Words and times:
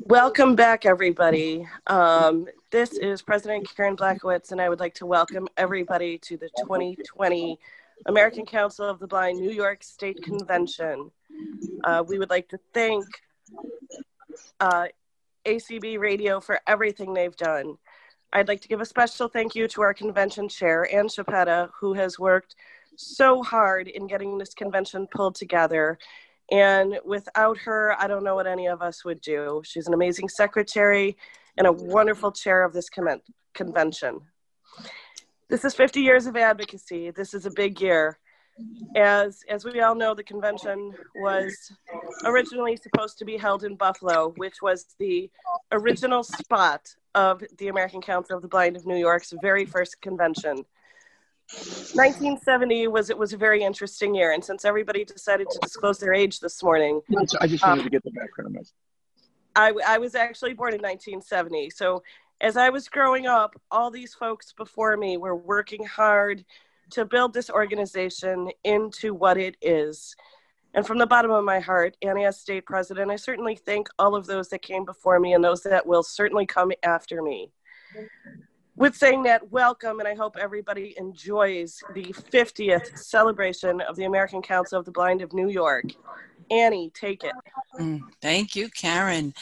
Welcome 0.00 0.56
back, 0.56 0.84
everybody. 0.86 1.66
Um, 1.86 2.46
this 2.70 2.92
is 2.92 3.22
President 3.22 3.68
Karen 3.76 3.96
Blackowitz, 3.96 4.52
and 4.52 4.60
I 4.60 4.68
would 4.68 4.80
like 4.80 4.94
to 4.94 5.06
welcome 5.06 5.48
everybody 5.56 6.18
to 6.18 6.36
the 6.36 6.48
2020 6.58 7.58
American 8.06 8.46
Council 8.46 8.88
of 8.88 8.98
the 8.98 9.06
Blind 9.06 9.38
New 9.40 9.50
York 9.50 9.82
State 9.82 10.22
Convention. 10.22 11.10
Uh, 11.84 12.02
we 12.06 12.18
would 12.18 12.30
like 12.30 12.48
to 12.48 12.58
thank 12.74 13.04
uh, 14.60 14.88
ACB 15.44 15.98
Radio 15.98 16.40
for 16.40 16.60
everything 16.66 17.14
they've 17.14 17.36
done. 17.36 17.78
I'd 18.32 18.48
like 18.48 18.60
to 18.62 18.68
give 18.68 18.80
a 18.80 18.86
special 18.86 19.28
thank 19.28 19.54
you 19.54 19.66
to 19.68 19.82
our 19.82 19.94
convention 19.94 20.48
chair, 20.48 20.92
Ann 20.94 21.08
Chiappetta, 21.08 21.70
who 21.80 21.94
has 21.94 22.18
worked 22.18 22.54
so 22.96 23.42
hard 23.42 23.88
in 23.88 24.06
getting 24.06 24.38
this 24.38 24.54
convention 24.54 25.06
pulled 25.06 25.34
together. 25.34 25.98
And 26.50 26.98
without 27.04 27.58
her, 27.58 27.94
I 27.98 28.08
don't 28.08 28.24
know 28.24 28.34
what 28.34 28.46
any 28.46 28.66
of 28.66 28.82
us 28.82 29.04
would 29.04 29.20
do. 29.20 29.62
She's 29.64 29.86
an 29.86 29.94
amazing 29.94 30.28
secretary 30.28 31.16
and 31.56 31.66
a 31.66 31.72
wonderful 31.72 32.32
chair 32.32 32.64
of 32.64 32.72
this 32.72 32.88
convention. 33.54 34.20
This 35.48 35.64
is 35.64 35.74
50 35.74 36.00
years 36.00 36.26
of 36.26 36.36
advocacy. 36.36 37.10
This 37.10 37.34
is 37.34 37.46
a 37.46 37.50
big 37.50 37.80
year. 37.80 38.18
As, 38.96 39.40
as 39.48 39.64
we 39.64 39.80
all 39.80 39.94
know, 39.94 40.14
the 40.14 40.22
convention 40.22 40.92
was 41.16 41.72
originally 42.24 42.76
supposed 42.76 43.18
to 43.18 43.24
be 43.24 43.36
held 43.36 43.64
in 43.64 43.76
Buffalo, 43.76 44.32
which 44.36 44.60
was 44.60 44.86
the 44.98 45.30
original 45.72 46.22
spot 46.22 46.94
of 47.14 47.42
the 47.58 47.68
American 47.68 48.00
Council 48.00 48.36
of 48.36 48.42
the 48.42 48.48
Blind 48.48 48.76
of 48.76 48.86
New 48.86 48.96
York's 48.96 49.32
very 49.40 49.64
first 49.64 50.00
convention. 50.00 50.64
1970 51.52 52.86
was 52.88 53.10
it 53.10 53.18
was 53.18 53.32
a 53.32 53.36
very 53.36 53.62
interesting 53.62 54.14
year, 54.14 54.32
and 54.32 54.44
since 54.44 54.64
everybody 54.64 55.04
decided 55.04 55.48
to 55.50 55.58
disclose 55.60 55.98
their 55.98 56.14
age 56.14 56.38
this 56.38 56.62
morning, 56.62 57.00
I 57.40 57.46
just 57.46 57.64
wanted 57.64 57.80
um, 57.80 57.84
to 57.84 57.90
get 57.90 58.04
the 58.04 58.12
background. 58.12 58.56
I, 59.56 59.72
I 59.86 59.98
was 59.98 60.14
actually 60.14 60.54
born 60.54 60.74
in 60.74 60.80
1970, 60.80 61.70
so 61.70 62.02
as 62.40 62.56
I 62.56 62.70
was 62.70 62.88
growing 62.88 63.26
up, 63.26 63.60
all 63.70 63.90
these 63.90 64.14
folks 64.14 64.52
before 64.52 64.96
me 64.96 65.16
were 65.16 65.36
working 65.36 65.84
hard 65.84 66.44
to 66.90 67.04
build 67.04 67.34
this 67.34 67.50
organization 67.50 68.50
into 68.64 69.12
what 69.12 69.36
it 69.36 69.56
is. 69.60 70.14
And 70.74 70.86
from 70.86 70.98
the 70.98 71.06
bottom 71.06 71.32
of 71.32 71.44
my 71.44 71.58
heart, 71.58 71.96
Annie 72.00 72.24
as 72.24 72.38
state 72.38 72.64
president, 72.64 73.10
I 73.10 73.16
certainly 73.16 73.56
thank 73.56 73.88
all 73.98 74.14
of 74.14 74.26
those 74.26 74.48
that 74.50 74.62
came 74.62 74.84
before 74.84 75.18
me 75.18 75.34
and 75.34 75.42
those 75.42 75.62
that 75.64 75.84
will 75.84 76.04
certainly 76.04 76.46
come 76.46 76.70
after 76.84 77.22
me 77.22 77.50
with 78.76 78.96
saying 78.96 79.24
that, 79.24 79.50
welcome, 79.50 79.98
and 79.98 80.08
I 80.08 80.14
hope 80.14 80.36
everybody 80.38 80.94
enjoys 80.96 81.78
the 81.94 82.04
50th 82.04 82.98
celebration 82.98 83.80
of 83.80 83.96
the 83.96 84.04
American 84.04 84.42
Council 84.42 84.78
of 84.78 84.84
the 84.84 84.90
Blind 84.90 85.22
of 85.22 85.32
New 85.32 85.48
York. 85.48 85.84
Annie, 86.50 86.90
take 86.94 87.24
it. 87.24 87.32
Mm, 87.78 88.00
thank 88.20 88.56
you, 88.56 88.68
Karen. 88.70 89.34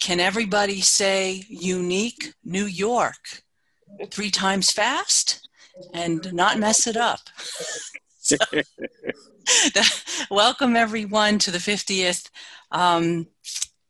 Can 0.00 0.20
everybody 0.20 0.80
say 0.80 1.44
unique 1.48 2.32
New 2.44 2.64
York 2.64 3.42
three 4.10 4.30
times 4.30 4.70
fast 4.70 5.48
and 5.92 6.32
not 6.32 6.58
mess 6.58 6.86
it 6.86 6.96
up? 6.96 7.20
so, 8.18 8.36
welcome, 10.30 10.76
everyone, 10.76 11.38
to 11.38 11.50
the 11.50 11.58
50th 11.58 12.30
um, 12.70 13.26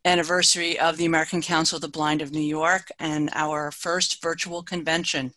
anniversary 0.05 0.78
of 0.78 0.97
the 0.97 1.06
American 1.06 1.41
Council 1.41 1.77
of 1.77 1.83
the 1.83 1.88
Blind 1.88 2.22
of 2.22 2.33
New 2.33 2.41
York 2.41 2.88
and 2.98 3.30
our 3.34 3.70
first 3.70 4.22
virtual 4.22 4.62
convention. 4.62 5.33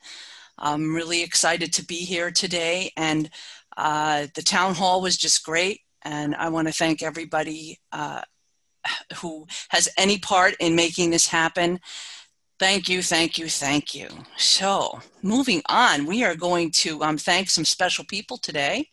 I'm 0.58 0.94
really 0.94 1.24
excited 1.24 1.72
to 1.74 1.86
be 1.86 1.98
here 1.98 2.32
today, 2.32 2.92
and 2.98 3.30
uh, 3.78 4.28
the 4.34 4.42
town 4.42 4.74
hall 4.74 5.02
was 5.02 5.18
just 5.18 5.46
great. 5.46 5.82
And 6.02 6.36
I 6.36 6.50
want 6.50 6.68
to 6.68 6.74
thank 6.74 7.04
everybody 7.04 7.80
uh, 7.92 8.22
who 9.18 9.46
has 9.70 9.90
any 9.98 10.18
part 10.18 10.56
in 10.60 10.76
making 10.76 11.12
this 11.12 11.28
happen. 11.28 11.80
Thank 12.60 12.90
you, 12.90 13.04
thank 13.04 13.38
you, 13.38 13.50
thank 13.50 13.94
you. 13.94 14.08
So, 14.36 15.00
moving 15.22 15.62
on, 15.70 16.06
we 16.06 16.24
are 16.24 16.36
going 16.36 16.72
to 16.72 17.04
um, 17.04 17.18
thank 17.18 17.50
some 17.50 17.66
special 17.66 18.04
people 18.06 18.38
today. 18.38 18.90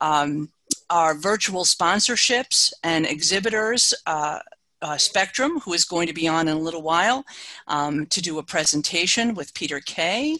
Um, 0.00 0.50
our 0.88 1.14
virtual 1.14 1.64
sponsorships 1.64 2.72
and 2.82 3.04
exhibitors. 3.04 3.92
Uh, 4.06 4.38
uh, 4.82 4.96
Spectrum, 4.96 5.60
who 5.60 5.72
is 5.72 5.84
going 5.84 6.06
to 6.06 6.14
be 6.14 6.28
on 6.28 6.48
in 6.48 6.56
a 6.56 6.60
little 6.60 6.82
while 6.82 7.24
um, 7.68 8.06
to 8.06 8.20
do 8.20 8.38
a 8.38 8.42
presentation 8.42 9.34
with 9.34 9.54
Peter 9.54 9.80
Kay. 9.80 10.38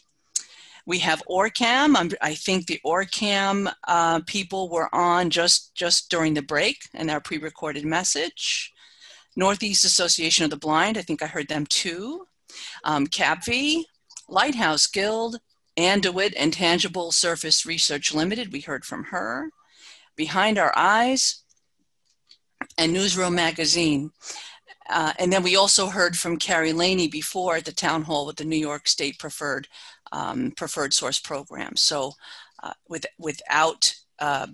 We 0.87 0.99
have 1.01 1.23
OrCam. 1.28 1.95
I'm, 1.97 2.11
i 2.21 2.34
think 2.34 2.67
the 2.67 2.81
OrCam 2.84 3.73
uh, 3.87 4.21
people 4.27 4.69
were 4.69 4.93
on 4.95 5.31
just, 5.31 5.75
just 5.75 6.11
during 6.11 6.34
the 6.34 6.43
break 6.43 6.89
and 6.95 7.11
our 7.11 7.21
pre-recorded 7.21 7.84
message. 7.84 8.73
Northeast 9.37 9.84
Association 9.84 10.45
of 10.45 10.51
the 10.51 10.57
Blind, 10.57 10.99
I 10.99 11.03
think 11.03 11.22
I 11.22 11.27
heard 11.27 11.49
them 11.49 11.67
too. 11.67 12.27
Um, 12.84 13.07
CAPV, 13.07 13.84
Lighthouse 14.28 14.87
Guild, 14.87 15.39
Anduit 15.77 16.34
and 16.37 16.53
Tangible 16.53 17.12
Surface 17.12 17.65
Research 17.65 18.12
Limited, 18.12 18.53
we 18.53 18.61
heard 18.61 18.84
from 18.84 19.05
her. 19.05 19.51
Behind 20.17 20.59
Our 20.59 20.72
Eyes, 20.77 21.43
and 22.79 22.93
Newsroom 22.93 23.35
Magazine. 23.35 24.11
Uh, 24.89 25.13
and 25.19 25.33
then 25.33 25.43
we 25.43 25.57
also 25.57 25.87
heard 25.87 26.17
from 26.17 26.37
Carrie 26.37 26.73
Laney 26.73 27.07
before 27.09 27.57
at 27.57 27.65
the 27.65 27.73
town 27.73 28.03
hall 28.03 28.27
with 28.27 28.37
the 28.37 28.45
New 28.45 28.57
York 28.57 28.89
State 28.89 29.19
Preferred 29.19 29.69
um, 30.13 30.51
Preferred 30.57 30.93
Source 30.93 31.21
Program. 31.21 31.77
So 31.77 32.13
uh, 32.63 32.73
with, 32.89 33.07
without 33.19 33.95
uh, 34.19 34.49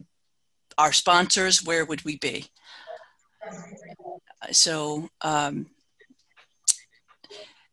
our 0.77 0.93
sponsors, 0.93 1.65
where 1.65 1.84
would 1.84 2.04
we 2.04 2.19
be? 2.19 2.47
So, 4.53 5.09
um, 5.22 5.66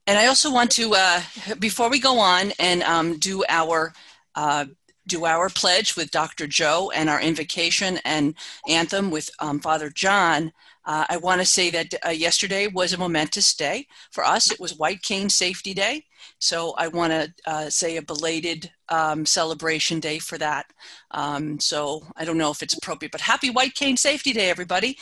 and 0.07 0.17
I 0.17 0.27
also 0.27 0.51
want 0.51 0.71
to, 0.71 0.93
uh, 0.95 1.21
before 1.59 1.89
we 1.89 1.99
go 1.99 2.19
on 2.19 2.51
and 2.59 2.83
um, 2.83 3.19
do 3.19 3.43
our 3.49 3.93
uh, 4.35 4.65
do 5.07 5.25
our 5.25 5.49
pledge 5.49 5.95
with 5.95 6.11
Dr. 6.11 6.47
Joe 6.47 6.91
and 6.95 7.09
our 7.09 7.21
invocation 7.21 7.99
and 8.05 8.35
anthem 8.67 9.11
with 9.11 9.29
um, 9.39 9.59
Father 9.59 9.89
John, 9.89 10.51
uh, 10.85 11.05
I 11.09 11.17
want 11.17 11.39
to 11.39 11.45
say 11.45 11.69
that 11.69 11.93
uh, 12.05 12.09
yesterday 12.09 12.67
was 12.67 12.93
a 12.93 12.97
momentous 12.97 13.53
day 13.53 13.87
for 14.11 14.25
us. 14.25 14.51
It 14.51 14.59
was 14.59 14.77
White 14.77 15.01
Cane 15.01 15.29
Safety 15.29 15.73
Day. 15.73 16.05
So 16.39 16.73
I 16.77 16.87
want 16.87 17.11
to 17.11 17.33
uh, 17.45 17.69
say 17.69 17.97
a 17.97 18.01
belated 18.01 18.69
um, 18.89 19.25
celebration 19.25 19.99
day 19.99 20.19
for 20.19 20.37
that. 20.37 20.65
Um, 21.11 21.59
so 21.59 22.03
I 22.17 22.25
don't 22.25 22.37
know 22.37 22.51
if 22.51 22.61
it's 22.61 22.77
appropriate, 22.77 23.11
but 23.11 23.21
happy 23.21 23.49
White 23.49 23.75
Cane 23.75 23.97
Safety 23.97 24.33
Day, 24.33 24.49
everybody. 24.49 24.97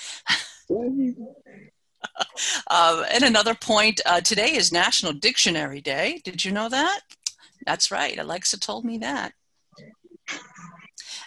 Uh, 2.69 3.03
and 3.11 3.23
another 3.23 3.55
point 3.55 4.01
uh, 4.05 4.21
today 4.21 4.55
is 4.55 4.71
National 4.71 5.13
Dictionary 5.13 5.81
Day. 5.81 6.21
Did 6.23 6.45
you 6.45 6.51
know 6.51 6.69
that? 6.69 7.01
That's 7.65 7.91
right. 7.91 8.17
Alexa 8.17 8.59
told 8.59 8.85
me 8.85 8.99
that. 8.99 9.33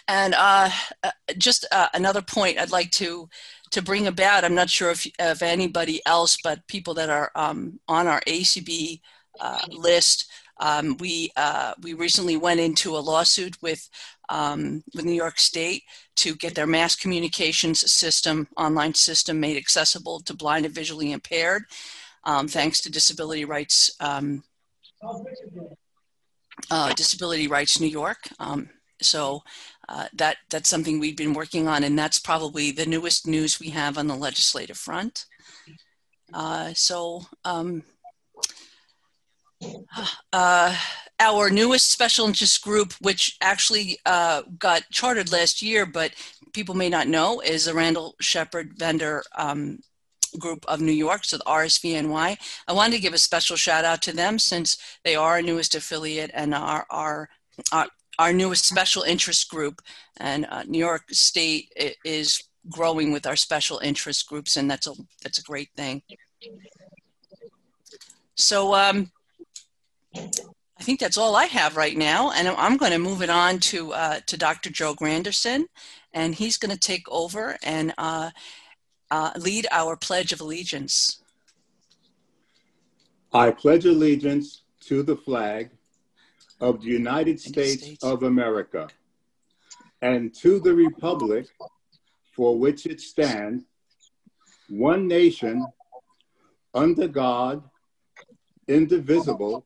And 0.07 0.35
uh, 0.35 0.69
uh, 1.03 1.11
just 1.37 1.65
uh, 1.71 1.87
another 1.93 2.21
point 2.21 2.59
I'd 2.59 2.71
like 2.71 2.91
to 2.91 3.29
to 3.71 3.81
bring 3.81 4.07
about. 4.07 4.43
I'm 4.43 4.55
not 4.55 4.69
sure 4.69 4.91
if 4.91 5.07
if 5.19 5.41
anybody 5.41 6.01
else, 6.05 6.37
but 6.43 6.67
people 6.67 6.93
that 6.95 7.09
are 7.09 7.31
um, 7.35 7.79
on 7.87 8.07
our 8.07 8.21
ACB 8.27 9.01
uh, 9.39 9.61
list. 9.69 10.29
Um, 10.57 10.95
we 10.97 11.31
uh, 11.35 11.73
we 11.81 11.93
recently 11.93 12.37
went 12.37 12.59
into 12.59 12.95
a 12.95 12.99
lawsuit 12.99 13.61
with 13.61 13.89
um, 14.29 14.83
with 14.93 15.05
New 15.05 15.11
York 15.11 15.39
State 15.39 15.83
to 16.17 16.35
get 16.35 16.55
their 16.55 16.67
mass 16.67 16.95
communications 16.95 17.91
system 17.91 18.47
online 18.57 18.93
system 18.93 19.39
made 19.39 19.57
accessible 19.57 20.21
to 20.21 20.33
blind 20.33 20.65
and 20.65 20.73
visually 20.73 21.11
impaired, 21.11 21.63
um, 22.23 22.47
thanks 22.47 22.79
to 22.81 22.91
Disability 22.91 23.43
Rights. 23.43 23.95
Um, 23.99 24.43
uh, 26.71 26.93
Disability 26.93 27.47
Rights 27.47 27.79
New 27.79 27.87
York. 27.87 28.19
Um, 28.39 28.69
so 29.01 29.43
uh, 29.87 30.07
that 30.13 30.37
that's 30.49 30.69
something 30.69 30.99
we've 30.99 31.17
been 31.17 31.33
working 31.33 31.67
on, 31.67 31.83
and 31.83 31.97
that's 31.97 32.19
probably 32.19 32.71
the 32.71 32.85
newest 32.85 33.27
news 33.27 33.59
we 33.59 33.69
have 33.69 33.97
on 33.97 34.07
the 34.07 34.15
legislative 34.15 34.77
front. 34.77 35.25
Uh, 36.33 36.73
so 36.73 37.21
um, 37.43 37.83
uh, 40.33 40.75
our 41.19 41.49
newest 41.49 41.91
special 41.91 42.27
interest 42.27 42.61
group, 42.61 42.93
which 43.01 43.37
actually 43.41 43.97
uh, 44.05 44.41
got 44.59 44.83
chartered 44.91 45.31
last 45.31 45.61
year, 45.61 45.85
but 45.85 46.11
people 46.53 46.75
may 46.75 46.89
not 46.89 47.07
know, 47.07 47.41
is 47.41 47.65
the 47.65 47.73
Randolph-Sheppard 47.73 48.73
Vendor 48.77 49.23
um, 49.37 49.79
Group 50.39 50.65
of 50.67 50.81
New 50.81 50.91
York, 50.91 51.23
so 51.23 51.37
the 51.37 51.43
RSVNY. 51.43 52.37
I 52.67 52.73
wanted 52.73 52.95
to 52.95 53.01
give 53.01 53.13
a 53.13 53.17
special 53.17 53.55
shout 53.55 53.85
out 53.85 54.01
to 54.03 54.13
them 54.13 54.39
since 54.39 54.77
they 55.03 55.15
are 55.15 55.31
our 55.31 55.41
newest 55.41 55.75
affiliate 55.75 56.31
and 56.33 56.53
are 56.53 56.85
our, 56.89 57.29
our 57.71 57.87
our 58.19 58.33
newest 58.33 58.65
special 58.65 59.03
interest 59.03 59.49
group, 59.49 59.81
and 60.17 60.45
uh, 60.49 60.63
New 60.63 60.79
York 60.79 61.03
State 61.11 61.71
is 62.03 62.43
growing 62.69 63.11
with 63.11 63.27
our 63.27 63.35
special 63.35 63.79
interest 63.79 64.27
groups, 64.27 64.57
and 64.57 64.69
that's 64.69 64.87
a 64.87 64.93
that's 65.21 65.39
a 65.39 65.43
great 65.43 65.69
thing. 65.75 66.01
So 68.35 68.73
um, 68.73 69.11
I 70.15 70.83
think 70.83 70.99
that's 70.99 71.17
all 71.17 71.35
I 71.35 71.45
have 71.45 71.77
right 71.77 71.97
now, 71.97 72.31
and 72.31 72.47
I'm 72.47 72.77
going 72.77 72.91
to 72.91 72.99
move 72.99 73.21
it 73.21 73.29
on 73.29 73.59
to 73.59 73.93
uh, 73.93 74.19
to 74.25 74.37
Dr. 74.37 74.69
Joe 74.69 74.93
Granderson, 74.93 75.65
and 76.13 76.35
he's 76.35 76.57
going 76.57 76.73
to 76.73 76.79
take 76.79 77.09
over 77.09 77.57
and 77.63 77.93
uh, 77.97 78.31
uh, 79.11 79.31
lead 79.37 79.67
our 79.71 79.95
Pledge 79.95 80.33
of 80.33 80.41
Allegiance. 80.41 81.21
I 83.33 83.51
pledge 83.51 83.85
allegiance 83.85 84.61
to 84.81 85.03
the 85.03 85.17
flag 85.17 85.69
of 86.59 86.81
the 86.81 86.87
United 86.87 87.39
States, 87.39 88.03
of 88.03 88.23
America 88.23 88.87
and 90.01 90.33
to 90.35 90.59
the 90.59 90.73
republic 90.73 91.47
for 92.35 92.57
which 92.57 92.85
it 92.85 92.99
stands, 93.01 93.63
one 94.69 95.07
nation, 95.07 95.65
under 96.73 97.07
God, 97.07 97.63
indivisible, 98.67 99.65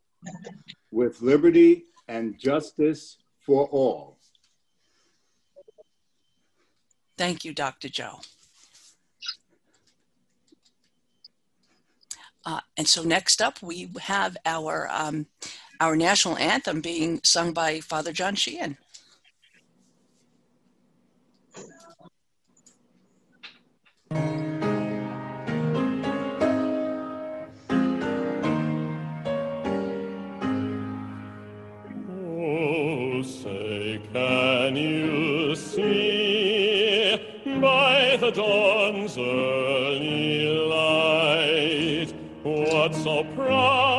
with 0.92 1.22
liberty 1.22 1.86
and 2.08 2.38
justice 2.40 3.18
for 3.46 3.68
all. 3.68 4.18
Thank 7.18 7.44
you, 7.44 7.54
Dr. 7.54 7.90
Joe. 7.90 8.22
Uh, 12.46 12.62
and 12.78 12.88
so 12.88 13.04
next 13.04 13.42
up, 13.42 13.62
we 13.62 13.90
have 14.02 14.38
our 14.46 14.88
um, 14.92 15.28
our 15.80 15.96
national 15.96 16.38
anthem 16.38 16.82
being 16.82 17.22
sung 17.24 17.54
by 17.54 17.80
Father 17.80 18.12
John 18.12 18.36
Sheehan. 18.36 18.78
Oh, 32.12 33.22
say, 33.24 34.02
can 34.12 34.76
you 34.76 35.56
see 35.56 37.22
by 37.62 38.18
the 38.20 38.32
dawn's 38.32 39.18
early 39.18 40.46
light 40.68 42.14
what 42.44 42.94
so 42.96 43.24
proudly 43.36 43.99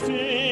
bursting 0.00 0.43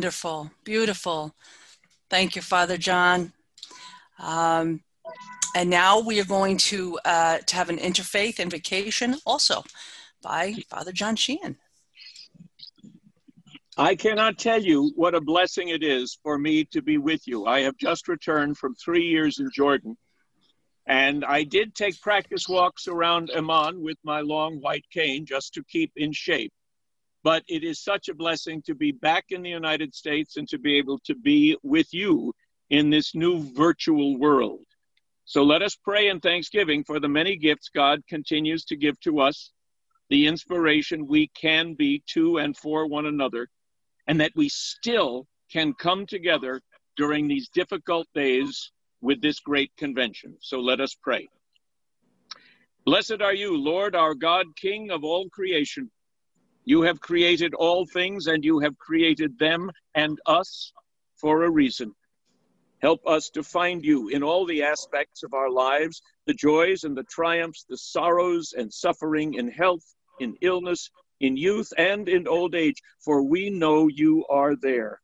Wonderful, 0.00 0.50
beautiful. 0.64 1.34
Thank 2.08 2.34
you, 2.34 2.40
Father 2.40 2.78
John. 2.78 3.34
Um, 4.18 4.82
and 5.54 5.68
now 5.68 6.00
we 6.00 6.18
are 6.18 6.24
going 6.24 6.56
to 6.56 6.98
uh, 7.04 7.36
to 7.46 7.54
have 7.54 7.68
an 7.68 7.76
interfaith 7.76 8.38
invocation 8.38 9.16
also 9.26 9.62
by 10.22 10.54
Father 10.70 10.90
John 10.90 11.16
Sheehan. 11.16 11.58
I 13.76 13.94
cannot 13.94 14.38
tell 14.38 14.62
you 14.62 14.90
what 14.96 15.14
a 15.14 15.20
blessing 15.20 15.68
it 15.68 15.82
is 15.82 16.18
for 16.22 16.38
me 16.38 16.64
to 16.72 16.80
be 16.80 16.96
with 16.96 17.26
you. 17.26 17.44
I 17.44 17.60
have 17.60 17.76
just 17.76 18.08
returned 18.08 18.56
from 18.56 18.74
three 18.76 19.06
years 19.06 19.38
in 19.38 19.50
Jordan, 19.54 19.98
and 20.86 21.26
I 21.26 21.42
did 21.42 21.74
take 21.74 22.00
practice 22.00 22.48
walks 22.48 22.88
around 22.88 23.30
Amman 23.36 23.82
with 23.82 23.98
my 24.02 24.22
long 24.22 24.62
white 24.62 24.86
cane 24.90 25.26
just 25.26 25.52
to 25.52 25.64
keep 25.64 25.92
in 25.96 26.10
shape. 26.14 26.54
But 27.22 27.44
it 27.48 27.64
is 27.64 27.80
such 27.80 28.08
a 28.08 28.14
blessing 28.14 28.62
to 28.62 28.74
be 28.74 28.92
back 28.92 29.26
in 29.30 29.42
the 29.42 29.50
United 29.50 29.94
States 29.94 30.36
and 30.36 30.48
to 30.48 30.58
be 30.58 30.78
able 30.78 30.98
to 31.00 31.14
be 31.14 31.56
with 31.62 31.92
you 31.92 32.32
in 32.70 32.88
this 32.88 33.14
new 33.14 33.42
virtual 33.54 34.16
world. 34.16 34.64
So 35.24 35.44
let 35.44 35.62
us 35.62 35.76
pray 35.76 36.08
in 36.08 36.20
thanksgiving 36.20 36.82
for 36.82 36.98
the 36.98 37.08
many 37.08 37.36
gifts 37.36 37.70
God 37.74 38.02
continues 38.08 38.64
to 38.66 38.76
give 38.76 38.98
to 39.00 39.20
us, 39.20 39.52
the 40.08 40.26
inspiration 40.26 41.06
we 41.06 41.28
can 41.28 41.74
be 41.74 42.02
to 42.14 42.38
and 42.38 42.56
for 42.56 42.86
one 42.86 43.06
another, 43.06 43.48
and 44.06 44.20
that 44.20 44.32
we 44.34 44.48
still 44.48 45.26
can 45.52 45.74
come 45.74 46.06
together 46.06 46.60
during 46.96 47.28
these 47.28 47.48
difficult 47.48 48.08
days 48.14 48.72
with 49.00 49.20
this 49.20 49.40
great 49.40 49.70
convention. 49.76 50.36
So 50.40 50.60
let 50.60 50.80
us 50.80 50.96
pray. 51.00 51.28
Blessed 52.84 53.20
are 53.20 53.34
you, 53.34 53.56
Lord, 53.56 53.94
our 53.94 54.14
God, 54.14 54.46
King 54.56 54.90
of 54.90 55.04
all 55.04 55.28
creation. 55.28 55.90
You 56.64 56.82
have 56.82 57.00
created 57.00 57.54
all 57.54 57.86
things, 57.86 58.26
and 58.26 58.44
you 58.44 58.58
have 58.60 58.78
created 58.78 59.38
them 59.38 59.70
and 59.94 60.20
us 60.26 60.72
for 61.16 61.44
a 61.44 61.50
reason. 61.50 61.94
Help 62.82 63.06
us 63.06 63.30
to 63.30 63.42
find 63.42 63.84
you 63.84 64.08
in 64.08 64.22
all 64.22 64.46
the 64.46 64.62
aspects 64.62 65.22
of 65.22 65.34
our 65.34 65.50
lives 65.50 66.00
the 66.26 66.34
joys 66.34 66.84
and 66.84 66.96
the 66.96 67.04
triumphs, 67.04 67.64
the 67.68 67.76
sorrows 67.76 68.54
and 68.56 68.72
suffering, 68.72 69.34
in 69.34 69.50
health, 69.50 69.94
in 70.20 70.36
illness, 70.42 70.90
in 71.18 71.36
youth, 71.36 71.72
and 71.76 72.08
in 72.08 72.28
old 72.28 72.54
age, 72.54 72.80
for 73.00 73.22
we 73.22 73.50
know 73.50 73.88
you 73.88 74.24
are 74.28 74.54
there. 74.54 75.00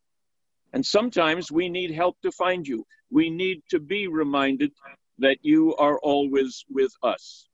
And 0.73 0.85
sometimes 0.85 1.51
we 1.51 1.69
need 1.69 1.91
help 1.91 2.21
to 2.21 2.31
find 2.31 2.69
you. 2.69 2.87
We 3.11 3.31
need 3.31 3.63
to 3.71 3.81
be 3.81 4.07
reminded 4.09 4.73
that 5.19 5.39
you 5.43 5.75
are 5.77 5.99
always 6.01 6.65
with 6.71 6.93
us. 7.03 7.49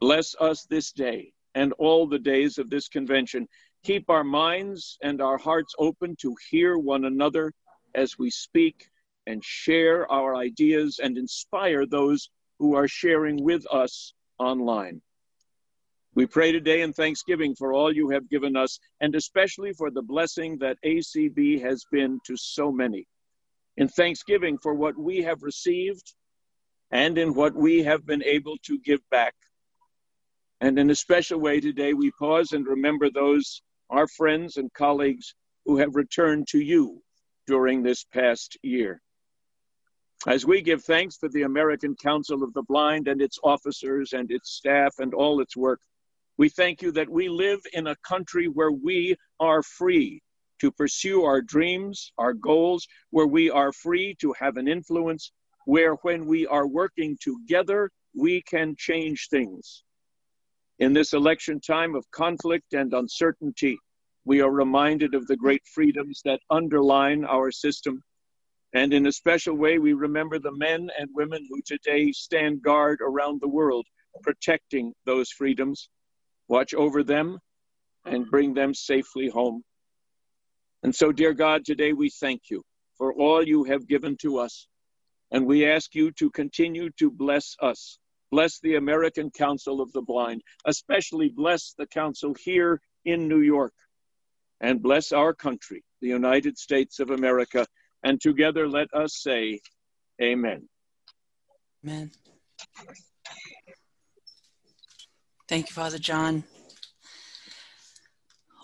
Bless 0.00 0.34
us 0.40 0.64
this 0.66 0.92
day 0.92 1.33
and 1.54 1.72
all 1.78 2.06
the 2.06 2.18
days 2.18 2.58
of 2.58 2.70
this 2.70 2.88
convention. 2.88 3.48
Keep 3.84 4.10
our 4.10 4.24
minds 4.24 4.98
and 5.02 5.20
our 5.20 5.38
hearts 5.38 5.74
open 5.78 6.16
to 6.16 6.34
hear 6.50 6.78
one 6.78 7.04
another 7.04 7.52
as 7.94 8.18
we 8.18 8.30
speak 8.30 8.88
and 9.26 9.42
share 9.44 10.10
our 10.10 10.34
ideas 10.34 11.00
and 11.02 11.16
inspire 11.16 11.86
those 11.86 12.30
who 12.58 12.74
are 12.74 12.88
sharing 12.88 13.42
with 13.42 13.64
us 13.72 14.14
online. 14.38 15.00
We 16.14 16.26
pray 16.26 16.52
today 16.52 16.82
in 16.82 16.92
thanksgiving 16.92 17.56
for 17.56 17.72
all 17.72 17.92
you 17.92 18.10
have 18.10 18.30
given 18.30 18.56
us, 18.56 18.78
and 19.00 19.14
especially 19.16 19.72
for 19.72 19.90
the 19.90 20.02
blessing 20.02 20.58
that 20.58 20.78
ACB 20.84 21.60
has 21.62 21.84
been 21.90 22.20
to 22.26 22.36
so 22.36 22.70
many. 22.70 23.08
In 23.76 23.88
thanksgiving 23.88 24.58
for 24.58 24.74
what 24.74 24.96
we 24.96 25.22
have 25.22 25.42
received 25.42 26.14
and 26.92 27.18
in 27.18 27.34
what 27.34 27.54
we 27.54 27.82
have 27.82 28.06
been 28.06 28.22
able 28.22 28.56
to 28.58 28.78
give 28.78 29.00
back. 29.10 29.34
And 30.64 30.78
in 30.78 30.88
a 30.88 30.94
special 30.94 31.38
way 31.40 31.60
today, 31.60 31.92
we 31.92 32.10
pause 32.12 32.52
and 32.52 32.66
remember 32.66 33.10
those, 33.10 33.60
our 33.90 34.08
friends 34.08 34.56
and 34.56 34.72
colleagues, 34.72 35.34
who 35.66 35.76
have 35.76 35.94
returned 35.94 36.48
to 36.52 36.58
you 36.58 37.02
during 37.46 37.82
this 37.82 38.04
past 38.04 38.56
year. 38.62 39.02
As 40.26 40.46
we 40.46 40.62
give 40.62 40.82
thanks 40.82 41.18
for 41.18 41.28
the 41.28 41.42
American 41.42 41.94
Council 41.96 42.42
of 42.42 42.54
the 42.54 42.62
Blind 42.62 43.08
and 43.08 43.20
its 43.20 43.38
officers 43.44 44.14
and 44.14 44.30
its 44.30 44.52
staff 44.52 44.94
and 45.00 45.12
all 45.12 45.42
its 45.42 45.54
work, 45.54 45.82
we 46.38 46.48
thank 46.48 46.80
you 46.80 46.92
that 46.92 47.10
we 47.10 47.28
live 47.28 47.60
in 47.74 47.88
a 47.88 47.96
country 47.96 48.48
where 48.48 48.72
we 48.72 49.16
are 49.40 49.62
free 49.62 50.22
to 50.62 50.72
pursue 50.72 51.24
our 51.24 51.42
dreams, 51.42 52.10
our 52.16 52.32
goals, 52.32 52.88
where 53.10 53.26
we 53.26 53.50
are 53.50 53.70
free 53.70 54.14
to 54.22 54.34
have 54.40 54.56
an 54.56 54.66
influence, 54.66 55.30
where 55.66 55.96
when 55.96 56.24
we 56.24 56.46
are 56.46 56.66
working 56.66 57.18
together, 57.20 57.90
we 58.14 58.40
can 58.40 58.74
change 58.78 59.28
things. 59.28 59.83
In 60.80 60.92
this 60.92 61.12
election 61.14 61.60
time 61.60 61.94
of 61.94 62.10
conflict 62.12 62.74
and 62.74 62.92
uncertainty, 62.94 63.78
we 64.24 64.40
are 64.42 64.50
reminded 64.50 65.14
of 65.14 65.26
the 65.28 65.36
great 65.36 65.62
freedoms 65.74 66.22
that 66.24 66.40
underline 66.50 67.24
our 67.24 67.50
system 67.52 68.00
And 68.72 68.94
in 68.94 69.08
a 69.08 69.12
special 69.12 69.56
way, 69.56 69.80
we 69.80 69.94
remember 69.94 70.38
the 70.38 70.52
men 70.56 70.90
and 70.98 71.10
women 71.14 71.46
who 71.50 71.62
today 71.66 72.12
stand 72.12 72.62
guard 72.62 73.00
around 73.02 73.42
the 73.42 73.48
world, 73.48 73.86
protecting 74.22 74.94
those 75.06 75.30
freedoms. 75.30 75.90
Watch 76.48 76.74
over 76.74 77.04
them 77.04 77.40
and 78.06 78.30
bring 78.30 78.54
them 78.54 78.74
safely 78.74 79.28
home. 79.28 79.64
And 80.84 80.94
so, 80.94 81.12
dear 81.12 81.34
God, 81.34 81.64
today 81.64 81.92
we 81.94 82.10
thank 82.10 82.42
you 82.50 82.62
for 82.98 83.14
all 83.14 83.42
you 83.46 83.64
have 83.64 83.88
given 83.88 84.16
to 84.22 84.38
us. 84.38 84.68
And 85.32 85.46
we 85.46 85.66
ask 85.66 85.94
you 85.94 86.12
to 86.12 86.30
continue 86.30 86.90
to 86.98 87.10
bless 87.10 87.56
us. 87.60 87.98
Bless 88.34 88.58
the 88.58 88.74
American 88.74 89.30
Council 89.30 89.80
of 89.80 89.92
the 89.92 90.02
Blind, 90.02 90.42
especially 90.66 91.28
bless 91.28 91.72
the 91.78 91.86
council 91.86 92.34
here 92.44 92.80
in 93.04 93.28
New 93.28 93.42
York. 93.42 93.72
And 94.60 94.82
bless 94.82 95.12
our 95.12 95.32
country, 95.32 95.84
the 96.00 96.08
United 96.08 96.58
States 96.58 96.98
of 96.98 97.10
America. 97.10 97.64
And 98.02 98.20
together 98.20 98.66
let 98.66 98.92
us 98.92 99.22
say, 99.22 99.60
Amen. 100.20 100.68
Amen. 101.86 102.10
Thank 105.48 105.70
you, 105.70 105.74
Father 105.74 106.00
John. 106.00 106.42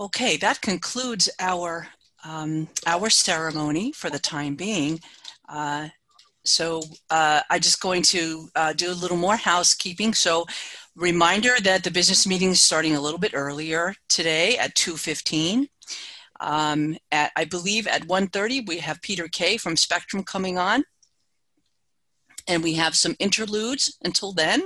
Okay, 0.00 0.36
that 0.38 0.60
concludes 0.62 1.30
our 1.38 1.86
um, 2.24 2.66
our 2.88 3.08
ceremony 3.08 3.92
for 3.92 4.10
the 4.10 4.18
time 4.18 4.56
being. 4.56 4.98
Uh, 5.48 5.90
so 6.44 6.82
uh, 7.10 7.40
I'm 7.50 7.60
just 7.60 7.80
going 7.80 8.02
to 8.02 8.48
uh, 8.54 8.72
do 8.72 8.90
a 8.90 8.94
little 8.94 9.16
more 9.16 9.36
housekeeping. 9.36 10.14
So 10.14 10.46
reminder 10.96 11.52
that 11.62 11.84
the 11.84 11.90
business 11.90 12.26
meeting 12.26 12.50
is 12.50 12.60
starting 12.60 12.96
a 12.96 13.00
little 13.00 13.18
bit 13.18 13.32
earlier 13.34 13.94
today 14.08 14.56
at 14.58 14.74
2.15. 14.74 15.68
Um, 16.40 16.96
at, 17.12 17.32
I 17.36 17.44
believe 17.44 17.86
at 17.86 18.06
1.30 18.06 18.66
we 18.66 18.78
have 18.78 19.02
Peter 19.02 19.28
Kay 19.28 19.58
from 19.58 19.76
Spectrum 19.76 20.24
coming 20.24 20.58
on. 20.58 20.84
And 22.48 22.62
we 22.62 22.74
have 22.74 22.96
some 22.96 23.14
interludes 23.18 23.96
until 24.02 24.32
then. 24.32 24.62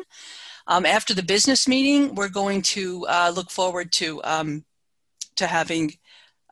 Um, 0.67 0.87
after 0.87 1.13
the 1.13 1.23
business 1.23 1.69
meeting, 1.69 2.15
we're 2.15 2.29
going 2.29 2.63
to 2.63 3.05
uh, 3.09 3.33
look 3.35 3.51
forward 3.51 3.93
to, 3.93 4.23
um, 4.25 4.65
to 5.37 5.47
having 5.47 5.93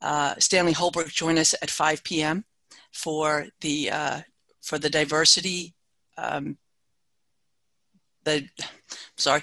uh, 0.03 0.35
Stanley 0.39 0.73
Holbrook 0.73 1.09
join 1.09 1.39
us 1.39 1.55
at 1.63 1.71
5 1.71 2.05
p.m. 2.05 2.45
for 2.91 3.47
the 3.61 3.91
uh, 3.91 4.21
for 4.63 4.79
the 4.79 4.91
diversity 4.91 5.75
um, 6.17 6.57
the 8.25 8.49
sorry 9.17 9.43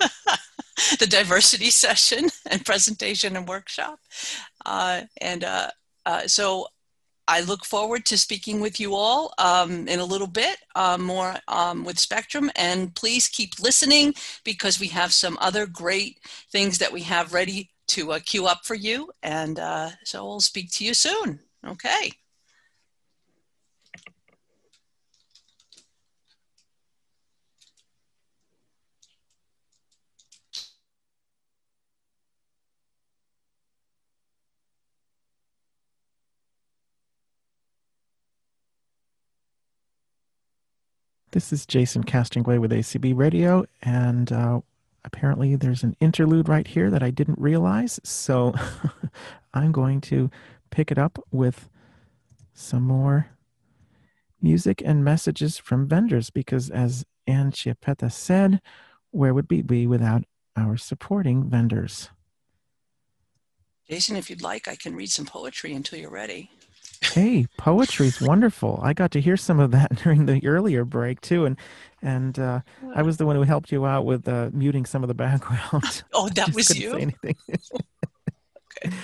the 0.98 1.06
diversity 1.06 1.70
session 1.70 2.28
and 2.50 2.64
presentation 2.64 3.36
and 3.36 3.46
workshop 3.46 3.98
uh, 4.64 5.02
and 5.20 5.44
uh, 5.44 5.68
uh, 6.06 6.26
so 6.26 6.66
I 7.26 7.40
look 7.40 7.64
forward 7.64 8.04
to 8.06 8.18
speaking 8.18 8.60
with 8.60 8.78
you 8.78 8.94
all 8.94 9.32
um, 9.38 9.88
in 9.88 9.98
a 9.98 10.04
little 10.04 10.26
bit 10.26 10.58
uh, 10.74 10.98
more 10.98 11.34
um, 11.48 11.84
with 11.84 11.98
Spectrum. 11.98 12.50
And 12.54 12.94
please 12.94 13.28
keep 13.28 13.58
listening 13.60 14.14
because 14.44 14.78
we 14.78 14.88
have 14.88 15.12
some 15.12 15.38
other 15.40 15.66
great 15.66 16.20
things 16.50 16.78
that 16.78 16.92
we 16.92 17.00
have 17.02 17.32
ready 17.32 17.70
to 17.88 18.12
uh, 18.12 18.18
queue 18.24 18.46
up 18.46 18.66
for 18.66 18.74
you. 18.74 19.10
And 19.22 19.58
uh, 19.58 19.90
so 20.04 20.24
we'll 20.24 20.40
speak 20.40 20.70
to 20.72 20.84
you 20.84 20.92
soon. 20.92 21.40
Okay. 21.66 22.12
This 41.34 41.52
is 41.52 41.66
Jason 41.66 42.04
Castonguay 42.04 42.60
with 42.60 42.70
ACB 42.70 43.12
Radio, 43.16 43.66
and 43.82 44.30
uh, 44.30 44.60
apparently 45.04 45.56
there's 45.56 45.82
an 45.82 45.96
interlude 45.98 46.48
right 46.48 46.64
here 46.64 46.90
that 46.90 47.02
I 47.02 47.10
didn't 47.10 47.40
realize. 47.40 47.98
So 48.04 48.54
I'm 49.54 49.72
going 49.72 50.00
to 50.02 50.30
pick 50.70 50.92
it 50.92 50.96
up 50.96 51.18
with 51.32 51.68
some 52.52 52.84
more 52.84 53.30
music 54.40 54.80
and 54.84 55.04
messages 55.04 55.58
from 55.58 55.88
vendors 55.88 56.30
because, 56.30 56.70
as 56.70 57.04
Ann 57.26 57.50
Chiappetta 57.50 58.12
said, 58.12 58.60
where 59.10 59.34
would 59.34 59.50
we 59.50 59.60
be 59.60 59.88
without 59.88 60.22
our 60.56 60.76
supporting 60.76 61.50
vendors? 61.50 62.10
Jason, 63.90 64.14
if 64.14 64.30
you'd 64.30 64.40
like, 64.40 64.68
I 64.68 64.76
can 64.76 64.94
read 64.94 65.10
some 65.10 65.26
poetry 65.26 65.72
until 65.74 65.98
you're 65.98 66.10
ready. 66.10 66.52
Hey, 67.14 67.46
poetry's 67.58 68.20
wonderful. 68.20 68.80
I 68.82 68.92
got 68.92 69.12
to 69.12 69.20
hear 69.20 69.36
some 69.36 69.60
of 69.60 69.70
that 69.70 69.94
during 70.02 70.26
the 70.26 70.44
earlier 70.44 70.84
break 70.84 71.20
too, 71.20 71.44
and 71.44 71.56
and 72.02 72.36
uh, 72.40 72.60
I 72.92 73.02
was 73.02 73.18
the 73.18 73.24
one 73.24 73.36
who 73.36 73.42
helped 73.42 73.70
you 73.70 73.86
out 73.86 74.04
with 74.04 74.26
uh, 74.26 74.50
muting 74.52 74.84
some 74.84 75.04
of 75.04 75.08
the 75.08 75.14
background. 75.14 76.02
Oh, 76.12 76.28
that 76.30 76.46
Just 76.46 76.56
was 76.56 76.78
you. 76.78 76.90
Say 76.90 77.02
anything. 77.02 77.36
okay. 78.84 78.96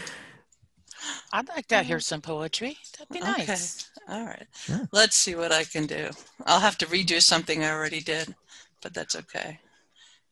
I'd 1.33 1.49
like 1.49 1.69
to 1.69 1.85
hear 1.85 2.01
some 2.01 2.21
poetry. 2.21 2.77
That'd 2.99 3.13
be 3.13 3.21
nice. 3.21 3.41
Okay. 3.41 3.47
nice. 3.53 3.91
All 4.09 4.25
right. 4.25 4.47
Sure. 4.55 4.89
Let's 4.93 5.15
see 5.15 5.37
what 5.37 5.53
I 5.53 5.63
can 5.63 5.87
do. 5.87 6.11
I'll 6.47 6.61
have 6.61 6.79
to 6.79 6.87
redo 6.87 7.23
something 7.23 7.63
I 7.63 7.71
already 7.71 8.01
did, 8.01 8.35
but 8.83 8.93
that's 8.93 9.15
okay. 9.15 9.61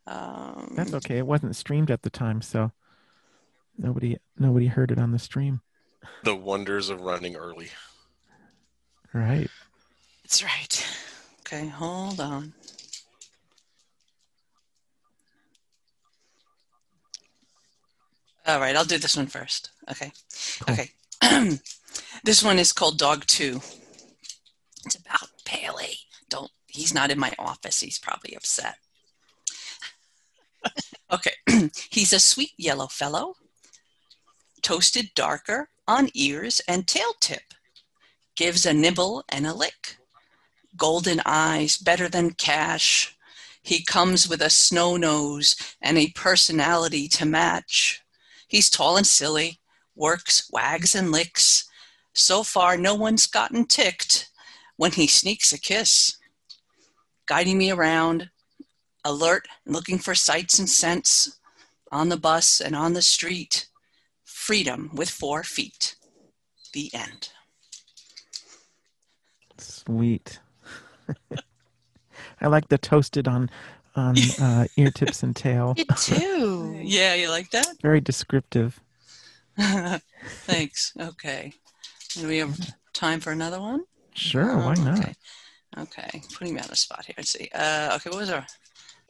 Um, 0.08 0.72
That's 0.74 0.94
okay. 0.94 1.18
It 1.18 1.26
wasn't 1.26 1.54
streamed 1.54 1.90
at 1.92 2.02
the 2.02 2.10
time, 2.10 2.42
so 2.42 2.72
nobody 3.76 4.16
nobody 4.36 4.66
heard 4.66 4.90
it 4.90 4.98
on 4.98 5.12
the 5.12 5.18
stream. 5.18 5.60
The 6.24 6.34
wonders 6.34 6.88
of 6.88 7.00
running 7.00 7.36
early. 7.36 7.70
Right. 9.12 9.48
That's 10.22 10.42
right. 10.42 10.86
Okay, 11.40 11.68
hold 11.68 12.20
on. 12.20 12.52
All 18.46 18.60
right, 18.60 18.76
I'll 18.76 18.84
do 18.84 18.98
this 18.98 19.16
one 19.16 19.26
first. 19.26 19.70
Okay. 19.90 20.10
Cool. 20.60 20.74
Okay. 20.74 20.90
this 22.24 22.42
one 22.42 22.58
is 22.58 22.72
called 22.72 22.98
Dog 22.98 23.26
2. 23.26 23.60
It's 24.86 24.94
about 24.94 25.28
Paley. 25.44 25.98
Don't 26.30 26.50
he's 26.66 26.94
not 26.94 27.10
in 27.10 27.18
my 27.18 27.32
office. 27.38 27.80
He's 27.80 27.98
probably 27.98 28.34
upset. 28.34 28.76
okay. 31.12 31.32
he's 31.90 32.12
a 32.12 32.20
sweet 32.20 32.52
yellow 32.56 32.86
fellow, 32.86 33.34
toasted 34.62 35.10
darker 35.14 35.68
on 35.88 36.10
ears 36.14 36.60
and 36.68 36.86
tail 36.86 37.14
tip. 37.18 37.54
Gives 38.36 38.64
a 38.64 38.72
nibble 38.72 39.24
and 39.28 39.44
a 39.44 39.52
lick 39.52 39.98
golden 40.78 41.20
eyes, 41.26 41.76
better 41.76 42.08
than 42.08 42.30
cash. 42.30 43.14
He 43.62 43.84
comes 43.84 44.28
with 44.28 44.40
a 44.40 44.48
snow 44.48 44.96
nose 44.96 45.56
and 45.82 45.98
a 45.98 46.12
personality 46.14 47.08
to 47.08 47.26
match. 47.26 48.00
He's 48.46 48.70
tall 48.70 48.96
and 48.96 49.06
silly, 49.06 49.60
works, 49.94 50.48
wags, 50.50 50.94
and 50.94 51.12
licks. 51.12 51.68
So 52.14 52.42
far, 52.42 52.78
no 52.78 52.94
one's 52.94 53.26
gotten 53.26 53.66
ticked 53.66 54.30
when 54.76 54.92
he 54.92 55.06
sneaks 55.06 55.52
a 55.52 55.60
kiss. 55.60 56.16
Guiding 57.26 57.58
me 57.58 57.70
around, 57.70 58.30
alert, 59.04 59.46
looking 59.66 59.98
for 59.98 60.14
sights 60.14 60.58
and 60.58 60.68
scents, 60.68 61.38
on 61.90 62.08
the 62.08 62.16
bus 62.16 62.60
and 62.60 62.76
on 62.76 62.92
the 62.92 63.02
street. 63.02 63.67
Freedom 64.48 64.88
with 64.94 65.10
four 65.10 65.42
feet. 65.42 65.94
The 66.72 66.88
end. 66.94 67.28
Sweet. 69.58 70.40
I 72.40 72.46
like 72.46 72.68
the 72.68 72.78
toasted 72.78 73.28
on 73.28 73.50
on 73.94 74.16
uh, 74.40 74.64
ear 74.78 74.90
tips 74.90 75.22
and 75.22 75.36
tail. 75.36 75.74
You 75.76 75.84
too. 75.98 76.80
Yeah, 76.82 77.12
you 77.14 77.28
like 77.28 77.50
that? 77.50 77.66
Very 77.82 78.00
descriptive. 78.00 78.80
Thanks. 79.58 80.94
Okay. 80.98 81.52
Do 82.14 82.26
we 82.26 82.38
have 82.38 82.58
time 82.94 83.20
for 83.20 83.32
another 83.32 83.60
one? 83.60 83.82
Sure, 84.14 84.56
why 84.56 84.74
Oh, 84.78 84.82
not? 84.82 84.98
Okay. 84.98 85.14
Okay. 85.76 86.22
Putting 86.32 86.54
me 86.54 86.60
on 86.62 86.68
the 86.68 86.76
spot 86.76 87.04
here. 87.04 87.16
Let's 87.18 87.32
see. 87.32 87.50
Uh, 87.54 87.96
okay. 87.96 88.08
What 88.08 88.20
was 88.20 88.30
our? 88.30 88.46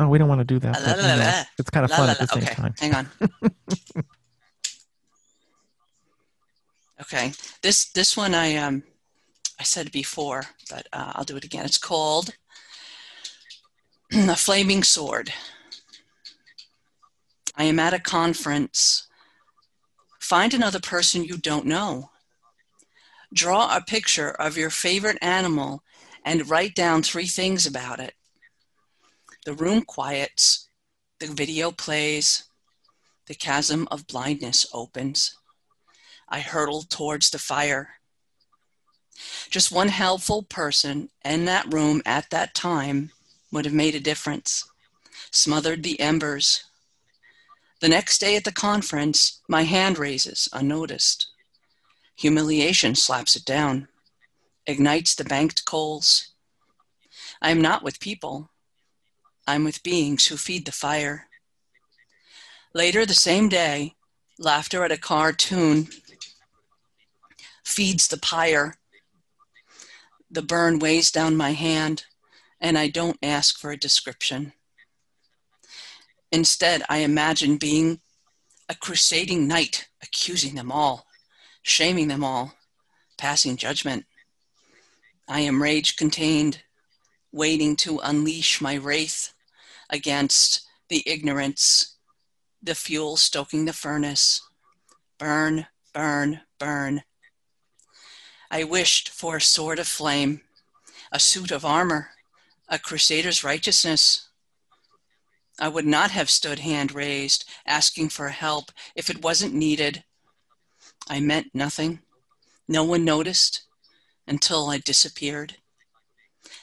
Oh, 0.00 0.08
we 0.08 0.18
don't 0.18 0.28
want 0.28 0.40
to 0.40 0.44
do 0.44 0.58
that. 0.58 0.82
La, 0.82 0.84
but, 0.84 0.98
la, 0.98 1.02
you 1.04 1.08
la, 1.10 1.14
know, 1.14 1.30
la. 1.30 1.44
it's 1.60 1.70
kind 1.70 1.84
of 1.84 1.90
La, 1.92 1.96
fun 1.96 2.06
la, 2.06 2.12
at 2.14 2.18
the 2.18 2.26
same 2.26 2.42
okay. 2.42 2.54
time. 2.54 2.74
Hang 2.80 2.94
on. 2.96 3.08
Okay. 7.00 7.32
This 7.62 7.90
this 7.90 8.16
one 8.16 8.34
I 8.34 8.56
um 8.56 8.82
I 9.58 9.64
said 9.64 9.90
before, 9.90 10.44
but 10.70 10.86
uh, 10.92 11.12
I'll 11.14 11.24
do 11.24 11.36
it 11.36 11.44
again. 11.44 11.64
It's 11.64 11.78
called 11.78 12.34
a 14.12 14.36
flaming 14.36 14.82
sword. 14.82 15.32
I 17.56 17.64
am 17.64 17.80
at 17.80 17.94
a 17.94 17.98
conference. 17.98 19.08
Find 20.20 20.54
another 20.54 20.80
person 20.80 21.24
you 21.24 21.38
don't 21.38 21.66
know. 21.66 22.10
Draw 23.32 23.76
a 23.76 23.80
picture 23.80 24.30
of 24.30 24.56
your 24.56 24.70
favorite 24.70 25.18
animal 25.20 25.82
and 26.24 26.48
write 26.48 26.74
down 26.74 27.02
three 27.02 27.26
things 27.26 27.66
about 27.66 28.00
it. 28.00 28.14
The 29.44 29.54
room 29.54 29.82
quiets, 29.82 30.68
the 31.20 31.26
video 31.26 31.72
plays, 31.72 32.44
the 33.26 33.34
chasm 33.34 33.88
of 33.90 34.06
blindness 34.06 34.66
opens. 34.72 35.37
I 36.28 36.40
hurtled 36.40 36.90
towards 36.90 37.30
the 37.30 37.38
fire. 37.38 37.90
Just 39.50 39.72
one 39.72 39.88
helpful 39.88 40.42
person 40.42 41.10
in 41.24 41.46
that 41.46 41.72
room 41.72 42.02
at 42.04 42.30
that 42.30 42.54
time 42.54 43.10
would 43.50 43.64
have 43.64 43.74
made 43.74 43.94
a 43.94 44.00
difference, 44.00 44.68
smothered 45.30 45.82
the 45.82 45.98
embers. 46.00 46.64
The 47.80 47.88
next 47.88 48.18
day 48.18 48.36
at 48.36 48.44
the 48.44 48.52
conference, 48.52 49.40
my 49.48 49.62
hand 49.62 49.98
raises 49.98 50.48
unnoticed. 50.52 51.28
Humiliation 52.16 52.94
slaps 52.94 53.36
it 53.36 53.44
down, 53.44 53.88
ignites 54.66 55.14
the 55.14 55.24
banked 55.24 55.64
coals. 55.64 56.32
I 57.40 57.50
am 57.50 57.62
not 57.62 57.82
with 57.82 58.00
people. 58.00 58.50
I'm 59.46 59.64
with 59.64 59.82
beings 59.82 60.26
who 60.26 60.36
feed 60.36 60.66
the 60.66 60.72
fire. 60.72 61.28
Later 62.74 63.06
the 63.06 63.14
same 63.14 63.48
day, 63.48 63.94
laughter 64.38 64.84
at 64.84 64.92
a 64.92 64.98
cartoon 64.98 65.88
feeds 67.68 68.08
the 68.08 68.16
pyre. 68.16 68.74
The 70.30 70.42
burn 70.42 70.78
weighs 70.78 71.10
down 71.10 71.36
my 71.36 71.52
hand, 71.52 72.06
and 72.60 72.78
I 72.78 72.88
don't 72.88 73.18
ask 73.22 73.58
for 73.58 73.70
a 73.70 73.76
description. 73.76 74.52
Instead, 76.32 76.82
I 76.88 76.98
imagine 76.98 77.56
being 77.56 78.00
a 78.68 78.74
crusading 78.74 79.46
knight, 79.46 79.88
accusing 80.02 80.54
them 80.54 80.72
all, 80.72 81.06
shaming 81.62 82.08
them 82.08 82.24
all, 82.24 82.54
passing 83.16 83.56
judgment. 83.56 84.06
I 85.28 85.40
am 85.40 85.62
rage 85.62 85.96
contained, 85.96 86.62
waiting 87.32 87.76
to 87.76 88.00
unleash 88.02 88.60
my 88.60 88.74
wraith 88.74 89.32
against 89.90 90.66
the 90.88 91.02
ignorance, 91.06 91.96
the 92.62 92.74
fuel 92.74 93.16
stoking 93.16 93.66
the 93.66 93.72
furnace. 93.72 94.40
Burn, 95.18 95.66
burn, 95.92 96.40
burn. 96.58 97.02
I 98.50 98.64
wished 98.64 99.10
for 99.10 99.36
a 99.36 99.40
sword 99.40 99.78
of 99.78 99.86
flame, 99.86 100.40
a 101.12 101.18
suit 101.18 101.50
of 101.50 101.64
armor, 101.64 102.10
a 102.68 102.78
crusader's 102.78 103.44
righteousness. 103.44 104.28
I 105.60 105.68
would 105.68 105.86
not 105.86 106.10
have 106.12 106.30
stood 106.30 106.60
hand 106.60 106.92
raised, 106.92 107.44
asking 107.66 108.10
for 108.10 108.28
help 108.28 108.70
if 108.94 109.10
it 109.10 109.22
wasn't 109.22 109.54
needed. 109.54 110.04
I 111.08 111.20
meant 111.20 111.54
nothing. 111.54 112.00
No 112.66 112.84
one 112.84 113.04
noticed 113.04 113.62
until 114.26 114.68
I 114.68 114.78
disappeared. 114.78 115.56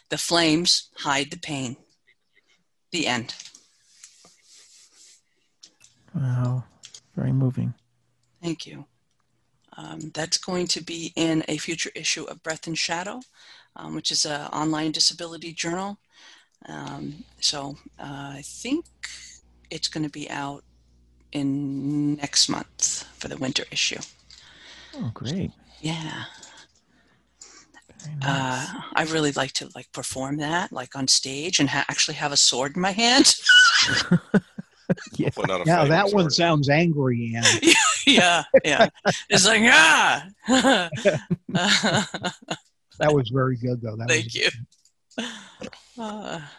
The 0.10 0.18
flames 0.18 0.89
hide 1.00 1.32
the 1.32 1.39
pain. 1.39 1.77
The 2.92 3.08
end. 3.08 3.36
Wow, 6.13 6.63
very 7.15 7.34
moving. 7.34 7.74
Thank 8.42 8.65
you. 8.65 8.86
Um, 9.77 10.12
that's 10.13 10.38
going 10.38 10.67
to 10.67 10.84
be 10.84 11.12
in 11.15 11.44
a 11.48 11.58
future 11.58 11.91
issue 11.96 12.24
of 12.25 12.44
Breath 12.44 12.67
and 12.67 12.77
Shadow, 12.77 13.22
um, 13.75 13.96
which 13.96 14.12
is 14.12 14.25
an 14.25 14.48
online 14.48 14.91
disability 14.91 15.53
journal. 15.53 15.98
Um, 16.67 17.25
so 17.41 17.77
uh, 18.00 18.34
I 18.38 18.41
think 18.44 18.86
it's 19.70 19.88
going 19.88 20.03
to 20.05 20.10
be 20.12 20.29
out 20.29 20.63
in 21.32 22.15
next 22.15 22.50
month 22.50 23.03
for 23.17 23.27
the 23.27 23.38
winter 23.38 23.65
issue. 23.72 24.00
Oh, 24.94 25.12
great. 25.13 25.51
Yeah. 25.82 26.25
Nice. 28.17 28.22
Uh, 28.22 28.82
I 28.96 29.03
really 29.03 29.32
like 29.34 29.51
to 29.53 29.70
like 29.75 29.91
perform 29.91 30.38
that 30.38 30.72
like 30.72 30.96
on 30.96 31.08
stage 31.08 31.60
and 31.60 31.70
ha- 31.70 31.86
actually 31.89 32.15
have 32.15 32.32
a 32.32 32.38
sword 32.38 32.75
in 32.75 32.82
my 32.82 32.91
hand. 32.91 33.36
yeah. 35.17 35.29
Well, 35.36 35.46
not 35.48 35.62
a 35.62 35.65
Yeah, 35.65 35.75
fighting 35.75 35.89
that 35.89 36.12
one 36.12 36.29
sounds 36.29 36.70
angry, 36.70 37.34
Ann. 37.36 37.44
yeah, 37.62 37.74
yeah. 38.17 38.43
Yeah. 38.63 38.88
It's 39.29 39.45
like 39.45 39.62
ah. 39.65 40.27
That 42.97 43.13
was 43.13 43.29
very 43.29 43.57
good, 43.57 43.81
though. 43.81 43.95
That 43.97 44.07
Thank 44.07 44.25
was, 44.25 44.35
you. 44.35 44.50
Uh, 46.00 46.41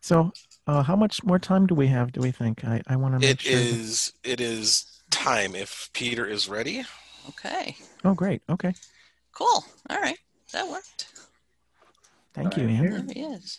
So, 0.00 0.32
uh, 0.66 0.82
how 0.82 0.96
much 0.96 1.24
more 1.24 1.38
time 1.38 1.66
do 1.66 1.74
we 1.74 1.86
have? 1.86 2.12
Do 2.12 2.20
we 2.20 2.30
think? 2.30 2.62
I, 2.64 2.82
I 2.86 2.96
want 2.96 3.14
to 3.14 3.20
make 3.20 3.30
It 3.30 3.40
sure. 3.40 3.56
that- 3.56 3.62
is. 3.66 4.12
It 4.22 4.38
is 4.40 4.84
time. 5.10 5.54
If 5.54 5.88
Peter 5.94 6.26
is 6.26 6.46
ready, 6.48 6.84
okay. 7.30 7.74
Oh, 8.04 8.12
great. 8.12 8.42
Okay. 8.50 8.74
Cool. 9.32 9.64
All 9.88 10.00
right. 10.00 10.18
That 10.52 10.68
worked. 10.68 11.06
Thank 12.34 12.56
you, 12.58 12.66
Right 12.66 12.74
Anne. 12.74 13.06
There 13.06 13.14
he 13.14 13.22
is. 13.34 13.58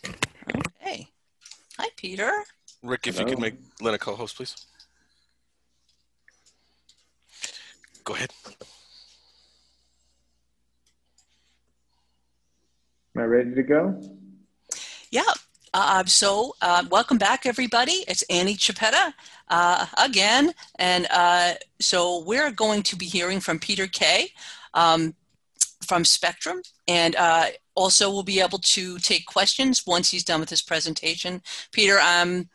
Okay. 0.80 1.08
Hi, 1.78 1.88
Peter. 1.96 2.30
Rick, 2.84 3.06
if 3.08 3.18
you 3.18 3.26
could 3.26 3.40
make 3.40 3.54
Lynn 3.80 3.94
a 3.94 3.98
co-host, 3.98 4.36
please. 4.36 4.54
Go 8.06 8.14
ahead. 8.14 8.30
Am 13.16 13.22
I 13.22 13.24
ready 13.24 13.52
to 13.52 13.62
go? 13.64 14.00
Yeah. 15.10 15.22
Uh, 15.74 16.04
so, 16.04 16.54
uh, 16.62 16.84
welcome 16.88 17.18
back, 17.18 17.46
everybody. 17.46 18.04
It's 18.06 18.22
Annie 18.30 18.54
Chiappetta 18.54 19.12
uh, 19.48 19.86
again. 19.98 20.52
And 20.78 21.08
uh, 21.10 21.54
so, 21.80 22.22
we're 22.22 22.52
going 22.52 22.84
to 22.84 22.96
be 22.96 23.06
hearing 23.06 23.40
from 23.40 23.58
Peter 23.58 23.88
Kay 23.88 24.28
um, 24.72 25.16
from 25.84 26.04
Spectrum. 26.04 26.62
And 26.86 27.16
uh, 27.16 27.46
also, 27.74 28.08
we'll 28.08 28.22
be 28.22 28.40
able 28.40 28.60
to 28.60 28.98
take 28.98 29.26
questions 29.26 29.82
once 29.84 30.12
he's 30.12 30.24
done 30.24 30.38
with 30.38 30.50
his 30.50 30.62
presentation. 30.62 31.42
Peter, 31.72 31.98
um, 31.98 32.48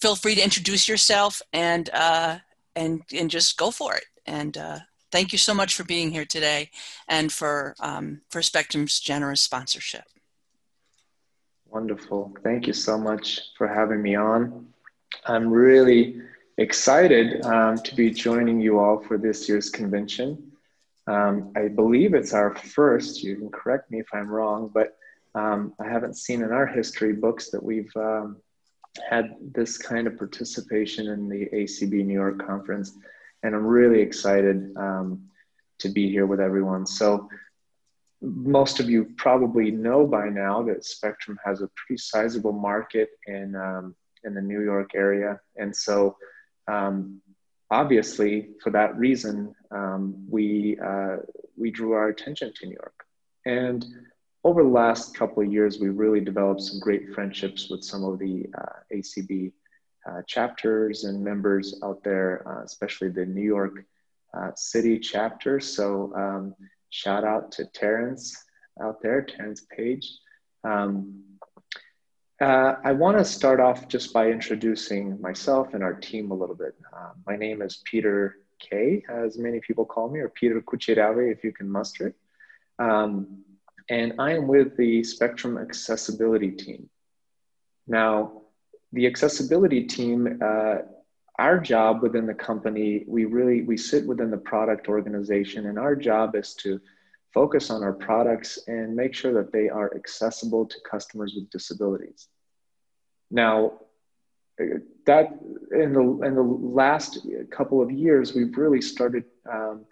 feel 0.00 0.16
free 0.16 0.34
to 0.34 0.42
introduce 0.42 0.88
yourself 0.88 1.40
and, 1.52 1.88
uh, 1.94 2.38
and, 2.74 3.02
and 3.16 3.30
just 3.30 3.56
go 3.56 3.70
for 3.70 3.94
it. 3.94 4.04
And 4.26 4.56
uh, 4.56 4.78
thank 5.10 5.32
you 5.32 5.38
so 5.38 5.54
much 5.54 5.74
for 5.74 5.84
being 5.84 6.10
here 6.10 6.24
today 6.24 6.70
and 7.08 7.32
for, 7.32 7.74
um, 7.80 8.22
for 8.30 8.42
Spectrum's 8.42 9.00
generous 9.00 9.40
sponsorship. 9.40 10.04
Wonderful. 11.68 12.32
Thank 12.42 12.66
you 12.66 12.72
so 12.72 12.96
much 12.96 13.40
for 13.58 13.66
having 13.66 14.00
me 14.00 14.14
on. 14.14 14.66
I'm 15.26 15.48
really 15.48 16.20
excited 16.58 17.44
um, 17.44 17.78
to 17.78 17.94
be 17.96 18.10
joining 18.10 18.60
you 18.60 18.78
all 18.78 19.00
for 19.02 19.18
this 19.18 19.48
year's 19.48 19.70
convention. 19.70 20.52
Um, 21.06 21.52
I 21.56 21.68
believe 21.68 22.14
it's 22.14 22.32
our 22.32 22.54
first, 22.54 23.22
you 23.22 23.36
can 23.36 23.50
correct 23.50 23.90
me 23.90 24.00
if 24.00 24.06
I'm 24.12 24.28
wrong, 24.28 24.70
but 24.72 24.96
um, 25.34 25.74
I 25.80 25.88
haven't 25.88 26.16
seen 26.16 26.42
in 26.42 26.52
our 26.52 26.66
history 26.66 27.12
books 27.12 27.50
that 27.50 27.62
we've 27.62 27.94
um, 27.96 28.36
had 29.08 29.36
this 29.52 29.76
kind 29.76 30.06
of 30.06 30.16
participation 30.16 31.08
in 31.08 31.28
the 31.28 31.46
ACB 31.52 32.04
New 32.04 32.14
York 32.14 32.44
conference. 32.44 32.92
And 33.44 33.54
I'm 33.54 33.64
really 33.64 34.00
excited 34.00 34.74
um, 34.76 35.28
to 35.78 35.88
be 35.88 36.10
here 36.10 36.26
with 36.26 36.40
everyone. 36.40 36.86
So, 36.86 37.28
most 38.20 38.80
of 38.80 38.88
you 38.88 39.12
probably 39.18 39.70
know 39.70 40.06
by 40.06 40.30
now 40.30 40.62
that 40.62 40.84
Spectrum 40.84 41.38
has 41.44 41.60
a 41.60 41.68
pretty 41.76 41.98
sizable 41.98 42.52
market 42.52 43.10
in 43.26 43.54
um, 43.54 43.94
in 44.24 44.34
the 44.34 44.40
New 44.40 44.62
York 44.62 44.92
area, 44.94 45.38
and 45.56 45.76
so 45.76 46.16
um, 46.66 47.20
obviously 47.70 48.48
for 48.62 48.70
that 48.70 48.96
reason 48.96 49.54
um, 49.70 50.26
we 50.28 50.78
uh, 50.82 51.16
we 51.56 51.70
drew 51.70 51.92
our 51.92 52.08
attention 52.08 52.52
to 52.54 52.66
New 52.66 52.74
York. 52.74 53.04
And 53.46 53.84
over 54.42 54.62
the 54.62 54.68
last 54.68 55.14
couple 55.16 55.42
of 55.42 55.52
years, 55.52 55.78
we 55.78 55.88
really 55.88 56.20
developed 56.20 56.62
some 56.62 56.80
great 56.80 57.12
friendships 57.14 57.68
with 57.70 57.82
some 57.82 58.04
of 58.04 58.18
the 58.18 58.46
uh, 58.56 58.76
ACB 58.94 59.52
uh, 60.08 60.22
chapters 60.26 61.04
and 61.04 61.22
members 61.22 61.80
out 61.82 62.02
there, 62.04 62.46
uh, 62.46 62.62
especially 62.64 63.08
the 63.08 63.24
New 63.26 63.42
York 63.42 63.84
uh, 64.36 64.50
City 64.54 64.98
chapter. 64.98 65.60
So 65.60 66.12
um, 66.14 66.54
shout 66.90 67.24
out 67.24 67.52
to 67.52 67.66
Terrence 67.66 68.36
out 68.82 69.00
there, 69.02 69.22
Terrence 69.22 69.66
Page. 69.74 70.10
Um, 70.64 71.22
uh, 72.40 72.74
I 72.84 72.92
want 72.92 73.18
to 73.18 73.24
start 73.24 73.60
off 73.60 73.86
just 73.88 74.12
by 74.12 74.30
introducing 74.30 75.20
myself 75.20 75.72
and 75.72 75.82
our 75.82 75.94
team 75.94 76.30
a 76.30 76.34
little 76.34 76.56
bit. 76.56 76.74
My 77.26 77.36
name 77.36 77.62
is 77.62 77.82
Peter 77.84 78.38
K, 78.58 79.04
as 79.08 79.38
many 79.38 79.60
people 79.60 79.84
call 79.84 80.10
me, 80.10 80.20
or 80.20 80.28
Peter 80.28 80.60
Kuchirave 80.60 81.32
if 81.32 81.44
you 81.44 81.52
can 81.52 81.68
muster 81.68 82.08
it. 82.08 82.14
Um, 82.78 83.44
and 83.88 84.14
I 84.18 84.32
am 84.32 84.48
with 84.48 84.76
the 84.76 85.04
Spectrum 85.04 85.58
Accessibility 85.58 86.50
team. 86.50 86.88
Now, 87.86 88.43
the 88.94 89.06
accessibility 89.06 89.82
team, 89.84 90.38
uh, 90.42 90.76
our 91.38 91.58
job 91.58 92.00
within 92.02 92.26
the 92.26 92.34
company, 92.34 93.04
we 93.08 93.24
really 93.24 93.62
we 93.62 93.76
sit 93.76 94.06
within 94.06 94.30
the 94.30 94.36
product 94.36 94.88
organization, 94.88 95.66
and 95.66 95.78
our 95.78 95.96
job 95.96 96.36
is 96.36 96.54
to 96.54 96.80
focus 97.32 97.70
on 97.70 97.82
our 97.82 97.92
products 97.92 98.60
and 98.68 98.94
make 98.94 99.12
sure 99.12 99.34
that 99.34 99.52
they 99.52 99.68
are 99.68 99.92
accessible 99.96 100.64
to 100.64 100.76
customers 100.88 101.34
with 101.34 101.50
disabilities. 101.50 102.28
Now, 103.32 103.72
that 105.06 105.36
in 105.72 105.92
the 105.92 106.20
in 106.24 106.34
the 106.36 106.42
last 106.42 107.26
couple 107.50 107.82
of 107.82 107.90
years, 107.90 108.34
we've 108.34 108.56
really 108.56 108.80
started 108.80 109.24
um, 109.52 109.84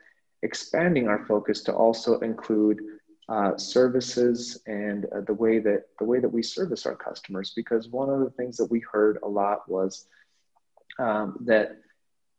expanding 0.42 1.08
our 1.08 1.24
focus 1.26 1.62
to 1.62 1.72
also 1.72 2.20
include 2.20 2.80
uh, 3.28 3.56
services 3.56 4.60
and 4.66 5.06
uh, 5.06 5.20
the 5.26 5.34
way 5.34 5.58
that 5.58 5.84
the 5.98 6.04
way 6.04 6.18
that 6.20 6.28
we 6.28 6.42
service 6.42 6.86
our 6.86 6.96
customers. 6.96 7.52
Because 7.54 7.88
one 7.88 8.10
of 8.10 8.20
the 8.20 8.30
things 8.30 8.56
that 8.56 8.70
we 8.70 8.80
heard 8.80 9.18
a 9.22 9.28
lot 9.28 9.68
was 9.68 10.06
um, 10.98 11.38
that 11.40 11.76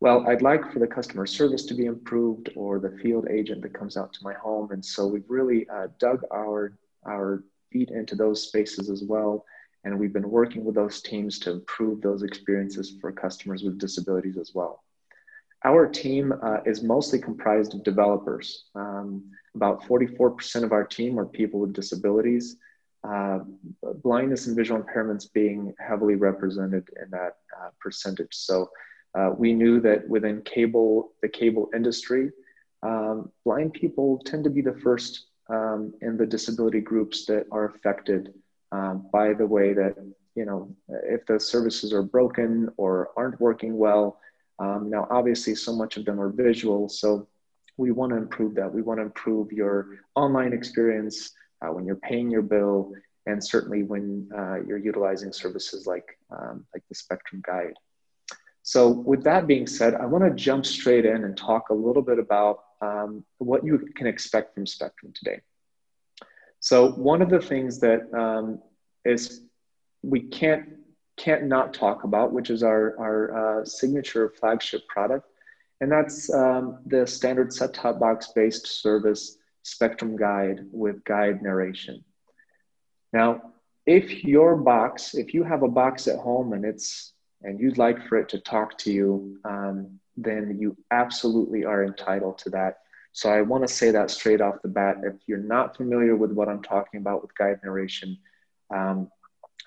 well, 0.04 0.28
I'd 0.28 0.42
like 0.42 0.70
for 0.74 0.80
the 0.80 0.88
customer 0.88 1.26
service 1.26 1.64
to 1.68 1.74
be 1.74 1.86
improved 1.86 2.50
or 2.58 2.78
the 2.78 2.98
field 3.02 3.30
agent 3.30 3.62
that 3.62 3.74
comes 3.74 3.96
out 3.96 4.12
to 4.12 4.20
my 4.22 4.34
home. 4.34 4.72
And 4.72 4.84
so 4.84 5.08
we've 5.08 5.30
really 5.30 5.66
uh, 5.70 5.88
dug 5.98 6.24
our, 6.30 6.78
our 7.08 7.46
feet 7.72 7.90
into 7.90 8.14
those 8.14 8.46
spaces 8.46 8.90
as 8.90 9.02
well. 9.02 9.46
And 9.86 9.98
we've 9.98 10.12
been 10.12 10.30
working 10.30 10.66
with 10.66 10.76
those 10.76 11.02
teams 11.02 11.40
to 11.40 11.52
improve 11.52 12.02
those 12.02 12.22
experiences 12.22 12.98
for 13.00 13.14
customers 13.14 13.64
with 13.64 13.80
disabilities 13.80 14.36
as 14.38 14.52
well. 14.54 14.84
Our 15.64 15.88
team 15.88 16.34
uh, 16.34 16.58
is 16.66 16.84
mostly 16.84 17.20
comprised 17.20 17.74
of 17.74 17.86
developers. 17.86 18.66
Um, 18.76 19.32
about 19.56 19.84
44% 19.84 20.64
of 20.64 20.72
our 20.72 20.84
team 20.84 21.20
are 21.20 21.26
people 21.26 21.60
with 21.60 21.74
disabilities, 21.74 22.58
uh, 23.04 23.40
blindness 24.02 24.48
and 24.48 24.56
visual 24.56 24.82
impairments 24.82 25.32
being 25.32 25.74
heavily 25.80 26.16
represented 26.16 26.88
in 27.02 27.10
that 27.12 27.38
uh, 27.60 27.70
percentage. 27.80 28.34
So 28.34 28.70
uh, 29.16 29.32
we 29.38 29.54
knew 29.54 29.80
that 29.82 30.08
within 30.08 30.42
cable, 30.42 31.12
the 31.22 31.30
cable 31.30 31.70
industry, 31.76 32.32
um, 32.82 33.32
blind 33.46 33.74
people 33.74 34.20
tend 34.26 34.44
to 34.46 34.50
be 34.50 34.62
the 34.62 34.80
first 34.84 35.28
um, 35.50 35.94
in 36.02 36.18
the 36.18 36.26
disability 36.26 36.82
groups 36.82 37.26
that 37.26 37.46
are 37.52 37.66
affected 37.66 38.34
um, 38.72 39.08
by 39.12 39.34
the 39.34 39.46
way 39.46 39.74
that, 39.74 39.96
you 40.36 40.46
know, 40.46 40.76
if 40.90 41.26
the 41.26 41.40
services 41.40 41.94
are 41.94 42.02
broken 42.02 42.70
or 42.78 43.10
aren't 43.16 43.40
working 43.40 43.78
well. 43.78 44.20
Um, 44.60 44.90
now, 44.90 45.08
obviously, 45.12 45.56
so 45.56 45.76
much 45.76 45.98
of 45.98 46.06
them 46.06 46.20
are 46.20 46.30
visual, 46.30 46.88
so 46.90 47.28
we 47.78 47.92
want 47.92 48.12
to 48.12 48.18
improve 48.18 48.56
that. 48.56 48.74
We 48.74 48.82
want 48.82 49.00
to 49.00 49.04
improve 49.04 49.52
your 49.52 50.00
online 50.16 50.54
experience 50.54 51.32
uh, 51.62 51.72
when 51.72 51.86
you're 51.86 51.96
paying 51.96 52.30
your 52.30 52.42
bill, 52.42 52.92
and 53.26 53.44
certainly 53.44 53.84
when 53.84 54.30
uh, 54.36 54.58
you're 54.66 54.78
utilizing 54.78 55.32
services 55.32 55.88
like, 55.88 56.18
um, 56.32 56.66
like 56.74 56.84
the 56.90 56.96
Spectrum 56.96 57.42
Guide. 57.46 57.76
So 58.64 58.90
with 58.90 59.24
that 59.24 59.48
being 59.48 59.68
said, 59.68 59.96
I 59.96 60.06
want 60.06 60.24
to 60.24 60.32
jump 60.32 60.66
straight 60.66 61.06
in 61.06 61.24
and 61.26 61.36
talk 61.36 61.70
a 61.70 61.74
little 61.74 62.02
bit 62.02 62.20
about 62.20 62.64
um, 62.82 63.26
what 63.38 63.66
you 63.66 63.90
can 63.96 64.08
expect 64.08 64.56
from 64.56 64.66
Spectrum 64.66 65.12
today. 65.14 65.42
So 66.60 66.92
one 66.92 67.22
of 67.22 67.30
the 67.30 67.42
things 67.42 67.80
that 67.80 68.14
um, 68.14 68.62
is 69.04 69.42
we 70.02 70.22
can't 70.22 70.70
can't 71.18 71.44
not 71.44 71.74
talk 71.74 72.06
about, 72.06 72.32
which 72.32 72.50
is 72.50 72.64
our 72.64 72.98
our 73.00 73.62
uh, 73.62 73.66
signature 73.66 74.30
flagship 74.30 74.88
product, 74.88 75.28
and 75.84 75.92
that's 75.92 76.34
um, 76.34 76.80
the 76.86 77.06
standard 77.06 77.52
set-top 77.52 78.00
box 78.00 78.32
based 78.34 78.66
service 78.82 79.38
Spectrum 79.64 80.16
Guide 80.16 80.62
with 80.72 81.04
guide 81.04 81.42
narration. 81.42 82.06
Now, 83.12 83.52
if 83.86 84.24
your 84.24 84.56
box, 84.56 85.14
if 85.14 85.34
you 85.34 85.44
have 85.44 85.62
a 85.62 85.68
box 85.68 86.08
at 86.08 86.20
home 86.20 86.54
and 86.54 86.64
it's 86.64 87.12
and 87.42 87.60
you'd 87.60 87.78
like 87.78 88.08
for 88.08 88.18
it 88.18 88.30
to 88.30 88.40
talk 88.40 88.78
to 88.78 88.94
you, 88.94 89.38
um, 89.44 90.00
then 90.16 90.58
you 90.58 90.78
absolutely 90.90 91.66
are 91.66 91.84
entitled 91.84 92.38
to 92.38 92.50
that. 92.52 92.78
So 93.12 93.30
I 93.30 93.42
want 93.42 93.68
to 93.68 93.74
say 93.74 93.92
that 93.92 94.10
straight 94.10 94.40
off 94.40 94.62
the 94.62 94.70
bat. 94.70 95.02
If 95.04 95.16
you're 95.28 95.38
not 95.38 95.76
familiar 95.76 96.16
with 96.16 96.32
what 96.32 96.48
I'm 96.48 96.64
talking 96.64 97.02
about 97.02 97.22
with 97.22 97.36
guide 97.36 97.60
narration, 97.62 98.18
um, 98.74 99.12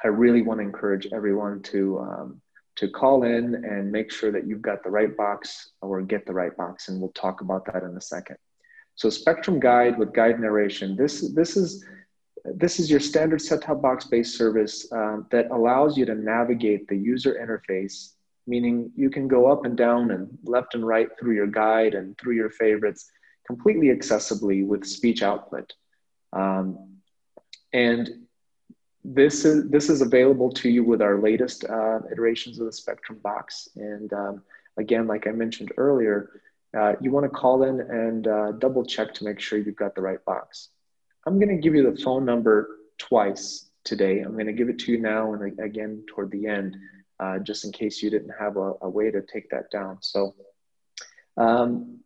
I 0.02 0.08
really 0.08 0.40
want 0.40 0.60
to 0.60 0.64
encourage 0.64 1.08
everyone 1.12 1.60
to 1.64 1.98
um, 1.98 2.40
to 2.76 2.88
call 2.88 3.24
in 3.24 3.54
and 3.64 3.90
make 3.90 4.10
sure 4.12 4.30
that 4.30 4.46
you've 4.46 4.62
got 4.62 4.82
the 4.82 4.90
right 4.90 5.16
box 5.16 5.70
or 5.80 6.02
get 6.02 6.26
the 6.26 6.32
right 6.32 6.56
box, 6.56 6.88
and 6.88 7.00
we'll 7.00 7.10
talk 7.10 7.40
about 7.40 7.64
that 7.66 7.82
in 7.82 7.96
a 7.96 8.00
second. 8.00 8.36
So 8.94 9.10
Spectrum 9.10 9.60
Guide 9.60 9.98
with 9.98 10.12
guide 10.12 10.40
narration. 10.40 10.96
This 10.96 11.32
this 11.34 11.56
is 11.56 11.84
this 12.54 12.78
is 12.78 12.88
your 12.88 13.00
standard 13.00 13.42
set-top 13.42 13.82
box-based 13.82 14.36
service 14.36 14.86
um, 14.92 15.26
that 15.32 15.50
allows 15.50 15.98
you 15.98 16.04
to 16.06 16.14
navigate 16.14 16.86
the 16.86 16.96
user 16.96 17.34
interface, 17.34 18.12
meaning 18.46 18.92
you 18.94 19.10
can 19.10 19.26
go 19.26 19.50
up 19.50 19.64
and 19.64 19.76
down 19.76 20.12
and 20.12 20.28
left 20.44 20.74
and 20.74 20.86
right 20.86 21.08
through 21.18 21.34
your 21.34 21.48
guide 21.48 21.94
and 21.94 22.16
through 22.18 22.34
your 22.36 22.50
favorites 22.50 23.10
completely 23.46 23.88
accessibly 23.88 24.64
with 24.64 24.84
speech 24.84 25.22
output. 25.22 25.72
Um, 26.32 26.98
and 27.72 28.25
this 29.14 29.44
is, 29.44 29.68
this 29.70 29.88
is 29.88 30.00
available 30.02 30.50
to 30.50 30.68
you 30.68 30.82
with 30.82 31.00
our 31.00 31.20
latest 31.20 31.64
uh, 31.64 32.00
iterations 32.10 32.58
of 32.58 32.66
the 32.66 32.72
Spectrum 32.72 33.20
box. 33.22 33.68
And 33.76 34.12
um, 34.12 34.42
again, 34.76 35.06
like 35.06 35.26
I 35.26 35.30
mentioned 35.30 35.72
earlier, 35.76 36.40
uh, 36.76 36.94
you 37.00 37.10
want 37.12 37.24
to 37.24 37.30
call 37.30 37.62
in 37.62 37.80
and 37.80 38.26
uh, 38.26 38.52
double 38.52 38.84
check 38.84 39.14
to 39.14 39.24
make 39.24 39.38
sure 39.40 39.58
you've 39.58 39.76
got 39.76 39.94
the 39.94 40.02
right 40.02 40.22
box. 40.24 40.70
I'm 41.26 41.38
going 41.38 41.54
to 41.54 41.62
give 41.62 41.74
you 41.74 41.88
the 41.88 42.02
phone 42.02 42.24
number 42.24 42.78
twice 42.98 43.70
today. 43.84 44.20
I'm 44.20 44.32
going 44.32 44.46
to 44.46 44.52
give 44.52 44.68
it 44.68 44.78
to 44.80 44.92
you 44.92 44.98
now 44.98 45.34
and 45.34 45.60
again 45.60 46.04
toward 46.08 46.30
the 46.32 46.46
end, 46.46 46.76
uh, 47.20 47.38
just 47.38 47.64
in 47.64 47.72
case 47.72 48.02
you 48.02 48.10
didn't 48.10 48.32
have 48.38 48.56
a, 48.56 48.72
a 48.82 48.88
way 48.88 49.10
to 49.10 49.22
take 49.22 49.48
that 49.50 49.70
down. 49.70 49.98
So 50.00 50.34
um, 51.36 52.00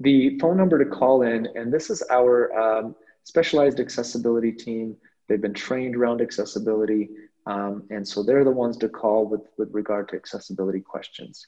the 0.00 0.38
phone 0.38 0.56
number 0.56 0.82
to 0.82 0.90
call 0.90 1.22
in, 1.22 1.46
and 1.54 1.72
this 1.72 1.90
is 1.90 2.02
our 2.10 2.52
um, 2.58 2.96
specialized 3.24 3.78
accessibility 3.78 4.52
team. 4.52 4.96
They've 5.28 5.40
been 5.40 5.54
trained 5.54 5.96
around 5.96 6.20
accessibility, 6.20 7.08
um, 7.46 7.84
and 7.90 8.06
so 8.06 8.22
they're 8.22 8.44
the 8.44 8.50
ones 8.50 8.76
to 8.78 8.88
call 8.88 9.26
with, 9.26 9.42
with 9.58 9.72
regard 9.72 10.08
to 10.10 10.16
accessibility 10.16 10.80
questions. 10.80 11.46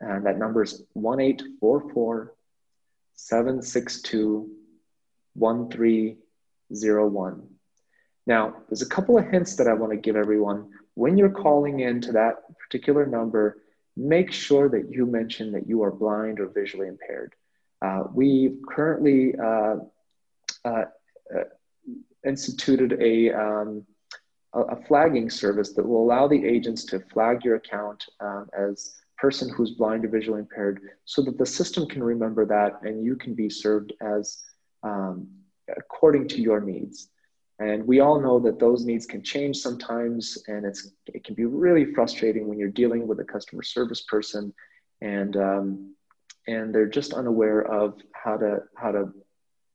And 0.00 0.24
that 0.26 0.38
number 0.38 0.62
is 0.62 0.84
1844 0.94 2.34
762 3.14 4.50
1301. 5.34 7.48
Now, 8.26 8.56
there's 8.68 8.82
a 8.82 8.88
couple 8.88 9.18
of 9.18 9.26
hints 9.26 9.56
that 9.56 9.66
I 9.66 9.72
want 9.72 9.92
to 9.92 9.96
give 9.96 10.16
everyone. 10.16 10.70
When 10.94 11.16
you're 11.16 11.30
calling 11.30 11.80
in 11.80 12.00
to 12.02 12.12
that 12.12 12.42
particular 12.58 13.06
number, 13.06 13.62
make 13.96 14.32
sure 14.32 14.68
that 14.68 14.90
you 14.90 15.06
mention 15.06 15.52
that 15.52 15.68
you 15.68 15.82
are 15.82 15.90
blind 15.90 16.38
or 16.38 16.48
visually 16.48 16.88
impaired. 16.88 17.34
Uh, 17.80 18.04
we 18.12 18.58
currently 18.68 19.34
uh, 19.36 19.76
uh, 20.64 20.84
uh, 21.34 21.44
instituted 22.26 23.00
a, 23.00 23.32
um, 23.32 23.84
a, 24.52 24.76
flagging 24.84 25.30
service 25.30 25.72
that 25.74 25.86
will 25.86 26.02
allow 26.02 26.26
the 26.26 26.44
agents 26.44 26.84
to 26.84 27.00
flag 27.12 27.44
your 27.44 27.56
account 27.56 28.04
um, 28.20 28.48
as 28.58 28.96
person 29.18 29.48
who's 29.50 29.72
blind 29.72 30.04
or 30.04 30.08
visually 30.08 30.40
impaired 30.40 30.80
so 31.04 31.22
that 31.22 31.38
the 31.38 31.46
system 31.46 31.86
can 31.86 32.02
remember 32.02 32.46
that 32.46 32.80
and 32.82 33.04
you 33.04 33.16
can 33.16 33.34
be 33.34 33.50
served 33.50 33.92
as 34.00 34.42
um, 34.82 35.28
according 35.76 36.28
to 36.28 36.40
your 36.40 36.60
needs. 36.60 37.10
And 37.60 37.84
we 37.86 38.00
all 38.00 38.20
know 38.20 38.38
that 38.40 38.60
those 38.60 38.84
needs 38.84 39.04
can 39.04 39.22
change 39.22 39.56
sometimes, 39.56 40.38
and 40.46 40.64
it's 40.64 40.92
it 41.06 41.24
can 41.24 41.34
be 41.34 41.44
really 41.44 41.92
frustrating 41.92 42.46
when 42.46 42.56
you're 42.56 42.68
dealing 42.68 43.08
with 43.08 43.18
a 43.18 43.24
customer 43.24 43.64
service 43.64 44.02
person, 44.02 44.54
and 45.00 45.36
um, 45.36 45.94
and 46.46 46.72
they're 46.72 46.86
just 46.86 47.14
unaware 47.14 47.62
of 47.62 48.00
how 48.12 48.36
to 48.36 48.62
how 48.76 48.92
to 48.92 49.12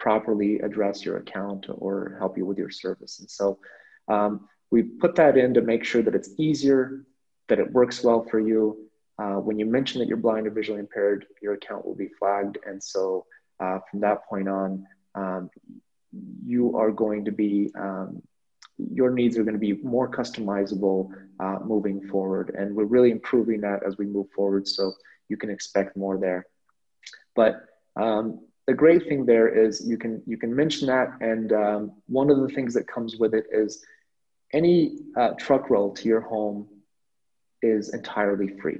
properly 0.04 0.60
address 0.60 1.06
your 1.06 1.16
account 1.16 1.66
or 1.70 2.18
help 2.20 2.38
you 2.38 2.46
with 2.46 2.58
your 2.58 2.70
service. 2.70 3.20
And 3.20 3.30
so 3.32 3.58
um, 4.10 4.50
we 4.70 4.84
put 4.84 5.16
that 5.16 5.38
in 5.38 5.54
to 5.54 5.62
make 5.62 5.86
sure 5.86 6.02
that 6.02 6.14
it's 6.14 6.32
easier, 6.38 7.06
that 7.48 7.58
it 7.58 7.72
works 7.72 8.04
well 8.04 8.28
for 8.30 8.42
you. 8.42 8.90
Uh, 9.18 9.36
when 9.36 9.58
you 9.58 9.66
mention 9.66 10.00
that 10.00 10.10
you're 10.10 10.18
blind 10.18 10.46
or 10.46 10.52
visually 10.52 10.82
impaired, 10.82 11.26
your 11.42 11.54
account 11.54 11.86
will 11.86 11.96
be 11.96 12.10
flagged, 12.20 12.58
and 12.66 12.84
so 12.84 13.26
uh, 13.62 13.80
from 13.90 14.02
that 14.02 14.26
point 14.28 14.50
on, 14.50 14.86
um, 15.16 15.50
you 16.46 16.76
are 16.76 16.92
going 16.92 17.24
to 17.24 17.32
be 17.32 17.72
um, 17.80 18.22
your 18.78 19.12
needs 19.12 19.38
are 19.38 19.44
going 19.44 19.60
to 19.62 19.68
be 19.72 19.74
more 19.84 20.10
customizable 20.10 21.10
uh, 21.40 21.60
moving 21.64 22.02
forward 22.08 22.54
and 22.58 22.76
we're 22.76 22.86
really 22.96 23.12
improving 23.12 23.62
that 23.62 23.84
as 23.86 23.98
we 24.00 24.06
move 24.06 24.28
forward 24.36 24.68
so 24.68 24.92
you 25.30 25.38
can 25.38 25.52
expect 25.52 25.96
more 25.96 26.18
there 26.18 26.48
but 27.36 27.66
um, 27.96 28.40
the 28.68 28.74
great 28.74 29.08
thing 29.08 29.26
there 29.26 29.48
is 29.48 29.86
you 29.88 29.98
can 29.98 30.22
you 30.26 30.38
can 30.38 30.56
mention 30.56 30.88
that 30.88 31.10
and 31.22 31.52
um, 31.54 31.92
one 32.08 32.30
of 32.30 32.40
the 32.40 32.48
things 32.50 32.74
that 32.74 32.88
comes 32.88 33.18
with 33.18 33.34
it 33.34 33.46
is 33.52 33.84
any 34.54 35.00
uh, 35.18 35.32
truck 35.40 35.70
roll 35.70 35.94
to 35.94 36.08
your 36.08 36.22
home 36.22 36.68
is 37.62 37.94
entirely 37.94 38.48
free 38.60 38.80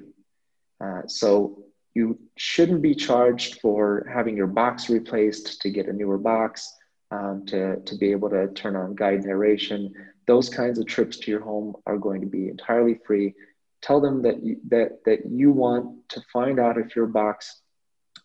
uh, 0.84 1.02
so 1.08 1.64
you 1.94 2.20
shouldn't 2.38 2.82
be 2.82 2.96
charged 2.96 3.60
for 3.62 4.10
having 4.12 4.36
your 4.36 4.48
box 4.48 4.90
replaced 4.90 5.62
to 5.62 5.70
get 5.70 5.88
a 5.88 5.94
newer 5.94 6.18
box 6.18 6.76
um, 7.12 7.46
to, 7.46 7.80
to 7.82 7.96
be 7.96 8.12
able 8.12 8.30
to 8.30 8.48
turn 8.54 8.76
on 8.76 8.96
guide 8.96 9.24
narration. 9.24 9.94
Those 10.26 10.50
kinds 10.50 10.80
of 10.80 10.88
trips 10.88 11.18
to 11.18 11.32
your 11.32 11.42
home 11.42 11.76
are 11.86 11.98
going 11.98 12.22
to 12.22 12.28
be 12.28 12.48
entirely 12.48 13.00
free. 13.06 13.36
Tell 13.82 14.02
them 14.02 14.22
that 14.24 14.44
you, 14.44 14.58
that, 14.70 15.04
that 15.06 15.30
you 15.30 15.52
want 15.52 16.10
to 16.10 16.22
find 16.32 16.60
out 16.60 16.78
if 16.78 16.96
your 16.96 17.06
box 17.06 17.62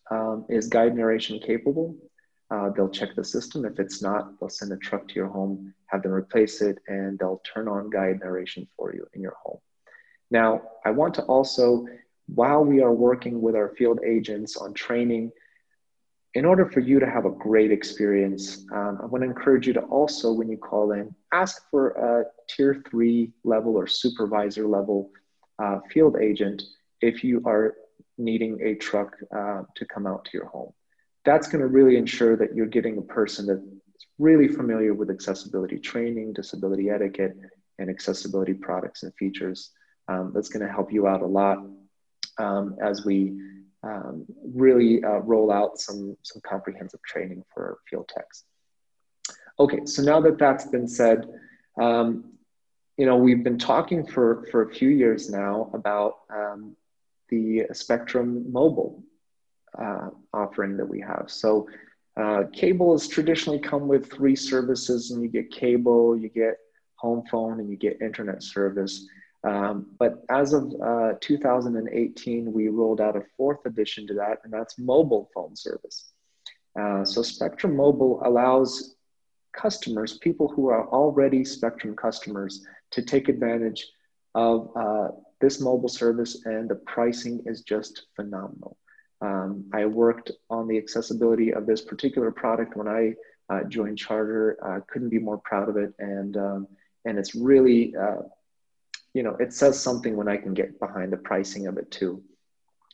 um, 0.09 0.45
is 0.49 0.67
guide 0.67 0.95
narration 0.95 1.39
capable. 1.39 1.95
Uh, 2.51 2.69
they'll 2.71 2.89
check 2.89 3.15
the 3.15 3.23
system. 3.23 3.65
If 3.65 3.79
it's 3.79 4.01
not, 4.01 4.39
they'll 4.39 4.49
send 4.49 4.71
a 4.71 4.77
truck 4.77 5.07
to 5.07 5.15
your 5.15 5.27
home, 5.27 5.73
have 5.87 6.01
them 6.01 6.11
replace 6.11 6.61
it, 6.61 6.79
and 6.87 7.17
they'll 7.19 7.41
turn 7.53 7.67
on 7.67 7.89
guide 7.89 8.19
narration 8.19 8.67
for 8.75 8.93
you 8.93 9.05
in 9.13 9.21
your 9.21 9.35
home. 9.43 9.59
Now, 10.31 10.61
I 10.85 10.91
want 10.91 11.13
to 11.15 11.23
also, 11.23 11.85
while 12.27 12.63
we 12.63 12.81
are 12.81 12.93
working 12.93 13.41
with 13.41 13.55
our 13.55 13.69
field 13.75 13.99
agents 14.05 14.57
on 14.57 14.73
training 14.73 15.31
in 16.35 16.45
order 16.45 16.69
for 16.69 16.79
you 16.79 16.99
to 16.99 17.09
have 17.09 17.25
a 17.25 17.31
great 17.31 17.71
experience, 17.71 18.65
um, 18.71 18.99
I 19.01 19.05
want 19.05 19.23
to 19.23 19.29
encourage 19.29 19.65
you 19.65 19.73
to 19.73 19.81
also, 19.81 20.31
when 20.31 20.49
you 20.49 20.57
call 20.57 20.91
in, 20.91 21.13
ask 21.33 21.69
for 21.71 21.89
a 21.89 22.25
tier 22.47 22.83
three 22.89 23.31
level 23.43 23.75
or 23.75 23.87
supervisor 23.87 24.67
level 24.67 25.11
uh, 25.57 25.79
field 25.91 26.17
agent 26.17 26.63
if 27.01 27.23
you 27.23 27.41
are 27.45 27.75
needing 28.19 28.61
a 28.61 28.75
truck 28.75 29.15
uh, 29.35 29.63
to 29.75 29.85
come 29.85 30.05
out 30.05 30.25
to 30.25 30.31
your 30.33 30.47
home. 30.47 30.71
That's 31.25 31.47
going 31.47 31.61
to 31.61 31.67
really 31.67 31.97
ensure 31.97 32.35
that 32.37 32.55
you're 32.55 32.65
getting 32.65 32.97
a 32.97 33.01
person 33.01 33.47
that's 33.47 33.61
really 34.17 34.47
familiar 34.47 34.93
with 34.93 35.09
accessibility 35.09 35.79
training, 35.79 36.33
disability 36.33 36.89
etiquette, 36.89 37.35
and 37.79 37.89
accessibility 37.89 38.53
products 38.53 39.03
and 39.03 39.13
features. 39.15 39.71
Um, 40.07 40.31
that's 40.33 40.49
going 40.49 40.65
to 40.65 40.71
help 40.71 40.91
you 40.91 41.07
out 41.07 41.21
a 41.21 41.25
lot 41.25 41.59
um, 42.37 42.75
as 42.81 43.05
we 43.05 43.39
um, 43.83 44.25
really 44.43 45.03
uh, 45.03 45.19
roll 45.19 45.51
out 45.51 45.79
some, 45.79 46.17
some 46.23 46.41
comprehensive 46.45 47.01
training 47.03 47.43
for 47.53 47.79
field 47.89 48.09
techs. 48.13 48.43
Okay, 49.59 49.85
so 49.85 50.01
now 50.01 50.19
that 50.21 50.37
that's 50.37 50.65
been 50.67 50.87
said, 50.87 51.27
um, 51.79 52.33
you 52.97 53.05
know, 53.05 53.15
we've 53.15 53.43
been 53.43 53.57
talking 53.57 54.05
for, 54.05 54.45
for 54.51 54.63
a 54.63 54.73
few 54.73 54.89
years 54.89 55.29
now 55.29 55.69
about 55.73 56.17
um, 56.29 56.75
the 57.29 57.65
Spectrum 57.73 58.51
Mobile 58.51 59.03
uh, 59.77 60.09
offering 60.33 60.77
that 60.77 60.87
we 60.87 60.99
have. 61.01 61.25
So 61.27 61.67
uh, 62.17 62.43
cable 62.51 62.91
has 62.93 63.07
traditionally 63.07 63.59
come 63.59 63.87
with 63.87 64.11
three 64.11 64.35
services 64.35 65.11
and 65.11 65.21
you 65.21 65.29
get 65.29 65.51
cable, 65.51 66.17
you 66.17 66.29
get 66.29 66.57
home 66.95 67.23
phone, 67.31 67.59
and 67.59 67.69
you 67.69 67.77
get 67.77 68.01
internet 68.01 68.43
service. 68.43 69.07
Um, 69.43 69.87
but 69.97 70.23
as 70.29 70.51
of 70.53 70.73
uh, 70.83 71.13
2018, 71.21 72.51
we 72.51 72.67
rolled 72.67 72.99
out 72.99 73.15
a 73.15 73.23
fourth 73.37 73.65
addition 73.65 74.05
to 74.07 74.13
that, 74.15 74.39
and 74.43 74.51
that's 74.51 74.77
mobile 74.77 75.29
phone 75.33 75.55
service. 75.55 76.11
Uh, 76.77 77.05
so 77.05 77.21
Spectrum 77.21 77.75
Mobile 77.75 78.21
allows 78.25 78.95
customers, 79.53 80.17
people 80.17 80.49
who 80.49 80.67
are 80.67 80.87
already 80.89 81.45
Spectrum 81.45 81.95
customers, 81.95 82.65
to 82.91 83.01
take 83.01 83.29
advantage 83.29 83.87
of 84.35 84.71
uh, 84.75 85.09
this 85.41 85.59
mobile 85.59 85.89
service, 85.89 86.45
and 86.45 86.69
the 86.69 86.75
pricing 86.75 87.41
is 87.45 87.61
just 87.61 88.07
phenomenal. 88.15 88.77
Um, 89.21 89.65
I 89.73 89.85
worked 89.85 90.31
on 90.49 90.67
the 90.67 90.77
accessibility 90.77 91.53
of 91.53 91.65
this 91.65 91.81
particular 91.81 92.31
product 92.31 92.75
when 92.77 92.87
I 92.87 93.13
uh, 93.49 93.63
joined 93.63 93.97
Charter. 93.97 94.57
Uh, 94.63 94.79
couldn't 94.87 95.09
be 95.09 95.19
more 95.19 95.37
proud 95.37 95.69
of 95.69 95.77
it, 95.77 95.93
and 95.99 96.37
um, 96.37 96.67
and 97.05 97.17
it's 97.17 97.35
really, 97.35 97.95
uh, 97.95 98.21
you 99.13 99.23
know, 99.23 99.35
it 99.39 99.53
says 99.53 99.79
something 99.79 100.15
when 100.15 100.27
I 100.27 100.37
can 100.37 100.53
get 100.53 100.79
behind 100.79 101.11
the 101.11 101.17
pricing 101.17 101.67
of 101.67 101.77
it 101.77 101.89
too. 101.91 102.23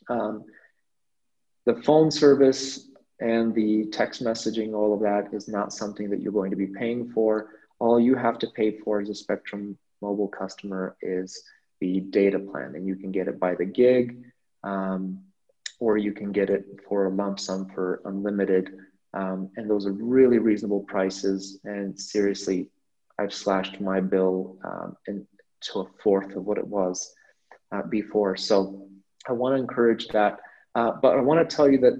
Um, 0.08 0.44
the 1.64 1.82
phone 1.82 2.10
service 2.10 2.88
and 3.20 3.54
the 3.54 3.86
text 3.86 4.22
messaging, 4.22 4.74
all 4.74 4.94
of 4.94 5.00
that 5.00 5.34
is 5.34 5.48
not 5.48 5.72
something 5.72 6.10
that 6.10 6.20
you're 6.20 6.32
going 6.32 6.50
to 6.50 6.56
be 6.56 6.66
paying 6.66 7.10
for. 7.10 7.50
All 7.78 7.98
you 7.98 8.14
have 8.14 8.38
to 8.38 8.46
pay 8.48 8.78
for 8.78 9.00
is 9.00 9.10
a 9.10 9.14
Spectrum 9.14 9.76
mobile 10.02 10.28
customer 10.28 10.96
is 11.02 11.42
the 11.80 12.00
data 12.00 12.38
plan, 12.38 12.74
and 12.74 12.86
you 12.86 12.96
can 12.96 13.12
get 13.12 13.28
it 13.28 13.38
by 13.38 13.54
the 13.54 13.64
gig, 13.64 14.24
um, 14.62 15.20
or 15.78 15.98
you 15.98 16.12
can 16.12 16.32
get 16.32 16.50
it 16.50 16.64
for 16.88 17.06
a 17.06 17.10
lump 17.10 17.38
sum 17.38 17.68
for 17.74 18.00
unlimited. 18.04 18.70
Um, 19.12 19.50
and 19.56 19.68
those 19.68 19.86
are 19.86 19.92
really 19.92 20.38
reasonable 20.38 20.80
prices. 20.80 21.58
And 21.64 21.98
seriously, 21.98 22.68
I've 23.18 23.32
slashed 23.32 23.80
my 23.80 24.00
bill 24.00 24.58
um, 24.64 24.96
to 25.06 25.80
a 25.80 25.86
fourth 26.02 26.36
of 26.36 26.44
what 26.44 26.58
it 26.58 26.66
was 26.66 27.14
uh, 27.72 27.82
before. 27.82 28.36
So 28.36 28.88
I 29.28 29.32
want 29.32 29.56
to 29.56 29.60
encourage 29.60 30.08
that. 30.08 30.38
Uh, 30.74 30.92
but 31.00 31.16
I 31.16 31.20
want 31.20 31.48
to 31.48 31.56
tell 31.56 31.70
you 31.70 31.78
that 31.78 31.94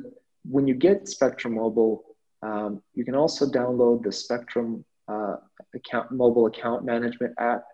when 0.48 0.66
you 0.66 0.74
get 0.74 1.08
Spectrum 1.08 1.54
Mobile, 1.54 2.04
um, 2.42 2.82
you 2.94 3.04
can 3.04 3.14
also 3.14 3.46
download 3.46 4.02
the 4.02 4.12
Spectrum 4.12 4.84
uh, 5.08 5.36
account 5.74 6.10
mobile 6.10 6.46
account 6.46 6.84
management 6.84 7.34
app, 7.38 7.64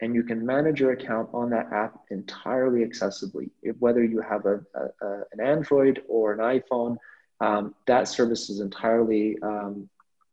and 0.00 0.14
you 0.14 0.22
can 0.22 0.44
manage 0.44 0.80
your 0.80 0.92
account 0.92 1.28
on 1.32 1.50
that 1.50 1.72
app 1.72 2.00
entirely 2.10 2.84
accessibly. 2.84 3.50
If, 3.62 3.76
whether 3.78 4.02
you 4.04 4.20
have 4.20 4.46
a, 4.46 4.60
a, 4.74 5.06
a, 5.06 5.22
an 5.32 5.40
Android 5.40 6.02
or 6.08 6.32
an 6.32 6.38
iPhone, 6.38 6.96
um, 7.40 7.74
that 7.86 8.08
service 8.08 8.50
is 8.50 8.60
entirely 8.60 9.36
um, 9.42 9.88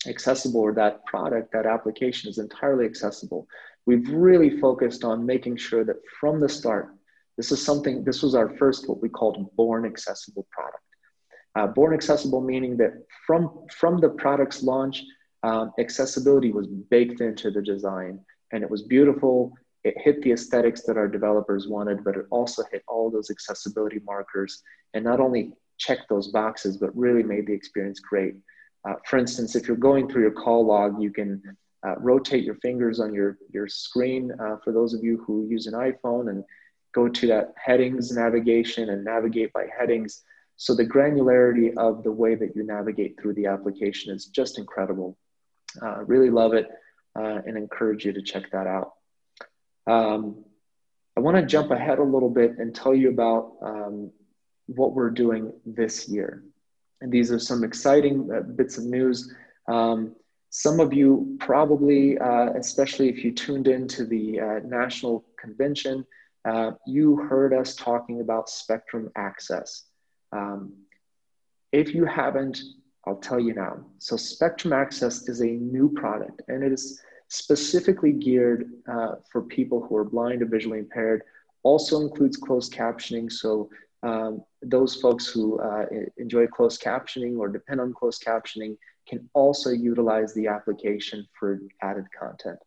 accessible, 0.07 0.61
or 0.61 0.73
that 0.73 1.05
product, 1.05 1.51
that 1.53 1.65
application 1.65 2.29
is 2.29 2.37
entirely 2.37 2.85
accessible. 2.85 3.47
We've 3.85 4.09
really 4.09 4.59
focused 4.59 5.03
on 5.03 5.25
making 5.25 5.57
sure 5.57 5.83
that 5.85 5.97
from 6.19 6.39
the 6.39 6.49
start, 6.49 6.89
this 7.37 7.51
is 7.51 7.63
something. 7.63 8.03
This 8.03 8.21
was 8.21 8.35
our 8.35 8.49
first 8.57 8.89
what 8.89 9.01
we 9.01 9.09
called 9.09 9.55
born 9.55 9.85
accessible 9.85 10.47
product 10.51 10.81
uh, 11.57 11.65
born 11.65 11.93
accessible 11.93 12.41
meaning 12.41 12.77
that 12.77 12.93
from, 13.25 13.65
from 13.71 13.99
the 13.99 14.09
product's 14.09 14.61
launch, 14.61 15.03
um, 15.43 15.71
accessibility 15.79 16.51
was 16.51 16.67
baked 16.67 17.19
into 17.21 17.49
the 17.49 17.61
design 17.61 18.19
and 18.51 18.63
it 18.63 18.69
was 18.69 18.83
beautiful. 18.83 19.53
It 19.83 19.95
hit 19.97 20.21
the 20.21 20.31
aesthetics 20.31 20.83
that 20.83 20.97
our 20.97 21.07
developers 21.07 21.67
wanted, 21.67 22.03
but 22.03 22.17
it 22.17 22.25
also 22.29 22.63
hit 22.71 22.83
all 22.87 23.09
those 23.09 23.29
accessibility 23.29 24.01
markers 24.05 24.61
and 24.93 25.03
not 25.03 25.19
only 25.19 25.53
checked 25.77 26.09
those 26.09 26.29
boxes, 26.29 26.77
but 26.77 26.95
really 26.95 27.23
made 27.23 27.47
the 27.47 27.53
experience 27.53 27.99
great. 27.99 28.35
Uh, 28.87 28.95
for 29.05 29.17
instance, 29.17 29.55
if 29.55 29.67
you're 29.67 29.77
going 29.77 30.09
through 30.09 30.23
your 30.23 30.31
call 30.31 30.65
log, 30.65 31.01
you 31.01 31.11
can 31.11 31.41
uh, 31.85 31.95
rotate 31.99 32.43
your 32.43 32.55
fingers 32.55 32.99
on 32.99 33.13
your, 33.13 33.37
your 33.51 33.67
screen 33.67 34.31
uh, 34.39 34.57
for 34.63 34.71
those 34.71 34.93
of 34.93 35.03
you 35.03 35.23
who 35.25 35.47
use 35.47 35.67
an 35.67 35.73
iPhone 35.73 36.29
and 36.29 36.43
go 36.93 37.07
to 37.07 37.27
that 37.27 37.53
headings 37.63 38.11
navigation 38.11 38.89
and 38.89 39.03
navigate 39.03 39.53
by 39.53 39.67
headings. 39.77 40.23
So 40.55 40.73
the 40.73 40.85
granularity 40.85 41.75
of 41.77 42.03
the 42.03 42.11
way 42.11 42.33
that 42.35 42.55
you 42.55 42.63
navigate 42.63 43.19
through 43.21 43.35
the 43.35 43.45
application 43.45 44.13
is 44.13 44.25
just 44.25 44.57
incredible. 44.57 45.17
Uh, 45.81 46.03
really 46.05 46.31
love 46.31 46.53
it 46.53 46.67
uh, 47.17 47.41
and 47.45 47.57
encourage 47.57 48.05
you 48.05 48.13
to 48.13 48.21
check 48.21 48.51
that 48.51 48.67
out. 48.67 48.93
Um, 49.87 50.43
I 51.15 51.19
want 51.19 51.37
to 51.37 51.45
jump 51.45 51.71
ahead 51.71 51.99
a 51.99 52.03
little 52.03 52.29
bit 52.29 52.57
and 52.59 52.75
tell 52.75 52.93
you 52.93 53.09
about 53.09 53.53
um, 53.61 54.11
what 54.67 54.93
we're 54.93 55.09
doing 55.09 55.51
this 55.65 56.07
year. 56.07 56.43
And 57.01 57.11
these 57.11 57.31
are 57.31 57.39
some 57.39 57.63
exciting 57.63 58.29
uh, 58.31 58.41
bits 58.41 58.77
of 58.77 58.85
news. 58.85 59.33
Um, 59.67 60.15
some 60.49 60.79
of 60.79 60.93
you 60.93 61.37
probably, 61.39 62.17
uh, 62.17 62.51
especially 62.53 63.09
if 63.09 63.23
you 63.23 63.31
tuned 63.31 63.67
into 63.67 64.05
the 64.05 64.39
uh, 64.39 64.59
national 64.63 65.25
convention, 65.39 66.05
uh, 66.45 66.71
you 66.85 67.15
heard 67.15 67.53
us 67.53 67.75
talking 67.75 68.21
about 68.21 68.49
spectrum 68.49 69.09
access. 69.15 69.83
Um, 70.31 70.73
if 71.71 71.93
you 71.93 72.05
haven't, 72.05 72.59
I'll 73.05 73.15
tell 73.15 73.39
you 73.39 73.53
now. 73.53 73.85
So 73.99 74.17
Spectrum 74.17 74.73
Access 74.73 75.29
is 75.29 75.41
a 75.41 75.45
new 75.47 75.89
product 75.93 76.41
and 76.49 76.63
it 76.63 76.73
is 76.73 77.01
specifically 77.29 78.11
geared 78.11 78.71
uh, 78.89 79.15
for 79.31 79.41
people 79.41 79.85
who 79.85 79.95
are 79.95 80.03
blind 80.03 80.41
or 80.41 80.45
visually 80.45 80.79
impaired. 80.79 81.23
Also 81.63 82.01
includes 82.01 82.37
closed 82.37 82.73
captioning. 82.73 83.31
So 83.31 83.69
um, 84.03 84.43
those 84.61 84.95
folks 84.95 85.27
who 85.27 85.59
uh, 85.59 85.85
enjoy 86.17 86.47
closed 86.47 86.81
captioning 86.81 87.37
or 87.37 87.49
depend 87.49 87.81
on 87.81 87.93
closed 87.93 88.23
captioning 88.23 88.77
can 89.07 89.29
also 89.33 89.71
utilize 89.71 90.33
the 90.33 90.47
application 90.47 91.27
for 91.37 91.59
added 91.81 92.05
content. 92.17 92.59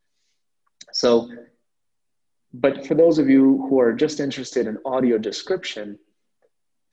So, 0.93 1.31
but 2.53 2.87
for 2.87 2.95
those 2.95 3.19
of 3.19 3.29
you 3.29 3.67
who 3.69 3.79
are 3.79 3.93
just 3.93 4.19
interested 4.19 4.67
in 4.67 4.79
audio 4.85 5.19
description, 5.19 5.99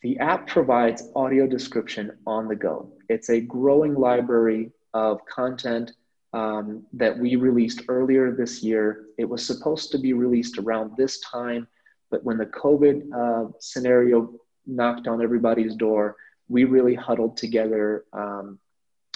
the 0.02 0.20
app 0.20 0.48
provides 0.48 1.10
audio 1.16 1.48
description 1.48 2.12
on 2.28 2.48
the 2.48 2.56
go. 2.56 2.92
It's 3.10 3.30
a 3.30 3.42
growing 3.42 3.96
library 3.96 4.72
of 4.94 5.26
content 5.26 5.94
um, 6.34 6.86
that 6.94 7.18
we 7.18 7.36
released 7.36 7.84
earlier 7.88 8.32
this 8.32 8.62
year. 8.62 9.06
It 9.18 9.26
was 9.26 9.46
supposed 9.46 9.92
to 9.92 9.98
be 9.98 10.14
released 10.14 10.58
around 10.58 10.96
this 10.98 11.20
time, 11.22 11.68
but 12.12 12.24
when 12.24 12.38
the 12.38 12.46
COVID 12.46 12.96
uh, 13.14 13.52
scenario 13.60 14.34
knocked 14.66 15.08
on 15.08 15.22
everybody's 15.22 15.76
door, 15.76 16.16
we 16.50 16.64
really 16.64 16.96
huddled 16.96 17.38
together 17.38 18.06
um, 18.14 18.60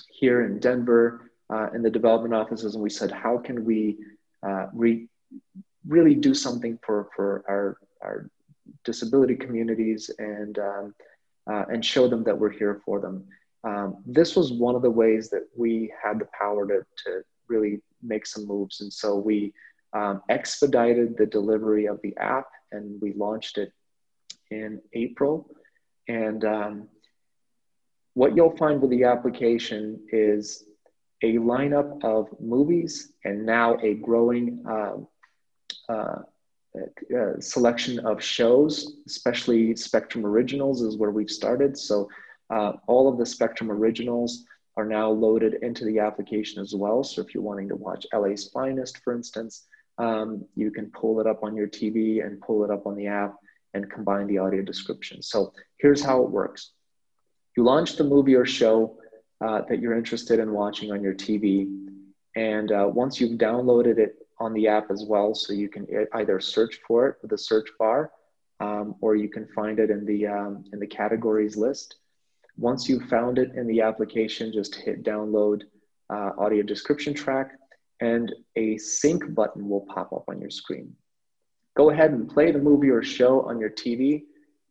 here 0.10 0.46
in 0.46 0.60
Denver 0.60 1.32
uh, 1.50 1.70
in 1.74 1.82
the 1.82 1.90
development 1.90 2.34
offices, 2.34 2.76
and 2.76 2.84
we 2.84 2.90
said, 2.90 3.12
how 3.12 3.38
can 3.38 3.66
we 3.66 3.98
uh, 4.44 4.68
re- 4.74 5.08
really 5.88 6.16
do 6.16 6.34
something 6.34 6.80
for, 6.86 7.10
for 7.16 7.44
our, 7.48 7.78
our 8.02 8.30
disability 8.84 9.36
communities 9.36 10.10
and 10.18 10.60
um, 10.60 10.94
uh, 11.48 11.66
and 11.70 11.84
show 11.84 12.08
them 12.08 12.24
that 12.24 12.38
we're 12.38 12.52
here 12.52 12.82
for 12.86 13.00
them. 13.00 13.26
Um, 13.64 13.98
this 14.06 14.36
was 14.36 14.52
one 14.52 14.76
of 14.76 14.82
the 14.82 14.90
ways 14.90 15.30
that 15.30 15.48
we 15.56 15.94
had 16.04 16.20
the 16.20 16.28
power 16.40 16.68
to, 16.68 16.86
to 17.06 17.22
really 17.48 17.82
make 18.02 18.26
some 18.26 18.48
moves. 18.48 18.82
And 18.82 18.92
so 18.92 19.16
we 19.16 19.54
um, 19.94 20.22
expedited 20.30 21.18
the 21.18 21.26
delivery 21.26 21.86
of 21.86 22.00
the 22.02 22.16
app 22.18 22.48
and 22.72 23.00
we 23.02 23.14
launched 23.14 23.58
it 23.58 23.72
in 24.50 24.82
April. 24.94 25.50
And 26.08 26.44
um, 26.46 26.88
what 28.14 28.36
you'll 28.36 28.58
find 28.58 28.82
with 28.82 28.92
the 28.92 29.04
application 29.04 30.00
is 30.12 30.64
a 31.24 31.38
lineup 31.38 32.04
of 32.04 32.28
movies 32.40 33.14
and 33.24 33.46
now 33.46 33.78
a 33.84 33.94
growing 33.94 34.64
uh, 34.68 34.96
uh, 35.88 36.22
uh, 37.16 37.40
selection 37.40 38.00
of 38.00 38.24
shows, 38.24 38.96
especially 39.06 39.76
Spectrum 39.76 40.26
Originals 40.26 40.82
is 40.82 40.98
where 40.98 41.12
we've 41.12 41.30
started. 41.30 41.78
So 41.78 42.10
uh, 42.52 42.74
all 42.88 43.08
of 43.08 43.18
the 43.18 43.26
Spectrum 43.26 43.72
Originals 43.72 44.46
are 44.78 44.86
now 44.86 45.10
loaded 45.10 45.56
into 45.62 45.86
the 45.86 46.00
application 46.00 46.62
as 46.62 46.76
well. 46.76 47.04
So 47.04 47.22
if 47.22 47.34
you're 47.34 47.44
wanting 47.44 47.70
to 47.70 47.76
watch 47.76 48.06
LA's 48.14 48.50
Finest, 48.50 49.00
for 49.04 49.14
instance, 49.14 49.66
um, 49.98 50.46
you 50.56 50.72
can 50.72 50.92
pull 50.92 51.20
it 51.20 51.28
up 51.28 51.44
on 51.44 51.56
your 51.56 51.68
TV 51.68 52.26
and 52.26 52.42
pull 52.42 52.64
it 52.64 52.72
up 52.72 52.86
on 52.86 52.96
the 52.96 53.08
app 53.08 53.36
and 53.74 53.90
combine 53.90 54.28
the 54.28 54.38
audio 54.38 54.62
description. 54.62 55.22
So 55.22 55.54
here's 55.80 56.04
how 56.04 56.24
it 56.24 56.30
works. 56.30 56.72
You 57.56 57.64
launch 57.64 57.96
the 57.96 58.04
movie 58.04 58.36
or 58.36 58.46
show 58.46 58.98
uh, 59.46 59.62
that 59.70 59.80
you're 59.80 59.98
interested 59.98 60.40
in 60.40 60.52
watching 60.52 60.92
on 60.92 61.02
your 61.02 61.14
TV. 61.14 61.70
And 62.36 62.72
uh, 62.72 62.90
once 62.94 63.20
you've 63.20 63.38
downloaded 63.38 63.98
it 63.98 64.16
on 64.40 64.54
the 64.54 64.68
app 64.68 64.90
as 64.90 65.06
well, 65.08 65.36
so 65.36 65.54
you 65.54 65.70
can 65.70 65.88
either 66.14 66.40
search 66.40 66.80
for 66.88 67.08
it 67.08 67.18
with 67.22 67.32
the 67.32 67.38
search 67.38 67.68
bar, 67.78 68.12
um, 68.60 68.96
or 69.02 69.16
you 69.16 69.30
can 69.30 69.48
find 69.54 69.80
it 69.80 69.90
in 69.90 70.06
the, 70.06 70.28
um, 70.28 70.64
in 70.72 70.80
the 70.80 70.88
categories 70.88 71.58
list. 71.58 71.98
Once 72.58 72.88
you've 72.88 73.08
found 73.10 73.38
it 73.38 73.52
in 73.56 73.68
the 73.68 73.82
application, 73.82 74.52
just 74.52 74.76
hit 74.76 75.04
download 75.04 75.64
uh, 76.10 76.32
audio 76.38 76.62
description 76.62 77.14
track 77.14 77.52
and 78.02 78.34
a 78.56 78.78
sync 78.78 79.34
button 79.34 79.70
will 79.70 79.86
pop 79.94 80.12
up 80.12 80.26
on 80.28 80.42
your 80.42 80.50
screen. 80.50 80.94
Go 81.78 81.92
ahead 81.92 82.12
and 82.12 82.28
play 82.30 82.52
the 82.52 82.60
movie 82.60 82.90
or 82.90 83.02
show 83.02 83.42
on 83.44 83.60
your 83.60 83.70
TV, 83.70 84.24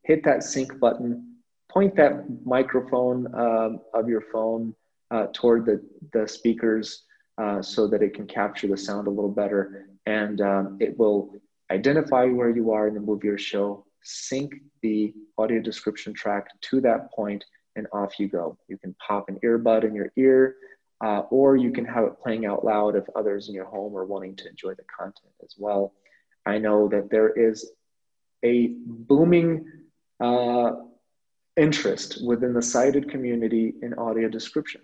hit 0.02 0.22
that 0.24 0.42
sync 0.42 0.78
button, 0.78 1.36
point 1.70 1.96
that 1.96 2.24
microphone 2.44 3.32
uh, 3.34 3.70
of 3.94 4.08
your 4.08 4.22
phone 4.32 4.74
uh, 5.10 5.26
toward 5.32 5.64
the, 5.64 5.82
the 6.12 6.26
speakers 6.26 7.04
uh, 7.38 7.62
so 7.62 7.86
that 7.86 8.02
it 8.02 8.14
can 8.14 8.26
capture 8.26 8.66
the 8.66 8.76
sound 8.76 9.06
a 9.06 9.10
little 9.10 9.30
better. 9.30 9.86
And 10.06 10.40
um, 10.40 10.76
it 10.80 10.98
will 10.98 11.40
identify 11.70 12.24
where 12.24 12.50
you 12.50 12.72
are 12.72 12.88
in 12.88 12.94
the 12.94 13.00
movie 13.00 13.28
or 13.28 13.38
show, 13.38 13.86
sync 14.02 14.52
the 14.82 15.14
audio 15.38 15.60
description 15.60 16.12
track 16.12 16.48
to 16.62 16.80
that 16.80 17.12
point, 17.12 17.44
and 17.76 17.86
off 17.92 18.18
you 18.18 18.28
go. 18.28 18.58
You 18.68 18.78
can 18.78 18.94
pop 19.06 19.28
an 19.28 19.38
earbud 19.44 19.84
in 19.84 19.94
your 19.94 20.12
ear, 20.16 20.56
uh, 21.00 21.22
or 21.30 21.56
you 21.56 21.72
can 21.72 21.84
have 21.84 22.04
it 22.04 22.20
playing 22.22 22.46
out 22.46 22.64
loud 22.64 22.96
if 22.96 23.04
others 23.14 23.48
in 23.48 23.54
your 23.54 23.64
home 23.64 23.96
are 23.96 24.04
wanting 24.04 24.36
to 24.36 24.48
enjoy 24.48 24.74
the 24.74 24.84
content 24.96 25.32
as 25.42 25.54
well. 25.58 25.94
I 26.44 26.58
know 26.58 26.88
that 26.88 27.10
there 27.10 27.30
is 27.30 27.70
a 28.44 28.74
booming 28.86 29.66
uh, 30.20 30.72
interest 31.56 32.24
within 32.24 32.52
the 32.52 32.62
sighted 32.62 33.10
community 33.10 33.74
in 33.82 33.94
audio 33.94 34.28
description. 34.28 34.82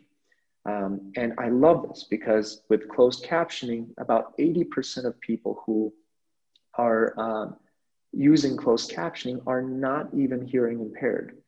Um, 0.67 1.13
and 1.17 1.33
I 1.39 1.49
love 1.49 1.89
this 1.89 2.07
because 2.11 2.63
with 2.69 2.89
closed 2.89 3.25
captioning, 3.25 3.89
about 3.99 4.37
80% 4.37 5.05
of 5.05 5.21
people 5.21 5.63
who 5.65 5.93
are 6.75 7.15
um, 7.19 7.57
using 8.13 8.57
closed 8.57 8.91
captioning 8.91 9.43
are 9.47 9.63
not 9.63 10.09
even 10.15 10.45
hearing 10.45 10.81
impaired. 10.81 11.39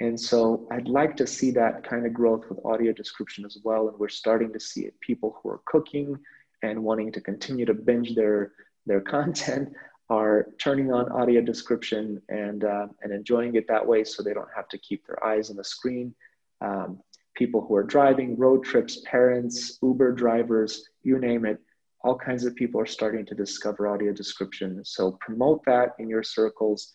And 0.00 0.18
so 0.18 0.66
I'd 0.70 0.88
like 0.88 1.16
to 1.16 1.26
see 1.26 1.50
that 1.52 1.82
kind 1.82 2.06
of 2.06 2.14
growth 2.14 2.44
with 2.48 2.64
audio 2.64 2.92
description 2.92 3.44
as 3.44 3.58
well. 3.64 3.88
And 3.88 3.98
we're 3.98 4.08
starting 4.08 4.52
to 4.52 4.60
see 4.60 4.82
it. 4.82 4.94
People 5.00 5.38
who 5.42 5.50
are 5.50 5.60
cooking 5.66 6.16
and 6.62 6.82
wanting 6.82 7.10
to 7.12 7.20
continue 7.20 7.64
to 7.66 7.74
binge 7.74 8.14
their, 8.14 8.52
their 8.86 9.00
content 9.16 9.72
are 10.10 10.48
turning 10.58 10.92
on 10.92 11.10
audio 11.12 11.40
description 11.40 12.22
and, 12.28 12.64
uh, 12.64 12.86
and 13.02 13.12
enjoying 13.12 13.56
it 13.56 13.66
that 13.68 13.86
way 13.86 14.04
so 14.04 14.22
they 14.22 14.32
don't 14.32 14.48
have 14.54 14.68
to 14.68 14.78
keep 14.78 15.06
their 15.06 15.22
eyes 15.24 15.50
on 15.50 15.56
the 15.56 15.64
screen. 15.64 16.14
Um, 16.60 17.00
people 17.34 17.60
who 17.60 17.74
are 17.74 17.82
driving, 17.82 18.36
road 18.36 18.64
trips, 18.64 19.02
parents, 19.04 19.78
Uber 19.82 20.12
drivers, 20.12 20.88
you 21.02 21.18
name 21.18 21.44
it, 21.44 21.58
all 22.02 22.16
kinds 22.16 22.44
of 22.44 22.54
people 22.54 22.80
are 22.80 22.86
starting 22.86 23.26
to 23.26 23.34
discover 23.34 23.88
audio 23.88 24.12
description. 24.12 24.84
So 24.84 25.18
promote 25.20 25.64
that 25.66 25.94
in 25.98 26.08
your 26.08 26.22
circles, 26.22 26.94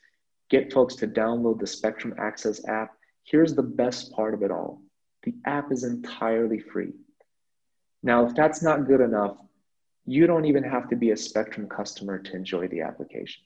get 0.49 0.73
folks 0.73 0.95
to 0.95 1.07
download 1.07 1.59
the 1.59 1.67
Spectrum 1.67 2.13
Access 2.17 2.65
app. 2.67 2.95
Here's 3.23 3.55
the 3.55 3.63
best 3.63 4.11
part 4.11 4.33
of 4.33 4.43
it 4.43 4.51
all 4.51 4.81
the 5.23 5.33
app 5.45 5.71
is 5.71 5.83
entirely 5.83 6.59
free. 6.59 6.91
Now, 8.03 8.25
if 8.25 8.35
that's 8.35 8.61
not 8.61 8.85
good 8.85 8.99
enough, 8.99 9.37
you 10.05 10.27
don't 10.27 10.45
even 10.45 10.63
have 10.63 10.89
to 10.89 10.97
be 10.97 11.11
a 11.11 11.17
Spectrum 11.17 11.67
customer 11.67 12.19
to 12.19 12.35
enjoy 12.35 12.67
the 12.67 12.81
application. 12.81 13.43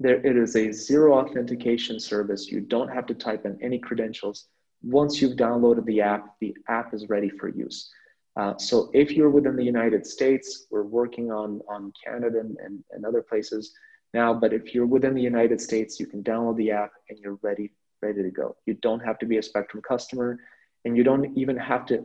There, 0.00 0.16
it 0.26 0.36
is 0.36 0.56
a 0.56 0.72
zero 0.72 1.14
authentication 1.14 2.00
service. 2.00 2.48
You 2.48 2.60
don't 2.60 2.88
have 2.88 3.06
to 3.06 3.14
type 3.14 3.46
in 3.46 3.56
any 3.62 3.78
credentials. 3.78 4.48
Once 4.82 5.22
you've 5.22 5.36
downloaded 5.36 5.84
the 5.84 6.00
app, 6.00 6.34
the 6.40 6.56
app 6.68 6.92
is 6.92 7.08
ready 7.08 7.30
for 7.30 7.48
use. 7.48 7.88
Uh, 8.36 8.58
so 8.58 8.90
if 8.92 9.12
you're 9.12 9.30
within 9.30 9.56
the 9.56 9.64
United 9.64 10.06
States, 10.06 10.66
we're 10.70 10.82
working 10.82 11.30
on, 11.30 11.60
on 11.68 11.92
Canada 12.04 12.40
and, 12.40 12.56
and, 12.58 12.84
and 12.90 13.06
other 13.06 13.22
places 13.22 13.72
now, 14.16 14.32
but 14.32 14.52
if 14.54 14.74
you're 14.74 14.92
within 14.96 15.14
the 15.14 15.28
United 15.34 15.60
States, 15.60 16.00
you 16.00 16.06
can 16.06 16.22
download 16.22 16.56
the 16.56 16.70
app 16.70 16.92
and 17.08 17.18
you're 17.18 17.38
ready, 17.42 17.70
ready 18.00 18.22
to 18.22 18.30
go. 18.30 18.56
You 18.64 18.74
don't 18.86 19.04
have 19.08 19.18
to 19.18 19.26
be 19.26 19.36
a 19.36 19.42
Spectrum 19.42 19.82
customer 19.86 20.38
and 20.84 20.96
you 20.96 21.04
don't 21.04 21.36
even 21.36 21.56
have 21.70 21.84
to 21.90 21.96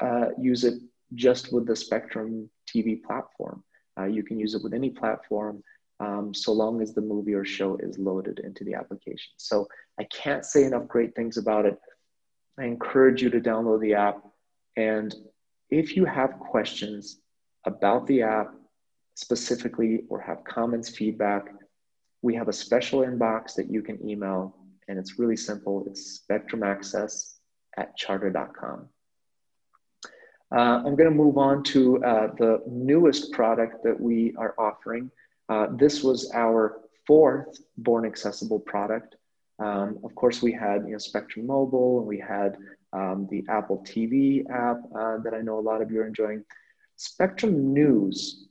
uh, 0.00 0.28
use 0.50 0.64
it 0.64 0.74
just 1.14 1.52
with 1.52 1.66
the 1.66 1.76
Spectrum 1.76 2.50
TV 2.68 3.00
platform. 3.00 3.62
Uh, 3.98 4.08
you 4.16 4.22
can 4.24 4.36
use 4.44 4.54
it 4.56 4.62
with 4.64 4.74
any 4.74 4.90
platform 4.90 5.62
um, 6.00 6.34
so 6.34 6.52
long 6.52 6.82
as 6.82 6.92
the 6.92 7.06
movie 7.12 7.34
or 7.34 7.44
show 7.44 7.76
is 7.76 7.98
loaded 7.98 8.40
into 8.40 8.64
the 8.64 8.74
application. 8.74 9.32
So 9.36 9.68
I 10.00 10.04
can't 10.04 10.44
say 10.44 10.64
enough 10.64 10.88
great 10.88 11.14
things 11.14 11.36
about 11.36 11.66
it. 11.66 11.78
I 12.58 12.64
encourage 12.64 13.22
you 13.22 13.30
to 13.30 13.40
download 13.40 13.80
the 13.80 13.94
app. 13.94 14.18
And 14.76 15.14
if 15.68 15.94
you 15.96 16.04
have 16.04 16.32
questions 16.52 17.20
about 17.64 18.06
the 18.08 18.22
app 18.22 18.54
specifically 19.14 19.92
or 20.08 20.18
have 20.20 20.42
comments, 20.44 20.88
feedback, 20.88 21.44
we 22.22 22.34
have 22.34 22.48
a 22.48 22.52
special 22.52 23.00
inbox 23.00 23.54
that 23.54 23.70
you 23.70 23.82
can 23.82 23.98
email. 24.08 24.56
And 24.88 24.98
it's 24.98 25.18
really 25.18 25.36
simple. 25.36 25.84
It's 25.86 26.20
spectrumaccess 26.20 27.34
at 27.76 27.96
charter.com. 27.96 28.88
Uh, 30.52 30.82
I'm 30.84 30.96
going 30.96 31.08
to 31.08 31.10
move 31.10 31.38
on 31.38 31.62
to 31.64 32.02
uh, 32.04 32.28
the 32.36 32.62
newest 32.66 33.32
product 33.32 33.84
that 33.84 33.98
we 33.98 34.34
are 34.36 34.54
offering. 34.58 35.10
Uh, 35.48 35.68
this 35.76 36.02
was 36.02 36.30
our 36.34 36.80
fourth 37.06 37.58
Born 37.78 38.04
Accessible 38.04 38.58
product. 38.58 39.16
Um, 39.60 39.98
of 40.02 40.14
course, 40.14 40.42
we 40.42 40.52
had 40.52 40.84
you 40.86 40.92
know, 40.92 40.98
Spectrum 40.98 41.46
Mobile, 41.46 41.98
and 41.98 42.08
we 42.08 42.18
had 42.18 42.56
um, 42.92 43.28
the 43.30 43.44
Apple 43.48 43.84
TV 43.86 44.48
app 44.50 44.80
uh, 44.96 45.18
that 45.18 45.34
I 45.34 45.40
know 45.40 45.58
a 45.58 45.60
lot 45.60 45.82
of 45.82 45.90
you 45.90 46.00
are 46.00 46.06
enjoying. 46.06 46.44
Spectrum 46.96 47.72
News. 47.72 48.46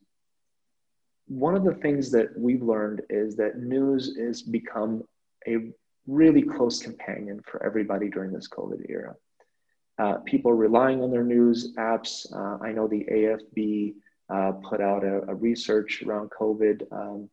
One 1.29 1.55
of 1.55 1.63
the 1.63 1.75
things 1.75 2.11
that 2.11 2.37
we've 2.37 2.63
learned 2.63 3.03
is 3.09 3.35
that 3.35 3.59
news 3.59 4.17
has 4.17 4.41
become 4.41 5.03
a 5.47 5.71
really 6.07 6.41
close 6.41 6.81
companion 6.81 7.39
for 7.45 7.63
everybody 7.63 8.09
during 8.09 8.33
this 8.33 8.49
COVID 8.49 8.89
era. 8.89 9.15
Uh, 9.99 10.17
people 10.25 10.51
relying 10.53 11.03
on 11.03 11.11
their 11.11 11.23
news 11.23 11.73
apps. 11.77 12.25
Uh, 12.33 12.57
I 12.63 12.71
know 12.71 12.87
the 12.87 13.05
AFB 13.11 13.93
uh, 14.29 14.53
put 14.67 14.81
out 14.81 15.03
a, 15.03 15.29
a, 15.29 15.35
research 15.35 16.01
around 16.03 16.31
COVID, 16.31 16.83
um, 16.91 17.29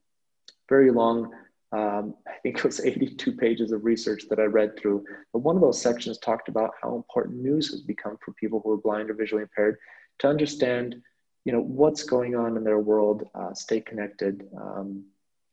very 0.69 0.91
long. 0.91 1.33
Um, 1.73 2.15
I 2.27 2.33
think 2.43 2.59
it 2.59 2.65
was 2.65 2.81
82 2.85 3.33
pages 3.33 3.73
of 3.73 3.85
research 3.85 4.25
that 4.29 4.39
I 4.39 4.45
read 4.45 4.79
through. 4.79 5.05
But 5.33 5.41
one 5.41 5.57
of 5.57 5.63
those 5.63 5.81
sections 5.81 6.19
talked 6.19 6.49
about 6.49 6.73
how 6.83 6.97
important 6.97 7.41
news 7.41 7.71
has 7.71 7.81
become 7.81 8.19
for 8.23 8.33
people 8.33 8.61
who 8.63 8.73
are 8.73 8.79
blind 8.79 9.11
or 9.11 9.15
visually 9.15 9.43
impaired 9.43 9.79
to 10.19 10.29
understand, 10.29 10.97
you 11.47 11.53
know, 11.53 11.61
what's 11.61 12.03
going 12.03 12.35
on 12.35 12.57
in 12.57 12.65
their 12.65 12.81
world, 12.81 13.29
uh, 13.37 13.55
stay 13.55 13.81
connected, 13.81 14.49
um, 14.61 15.05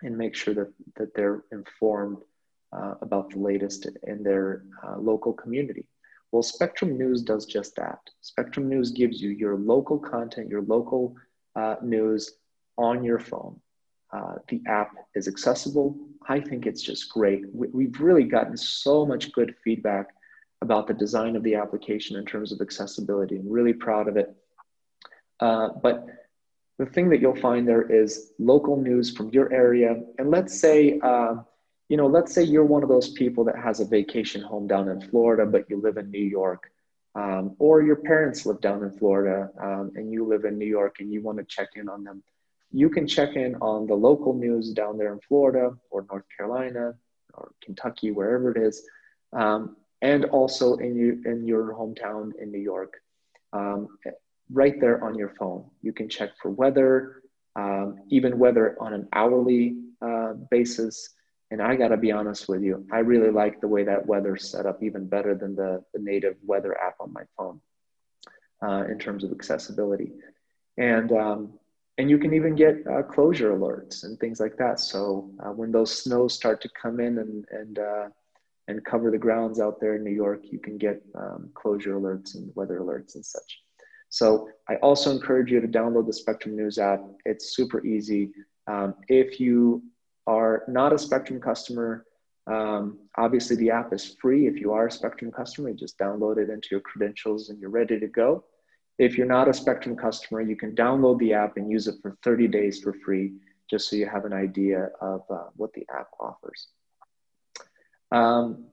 and 0.02 0.18
make 0.18 0.36
sure 0.36 0.56
that, 0.56 0.74
that 0.98 1.14
they're 1.14 1.44
informed 1.52 2.18
uh, 2.76 2.96
about 3.02 3.30
the 3.30 3.38
latest 3.38 3.88
in 4.08 4.24
their 4.24 4.64
uh, 4.84 4.98
local 4.98 5.32
community. 5.32 5.86
Well, 6.32 6.42
Spectrum 6.42 6.98
News 6.98 7.22
does 7.22 7.46
just 7.46 7.76
that. 7.76 8.00
Spectrum 8.22 8.68
News 8.68 8.90
gives 8.90 9.22
you 9.22 9.30
your 9.30 9.56
local 9.56 10.00
content, 10.00 10.50
your 10.50 10.64
local 10.64 11.16
uh, 11.56 11.76
news 11.84 12.38
on 12.76 13.04
your 13.04 13.20
phone. 13.20 13.62
Uh, 14.12 14.38
the 14.48 14.64
app 14.66 14.96
is 15.14 15.28
accessible. 15.28 15.96
I 16.28 16.40
think 16.40 16.66
it's 16.66 16.82
just 16.82 17.08
great. 17.10 17.44
We, 17.54 17.86
have 17.86 18.02
really 18.02 18.24
gotten 18.24 18.58
so 18.58 19.06
much 19.06 19.32
good 19.32 19.54
feedback 19.64 20.08
about 20.64 20.88
the 20.88 20.94
design 20.96 21.36
of 21.36 21.44
the 21.44 21.54
application 21.54 22.16
in 22.18 22.26
terms 22.26 22.52
of 22.52 22.62
accessibility. 22.62 23.38
I'm 23.38 23.48
really 23.48 23.74
proud 23.74 24.08
of 24.08 24.18
it. 24.18 24.36
Uh, 25.46 25.70
but 25.86 25.96
the 26.80 26.88
thing 26.94 27.10
that 27.10 27.20
you'll 27.22 27.44
find 27.50 27.68
there 27.68 27.86
is 28.02 28.32
local 28.40 28.76
news 28.90 29.06
from 29.16 29.28
your 29.38 29.48
area. 29.54 29.92
And 30.18 30.32
let's 30.36 30.54
say 30.66 31.00
uh, 31.12 31.36
you 31.90 31.98
know, 31.98 32.08
let's 32.08 32.34
say 32.34 32.44
you're 32.44 32.66
one 32.66 32.84
of 32.84 32.90
those 32.90 33.10
people 33.10 33.44
that 33.44 33.58
has 33.58 33.80
a 33.80 33.86
vacation 33.86 34.42
home 34.42 34.68
down 34.68 34.90
in 34.90 35.00
Florida, 35.00 35.46
but 35.46 35.70
you 35.70 35.82
live 35.82 35.98
in 35.98 36.10
New 36.10 36.28
York, 36.40 36.72
um, 37.16 37.56
or 37.60 37.84
your 37.84 37.98
parents 37.98 38.46
live 38.48 38.62
down 38.62 38.84
in 38.84 38.92
Florida 38.92 39.50
um, 39.62 39.92
and 39.96 40.12
you 40.12 40.26
live 40.26 40.46
in 40.46 40.58
New 40.58 40.66
York 40.66 40.96
and 41.00 41.12
you 41.14 41.22
want 41.22 41.38
to 41.38 41.44
check 41.44 41.70
in 41.76 41.88
on 41.90 42.04
them. 42.04 42.24
You 42.72 42.90
can 42.90 43.06
check 43.06 43.36
in 43.36 43.56
on 43.56 43.86
the 43.86 43.94
local 43.94 44.34
news 44.34 44.72
down 44.72 44.98
there 44.98 45.14
in 45.14 45.20
Florida 45.28 45.76
or 45.92 46.06
North 46.10 46.26
Carolina 46.36 46.94
or 47.36 47.52
Kentucky, 47.64 48.10
wherever 48.10 48.52
it 48.52 48.58
is, 48.58 48.88
um, 49.32 49.76
and 50.02 50.26
also 50.26 50.78
in, 50.78 50.96
you, 50.96 51.22
in 51.26 51.46
your 51.46 51.76
hometown 51.76 52.32
in 52.42 52.52
New 52.52 52.60
York. 52.60 52.94
Um, 53.52 53.90
right 54.52 54.80
there 54.80 55.04
on 55.04 55.16
your 55.16 55.30
phone. 55.40 55.66
You 55.82 55.94
can 55.94 56.10
check 56.10 56.32
for 56.42 56.52
weather, 56.52 57.22
um, 57.56 58.00
even 58.10 58.40
weather 58.40 58.78
on 58.80 58.94
an 58.94 59.08
hourly 59.14 59.78
uh, 60.02 60.34
basis. 60.52 61.10
And 61.52 61.62
I 61.62 61.76
got 61.76 61.90
to 61.90 61.98
be 61.98 62.12
honest 62.12 62.50
with 62.50 62.64
you, 62.64 62.86
I 62.92 63.00
really 63.00 63.30
like 63.30 63.62
the 63.62 63.68
way 63.68 63.84
that 63.84 64.06
weather's 64.06 64.50
set 64.50 64.66
up 64.66 64.82
even 64.82 65.08
better 65.08 65.36
than 65.36 65.56
the, 65.56 65.84
the 65.94 66.00
native 66.00 66.36
weather 66.44 66.76
app 66.80 66.96
on 67.00 67.14
my 67.14 67.24
phone 67.38 67.62
uh, 68.64 68.86
in 68.90 68.98
terms 68.98 69.24
of 69.24 69.32
accessibility. 69.32 70.12
And 70.78 71.12
um, 71.12 71.54
and 71.98 72.10
you 72.10 72.18
can 72.18 72.34
even 72.34 72.56
get 72.56 72.78
uh, 72.88 73.04
closure 73.04 73.56
alerts 73.56 74.04
and 74.04 74.20
things 74.20 74.40
like 74.40 74.58
that. 74.58 74.80
So 74.80 75.30
uh, 75.40 75.52
when 75.52 75.72
those 75.72 76.04
snows 76.04 76.34
start 76.34 76.60
to 76.62 76.70
come 76.70 77.00
in 77.00 77.20
and 77.20 77.46
and 77.52 77.80
uh, 77.80 78.08
and 78.68 78.84
cover 78.84 79.12
the 79.12 79.18
grounds 79.18 79.60
out 79.60 79.80
there 79.80 79.96
in 79.96 80.04
New 80.04 80.12
York, 80.12 80.42
you 80.44 80.60
can 80.60 80.78
get 80.78 81.04
um, 81.16 81.50
closure 81.54 81.96
alerts 81.96 82.36
and 82.36 82.52
weather 82.56 82.80
alerts 82.80 83.16
and 83.16 83.26
such. 83.26 83.60
So 84.14 84.48
I 84.70 84.76
also 84.76 85.10
encourage 85.10 85.50
you 85.52 85.60
to 85.60 85.68
download 85.68 86.06
the 86.06 86.14
Spectrum 86.14 86.56
News 86.56 86.78
app. 86.78 87.02
It's 87.26 87.56
super 87.56 87.84
easy. 87.84 88.30
Um, 88.68 88.94
if 89.08 89.40
you 89.40 89.82
are 90.28 90.66
not 90.68 90.94
a 90.94 91.00
Spectrum 91.00 91.42
customer, 91.42 92.06
um, 92.46 93.00
obviously 93.18 93.56
the 93.56 93.72
app 93.72 93.92
is 93.92 94.16
free. 94.22 94.46
If 94.46 94.60
you 94.60 94.72
are 94.72 94.86
a 94.86 94.92
Spectrum 94.92 95.32
customer, 95.32 95.70
you 95.70 95.76
just 95.76 95.98
download 95.98 96.38
it 96.38 96.52
into 96.52 96.68
your 96.70 96.82
credentials 96.82 97.50
and 97.50 97.60
you're 97.60 97.72
ready 97.72 98.00
to 98.00 98.06
go. 98.06 98.44
If 99.00 99.18
you're 99.18 99.26
not 99.26 99.48
a 99.48 99.54
Spectrum 99.54 99.96
customer, 99.96 100.42
you 100.42 100.56
can 100.56 100.76
download 100.76 101.18
the 101.18 101.34
app 101.34 101.58
and 101.58 101.72
use 101.72 101.88
it 101.88 101.96
for 102.04 102.16
30 102.24 102.48
days 102.50 102.82
for 102.84 102.94
free, 103.04 103.34
just 103.68 103.90
so 103.90 103.96
you 103.96 104.08
have 104.08 104.26
an 104.26 104.34
idea 104.34 104.92
of 105.02 105.24
uh, 105.32 105.46
what 105.56 105.74
the 105.74 105.88
app 105.92 106.10
offers. 106.20 106.68
Um, 108.12 108.66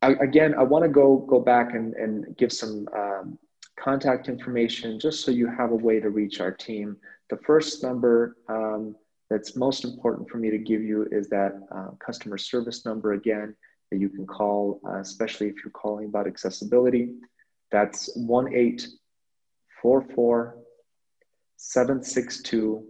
I, 0.00 0.12
again, 0.12 0.54
I 0.58 0.62
want 0.62 0.84
to 0.84 0.88
go 0.88 1.18
go 1.28 1.40
back 1.40 1.74
and, 1.74 1.92
and 1.92 2.34
give 2.38 2.52
some 2.52 2.88
um, 2.96 3.38
contact 3.78 4.28
information 4.28 5.00
just 5.00 5.24
so 5.24 5.30
you 5.30 5.46
have 5.46 5.72
a 5.72 5.76
way 5.76 6.00
to 6.00 6.10
reach 6.10 6.40
our 6.40 6.52
team. 6.52 6.96
The 7.30 7.38
first 7.38 7.82
number 7.82 8.36
um, 8.48 8.94
that's 9.30 9.56
most 9.56 9.84
important 9.84 10.28
for 10.28 10.36
me 10.38 10.50
to 10.50 10.58
give 10.58 10.82
you 10.82 11.06
is 11.10 11.28
that 11.28 11.54
uh, 11.74 11.88
customer 12.04 12.36
service 12.36 12.84
number 12.84 13.14
again 13.14 13.56
that 13.90 13.98
you 13.98 14.08
can 14.08 14.26
call, 14.26 14.80
uh, 14.86 15.00
especially 15.00 15.48
if 15.48 15.56
you're 15.64 15.70
calling 15.70 16.06
about 16.06 16.26
accessibility. 16.26 17.14
That's 17.70 18.10
1 18.16 18.48
844 18.48 20.58
762 21.56 22.84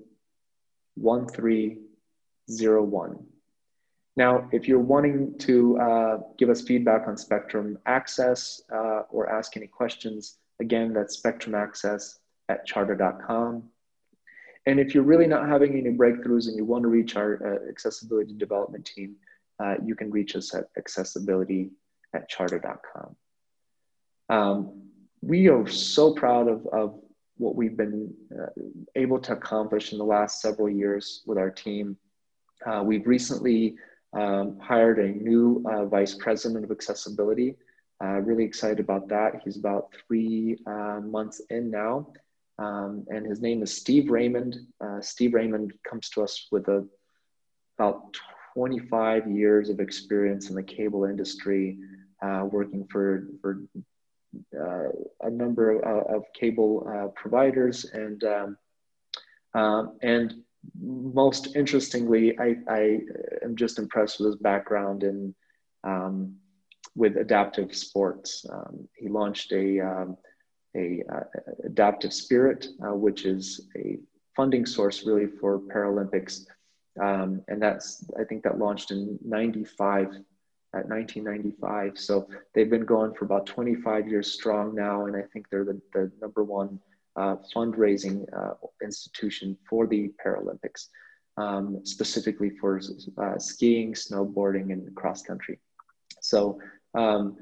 1301. 0.95 3.27
Now, 4.17 4.49
if 4.53 4.69
you're 4.69 4.79
wanting 4.79 5.37
to 5.39 5.79
uh, 5.79 6.19
give 6.39 6.51
us 6.51 6.63
feedback 6.63 7.09
on 7.09 7.17
Spectrum 7.17 7.79
Access 7.87 8.61
uh, 8.73 9.03
or 9.11 9.29
ask 9.31 9.57
any 9.57 9.67
questions, 9.67 10.39
again, 10.63 10.95
that's 10.95 11.19
Spectrum 11.19 11.55
Access 11.55 12.19
at 12.49 12.65
charter.com. 12.65 13.65
And 14.65 14.79
if 14.79 14.95
you're 14.95 15.03
really 15.03 15.27
not 15.27 15.49
having 15.49 15.73
any 15.77 15.91
breakthroughs 15.91 16.47
and 16.47 16.57
you 16.57 16.65
want 16.65 16.83
to 16.83 16.89
reach 16.89 17.17
our 17.17 17.35
uh, 17.45 17.69
accessibility 17.69 18.33
development 18.33 18.87
team, 18.87 19.17
uh, 19.63 19.75
you 19.85 19.95
can 19.95 20.11
reach 20.11 20.37
us 20.37 20.55
at 20.55 20.65
accessibility 20.79 21.71
at 22.15 22.29
charter.com. 22.29 23.17
Um, 24.29 24.83
we 25.21 25.49
are 25.49 25.67
so 25.67 26.15
proud 26.15 26.49
of, 26.49 26.67
of 26.73 26.99
what 27.37 27.57
we've 27.57 27.77
been 27.77 28.15
uh, 28.33 28.47
able 28.95 29.19
to 29.19 29.33
accomplish 29.33 29.93
in 29.93 29.99
the 29.99 30.05
last 30.05 30.41
several 30.41 30.71
years 30.71 31.23
with 31.27 31.39
our 31.39 31.51
team. 31.51 31.97
Uh, 32.65 32.83
we've 32.85 33.07
recently 33.07 33.75
um, 34.13 34.59
hired 34.61 34.99
a 35.01 35.09
new 35.09 35.65
uh, 35.69 35.85
vice 35.87 36.15
president 36.15 36.65
of 36.65 36.71
accessibility. 36.71 37.57
Uh, 38.03 38.21
really 38.21 38.45
excited 38.45 38.81
about 38.81 39.09
that. 39.09 39.41
He's 39.45 39.57
about 39.57 39.95
three 40.07 40.59
uh, 40.67 41.01
months 41.05 41.41
in 41.51 41.71
now, 41.71 42.09
um, 42.59 43.07
and 43.09 43.25
his 43.25 43.41
name 43.41 43.63
is 43.63 43.73
Steve 43.73 44.11
Raymond. 44.11 44.57
Uh, 44.81 45.01
Steve 45.01 45.35
Raymond 45.35 45.73
comes 45.89 46.09
to 46.11 46.23
us 46.23 46.49
with 46.51 46.67
a, 46.69 46.85
about 47.79 48.17
25 48.55 49.31
years 49.31 49.69
of 49.69 49.79
experience 49.79 50.51
in 50.51 50.57
the 50.57 50.63
cable 50.63 51.05
industry, 51.05 51.79
uh, 52.23 52.45
working 52.51 52.87
for, 52.91 53.29
for 53.41 53.63
uh, 54.59 54.89
a 55.21 55.31
number 55.31 55.79
of, 55.81 56.07
of 56.17 56.25
cable 56.33 57.13
providers 57.15 57.85
and 57.93 58.25
um, 58.25 58.57
um 59.55 59.99
and 60.03 60.43
most 60.81 61.57
interestingly, 61.57 62.39
I, 62.39 62.57
I 62.69 63.01
am 63.43 63.57
just 63.57 63.79
impressed 63.79 64.21
with 64.21 64.27
his 64.27 64.37
background 64.37 65.03
in 65.03 65.35
um, 65.85 66.37
with 66.95 67.17
adaptive 67.17 67.75
sports. 67.75 68.45
Um, 68.51 68.89
he 68.97 69.09
launched 69.09 69.53
a 69.53 69.81
um, 69.81 70.17
a 70.77 71.03
uh, 71.13 71.25
adaptive 71.65 72.13
spirit, 72.13 72.67
uh, 72.83 72.95
which 72.95 73.25
is 73.25 73.69
a 73.77 73.99
funding 74.35 74.65
source 74.65 75.05
really 75.05 75.27
for 75.27 75.59
Paralympics, 75.59 76.47
um, 77.01 77.43
and 77.49 77.61
that's 77.61 78.05
I 78.19 78.25
think 78.25 78.43
that 78.45 78.59
launched 78.59 78.91
in 78.91 79.19
'95. 79.25 80.17
At 80.75 80.89
1995, 80.89 81.99
so 81.99 82.27
they've 82.55 82.71
been 82.71 82.87
going 82.87 83.13
for 83.13 83.27
about 83.27 83.45
25 83.45 84.09
years 84.09 84.33
strong 84.33 84.75
now, 84.75 85.05
and 85.05 85.15
I 85.15 85.21
think 85.31 85.51
they're 85.51 85.67
the, 85.67 85.79
the 85.93 86.11
number 86.19 86.45
one 86.45 86.81
uh, 87.17 87.37
fundraising 87.55 88.25
uh, 88.35 88.55
institution 88.83 89.57
for 89.69 89.87
the 89.87 90.11
Paralympics, 90.25 90.89
um, 91.37 91.81
specifically 91.85 92.51
for 92.61 92.81
uh, 93.19 93.39
skiing, 93.39 93.93
snowboarding, 93.93 94.73
and 94.73 94.95
cross 94.95 95.23
country. 95.23 95.59
So, 96.21 96.59
um, 96.95 97.37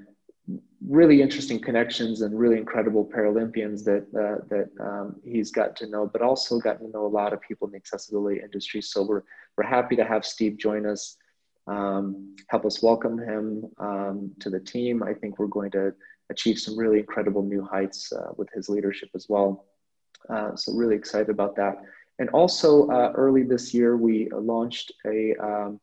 really 0.86 1.20
interesting 1.22 1.60
connections 1.60 2.22
and 2.22 2.38
really 2.38 2.56
incredible 2.56 3.04
Paralympians 3.04 3.84
that 3.84 4.06
uh, 4.14 4.44
that 4.48 4.68
um, 4.80 5.16
he's 5.24 5.50
got 5.50 5.76
to 5.76 5.86
know, 5.86 6.06
but 6.06 6.22
also 6.22 6.58
gotten 6.58 6.86
to 6.86 6.92
know 6.92 7.06
a 7.06 7.08
lot 7.08 7.32
of 7.32 7.40
people 7.40 7.66
in 7.68 7.72
the 7.72 7.76
accessibility 7.76 8.40
industry. 8.40 8.80
So 8.80 9.02
we're 9.02 9.22
we're 9.56 9.66
happy 9.66 9.96
to 9.96 10.04
have 10.04 10.24
Steve 10.24 10.56
join 10.56 10.86
us. 10.86 11.16
Um, 11.66 12.34
help 12.48 12.64
us 12.64 12.82
welcome 12.82 13.18
him 13.18 13.64
um, 13.78 14.32
to 14.40 14.50
the 14.50 14.58
team. 14.58 15.02
I 15.02 15.14
think 15.14 15.38
we're 15.38 15.46
going 15.46 15.70
to 15.72 15.92
achieve 16.30 16.58
some 16.58 16.76
really 16.76 16.98
incredible 16.98 17.42
new 17.42 17.62
heights 17.62 18.12
uh, 18.12 18.32
with 18.36 18.48
his 18.52 18.68
leadership 18.68 19.10
as 19.14 19.26
well. 19.28 19.66
Uh, 20.28 20.56
so 20.56 20.72
really 20.72 20.96
excited 20.96 21.28
about 21.28 21.56
that. 21.56 21.76
And 22.18 22.28
also 22.30 22.88
uh, 22.88 23.12
early 23.14 23.42
this 23.42 23.72
year, 23.72 23.96
we 23.96 24.28
launched 24.32 24.92
a, 25.06 25.34
um, 25.42 25.80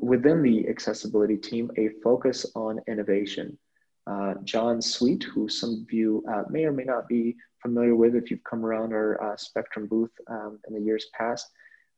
within 0.00 0.42
the 0.42 0.68
accessibility 0.68 1.36
team, 1.36 1.70
a 1.76 1.88
focus 2.02 2.46
on 2.54 2.80
innovation. 2.88 3.58
Uh, 4.06 4.34
John 4.44 4.82
Sweet, 4.82 5.22
who 5.22 5.48
some 5.48 5.84
of 5.84 5.92
you 5.92 6.24
uh, 6.28 6.42
may 6.50 6.64
or 6.64 6.72
may 6.72 6.84
not 6.84 7.08
be 7.08 7.36
familiar 7.60 7.94
with 7.94 8.16
if 8.16 8.30
you've 8.30 8.44
come 8.44 8.64
around 8.64 8.92
our 8.92 9.22
uh, 9.22 9.36
Spectrum 9.36 9.86
booth 9.86 10.10
um, 10.28 10.58
in 10.66 10.74
the 10.74 10.80
years 10.80 11.06
past, 11.16 11.48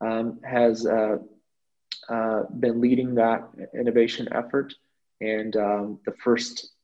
um, 0.01 0.39
has 0.45 0.85
been 0.85 2.81
leading 2.81 3.15
that 3.15 3.49
innovation 3.75 4.29
effort. 4.33 4.75
And 5.21 5.57
um, 5.57 5.99
the 6.05 6.13
first 6.13 6.75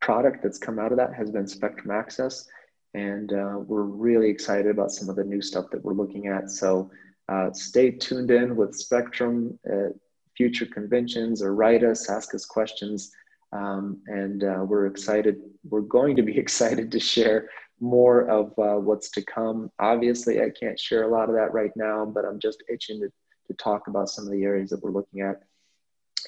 product 0.00 0.42
that's 0.42 0.58
come 0.58 0.78
out 0.78 0.92
of 0.92 0.98
that 0.98 1.14
has 1.14 1.30
been 1.30 1.48
Spectrum 1.48 1.90
Access. 1.90 2.46
And 2.94 3.32
uh, 3.32 3.58
we're 3.58 3.82
really 3.82 4.30
excited 4.30 4.70
about 4.70 4.90
some 4.90 5.08
of 5.08 5.16
the 5.16 5.24
new 5.24 5.42
stuff 5.42 5.66
that 5.70 5.84
we're 5.84 5.92
looking 5.92 6.28
at. 6.28 6.50
So 6.50 6.90
uh, 7.28 7.52
stay 7.52 7.90
tuned 7.90 8.30
in 8.30 8.56
with 8.56 8.74
Spectrum, 8.74 9.58
uh, 9.70 9.88
future 10.36 10.66
conventions, 10.66 11.42
or 11.42 11.54
write 11.54 11.84
us, 11.84 12.10
ask 12.10 12.34
us 12.34 12.44
questions. 12.44 13.12
Um, 13.52 14.00
and 14.06 14.44
uh, 14.44 14.64
we're 14.66 14.86
excited, 14.86 15.40
we're 15.68 15.80
going 15.80 16.16
to 16.16 16.22
be 16.22 16.36
excited 16.44 16.90
to 16.92 17.00
share 17.00 17.48
more 17.80 18.28
of 18.28 18.46
uh, 18.58 18.80
what's 18.80 19.10
to 19.10 19.22
come. 19.24 19.70
Obviously, 19.78 20.40
I 20.40 20.50
can't 20.50 20.78
share 20.78 21.04
a 21.04 21.08
lot 21.08 21.28
of 21.28 21.34
that 21.34 21.52
right 21.52 21.72
now, 21.76 22.04
but 22.04 22.24
I'm 22.24 22.40
just 22.40 22.62
itching 22.72 23.00
to, 23.00 23.08
to 23.48 23.54
talk 23.54 23.88
about 23.88 24.08
some 24.08 24.26
of 24.26 24.32
the 24.32 24.44
areas 24.44 24.70
that 24.70 24.82
we're 24.82 24.90
looking 24.90 25.20
at. 25.20 25.42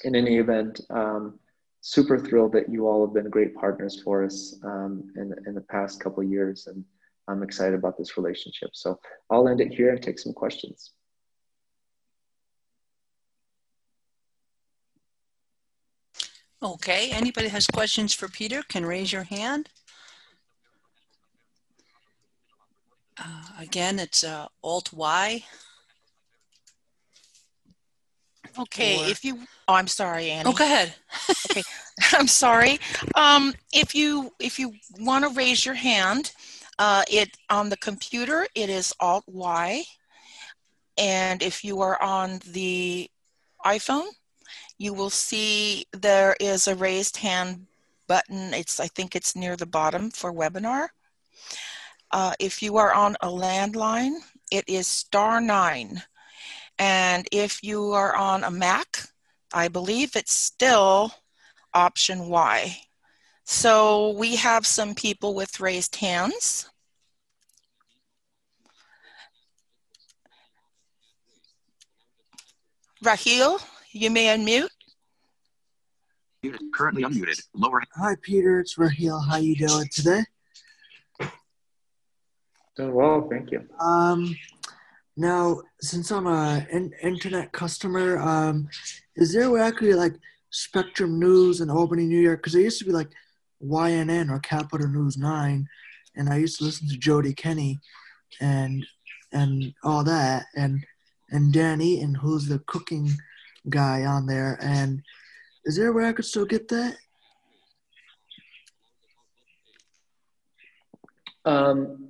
In 0.03 0.15
any 0.15 0.37
event, 0.37 0.81
um, 0.89 1.39
super 1.81 2.19
thrilled 2.19 2.53
that 2.53 2.69
you 2.69 2.87
all 2.87 3.05
have 3.05 3.13
been 3.13 3.29
great 3.29 3.55
partners 3.55 4.01
for 4.01 4.23
us 4.23 4.55
um, 4.63 5.11
in, 5.15 5.33
in 5.47 5.55
the 5.55 5.61
past 5.61 5.99
couple 5.99 6.23
years. 6.23 6.67
And 6.67 6.83
I'm 7.27 7.43
excited 7.43 7.73
about 7.73 7.97
this 7.97 8.17
relationship. 8.17 8.69
So 8.73 8.99
I'll 9.29 9.47
end 9.47 9.61
it 9.61 9.73
here 9.73 9.89
and 9.89 10.01
take 10.01 10.19
some 10.19 10.33
questions. 10.33 10.91
Okay, 16.61 17.11
anybody 17.11 17.47
has 17.47 17.67
questions 17.67 18.13
for 18.13 18.27
Peter 18.27 18.63
can 18.67 18.85
raise 18.85 19.13
your 19.13 19.23
hand. 19.23 19.69
Uh, 23.17 23.43
again, 23.59 23.97
it's 23.97 24.23
uh, 24.25 24.47
Alt-Y. 24.61 25.43
Okay, 28.57 28.99
or... 28.99 29.09
if 29.09 29.23
you, 29.23 29.39
oh, 29.69 29.73
I'm 29.73 29.87
sorry, 29.87 30.31
Annie. 30.31 30.49
Oh, 30.49 30.53
go 30.53 30.65
ahead. 30.65 30.93
okay, 31.49 31.63
I'm 32.13 32.27
sorry. 32.27 32.79
Um, 33.15 33.53
if 33.71 33.95
you 33.95 34.33
if 34.39 34.59
you 34.59 34.73
want 34.99 35.23
to 35.23 35.29
raise 35.31 35.65
your 35.65 35.75
hand, 35.75 36.31
uh, 36.77 37.03
it 37.09 37.37
on 37.49 37.69
the 37.69 37.77
computer 37.77 38.47
it 38.55 38.69
is 38.69 38.93
Alt 38.99 39.23
Y, 39.27 39.83
and 40.97 41.41
if 41.43 41.63
you 41.63 41.81
are 41.81 42.01
on 42.01 42.39
the 42.47 43.09
iPhone, 43.65 44.07
you 44.77 44.93
will 44.93 45.09
see 45.09 45.85
there 45.91 46.35
is 46.39 46.67
a 46.67 46.75
raised 46.75 47.17
hand 47.17 47.67
button. 48.07 48.53
It's 48.53 48.79
I 48.79 48.87
think 48.87 49.15
it's 49.15 49.35
near 49.35 49.55
the 49.55 49.65
bottom 49.65 50.11
for 50.11 50.33
webinar. 50.33 50.89
Uh, 52.11 52.33
if 52.39 52.61
you 52.61 52.77
are 52.77 52.93
on 52.93 53.15
a 53.21 53.27
landline, 53.27 54.15
it 54.51 54.65
is 54.67 54.87
star 54.87 55.39
nine. 55.39 56.01
And 56.79 57.27
if 57.31 57.63
you 57.63 57.91
are 57.91 58.15
on 58.15 58.43
a 58.43 58.51
Mac, 58.51 59.09
I 59.53 59.67
believe 59.67 60.15
it's 60.15 60.33
still 60.33 61.13
option 61.73 62.29
Y. 62.29 62.81
So 63.43 64.11
we 64.11 64.35
have 64.37 64.65
some 64.65 64.95
people 64.95 65.33
with 65.33 65.59
raised 65.59 65.95
hands. 65.97 66.69
Rahil, 73.03 73.59
you 73.91 74.09
may 74.09 74.25
unmute. 74.25 74.69
Currently 76.73 77.03
unmuted. 77.03 77.41
Lower. 77.53 77.81
Hi, 77.95 78.15
Peter. 78.21 78.59
It's 78.59 78.77
Raheel. 78.77 79.19
How 79.19 79.37
you 79.37 79.55
doing 79.55 79.89
today? 79.91 80.23
Doing 82.77 82.93
well, 82.93 83.27
thank 83.29 83.51
you. 83.51 83.67
Um, 83.79 84.33
now, 85.17 85.61
since 85.81 86.11
I'm 86.11 86.27
a 86.27 86.65
in, 86.71 86.93
internet 87.03 87.51
customer, 87.51 88.19
um, 88.19 88.69
is 89.17 89.33
there 89.33 89.43
a 89.43 89.49
way 89.49 89.61
I 89.61 89.71
could 89.71 89.93
like 89.95 90.15
Spectrum 90.49 91.19
News 91.19 91.59
in 91.59 91.69
Albany, 91.69 92.05
New 92.05 92.21
York? 92.21 92.39
Because 92.39 92.55
it 92.55 92.61
used 92.61 92.79
to 92.79 92.85
be 92.85 92.93
like 92.93 93.09
YNN 93.61 94.31
or 94.31 94.39
Capital 94.39 94.87
News 94.87 95.17
Nine, 95.17 95.67
and 96.15 96.29
I 96.29 96.37
used 96.37 96.59
to 96.59 96.63
listen 96.63 96.87
to 96.87 96.97
Jody 96.97 97.33
Kenny, 97.33 97.79
and 98.39 98.85
and 99.33 99.73
all 99.83 100.05
that, 100.05 100.45
and 100.55 100.85
and 101.31 101.51
Dan 101.51 101.81
Eaton, 101.81 102.15
who's 102.15 102.47
the 102.47 102.59
cooking 102.59 103.11
guy 103.69 104.05
on 104.05 104.25
there. 104.25 104.57
And 104.61 105.01
is 105.65 105.75
there 105.75 105.89
a 105.89 105.93
way 105.93 106.07
I 106.07 106.13
could 106.13 106.25
still 106.25 106.45
get 106.45 106.67
that? 106.69 106.95
Um, 111.45 112.09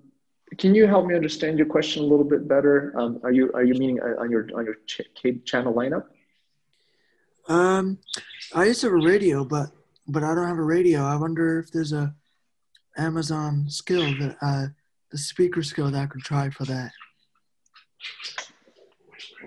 can 0.57 0.73
you 0.73 0.87
help 0.87 1.05
me 1.05 1.15
understand 1.15 1.57
your 1.57 1.67
question 1.67 2.03
a 2.03 2.05
little 2.05 2.25
bit 2.25 2.47
better? 2.47 2.93
Um, 2.97 3.19
are 3.23 3.31
you 3.31 3.51
are 3.53 3.63
you 3.63 3.75
meaning 3.75 3.99
on 4.01 4.31
your 4.31 4.47
on 4.55 4.65
your 4.65 4.75
ch- 4.85 5.01
channel 5.45 5.73
lineup? 5.73 6.05
Um, 7.47 7.99
I 8.53 8.65
used 8.65 8.81
to 8.81 8.87
have 8.87 8.93
a 9.01 9.07
radio, 9.07 9.45
but 9.45 9.69
but 10.07 10.23
I 10.23 10.33
don't 10.33 10.47
have 10.47 10.57
a 10.57 10.63
radio. 10.63 11.01
I 11.03 11.15
wonder 11.15 11.59
if 11.59 11.71
there's 11.71 11.93
a 11.93 12.13
Amazon 12.97 13.69
skill 13.69 14.03
that 14.19 14.37
uh, 14.41 14.67
the 15.11 15.17
speaker 15.17 15.63
skill 15.63 15.89
that 15.91 16.01
I 16.01 16.05
could 16.07 16.21
try 16.21 16.49
for 16.49 16.65
that. 16.65 16.91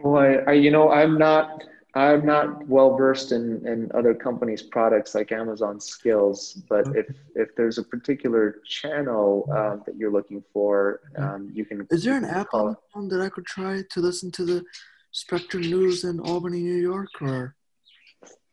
Well, 0.02 0.22
I, 0.22 0.50
I, 0.50 0.52
you 0.54 0.70
know, 0.70 0.90
I'm 0.90 1.18
not, 1.18 1.62
I'm 1.94 2.24
not 2.24 2.66
well 2.68 2.96
versed 2.96 3.32
in, 3.32 3.66
in 3.66 3.90
other 3.94 4.14
companies' 4.14 4.62
products 4.62 5.14
like 5.14 5.30
Amazon 5.30 5.78
Skills, 5.78 6.62
but 6.68 6.86
okay. 6.88 7.00
if 7.00 7.16
if 7.34 7.54
there's 7.54 7.76
a 7.76 7.82
particular 7.82 8.60
channel 8.66 9.46
um, 9.52 9.82
that 9.84 9.96
you're 9.96 10.10
looking 10.10 10.42
for, 10.52 11.00
um, 11.18 11.50
you 11.52 11.66
can. 11.66 11.86
Is 11.90 12.04
there 12.04 12.16
an 12.16 12.24
app 12.24 12.48
on 12.54 12.76
phone 12.92 13.08
that 13.08 13.20
I 13.20 13.28
could 13.28 13.44
try 13.44 13.82
to 13.90 14.00
listen 14.00 14.30
to 14.32 14.44
the 14.44 14.64
Spectrum 15.10 15.62
News 15.62 16.04
in 16.04 16.18
Albany, 16.20 16.60
New 16.60 16.80
York, 16.80 17.10
or? 17.20 17.56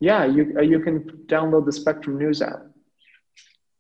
Yeah, 0.02 0.26
you 0.26 0.56
uh, 0.58 0.62
you 0.62 0.80
can 0.82 1.04
download 1.28 1.66
the 1.66 1.72
Spectrum 1.72 2.18
News 2.18 2.42
app. 2.42 2.66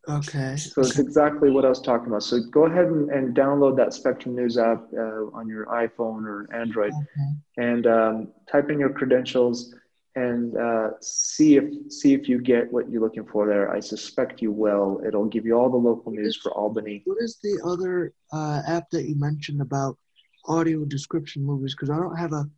Okay. 0.10 0.58
So 0.58 0.82
it's 0.82 0.98
exactly 0.98 1.52
what 1.52 1.66
I 1.66 1.70
was 1.70 1.82
talking 1.82 2.08
about. 2.08 2.24
So 2.24 2.40
go 2.52 2.66
ahead 2.66 2.86
and, 2.86 3.10
and 3.12 3.36
download 3.36 3.78
that 3.78 3.94
Spectrum 3.94 4.36
News 4.36 4.58
app 4.58 4.84
uh, 4.92 5.28
on 5.34 5.48
your 5.48 5.66
iPhone 5.68 6.26
or 6.26 6.48
Android, 6.54 6.94
okay. 6.94 7.32
and 7.58 7.86
um, 7.86 8.28
type 8.52 8.70
in 8.72 8.80
your 8.80 8.90
credentials 8.90 9.76
and 10.16 10.58
uh, 10.58 10.90
see 11.02 11.58
if 11.58 11.92
see 11.92 12.14
if 12.14 12.28
you 12.28 12.42
get 12.42 12.72
what 12.72 12.90
you're 12.90 13.02
looking 13.02 13.26
for 13.26 13.46
there. 13.46 13.72
I 13.72 13.80
suspect 13.80 14.42
you 14.42 14.52
will. 14.52 15.02
It'll 15.06 15.26
give 15.26 15.46
you 15.46 15.54
all 15.54 15.70
the 15.70 15.78
local 15.78 16.12
news 16.12 16.36
for 16.36 16.52
Albany. 16.54 17.04
What 17.06 17.22
is 17.22 17.38
the 17.44 17.62
other 17.64 18.14
uh, 18.34 18.62
app 18.68 18.90
that 18.90 19.06
you 19.06 19.16
mentioned 19.16 19.62
about 19.62 19.98
audio 20.46 20.86
description 20.86 21.44
movies? 21.44 21.76
Because 21.76 21.92
I 21.92 21.98
don't 21.98 22.18
have 22.18 22.34
a 22.34 22.50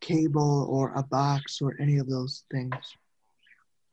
cable 0.00 0.66
or 0.68 0.92
a 0.94 1.02
box 1.02 1.60
or 1.60 1.76
any 1.80 1.98
of 1.98 2.08
those 2.08 2.44
things. 2.50 2.74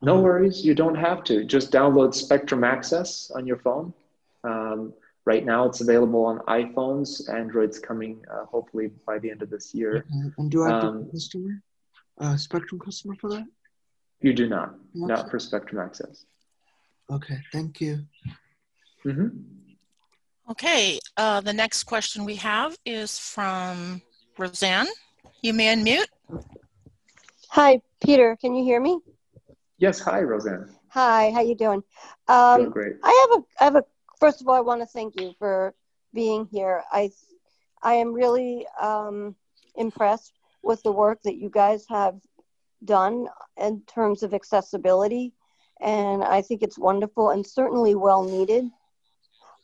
No 0.02 0.20
worries, 0.22 0.64
you 0.64 0.76
don't 0.76 0.96
have 0.96 1.24
to. 1.26 1.44
Just 1.44 1.72
download 1.72 2.14
Spectrum 2.14 2.64
Access 2.64 3.32
on 3.34 3.48
your 3.48 3.58
phone. 3.58 3.94
Um, 4.44 4.94
right 5.26 5.44
now, 5.46 5.66
it's 5.66 5.82
available 5.82 6.24
on 6.26 6.40
iPhones. 6.40 7.28
Android's 7.34 7.80
coming 7.80 8.24
uh, 8.32 8.46
hopefully 8.46 8.92
by 9.08 9.18
the 9.20 9.32
end 9.32 9.42
of 9.42 9.50
this 9.50 9.74
year. 9.74 9.98
Okay. 9.98 10.32
And 10.38 10.52
do 10.52 10.64
I 10.64 10.70
have 10.70 10.84
Um, 10.84 11.08
a 11.08 11.12
customer, 11.12 11.62
uh, 12.20 12.38
Spectrum 12.38 12.80
customer 12.80 13.16
for 13.16 13.30
that? 13.32 13.48
You 14.22 14.34
do 14.34 14.48
not, 14.48 14.76
Not 14.94 15.08
not 15.08 15.20
so- 15.26 15.30
for 15.30 15.40
Spectrum 15.40 15.82
Access. 15.82 16.26
Okay, 17.10 17.40
thank 17.52 17.80
you. 17.82 18.06
hmm 19.04 19.28
Okay, 20.50 21.00
uh, 21.18 21.42
the 21.42 21.54
next 21.54 21.84
question 21.86 22.24
we 22.26 22.36
have 22.36 22.78
is 22.86 23.18
from 23.18 24.02
Roseanne. 24.38 24.88
You 25.42 25.54
may 25.54 25.74
unmute. 25.76 26.06
Hi, 27.50 27.82
Peter. 28.04 28.36
Can 28.40 28.54
you 28.56 28.64
hear 28.64 28.80
me? 28.80 29.00
Yes, 29.78 30.00
hi, 30.00 30.22
Roseanne. 30.22 30.70
Hi. 30.90 31.32
How 31.32 31.42
you 31.42 31.56
doing? 31.56 31.84
Doing 32.28 32.66
Um, 32.66 32.72
great. 32.72 32.94
I 33.04 33.28
have 33.30 33.40
a. 33.40 33.46
I 33.60 33.64
have 33.66 33.76
a. 33.76 33.84
First 34.20 34.42
of 34.42 34.48
all, 34.48 34.56
I 34.56 34.62
want 34.62 34.82
to 34.82 34.86
thank 34.86 35.16
you 35.20 35.34
for 35.38 35.76
being 36.14 36.46
here. 36.46 36.84
I, 36.92 37.12
I 37.84 37.96
am 37.96 38.14
really 38.14 38.66
um, 38.82 39.36
impressed 39.76 40.34
with 40.64 40.82
the 40.84 40.92
work 40.92 41.22
that 41.24 41.36
you 41.36 41.50
guys 41.50 41.86
have 41.90 42.16
done 42.86 43.28
in 43.58 43.82
terms 43.82 44.24
of 44.24 44.34
accessibility, 44.34 45.34
and 45.82 46.24
I 46.24 46.42
think 46.42 46.64
it's 46.64 46.80
wonderful 46.80 47.32
and 47.32 47.46
certainly 47.46 47.96
well 47.96 48.24
needed. 48.24 48.64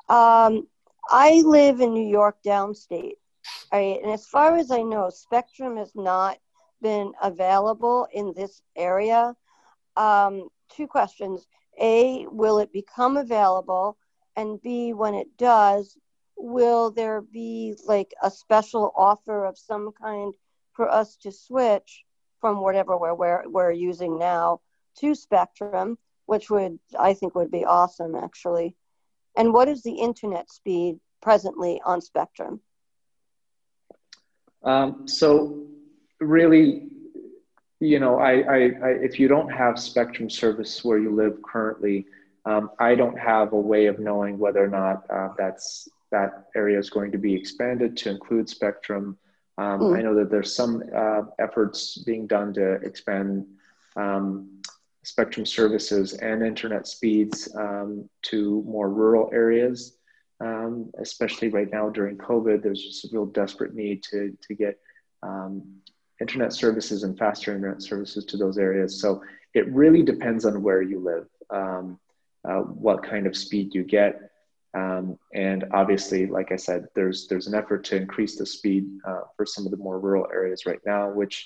Um, 0.10 0.68
I 1.10 1.42
live 1.46 1.80
in 1.80 1.94
New 1.94 2.08
York, 2.08 2.38
downstate, 2.46 3.14
I, 3.72 4.00
and 4.04 4.12
as 4.12 4.28
far 4.28 4.58
as 4.58 4.72
I 4.72 4.82
know, 4.82 5.10
Spectrum 5.10 5.78
has 5.78 5.94
not 5.96 6.38
been 6.82 7.14
available 7.22 8.08
in 8.12 8.34
this 8.36 8.62
area. 8.76 9.36
Um, 9.96 10.50
two 10.70 10.88
questions: 10.88 11.46
A, 11.80 12.26
will 12.28 12.60
it 12.60 12.72
become 12.74 13.18
available? 13.18 13.98
And 14.36 14.62
B, 14.62 14.94
when 14.94 15.14
it 15.14 15.38
does, 15.38 15.98
will 16.38 16.92
there 16.92 17.22
be 17.22 17.76
like 17.86 18.14
a 18.24 18.32
special 18.32 18.94
offer 18.96 19.46
of 19.46 19.58
some 19.58 19.92
kind 20.02 20.34
for 20.74 20.90
us 20.90 21.18
to 21.18 21.32
switch 21.32 22.04
from 22.40 22.62
whatever 22.62 22.98
we're, 22.98 23.14
we're, 23.14 23.48
we're 23.48 23.72
using 23.72 24.18
now 24.18 24.62
to 24.98 25.14
Spectrum, 25.14 25.98
which 26.26 26.50
would, 26.50 26.80
I 26.98 27.14
think, 27.14 27.36
would 27.36 27.52
be 27.52 27.66
awesome 27.66 28.16
actually. 28.16 28.76
And 29.38 29.54
what 29.54 29.68
is 29.68 29.84
the 29.84 29.94
internet 29.94 30.50
speed 30.50 31.00
presently 31.22 31.82
on 31.86 32.02
Spectrum? 32.02 32.62
Um, 34.64 35.08
so 35.08 35.68
really, 36.20 36.90
you 37.82 38.00
know, 38.00 38.20
I, 38.20 38.32
I, 38.42 38.58
I, 38.58 38.90
if 39.02 39.20
you 39.20 39.28
don't 39.28 39.50
have 39.50 39.80
Spectrum 39.80 40.30
service 40.30 40.86
where 40.86 41.00
you 41.00 41.14
live 41.14 41.42
currently, 41.42 42.06
um, 42.46 42.70
I 42.80 42.94
don't 42.94 43.18
have 43.18 43.54
a 43.54 43.60
way 43.60 43.88
of 43.88 44.00
knowing 44.00 44.38
whether 44.38 44.64
or 44.64 44.68
not 44.68 45.10
uh, 45.10 45.30
that's 45.38 45.90
that 46.12 46.48
area 46.56 46.78
is 46.78 46.90
going 46.90 47.12
to 47.12 47.18
be 47.18 47.34
expanded 47.34 47.98
to 47.98 48.10
include 48.10 48.48
Spectrum. 48.48 49.18
Um, 49.58 49.80
Mm. 49.80 49.98
I 49.98 50.02
know 50.02 50.16
that 50.16 50.30
there's 50.30 50.56
some 50.56 50.84
uh, 50.96 51.24
efforts 51.40 51.98
being 52.00 52.28
done 52.28 52.54
to 52.54 52.74
expand 52.74 53.46
um, 53.96 54.62
Spectrum 55.04 55.46
services 55.46 56.14
and 56.14 56.44
internet 56.44 56.88
speeds 56.88 57.50
um, 57.56 58.08
to 58.24 58.64
more 58.68 58.90
rural 58.90 59.30
areas, 59.34 59.98
um, 60.40 60.92
especially 61.00 61.50
right 61.50 61.72
now 61.72 61.90
during 61.90 62.18
COVID. 62.18 62.62
There's 62.62 62.84
just 62.84 63.06
a 63.06 63.10
real 63.12 63.26
desperate 63.26 63.74
need 63.74 64.04
to 64.12 64.38
to 64.48 64.54
get 64.54 64.80
um, 65.24 65.82
internet 66.22 66.54
services 66.54 67.04
and 67.04 67.18
faster 67.18 67.54
internet 67.56 67.82
services 67.82 68.24
to 68.26 68.38
those 68.38 68.58
areas. 68.58 69.02
So 69.02 69.22
it 69.54 69.68
really 69.74 70.04
depends 70.04 70.46
on 70.46 70.62
where 70.62 70.82
you 70.82 71.00
live, 71.00 71.28
um, 71.50 72.00
uh, 72.48 72.60
what 72.60 73.04
kind 73.04 73.28
of 73.28 73.36
speed 73.36 73.74
you 73.74 73.84
get. 73.84 74.32
Um, 74.74 75.18
and 75.34 75.66
obviously, 75.74 76.28
like 76.28 76.52
I 76.54 76.56
said, 76.56 76.88
there's 76.96 77.28
there's 77.28 77.48
an 77.48 77.56
effort 77.56 77.84
to 77.86 77.98
increase 77.98 78.38
the 78.38 78.46
speed 78.46 78.88
uh, 79.06 79.24
for 79.36 79.46
some 79.46 79.66
of 79.66 79.72
the 79.72 79.78
more 79.78 80.00
rural 80.00 80.28
areas 80.32 80.66
right 80.66 80.80
now, 80.86 81.10
which 81.10 81.46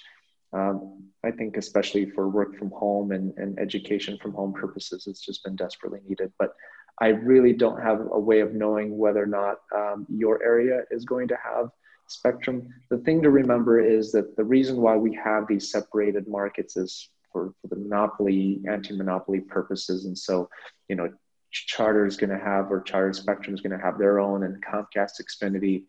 um, 0.53 1.03
I 1.23 1.31
think, 1.31 1.57
especially 1.57 2.05
for 2.11 2.29
work 2.29 2.55
from 2.57 2.69
home 2.69 3.11
and, 3.11 3.33
and 3.37 3.59
education 3.59 4.17
from 4.21 4.33
home 4.33 4.53
purposes, 4.53 5.07
it's 5.07 5.25
just 5.25 5.43
been 5.43 5.55
desperately 5.55 6.01
needed. 6.07 6.31
But 6.37 6.53
I 7.01 7.07
really 7.07 7.53
don't 7.53 7.81
have 7.81 7.99
a 8.11 8.19
way 8.19 8.39
of 8.39 8.53
knowing 8.53 8.97
whether 8.97 9.23
or 9.23 9.25
not 9.41 9.57
um, 9.75 10.05
your 10.09 10.41
area 10.43 10.83
is 10.91 11.03
going 11.03 11.27
to 11.29 11.37
have 11.43 11.71
spectrum. 12.07 12.67
The 12.89 12.99
thing 12.99 13.21
to 13.23 13.29
remember 13.29 13.79
is 13.79 14.11
that 14.11 14.35
the 14.35 14.43
reason 14.43 14.77
why 14.77 14.95
we 14.95 15.13
have 15.15 15.47
these 15.47 15.71
separated 15.71 16.27
markets 16.27 16.77
is 16.77 17.09
for, 17.31 17.53
for 17.61 17.67
the 17.67 17.75
monopoly, 17.75 18.61
anti-monopoly 18.69 19.41
purposes. 19.41 20.05
And 20.05 20.17
so, 20.17 20.49
you 20.87 20.95
know, 20.95 21.11
Charter 21.51 22.05
is 22.05 22.17
going 22.17 22.31
to 22.31 22.39
have, 22.39 22.71
or 22.71 22.81
Charter 22.81 23.13
Spectrum 23.13 23.55
is 23.55 23.61
going 23.61 23.77
to 23.77 23.83
have 23.83 23.97
their 23.97 24.19
own, 24.19 24.43
and 24.43 24.63
Comcast 24.63 25.21
Xfinity 25.21 25.83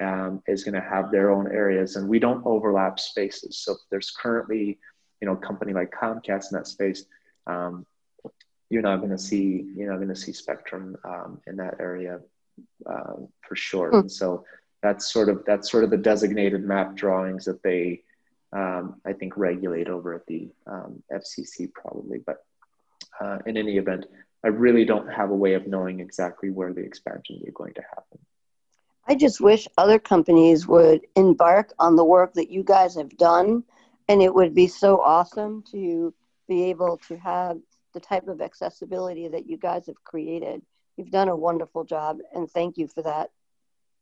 um, 0.00 0.42
is 0.46 0.62
going 0.62 0.74
to 0.74 0.80
have 0.80 1.10
their 1.10 1.30
own 1.30 1.48
areas, 1.48 1.96
and 1.96 2.08
we 2.08 2.20
don't 2.20 2.46
overlap 2.46 3.00
spaces. 3.00 3.58
So 3.58 3.72
if 3.72 3.78
there's 3.90 4.12
currently, 4.12 4.78
you 5.20 5.26
know, 5.26 5.32
a 5.32 5.36
company 5.36 5.72
like 5.72 5.90
Comcast 5.90 6.52
in 6.52 6.58
that 6.58 6.68
space, 6.68 7.04
um, 7.46 7.84
you're 8.68 8.82
not 8.82 8.98
going 8.98 9.10
to 9.10 9.18
see, 9.18 9.66
you're 9.74 9.90
not 9.90 9.96
going 9.96 10.08
to 10.08 10.14
see 10.16 10.32
Spectrum 10.32 10.96
um, 11.04 11.40
in 11.48 11.56
that 11.56 11.80
area 11.80 12.20
uh, 12.86 13.14
for 13.46 13.56
sure. 13.56 13.90
Mm. 13.90 14.00
And 14.00 14.12
so 14.12 14.44
that's 14.82 15.12
sort 15.12 15.28
of 15.28 15.44
that's 15.46 15.70
sort 15.70 15.84
of 15.84 15.90
the 15.90 15.96
designated 15.96 16.64
map 16.64 16.94
drawings 16.94 17.44
that 17.44 17.62
they, 17.62 18.02
um, 18.52 19.00
I 19.06 19.12
think, 19.12 19.36
regulate 19.36 19.88
over 19.88 20.14
at 20.14 20.26
the 20.26 20.48
um, 20.66 21.02
FCC 21.12 21.72
probably. 21.72 22.18
But 22.18 22.44
uh, 23.20 23.38
in 23.46 23.56
any 23.56 23.76
event, 23.78 24.06
I 24.44 24.48
really 24.48 24.84
don't 24.84 25.08
have 25.08 25.30
a 25.30 25.36
way 25.36 25.54
of 25.54 25.66
knowing 25.66 26.00
exactly 26.00 26.50
where 26.50 26.72
the 26.72 26.80
expansions 26.82 27.46
are 27.46 27.52
going 27.52 27.74
to 27.74 27.82
happen. 27.82 28.18
I 29.06 29.14
just 29.16 29.40
wish 29.40 29.68
other 29.76 29.98
companies 29.98 30.66
would 30.68 31.06
embark 31.16 31.72
on 31.78 31.96
the 31.96 32.04
work 32.04 32.34
that 32.34 32.50
you 32.50 32.62
guys 32.62 32.94
have 32.96 33.16
done 33.16 33.64
And 34.08 34.20
it 34.22 34.34
would 34.34 34.54
be 34.54 34.66
so 34.66 35.00
awesome 35.00 35.62
to 35.70 36.12
be 36.48 36.64
able 36.64 36.98
to 37.08 37.16
have 37.16 37.58
the 37.94 38.00
type 38.00 38.28
of 38.28 38.40
accessibility 38.40 39.28
that 39.28 39.48
you 39.48 39.56
guys 39.56 39.86
have 39.86 40.02
created. 40.02 40.62
You've 40.96 41.12
done 41.12 41.28
a 41.28 41.36
wonderful 41.36 41.84
job, 41.84 42.18
and 42.34 42.50
thank 42.50 42.76
you 42.76 42.88
for 42.88 43.02
that. 43.02 43.30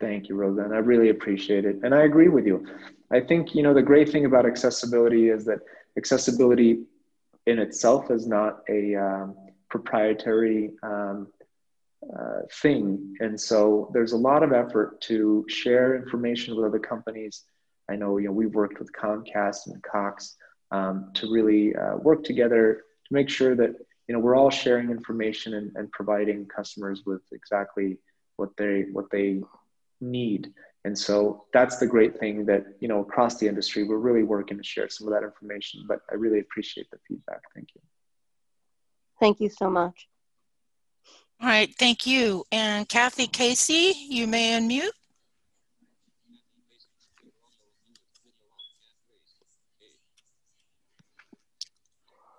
Thank 0.00 0.28
you, 0.28 0.36
Roseanne. 0.36 0.72
I 0.72 0.78
really 0.78 1.08
appreciate 1.08 1.64
it. 1.64 1.80
And 1.82 1.94
I 1.94 2.02
agree 2.02 2.28
with 2.28 2.46
you. 2.46 2.64
I 3.10 3.20
think, 3.20 3.54
you 3.54 3.62
know, 3.62 3.74
the 3.74 3.82
great 3.82 4.08
thing 4.10 4.26
about 4.26 4.46
accessibility 4.46 5.28
is 5.28 5.44
that 5.46 5.60
accessibility 5.96 6.84
in 7.46 7.58
itself 7.58 8.10
is 8.10 8.26
not 8.26 8.60
a 8.68 8.94
um, 8.94 9.34
proprietary 9.68 10.70
um, 10.82 11.28
uh, 12.16 12.42
thing. 12.62 13.16
And 13.20 13.40
so 13.40 13.90
there's 13.92 14.12
a 14.12 14.16
lot 14.16 14.42
of 14.42 14.52
effort 14.52 15.00
to 15.02 15.44
share 15.48 15.96
information 15.96 16.54
with 16.54 16.64
other 16.64 16.78
companies. 16.78 17.44
I 17.90 17.96
know, 17.96 18.18
you 18.18 18.26
know, 18.26 18.32
we've 18.32 18.54
worked 18.54 18.78
with 18.78 18.92
Comcast 18.92 19.66
and 19.66 19.82
Cox 19.82 20.36
um, 20.70 21.10
to 21.14 21.32
really 21.32 21.74
uh, 21.74 21.96
work 21.96 22.22
together 22.22 22.84
to 23.06 23.14
make 23.14 23.28
sure 23.28 23.56
that, 23.56 23.70
you 24.06 24.14
know, 24.14 24.20
we're 24.20 24.36
all 24.36 24.50
sharing 24.50 24.90
information 24.90 25.54
and, 25.54 25.72
and 25.74 25.90
providing 25.90 26.46
customers 26.46 27.02
with 27.04 27.22
exactly 27.32 27.98
what 28.36 28.50
they, 28.56 28.84
what 28.92 29.10
they 29.10 29.40
need. 30.00 30.52
And 30.84 30.96
so 30.96 31.44
that's 31.52 31.78
the 31.78 31.86
great 31.86 32.18
thing 32.18 32.46
that, 32.46 32.64
you 32.80 32.88
know, 32.88 33.00
across 33.00 33.36
the 33.36 33.48
industry, 33.48 33.84
we're 33.84 33.98
really 33.98 34.22
working 34.22 34.56
to 34.56 34.62
share 34.64 34.88
some 34.88 35.06
of 35.08 35.12
that 35.14 35.24
information, 35.24 35.84
but 35.88 36.00
I 36.10 36.14
really 36.14 36.40
appreciate 36.40 36.90
the 36.90 36.98
feedback. 37.06 37.40
Thank 37.54 37.68
you. 37.74 37.80
Thank 39.20 39.40
you 39.40 39.48
so 39.50 39.68
much. 39.68 40.08
All 41.40 41.48
right, 41.48 41.72
thank 41.78 42.06
you. 42.06 42.44
And 42.50 42.88
Kathy 42.88 43.26
Casey, 43.26 43.92
you 44.08 44.26
may 44.26 44.58
unmute. 44.58 44.90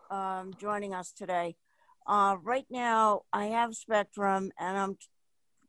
Um, 0.09 0.53
joining 0.59 0.93
us 0.93 1.11
today. 1.11 1.55
Uh, 2.07 2.37
right 2.41 2.65
now, 2.71 3.21
I 3.31 3.45
have 3.47 3.75
Spectrum 3.75 4.51
and 4.59 4.77
I'm 4.77 4.97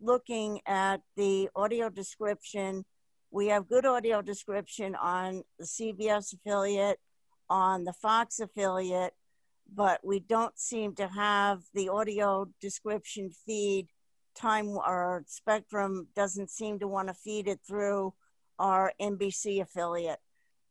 looking 0.00 0.60
at 0.66 1.02
the 1.16 1.48
audio 1.54 1.88
description. 1.88 2.84
We 3.30 3.48
have 3.48 3.68
good 3.68 3.86
audio 3.86 4.22
description 4.22 4.94
on 4.94 5.42
the 5.58 5.66
CBS 5.66 6.34
affiliate, 6.34 6.98
on 7.48 7.84
the 7.84 7.92
Fox 7.92 8.40
affiliate, 8.40 9.14
but 9.72 10.00
we 10.04 10.20
don't 10.20 10.58
seem 10.58 10.94
to 10.96 11.06
have 11.08 11.60
the 11.74 11.88
audio 11.88 12.48
description 12.60 13.30
feed 13.46 13.88
time 14.34 14.68
or 14.68 15.24
spectrum 15.26 16.08
doesn't 16.16 16.50
seem 16.50 16.78
to 16.78 16.88
want 16.88 17.08
to 17.08 17.14
feed 17.14 17.48
it 17.48 17.60
through 17.66 18.14
our 18.58 18.92
NBC 19.00 19.60
affiliate. 19.60 20.20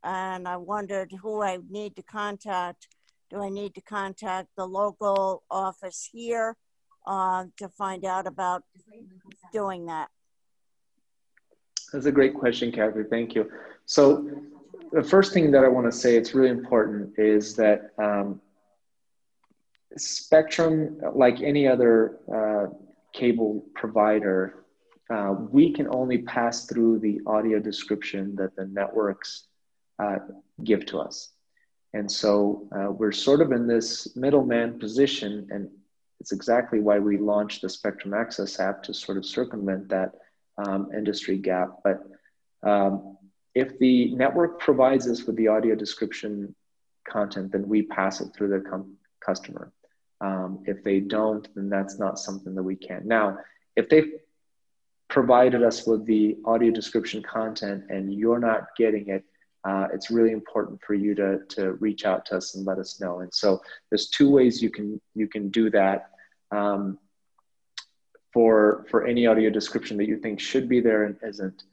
And 0.04 0.48
I 0.48 0.58
wondered 0.58 1.12
who 1.22 1.44
I 1.44 1.60
need 1.70 1.96
to 1.98 2.04
contact. 2.04 2.88
Do 3.30 3.44
I 3.44 3.50
need 3.50 3.76
to 3.76 3.82
contact 3.82 4.50
the 4.58 4.66
local 4.66 5.44
office 5.52 6.10
here 6.12 6.56
uh, 7.10 7.46
to 7.58 7.68
find 7.70 8.06
out 8.06 8.28
about 8.28 8.64
doing 9.52 9.88
that? 9.88 10.10
That's 11.92 12.06
a 12.06 12.12
great 12.12 12.36
question, 12.36 12.72
Kathy. 12.72 13.04
Thank 13.10 13.34
you. 13.34 13.52
So, 13.86 14.30
the 14.92 15.04
first 15.04 15.34
thing 15.34 15.52
that 15.52 15.64
I 15.64 15.68
want 15.68 15.92
to 15.92 15.92
say, 15.92 16.16
it's 16.16 16.34
really 16.36 16.52
important, 16.52 17.18
is 17.18 17.56
that 17.56 17.92
um, 17.98 18.40
Spectrum, 19.98 21.02
like 21.14 21.42
any 21.42 21.68
other 21.68 22.20
uh, 22.34 22.68
cable 23.12 23.66
provider, 23.76 24.66
uh, 25.10 25.34
we 25.52 25.74
can 25.74 25.88
only 25.90 26.20
pass 26.20 26.68
through 26.68 27.00
the 27.00 27.20
audio 27.26 27.60
description 27.60 28.36
that 28.36 28.56
the 28.56 28.66
networks 28.68 29.48
uh, 29.98 30.20
give 30.64 30.86
to 30.86 31.00
us. 31.00 31.32
And 31.96 32.12
so 32.12 32.68
uh, 32.72 32.92
we're 32.92 33.12
sort 33.12 33.42
of 33.42 33.52
in 33.52 33.66
this 33.66 34.16
middleman 34.16 34.78
position, 34.78 35.48
and 35.50 35.70
it's 36.20 36.32
exactly 36.32 36.80
why 36.80 37.00
we 37.00 37.18
launched 37.18 37.62
the 37.62 37.70
Spectrum 37.70 38.14
Access 38.14 38.60
app 38.60 38.84
to 38.84 38.94
sort 38.94 39.18
of 39.18 39.26
circumvent 39.26 39.90
that 39.90 40.14
um, 40.58 40.90
industry 40.96 41.38
gap. 41.38 41.80
But 41.84 42.04
um, 42.64 43.18
if 43.56 43.80
the 43.80 44.14
network 44.16 44.60
provides 44.60 45.08
us 45.08 45.24
with 45.24 45.36
the 45.38 45.48
audio 45.48 45.76
description 45.76 46.56
content, 47.08 47.52
then 47.52 47.68
we 47.68 47.84
pass 47.84 48.22
it 48.22 48.30
through 48.36 48.50
the 48.50 48.70
com- 48.70 48.98
customer. 49.26 49.72
Um, 50.22 50.64
if 50.66 50.84
they 50.84 51.00
don't, 51.00 51.48
then 51.56 51.70
that's 51.70 51.98
not 51.98 52.20
something 52.20 52.54
that 52.56 52.64
we 52.64 52.76
can. 52.76 53.08
Now, 53.08 53.38
if 53.76 53.88
they 53.88 54.04
provided 55.08 55.64
us 55.64 55.88
with 55.88 56.06
the 56.06 56.38
audio 56.46 56.72
description 56.72 57.24
content 57.24 57.86
and 57.90 58.14
you're 58.14 58.40
not 58.40 58.76
getting 58.78 59.08
it, 59.08 59.24
uh, 59.66 59.90
it's 59.94 60.10
really 60.10 60.32
important 60.32 60.82
for 60.82 60.94
you 60.94 61.14
to, 61.16 61.40
to 61.50 61.74
reach 61.74 62.06
out 62.06 62.26
to 62.28 62.38
us 62.38 62.56
and 62.56 62.66
let 62.66 62.78
us 62.78 63.02
know. 63.02 63.20
And 63.20 63.34
so 63.34 63.62
there's 63.90 64.08
two 64.10 64.32
ways 64.32 64.62
you 64.62 64.70
can 64.70 65.02
you 65.16 65.28
can 65.28 65.50
do 65.50 65.70
that 65.72 66.12
um, 66.52 66.98
for 68.32 68.86
for 68.90 69.06
any 69.06 69.28
audio 69.28 69.50
description 69.50 69.98
that 69.98 70.08
you 70.08 70.18
think 70.18 70.40
should 70.40 70.70
be 70.70 70.80
there 70.80 71.04
and 71.04 71.18
isn't. 71.22 71.64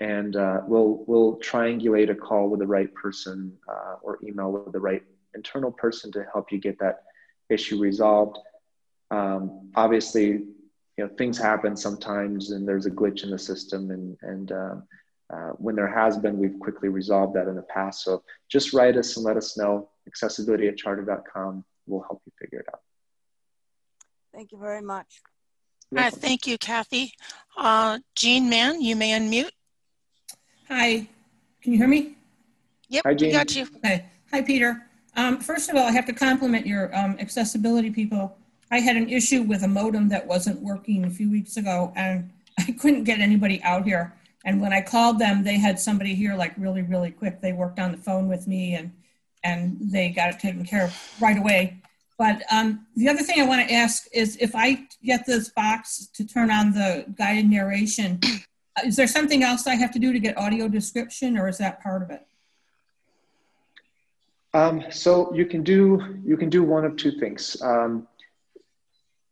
And 0.00 0.34
uh, 0.36 0.62
we'll, 0.66 1.04
we'll 1.06 1.38
triangulate 1.38 2.10
a 2.10 2.14
call 2.14 2.48
with 2.48 2.60
the 2.60 2.66
right 2.66 2.92
person 2.94 3.56
uh, 3.68 3.96
or 4.02 4.18
email 4.24 4.50
with 4.50 4.72
the 4.72 4.80
right 4.80 5.02
internal 5.34 5.70
person 5.70 6.10
to 6.12 6.26
help 6.32 6.50
you 6.50 6.58
get 6.58 6.78
that 6.80 7.02
issue 7.50 7.78
resolved. 7.78 8.38
Um, 9.10 9.70
obviously, 9.74 10.28
you 10.28 11.04
know, 11.04 11.08
things 11.18 11.36
happen 11.36 11.76
sometimes 11.76 12.50
and 12.50 12.66
there's 12.66 12.86
a 12.86 12.90
glitch 12.90 13.24
in 13.24 13.30
the 13.30 13.38
system 13.38 13.90
and, 13.90 14.16
and 14.22 14.52
um, 14.52 14.82
uh, 15.32 15.50
when 15.58 15.76
there 15.76 15.92
has 15.92 16.18
been, 16.18 16.38
we've 16.38 16.58
quickly 16.58 16.88
resolved 16.88 17.34
that 17.36 17.46
in 17.46 17.54
the 17.54 17.62
past. 17.62 18.02
So 18.02 18.22
just 18.48 18.72
write 18.72 18.96
us 18.96 19.16
and 19.16 19.24
let 19.24 19.36
us 19.36 19.56
know. 19.56 19.90
Accessibility 20.06 20.66
at 20.66 20.76
charter.com 20.76 21.64
will 21.86 22.02
help 22.02 22.20
you 22.26 22.32
figure 22.40 22.60
it 22.60 22.66
out. 22.72 22.80
Thank 24.32 24.52
you 24.52 24.58
very 24.58 24.82
much. 24.82 25.22
All 25.92 26.04
right, 26.04 26.12
thank 26.12 26.46
you, 26.46 26.56
Kathy. 26.56 27.14
Uh, 27.56 27.98
Jean 28.14 28.48
Mann, 28.48 28.80
you 28.80 28.94
may 28.94 29.10
unmute. 29.10 29.50
Hi, 30.68 31.08
can 31.60 31.72
you 31.72 31.78
hear 31.78 31.88
me? 31.88 32.16
Yep, 32.90 33.02
Hi, 33.06 33.14
Jean. 33.14 33.32
got 33.32 33.56
you. 33.56 33.66
Okay. 33.78 34.06
Hi, 34.30 34.40
Peter. 34.40 34.86
Um, 35.16 35.40
first 35.40 35.68
of 35.68 35.74
all, 35.74 35.82
I 35.82 35.90
have 35.90 36.06
to 36.06 36.12
compliment 36.12 36.64
your 36.64 36.96
um, 36.96 37.16
accessibility 37.18 37.90
people. 37.90 38.38
I 38.70 38.78
had 38.78 38.96
an 38.96 39.10
issue 39.10 39.42
with 39.42 39.64
a 39.64 39.68
modem 39.68 40.08
that 40.10 40.24
wasn't 40.24 40.60
working 40.60 41.04
a 41.04 41.10
few 41.10 41.28
weeks 41.28 41.56
ago, 41.56 41.92
and 41.96 42.30
I 42.58 42.70
couldn't 42.70 43.02
get 43.02 43.18
anybody 43.18 43.60
out 43.64 43.84
here. 43.84 44.14
And 44.44 44.60
when 44.60 44.72
I 44.72 44.82
called 44.82 45.18
them, 45.18 45.42
they 45.42 45.58
had 45.58 45.80
somebody 45.80 46.14
here 46.14 46.36
like 46.36 46.54
really, 46.56 46.82
really 46.82 47.10
quick. 47.10 47.40
They 47.40 47.52
worked 47.52 47.80
on 47.80 47.90
the 47.90 47.98
phone 47.98 48.28
with 48.28 48.46
me, 48.46 48.74
and 48.74 48.92
and 49.42 49.76
they 49.80 50.10
got 50.10 50.30
it 50.30 50.38
taken 50.38 50.64
care 50.64 50.84
of 50.84 51.14
right 51.20 51.36
away. 51.36 51.82
But 52.20 52.42
um, 52.52 52.86
the 52.96 53.08
other 53.08 53.22
thing 53.22 53.40
I 53.40 53.46
want 53.46 53.66
to 53.66 53.74
ask 53.74 54.06
is 54.12 54.36
if 54.42 54.54
I 54.54 54.86
get 55.02 55.24
this 55.24 55.48
box 55.48 56.06
to 56.12 56.26
turn 56.26 56.50
on 56.50 56.70
the 56.70 57.06
guided 57.16 57.48
narration, 57.48 58.20
is 58.84 58.94
there 58.94 59.06
something 59.06 59.42
else 59.42 59.66
I 59.66 59.74
have 59.76 59.90
to 59.92 59.98
do 59.98 60.12
to 60.12 60.18
get 60.18 60.36
audio 60.36 60.68
description, 60.68 61.38
or 61.38 61.48
is 61.48 61.56
that 61.56 61.82
part 61.82 62.02
of 62.02 62.10
it? 62.10 62.26
Um, 64.52 64.84
so 64.90 65.32
you 65.34 65.46
can 65.46 65.62
do 65.62 66.20
you 66.22 66.36
can 66.36 66.50
do 66.50 66.62
one 66.62 66.84
of 66.84 66.94
two 66.96 67.12
things. 67.12 67.56
Um, 67.62 68.06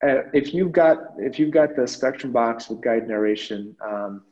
uh, 0.03 0.23
if 0.33 0.55
you've 0.55 0.73
got 0.73 0.97
if 1.19 1.39
you've 1.39 1.51
got 1.51 1.77
the 1.77 1.87
Spectrum 1.87 2.33
box 2.33 2.71
with 2.71 2.81
guide 2.81 3.07
narration, 3.07 3.77
um, 3.87 4.23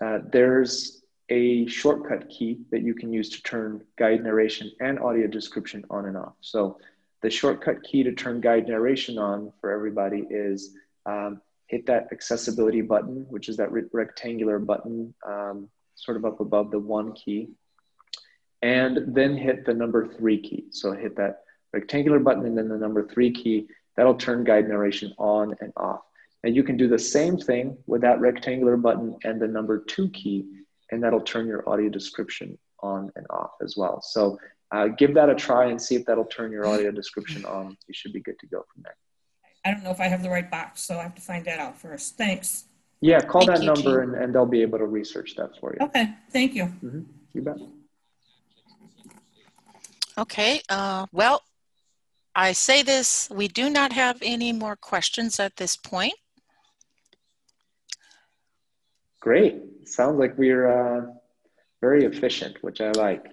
uh, 0.00 0.20
there's 0.32 1.02
a 1.28 1.66
shortcut 1.66 2.30
key 2.30 2.60
that 2.70 2.80
you 2.80 2.94
can 2.94 3.12
use 3.12 3.28
to 3.28 3.42
turn 3.42 3.82
guide 3.98 4.24
narration 4.24 4.72
and 4.80 4.98
audio 5.00 5.26
description 5.26 5.84
on 5.90 6.06
and 6.06 6.16
off. 6.16 6.32
So 6.40 6.78
the 7.22 7.30
shortcut 7.30 7.82
key 7.82 8.02
to 8.02 8.12
turn 8.12 8.40
guide 8.40 8.66
narration 8.66 9.18
on 9.18 9.52
for 9.60 9.70
everybody 9.70 10.26
is 10.30 10.74
um, 11.06 11.40
hit 11.66 11.86
that 11.86 12.08
accessibility 12.12 12.80
button, 12.80 13.26
which 13.28 13.48
is 13.48 13.56
that 13.58 13.70
re 13.72 13.82
rectangular 13.92 14.58
button 14.58 15.14
um, 15.26 15.68
sort 15.94 16.16
of 16.16 16.24
up 16.24 16.40
above 16.40 16.70
the 16.70 16.78
one 16.78 17.12
key, 17.12 17.48
and 18.62 19.14
then 19.14 19.36
hit 19.36 19.64
the 19.64 19.74
number 19.74 20.06
three 20.06 20.40
key. 20.40 20.64
So 20.70 20.92
hit 20.92 21.16
that 21.16 21.44
rectangular 21.72 22.18
button 22.18 22.46
and 22.46 22.56
then 22.56 22.68
the 22.68 22.76
number 22.76 23.06
three 23.06 23.30
key. 23.30 23.68
That'll 23.96 24.14
turn 24.14 24.44
guide 24.44 24.68
narration 24.68 25.12
on 25.18 25.54
and 25.60 25.72
off. 25.76 26.00
And 26.42 26.56
you 26.56 26.62
can 26.62 26.76
do 26.76 26.88
the 26.88 26.98
same 26.98 27.36
thing 27.36 27.76
with 27.86 28.00
that 28.00 28.20
rectangular 28.20 28.76
button 28.76 29.16
and 29.24 29.40
the 29.40 29.46
number 29.46 29.78
two 29.78 30.08
key, 30.10 30.46
and 30.90 31.02
that'll 31.02 31.20
turn 31.20 31.46
your 31.46 31.68
audio 31.68 31.90
description 31.90 32.58
on 32.82 33.12
and 33.14 33.26
off 33.28 33.50
as 33.62 33.76
well. 33.76 34.00
So 34.00 34.38
uh, 34.72 34.88
give 34.88 35.14
that 35.14 35.28
a 35.28 35.34
try 35.34 35.66
and 35.66 35.80
see 35.80 35.96
if 35.96 36.04
that'll 36.06 36.24
turn 36.26 36.52
your 36.52 36.66
audio 36.66 36.90
description 36.90 37.44
on. 37.44 37.76
You 37.88 37.94
should 37.94 38.12
be 38.12 38.20
good 38.20 38.38
to 38.40 38.46
go 38.46 38.64
from 38.72 38.82
there. 38.84 38.96
I 39.64 39.72
don't 39.72 39.82
know 39.82 39.90
if 39.90 40.00
I 40.00 40.08
have 40.08 40.22
the 40.22 40.30
right 40.30 40.50
box, 40.50 40.80
so 40.82 40.98
I 40.98 41.02
have 41.02 41.14
to 41.16 41.20
find 41.22 41.44
that 41.44 41.58
out 41.58 41.78
first. 41.78 42.16
Thanks. 42.16 42.64
Yeah, 43.00 43.20
call 43.20 43.42
Thank 43.46 43.58
that 43.58 43.60
you, 43.62 43.72
number 43.74 44.02
and, 44.02 44.14
and 44.14 44.34
they'll 44.34 44.46
be 44.46 44.62
able 44.62 44.78
to 44.78 44.86
research 44.86 45.34
that 45.36 45.50
for 45.58 45.74
you. 45.74 45.86
Okay, 45.86 46.14
thank 46.30 46.54
you. 46.54 46.64
Mhm, 46.84 47.06
You 47.32 47.42
bet. 47.42 47.56
Okay, 50.18 50.60
uh, 50.68 51.06
well, 51.12 51.42
I 52.34 52.52
say 52.52 52.82
this, 52.82 53.28
we 53.30 53.48
do 53.48 53.70
not 53.70 53.92
have 53.92 54.18
any 54.22 54.52
more 54.52 54.76
questions 54.76 55.40
at 55.40 55.56
this 55.56 55.76
point. 55.76 56.14
Great. 59.20 59.88
Sounds 59.88 60.18
like 60.18 60.36
we're 60.38 60.68
uh, 60.68 61.06
very 61.80 62.04
efficient, 62.04 62.62
which 62.62 62.80
I 62.80 62.90
like. 62.92 63.26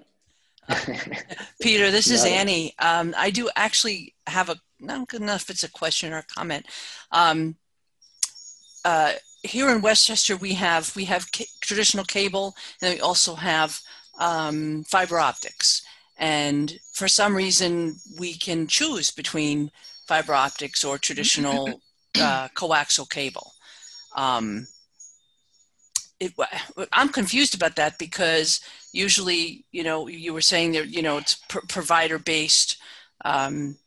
Peter, 1.61 1.91
this 1.91 2.09
is. 2.09 2.25
Annie. 2.25 2.73
Um, 2.79 3.13
I 3.17 3.29
do 3.29 3.49
actually 3.55 4.15
have 4.27 4.49
a, 4.49 4.57
not 4.79 5.07
good 5.07 5.21
enough 5.21 5.43
if 5.43 5.49
it's 5.51 5.63
a 5.63 5.71
question 5.71 6.13
or 6.13 6.19
a 6.19 6.23
comment. 6.23 6.65
Um, 7.11 7.55
uh, 8.83 9.13
here 9.43 9.69
in 9.69 9.81
Westchester, 9.81 10.35
we 10.35 10.53
have 10.53 10.95
we 10.95 11.05
have 11.05 11.29
traditional 11.61 12.05
cable, 12.05 12.55
and 12.81 12.93
we 12.93 12.99
also 12.99 13.35
have 13.35 13.79
um, 14.19 14.83
fiber 14.83 15.19
optics. 15.19 15.83
And 16.17 16.79
for 16.93 17.07
some 17.07 17.35
reason, 17.35 17.95
we 18.19 18.33
can 18.33 18.67
choose 18.67 19.11
between 19.11 19.71
fiber 20.07 20.33
optics 20.33 20.83
or 20.83 20.97
traditional 20.97 21.81
uh, 22.19 22.47
coaxial 22.55 23.09
cable. 23.09 23.53
Um, 24.15 24.67
it, 26.19 26.33
I'm 26.91 27.09
confused 27.09 27.53
about 27.53 27.75
that 27.75 27.99
because 27.99 28.61
usually, 28.91 29.65
you 29.71 29.83
know, 29.83 30.07
you 30.07 30.33
were 30.33 30.41
saying 30.41 30.71
that, 30.73 30.89
you 30.89 31.01
know, 31.01 31.17
it's 31.17 31.35
pr- 31.49 31.65
provider 31.67 32.19
based 32.19 32.77
um, 33.25 33.77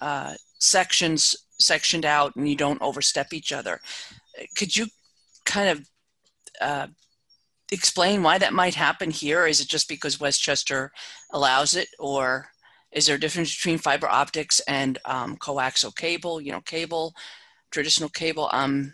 uh, 0.00 0.34
sections 0.58 1.36
sectioned 1.58 2.04
out 2.04 2.34
and 2.36 2.48
you 2.48 2.56
don't 2.56 2.82
overstep 2.82 3.32
each 3.32 3.52
other. 3.52 3.80
Could 4.56 4.76
you 4.76 4.86
kind 5.44 5.68
of 5.68 5.88
uh, 6.60 6.86
explain 7.70 8.22
why 8.22 8.38
that 8.38 8.52
might 8.52 8.74
happen 8.74 9.10
here? 9.10 9.46
Is 9.46 9.60
it 9.60 9.68
just 9.68 9.88
because 9.88 10.20
Westchester 10.20 10.92
allows 11.32 11.74
it, 11.74 11.88
or 11.98 12.48
is 12.92 13.06
there 13.06 13.16
a 13.16 13.20
difference 13.20 13.54
between 13.56 13.78
fiber 13.78 14.08
optics 14.08 14.60
and 14.60 14.98
um, 15.04 15.36
coaxial 15.36 15.94
cable? 15.94 16.40
You 16.40 16.52
know, 16.52 16.60
cable, 16.60 17.14
traditional 17.70 18.08
cable. 18.08 18.48
Um, 18.52 18.92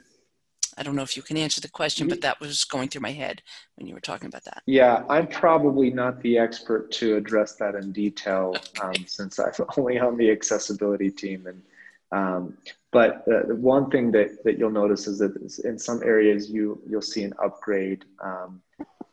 I 0.79 0.83
don't 0.83 0.95
know 0.95 1.03
if 1.03 1.17
you 1.17 1.23
can 1.23 1.37
answer 1.37 1.61
the 1.61 1.69
question, 1.69 2.07
but 2.09 2.21
that 2.21 2.41
was 2.41 2.65
going 2.65 2.89
through 2.89 3.01
my 3.03 3.11
head 3.11 3.43
when 3.77 3.87
you 3.89 3.95
were 3.95 4.01
talking 4.01 4.29
about 4.29 4.45
that. 4.45 4.63
Yeah, 4.67 5.03
I'm 5.09 5.27
probably 5.27 5.91
not 5.91 6.21
the 6.23 6.39
expert 6.39 6.93
to 6.93 7.17
address 7.17 7.57
that 7.57 7.75
in 7.75 7.91
detail 7.93 8.55
um, 8.83 8.95
since 9.07 9.39
I'm 9.39 9.53
only 9.77 9.99
on 9.99 10.17
the 10.17 10.31
accessibility 10.31 11.11
team. 11.11 11.47
And 11.47 11.63
um, 12.11 12.57
but 12.93 13.25
uh, 13.29 13.55
one 13.55 13.91
thing 13.91 14.13
that, 14.13 14.43
that 14.45 14.59
you'll 14.59 14.71
notice 14.71 15.07
is 15.07 15.19
that 15.19 15.35
in 15.65 15.79
some 15.79 16.03
areas 16.03 16.49
you 16.49 16.81
you'll 16.89 17.03
see 17.03 17.25
an 17.25 17.35
upgrade 17.43 18.05
um, 18.23 18.63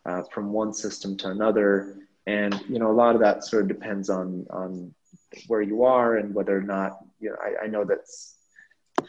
uh, 0.05 0.21
from 0.31 0.53
one 0.53 0.73
system 0.73 1.17
to 1.17 1.29
another, 1.29 1.97
and 2.27 2.61
you 2.69 2.79
know 2.79 2.91
a 2.91 2.93
lot 2.93 3.15
of 3.15 3.21
that 3.21 3.43
sort 3.43 3.63
of 3.63 3.67
depends 3.67 4.09
on 4.09 4.45
on 4.49 4.93
where 5.47 5.61
you 5.61 5.83
are 5.83 6.17
and 6.17 6.33
whether 6.33 6.55
or 6.55 6.61
not 6.61 6.99
you 7.19 7.29
know. 7.29 7.35
I, 7.43 7.65
I 7.65 7.67
know 7.67 7.83
that's 7.83 8.34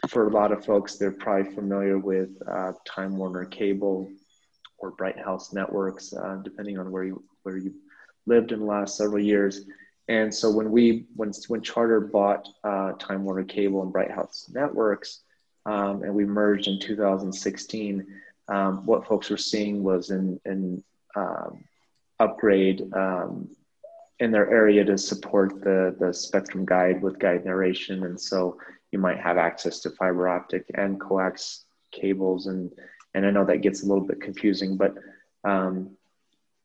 for 0.09 0.27
a 0.27 0.31
lot 0.31 0.51
of 0.51 0.65
folks 0.65 0.95
they're 0.95 1.11
probably 1.11 1.53
familiar 1.53 1.97
with 1.97 2.29
uh, 2.49 2.73
Time 2.85 3.17
Warner 3.17 3.45
Cable 3.45 4.09
or 4.77 4.91
Bright 4.91 5.17
House 5.17 5.53
Networks, 5.53 6.13
uh, 6.13 6.39
depending 6.43 6.77
on 6.77 6.91
where 6.91 7.03
you 7.03 7.23
where 7.43 7.57
you 7.57 7.73
lived 8.25 8.51
in 8.51 8.59
the 8.59 8.65
last 8.65 8.97
several 8.97 9.21
years. 9.21 9.61
And 10.07 10.33
so 10.33 10.49
when 10.49 10.71
we 10.71 11.05
when 11.15 11.31
when 11.47 11.61
Charter 11.61 11.99
bought 11.99 12.47
uh, 12.63 12.93
Time 12.93 13.23
Warner 13.23 13.43
Cable 13.43 13.81
and 13.83 13.91
Bright 13.91 14.11
House 14.11 14.49
Networks, 14.53 15.21
um, 15.65 16.03
and 16.03 16.13
we 16.13 16.25
merged 16.25 16.67
in 16.67 16.79
2016, 16.79 18.07
um, 18.47 18.85
what 18.85 19.07
folks 19.07 19.29
were 19.29 19.37
seeing 19.37 19.83
was 19.83 20.09
an, 20.09 20.39
an 20.45 20.83
um, 21.15 21.63
upgrade 22.19 22.89
um, 22.93 23.49
in 24.19 24.31
their 24.31 24.49
area 24.49 24.85
to 24.85 24.97
support 24.97 25.61
the 25.61 25.95
the 25.99 26.13
Spectrum 26.13 26.65
Guide 26.65 27.01
with 27.01 27.19
guide 27.19 27.43
narration, 27.43 28.05
and 28.05 28.19
so 28.19 28.57
you 28.91 28.99
might 28.99 29.19
have 29.19 29.37
access 29.37 29.79
to 29.81 29.89
fiber 29.91 30.27
optic 30.29 30.65
and 30.73 30.99
coax 30.99 31.65
cables, 31.91 32.47
and 32.47 32.71
and 33.13 33.25
I 33.25 33.31
know 33.31 33.45
that 33.45 33.61
gets 33.61 33.83
a 33.83 33.87
little 33.87 34.05
bit 34.05 34.21
confusing, 34.21 34.77
but 34.77 34.95
um, 35.43 35.97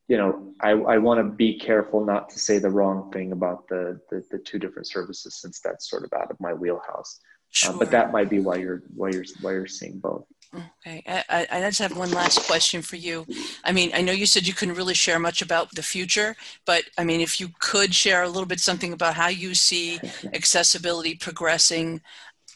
you 0.09 0.17
know, 0.17 0.53
I, 0.61 0.71
I 0.73 0.99
want 0.99 1.21
to 1.21 1.25
be 1.25 1.59
careful 1.59 2.05
not 2.05 2.29
to 2.31 2.39
say 2.39 2.59
the 2.59 2.71
wrong 2.71 3.11
thing 3.13 3.33
about 3.33 3.69
the, 3.69 4.01
the, 4.11 4.23
the 4.31 4.39
two 4.39 4.59
different 4.59 4.87
services 4.87 5.37
since 5.37 5.61
that's 5.61 5.89
sort 5.89 6.05
of 6.05 6.13
out 6.13 6.31
of 6.31 6.39
my 6.41 6.53
wheelhouse. 6.53 7.21
Uh, 7.67 7.73
but 7.79 7.91
that 7.91 8.13
might 8.13 8.29
be 8.29 8.41
why 8.41 8.57
you're 8.57 8.83
why 8.95 9.11
you're 9.11 9.25
why 9.41 9.53
you're 9.53 9.67
seeing 9.67 9.99
both. 9.99 10.25
Okay, 10.55 11.03
I, 11.07 11.25
I 11.31 11.47
I 11.51 11.61
just 11.63 11.79
have 11.79 11.97
one 11.97 12.11
last 12.11 12.47
question 12.47 12.83
for 12.83 12.97
you. 12.97 13.27
I 13.65 13.73
mean, 13.73 13.91
I 13.95 14.03
know 14.03 14.13
you 14.13 14.27
said 14.27 14.47
you 14.47 14.53
couldn't 14.53 14.75
really 14.75 14.93
share 14.93 15.19
much 15.19 15.41
about 15.41 15.75
the 15.75 15.83
future, 15.83 16.37
but 16.67 16.83
I 16.99 17.05
mean, 17.05 17.23
if 17.23 17.41
you 17.41 17.49
could 17.61 17.95
share 17.95 18.23
a 18.23 18.29
little 18.29 18.45
bit 18.47 18.61
something 18.61 18.93
about 18.93 19.15
how 19.15 19.29
you 19.29 19.55
see 19.55 19.99
accessibility 20.35 21.15
progressing, 21.15 22.03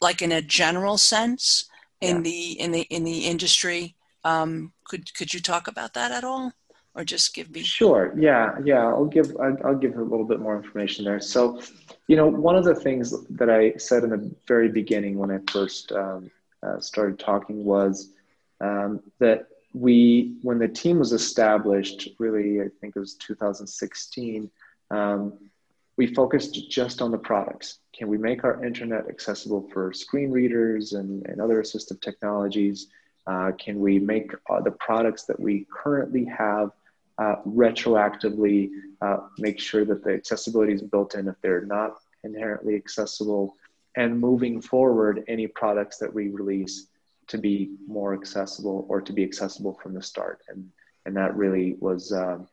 like 0.03 0.21
in 0.21 0.33
a 0.33 0.43
general 0.43 0.99
sense 0.99 1.71
in 2.03 2.17
Yeah. 2.17 2.23
the 2.23 2.61
in 2.61 2.73
the 2.73 2.83
in 2.83 3.05
the 3.05 3.21
industry, 3.25 3.95
um, 4.25 4.73
could 4.85 5.15
could 5.15 5.33
you 5.33 5.41
talk 5.41 5.67
about 5.67 5.95
that 5.95 6.13
at 6.13 6.23
all, 6.23 6.53
or 6.95 7.03
just 7.03 7.35
give 7.35 7.51
me? 7.51 7.63
Sure. 7.63 8.13
Yeah. 8.19 8.59
Yeah. 8.63 8.87
I'll 8.87 9.07
give 9.07 9.35
I'll, 9.41 9.57
I'll 9.65 9.79
give 9.79 9.97
a 9.97 10.03
little 10.03 10.27
bit 10.27 10.41
more 10.41 10.57
information 10.57 11.07
there. 11.07 11.21
So, 11.21 11.63
you 12.09 12.17
know, 12.17 12.27
one 12.27 12.57
of 12.57 12.65
the 12.65 12.75
things 12.75 13.15
that 13.31 13.49
I 13.49 13.73
said 13.79 14.05
in 14.05 14.11
the 14.11 14.31
very 14.47 14.69
beginning 14.69 15.17
when 15.17 15.31
I 15.31 15.39
first 15.51 15.93
um, 15.93 16.31
uh, 16.67 16.81
started 16.81 17.19
talking 17.19 17.65
was 17.65 18.11
um, 18.61 19.01
that 19.19 19.47
we, 19.73 20.37
when 20.43 20.59
the 20.59 20.69
team 20.69 20.99
was 20.99 21.13
established, 21.13 22.09
really, 22.19 22.61
I 22.61 22.69
think 22.81 22.97
it 22.97 22.99
was 22.99 23.15
2016. 23.15 24.51
Um, 24.91 25.35
we 25.97 26.07
focused 26.15 26.71
just 26.71 27.03
on 27.03 27.11
the 27.11 27.19
products. 27.19 27.79
Can 27.97 28.09
we 28.09 28.19
make 28.19 28.45
our 28.45 28.65
internet 28.65 29.09
accessible 29.09 29.69
for 29.73 29.93
screen 29.93 30.31
readers 30.31 30.93
and, 30.93 31.27
and 31.27 31.41
other 31.41 31.63
assistive 31.63 32.01
technologies? 32.01 32.89
Uh, 33.27 33.53
can 33.59 33.81
we 33.81 33.99
make 33.99 34.33
uh, 34.51 34.61
the 34.61 34.71
products 34.73 35.25
that 35.25 35.39
we 35.39 35.67
currently 35.73 36.25
have 36.25 36.71
uh, 37.19 37.37
retroactively 37.47 38.71
uh, 39.01 39.19
make 39.39 39.59
sure 39.59 39.85
that 39.85 40.05
the 40.05 40.13
accessibility 40.13 40.73
is 40.73 40.83
built 40.83 41.15
in 41.15 41.29
if 41.29 41.35
they're 41.43 41.65
not 41.65 41.97
inherently 42.25 42.77
accessible? 42.77 43.57
And 43.97 44.21
moving 44.21 44.61
forward, 44.61 45.25
any 45.27 45.47
products 45.47 45.97
that 45.99 46.13
we 46.13 46.29
release 46.29 46.89
to 47.29 47.39
be 47.39 47.71
more 47.87 48.15
accessible 48.15 48.87
or 48.89 49.01
to 49.01 49.13
be 49.13 49.25
accessible 49.25 49.79
from 49.83 49.95
the 49.95 50.03
start. 50.03 50.43
And, 50.49 50.71
and 51.07 51.17
that 51.17 51.35
really 51.37 51.77
was 51.81 52.13
um, 52.13 52.47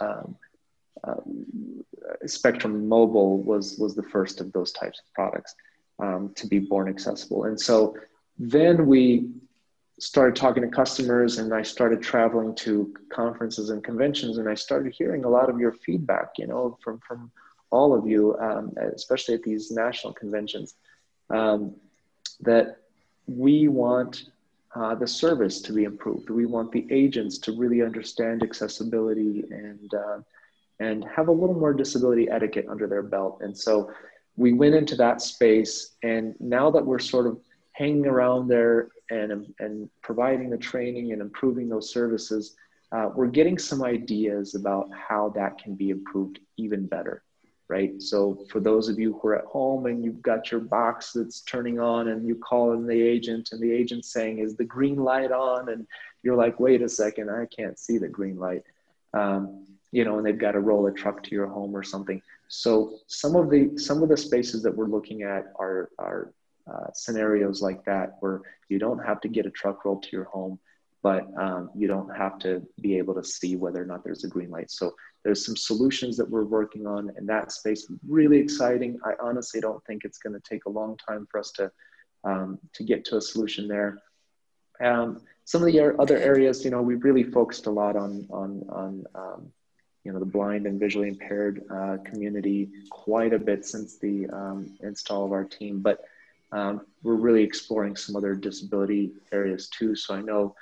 um, 0.00 0.36
um, 1.04 1.46
Spectrum 2.26 2.88
Mobile 2.88 3.38
was 3.42 3.78
was 3.78 3.94
the 3.94 4.02
first 4.02 4.40
of 4.40 4.52
those 4.52 4.72
types 4.72 5.00
of 5.00 5.12
products 5.14 5.54
um, 5.98 6.32
to 6.34 6.46
be 6.46 6.58
born 6.58 6.88
accessible. 6.88 7.44
And 7.44 7.60
so 7.60 7.96
then 8.38 8.86
we 8.86 9.30
started 9.98 10.36
talking 10.36 10.62
to 10.62 10.68
customers, 10.68 11.38
and 11.38 11.54
I 11.54 11.62
started 11.62 12.02
traveling 12.02 12.54
to 12.56 12.94
conferences 13.10 13.70
and 13.70 13.82
conventions, 13.82 14.38
and 14.38 14.48
I 14.48 14.54
started 14.54 14.92
hearing 14.92 15.24
a 15.24 15.28
lot 15.28 15.48
of 15.48 15.58
your 15.58 15.72
feedback. 15.72 16.32
You 16.38 16.46
know, 16.46 16.78
from 16.82 17.00
from 17.00 17.30
all 17.70 17.94
of 17.94 18.06
you, 18.06 18.36
um, 18.38 18.72
especially 18.94 19.34
at 19.34 19.42
these 19.42 19.70
national 19.70 20.12
conventions, 20.12 20.74
um, 21.30 21.74
that 22.40 22.78
we 23.26 23.68
want 23.68 24.30
uh, 24.74 24.94
the 24.94 25.06
service 25.06 25.60
to 25.62 25.72
be 25.72 25.84
improved. 25.84 26.30
We 26.30 26.46
want 26.46 26.70
the 26.70 26.86
agents 26.90 27.38
to 27.38 27.52
really 27.52 27.82
understand 27.82 28.42
accessibility 28.42 29.44
and 29.50 29.92
uh, 29.94 30.18
and 30.78 31.04
have 31.04 31.28
a 31.28 31.32
little 31.32 31.54
more 31.54 31.72
disability 31.72 32.28
etiquette 32.28 32.66
under 32.68 32.86
their 32.86 33.02
belt. 33.02 33.38
And 33.40 33.56
so 33.56 33.90
we 34.36 34.52
went 34.52 34.74
into 34.74 34.94
that 34.96 35.22
space, 35.22 35.96
and 36.02 36.34
now 36.38 36.70
that 36.70 36.84
we're 36.84 36.98
sort 36.98 37.26
of 37.26 37.40
hanging 37.72 38.06
around 38.06 38.48
there 38.48 38.88
and 39.10 39.54
and 39.58 39.88
providing 40.02 40.50
the 40.50 40.58
training 40.58 41.12
and 41.12 41.22
improving 41.22 41.68
those 41.68 41.90
services, 41.90 42.54
uh, 42.92 43.08
we're 43.14 43.26
getting 43.26 43.58
some 43.58 43.82
ideas 43.82 44.54
about 44.54 44.90
how 44.92 45.30
that 45.30 45.58
can 45.58 45.74
be 45.74 45.90
improved 45.90 46.38
even 46.58 46.86
better 46.86 47.22
right? 47.68 48.00
So 48.00 48.44
for 48.50 48.60
those 48.60 48.88
of 48.88 48.98
you 48.98 49.18
who 49.18 49.28
are 49.28 49.38
at 49.38 49.44
home 49.44 49.86
and 49.86 50.04
you've 50.04 50.22
got 50.22 50.50
your 50.50 50.60
box 50.60 51.12
that's 51.12 51.40
turning 51.40 51.80
on 51.80 52.08
and 52.08 52.26
you 52.26 52.36
call 52.36 52.72
in 52.72 52.86
the 52.86 53.00
agent 53.00 53.50
and 53.52 53.60
the 53.60 53.72
agent's 53.72 54.12
saying, 54.12 54.38
is 54.38 54.56
the 54.56 54.64
green 54.64 54.96
light 54.96 55.32
on? 55.32 55.68
And 55.70 55.86
you're 56.22 56.36
like, 56.36 56.60
wait 56.60 56.82
a 56.82 56.88
second, 56.88 57.30
I 57.30 57.46
can't 57.46 57.78
see 57.78 57.98
the 57.98 58.08
green 58.08 58.38
light. 58.38 58.62
Um, 59.12 59.66
you 59.90 60.04
know, 60.04 60.18
and 60.18 60.26
they've 60.26 60.38
got 60.38 60.52
to 60.52 60.60
roll 60.60 60.86
a 60.86 60.92
truck 60.92 61.22
to 61.24 61.30
your 61.30 61.46
home 61.46 61.74
or 61.74 61.82
something. 61.82 62.20
So 62.48 62.98
some 63.06 63.34
of 63.34 63.50
the 63.50 63.76
some 63.76 64.02
of 64.02 64.08
the 64.08 64.16
spaces 64.16 64.62
that 64.62 64.76
we're 64.76 64.86
looking 64.86 65.22
at 65.22 65.46
are 65.58 65.90
are 65.98 66.32
uh, 66.70 66.92
scenarios 66.92 67.62
like 67.62 67.84
that 67.84 68.16
where 68.20 68.42
you 68.68 68.78
don't 68.78 68.98
have 68.98 69.20
to 69.22 69.28
get 69.28 69.46
a 69.46 69.50
truck 69.50 69.84
rolled 69.84 70.02
to 70.02 70.10
your 70.12 70.24
home, 70.24 70.58
but 71.02 71.26
um, 71.38 71.70
you 71.76 71.86
don't 71.88 72.14
have 72.16 72.38
to 72.40 72.62
be 72.80 72.98
able 72.98 73.14
to 73.14 73.24
see 73.24 73.56
whether 73.56 73.80
or 73.80 73.86
not 73.86 74.04
there's 74.04 74.24
a 74.24 74.28
green 74.28 74.50
light. 74.50 74.70
So 74.70 74.94
there's 75.26 75.44
some 75.44 75.56
solutions 75.56 76.16
that 76.16 76.30
we're 76.30 76.44
working 76.44 76.86
on 76.86 77.10
in 77.18 77.26
that 77.26 77.50
space. 77.50 77.90
Really 78.06 78.38
exciting. 78.38 78.96
I 79.04 79.14
honestly 79.20 79.60
don't 79.60 79.84
think 79.84 80.04
it's 80.04 80.18
going 80.18 80.34
to 80.34 80.48
take 80.48 80.66
a 80.66 80.70
long 80.70 80.96
time 80.96 81.26
for 81.28 81.40
us 81.40 81.50
to 81.56 81.72
um, 82.22 82.60
to 82.74 82.84
get 82.84 83.04
to 83.06 83.16
a 83.16 83.20
solution 83.20 83.66
there. 83.66 83.98
Um, 84.80 85.20
some 85.44 85.62
of 85.62 85.66
the 85.66 85.80
other 85.98 86.16
areas, 86.16 86.64
you 86.64 86.70
know, 86.70 86.80
we've 86.80 87.02
really 87.02 87.24
focused 87.24 87.66
a 87.66 87.72
lot 87.72 87.96
on 87.96 88.28
on 88.30 88.64
on 88.68 89.04
um, 89.16 89.52
you 90.04 90.12
know 90.12 90.20
the 90.20 90.32
blind 90.36 90.64
and 90.64 90.78
visually 90.78 91.08
impaired 91.08 91.64
uh, 91.74 91.96
community 92.04 92.70
quite 92.88 93.32
a 93.32 93.38
bit 93.40 93.66
since 93.66 93.98
the 93.98 94.28
um, 94.28 94.78
install 94.84 95.24
of 95.24 95.32
our 95.32 95.44
team, 95.44 95.80
but 95.80 96.04
um, 96.52 96.82
we're 97.02 97.14
really 97.14 97.42
exploring 97.42 97.96
some 97.96 98.14
other 98.14 98.36
disability 98.36 99.10
areas 99.32 99.68
too. 99.70 99.96
So 99.96 100.14
I 100.14 100.20
know, 100.20 100.54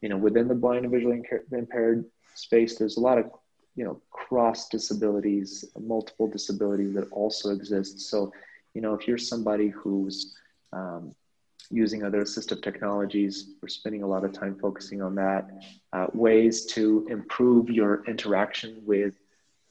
you 0.00 0.08
know, 0.08 0.16
within 0.16 0.48
the 0.48 0.56
blind 0.56 0.84
and 0.84 0.92
visually 0.92 1.22
impaired 1.52 2.04
space, 2.34 2.76
there's 2.76 2.96
a 2.96 3.00
lot 3.00 3.18
of 3.18 3.30
you 3.78 3.84
know 3.84 3.96
cross 4.10 4.68
disabilities, 4.68 5.64
multiple 5.78 6.28
disabilities 6.36 6.92
that 6.94 7.10
also 7.12 7.46
exist. 7.58 8.00
So 8.10 8.32
you 8.74 8.82
know, 8.82 8.94
if 8.94 9.08
you're 9.08 9.18
somebody 9.32 9.68
who's 9.68 10.36
um, 10.72 11.14
using 11.70 12.02
other 12.02 12.22
assistive 12.22 12.62
technologies. 12.62 13.50
We're 13.60 13.68
spending 13.68 14.02
a 14.02 14.06
lot 14.06 14.24
of 14.24 14.32
time 14.32 14.56
focusing 14.60 15.02
on 15.02 15.14
that. 15.16 15.50
Uh, 15.92 16.06
ways 16.12 16.64
to 16.66 17.06
improve 17.10 17.68
your 17.68 18.04
interaction 18.06 18.82
with, 18.86 19.14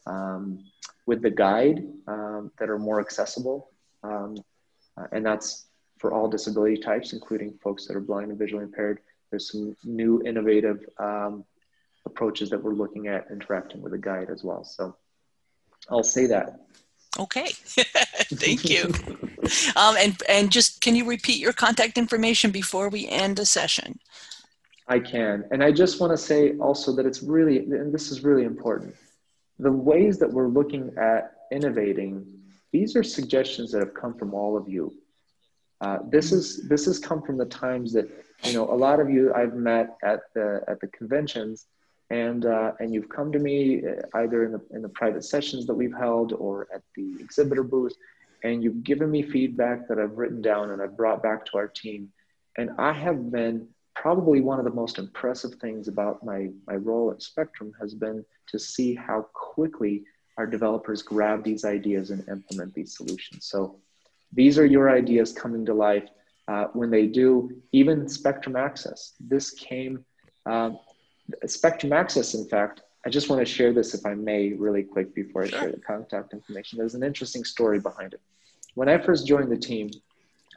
um, 0.06 0.64
with 1.06 1.22
the 1.22 1.32
guide 1.32 1.88
um, 2.08 2.52
that 2.60 2.70
are 2.70 2.80
more 2.80 3.00
accessible. 3.00 3.72
Um, 4.04 4.38
uh, 4.98 5.08
and 5.12 5.26
that's 5.26 5.66
for 5.98 6.14
all 6.14 6.28
disability 6.28 6.78
types, 6.78 7.14
including 7.14 7.58
folks 7.64 7.88
that 7.88 7.96
are 7.96 8.02
blind 8.02 8.30
and 8.30 8.38
visually 8.38 8.64
impaired. 8.64 9.00
There's 9.32 9.52
some 9.52 9.76
new 9.84 10.22
innovative 10.24 10.86
um, 11.00 11.44
approaches 12.08 12.50
that 12.50 12.64
we're 12.64 12.74
looking 12.74 13.08
at 13.08 13.28
interacting 13.30 13.82
with 13.82 13.94
a 13.94 13.98
guide 13.98 14.30
as 14.32 14.44
well. 14.44 14.64
So 14.64 14.96
I'll 15.90 16.04
say 16.04 16.26
that. 16.28 16.62
Okay, 17.20 17.50
thank 18.44 18.70
you. 18.70 18.84
um, 19.76 19.96
and 19.98 20.22
and 20.28 20.52
just 20.52 20.82
can 20.82 20.96
you 20.96 21.06
repeat 21.06 21.40
your 21.40 21.54
contact 21.54 21.98
information 21.98 22.52
before 22.52 22.90
we 22.90 23.08
end 23.08 23.38
the 23.38 23.46
session? 23.46 24.00
I 24.88 25.00
can, 25.00 25.44
and 25.52 25.64
I 25.64 25.72
just 25.72 26.00
want 26.00 26.14
to 26.14 26.18
say 26.18 26.58
also 26.58 26.96
that 26.96 27.06
it's 27.06 27.22
really, 27.22 27.58
and 27.58 27.94
this 27.94 28.10
is 28.10 28.24
really 28.24 28.46
important. 28.46 28.96
The 29.60 29.72
ways 29.72 30.18
that 30.20 30.32
we're 30.32 30.48
looking 30.48 30.94
at 30.98 31.34
innovating, 31.52 32.14
these 32.72 32.96
are 32.96 33.04
suggestions 33.04 33.72
that 33.72 33.80
have 33.80 33.94
come 33.94 34.14
from 34.14 34.34
all 34.34 34.56
of 34.56 34.70
you. 34.70 34.94
Uh, 35.82 36.00
this 36.10 36.32
is 36.32 36.68
this 36.68 36.86
has 36.86 37.00
come 37.00 37.22
from 37.22 37.38
the 37.38 37.46
times 37.46 37.94
that 37.94 38.08
you 38.44 38.54
know 38.54 38.66
a 38.72 38.78
lot 38.86 39.00
of 39.00 39.10
you 39.10 39.34
I've 39.34 39.56
met 39.56 39.98
at 40.04 40.22
the 40.34 40.64
at 40.68 40.80
the 40.82 40.88
conventions 40.88 41.68
and 42.10 42.46
uh, 42.46 42.72
and 42.80 42.94
you've 42.94 43.10
come 43.10 43.32
to 43.32 43.40
me 43.40 43.82
uh, 43.86 44.20
either 44.20 44.46
in 44.46 44.52
the 44.52 44.62
in 44.72 44.82
the 44.82 44.90
private 44.90 45.24
sessions 45.26 45.66
that 45.68 45.74
we've 45.74 45.96
held 45.96 46.34
or 46.34 46.68
at 46.74 46.82
the 46.96 47.16
exhibitor 47.20 47.64
booth, 47.64 47.96
and 48.44 48.64
you've 48.64 48.84
given 48.84 49.12
me 49.12 49.22
feedback 49.22 49.88
that 49.88 50.00
I've 50.00 50.18
written 50.18 50.42
down 50.42 50.72
and 50.72 50.82
I've 50.82 50.96
brought 50.96 51.22
back 51.22 51.46
to 51.48 51.58
our 51.58 51.68
team, 51.68 52.10
and 52.58 52.72
I 52.78 52.94
have 52.94 53.32
been 53.32 53.68
probably 53.94 54.42
one 54.42 54.60
of 54.60 54.66
the 54.66 54.72
most 54.72 55.00
impressive 55.00 55.56
things 55.56 55.88
about 55.88 56.24
my 56.24 56.50
my 56.66 56.76
role 56.76 57.12
at 57.12 57.22
Spectrum 57.22 57.74
has 57.80 57.94
been 57.94 58.24
to 58.48 58.60
see 58.60 58.96
how 58.96 59.28
quickly 59.34 60.04
our 60.38 60.48
developers 60.48 61.02
grab 61.02 61.44
these 61.44 61.66
ideas 61.66 62.12
and 62.12 62.28
implement 62.30 62.74
these 62.74 62.96
solutions. 62.96 63.46
So 63.46 63.80
these 64.32 64.60
are 64.60 64.66
your 64.66 64.90
ideas 64.90 65.34
coming 65.34 65.66
to 65.66 65.74
life. 65.74 66.08
Uh, 66.48 66.68
when 66.74 66.90
they 66.90 67.08
do, 67.08 67.52
even 67.74 68.08
Spectrum 68.08 68.56
Access, 68.56 69.14
this 69.20 69.52
came 69.52 70.06
um, 70.46 70.80
Spectrum 71.46 71.94
Access, 71.94 72.34
in 72.34 72.48
fact, 72.48 72.82
I 73.06 73.10
just 73.10 73.30
want 73.30 73.40
to 73.40 73.46
share 73.46 73.74
this, 73.74 73.94
if 73.94 74.06
I 74.06 74.14
may, 74.14 74.54
really 74.54 74.84
quick 74.84 75.14
before 75.16 75.44
I 75.44 75.48
share 75.48 75.72
the 75.72 75.80
contact 75.80 76.34
information. 76.34 76.78
There's 76.78 76.96
an 76.96 77.04
interesting 77.04 77.44
story 77.44 77.80
behind 77.80 78.14
it. 78.14 78.22
When 78.76 78.90
I 78.90 78.98
first 78.98 79.28
joined 79.28 79.52
the 79.52 79.58
team, 79.58 79.90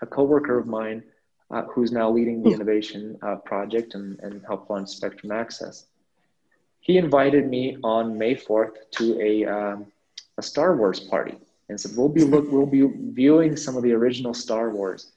a 0.03 0.07
coworker 0.07 0.59
of 0.59 0.67
mine, 0.67 1.03
uh, 1.51 1.63
who's 1.65 1.93
now 1.93 2.11
leading 2.11 2.43
the 2.43 2.51
hmm. 2.51 2.57
innovation 2.57 3.19
uh, 3.23 3.37
project 3.37 3.95
and, 3.95 4.19
and 4.21 4.43
helped 4.47 4.71
launch 4.71 4.89
Spectrum 4.89 5.33
Access, 5.33 5.87
he 6.81 6.97
invited 6.97 7.49
me 7.49 7.77
on 7.85 8.17
May 8.17 8.35
4th 8.35 8.77
to 8.93 9.21
a, 9.21 9.45
um, 9.45 9.87
a 10.39 10.43
Star 10.43 10.77
Wars 10.77 11.01
party 11.01 11.37
and 11.69 11.81
said, 11.81 11.93
we'll 11.97 12.09
be, 12.09 12.25
look, 12.25 12.51
we'll 12.51 12.67
be 12.67 12.89
viewing 13.13 13.57
some 13.57 13.77
of 13.77 13.83
the 13.83 13.93
original 13.93 14.35
Star 14.35 14.71
Wars. 14.71 15.13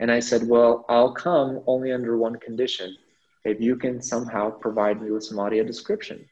And 0.00 0.10
I 0.10 0.20
said, 0.20 0.46
well, 0.46 0.86
I'll 0.88 1.12
come 1.12 1.60
only 1.66 1.92
under 1.92 2.16
one 2.16 2.36
condition 2.36 2.96
if 3.50 3.60
you 3.60 3.76
can 3.76 4.00
somehow 4.02 4.50
provide 4.50 5.00
me 5.02 5.10
with 5.10 5.24
some 5.24 5.38
audio 5.38 5.64
description. 5.64 6.24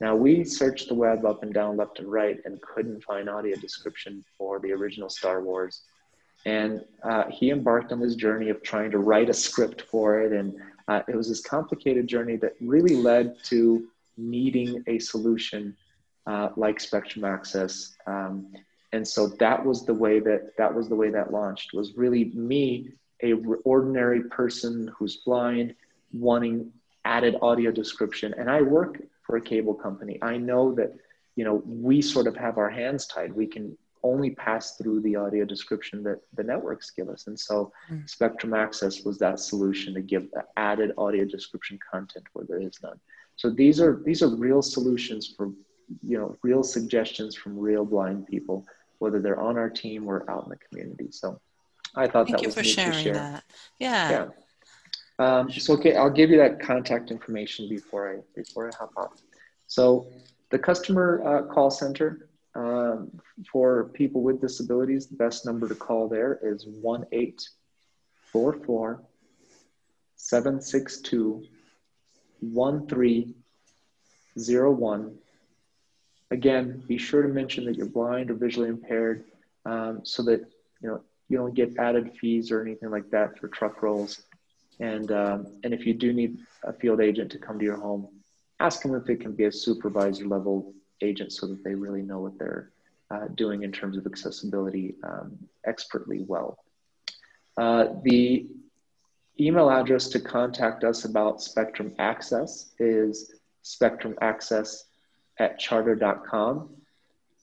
Now, 0.00 0.14
we 0.14 0.44
searched 0.44 0.88
the 0.88 0.94
web 0.94 1.24
up 1.24 1.42
and 1.42 1.52
down, 1.52 1.76
left 1.76 1.98
and 1.98 2.10
right, 2.10 2.38
and 2.44 2.60
couldn't 2.62 3.02
find 3.02 3.28
audio 3.28 3.56
description 3.56 4.24
for 4.36 4.60
the 4.60 4.72
original 4.72 5.08
Star 5.08 5.42
Wars. 5.42 5.82
And 6.46 6.84
uh, 7.02 7.24
he 7.30 7.50
embarked 7.50 7.90
on 7.90 8.00
this 8.00 8.14
journey 8.14 8.48
of 8.48 8.62
trying 8.62 8.92
to 8.92 8.98
write 8.98 9.28
a 9.28 9.34
script 9.34 9.82
for 9.82 10.20
it. 10.22 10.32
And 10.32 10.54
uh, 10.86 11.02
it 11.08 11.16
was 11.16 11.28
this 11.28 11.40
complicated 11.40 12.06
journey 12.06 12.36
that 12.36 12.54
really 12.60 12.94
led 12.94 13.42
to 13.44 13.88
needing 14.16 14.84
a 14.86 14.98
solution 15.00 15.76
uh, 16.26 16.50
like 16.56 16.78
Spectrum 16.78 17.24
Access. 17.24 17.96
Um, 18.06 18.52
and 18.92 19.06
so 19.06 19.26
that 19.26 19.64
was 19.64 19.84
the 19.84 19.94
way 19.94 20.20
that 20.20 20.56
that 20.56 20.72
was 20.72 20.88
the 20.88 20.94
way 20.94 21.10
that 21.10 21.32
launched 21.32 21.74
was 21.74 21.96
really 21.96 22.26
me, 22.34 22.92
a 23.22 23.34
ordinary 23.64 24.22
person 24.24 24.92
who's 24.96 25.16
blind, 25.18 25.74
wanting 26.12 26.72
added 27.04 27.36
audio 27.42 27.70
description. 27.70 28.34
And 28.38 28.50
I 28.50 28.62
work 28.62 29.00
for 29.22 29.36
a 29.36 29.40
cable 29.40 29.74
company. 29.74 30.18
I 30.22 30.36
know 30.36 30.74
that, 30.74 30.94
you 31.36 31.44
know, 31.44 31.62
we 31.66 32.02
sort 32.02 32.26
of 32.26 32.36
have 32.36 32.58
our 32.58 32.70
hands 32.70 33.06
tied. 33.06 33.32
We 33.32 33.46
can 33.46 33.76
only 34.02 34.30
pass 34.30 34.76
through 34.76 35.00
the 35.00 35.16
audio 35.16 35.44
description 35.44 36.02
that 36.04 36.20
the 36.34 36.42
networks 36.42 36.90
give 36.90 37.08
us. 37.08 37.26
And 37.26 37.38
so 37.38 37.72
mm. 37.90 38.08
Spectrum 38.08 38.54
Access 38.54 39.02
was 39.04 39.18
that 39.18 39.40
solution 39.40 39.94
to 39.94 40.00
give 40.00 40.28
added 40.56 40.92
audio 40.98 41.24
description 41.24 41.78
content 41.90 42.26
where 42.32 42.46
there 42.48 42.60
is 42.60 42.78
none. 42.82 42.98
So 43.36 43.50
these 43.50 43.80
are 43.80 44.02
these 44.04 44.22
are 44.22 44.28
real 44.28 44.62
solutions 44.62 45.32
for 45.36 45.50
you 46.02 46.18
know 46.18 46.36
real 46.42 46.62
suggestions 46.62 47.36
from 47.36 47.58
real 47.58 47.84
blind 47.84 48.26
people, 48.26 48.66
whether 48.98 49.20
they're 49.20 49.40
on 49.40 49.56
our 49.56 49.70
team 49.70 50.08
or 50.08 50.28
out 50.28 50.44
in 50.44 50.50
the 50.50 50.56
community. 50.56 51.08
So 51.10 51.40
I 51.94 52.06
thought 52.06 52.26
Thank 52.26 52.38
that 52.38 52.46
was 52.46 52.54
for 52.54 52.64
sharing 52.64 52.92
to 52.92 53.02
share. 53.02 53.14
that. 53.14 53.44
Yeah. 53.78 54.10
yeah. 54.10 54.26
Um, 55.18 55.50
so 55.50 55.74
okay, 55.74 55.96
I'll 55.96 56.10
give 56.10 56.30
you 56.30 56.38
that 56.38 56.60
contact 56.60 57.10
information 57.10 57.68
before 57.68 58.12
I 58.12 58.20
before 58.36 58.68
I 58.68 58.76
hop 58.76 58.92
off. 58.96 59.22
So 59.66 60.06
the 60.50 60.58
customer 60.58 61.22
uh, 61.26 61.52
call 61.52 61.70
center 61.70 62.28
um, 62.54 63.10
for 63.50 63.84
people 63.94 64.22
with 64.22 64.40
disabilities, 64.40 65.06
the 65.06 65.16
best 65.16 65.44
number 65.44 65.68
to 65.68 65.74
call 65.74 66.08
there 66.08 66.38
is 66.42 66.66
one 66.66 67.04
eight 67.12 67.48
four 68.32 68.52
four 68.52 69.02
seven 70.16 70.60
six 70.60 71.00
two 71.00 71.44
one 72.40 72.86
three 72.86 73.34
zero 74.38 74.70
one. 74.70 75.16
Again, 76.30 76.82
be 76.86 76.98
sure 76.98 77.22
to 77.22 77.28
mention 77.28 77.64
that 77.64 77.76
you're 77.76 77.86
blind 77.86 78.30
or 78.30 78.34
visually 78.34 78.68
impaired, 78.68 79.24
um, 79.64 80.00
so 80.04 80.22
that 80.24 80.40
you 80.80 80.88
know 80.88 81.00
you 81.28 81.38
don't 81.38 81.54
get 81.54 81.76
added 81.78 82.12
fees 82.20 82.50
or 82.50 82.62
anything 82.62 82.90
like 82.90 83.10
that 83.10 83.38
for 83.38 83.48
truck 83.48 83.82
rolls. 83.82 84.22
And, 84.80 85.10
um, 85.10 85.46
and 85.64 85.74
if 85.74 85.86
you 85.86 85.94
do 85.94 86.12
need 86.12 86.38
a 86.62 86.72
field 86.72 87.00
agent 87.00 87.30
to 87.32 87.38
come 87.38 87.58
to 87.58 87.64
your 87.64 87.76
home, 87.76 88.08
ask 88.60 88.82
them 88.82 88.94
if 88.94 89.08
it 89.08 89.20
can 89.20 89.32
be 89.32 89.44
a 89.44 89.52
supervisor 89.52 90.26
level 90.26 90.72
agent 91.00 91.32
so 91.32 91.46
that 91.46 91.62
they 91.64 91.74
really 91.74 92.02
know 92.02 92.20
what 92.20 92.38
they're 92.38 92.70
uh, 93.10 93.26
doing 93.34 93.62
in 93.62 93.72
terms 93.72 93.96
of 93.96 94.06
accessibility 94.06 94.94
um, 95.04 95.38
expertly 95.66 96.24
well. 96.26 96.58
Uh, 97.56 97.88
the 98.02 98.46
email 99.40 99.70
address 99.70 100.08
to 100.08 100.20
contact 100.20 100.84
us 100.84 101.04
about 101.04 101.42
Spectrum 101.42 101.94
Access 101.98 102.70
is 102.78 103.34
spectrumaccess 103.64 104.84
at 105.38 105.58
charter.com. 105.58 106.70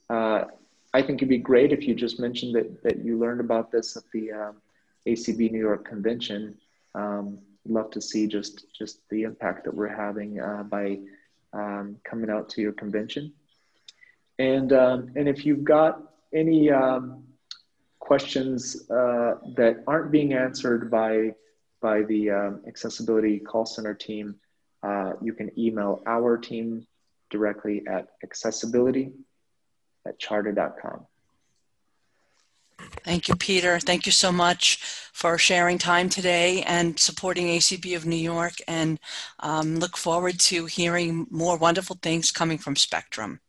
Uh, 0.10 0.46
I 0.94 1.02
think 1.02 1.20
it'd 1.20 1.30
be 1.30 1.38
great 1.38 1.74
if 1.74 1.88
you 1.88 1.96
just 1.96 2.20
mentioned 2.20 2.56
that, 2.56 2.84
that 2.84 3.04
you 3.04 3.18
learned 3.18 3.42
about 3.42 3.72
this 3.72 3.98
at 3.98 4.04
the 4.14 4.32
um, 4.32 4.56
ACB 5.06 5.52
New 5.52 5.60
York 5.60 5.86
convention 5.86 6.58
um, 6.96 7.40
love 7.68 7.92
to 7.92 8.02
see 8.02 8.28
just 8.28 8.66
just 8.78 9.08
the 9.10 9.24
impact 9.24 9.66
that 9.66 9.74
we're 9.74 9.96
having 9.96 10.40
uh, 10.40 10.64
by 10.64 11.00
um, 11.54 11.98
coming 12.04 12.30
out 12.30 12.50
to 12.50 12.62
your 12.62 12.74
convention. 12.74 13.34
And 14.40 14.72
um, 14.74 15.12
and 15.16 15.28
if 15.28 15.46
you've 15.46 15.64
got 15.64 16.02
any 16.34 16.72
um, 16.72 17.24
questions 18.00 18.90
uh, 18.90 19.36
that 19.56 19.84
aren't 19.88 20.12
being 20.12 20.34
answered 20.34 20.92
by 20.92 21.34
by 21.82 22.04
the 22.04 22.32
um, 22.32 22.62
accessibility 22.68 23.40
call 23.40 23.66
center 23.66 23.94
team, 23.94 24.36
uh, 24.84 25.14
you 25.22 25.34
can 25.34 25.52
email 25.58 26.02
our 26.06 26.38
team 26.38 26.86
directly 27.30 27.84
at 27.88 28.10
accessibility 28.24 29.12
at 30.08 30.20
charter.com. 30.20 31.06
Thank 33.04 33.28
you, 33.28 33.36
Peter. 33.36 33.80
Thank 33.80 34.06
you 34.06 34.12
so 34.12 34.32
much 34.32 34.78
for 35.14 35.38
sharing 35.38 35.78
time 35.78 36.10
today 36.10 36.64
and 36.64 37.00
supporting 37.00 37.48
ACB 37.48 37.96
of 37.96 38.06
New 38.06 38.16
York 38.16 38.54
and 38.68 39.00
um, 39.40 39.78
look 39.78 39.96
forward 39.96 40.40
to 40.40 40.66
hearing 40.66 41.28
more 41.30 41.58
wonderful 41.58 41.98
things 42.02 42.32
coming 42.32 42.58
from 42.58 42.76
Spectrum. 42.76 43.40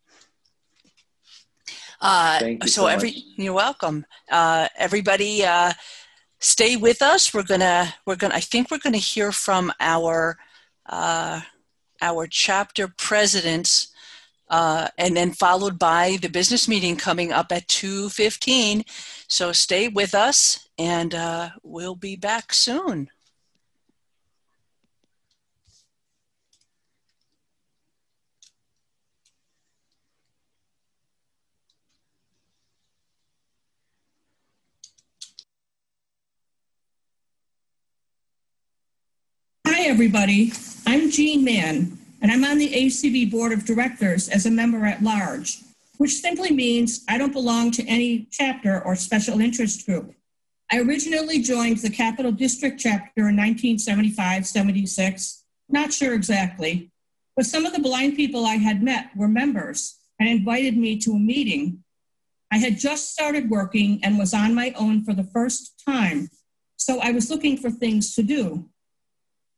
Uh, 2.00 2.38
Thank 2.38 2.64
you 2.64 2.68
so, 2.68 2.82
so 2.82 2.86
every 2.86 3.10
much. 3.10 3.22
you're 3.36 3.52
welcome. 3.52 4.04
Uh, 4.30 4.68
everybody, 4.76 5.44
uh, 5.44 5.72
stay 6.40 6.76
with 6.76 7.02
us. 7.02 7.32
We're 7.32 7.42
gonna 7.42 7.94
we're 8.04 8.16
gonna 8.16 8.34
I 8.34 8.40
think 8.40 8.70
we're 8.70 8.78
gonna 8.78 8.98
hear 8.98 9.32
from 9.32 9.72
our 9.80 10.38
uh, 10.86 11.40
our 12.00 12.26
chapter 12.26 12.88
presidents. 12.88 13.88
Uh, 14.48 14.88
and 14.96 15.16
then 15.16 15.32
followed 15.32 15.76
by 15.78 16.18
the 16.22 16.28
business 16.28 16.68
meeting 16.68 16.96
coming 16.96 17.32
up 17.32 17.50
at 17.50 17.66
2.15 17.66 18.84
so 19.28 19.52
stay 19.52 19.88
with 19.88 20.14
us 20.14 20.68
and 20.78 21.14
uh, 21.14 21.50
we'll 21.62 21.96
be 21.96 22.16
back 22.16 22.52
soon. 22.52 23.08
Hi, 39.66 39.82
everybody. 39.88 40.52
I'm 40.86 41.10
Jean 41.10 41.44
Mann, 41.44 41.98
and 42.22 42.30
I'm 42.30 42.44
on 42.44 42.58
the 42.58 42.72
ACB 42.72 43.30
Board 43.30 43.52
of 43.52 43.64
Directors 43.64 44.28
as 44.28 44.46
a 44.46 44.50
member 44.50 44.84
at 44.86 45.02
large, 45.02 45.60
which 45.98 46.20
simply 46.20 46.50
means 46.50 47.04
I 47.08 47.18
don't 47.18 47.32
belong 47.32 47.70
to 47.72 47.86
any 47.86 48.26
chapter 48.30 48.82
or 48.84 48.96
special 48.96 49.40
interest 49.40 49.86
group. 49.86 50.14
I 50.70 50.80
originally 50.80 51.40
joined 51.40 51.78
the 51.78 51.90
Capital 51.90 52.32
District 52.32 52.80
chapter 52.80 53.28
in 53.28 53.36
1975 53.36 54.46
76, 54.46 55.44
not 55.68 55.92
sure 55.92 56.14
exactly, 56.14 56.90
but 57.36 57.46
some 57.46 57.66
of 57.66 57.72
the 57.72 57.80
blind 57.80 58.16
people 58.16 58.46
I 58.46 58.56
had 58.56 58.82
met 58.82 59.10
were 59.14 59.28
members 59.28 59.98
and 60.18 60.28
invited 60.28 60.76
me 60.76 60.98
to 61.00 61.12
a 61.12 61.18
meeting. 61.18 61.84
I 62.50 62.58
had 62.58 62.78
just 62.78 63.12
started 63.12 63.50
working 63.50 64.00
and 64.02 64.18
was 64.18 64.32
on 64.32 64.54
my 64.54 64.72
own 64.76 65.04
for 65.04 65.12
the 65.12 65.24
first 65.24 65.82
time, 65.86 66.30
so 66.76 67.00
I 67.00 67.12
was 67.12 67.30
looking 67.30 67.56
for 67.58 67.70
things 67.70 68.14
to 68.14 68.22
do. 68.22 68.68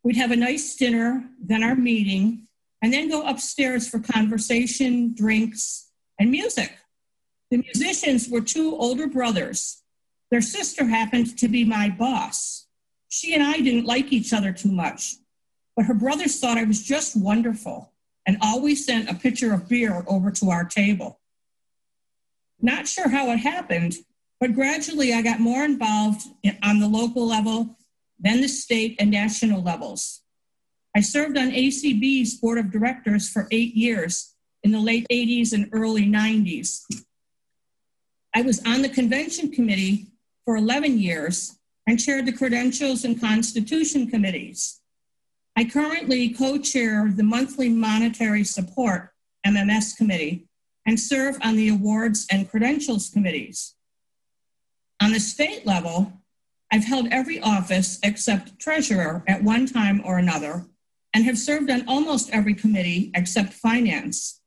We'd 0.03 0.17
have 0.17 0.31
a 0.31 0.37
nice 0.37 0.75
dinner, 0.75 1.25
then 1.41 1.63
our 1.63 1.75
meeting, 1.75 2.48
and 2.83 2.93
then 2.93 3.09
go 3.09 3.27
upstairs 3.27 3.89
for 3.89 3.99
conversation, 3.99 5.15
drinks, 5.15 5.91
and 6.19 6.31
music. 6.31 6.77
The 7.51 7.59
musicians 7.59 8.29
were 8.29 8.41
two 8.41 8.77
older 8.77 9.07
brothers. 9.07 9.83
Their 10.31 10.41
sister 10.41 10.85
happened 10.85 11.39
to 11.39 11.49
be 11.49 11.65
my 11.65 11.89
boss. 11.89 12.67
She 13.09 13.35
and 13.35 13.43
I 13.43 13.59
didn't 13.59 13.87
like 13.87 14.13
each 14.13 14.33
other 14.33 14.53
too 14.53 14.71
much, 14.71 15.17
but 15.75 15.87
her 15.87 15.95
brothers 15.95 16.39
thought 16.39 16.59
I 16.59 16.65
was 16.65 16.83
just 16.83 17.17
wonderful 17.17 17.93
and 18.27 18.37
always 18.43 18.85
sent 18.85 19.09
a 19.09 19.15
pitcher 19.15 19.55
of 19.55 19.69
beer 19.69 20.05
over 20.07 20.31
to 20.31 20.51
our 20.51 20.65
table. 20.65 21.21
Not 22.61 22.87
sure 22.87 23.09
how 23.09 23.31
it 23.31 23.39
happened, 23.39 23.95
but 24.41 24.55
gradually 24.55 25.15
I 25.15 25.23
got 25.23 25.41
more 25.41 25.65
involved 25.65 26.27
on 26.63 26.81
the 26.81 26.89
local 26.89 27.27
level 27.27 27.79
then 28.19 28.41
the 28.41 28.49
state 28.49 28.97
and 28.99 29.11
national 29.11 29.63
levels. 29.63 30.23
I 30.99 31.01
served 31.01 31.39
on 31.39 31.53
ACB's 31.53 32.35
board 32.41 32.59
of 32.59 32.73
directors 32.73 33.29
for 33.31 33.47
eight 33.53 33.77
years 33.77 34.35
in 34.65 34.73
the 34.73 34.81
late 34.81 35.07
80s 35.13 35.53
and 35.53 35.69
early 35.71 36.05
90s. 36.05 36.83
I 38.35 38.43
was 38.43 38.61
on 38.67 38.83
the 38.83 38.89
convention 38.89 39.53
committee 39.53 40.09
for 40.45 40.57
11 40.57 40.99
years 40.99 41.57
and 41.87 42.01
chaired 42.01 42.27
the 42.27 42.33
credentials 42.33 43.05
and 43.05 43.21
constitution 43.21 44.09
committees. 44.09 44.81
I 45.55 45.67
currently 45.67 46.31
co 46.31 46.59
chair 46.59 47.09
the 47.15 47.23
monthly 47.23 47.69
monetary 47.69 48.43
support 48.43 49.11
MMS 49.47 49.97
committee 49.97 50.49
and 50.85 50.99
serve 50.99 51.39
on 51.43 51.55
the 51.55 51.69
awards 51.69 52.27
and 52.33 52.51
credentials 52.51 53.09
committees. 53.09 53.77
On 55.01 55.13
the 55.13 55.21
state 55.21 55.65
level, 55.65 56.13
I've 56.73 56.87
held 56.87 57.07
every 57.13 57.39
office 57.39 58.01
except 58.03 58.59
treasurer 58.59 59.23
at 59.29 59.45
one 59.45 59.65
time 59.65 60.03
or 60.05 60.19
another 60.19 60.67
and 61.15 61.25
have 61.25 61.39
served 61.39 61.71
on 61.71 61.89
almost 61.89 62.31
every 62.31 62.55
committee 62.55 63.11
except 63.15 63.53
finance. 63.53 64.41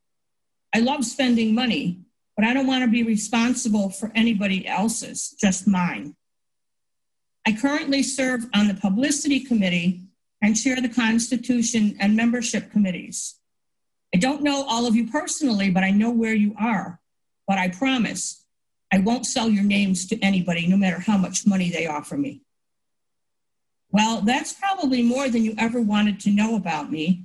I 0.74 0.78
love 0.78 1.04
spending 1.04 1.54
money, 1.54 2.00
but 2.36 2.46
I 2.46 2.54
don't 2.54 2.66
want 2.66 2.84
to 2.84 2.90
be 2.90 3.02
responsible 3.02 3.90
for 3.90 4.10
anybody 4.14 4.66
else's, 4.66 5.34
just 5.40 5.66
mine. 5.66 6.16
I 7.46 7.52
currently 7.52 8.02
serve 8.02 8.46
on 8.54 8.68
the 8.68 8.74
publicity 8.74 9.40
committee 9.40 10.02
and 10.40 10.56
chair 10.56 10.80
the 10.80 10.88
constitution 10.88 11.96
and 12.00 12.16
membership 12.16 12.70
committees. 12.70 13.36
I 14.14 14.18
don't 14.18 14.42
know 14.42 14.64
all 14.64 14.86
of 14.86 14.94
you 14.94 15.08
personally, 15.08 15.70
but 15.70 15.84
I 15.84 15.90
know 15.90 16.10
where 16.10 16.34
you 16.34 16.54
are. 16.58 17.00
But 17.46 17.58
I 17.58 17.68
promise 17.68 18.44
I 18.92 18.98
won't 18.98 19.26
sell 19.26 19.48
your 19.48 19.64
names 19.64 20.06
to 20.08 20.18
anybody, 20.20 20.66
no 20.66 20.76
matter 20.76 21.00
how 21.00 21.16
much 21.16 21.46
money 21.46 21.70
they 21.70 21.86
offer 21.86 22.16
me. 22.16 22.42
Well, 23.92 24.22
that's 24.22 24.54
probably 24.54 25.02
more 25.02 25.28
than 25.28 25.44
you 25.44 25.54
ever 25.58 25.80
wanted 25.80 26.18
to 26.20 26.30
know 26.30 26.56
about 26.56 26.90
me. 26.90 27.24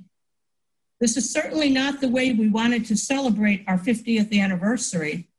This 1.00 1.16
is 1.16 1.32
certainly 1.32 1.70
not 1.70 2.00
the 2.00 2.08
way 2.08 2.32
we 2.32 2.48
wanted 2.48 2.84
to 2.86 2.96
celebrate 2.96 3.64
our 3.66 3.78
50th 3.78 4.38
anniversary, 4.38 5.30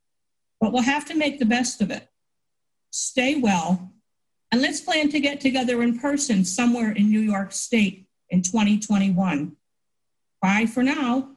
but 0.60 0.74
we'll 0.74 0.82
have 0.82 1.06
to 1.06 1.16
make 1.16 1.38
the 1.38 1.46
best 1.46 1.82
of 1.82 1.92
it. 1.92 2.08
Stay 2.90 3.40
well, 3.40 3.92
and 4.52 4.62
let's 4.62 4.82
plan 4.82 5.10
to 5.10 5.20
get 5.20 5.40
together 5.40 5.84
in 5.84 6.00
person 6.00 6.44
somewhere 6.44 6.92
in 6.92 7.12
New 7.12 7.20
York 7.20 7.52
State 7.52 8.08
in 8.30 8.42
2021. 8.42 9.56
Bye 10.42 10.66
for 10.66 10.82
now. 10.82 11.36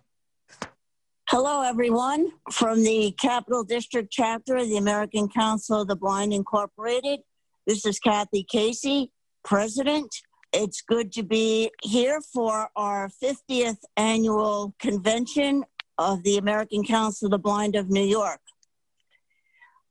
Hello, 1.28 1.62
everyone. 1.62 2.30
From 2.50 2.82
the 2.82 3.14
Capital 3.20 3.64
District 3.64 4.10
chapter 4.10 4.56
of 4.56 4.68
the 4.68 4.76
American 4.76 5.28
Council 5.28 5.82
of 5.82 5.88
the 5.88 5.96
Blind 5.96 6.32
Incorporated, 6.32 7.20
this 7.66 7.84
is 7.84 7.98
Kathy 7.98 8.44
Casey, 8.44 9.10
President. 9.44 10.14
It's 10.52 10.82
good 10.82 11.12
to 11.12 11.22
be 11.22 11.70
here 11.82 12.20
for 12.20 12.68
our 12.76 13.10
50th 13.22 13.78
annual 13.96 14.74
convention 14.78 15.64
of 15.98 16.22
the 16.22 16.36
American 16.36 16.84
Council 16.84 17.26
of 17.26 17.32
the 17.32 17.38
Blind 17.38 17.74
of 17.74 17.88
New 17.88 18.04
York. 18.04 18.40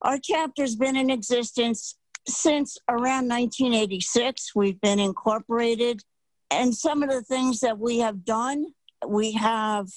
Our 0.02 0.18
chapter's 0.18 0.76
been 0.76 0.96
in 0.96 1.10
existence 1.10 1.98
since 2.28 2.78
around 2.90 3.28
1986. 3.30 4.52
We've 4.56 4.80
been 4.82 5.00
incorporated, 5.00 6.02
and 6.50 6.76
some 6.76 7.04
of 7.04 7.10
the 7.10 7.22
things 7.22 7.60
that 7.60 7.80
we 7.80 8.00
have 8.00 8.26
done, 8.26 8.68
we 9.08 9.34
have 9.34 9.88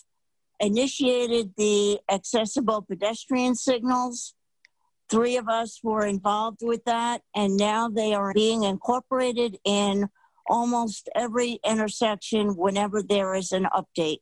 initiated 0.61 1.53
the 1.57 2.01
accessible 2.11 2.83
pedestrian 2.83 3.55
signals. 3.55 4.35
Three 5.11 5.37
of 5.37 5.49
us 5.49 5.81
were 5.83 6.07
involved 6.07 6.61
with 6.63 6.85
that, 6.85 7.23
and 7.35 7.57
now 7.57 7.89
they 7.89 8.15
are 8.15 8.33
being 8.33 8.65
incorporated 8.65 9.59
in 9.65 10.09
almost 10.49 11.09
every 11.15 11.61
intersection 11.65 12.57
whenever 12.57 13.03
there 13.03 13.35
is 13.35 13.53
an 13.53 13.67
update. 13.75 14.21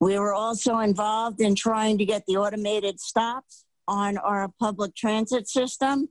We 0.00 0.18
were 0.18 0.34
also 0.34 0.78
involved 0.78 1.40
in 1.40 1.54
trying 1.54 1.98
to 1.98 2.04
get 2.04 2.24
the 2.26 2.36
automated 2.36 3.00
stops 3.00 3.64
on 3.86 4.18
our 4.18 4.48
public 4.58 4.94
transit 4.94 5.48
system. 5.48 6.08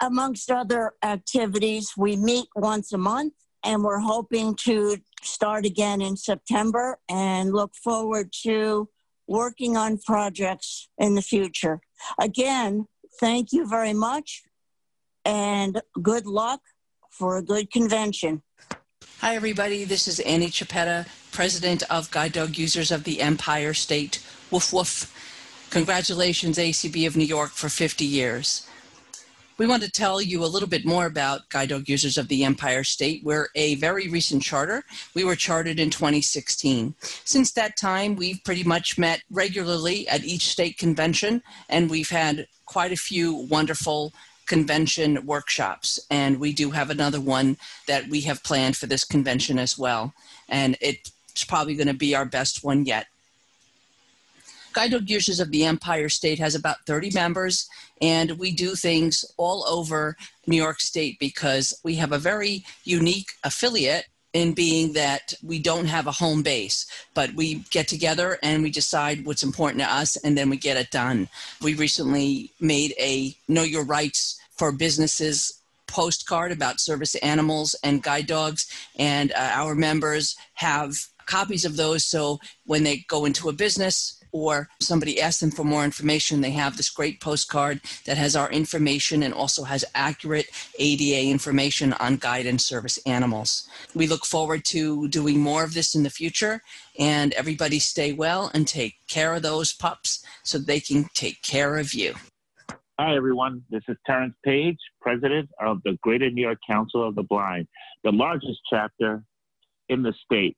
Amongst 0.00 0.50
other 0.50 0.92
activities, 1.02 1.92
we 1.96 2.16
meet 2.16 2.46
once 2.56 2.92
a 2.92 2.98
month 2.98 3.34
and 3.64 3.82
we're 3.82 4.00
hoping 4.00 4.54
to 4.54 4.98
start 5.22 5.66
again 5.66 6.00
in 6.00 6.16
September 6.16 6.98
and 7.08 7.52
look 7.52 7.74
forward 7.74 8.32
to 8.44 8.88
working 9.26 9.76
on 9.76 9.98
projects 9.98 10.88
in 10.98 11.14
the 11.14 11.22
future. 11.22 11.80
Again, 12.20 12.86
thank 13.20 13.52
you 13.52 13.66
very 13.66 13.94
much 13.94 14.42
and 15.24 15.80
good 16.00 16.26
luck 16.26 16.60
for 17.10 17.36
a 17.36 17.42
good 17.42 17.70
convention. 17.70 18.42
Hi, 19.20 19.34
everybody. 19.34 19.84
This 19.84 20.06
is 20.06 20.20
Annie 20.20 20.48
Chiappetta, 20.48 21.06
president 21.32 21.82
of 21.90 22.10
Guide 22.10 22.32
Dog 22.32 22.56
Users 22.56 22.90
of 22.90 23.04
the 23.04 23.20
Empire 23.20 23.74
State. 23.74 24.24
Woof 24.50 24.72
woof. 24.72 25.14
Congratulations, 25.70 26.56
ACB 26.56 27.06
of 27.06 27.16
New 27.16 27.24
York, 27.24 27.50
for 27.50 27.68
50 27.68 28.04
years. 28.04 28.66
We 29.58 29.66
want 29.66 29.82
to 29.82 29.90
tell 29.90 30.22
you 30.22 30.44
a 30.44 30.46
little 30.46 30.68
bit 30.68 30.86
more 30.86 31.06
about 31.06 31.48
Guide 31.48 31.70
Dog 31.70 31.88
Users 31.88 32.16
of 32.16 32.28
the 32.28 32.44
Empire 32.44 32.84
State. 32.84 33.24
We're 33.24 33.48
a 33.56 33.74
very 33.74 34.08
recent 34.08 34.40
charter. 34.40 34.84
We 35.14 35.24
were 35.24 35.34
chartered 35.34 35.80
in 35.80 35.90
2016. 35.90 36.94
Since 37.00 37.52
that 37.52 37.76
time, 37.76 38.14
we've 38.14 38.42
pretty 38.44 38.62
much 38.62 38.96
met 38.96 39.22
regularly 39.30 40.06
at 40.08 40.24
each 40.24 40.46
state 40.46 40.78
convention, 40.78 41.42
and 41.68 41.90
we've 41.90 42.08
had 42.08 42.46
quite 42.68 42.92
a 42.92 42.96
few 42.96 43.34
wonderful 43.34 44.12
convention 44.46 45.24
workshops. 45.26 45.98
And 46.10 46.38
we 46.38 46.52
do 46.52 46.70
have 46.70 46.90
another 46.90 47.20
one 47.20 47.56
that 47.86 48.08
we 48.08 48.20
have 48.22 48.44
planned 48.44 48.76
for 48.76 48.86
this 48.86 49.04
convention 49.04 49.58
as 49.58 49.78
well. 49.78 50.12
And 50.48 50.76
it's 50.80 51.44
probably 51.44 51.74
going 51.74 51.88
to 51.88 51.94
be 51.94 52.14
our 52.14 52.24
best 52.24 52.62
one 52.62 52.84
yet. 52.84 53.06
Guide 54.74 55.10
Users 55.10 55.40
of 55.40 55.50
the 55.50 55.64
Empire 55.64 56.08
State 56.08 56.38
has 56.38 56.54
about 56.54 56.76
30 56.86 57.10
members, 57.12 57.68
and 58.00 58.38
we 58.38 58.52
do 58.52 58.74
things 58.74 59.24
all 59.36 59.66
over 59.66 60.16
New 60.46 60.56
York 60.56 60.80
State 60.80 61.18
because 61.18 61.74
we 61.82 61.96
have 61.96 62.12
a 62.12 62.18
very 62.18 62.64
unique 62.84 63.32
affiliate 63.42 64.04
in 64.32 64.52
being 64.52 64.92
that 64.92 65.32
we 65.42 65.58
don't 65.58 65.86
have 65.86 66.06
a 66.06 66.12
home 66.12 66.42
base, 66.42 66.86
but 67.14 67.32
we 67.34 67.64
get 67.70 67.88
together 67.88 68.38
and 68.42 68.62
we 68.62 68.70
decide 68.70 69.24
what's 69.24 69.42
important 69.42 69.82
to 69.82 69.90
us 69.90 70.16
and 70.16 70.36
then 70.36 70.50
we 70.50 70.56
get 70.56 70.76
it 70.76 70.90
done. 70.90 71.28
We 71.62 71.74
recently 71.74 72.52
made 72.60 72.94
a 72.98 73.34
Know 73.48 73.62
Your 73.62 73.84
Rights 73.84 74.38
for 74.50 74.70
Businesses 74.70 75.58
postcard 75.86 76.52
about 76.52 76.80
service 76.80 77.14
animals 77.16 77.74
and 77.82 78.02
guide 78.02 78.26
dogs, 78.26 78.70
and 78.98 79.32
uh, 79.32 79.50
our 79.54 79.74
members 79.74 80.36
have 80.54 80.94
copies 81.24 81.64
of 81.64 81.76
those. 81.76 82.04
So 82.04 82.38
when 82.66 82.84
they 82.84 83.04
go 83.08 83.24
into 83.24 83.48
a 83.48 83.52
business, 83.52 84.17
or 84.32 84.68
somebody 84.80 85.20
asks 85.20 85.40
them 85.40 85.50
for 85.50 85.64
more 85.64 85.84
information, 85.84 86.40
they 86.40 86.50
have 86.50 86.76
this 86.76 86.90
great 86.90 87.20
postcard 87.20 87.80
that 88.06 88.16
has 88.16 88.36
our 88.36 88.50
information 88.50 89.22
and 89.22 89.34
also 89.34 89.64
has 89.64 89.84
accurate 89.94 90.46
ADA 90.78 91.30
information 91.30 91.92
on 91.94 92.16
guide 92.16 92.46
and 92.46 92.60
service 92.60 92.98
animals. 93.06 93.68
We 93.94 94.06
look 94.06 94.24
forward 94.24 94.64
to 94.66 95.08
doing 95.08 95.40
more 95.40 95.64
of 95.64 95.74
this 95.74 95.94
in 95.94 96.02
the 96.02 96.10
future, 96.10 96.62
and 96.98 97.32
everybody 97.34 97.78
stay 97.78 98.12
well 98.12 98.50
and 98.54 98.66
take 98.66 98.96
care 99.08 99.34
of 99.34 99.42
those 99.42 99.72
pups 99.72 100.24
so 100.42 100.58
they 100.58 100.80
can 100.80 101.08
take 101.14 101.42
care 101.42 101.78
of 101.78 101.94
you. 101.94 102.14
Hi, 103.00 103.14
everyone. 103.14 103.62
This 103.70 103.82
is 103.88 103.96
Terrence 104.04 104.34
Page, 104.44 104.78
president 105.00 105.48
of 105.60 105.80
the 105.84 105.96
Greater 106.02 106.30
New 106.30 106.42
York 106.42 106.58
Council 106.68 107.06
of 107.06 107.14
the 107.14 107.22
Blind, 107.22 107.68
the 108.02 108.10
largest 108.10 108.58
chapter 108.68 109.22
in 109.88 110.02
the 110.02 110.12
state. 110.24 110.56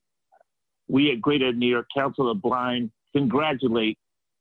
We 0.89 1.13
at 1.13 1.21
Greater 1.21 1.53
New 1.53 1.69
York 1.69 1.87
Council 1.95 2.31
of 2.31 2.37
the 2.39 2.41
Blind 2.41 2.91
congratulate 3.15 3.99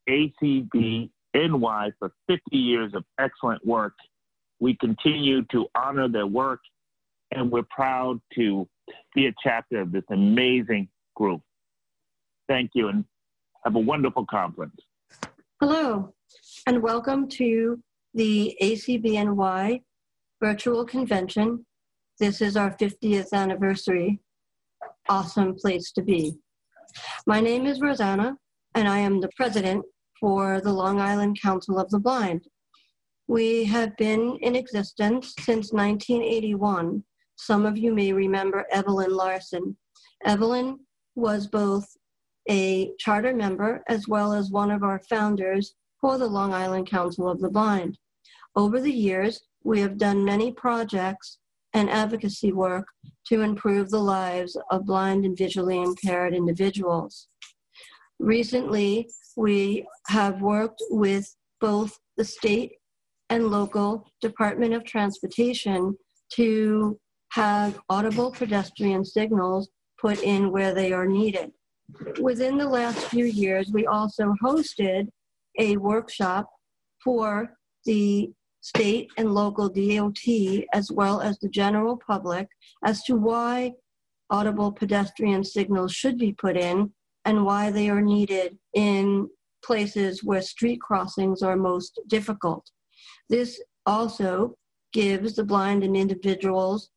ACB 0.08 1.10
NY 1.34 1.90
for 1.98 2.12
50 2.28 2.40
years 2.56 2.92
of 2.94 3.04
excellent 3.18 3.64
work. 3.66 3.94
We 4.58 4.76
continue 4.76 5.42
to 5.52 5.66
honor 5.74 6.08
their 6.08 6.26
work, 6.26 6.60
and 7.32 7.50
we're 7.50 7.66
proud 7.70 8.20
to 8.34 8.68
be 9.14 9.26
a 9.26 9.34
chapter 9.42 9.80
of 9.80 9.92
this 9.92 10.04
amazing 10.10 10.88
group. 11.16 11.40
Thank 12.48 12.70
you, 12.74 12.88
and 12.88 13.04
have 13.64 13.76
a 13.76 13.80
wonderful 13.80 14.26
conference. 14.26 14.76
Hello, 15.60 16.14
and 16.66 16.82
welcome 16.82 17.28
to 17.28 17.80
the 18.14 18.56
ACBNY 18.60 19.82
virtual 20.40 20.84
convention. 20.84 21.64
This 22.18 22.40
is 22.40 22.56
our 22.56 22.76
50th 22.76 23.32
anniversary. 23.32 24.20
Awesome 25.08 25.54
place 25.54 25.92
to 25.92 26.02
be. 26.02 26.34
My 27.26 27.40
name 27.40 27.66
is 27.66 27.80
Rosanna, 27.80 28.36
and 28.74 28.88
I 28.88 28.98
am 28.98 29.20
the 29.20 29.30
president 29.36 29.84
for 30.18 30.60
the 30.60 30.72
Long 30.72 31.00
Island 31.00 31.40
Council 31.40 31.78
of 31.78 31.90
the 31.90 31.98
Blind. 31.98 32.46
We 33.26 33.64
have 33.64 33.96
been 33.96 34.38
in 34.42 34.56
existence 34.56 35.34
since 35.40 35.72
1981. 35.72 37.02
Some 37.36 37.64
of 37.64 37.78
you 37.78 37.94
may 37.94 38.12
remember 38.12 38.66
Evelyn 38.70 39.14
Larson. 39.14 39.76
Evelyn 40.24 40.78
was 41.14 41.46
both 41.46 41.86
a 42.48 42.92
charter 42.98 43.34
member 43.34 43.82
as 43.88 44.08
well 44.08 44.32
as 44.32 44.50
one 44.50 44.70
of 44.70 44.82
our 44.82 45.00
founders 45.08 45.74
for 46.00 46.18
the 46.18 46.26
Long 46.26 46.52
Island 46.52 46.88
Council 46.88 47.28
of 47.28 47.40
the 47.40 47.50
Blind. 47.50 47.98
Over 48.56 48.80
the 48.80 48.92
years, 48.92 49.40
we 49.62 49.80
have 49.80 49.98
done 49.98 50.24
many 50.24 50.52
projects 50.52 51.38
and 51.72 51.88
advocacy 51.88 52.52
work 52.52 52.86
to 53.28 53.42
improve 53.42 53.90
the 53.90 54.00
lives 54.00 54.56
of 54.70 54.86
blind 54.86 55.24
and 55.24 55.36
visually 55.36 55.80
impaired 55.80 56.34
individuals. 56.34 57.28
Recently, 58.20 59.08
we 59.34 59.86
have 60.08 60.42
worked 60.42 60.82
with 60.90 61.34
both 61.58 61.98
the 62.18 62.24
state 62.24 62.72
and 63.30 63.46
local 63.46 64.06
Department 64.20 64.74
of 64.74 64.84
Transportation 64.84 65.96
to 66.34 67.00
have 67.30 67.80
audible 67.88 68.30
pedestrian 68.30 69.06
signals 69.06 69.70
put 69.98 70.22
in 70.22 70.52
where 70.52 70.74
they 70.74 70.92
are 70.92 71.06
needed. 71.06 71.52
Within 72.20 72.58
the 72.58 72.68
last 72.68 72.98
few 73.06 73.24
years, 73.24 73.72
we 73.72 73.86
also 73.86 74.34
hosted 74.44 75.08
a 75.58 75.78
workshop 75.78 76.46
for 77.02 77.56
the 77.86 78.30
state 78.60 79.08
and 79.16 79.32
local 79.32 79.70
DOT, 79.70 80.66
as 80.74 80.92
well 80.92 81.22
as 81.22 81.38
the 81.38 81.48
general 81.48 81.96
public, 82.06 82.48
as 82.84 83.02
to 83.04 83.16
why 83.16 83.72
audible 84.28 84.70
pedestrian 84.70 85.42
signals 85.42 85.92
should 85.92 86.18
be 86.18 86.32
put 86.32 86.58
in 86.58 86.92
and 87.24 87.44
why 87.44 87.70
they 87.70 87.88
are 87.90 88.00
needed 88.00 88.58
in 88.74 89.28
places 89.64 90.24
where 90.24 90.42
street 90.42 90.80
crossings 90.80 91.42
are 91.42 91.56
most 91.56 92.00
difficult. 92.06 92.70
This 93.28 93.62
also 93.86 94.56
gives 94.92 95.34
the 95.34 95.44
blind 95.44 95.84
and 95.84 95.96
individuals 95.96 96.90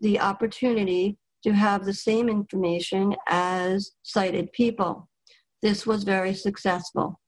the 0.00 0.20
opportunity 0.20 1.16
to 1.44 1.52
have 1.52 1.84
the 1.84 1.94
same 1.94 2.28
information 2.28 3.14
as 3.28 3.92
sighted 4.02 4.52
people. 4.52 5.08
This 5.62 5.86
was 5.86 6.04
very 6.04 6.34
successful. 6.34 7.20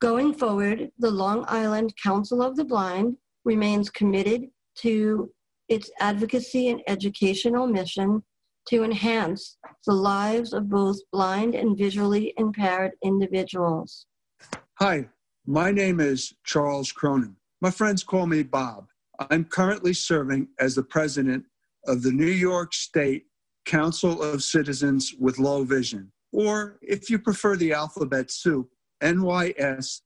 Going 0.00 0.32
forward, 0.32 0.90
the 0.98 1.10
Long 1.10 1.44
Island 1.48 1.92
Council 2.02 2.42
of 2.42 2.56
the 2.56 2.64
Blind 2.64 3.16
remains 3.44 3.90
committed 3.90 4.44
to 4.76 5.30
its 5.68 5.90
advocacy 6.00 6.68
and 6.68 6.80
educational 6.86 7.66
mission 7.66 8.22
to 8.68 8.84
enhance 8.84 9.56
the 9.86 9.92
lives 9.94 10.52
of 10.52 10.68
both 10.68 10.98
blind 11.10 11.54
and 11.54 11.78
visually 11.78 12.34
impaired 12.36 12.92
individuals. 13.02 14.04
Hi, 14.74 15.08
my 15.46 15.70
name 15.70 16.00
is 16.00 16.34
Charles 16.44 16.92
Cronin. 16.92 17.34
My 17.62 17.70
friends 17.70 18.04
call 18.04 18.26
me 18.26 18.42
Bob. 18.42 18.88
I'm 19.30 19.46
currently 19.46 19.94
serving 19.94 20.48
as 20.60 20.74
the 20.74 20.82
president 20.82 21.44
of 21.86 22.02
the 22.02 22.12
New 22.12 22.26
York 22.26 22.74
State 22.74 23.24
Council 23.64 24.22
of 24.22 24.42
Citizens 24.42 25.14
with 25.18 25.38
Low 25.38 25.64
Vision, 25.64 26.12
or 26.32 26.78
if 26.82 27.08
you 27.08 27.18
prefer 27.18 27.56
the 27.56 27.72
alphabet 27.72 28.30
soup, 28.30 28.68
NYSCCLV. 29.02 30.00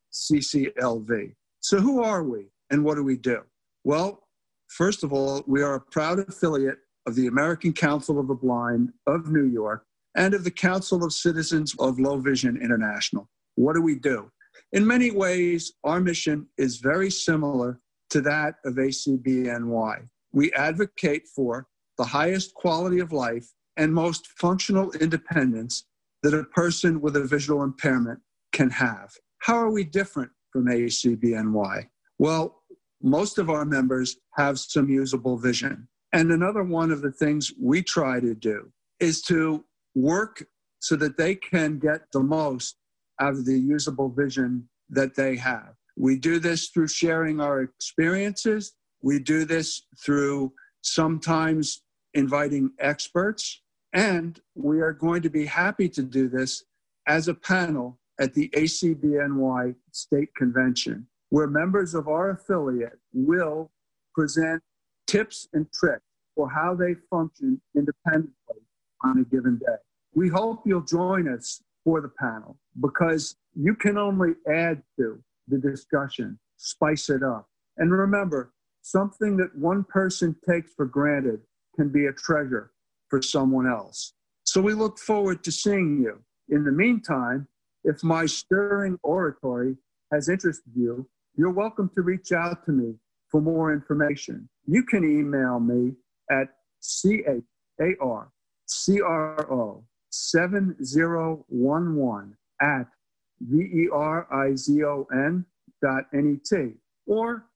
So, 1.60 1.80
who 1.80 2.02
are 2.02 2.22
we 2.24 2.46
and 2.70 2.84
what 2.84 2.94
do 2.94 3.02
we 3.02 3.16
do? 3.16 3.42
Well, 3.84 4.22
first 4.68 5.02
of 5.04 5.12
all, 5.12 5.42
we 5.46 5.62
are 5.62 5.74
a 5.74 5.80
proud 5.80 6.20
affiliate 6.20 6.78
of 7.06 7.14
the 7.14 7.26
American 7.26 7.72
Council 7.72 8.18
of 8.18 8.28
the 8.28 8.34
Blind 8.34 8.92
of 9.06 9.30
New 9.30 9.44
York 9.44 9.84
and 10.16 10.34
of 10.34 10.44
the 10.44 10.50
Council 10.50 11.04
of 11.04 11.12
Citizens 11.12 11.74
of 11.78 11.98
Low 11.98 12.18
Vision 12.18 12.56
International. 12.62 13.28
What 13.56 13.74
do 13.74 13.82
we 13.82 13.96
do? 13.96 14.30
In 14.72 14.86
many 14.86 15.10
ways, 15.10 15.72
our 15.84 16.00
mission 16.00 16.46
is 16.58 16.76
very 16.76 17.10
similar 17.10 17.80
to 18.10 18.20
that 18.22 18.56
of 18.64 18.74
ACBNY. 18.74 20.08
We 20.32 20.52
advocate 20.52 21.28
for 21.34 21.66
the 21.98 22.04
highest 22.04 22.54
quality 22.54 23.00
of 23.00 23.12
life 23.12 23.46
and 23.76 23.92
most 23.92 24.28
functional 24.38 24.92
independence 24.92 25.84
that 26.22 26.34
a 26.34 26.44
person 26.44 27.00
with 27.00 27.16
a 27.16 27.24
visual 27.24 27.62
impairment 27.62 28.20
can 28.52 28.70
have. 28.70 29.12
How 29.38 29.56
are 29.56 29.70
we 29.70 29.84
different 29.84 30.30
from 30.50 30.66
ACBNY? 30.66 31.88
Well, 32.18 32.62
most 33.02 33.38
of 33.38 33.50
our 33.50 33.64
members 33.64 34.16
have 34.36 34.58
some 34.58 34.88
usable 34.88 35.36
vision. 35.36 35.88
And 36.12 36.30
another 36.30 36.62
one 36.62 36.90
of 36.90 37.02
the 37.02 37.12
things 37.12 37.52
we 37.60 37.82
try 37.82 38.20
to 38.20 38.34
do 38.34 38.70
is 39.00 39.22
to 39.22 39.64
work 39.94 40.44
so 40.80 40.96
that 40.96 41.16
they 41.16 41.34
can 41.34 41.78
get 41.78 42.02
the 42.12 42.22
most 42.22 42.76
out 43.20 43.32
of 43.32 43.44
the 43.44 43.58
usable 43.58 44.08
vision 44.08 44.68
that 44.90 45.14
they 45.14 45.36
have. 45.36 45.74
We 45.96 46.16
do 46.18 46.38
this 46.38 46.68
through 46.68 46.88
sharing 46.88 47.40
our 47.40 47.62
experiences. 47.62 48.72
We 49.02 49.18
do 49.18 49.44
this 49.44 49.82
through 50.04 50.52
sometimes 50.82 51.82
inviting 52.14 52.70
experts. 52.78 53.62
And 53.92 54.40
we 54.54 54.80
are 54.80 54.92
going 54.92 55.22
to 55.22 55.30
be 55.30 55.46
happy 55.46 55.88
to 55.90 56.02
do 56.02 56.28
this 56.28 56.64
as 57.06 57.28
a 57.28 57.34
panel 57.34 57.98
at 58.20 58.34
the 58.34 58.48
ACBNY 58.50 59.74
State 59.90 60.34
Convention, 60.34 61.06
where 61.30 61.46
members 61.46 61.94
of 61.94 62.08
our 62.08 62.30
affiliate 62.30 62.98
will 63.12 63.70
present 64.14 64.62
tips 65.06 65.48
and 65.52 65.66
tricks 65.72 66.04
for 66.34 66.50
how 66.50 66.74
they 66.74 66.94
function 67.10 67.60
independently 67.76 68.62
on 69.02 69.18
a 69.18 69.24
given 69.24 69.58
day. 69.58 69.76
We 70.14 70.28
hope 70.28 70.62
you'll 70.66 70.82
join 70.82 71.28
us 71.28 71.62
for 71.84 72.00
the 72.00 72.10
panel 72.20 72.58
because 72.80 73.36
you 73.54 73.74
can 73.74 73.98
only 73.98 74.34
add 74.48 74.82
to 74.98 75.22
the 75.48 75.58
discussion, 75.58 76.38
spice 76.56 77.10
it 77.10 77.22
up. 77.22 77.48
And 77.78 77.92
remember, 77.92 78.52
something 78.82 79.36
that 79.38 79.56
one 79.56 79.84
person 79.84 80.36
takes 80.48 80.72
for 80.74 80.86
granted 80.86 81.40
can 81.76 81.88
be 81.88 82.06
a 82.06 82.12
treasure 82.12 82.72
for 83.08 83.22
someone 83.22 83.66
else. 83.66 84.14
So 84.44 84.60
we 84.60 84.74
look 84.74 84.98
forward 84.98 85.44
to 85.44 85.52
seeing 85.52 86.02
you. 86.02 86.20
In 86.48 86.64
the 86.64 86.72
meantime, 86.72 87.46
if 87.84 88.02
my 88.02 88.26
stirring 88.26 88.98
oratory 89.02 89.76
has 90.12 90.28
interested 90.28 90.72
you, 90.74 91.08
you're 91.36 91.52
welcome 91.52 91.90
to 91.94 92.02
reach 92.02 92.32
out 92.32 92.64
to 92.66 92.72
me 92.72 92.94
for 93.28 93.40
more 93.40 93.72
information. 93.72 94.48
You 94.66 94.84
can 94.84 95.04
email 95.04 95.60
me 95.60 95.94
at 96.30 96.48
C-H-A-R 96.80 98.32
C-R-O 98.72 99.84
7011 100.10 102.36
at 102.60 102.86
V-E-R-I-Z-O-N 103.40 105.46
dot 105.82 106.04
N-E-T 106.14 106.74
or 107.06 107.46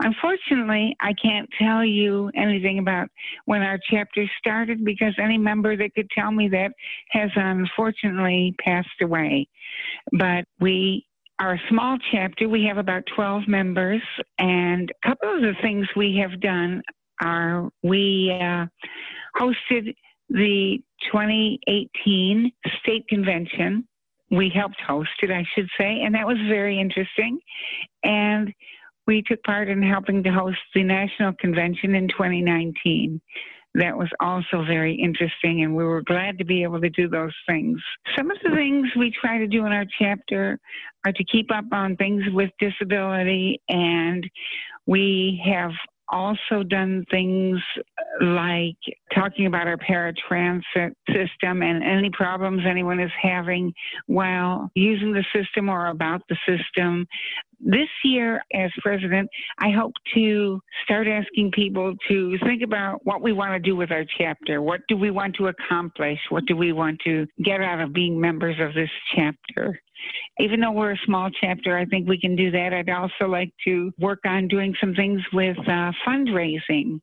Unfortunately, 0.00 0.96
I 1.00 1.12
can't 1.22 1.48
tell 1.60 1.84
you 1.84 2.30
anything 2.34 2.78
about 2.78 3.08
when 3.44 3.62
our 3.62 3.78
chapter 3.90 4.24
started 4.38 4.84
because 4.84 5.14
any 5.18 5.36
member 5.36 5.76
that 5.76 5.94
could 5.94 6.08
tell 6.16 6.30
me 6.30 6.48
that 6.48 6.72
has 7.10 7.30
unfortunately 7.34 8.54
passed 8.64 8.88
away. 9.02 9.48
But 10.12 10.44
we 10.60 11.04
are 11.40 11.54
a 11.54 11.62
small 11.68 11.98
chapter. 12.12 12.48
We 12.48 12.64
have 12.64 12.78
about 12.78 13.02
12 13.14 13.48
members, 13.48 14.02
and 14.38 14.90
a 14.90 15.08
couple 15.08 15.34
of 15.34 15.42
the 15.42 15.54
things 15.62 15.86
we 15.96 16.16
have 16.22 16.40
done 16.40 16.82
are 17.22 17.70
we 17.82 18.36
uh, 18.40 18.66
hosted 19.36 19.94
the 20.28 20.78
2018 21.12 22.52
state 22.80 23.06
convention 23.08 23.84
we 24.30 24.50
helped 24.54 24.80
host 24.86 25.10
it, 25.22 25.30
I 25.30 25.44
should 25.54 25.68
say, 25.78 26.02
and 26.02 26.14
that 26.14 26.26
was 26.26 26.38
very 26.48 26.80
interesting. 26.80 27.40
And 28.04 28.52
we 29.06 29.22
took 29.22 29.42
part 29.42 29.68
in 29.68 29.82
helping 29.82 30.22
to 30.22 30.30
host 30.30 30.58
the 30.74 30.84
national 30.84 31.32
convention 31.40 31.94
in 31.94 32.08
2019. 32.08 33.20
That 33.74 33.96
was 33.96 34.08
also 34.20 34.64
very 34.64 34.94
interesting, 34.94 35.62
and 35.62 35.76
we 35.76 35.84
were 35.84 36.02
glad 36.02 36.38
to 36.38 36.44
be 36.44 36.64
able 36.64 36.80
to 36.80 36.90
do 36.90 37.08
those 37.08 37.34
things. 37.48 37.80
Some 38.16 38.30
of 38.30 38.36
the 38.42 38.50
things 38.50 38.88
we 38.96 39.12
try 39.20 39.38
to 39.38 39.46
do 39.46 39.64
in 39.64 39.72
our 39.72 39.84
chapter 39.98 40.58
are 41.04 41.12
to 41.12 41.24
keep 41.24 41.52
up 41.52 41.66
on 41.72 41.96
things 41.96 42.24
with 42.32 42.50
disability, 42.58 43.60
and 43.68 44.28
we 44.86 45.40
have 45.44 45.70
also 46.10 46.62
done 46.62 47.04
things 47.10 47.58
like 48.20 48.76
talking 49.14 49.46
about 49.46 49.66
our 49.66 49.76
paratransit 49.76 50.92
system 51.08 51.62
and 51.62 51.82
any 51.82 52.10
problems 52.10 52.62
anyone 52.66 53.00
is 53.00 53.10
having 53.20 53.72
while 54.06 54.70
using 54.74 55.12
the 55.12 55.24
system 55.34 55.68
or 55.68 55.86
about 55.86 56.22
the 56.28 56.36
system. 56.46 57.06
This 57.60 57.88
year, 58.04 58.42
as 58.54 58.70
president, 58.80 59.28
I 59.58 59.70
hope 59.70 59.92
to 60.14 60.60
start 60.84 61.06
asking 61.06 61.52
people 61.52 61.94
to 62.08 62.38
think 62.44 62.62
about 62.62 63.04
what 63.04 63.20
we 63.22 63.32
want 63.32 63.52
to 63.52 63.58
do 63.58 63.76
with 63.76 63.90
our 63.90 64.04
chapter. 64.18 64.62
What 64.62 64.80
do 64.88 64.96
we 64.96 65.10
want 65.10 65.36
to 65.36 65.48
accomplish? 65.48 66.18
What 66.30 66.46
do 66.46 66.56
we 66.56 66.72
want 66.72 67.00
to 67.04 67.26
get 67.44 67.60
out 67.60 67.80
of 67.80 67.92
being 67.92 68.18
members 68.20 68.56
of 68.60 68.74
this 68.74 68.90
chapter? 69.14 69.78
even 70.38 70.60
though 70.60 70.72
we're 70.72 70.92
a 70.92 71.00
small 71.04 71.28
chapter, 71.40 71.76
I 71.76 71.84
think 71.84 72.08
we 72.08 72.18
can 72.18 72.36
do 72.36 72.50
that. 72.50 72.72
I'd 72.72 72.88
also 72.88 73.26
like 73.26 73.52
to 73.66 73.92
work 73.98 74.20
on 74.24 74.48
doing 74.48 74.74
some 74.80 74.94
things 74.94 75.20
with 75.32 75.58
uh, 75.68 75.92
fundraising. 76.06 77.00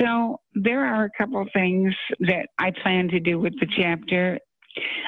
So 0.00 0.40
there 0.54 0.84
are 0.84 1.04
a 1.04 1.10
couple 1.18 1.44
things 1.52 1.94
that 2.20 2.46
I 2.58 2.72
plan 2.82 3.08
to 3.08 3.20
do 3.20 3.38
with 3.38 3.52
the 3.60 3.66
chapter. 3.76 4.38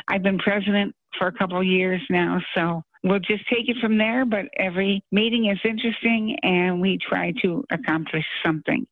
I've 0.09 0.23
been 0.23 0.39
president 0.39 0.95
for 1.19 1.27
a 1.29 1.33
couple 1.33 1.59
of 1.59 1.67
years 1.67 2.01
now, 2.11 2.41
so 2.55 2.83
we'll 3.03 3.21
just 3.21 3.47
take 3.49 3.69
it 3.69 3.77
from 3.81 3.99
there. 3.99 4.25
But 4.25 4.47
every 4.59 5.03
meeting 5.13 5.51
is 5.51 5.59
interesting 5.65 6.37
and 6.43 6.81
we 6.81 6.99
try 6.99 7.33
to 7.43 7.65
accomplish 7.71 8.25
something. 8.45 8.87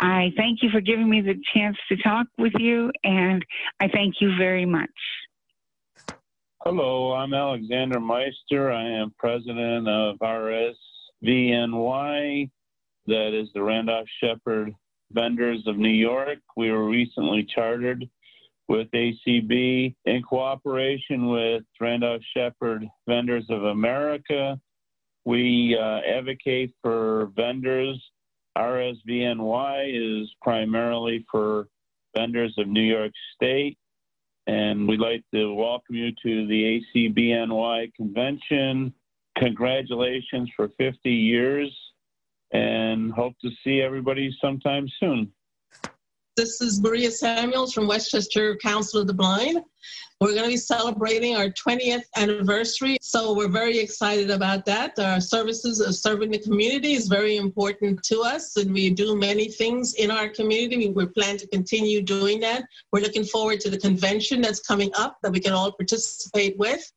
I 0.00 0.32
thank 0.36 0.62
you 0.62 0.70
for 0.70 0.80
giving 0.80 1.08
me 1.10 1.20
the 1.20 1.34
chance 1.54 1.76
to 1.88 1.96
talk 1.96 2.26
with 2.38 2.52
you, 2.58 2.92
and 3.02 3.44
I 3.80 3.88
thank 3.88 4.20
you 4.20 4.36
very 4.36 4.64
much. 4.64 4.90
Hello, 6.64 7.12
I'm 7.12 7.34
Alexander 7.34 8.00
Meister. 8.00 8.72
I 8.72 8.82
am 8.82 9.12
president 9.18 9.88
of 9.88 10.16
RSVNY, 11.24 12.50
that 13.06 13.32
is 13.32 13.48
the 13.54 13.62
Randolph 13.62 14.08
Sheppard 14.20 14.74
Vendors 15.12 15.66
of 15.66 15.78
New 15.78 15.88
York. 15.88 16.38
We 16.56 16.70
were 16.70 16.86
recently 16.88 17.44
chartered 17.54 18.08
with 18.68 18.90
ACB 18.92 19.94
in 20.04 20.22
cooperation 20.22 21.28
with 21.28 21.62
Randolph 21.80 22.22
Sheppard 22.34 22.86
Vendors 23.08 23.46
of 23.48 23.64
America. 23.64 24.60
We 25.24 25.78
uh, 25.80 26.00
advocate 26.06 26.72
for 26.82 27.30
vendors. 27.36 28.02
RSVNY 28.56 30.22
is 30.22 30.28
primarily 30.42 31.24
for 31.30 31.68
vendors 32.16 32.54
of 32.58 32.66
New 32.66 32.82
York 32.82 33.12
State 33.34 33.78
and 34.48 34.88
we'd 34.88 34.98
like 34.98 35.22
to 35.32 35.52
welcome 35.52 35.94
you 35.94 36.10
to 36.22 36.46
the 36.46 36.80
ACBNY 36.96 37.94
convention. 37.94 38.94
Congratulations 39.36 40.50
for 40.56 40.70
50 40.78 41.10
years 41.10 41.70
and 42.52 43.12
hope 43.12 43.34
to 43.42 43.50
see 43.62 43.82
everybody 43.82 44.34
sometime 44.40 44.88
soon. 44.98 45.30
This 46.38 46.60
is 46.60 46.80
Maria 46.80 47.10
Samuels 47.10 47.72
from 47.72 47.88
Westchester 47.88 48.54
Council 48.58 49.00
of 49.00 49.08
the 49.08 49.12
Blind. 49.12 49.58
We're 50.20 50.34
going 50.34 50.44
to 50.44 50.50
be 50.50 50.56
celebrating 50.56 51.34
our 51.34 51.48
20th 51.48 52.04
anniversary, 52.14 52.96
so 53.02 53.34
we're 53.34 53.48
very 53.48 53.76
excited 53.76 54.30
about 54.30 54.64
that. 54.66 54.96
Our 55.00 55.20
services 55.20 55.80
of 55.80 55.96
serving 55.96 56.30
the 56.30 56.38
community 56.38 56.92
is 56.92 57.08
very 57.08 57.38
important 57.38 58.04
to 58.04 58.20
us, 58.20 58.56
and 58.56 58.72
we 58.72 58.88
do 58.90 59.16
many 59.16 59.48
things 59.48 59.94
in 59.94 60.12
our 60.12 60.28
community. 60.28 60.88
We 60.90 61.06
plan 61.06 61.38
to 61.38 61.46
continue 61.48 62.02
doing 62.02 62.38
that. 62.38 62.62
We're 62.92 63.02
looking 63.02 63.24
forward 63.24 63.58
to 63.62 63.70
the 63.70 63.78
convention 63.78 64.40
that's 64.40 64.60
coming 64.60 64.92
up 64.96 65.16
that 65.24 65.32
we 65.32 65.40
can 65.40 65.54
all 65.54 65.72
participate 65.72 66.56
with. 66.56 66.88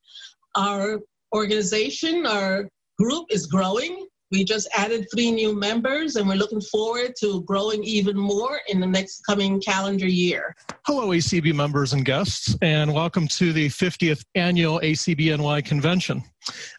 Our 0.54 1.00
organization, 1.34 2.28
our 2.28 2.70
group 3.00 3.26
is 3.32 3.48
growing. 3.48 4.06
We 4.32 4.46
just 4.46 4.70
added 4.74 5.08
three 5.12 5.30
new 5.30 5.54
members, 5.54 6.16
and 6.16 6.26
we're 6.26 6.36
looking 6.36 6.62
forward 6.62 7.16
to 7.20 7.42
growing 7.42 7.84
even 7.84 8.16
more 8.18 8.62
in 8.70 8.80
the 8.80 8.88
next 8.88 9.26
coming 9.26 9.60
calendar 9.60 10.08
year. 10.08 10.56
Hello, 10.86 11.10
ACB 11.10 11.54
members 11.54 11.92
and 11.92 12.06
guests, 12.06 12.56
and 12.62 12.94
welcome 12.94 13.28
to 13.28 13.52
the 13.52 13.68
50th 13.68 14.24
annual 14.36 14.80
ACBNY 14.80 15.66
convention. 15.66 16.24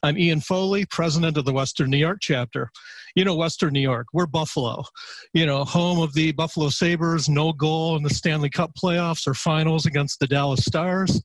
I'm 0.03 0.17
Ian 0.17 0.41
Foley, 0.41 0.87
president 0.87 1.37
of 1.37 1.45
the 1.45 1.53
Western 1.53 1.91
New 1.91 1.99
York 1.99 2.21
chapter. 2.23 2.71
You 3.17 3.27
know, 3.27 3.35
Western 3.35 3.75
New 3.75 3.81
York, 3.81 4.07
we're 4.15 4.27
Buffalo, 4.27 4.85
you 5.35 5.45
know, 5.45 5.63
home 5.63 6.01
of 6.01 6.15
the 6.15 6.33
Buffalo 6.33 6.71
Sabres, 6.71 7.29
no 7.29 7.53
goal 7.53 7.97
in 7.97 8.03
the 8.03 8.09
Stanley 8.09 8.49
Cup 8.49 8.71
playoffs 8.83 9.27
or 9.27 9.35
finals 9.35 9.85
against 9.85 10.21
the 10.21 10.27
Dallas 10.27 10.65
Stars. 10.65 11.21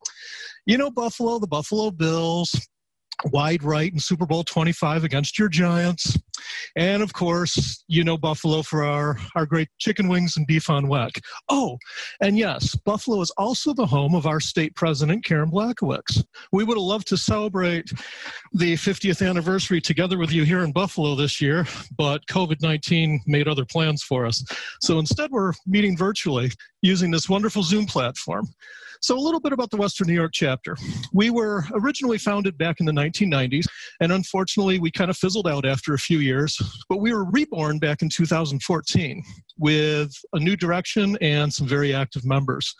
You 0.66 0.78
know, 0.78 0.92
Buffalo, 0.92 1.40
the 1.40 1.48
Buffalo 1.48 1.90
Bills, 1.90 2.54
wide 3.26 3.64
right 3.64 3.92
in 3.92 4.00
Super 4.00 4.26
Bowl 4.26 4.44
25 4.44 5.04
against 5.04 5.40
your 5.40 5.50
Giants. 5.50 6.18
And 6.76 7.02
of 7.02 7.14
course, 7.14 7.84
you 7.88 8.04
know 8.04 8.18
Buffalo 8.18 8.62
for 8.62 8.84
our, 8.84 9.18
our 9.36 9.46
great 9.46 9.70
chicken 9.80 10.08
wings 10.08 10.38
and 10.38 10.46
beef 10.46 10.70
on 10.70 10.86
weck. 10.86 11.20
Oh, 11.50 11.78
and 12.22 12.38
yes, 12.38 12.76
Buffalo 12.76 13.22
is 13.22 13.32
also 13.38 13.74
the 13.74 13.86
home 13.86 14.16
of 14.16 14.26
our 14.26 14.40
state 14.40 14.76
president, 14.76 15.26
Karen 15.26 15.50
Blackowitz. 15.50 16.24
We 16.52 16.64
would 16.64 16.78
have 16.78 16.84
loved 16.84 17.08
to 17.08 17.18
celebrate 17.18 17.90
the 18.54 18.76
50th 18.76 19.28
anniversary 19.28 19.82
together 19.82 20.18
with 20.18 20.32
you 20.32 20.44
here 20.44 20.64
in 20.64 20.72
Buffalo 20.72 21.16
this 21.16 21.42
year, 21.42 21.66
but 21.98 22.26
COVID 22.28 22.62
19 22.62 23.22
made 23.26 23.48
other 23.48 23.66
plans 23.66 24.04
for 24.04 24.26
us. 24.26 24.44
So 24.82 25.00
instead, 25.00 25.32
we're 25.32 25.54
meeting 25.66 25.98
virtually 25.98 26.52
using 26.82 27.12
this 27.12 27.28
wonderful 27.30 27.64
Zoom 27.64 27.86
platform. 27.86 28.48
So, 29.02 29.18
a 29.18 29.20
little 29.20 29.40
bit 29.40 29.54
about 29.54 29.72
the 29.72 29.78
Western 29.78 30.08
New 30.08 30.14
York 30.14 30.32
chapter. 30.34 30.76
We 31.14 31.30
were 31.30 31.64
originally 31.74 32.18
founded 32.18 32.58
back 32.58 32.80
in 32.80 32.86
the 32.86 32.92
1990s, 32.92 33.66
and 34.02 34.12
unfortunately, 34.12 34.80
we 34.80 34.92
kind 34.92 35.10
of 35.10 35.18
fizzled 35.18 35.48
out 35.48 35.66
after 35.66 35.94
a 35.94 36.00
few 36.00 36.20
years, 36.20 36.58
but 36.90 36.98
we 36.98 37.14
were 37.14 37.26
reborn 37.26 37.80
back 37.80 38.02
in 38.02 38.10
2014 38.10 39.24
with 39.60 40.14
a 40.34 40.40
new 40.40 40.56
direction 40.56 41.18
and 41.22 41.52
some 41.52 41.68
very 41.68 41.94
active 41.94 42.26
members. 42.26 42.74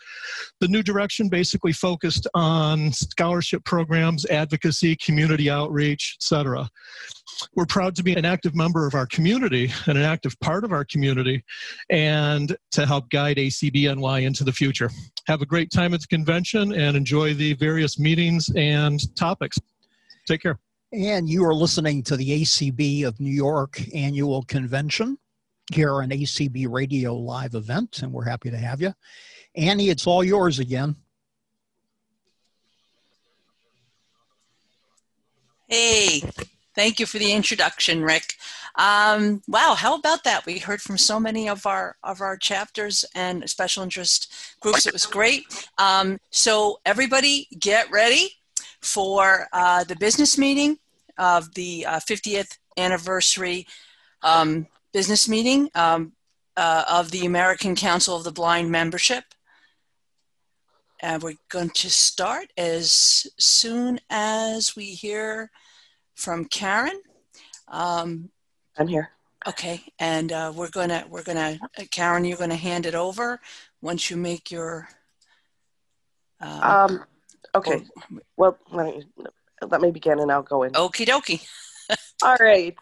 The 0.60 0.68
new 0.68 0.82
direction 0.82 1.28
basically 1.28 1.72
focused 1.72 2.26
on 2.34 2.92
scholarship 2.92 3.64
programs, 3.64 4.24
advocacy, 4.26 4.96
community 4.96 5.50
outreach, 5.50 6.16
etc. 6.18 6.68
We're 7.54 7.66
proud 7.66 7.94
to 7.96 8.02
be 8.02 8.14
an 8.14 8.24
active 8.24 8.54
member 8.54 8.86
of 8.86 8.94
our 8.94 9.06
community 9.06 9.70
and 9.86 9.96
an 9.96 10.04
active 10.04 10.38
part 10.40 10.64
of 10.64 10.72
our 10.72 10.84
community 10.84 11.44
and 11.90 12.56
to 12.72 12.86
help 12.86 13.10
guide 13.10 13.36
ACBNY 13.36 14.22
into 14.22 14.44
the 14.44 14.52
future. 14.52 14.90
Have 15.26 15.42
a 15.42 15.46
great 15.46 15.70
time 15.70 15.94
at 15.94 16.00
the 16.00 16.06
convention 16.06 16.72
and 16.72 16.96
enjoy 16.96 17.34
the 17.34 17.54
various 17.54 17.98
meetings 17.98 18.50
and 18.56 19.00
topics. 19.16 19.58
Take 20.26 20.42
care. 20.42 20.58
And 20.92 21.28
you 21.28 21.44
are 21.44 21.54
listening 21.54 22.02
to 22.04 22.16
the 22.16 22.42
ACB 22.42 23.06
of 23.06 23.20
New 23.20 23.30
York 23.30 23.80
annual 23.94 24.42
convention 24.44 25.18
here 25.70 25.92
on 26.02 26.08
ACB 26.08 26.66
Radio 26.68 27.14
live 27.14 27.54
event, 27.54 28.02
and 28.02 28.12
we're 28.12 28.24
happy 28.24 28.50
to 28.50 28.56
have 28.56 28.80
you. 28.80 28.94
Annie, 29.54 29.90
it's 29.90 30.06
all 30.06 30.24
yours 30.24 30.58
again. 30.58 30.96
Hey, 35.68 36.22
thank 36.78 37.00
you 37.00 37.06
for 37.06 37.18
the 37.18 37.32
introduction, 37.32 38.04
Rick. 38.04 38.34
Um, 38.76 39.42
wow, 39.48 39.74
how 39.76 39.96
about 39.96 40.22
that? 40.22 40.46
We 40.46 40.58
heard 40.58 40.80
from 40.80 40.96
so 40.96 41.18
many 41.18 41.48
of 41.48 41.66
our 41.66 41.96
of 42.04 42.20
our 42.20 42.36
chapters 42.36 43.04
and 43.16 43.50
special 43.50 43.82
interest 43.82 44.32
groups. 44.60 44.86
It 44.86 44.92
was 44.92 45.04
great. 45.04 45.42
Um, 45.78 46.18
so 46.30 46.78
everybody, 46.86 47.48
get 47.58 47.90
ready 47.90 48.30
for 48.80 49.48
uh, 49.52 49.82
the 49.82 49.96
business 49.96 50.38
meeting 50.38 50.78
of 51.18 51.52
the 51.54 51.84
uh, 51.84 51.98
50th 51.98 52.58
anniversary 52.76 53.66
um, 54.22 54.68
business 54.92 55.28
meeting 55.28 55.68
um, 55.74 56.12
uh, 56.56 56.84
of 56.88 57.10
the 57.10 57.26
American 57.26 57.74
Council 57.74 58.14
of 58.14 58.22
the 58.22 58.30
Blind 58.30 58.70
membership. 58.70 59.24
And 61.00 61.24
we're 61.24 61.34
going 61.48 61.70
to 61.70 61.90
start 61.90 62.52
as 62.56 63.26
soon 63.36 63.98
as 64.10 64.76
we 64.76 64.84
hear 64.86 65.50
from 66.18 66.44
Karen. 66.46 67.00
Um, 67.68 68.28
I'm 68.76 68.88
here. 68.88 69.10
Okay, 69.46 69.80
and 69.98 70.32
uh, 70.32 70.52
we're 70.54 70.70
gonna 70.70 71.04
we're 71.08 71.22
gonna 71.22 71.58
Karen, 71.90 72.24
you're 72.24 72.36
gonna 72.36 72.56
hand 72.56 72.86
it 72.86 72.94
over 72.94 73.40
once 73.80 74.10
you 74.10 74.16
make 74.16 74.50
your. 74.50 74.88
Uh, 76.40 76.86
Um, 76.90 77.04
okay. 77.54 77.84
Well, 78.36 78.58
let 78.72 78.86
me, 78.86 79.04
let 79.66 79.80
me 79.80 79.90
begin 79.90 80.18
and 80.18 80.30
I'll 80.30 80.42
go 80.42 80.64
in. 80.64 80.72
Okie 80.72 81.06
dokie. 81.06 81.46
All 82.22 82.36
right. 82.40 82.76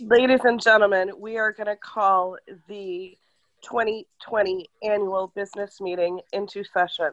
Ladies 0.00 0.40
and 0.44 0.60
gentlemen, 0.60 1.12
we 1.18 1.36
are 1.36 1.52
to 1.68 1.76
call 1.76 2.36
the 2.66 3.16
2020 3.62 4.68
annual 4.82 5.32
business 5.34 5.80
meeting 5.80 6.20
into 6.32 6.64
session. 6.64 7.12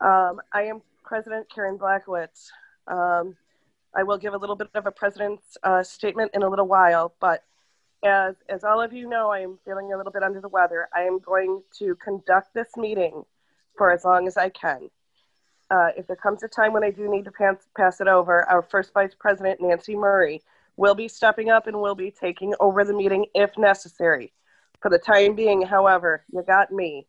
Um, 0.00 0.40
I 0.52 0.62
am 0.62 0.82
President 1.04 1.46
Karen 1.52 1.78
Blackowitz. 1.78 2.50
Um, 2.86 3.36
I 3.96 4.02
will 4.02 4.18
give 4.18 4.34
a 4.34 4.38
little 4.38 4.56
bit 4.56 4.68
of 4.74 4.86
a 4.86 4.90
president's 4.90 5.56
uh, 5.62 5.82
statement 5.82 6.32
in 6.34 6.42
a 6.42 6.48
little 6.48 6.66
while, 6.66 7.14
but 7.20 7.44
as, 8.04 8.34
as 8.48 8.64
all 8.64 8.80
of 8.80 8.92
you 8.92 9.08
know, 9.08 9.30
I 9.30 9.40
am 9.40 9.58
feeling 9.64 9.92
a 9.92 9.96
little 9.96 10.12
bit 10.12 10.22
under 10.22 10.40
the 10.40 10.48
weather. 10.48 10.88
I 10.94 11.02
am 11.02 11.18
going 11.20 11.62
to 11.78 11.94
conduct 11.96 12.52
this 12.54 12.76
meeting 12.76 13.24
for 13.76 13.90
as 13.90 14.04
long 14.04 14.26
as 14.26 14.36
I 14.36 14.50
can. 14.50 14.90
Uh, 15.70 15.88
if 15.96 16.06
there 16.06 16.16
comes 16.16 16.42
a 16.42 16.48
time 16.48 16.72
when 16.72 16.84
I 16.84 16.90
do 16.90 17.10
need 17.10 17.24
to 17.24 17.32
pass, 17.32 17.56
pass 17.76 18.00
it 18.00 18.08
over, 18.08 18.44
our 18.44 18.62
first 18.62 18.92
vice 18.92 19.14
president, 19.18 19.60
Nancy 19.60 19.96
Murray, 19.96 20.42
will 20.76 20.94
be 20.94 21.08
stepping 21.08 21.50
up 21.50 21.66
and 21.66 21.80
will 21.80 21.94
be 21.94 22.10
taking 22.10 22.54
over 22.60 22.84
the 22.84 22.92
meeting 22.92 23.26
if 23.34 23.56
necessary. 23.56 24.32
For 24.80 24.90
the 24.90 24.98
time 24.98 25.34
being, 25.34 25.62
however, 25.62 26.24
you 26.30 26.42
got 26.42 26.70
me. 26.70 27.06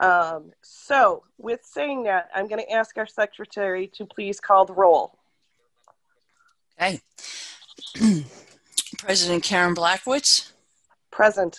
Um, 0.00 0.52
so, 0.62 1.24
with 1.38 1.60
saying 1.64 2.04
that, 2.04 2.28
I'm 2.34 2.46
going 2.46 2.62
to 2.62 2.70
ask 2.70 2.96
our 2.98 3.06
secretary 3.06 3.88
to 3.94 4.04
please 4.04 4.38
call 4.38 4.66
the 4.66 4.74
roll. 4.74 5.17
Okay. 6.80 7.00
President 8.98 9.42
Karen 9.42 9.74
Blackowitz, 9.74 10.52
Present. 11.10 11.58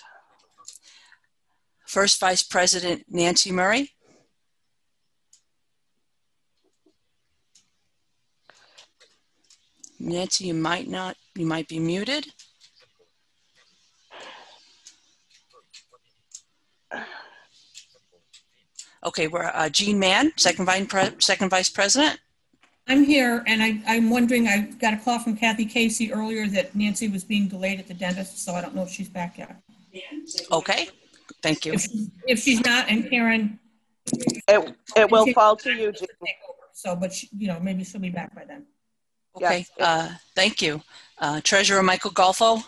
First 1.85 2.19
Vice 2.19 2.43
President 2.43 3.03
Nancy 3.09 3.51
Murray, 3.51 3.91
Nancy, 9.99 10.45
you 10.45 10.53
might 10.53 10.87
not, 10.87 11.17
you 11.35 11.45
might 11.45 11.67
be 11.67 11.79
muted. 11.79 12.27
Okay, 19.05 19.27
we're 19.27 19.51
uh, 19.53 19.69
Jean 19.69 19.99
Mann, 19.99 20.31
second 20.37 20.65
vice, 20.65 20.87
second 21.19 21.49
vice 21.49 21.69
president. 21.69 22.19
I'm 22.89 23.03
here, 23.03 23.43
and 23.45 23.61
I, 23.61 23.79
I'm 23.87 24.09
wondering, 24.09 24.47
I 24.47 24.61
got 24.79 24.95
a 24.95 24.97
call 24.97 25.19
from 25.19 25.37
Kathy 25.37 25.63
Casey 25.65 26.11
earlier 26.11 26.47
that 26.47 26.75
Nancy 26.75 27.07
was 27.07 27.23
being 27.23 27.47
delayed 27.47 27.79
at 27.79 27.87
the 27.87 27.93
dentist, 27.93 28.43
so 28.43 28.53
I 28.53 28.61
don't 28.61 28.73
know 28.73 28.81
if 28.81 28.89
she's 28.89 29.07
back 29.07 29.37
yet. 29.37 29.61
Okay, 30.51 30.89
thank 31.43 31.65
you. 31.67 31.73
If, 31.73 31.85
if 32.27 32.39
she's 32.39 32.65
not, 32.65 32.89
and 32.89 33.07
Karen. 33.07 33.59
It, 34.47 34.75
it 34.97 35.11
will 35.11 35.31
fall 35.33 35.55
to 35.57 35.71
you, 35.71 35.91
Jean. 35.91 36.07
So, 36.73 36.95
but, 36.95 37.13
she- 37.13 37.29
you 37.37 37.47
know, 37.47 37.59
maybe 37.59 37.83
she'll 37.83 38.01
be 38.01 38.09
back 38.09 38.33
by 38.33 38.45
then. 38.45 38.65
Okay, 39.35 39.67
uh, 39.79 40.09
thank 40.33 40.59
you. 40.59 40.81
Uh, 41.19 41.41
Treasurer 41.43 41.83
Michael 41.83 42.11
Golfo, 42.11 42.63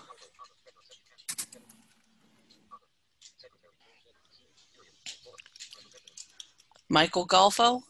Michael 6.89 7.25
Golfo. 7.27 7.81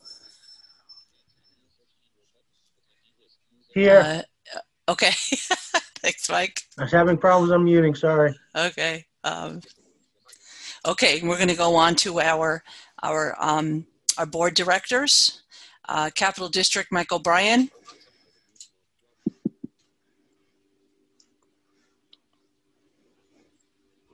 Here. 3.73 4.25
Uh, 4.55 4.91
okay, 4.91 5.11
thanks, 5.99 6.29
Mike. 6.29 6.61
I 6.77 6.83
was 6.83 6.91
having 6.91 7.17
problems 7.17 7.51
unmuting, 7.51 7.95
sorry. 7.95 8.35
Okay. 8.55 9.05
Um, 9.23 9.61
okay, 10.85 11.21
we're 11.23 11.37
going 11.37 11.47
to 11.47 11.55
go 11.55 11.75
on 11.75 11.95
to 11.95 12.19
our 12.19 12.63
our 13.03 13.35
um, 13.39 13.85
our 14.17 14.25
board 14.25 14.53
directors. 14.53 15.43
Uh, 15.87 16.09
Capital 16.13 16.49
District, 16.49 16.91
Michael 16.91 17.19
Bryan. 17.19 17.69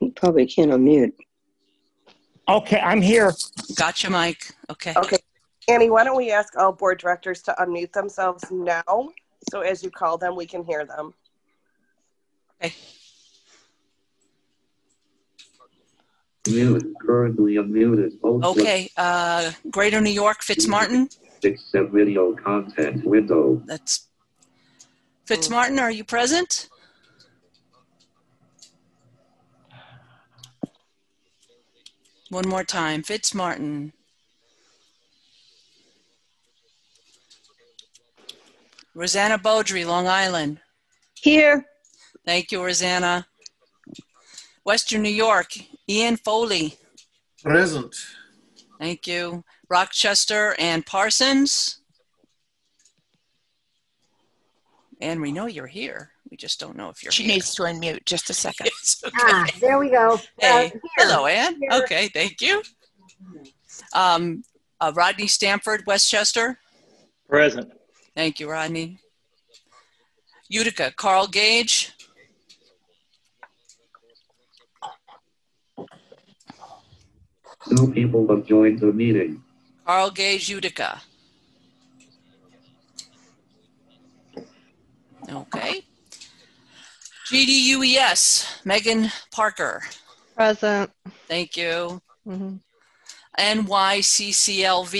You 0.00 0.12
probably 0.12 0.46
can't 0.46 0.70
unmute. 0.70 1.12
Okay, 2.48 2.80
I'm 2.80 3.02
here. 3.02 3.32
Gotcha, 3.76 4.08
Mike. 4.08 4.54
Okay. 4.70 4.94
Okay. 4.96 5.18
Annie, 5.68 5.90
why 5.90 6.02
don't 6.02 6.16
we 6.16 6.30
ask 6.30 6.56
all 6.56 6.72
board 6.72 6.98
directors 6.98 7.42
to 7.42 7.54
unmute 7.60 7.92
themselves 7.92 8.42
now? 8.50 9.10
So 9.50 9.60
as 9.60 9.82
you 9.82 9.90
call 9.90 10.18
them, 10.18 10.36
we 10.36 10.46
can 10.46 10.64
hear 10.64 10.84
them. 10.84 11.14
Okay. 12.62 12.74
Mute, 16.48 16.94
currently 17.00 17.54
unmuted. 17.54 18.20
Both 18.20 18.44
Okay. 18.44 18.90
Uh, 18.96 19.52
Greater 19.70 20.00
New 20.00 20.10
York, 20.10 20.40
Fitzmartin. 20.40 21.14
Accept 21.44 21.92
video 21.92 22.34
content 22.34 23.04
window. 23.04 23.62
That's 23.66 24.08
Fitzmartin. 25.26 25.80
Are 25.80 25.90
you 25.90 26.04
present? 26.04 26.68
One 32.30 32.48
more 32.48 32.64
time, 32.64 33.02
Fitzmartin. 33.02 33.92
Rosanna 39.02 39.38
Beaudry, 39.38 39.86
Long 39.86 40.08
Island. 40.08 40.58
Here. 41.14 41.64
Thank 42.26 42.50
you, 42.50 42.60
Rosanna. 42.64 43.28
Western 44.64 45.02
New 45.02 45.08
York, 45.08 45.52
Ian 45.88 46.16
Foley. 46.16 46.76
Present. 47.44 47.94
Thank 48.80 49.06
you. 49.06 49.44
Rochester 49.70 50.56
and 50.58 50.84
Parsons. 50.84 51.78
And 55.00 55.20
we 55.22 55.30
know 55.30 55.46
you're 55.46 55.68
here. 55.68 56.10
We 56.28 56.36
just 56.36 56.58
don't 56.58 56.76
know 56.76 56.88
if 56.90 57.00
you're 57.04 57.12
She 57.12 57.22
here. 57.22 57.34
needs 57.34 57.54
to 57.54 57.62
unmute 57.62 58.04
just 58.04 58.30
a 58.30 58.34
second. 58.34 58.66
Yes, 58.82 59.02
okay. 59.06 59.16
Ah, 59.20 59.46
there 59.60 59.78
we 59.78 59.90
go. 59.90 60.18
Hey, 60.40 60.72
Uh, 60.74 60.78
hello, 60.96 61.26
Ann. 61.26 61.56
Here. 61.60 61.70
Okay, 61.82 62.08
thank 62.08 62.40
you. 62.40 62.62
Um, 63.92 64.42
uh, 64.80 64.90
Rodney 64.92 65.28
Stanford, 65.28 65.84
Westchester. 65.86 66.58
Present. 67.28 67.70
Thank 68.18 68.40
you, 68.40 68.50
Rodney. 68.50 68.98
Utica, 70.48 70.90
Carl 70.96 71.28
Gage. 71.28 71.92
Two 77.70 77.92
people 77.92 78.26
have 78.26 78.44
joined 78.44 78.80
the 78.80 78.92
meeting. 78.92 79.40
Carl 79.86 80.10
Gage, 80.10 80.48
Utica. 80.48 81.00
Okay. 85.30 85.84
GDUES, 87.30 87.84
E 87.84 88.60
Megan 88.64 89.12
Parker. 89.30 89.80
Present. 90.34 90.90
Thank 91.28 91.56
you. 91.56 92.02
Mm 92.26 92.38
-hmm. 92.40 92.58
NYCCLV, 93.38 94.94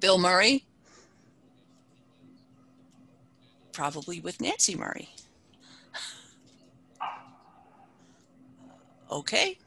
Bill 0.00 0.16
Murray. 0.18 0.64
Probably 3.74 4.20
with 4.20 4.40
Nancy 4.40 4.74
Murray. 4.74 5.10
Okay. 9.10 9.58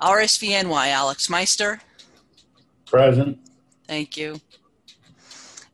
RSVNY, 0.00 0.86
Alex 0.88 1.28
Meister. 1.28 1.80
Present. 2.86 3.38
Thank 3.86 4.16
you. 4.16 4.40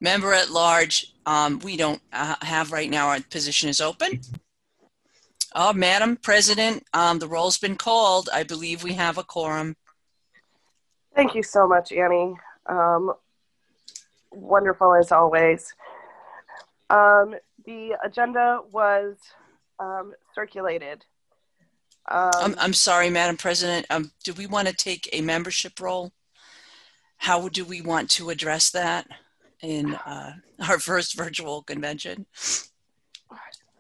Member 0.00 0.32
at 0.32 0.50
large, 0.50 1.14
um, 1.26 1.60
we 1.60 1.76
don't 1.76 2.00
uh, 2.12 2.34
have 2.42 2.72
right 2.72 2.90
now, 2.90 3.08
our 3.08 3.20
position 3.20 3.68
is 3.68 3.80
open. 3.80 4.20
Oh, 5.54 5.72
Madam 5.72 6.16
President, 6.16 6.84
um, 6.92 7.18
the 7.18 7.28
roll's 7.28 7.58
been 7.58 7.76
called. 7.76 8.28
I 8.32 8.42
believe 8.42 8.82
we 8.82 8.94
have 8.94 9.18
a 9.18 9.22
quorum. 9.22 9.76
Thank 11.14 11.34
you 11.34 11.42
so 11.42 11.68
much, 11.68 11.92
Annie. 11.92 12.34
Um, 12.66 13.12
wonderful 14.32 14.94
as 14.94 15.12
always. 15.12 15.72
Um, 16.90 17.34
the 17.64 17.96
agenda 18.04 18.60
was 18.70 19.16
um, 19.78 20.12
circulated. 20.34 21.04
Um, 22.08 22.30
I'm, 22.34 22.54
I'm 22.58 22.72
sorry, 22.72 23.10
Madam 23.10 23.36
President. 23.36 23.86
Um, 23.90 24.10
do 24.24 24.32
we 24.32 24.46
want 24.46 24.68
to 24.68 24.74
take 24.74 25.08
a 25.12 25.20
membership 25.20 25.80
roll? 25.80 26.12
how 27.20 27.48
do 27.50 27.66
we 27.66 27.82
want 27.82 28.08
to 28.08 28.30
address 28.30 28.70
that 28.70 29.06
in 29.60 29.94
uh, 29.94 30.32
our 30.66 30.78
first 30.78 31.14
virtual 31.18 31.62
convention? 31.62 32.24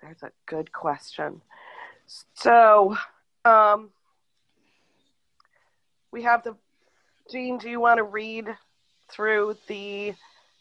There's 0.02 0.22
a 0.22 0.30
good 0.44 0.70
question. 0.72 1.40
So, 2.34 2.98
um, 3.46 3.88
we 6.12 6.22
have 6.22 6.42
the, 6.42 6.54
Jean, 7.32 7.56
do 7.56 7.70
you 7.70 7.80
want 7.80 7.96
to 7.96 8.02
read 8.02 8.46
through 9.10 9.56
the 9.66 10.12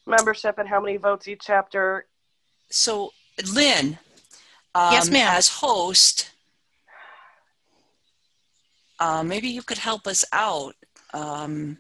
membership 0.08 0.58
and 0.58 0.68
how 0.68 0.80
many 0.80 0.96
votes 0.96 1.28
each 1.28 1.42
chapter? 1.42 2.06
So, 2.70 3.12
Lynn, 3.54 3.98
um, 4.76 4.94
Yes, 4.94 5.10
ma'am. 5.10 5.28
as 5.36 5.48
host, 5.48 6.32
uh, 9.00 9.24
maybe 9.24 9.48
you 9.50 9.62
could 9.64 9.78
help 9.78 10.08
us 10.08 10.24
out. 10.32 10.76
Um, 11.14 11.78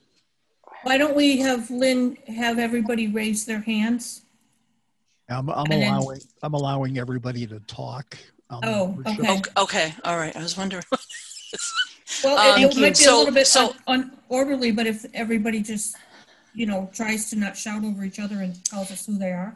Why 0.83 0.97
don't 0.97 1.15
we 1.15 1.37
have 1.39 1.69
Lynn 1.69 2.17
have 2.27 2.57
everybody 2.57 3.07
raise 3.07 3.45
their 3.45 3.59
hands? 3.59 4.21
I'm, 5.29 5.49
I'm 5.49 5.65
And 5.71 5.81
then- 5.83 5.93
allowing, 5.93 6.21
I'm 6.41 6.53
allowing 6.53 6.97
everybody 6.97 7.45
to 7.47 7.59
talk. 7.61 8.17
Um, 8.49 8.59
Oh, 8.63 8.85
we're 8.97 9.03
sure- 9.13 9.23
okay. 9.25 9.31
okay, 9.37 9.51
okay, 9.57 9.93
all 10.03 10.17
right. 10.17 10.35
I 10.35 10.41
was 10.41 10.57
wondering. 10.57 10.83
Well, 12.23 12.37
Um, 12.37 12.59
it, 12.61 12.75
it 12.75 12.81
might 12.81 12.89
be 12.89 12.95
so- 12.95 13.15
a 13.15 13.19
little 13.19 13.33
bit 13.33 13.45
so- 13.47 13.75
un- 13.87 14.17
unorderly, 14.31 14.75
but 14.75 14.87
if 14.87 15.05
everybody 15.13 15.61
just, 15.61 15.95
you 16.55 16.65
know, 16.65 16.89
tries 16.91 17.29
to 17.29 17.35
not 17.35 17.55
shout 17.55 17.83
over 17.83 18.03
each 18.03 18.19
other 18.19 18.41
and 18.41 18.61
tells 18.65 18.89
us 18.91 19.05
who 19.05 19.17
they 19.17 19.31
are, 19.31 19.55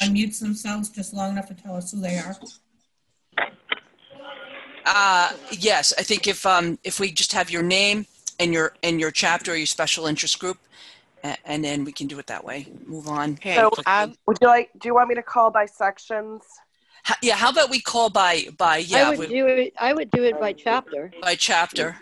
unmutes 0.00 0.40
themselves 0.40 0.88
just 0.88 1.12
long 1.14 1.32
enough 1.32 1.46
to 1.48 1.54
tell 1.54 1.74
us 1.76 1.92
who 1.92 2.00
they 2.00 2.16
are. 2.18 2.36
Uh, 4.86 5.32
yes, 5.52 5.92
I 5.98 6.02
think 6.02 6.26
if 6.26 6.46
um, 6.46 6.78
if 6.82 6.98
we 6.98 7.10
just 7.12 7.32
have 7.32 7.50
your 7.50 7.62
name 7.62 8.06
and 8.40 8.52
your 8.52 8.72
and 8.82 8.98
your 8.98 9.10
chapter 9.10 9.52
or 9.52 9.56
your 9.56 9.66
special 9.66 10.06
interest 10.06 10.38
group, 10.38 10.58
a- 11.24 11.36
and 11.44 11.62
then 11.62 11.84
we 11.84 11.92
can 11.92 12.06
do 12.06 12.18
it 12.18 12.26
that 12.28 12.42
way. 12.42 12.66
Move 12.86 13.08
on. 13.08 13.38
So, 13.44 13.70
would 14.26 14.38
you 14.40 14.46
like, 14.46 14.70
do 14.80 14.88
you 14.88 14.94
want 14.94 15.08
me 15.10 15.14
to 15.14 15.22
call 15.22 15.50
by 15.50 15.66
sections? 15.66 16.42
H- 17.08 17.16
yeah, 17.22 17.34
how 17.36 17.50
about 17.50 17.68
we 17.68 17.80
call 17.80 18.08
by 18.08 18.46
by 18.56 18.78
yeah 18.78 19.08
I 19.08 19.10
would 19.10 19.18
we- 19.18 19.26
do 19.26 19.46
it. 19.46 19.74
I 19.78 19.92
would 19.92 20.10
do 20.10 20.24
it 20.24 20.40
by 20.40 20.52
chapter. 20.54 21.12
by 21.20 21.34
chapter. 21.34 21.96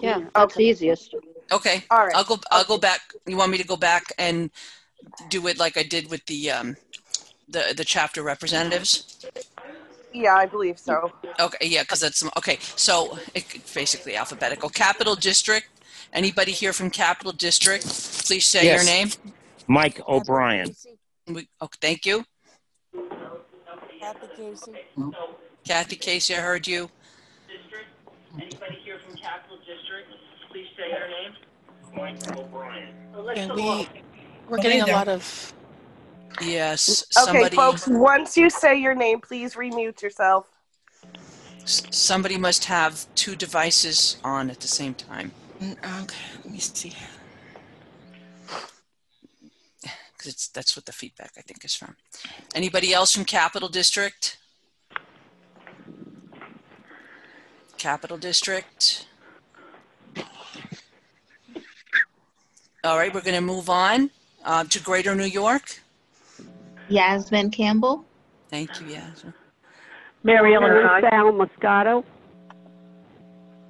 Yeah, 0.00 0.20
that's 0.34 0.60
easiest. 0.60 1.14
Okay. 1.50 1.82
All 1.90 2.04
right. 2.06 2.14
I'll 2.14 2.24
go. 2.24 2.38
I'll 2.52 2.64
go 2.64 2.78
back. 2.78 3.00
You 3.26 3.36
want 3.36 3.50
me 3.50 3.58
to 3.58 3.64
go 3.66 3.76
back 3.76 4.04
and 4.18 4.50
do 5.28 5.46
it 5.48 5.58
like 5.58 5.76
I 5.76 5.82
did 5.82 6.08
with 6.10 6.24
the 6.26 6.50
um, 6.52 6.76
the 7.48 7.74
the 7.76 7.84
chapter 7.84 8.22
representatives? 8.22 9.26
Yeah, 10.12 10.34
I 10.34 10.46
believe 10.46 10.78
so. 10.78 11.12
Okay. 11.38 11.66
Yeah, 11.66 11.82
because 11.82 12.00
that's 12.00 12.24
okay. 12.36 12.58
So 12.76 13.18
it, 13.34 13.44
basically 13.74 14.16
alphabetical. 14.16 14.68
Capital 14.70 15.14
District. 15.14 15.66
Anybody 16.12 16.52
here 16.52 16.72
from 16.72 16.90
Capital 16.90 17.32
District? 17.32 17.84
Please 18.26 18.46
say 18.46 18.72
your 18.72 18.84
name. 18.84 19.10
Mike 19.66 20.00
O'Brien. 20.08 20.74
We, 21.26 21.46
oh, 21.60 21.68
thank 21.82 22.06
you. 22.06 22.24
Kathy 24.00 24.28
Casey. 24.34 24.72
Kathy 25.64 25.96
Casey, 25.96 26.34
I 26.34 26.38
heard 26.38 26.66
you. 26.66 26.90
Anybody 28.34 28.78
here 28.82 28.98
from 29.06 29.16
Capital 29.16 29.58
District? 29.58 30.08
Please 30.50 30.68
say 30.76 30.88
your 30.88 31.08
name. 31.08 31.32
Mike 31.94 32.36
O'Brien. 32.38 32.94
Yeah, 33.36 33.54
we, 33.54 33.88
we're 34.48 34.58
getting 34.58 34.82
a 34.82 34.86
lot 34.86 35.08
of, 35.08 35.52
Yes. 36.42 37.04
Okay, 37.28 37.48
folks, 37.50 37.86
once 37.88 38.36
you 38.36 38.48
say 38.50 38.76
your 38.76 38.94
name, 38.94 39.20
please 39.20 39.54
remute 39.54 40.02
yourself. 40.02 40.46
s- 41.62 41.82
Somebody 41.90 42.36
must 42.38 42.64
have 42.66 43.06
two 43.14 43.34
devices 43.34 44.16
on 44.22 44.50
at 44.50 44.60
the 44.60 44.68
same 44.68 44.94
time. 44.94 45.32
Okay, 45.62 46.16
let 46.44 46.52
me 46.52 46.58
see. 46.58 46.94
because 50.12 50.32
it's 50.32 50.48
that's 50.48 50.76
what 50.76 50.86
the 50.86 50.92
feedback 50.92 51.32
I 51.36 51.40
think 51.42 51.64
is 51.64 51.74
from. 51.74 51.96
Anybody 52.54 52.92
else 52.92 53.12
from 53.12 53.24
Capital 53.24 53.68
District? 53.68 54.36
Capital 57.78 58.16
District. 58.18 59.06
All 62.84 62.96
right, 62.96 63.12
we're 63.12 63.22
going 63.22 63.34
to 63.34 63.40
move 63.40 63.68
on 63.68 64.10
uh, 64.44 64.62
to 64.64 64.80
Greater 64.80 65.14
New 65.14 65.24
York. 65.24 65.80
Yasmin 66.88 67.50
Campbell. 67.50 68.04
Thank 68.48 68.80
you, 68.80 68.88
Yasmin. 68.88 69.34
Mary 70.22 70.54
Ellen 70.54 70.72
Mary 70.72 71.02
Sal 71.02 71.32
Moscato. 71.32 72.04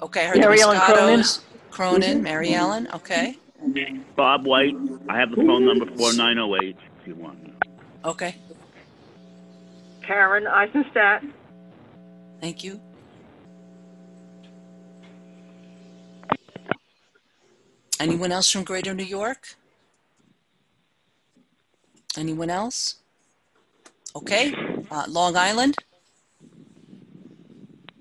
Okay, 0.01 0.25
I 0.25 0.27
heard 0.29 0.39
Mary 0.39 0.57
the 0.57 0.63
Ellen 0.63 0.81
Cronin. 0.81 1.21
Moscatos. 1.21 1.41
Cronin, 1.71 2.15
mm-hmm. 2.15 2.23
Mary 2.23 2.55
Ellen. 2.55 2.89
Okay, 2.95 3.37
Bob 4.17 4.47
White. 4.47 4.75
I 5.09 5.19
have 5.19 5.31
the 5.31 5.37
phone 5.37 5.65
number 5.67 5.87
4908 5.87 6.77
if 7.01 7.07
you 7.07 7.15
want. 7.15 7.39
okay, 8.05 8.35
Karen 10.03 10.47
Eisenstadt. 10.47 11.23
thank 12.41 12.65
you. 12.65 12.81
Anyone 18.01 18.31
else 18.31 18.51
from 18.51 18.63
Greater 18.63 18.95
New 18.95 19.03
York? 19.03 19.57
Anyone 22.17 22.49
else? 22.49 22.98
Okay, 24.19 24.53
uh, 24.91 25.05
Long 25.09 25.37
Island. 25.37 25.77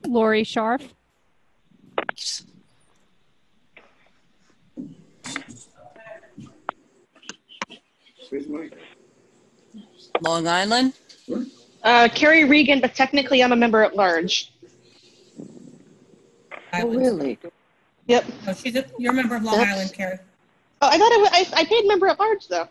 Lori 0.07 0.44
Sharf. 0.44 0.81
Long 10.22 10.48
Island. 10.48 10.94
Uh, 11.84 12.10
Carrie 12.14 12.44
Regan, 12.45 12.81
but 12.81 12.95
technically 12.95 13.44
I'm 13.44 13.52
a 13.52 13.56
member 13.56 13.84
at 13.84 13.95
large. 13.95 14.52
Oh, 16.73 16.88
really? 16.89 17.39
Yep. 18.07 18.26
Oh, 18.48 18.53
she's 18.53 18.76
a, 18.76 18.85
you're 18.98 19.11
a 19.11 19.15
member 19.15 19.35
of 19.35 19.44
Long 19.44 19.57
That's- 19.57 19.76
Island, 19.76 19.94
Carrie. 19.94 20.19
Oh, 20.80 20.89
I 20.91 20.98
thought 20.98 21.11
it 21.11 21.19
was, 21.19 21.53
I, 21.53 21.61
I 21.61 21.64
paid 21.65 21.88
member 21.88 22.07
at 22.07 22.19
large 22.19 22.48
though. 22.48 22.68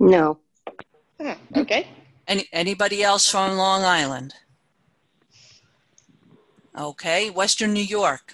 No. 0.00 0.38
Huh, 1.20 1.36
okay. 1.56 1.86
Any 2.32 2.48
anybody 2.50 3.02
else 3.02 3.30
from 3.30 3.58
Long 3.58 3.84
Island? 3.84 4.32
Okay, 6.74 7.28
Western 7.28 7.74
New 7.74 7.84
York. 7.84 8.32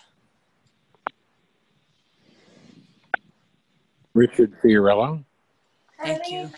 Richard 4.15 4.55
Fiorello. 4.63 5.25
Thank 6.01 6.31
you. 6.31 6.49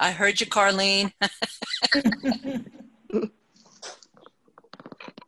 I 0.00 0.10
heard 0.10 0.40
you, 0.40 0.46
Carlene. 0.46 1.12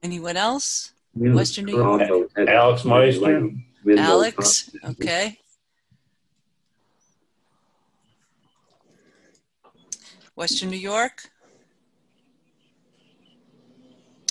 Anyone 0.03 0.39
else? 0.39 0.95
Western 1.15 1.67
New 1.67 1.77
York. 1.77 2.31
Alex 2.49 2.87
Meister. 2.87 3.51
Alex. 3.99 4.71
Okay. 4.83 5.39
Western 10.35 10.71
New 10.71 10.77
York. 10.77 11.31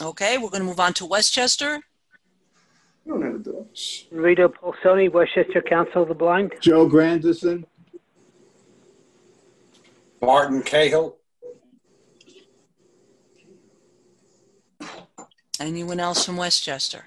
Okay, 0.01 0.37
we're 0.37 0.49
going 0.49 0.61
to 0.61 0.67
move 0.67 0.79
on 0.79 0.93
to 0.93 1.05
Westchester. 1.05 1.81
Rita 3.05 4.49
Polsoni, 4.49 5.11
Westchester 5.11 5.61
Council 5.61 6.03
of 6.03 6.07
the 6.07 6.15
Blind. 6.15 6.53
Joe 6.61 6.87
Grandison. 6.87 7.65
Martin 10.21 10.61
Cahill. 10.61 11.17
Anyone 15.59 15.99
else 15.99 16.25
from 16.25 16.37
Westchester? 16.37 17.05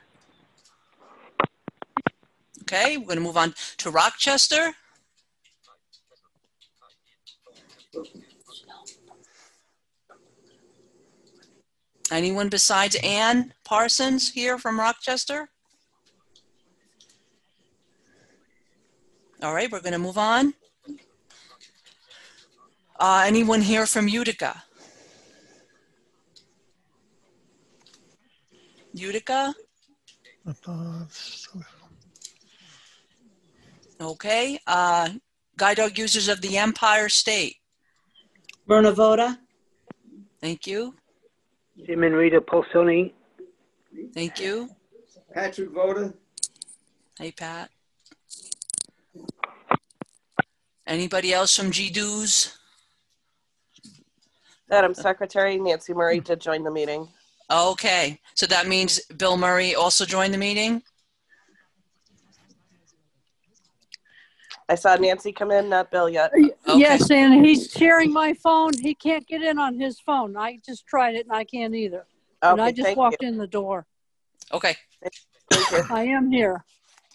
Okay, 2.63 2.97
we're 2.97 3.05
going 3.07 3.19
to 3.19 3.23
move 3.23 3.37
on 3.37 3.55
to 3.79 3.91
Rochester. 3.91 4.75
Anyone 12.11 12.49
besides 12.49 12.97
Ann 13.03 13.53
Parsons 13.65 14.31
here 14.31 14.59
from 14.59 14.79
Rochester? 14.79 15.49
All 19.43 19.53
right, 19.53 19.71
we're 19.71 19.81
going 19.81 19.93
to 19.93 19.99
move 19.99 20.17
on. 20.17 20.55
Uh, 22.99 23.25
anyone 23.27 23.61
here 23.61 23.87
from 23.87 24.09
Utica? 24.09 24.63
Utica? 28.95 29.55
Okay. 34.01 34.59
Uh, 34.67 35.11
guide 35.57 35.77
dog 35.77 35.99
users 35.99 36.29
of 36.29 36.41
the 36.41 36.57
Empire 36.57 37.09
State. 37.09 37.57
Verna 38.67 38.93
Voda. 38.93 39.39
Thank 40.41 40.67
you. 40.67 40.95
Jim 41.85 42.03
and 42.05 42.15
Rita 42.15 42.41
Pulsoni. 42.41 43.13
Thank 44.15 44.41
you. 44.41 44.71
Patrick 45.33 45.71
Voda. 45.71 46.15
Hey, 47.19 47.33
Pat. 47.33 47.71
Anybody 50.87 51.35
else 51.35 51.57
from 51.57 51.71
GDUs? 51.71 52.57
Madam 54.71 54.95
Secretary, 54.95 55.59
Nancy 55.59 55.93
Murray 55.93 56.21
did 56.21 56.41
join 56.41 56.63
the 56.63 56.71
meeting. 56.71 57.09
Okay, 57.51 58.19
so 58.35 58.47
that 58.47 58.67
means 58.67 59.01
Bill 59.17 59.37
Murray 59.37 59.75
also 59.75 60.05
joined 60.05 60.35
the 60.35 60.39
meeting? 60.39 60.83
I 64.69 64.75
saw 64.75 64.97
Nancy 64.97 65.33
come 65.33 65.51
in, 65.53 65.69
not 65.69 65.91
Bill 65.91 66.09
yet. 66.09 66.33
Yes, 66.67 67.11
and 67.11 67.47
he's 67.47 67.71
sharing 67.71 68.13
my 68.13 68.35
phone. 68.35 68.73
He 68.77 68.95
can't 68.95 69.27
get 69.27 69.43
in 69.43 69.59
on 69.59 69.79
his 69.79 70.01
phone. 70.01 70.37
I 70.37 70.59
just 70.65 70.87
tried 70.87 71.15
it 71.15 71.27
and 71.27 71.35
I 71.35 71.45
can't 71.45 71.75
either. 71.75 72.05
and 72.43 72.61
I 72.61 72.73
just 72.73 72.97
walked 72.97 73.23
you. 73.23 73.29
in 73.29 73.39
the 73.39 73.47
door. 73.47 73.87
Okay. 74.53 74.77
I 75.91 76.05
am 76.05 76.31
here. 76.31 76.65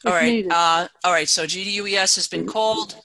All 0.06 0.14
if 0.14 0.14
right. 0.14 0.26
needed. 0.26 0.52
Uh, 0.52 0.88
all 1.04 1.12
right. 1.12 1.28
So 1.28 1.46
GDUES 1.46 2.16
has 2.16 2.28
been 2.28 2.48
called. 2.48 2.96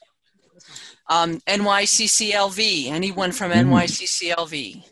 Um, 1.09 1.41
NYCCLV. 1.47 2.87
Anyone 2.91 3.33
from 3.33 3.53
NYCCLV? 3.53 4.85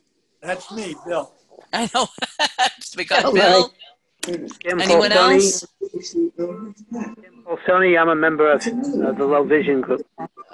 That's 0.43 0.72
me, 0.72 0.94
Bill. 1.06 1.32
I 1.72 1.90
know. 1.94 2.06
we 2.97 3.05
got 3.05 3.22
Hello. 3.22 3.32
Bill. 3.35 3.74
Kim 4.24 4.80
Anyone 4.80 5.10
Falsoni. 5.10 5.34
else? 5.34 5.66
Sony, 7.68 8.01
I'm 8.01 8.09
a 8.09 8.14
member 8.16 8.51
of 8.51 8.60
uh, 8.66 9.12
the 9.12 9.24
Low 9.24 9.44
Vision 9.44 9.80
Group. 9.80 10.06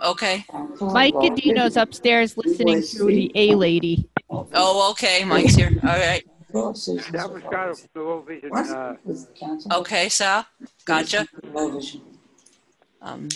Okay. 0.04 0.44
Mike 0.80 1.14
Adino's 1.14 1.76
upstairs 1.76 2.36
listening 2.36 2.82
to 2.82 3.04
the 3.06 3.30
A 3.34 3.54
lady. 3.54 4.08
Oh, 4.30 4.90
okay. 4.92 5.24
Mike's 5.24 5.54
here. 5.54 5.70
All 5.82 5.88
right. 5.88 6.24
That 6.52 7.30
was 7.32 7.42
part 7.44 7.70
of 7.70 7.88
the 7.94 8.00
Low 8.00 8.20
Vision. 8.22 8.50
Uh, 8.54 8.96
Okay, 9.72 10.08
Sal. 10.08 10.46
Gotcha. 10.84 11.26
Um, 13.02 13.28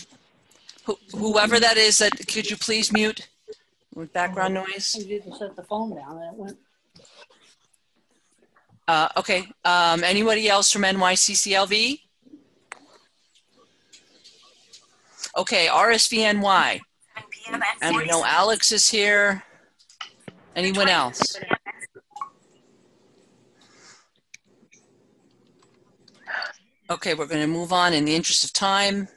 who, 0.84 0.98
whoever 1.16 1.58
that 1.60 1.76
is, 1.76 1.98
that 1.98 2.12
could 2.26 2.50
you 2.50 2.56
please 2.56 2.92
mute 2.92 3.28
with 3.94 4.12
background 4.12 4.54
noise? 4.54 4.94
You 4.98 5.04
didn't 5.04 5.36
set 5.36 5.56
the 5.56 5.62
phone 5.62 5.94
down 5.94 6.18
and 6.18 6.34
it 6.34 6.38
went. 6.38 6.58
Uh, 8.86 9.08
okay. 9.16 9.46
Um, 9.64 10.04
anybody 10.04 10.48
else 10.48 10.70
from 10.70 10.82
NYCCLV? 10.82 12.00
Okay, 15.36 15.66
RSVNY. 15.66 16.80
And 17.82 17.96
we 17.96 18.04
know 18.06 18.24
Alex 18.24 18.72
is 18.72 18.88
here. 18.88 19.42
Anyone 20.54 20.88
else? 20.88 21.36
Okay, 26.90 27.14
we're 27.14 27.26
going 27.26 27.40
to 27.40 27.46
move 27.46 27.72
on 27.72 27.94
in 27.94 28.04
the 28.04 28.14
interest 28.14 28.44
of 28.44 28.52
time. 28.52 29.08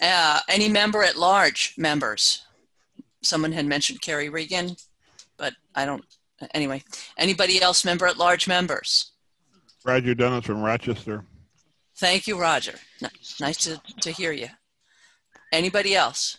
Uh, 0.00 0.40
any 0.48 0.68
member 0.68 1.02
at 1.02 1.16
large 1.16 1.74
members? 1.76 2.46
Someone 3.22 3.52
had 3.52 3.66
mentioned 3.66 4.00
Carrie 4.00 4.28
Regan, 4.28 4.76
but 5.36 5.52
I 5.74 5.84
don't, 5.84 6.04
anyway. 6.54 6.82
Anybody 7.16 7.60
else 7.60 7.84
member 7.84 8.06
at 8.06 8.18
large 8.18 8.48
members? 8.48 9.12
Roger 9.84 10.14
Dennis 10.14 10.44
from 10.44 10.62
Rochester. 10.62 11.24
Thank 11.96 12.26
you, 12.26 12.40
Roger. 12.40 12.74
Nice 13.40 13.56
to, 13.64 13.80
to 14.00 14.10
hear 14.10 14.32
you. 14.32 14.48
Anybody 15.52 15.94
else? 15.94 16.38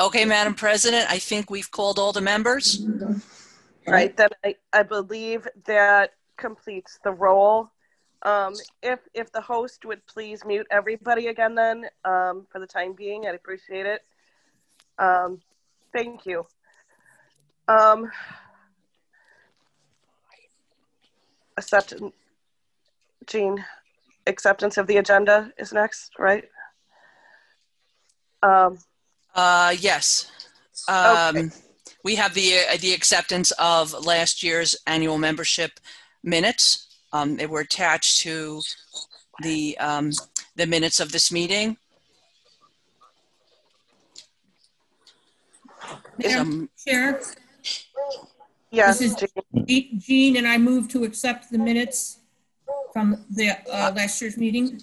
Okay, 0.00 0.24
Madam 0.24 0.54
President, 0.54 1.10
I 1.10 1.18
think 1.18 1.50
we've 1.50 1.70
called 1.70 1.98
all 1.98 2.12
the 2.12 2.20
members. 2.20 2.86
Right, 3.86 4.16
then 4.16 4.28
I, 4.44 4.54
I 4.72 4.82
believe 4.82 5.48
that 5.66 6.12
completes 6.36 6.98
the 7.02 7.12
roll. 7.12 7.70
Um, 8.22 8.54
if, 8.82 9.00
if 9.14 9.32
the 9.32 9.40
host 9.40 9.84
would 9.84 10.04
please 10.06 10.44
mute 10.44 10.66
everybody 10.70 11.28
again 11.28 11.54
then, 11.54 11.84
um, 12.04 12.46
for 12.50 12.58
the 12.60 12.66
time 12.66 12.92
being, 12.92 13.26
I'd 13.26 13.34
appreciate 13.34 13.86
it. 13.86 14.02
Um, 14.98 15.40
thank 15.92 16.26
you. 16.26 16.46
Um, 17.68 18.10
accept, 21.56 21.94
Jean, 23.26 23.64
acceptance 24.26 24.76
of 24.78 24.86
the 24.86 24.96
agenda 24.96 25.52
is 25.58 25.72
next, 25.72 26.12
right? 26.18 26.44
Um, 28.42 28.78
Uh, 29.34 29.74
yes. 29.78 30.30
Um, 30.88 31.52
we 32.02 32.14
have 32.16 32.34
the, 32.34 32.60
uh, 32.72 32.76
the 32.80 32.94
acceptance 32.94 33.50
of 33.52 33.92
last 34.04 34.42
year's 34.42 34.76
annual 34.86 35.18
membership 35.18 35.78
minutes. 36.22 36.86
Um, 37.12 37.36
they 37.36 37.46
were 37.46 37.60
attached 37.60 38.20
to 38.20 38.62
the, 39.42 39.76
um, 39.78 40.10
the 40.56 40.66
minutes 40.66 41.00
of 41.00 41.12
this 41.12 41.30
meeting. 41.30 41.76
Madam 46.18 46.68
Chair? 46.84 47.20
Yes, 48.70 48.98
This 48.98 49.12
is 49.12 49.28
Je- 49.66 49.90
Jean, 49.98 50.36
and 50.36 50.46
I 50.46 50.58
move 50.58 50.88
to 50.88 51.04
accept 51.04 51.50
the 51.50 51.58
minutes 51.58 52.18
from 52.92 53.24
the 53.30 53.50
uh, 53.72 53.92
last 53.94 54.20
year's 54.20 54.36
meeting. 54.36 54.80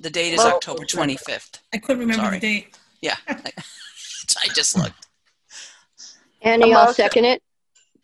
The 0.00 0.10
date 0.10 0.34
is 0.34 0.38
Well- 0.38 0.56
October 0.56 0.84
25th. 0.84 1.60
I 1.72 1.78
couldn't 1.78 2.00
remember 2.00 2.24
Sorry. 2.24 2.38
the 2.38 2.46
date. 2.60 2.78
Yeah. 3.00 3.16
I 3.28 4.48
just 4.54 4.76
looked. 4.76 5.06
Annie, 6.42 6.72
A 6.72 6.76
I'll 6.76 6.82
motion- 6.86 6.94
second 6.94 7.24
it. 7.24 7.42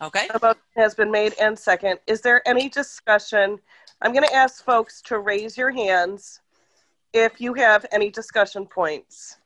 Okay. 0.01 0.29
A 0.35 0.39
motion 0.41 0.61
has 0.77 0.95
been 0.95 1.11
made 1.11 1.35
and 1.41 1.59
second. 1.59 1.99
Is 2.07 2.23
there 2.23 2.47
any 2.49 2.69
discussion? 2.69 3.59
I'm 4.01 4.13
going 4.13 4.27
to 4.27 4.35
ask 4.35 4.65
folks 4.65 5.03
to 5.03 5.19
raise 5.19 5.57
your 5.57 5.71
hands 5.71 6.41
if 7.13 7.41
you 7.41 7.53
have 7.55 7.85
any 7.93 8.11
discussion 8.11 8.67
points 8.67 9.37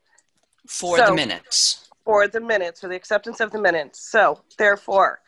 For 0.68 0.96
the 0.96 1.06
So- 1.08 1.14
minutes. 1.14 1.85
For 2.06 2.28
the 2.28 2.40
minutes 2.40 2.84
or 2.84 2.88
the 2.88 2.94
acceptance 2.94 3.40
of 3.40 3.50
the 3.50 3.60
minutes. 3.60 4.00
So, 4.00 4.40
therefore, 4.56 5.20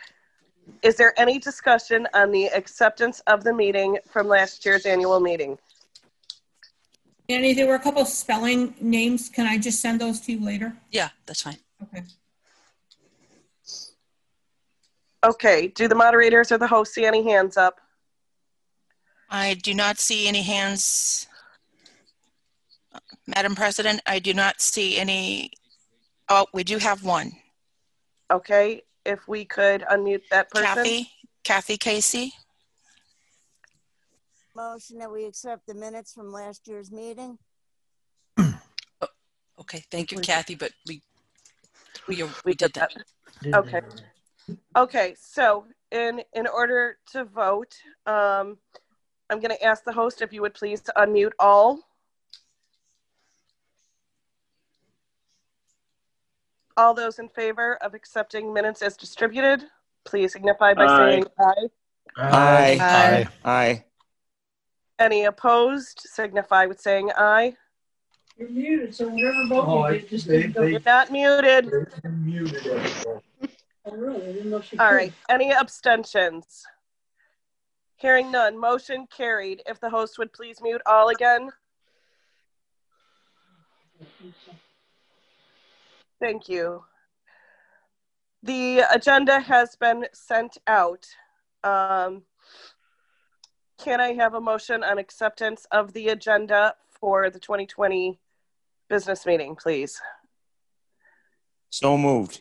is 0.83 0.95
there 0.95 1.13
any 1.19 1.41
discussion 1.41 2.07
on 2.15 2.31
the 2.31 2.47
acceptance 2.47 3.21
of 3.27 3.43
the 3.43 3.53
meeting 3.53 3.99
from 4.09 4.29
last 4.29 4.65
year's 4.65 4.87
annual 4.87 5.19
meeting? 5.19 5.59
Annie, 7.29 7.53
there 7.53 7.67
were 7.67 7.75
a 7.75 7.81
couple 7.81 8.01
of 8.01 8.09
spelling 8.09 8.75
names. 8.81 9.29
Can 9.29 9.47
I 9.47 9.59
just 9.59 9.81
send 9.81 10.01
those 10.01 10.21
to 10.21 10.33
you 10.33 10.45
later? 10.45 10.73
Yeah, 10.93 11.09
that's 11.27 11.43
fine. 11.43 11.59
Okay. 11.83 12.05
Okay, 15.27 15.67
do 15.67 15.89
the 15.89 15.97
moderators 15.97 16.53
or 16.53 16.59
the 16.59 16.69
host 16.69 16.95
see 16.95 17.05
any 17.05 17.25
hands 17.25 17.57
up? 17.57 17.81
I 19.29 19.55
do 19.55 19.75
not 19.75 19.99
see 19.99 20.29
any 20.29 20.43
hands. 20.43 21.27
Madam 23.27 23.57
President, 23.57 24.01
I 24.07 24.21
do 24.21 24.33
not 24.33 24.61
see 24.61 24.97
any. 24.97 25.51
Oh, 26.29 26.47
we 26.53 26.65
do 26.65 26.79
have 26.79 27.05
one. 27.05 27.33
Okay, 28.31 28.83
if 29.05 29.27
we 29.27 29.45
could 29.45 29.83
unmute 29.83 30.23
that 30.31 30.51
person. 30.51 30.67
Kathy, 30.67 31.11
Kathy 31.45 31.77
Casey. 31.79 32.33
Motion 34.55 34.99
that 34.99 35.11
we 35.11 35.25
accept 35.25 35.67
the 35.67 35.75
minutes 35.75 36.13
from 36.13 36.31
last 36.33 36.69
year's 36.69 36.91
meeting. 36.91 37.39
Okay, 39.61 39.83
thank 39.91 40.13
you, 40.13 40.21
Kathy, 40.21 40.55
but 40.55 40.71
we, 40.87 41.03
we, 42.07 42.23
we 42.45 42.55
did 42.55 42.73
that. 42.75 42.93
Okay. 43.53 43.81
Okay, 44.77 45.17
so 45.21 45.67
in, 45.91 46.23
in 46.33 46.47
order 46.47 46.97
to 47.13 47.25
vote, 47.25 47.75
um, 48.07 48.57
I'm 49.29 49.41
going 49.41 49.51
to 49.51 49.63
ask 49.63 49.83
the 49.85 49.93
host 49.93 50.23
if 50.23 50.33
you 50.33 50.43
would 50.43 50.55
please 50.55 50.81
unmute 50.97 51.33
all. 51.41 51.81
All 56.79 56.95
those 56.95 57.19
in 57.19 57.29
favor 57.29 57.75
of 57.83 57.93
accepting 57.95 58.55
minutes 58.55 58.83
as 58.83 58.97
distributed, 58.97 59.65
please 60.05 60.33
signify 60.33 60.75
by 60.75 60.85
Aye. 60.85 60.97
saying 61.11 61.25
aye. 61.41 61.69
Aye. 62.17 62.79
Aye. 62.81 63.27
Aye. 63.45 63.85
Any 65.01 65.25
opposed, 65.25 66.01
signify 66.05 66.67
with 66.67 66.81
saying 66.81 67.11
aye. 67.17 67.57
You're 68.37 68.49
muted, 68.51 68.95
so 68.95 69.09
whatever 69.09 69.45
vote 69.49 69.65
Oh, 69.67 69.89
you 69.89 69.99
did, 70.01 70.09
just 70.09 70.29
didn't 70.29 70.53
go. 70.53 70.63
You're 70.63 70.79
not 70.87 71.11
muted. 71.11 71.69
Oh, 73.85 73.97
really? 73.97 74.23
I 74.23 74.33
didn't 74.33 74.51
know 74.51 74.61
she 74.61 74.79
All 74.79 74.89
could. 74.91 74.95
right, 74.95 75.13
any 75.29 75.53
abstentions? 75.53 76.65
Hearing 77.97 78.31
none, 78.31 78.57
motion 78.57 79.09
carried. 79.11 79.63
If 79.67 79.81
the 79.81 79.91
host 79.91 80.17
would 80.19 80.33
please 80.33 80.61
mute 80.63 80.83
all 80.87 81.09
again. 81.09 81.51
Thank 86.21 86.49
you. 86.49 86.85
The 88.43 88.81
agenda 88.93 89.41
has 89.41 89.77
been 89.77 90.07
sent 90.13 90.59
out. 90.67 91.07
Um, 91.65 92.23
Can 93.79 94.01
I 94.01 94.15
have 94.15 94.35
a 94.35 94.41
motion 94.41 94.83
on 94.83 94.99
acceptance 94.99 95.67
of 95.71 95.93
the 95.93 96.09
agenda 96.09 96.75
for 97.01 97.31
the 97.31 97.39
2020 97.39 98.19
business 98.89 99.27
meeting, 99.27 99.55
please? 99.55 100.01
So 101.71 101.97
moved. 101.99 102.41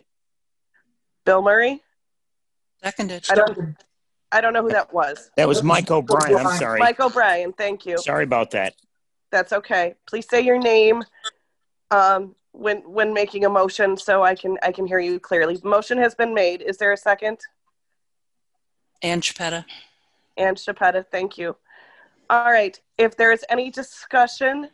Bill 1.25 1.41
Murray? 1.41 1.83
Seconded. 2.83 3.25
I 3.29 3.35
don't, 3.35 3.75
I 4.31 4.41
don't 4.41 4.53
know 4.53 4.61
who 4.61 4.69
that 4.69 4.93
was. 4.93 5.29
That 5.35 5.47
was 5.47 5.61
Mike 5.61 5.91
O'Brien. 5.91 6.37
I'm 6.37 6.57
sorry. 6.57 6.79
Mike 6.79 6.99
O'Brien, 6.99 7.53
thank 7.53 7.85
you. 7.85 7.97
Sorry 7.97 8.23
about 8.23 8.51
that. 8.51 8.73
That's 9.31 9.51
okay. 9.51 9.95
Please 10.07 10.27
say 10.29 10.41
your 10.41 10.57
name 10.57 11.03
um, 11.91 12.35
when 12.57 12.77
when 12.91 13.13
making 13.13 13.45
a 13.45 13.49
motion 13.49 13.95
so 13.95 14.23
I 14.23 14.35
can 14.35 14.57
I 14.63 14.71
can 14.71 14.87
hear 14.87 14.99
you 14.99 15.19
clearly. 15.19 15.59
Motion 15.63 15.97
has 15.99 16.15
been 16.15 16.33
made. 16.33 16.61
Is 16.61 16.77
there 16.77 16.91
a 16.91 16.97
second? 16.97 17.39
Ann 19.03 19.21
Chiappetta. 19.21 19.63
Ann 20.37 20.55
Chiappetta, 20.55 21.05
thank 21.11 21.37
you. 21.37 21.55
All 22.29 22.51
right. 22.51 22.79
If 22.97 23.15
there 23.15 23.31
is 23.31 23.45
any 23.49 23.69
discussion 23.69 24.69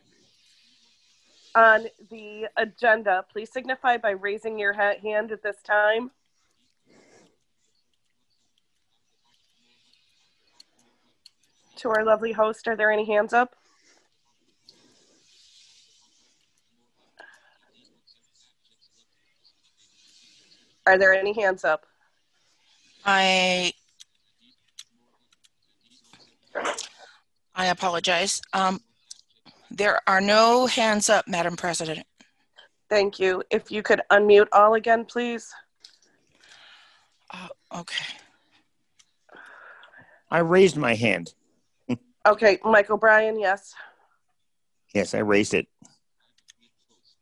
on 1.54 1.86
the 2.10 2.48
agenda, 2.56 3.24
please 3.30 3.52
signify 3.52 3.98
by 3.98 4.10
raising 4.10 4.58
your 4.58 4.72
ha- 4.72 4.98
hand 5.02 5.30
at 5.30 5.42
this 5.42 5.62
time. 5.62 6.10
To 11.76 11.90
our 11.90 12.04
lovely 12.04 12.32
host, 12.32 12.66
are 12.66 12.76
there 12.76 12.90
any 12.90 13.04
hands 13.04 13.32
up? 13.32 13.54
Are 20.86 20.98
there 20.98 21.14
any 21.14 21.32
hands 21.32 21.64
up? 21.64 21.86
I 23.04 23.72
I 27.54 27.66
apologize. 27.66 28.42
Um, 28.52 28.80
there 29.70 30.00
are 30.06 30.20
no 30.20 30.66
hands 30.66 31.08
up, 31.08 31.26
Madam 31.28 31.56
President. 31.56 32.06
Thank 32.90 33.18
you. 33.18 33.42
If 33.50 33.70
you 33.70 33.82
could 33.82 34.02
unmute 34.10 34.48
all 34.52 34.74
again, 34.74 35.04
please. 35.04 35.52
Uh, 37.32 37.48
okay. 37.80 38.04
I 40.30 40.38
raised 40.38 40.76
my 40.76 40.94
hand. 40.94 41.34
Okay, 42.26 42.58
Mike 42.64 42.90
O'Brien, 42.90 43.38
yes. 43.38 43.74
Yes, 44.94 45.14
I 45.14 45.18
raised 45.18 45.54
it. 45.54 45.66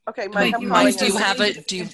Okay, 0.08 0.28
Mike, 0.28 0.52
Mike, 0.52 0.54
I'm 0.56 0.68
Mike, 0.68 0.96
do 0.96 1.06
you 1.06 1.12
you. 1.12 1.18
have 1.18 1.40
a 1.40 1.52
do 1.62 1.76
you 1.78 1.88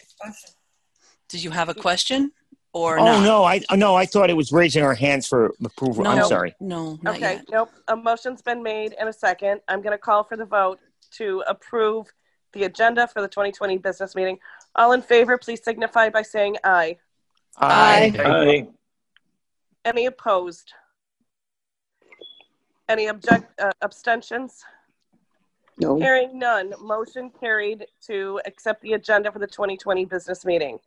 did 1.29 1.43
you 1.43 1.51
have 1.51 1.69
a 1.69 1.75
question 1.75 2.33
or 2.73 2.99
oh 2.99 3.05
not? 3.05 3.23
no, 3.25 3.45
I 3.45 3.61
no, 3.77 3.95
I 3.95 4.07
thought 4.07 4.31
it 4.31 4.37
was 4.37 4.53
raising 4.53 4.83
our 4.83 4.95
hands 4.95 5.27
for 5.27 5.55
approval. 5.65 6.07
I'm 6.07 6.25
sorry. 6.27 6.55
No, 6.61 6.99
not 7.03 7.17
Okay, 7.17 7.35
yet. 7.35 7.47
nope. 7.51 7.71
A 7.89 7.97
motion's 7.97 8.43
been 8.43 8.63
made 8.63 8.95
and 8.99 9.09
a 9.09 9.13
second. 9.13 9.61
I'm 9.69 9.81
going 9.83 9.93
to 9.93 9.99
call 9.99 10.25
for 10.25 10.37
the 10.37 10.45
vote 10.45 10.79
to 11.13 11.43
approve 11.47 12.07
the 12.53 12.65
agenda 12.65 13.07
for 13.07 13.21
the 13.21 13.29
2020 13.29 13.79
business 13.79 14.15
meeting. 14.15 14.39
All 14.75 14.93
in 14.93 15.03
favor, 15.03 15.39
please 15.39 15.63
signify 15.63 16.09
by 16.09 16.23
saying 16.23 16.57
aye. 16.65 16.97
Aye. 17.59 18.13
Aye. 18.19 18.69
Any 19.85 20.07
opposed? 20.07 20.73
Any 22.89 23.09
object, 23.09 23.59
uh, 23.61 23.73
abstentions? 23.83 24.65
No. 25.79 25.99
Hearing 25.99 26.39
none, 26.39 26.73
motion 26.81 27.31
carried 27.39 27.87
to 28.07 28.41
accept 28.47 28.83
the 28.83 28.95
agenda 28.95 29.31
for 29.31 29.39
the 29.39 29.47
2020 29.47 30.07
business 30.07 30.45
meeting. 30.45 30.79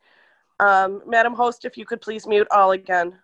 Um, 0.62 1.02
Madam 1.06 1.34
Host, 1.34 1.64
if 1.64 1.76
you 1.76 1.84
could 1.84 2.00
please 2.00 2.24
mute 2.24 2.46
all 2.52 2.70
again. 2.70 3.18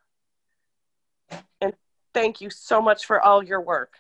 And 1.61 1.73
thank 2.13 2.41
you 2.41 2.51
so 2.51 2.83
much 2.83 3.07
for 3.07 3.21
all 3.21 3.45
your 3.45 3.61
work. 3.61 3.95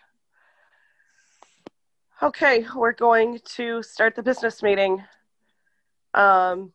Okay, 2.20 2.66
we're 2.74 2.90
going 2.90 3.39
to 3.56 3.81
start 3.85 4.16
the 4.16 4.24
business 4.24 4.60
meeting. 4.60 5.05
Um, 6.15 6.73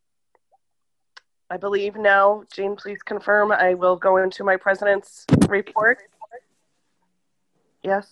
I 1.50 1.58
believe 1.58 1.98
now, 1.98 2.46
Jean, 2.54 2.78
please 2.78 3.04
confirm, 3.04 3.52
I 3.52 3.74
will 3.74 3.98
go 3.98 4.16
into 4.16 4.46
my 4.46 4.56
president's 4.56 5.26
report. 5.50 6.00
Yes? 7.84 8.10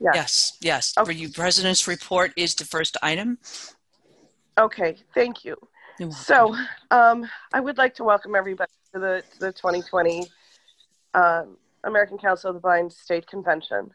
Yes. 0.00 0.14
Yes, 0.14 0.56
yes. 0.62 0.94
For 1.04 1.12
you, 1.12 1.28
President's 1.28 1.86
report 1.86 2.32
is 2.36 2.54
the 2.54 2.64
first 2.64 2.96
item. 3.02 3.36
Okay, 4.58 4.96
thank 5.14 5.44
you. 5.44 5.56
So, 6.10 6.56
um, 6.90 7.28
I 7.52 7.60
would 7.60 7.78
like 7.78 7.94
to 7.96 8.04
welcome 8.04 8.34
everybody 8.34 8.72
to 8.92 9.00
the 9.00 9.22
to 9.32 9.38
the 9.38 9.52
2020 9.52 10.26
um, 11.14 11.56
American 11.84 12.18
Council 12.18 12.50
of 12.50 12.54
the 12.54 12.60
Blind 12.60 12.92
State 12.92 13.26
Convention. 13.26 13.90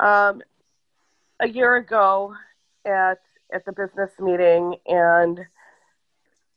Um, 0.00 0.42
a 1.40 1.48
year 1.48 1.76
ago, 1.76 2.34
at 2.86 3.18
at 3.52 3.64
the 3.66 3.72
business 3.72 4.10
meeting, 4.18 4.76
and 4.86 5.40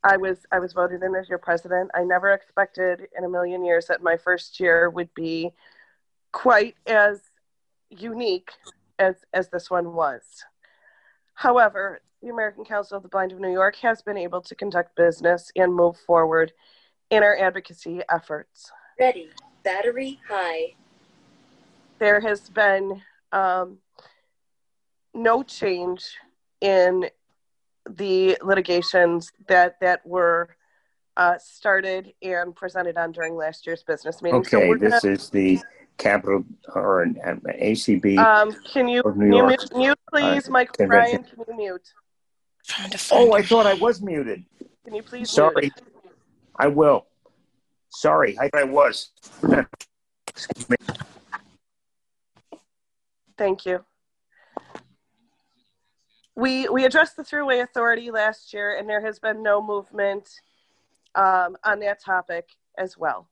I 0.03 0.15
was 0.15 0.39
I 0.51 0.59
was 0.59 0.71
voted 0.71 1.03
in 1.03 1.13
as 1.15 1.27
your 1.27 1.39
president. 1.39 1.91
I 1.93 2.03
never 2.03 2.31
expected 2.31 3.07
in 3.17 3.25
a 3.25 3.29
million 3.29 3.65
years 3.65 3.87
that 3.87 4.01
my 4.01 4.15
first 4.15 4.59
year 4.61 4.89
would 4.89 5.13
be 5.13 5.51
quite 6.31 6.75
as 6.87 7.19
unique 7.89 8.51
as 8.97 9.15
as 9.33 9.49
this 9.49 9.69
one 9.69 9.93
was. 9.93 10.21
However, 11.33 12.01
the 12.21 12.29
American 12.29 12.65
Council 12.65 12.97
of 12.97 13.03
the 13.03 13.09
Blind 13.09 13.31
of 13.31 13.39
New 13.39 13.51
York 13.51 13.75
has 13.77 14.01
been 14.01 14.17
able 14.17 14.41
to 14.41 14.55
conduct 14.55 14.95
business 14.95 15.51
and 15.55 15.73
move 15.73 15.97
forward 16.05 16.51
in 17.09 17.23
our 17.23 17.37
advocacy 17.37 18.01
efforts. 18.09 18.71
Ready. 18.99 19.29
Battery 19.63 20.19
high. 20.27 20.75
There 21.99 22.19
has 22.19 22.49
been 22.49 23.01
um, 23.31 23.77
no 25.13 25.43
change 25.43 26.05
in 26.61 27.09
the 27.89 28.37
litigations 28.43 29.31
that 29.47 29.79
that 29.79 30.05
were 30.05 30.49
uh, 31.17 31.37
started 31.39 32.13
and 32.21 32.55
presented 32.55 32.97
on 32.97 33.11
during 33.11 33.35
last 33.35 33.65
year's 33.65 33.83
business 33.83 34.21
meeting. 34.21 34.39
Okay, 34.41 34.69
we're 34.69 34.77
this 34.77 35.01
gonna- 35.01 35.13
is 35.13 35.29
the 35.29 35.59
capital 35.97 36.45
or 36.75 37.01
an, 37.01 37.17
an 37.23 37.41
ACB. 37.61 38.17
Um, 38.17 38.53
can 38.63 38.87
you, 38.87 39.01
of 39.01 39.17
New 39.17 39.25
you 39.27 39.37
York, 39.37 39.49
mute, 39.49 39.75
mute, 39.75 39.99
please, 40.09 40.47
uh, 40.47 40.51
Michael 40.51 40.75
convention. 40.75 41.21
Bryan? 41.21 41.45
Can 41.45 41.45
you 41.49 41.57
mute? 41.57 41.93
Oh, 43.11 43.33
I 43.33 43.41
thought 43.41 43.65
I 43.65 43.73
was 43.73 44.01
muted. 44.01 44.45
Can 44.85 44.95
you 44.95 45.03
please 45.03 45.29
Sorry. 45.29 45.53
mute? 45.61 45.81
I 46.57 46.67
will. 46.67 47.07
Sorry, 47.89 48.37
I 48.39 48.49
thought 48.49 48.61
I 48.61 48.63
was. 48.65 49.11
Excuse 50.27 50.69
me. 50.69 50.75
Thank 53.37 53.65
you. 53.65 53.83
We 56.35 56.69
we 56.69 56.85
addressed 56.85 57.17
the 57.17 57.23
Thruway 57.23 57.61
Authority 57.63 58.11
last 58.11 58.53
year, 58.53 58.77
and 58.77 58.87
there 58.87 59.01
has 59.05 59.19
been 59.19 59.41
no 59.43 59.61
movement 59.61 60.29
um, 61.15 61.57
on 61.63 61.79
that 61.79 62.01
topic 62.01 62.49
as 62.77 62.97
well. 62.97 63.27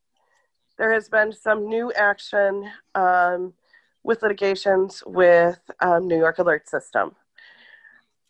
There 0.78 0.92
has 0.92 1.10
been 1.10 1.32
some 1.34 1.68
new 1.68 1.92
action 1.94 2.70
um, 2.96 3.54
with 4.04 4.22
litigations 4.22 5.04
with 5.06 5.60
um, 5.82 6.08
New 6.08 6.18
York 6.18 6.40
Alert 6.40 6.68
System. 6.68 7.16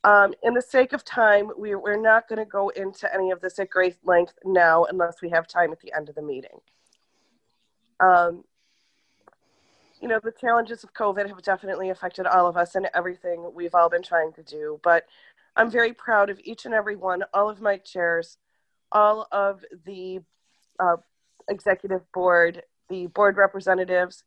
Um, 0.08 0.34
in 0.42 0.54
the 0.54 0.62
sake 0.62 0.94
of 0.94 1.04
time, 1.04 1.52
we, 1.60 1.76
we're 1.76 2.00
not 2.00 2.30
going 2.30 2.40
to 2.40 2.46
go 2.46 2.70
into 2.70 3.14
any 3.14 3.30
of 3.32 3.42
this 3.42 3.60
at 3.60 3.70
great 3.70 3.98
length 4.06 4.36
now 4.46 4.86
unless 4.86 5.22
we 5.22 5.30
have 5.32 5.48
time 5.50 5.74
at 5.74 5.82
the 5.82 5.92
end 5.94 6.08
of 6.08 6.16
the 6.16 6.22
meeting. 6.22 6.62
Um, 8.00 8.46
you 10.00 10.08
know, 10.08 10.22
the 10.24 10.32
challenges 10.32 10.86
of 10.86 10.94
COVID 10.94 11.28
have 11.28 11.42
definitely 11.42 11.90
affected 11.90 12.26
all 12.26 12.48
of 12.48 12.56
us 12.56 12.76
and 12.76 12.88
everything 12.94 13.52
we've 13.54 13.76
all 13.76 13.90
been 13.90 14.02
trying 14.02 14.32
to 14.34 14.44
do. 14.44 14.80
But 14.82 15.04
I'm 15.58 15.70
very 15.70 15.92
proud 15.92 16.30
of 16.30 16.40
each 16.42 16.64
and 16.64 16.74
every 16.74 16.96
one, 16.96 17.24
all 17.34 17.50
of 17.50 17.60
my 17.60 17.76
chairs, 17.76 18.38
all 18.94 19.28
of 19.34 19.66
the 19.86 20.22
uh, 20.80 20.96
executive 21.50 22.10
board, 22.14 22.64
the 22.88 23.08
board 23.08 23.36
representatives. 23.36 24.24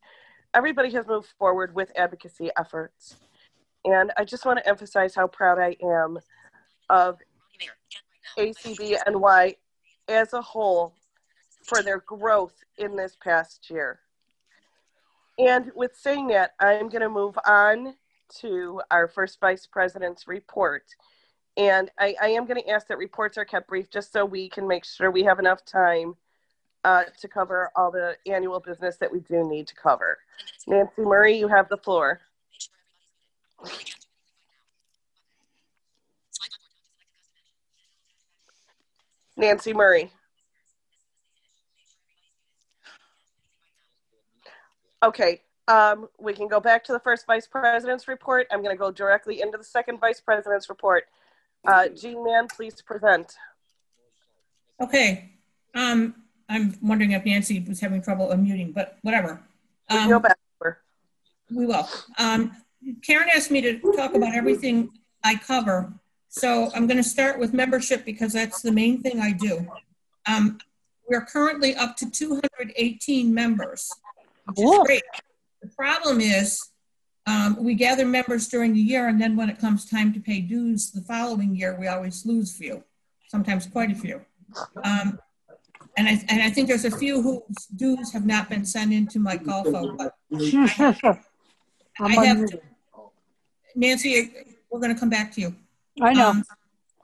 Everybody 0.53 0.91
has 0.91 1.07
moved 1.07 1.29
forward 1.39 1.73
with 1.73 1.91
advocacy 1.95 2.51
efforts. 2.55 3.15
And 3.85 4.11
I 4.17 4.25
just 4.25 4.45
want 4.45 4.59
to 4.59 4.67
emphasize 4.67 5.15
how 5.15 5.27
proud 5.27 5.59
I 5.59 5.75
am 5.83 6.19
of 6.89 7.19
ACBNY 8.37 9.55
as 10.07 10.33
a 10.33 10.41
whole 10.41 10.93
for 11.63 11.81
their 11.81 11.99
growth 11.99 12.53
in 12.77 12.95
this 12.95 13.15
past 13.21 13.69
year. 13.69 13.99
And 15.39 15.71
with 15.75 15.95
saying 15.95 16.27
that, 16.27 16.51
I'm 16.59 16.89
going 16.89 17.01
to 17.01 17.09
move 17.09 17.37
on 17.45 17.95
to 18.39 18.81
our 18.91 19.07
first 19.07 19.39
vice 19.39 19.65
president's 19.65 20.27
report. 20.27 20.83
And 21.57 21.89
I, 21.99 22.15
I 22.21 22.27
am 22.29 22.45
going 22.45 22.61
to 22.61 22.69
ask 22.69 22.87
that 22.87 22.97
reports 22.97 23.37
are 23.37 23.45
kept 23.45 23.67
brief 23.67 23.89
just 23.89 24.13
so 24.13 24.23
we 24.23 24.49
can 24.49 24.67
make 24.67 24.85
sure 24.85 25.11
we 25.11 25.23
have 25.23 25.39
enough 25.39 25.65
time 25.65 26.15
uh, 26.83 27.03
to 27.19 27.27
cover 27.27 27.71
all 27.75 27.91
the 27.91 28.15
annual 28.25 28.59
business 28.59 28.97
that 28.97 29.11
we 29.11 29.19
do 29.19 29.47
need 29.47 29.67
to 29.67 29.75
cover. 29.75 30.19
Nancy 30.67 31.01
Murray, 31.01 31.37
you 31.37 31.47
have 31.47 31.69
the 31.69 31.77
floor. 31.77 32.21
Nancy 39.37 39.73
Murray. 39.73 40.11
Okay, 45.03 45.41
um, 45.67 46.07
we 46.19 46.33
can 46.33 46.47
go 46.47 46.59
back 46.59 46.83
to 46.83 46.91
the 46.91 46.99
first 46.99 47.25
vice 47.25 47.47
president's 47.47 48.07
report. 48.07 48.45
I'm 48.51 48.61
going 48.61 48.75
to 48.75 48.79
go 48.79 48.91
directly 48.91 49.41
into 49.41 49.57
the 49.57 49.63
second 49.63 49.99
vice 49.99 50.21
president's 50.21 50.69
report. 50.69 51.05
Uh, 51.65 51.87
Jean 51.89 52.23
Mann, 52.23 52.47
please 52.47 52.81
present. 52.81 53.35
Okay. 54.79 55.31
Um, 55.73 56.15
I'm 56.49 56.75
wondering 56.81 57.11
if 57.11 57.25
Nancy 57.25 57.63
was 57.67 57.79
having 57.79 58.01
trouble 58.01 58.27
unmuting, 58.29 58.73
but 58.73 58.97
whatever. 59.01 59.41
We 59.89 59.97
Um, 59.97 60.09
go 60.09 60.19
back. 60.19 60.37
We 61.49 61.65
will. 61.65 61.87
Um, 62.17 62.55
Karen 63.03 63.29
asked 63.35 63.51
me 63.51 63.61
to 63.61 63.79
talk 63.95 64.15
about 64.15 64.33
everything 64.33 64.89
I 65.23 65.35
cover. 65.35 65.93
So 66.29 66.71
I'm 66.73 66.87
going 66.87 66.97
to 66.97 67.03
start 67.03 67.39
with 67.39 67.53
membership 67.53 68.05
because 68.05 68.33
that's 68.33 68.61
the 68.61 68.71
main 68.71 69.01
thing 69.01 69.19
I 69.19 69.33
do. 69.33 69.67
Um, 70.25 70.59
we're 71.07 71.25
currently 71.25 71.75
up 71.75 71.97
to 71.97 72.09
218 72.09 73.33
members, 73.33 73.91
which 74.45 74.59
is 74.59 74.79
great. 74.85 75.03
The 75.61 75.67
problem 75.69 76.21
is 76.21 76.69
um, 77.27 77.57
we 77.59 77.75
gather 77.75 78.05
members 78.05 78.47
during 78.47 78.73
the 78.73 78.79
year, 78.79 79.07
and 79.07 79.21
then 79.21 79.35
when 79.35 79.49
it 79.49 79.59
comes 79.59 79.89
time 79.89 80.13
to 80.13 80.19
pay 80.19 80.39
dues 80.39 80.91
the 80.91 81.01
following 81.01 81.55
year, 81.55 81.77
we 81.79 81.87
always 81.87 82.25
lose 82.25 82.53
a 82.55 82.57
few, 82.57 82.83
sometimes 83.27 83.67
quite 83.67 83.91
a 83.91 83.95
few. 83.95 84.21
Um, 84.83 85.19
and 85.97 86.07
I, 86.07 86.23
and 86.29 86.41
I 86.41 86.49
think 86.49 86.67
there's 86.67 86.85
a 86.85 86.97
few 86.97 87.21
whose 87.21 87.65
dues 87.75 88.13
have 88.13 88.25
not 88.25 88.49
been 88.49 88.65
sent 88.65 88.93
into 88.93 89.19
Mike 89.19 89.43
Golfo, 89.43 89.97
but 89.97 90.15
I 91.99 92.25
have, 92.25 92.49
Nancy, 93.75 94.31
we're 94.69 94.79
going 94.79 94.93
to 94.93 94.99
come 94.99 95.09
back 95.09 95.31
to 95.33 95.41
you. 95.41 95.55
I 96.01 96.13
know. 96.13 96.29
Um, 96.29 96.43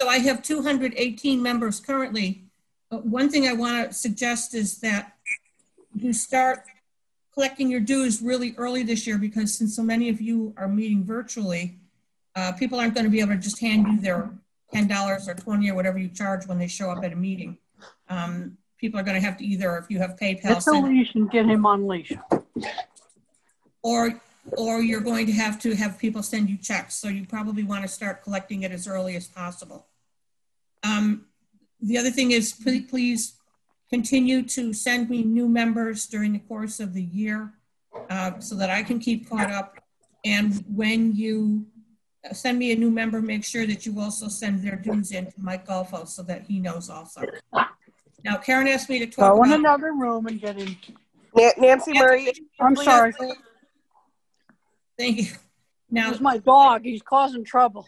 so 0.01 0.07
I 0.07 0.17
have 0.19 0.41
218 0.43 1.41
members 1.41 1.79
currently. 1.79 2.43
But 2.89 3.05
one 3.05 3.29
thing 3.29 3.47
I 3.47 3.53
want 3.53 3.89
to 3.89 3.93
suggest 3.93 4.53
is 4.53 4.79
that 4.79 5.13
you 5.95 6.13
start 6.13 6.63
collecting 7.33 7.69
your 7.69 7.79
dues 7.81 8.21
really 8.21 8.53
early 8.57 8.83
this 8.83 9.05
year 9.05 9.17
because 9.17 9.53
since 9.53 9.75
so 9.75 9.83
many 9.83 10.09
of 10.09 10.21
you 10.21 10.53
are 10.57 10.67
meeting 10.67 11.03
virtually, 11.03 11.75
uh, 12.35 12.51
people 12.53 12.79
aren't 12.79 12.93
going 12.93 13.03
to 13.03 13.09
be 13.09 13.19
able 13.19 13.33
to 13.33 13.37
just 13.39 13.59
hand 13.59 13.87
you 13.87 13.99
their 13.99 14.29
$10 14.73 15.27
or 15.27 15.33
20 15.33 15.69
or 15.69 15.75
whatever 15.75 15.97
you 15.97 16.07
charge 16.09 16.47
when 16.47 16.57
they 16.59 16.67
show 16.67 16.89
up 16.89 17.03
at 17.03 17.11
a 17.11 17.15
meeting. 17.15 17.57
Um, 18.09 18.57
people 18.77 18.99
are 18.99 19.03
going 19.03 19.19
to 19.19 19.25
have 19.25 19.37
to 19.37 19.45
either, 19.45 19.77
if 19.77 19.89
you 19.89 19.97
have 19.99 20.11
PayPal, 20.11 20.43
Get 20.43 20.55
the 20.55 20.61
send- 20.61 20.87
leash 20.87 21.13
and 21.15 21.29
get 21.29 21.45
him 21.45 21.65
on 21.65 21.87
leash. 21.87 22.13
or 23.81 24.21
or 24.55 24.81
you're 24.81 25.01
going 25.01 25.25
to 25.25 25.31
have 25.33 25.59
to 25.61 25.75
have 25.75 25.97
people 25.99 26.23
send 26.23 26.49
you 26.49 26.57
checks. 26.57 26.95
So 26.95 27.07
you 27.09 27.25
probably 27.25 27.63
want 27.63 27.81
to 27.83 27.87
start 27.87 28.23
collecting 28.23 28.63
it 28.63 28.71
as 28.71 28.87
early 28.87 29.15
as 29.15 29.27
possible. 29.27 29.87
Um, 30.83 31.25
the 31.81 31.97
other 31.97 32.11
thing 32.11 32.31
is 32.31 32.53
please, 32.53 32.89
please 32.89 33.33
continue 33.89 34.43
to 34.43 34.73
send 34.73 35.09
me 35.09 35.23
new 35.23 35.47
members 35.47 36.05
during 36.05 36.33
the 36.33 36.39
course 36.39 36.79
of 36.79 36.93
the 36.93 37.03
year 37.03 37.53
uh, 38.09 38.39
so 38.39 38.55
that 38.55 38.69
I 38.69 38.83
can 38.83 38.99
keep 38.99 39.29
caught 39.29 39.51
up. 39.51 39.77
And 40.25 40.63
when 40.73 41.15
you 41.15 41.65
send 42.33 42.59
me 42.59 42.71
a 42.71 42.75
new 42.75 42.91
member, 42.91 43.21
make 43.21 43.43
sure 43.43 43.65
that 43.65 43.85
you 43.85 43.99
also 43.99 44.27
send 44.27 44.63
their 44.63 44.75
dues 44.75 45.11
in 45.11 45.27
to 45.27 45.33
Mike 45.37 45.65
Golfo 45.67 46.07
so 46.07 46.23
that 46.23 46.43
he 46.43 46.59
knows 46.59 46.89
also. 46.89 47.21
Now, 48.23 48.35
Karen 48.37 48.67
asked 48.67 48.89
me 48.89 48.99
to 48.99 49.05
talk 49.07 49.35
Go 49.35 49.43
in 49.43 49.49
about 49.51 49.59
another 49.59 49.93
room 49.93 50.25
and 50.25 50.41
get 50.41 50.57
in. 50.57 50.75
Na- 51.35 51.51
Nancy 51.57 51.93
Murray. 51.93 52.33
I'm 52.59 52.75
please- 52.75 52.85
sorry. 52.85 53.13
Thank 54.97 55.17
you. 55.17 55.27
Now, 55.89 56.11
It's 56.11 56.19
my 56.19 56.37
dog. 56.37 56.83
He's 56.83 57.01
causing 57.01 57.43
trouble. 57.43 57.87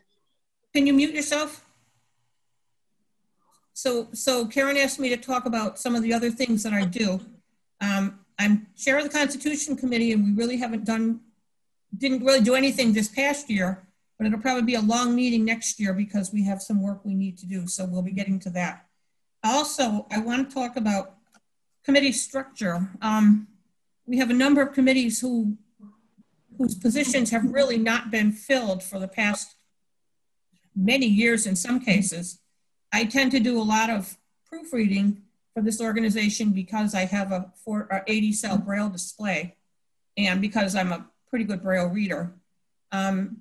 Can 0.73 0.86
you 0.88 0.94
mute 0.94 1.14
yourself? 1.14 1.65
So, 3.73 4.07
so 4.14 4.45
Karen 4.45 4.77
asked 4.77 4.99
me 4.99 5.10
to 5.10 5.18
talk 5.18 5.45
about 5.45 5.80
some 5.80 5.95
of 5.95 6.03
the 6.03 6.14
other 6.14 6.30
things 6.30 6.64
that 6.64 6.73
I 6.73 6.86
do. 6.86 7.19
Um, 7.81 8.19
I'm 8.38 8.68
chair 8.77 8.98
of 8.98 9.03
the 9.03 9.10
Constitution 9.10 9.76
Committee, 9.76 10.11
and 10.14 10.23
we 10.23 10.31
really 10.34 10.57
haven't 10.57 10.86
done, 10.86 11.22
didn't 11.98 12.23
really 12.23 12.41
do 12.41 12.56
anything 12.56 12.94
this 12.94 13.07
past 13.07 13.49
year, 13.49 13.88
but 14.18 14.27
it'll 14.27 14.40
probably 14.40 14.64
be 14.64 14.76
a 14.76 14.81
long 14.81 15.15
meeting 15.15 15.44
next 15.44 15.80
year 15.80 15.94
because 15.94 16.31
we 16.31 16.44
have 16.44 16.61
some 16.61 16.81
work 16.81 17.03
we 17.03 17.15
need 17.15 17.38
to 17.40 17.45
do. 17.45 17.68
So 17.68 17.86
we'll 17.86 18.02
be 18.02 18.11
getting 18.11 18.40
to 18.41 18.49
that. 18.52 18.86
Also, 19.44 20.06
I 20.11 20.19
want 20.19 20.49
to 20.49 20.53
talk 20.53 20.76
about 20.76 21.15
committee 21.84 22.11
structure. 22.11 22.90
Um, 23.02 23.48
we 24.06 24.18
have 24.18 24.30
a 24.30 24.34
number 24.34 24.61
of 24.61 24.73
committees 24.73 25.22
who 25.22 25.57
whose 26.60 26.76
positions 26.76 27.31
have 27.31 27.52
really 27.52 27.77
not 27.77 28.11
been 28.11 28.34
filled 28.34 28.84
for 28.84 28.99
the 28.99 29.07
past 29.07 29.56
many 30.76 31.06
years 31.06 31.48
in 31.48 31.56
some 31.56 31.80
cases. 31.80 32.40
I 32.91 33.06
tend 33.06 33.31
to 33.31 33.40
do 33.40 33.60
a 33.60 33.64
lot 33.64 33.90
of 33.90 34.18
proofreading 34.45 35.22
for 35.53 35.64
this 35.64 35.80
organization 35.80 36.52
because 36.52 36.94
I 36.94 37.06
have 37.06 37.31
a, 37.31 37.52
four, 37.64 37.88
a 37.90 38.03
80 38.06 38.34
cell 38.34 38.57
braille 38.57 38.90
display 38.90 39.56
and 40.18 40.41
because 40.41 40.76
I'm 40.76 40.91
a 40.91 41.06
pretty 41.30 41.45
good 41.45 41.64
braille 41.64 41.88
reader. 41.88 42.34
Um, 42.91 43.38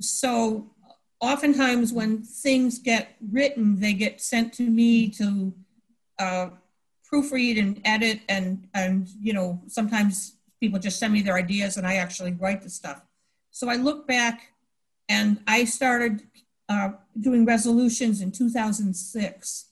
so 0.00 0.72
oftentimes 1.20 1.92
when 1.92 2.24
things 2.24 2.80
get 2.80 3.14
written, 3.30 3.78
they 3.78 3.92
get 3.92 4.20
sent 4.20 4.52
to 4.54 4.64
me 4.64 5.08
to 5.10 5.54
uh, 6.18 6.48
proofread 7.10 7.60
and 7.60 7.80
edit 7.84 8.20
and, 8.28 8.66
and, 8.74 9.08
you 9.20 9.32
know, 9.32 9.60
sometimes 9.68 10.39
people 10.60 10.78
just 10.78 10.98
send 10.98 11.12
me 11.12 11.22
their 11.22 11.36
ideas 11.36 11.76
and 11.76 11.86
I 11.86 11.96
actually 11.96 12.32
write 12.32 12.62
the 12.62 12.70
stuff. 12.70 13.02
So 13.50 13.68
I 13.68 13.76
look 13.76 14.06
back 14.06 14.52
and 15.08 15.40
I 15.46 15.64
started 15.64 16.22
uh, 16.68 16.90
doing 17.18 17.44
resolutions 17.44 18.20
in 18.20 18.30
2006. 18.30 19.66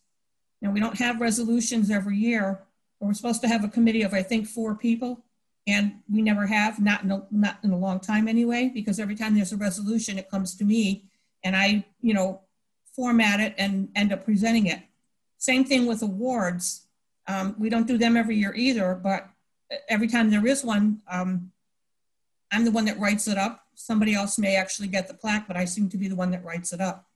Now 0.60 0.72
we 0.72 0.80
don't 0.80 0.98
have 0.98 1.20
resolutions 1.20 1.90
every 1.90 2.16
year, 2.16 2.64
but 2.98 3.06
we're 3.06 3.14
supposed 3.14 3.40
to 3.42 3.48
have 3.48 3.62
a 3.62 3.68
committee 3.68 4.02
of 4.02 4.12
I 4.12 4.22
think 4.22 4.48
four 4.48 4.74
people, 4.74 5.24
and 5.66 6.00
we 6.10 6.22
never 6.22 6.46
have, 6.46 6.80
not 6.80 7.04
in 7.04 7.12
a, 7.12 7.24
not 7.30 7.58
in 7.62 7.70
a 7.70 7.78
long 7.78 8.00
time 8.00 8.26
anyway, 8.26 8.70
because 8.72 8.98
every 8.98 9.14
time 9.14 9.36
there's 9.36 9.52
a 9.52 9.56
resolution, 9.56 10.18
it 10.18 10.30
comes 10.30 10.56
to 10.56 10.64
me, 10.64 11.04
and 11.44 11.54
I 11.54 11.84
you 12.00 12.14
know 12.14 12.40
format 12.96 13.38
it 13.38 13.54
and 13.58 13.88
end 13.94 14.12
up 14.12 14.24
presenting 14.24 14.66
it. 14.66 14.80
Same 15.36 15.64
thing 15.64 15.86
with 15.86 16.02
awards. 16.02 16.86
Um, 17.28 17.54
we 17.58 17.68
don't 17.68 17.86
do 17.86 17.96
them 17.96 18.16
every 18.16 18.36
year 18.36 18.52
either, 18.56 18.96
but 18.96 19.28
every 19.88 20.08
time 20.08 20.30
there 20.30 20.46
is 20.46 20.64
one, 20.64 21.02
um, 21.10 21.52
I'm 22.50 22.64
the 22.64 22.70
one 22.70 22.84
that 22.86 22.98
writes 22.98 23.28
it 23.28 23.36
up. 23.36 23.66
Somebody 23.74 24.14
else 24.14 24.38
may 24.38 24.56
actually 24.56 24.88
get 24.88 25.08
the 25.08 25.14
plaque, 25.14 25.46
but 25.46 25.56
I 25.56 25.64
seem 25.64 25.88
to 25.90 25.96
be 25.96 26.08
the 26.08 26.16
one 26.16 26.30
that 26.30 26.44
writes 26.44 26.72
it 26.72 26.80
up. 26.80 27.06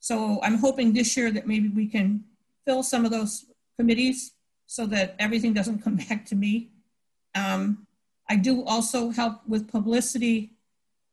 So 0.00 0.40
I'm 0.42 0.58
hoping 0.58 0.92
this 0.92 1.16
year 1.16 1.30
that 1.30 1.46
maybe 1.46 1.68
we 1.68 1.86
can 1.86 2.24
fill 2.64 2.82
some 2.82 3.04
of 3.04 3.10
those 3.10 3.46
committees 3.76 4.32
so 4.66 4.86
that 4.86 5.16
everything 5.18 5.54
doesn't 5.54 5.82
come 5.82 5.96
back 6.08 6.26
to 6.26 6.36
me. 6.36 6.70
Um, 7.34 7.86
I 8.28 8.36
do 8.36 8.64
also 8.64 9.10
help 9.10 9.40
with 9.46 9.70
publicity. 9.70 10.52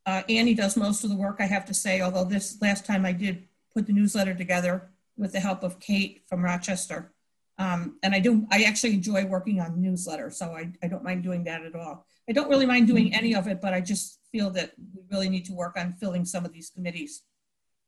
Uh, 0.05 0.21
Annie 0.29 0.53
does 0.53 0.75
most 0.75 1.03
of 1.03 1.09
the 1.09 1.15
work, 1.15 1.37
I 1.39 1.45
have 1.45 1.65
to 1.65 1.73
say, 1.73 2.01
although 2.01 2.25
this 2.25 2.61
last 2.61 2.85
time 2.85 3.05
I 3.05 3.13
did 3.13 3.47
put 3.73 3.87
the 3.87 3.93
newsletter 3.93 4.33
together 4.33 4.89
with 5.17 5.31
the 5.31 5.39
help 5.39 5.63
of 5.63 5.79
Kate 5.79 6.23
from 6.27 6.43
Rochester. 6.43 7.11
Um, 7.57 7.97
and 8.03 8.13
I 8.13 8.19
do, 8.19 8.45
I 8.51 8.63
actually 8.63 8.93
enjoy 8.93 9.25
working 9.25 9.61
on 9.61 9.81
newsletter, 9.81 10.29
so 10.29 10.47
I, 10.47 10.71
I 10.83 10.87
don't 10.87 11.03
mind 11.03 11.23
doing 11.23 11.43
that 11.45 11.63
at 11.63 11.75
all. 11.75 12.05
I 12.27 12.33
don't 12.33 12.49
really 12.49 12.65
mind 12.65 12.87
doing 12.87 13.13
any 13.13 13.33
of 13.33 13.47
it, 13.47 13.61
but 13.61 13.73
I 13.73 13.81
just 13.81 14.19
feel 14.31 14.49
that 14.51 14.73
we 14.93 15.03
really 15.09 15.29
need 15.29 15.45
to 15.45 15.53
work 15.53 15.77
on 15.77 15.93
filling 15.93 16.25
some 16.25 16.43
of 16.43 16.51
these 16.51 16.69
committees. 16.69 17.23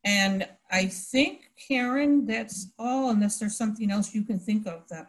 And 0.04 0.48
I 0.72 0.86
think, 0.86 1.52
Karen, 1.68 2.26
that's 2.26 2.72
all, 2.80 3.10
unless 3.10 3.40
there's 3.40 3.58
something 3.58 3.92
else 3.92 4.16
you 4.16 4.24
can 4.24 4.40
think 4.40 4.66
of 4.68 4.88
that 4.90 5.08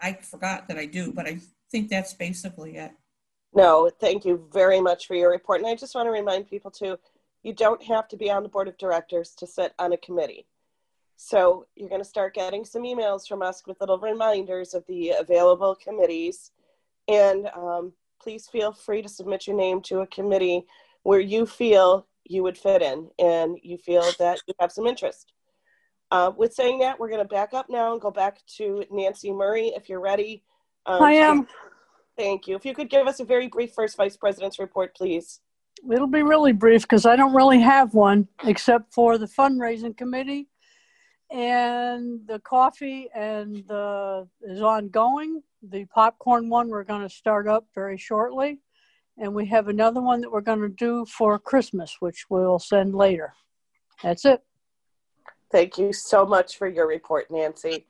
I 0.00 0.14
forgot 0.14 0.68
that 0.68 0.78
I 0.78 0.86
do, 0.86 1.12
but 1.12 1.26
I 1.26 1.38
think 1.70 1.90
that's 1.90 2.14
basically 2.14 2.76
it. 2.76 2.92
No, 3.52 3.90
thank 4.00 4.24
you 4.24 4.48
very 4.52 4.80
much 4.80 5.06
for 5.06 5.14
your 5.14 5.30
report. 5.30 5.60
And 5.60 5.68
I 5.68 5.74
just 5.74 5.94
want 5.94 6.06
to 6.06 6.10
remind 6.10 6.48
people 6.48 6.70
too, 6.70 6.98
you 7.42 7.52
don't 7.52 7.82
have 7.82 8.08
to 8.08 8.16
be 8.16 8.30
on 8.30 8.42
the 8.42 8.48
board 8.48 8.68
of 8.68 8.78
directors 8.78 9.34
to 9.38 9.46
sit 9.46 9.74
on 9.78 9.92
a 9.92 9.96
committee. 9.96 10.46
So 11.22 11.66
you're 11.76 11.90
going 11.90 12.00
to 12.00 12.08
start 12.08 12.32
getting 12.32 12.64
some 12.64 12.82
emails 12.82 13.28
from 13.28 13.42
us 13.42 13.62
with 13.66 13.78
little 13.78 13.98
reminders 13.98 14.72
of 14.72 14.86
the 14.88 15.10
available 15.10 15.74
committees. 15.74 16.50
And 17.08 17.46
um, 17.54 17.92
please 18.22 18.48
feel 18.48 18.72
free 18.72 19.02
to 19.02 19.08
submit 19.08 19.46
your 19.46 19.54
name 19.54 19.82
to 19.82 20.00
a 20.00 20.06
committee 20.06 20.64
where 21.02 21.20
you 21.20 21.44
feel 21.44 22.06
you 22.24 22.42
would 22.42 22.56
fit 22.56 22.80
in 22.80 23.10
and 23.18 23.58
you 23.62 23.76
feel 23.76 24.02
that 24.18 24.40
you 24.48 24.54
have 24.60 24.72
some 24.72 24.86
interest. 24.86 25.34
Uh, 26.10 26.32
with 26.34 26.54
saying 26.54 26.78
that, 26.78 26.98
we're 26.98 27.10
going 27.10 27.22
to 27.22 27.28
back 27.28 27.52
up 27.52 27.66
now 27.68 27.92
and 27.92 28.00
go 28.00 28.10
back 28.10 28.38
to 28.56 28.82
Nancy 28.90 29.30
Murray 29.30 29.74
if 29.76 29.90
you're 29.90 30.00
ready. 30.00 30.42
Um, 30.86 31.02
I 31.02 31.12
am. 31.12 31.46
Thank 32.16 32.48
you. 32.48 32.56
If 32.56 32.64
you 32.64 32.74
could 32.74 32.88
give 32.88 33.06
us 33.06 33.20
a 33.20 33.26
very 33.26 33.46
brief 33.46 33.74
First 33.74 33.98
Vice 33.98 34.16
President's 34.16 34.58
report, 34.58 34.96
please. 34.96 35.40
It'll 35.92 36.06
be 36.06 36.22
really 36.22 36.52
brief 36.52 36.82
because 36.82 37.04
I 37.04 37.14
don't 37.14 37.34
really 37.34 37.60
have 37.60 37.92
one 37.92 38.26
except 38.44 38.94
for 38.94 39.18
the 39.18 39.26
fundraising 39.26 39.94
committee 39.94 40.48
and 41.30 42.20
the 42.26 42.40
coffee 42.40 43.08
and 43.14 43.56
the 43.68 44.26
is 44.42 44.60
ongoing. 44.62 45.42
The 45.62 45.84
popcorn 45.86 46.48
one 46.48 46.68
we're 46.68 46.84
going 46.84 47.02
to 47.02 47.14
start 47.14 47.46
up 47.46 47.66
very 47.74 47.98
shortly, 47.98 48.60
and 49.18 49.34
we 49.34 49.46
have 49.46 49.68
another 49.68 50.00
one 50.00 50.20
that 50.22 50.30
we're 50.32 50.40
going 50.40 50.60
to 50.60 50.68
do 50.68 51.04
for 51.06 51.38
Christmas, 51.38 51.96
which 52.00 52.26
we'll 52.30 52.58
send 52.58 52.94
later. 52.94 53.34
That's 54.02 54.24
it. 54.24 54.42
Thank 55.52 55.78
you 55.78 55.92
so 55.92 56.24
much 56.24 56.56
for 56.56 56.68
your 56.68 56.86
report, 56.86 57.30
Nancy. 57.30 57.86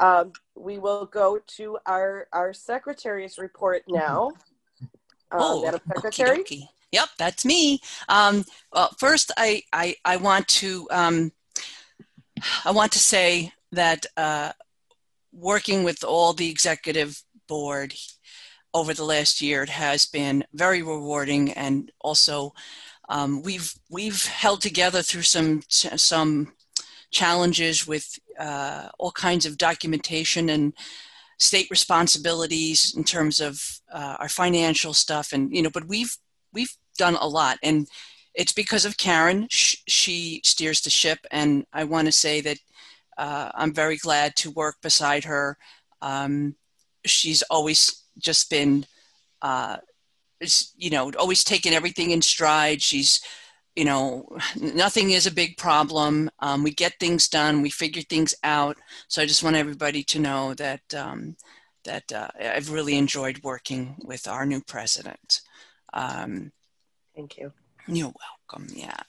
Um, 0.00 0.32
we 0.56 0.78
will 0.78 1.06
go 1.06 1.38
to 1.56 1.78
our 1.86 2.26
our 2.32 2.52
secretary's 2.52 3.38
report 3.38 3.82
now. 3.88 4.32
Uh, 5.30 5.38
Oh, 5.40 5.62
Madam 5.62 5.80
Secretary. 5.94 6.40
okey-dokey. 6.40 6.68
Yep, 6.92 7.08
that's 7.18 7.44
me. 7.44 7.80
Um, 8.08 8.44
well, 8.72 8.94
first, 8.98 9.32
I, 9.38 9.62
I, 9.72 9.96
I 10.04 10.16
want 10.18 10.46
to 10.48 10.86
um, 10.90 11.32
I 12.64 12.70
want 12.70 12.92
to 12.92 12.98
say 12.98 13.52
that 13.72 14.06
uh, 14.16 14.52
working 15.32 15.84
with 15.84 16.04
all 16.04 16.32
the 16.32 16.50
executive 16.50 17.22
board, 17.48 17.94
over 18.74 18.94
the 18.94 19.04
last 19.04 19.40
year. 19.40 19.62
It 19.62 19.68
has 19.68 20.06
been 20.06 20.44
very 20.52 20.82
rewarding, 20.82 21.52
and 21.52 21.90
also 22.00 22.54
um, 23.08 23.42
we've 23.42 23.74
we've 23.90 24.24
held 24.24 24.62
together 24.62 25.02
through 25.02 25.22
some 25.22 25.62
some 25.68 26.52
challenges 27.10 27.86
with 27.86 28.18
uh, 28.38 28.88
all 28.98 29.12
kinds 29.12 29.44
of 29.44 29.58
documentation 29.58 30.48
and 30.48 30.72
state 31.38 31.68
responsibilities 31.70 32.94
in 32.96 33.04
terms 33.04 33.40
of 33.40 33.80
uh, 33.92 34.16
our 34.18 34.28
financial 34.28 34.94
stuff, 34.94 35.32
and 35.32 35.54
you 35.54 35.62
know, 35.62 35.70
but 35.70 35.88
we've 35.88 36.16
we've 36.52 36.76
done 36.96 37.16
a 37.16 37.28
lot, 37.28 37.58
and 37.62 37.88
it's 38.34 38.52
because 38.52 38.84
of 38.84 38.96
Karen. 38.96 39.46
She 39.50 40.40
steers 40.44 40.80
the 40.80 40.90
ship, 40.90 41.18
and 41.30 41.66
I 41.72 41.84
want 41.84 42.06
to 42.06 42.12
say 42.12 42.40
that 42.42 42.58
uh, 43.18 43.50
I'm 43.54 43.74
very 43.74 43.96
glad 43.96 44.36
to 44.36 44.50
work 44.50 44.76
beside 44.82 45.24
her. 45.24 45.58
Um, 46.00 46.56
she's 47.04 47.42
always 47.42 48.04
just 48.18 48.50
been, 48.50 48.86
uh, 49.42 49.76
you 50.76 50.90
know, 50.90 51.12
always 51.18 51.44
taken 51.44 51.72
everything 51.72 52.10
in 52.10 52.22
stride. 52.22 52.82
She's, 52.82 53.20
you 53.76 53.84
know, 53.84 54.26
nothing 54.56 55.10
is 55.10 55.26
a 55.26 55.34
big 55.34 55.56
problem. 55.56 56.30
Um, 56.40 56.62
we 56.62 56.72
get 56.72 56.98
things 56.98 57.28
done. 57.28 57.62
We 57.62 57.70
figure 57.70 58.02
things 58.02 58.34
out. 58.42 58.76
So 59.08 59.22
I 59.22 59.26
just 59.26 59.42
want 59.42 59.56
everybody 59.56 60.02
to 60.04 60.18
know 60.18 60.54
that 60.54 60.82
um, 60.94 61.36
that 61.84 62.10
uh, 62.12 62.28
I've 62.40 62.70
really 62.70 62.96
enjoyed 62.96 63.42
working 63.42 63.96
with 64.04 64.26
our 64.28 64.46
new 64.46 64.62
president. 64.62 65.40
Um, 65.92 66.52
Thank 67.14 67.36
you. 67.36 67.52
You're 67.86 68.12
welcome. 68.52 68.68
Yeah. 68.74 68.98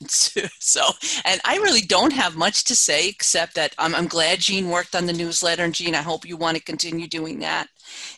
so, 0.59 0.81
and 1.25 1.39
I 1.45 1.57
really 1.57 1.81
don't 1.81 2.13
have 2.13 2.35
much 2.35 2.63
to 2.65 2.75
say 2.75 3.07
except 3.07 3.55
that 3.55 3.73
I'm, 3.77 3.93
I'm 3.93 4.07
glad 4.07 4.39
Jean 4.39 4.69
worked 4.69 4.95
on 4.95 5.05
the 5.05 5.13
newsletter. 5.13 5.63
And 5.63 5.75
Jean, 5.75 5.95
I 5.95 6.01
hope 6.01 6.25
you 6.25 6.37
want 6.37 6.57
to 6.57 6.63
continue 6.63 7.07
doing 7.07 7.39
that. 7.39 7.67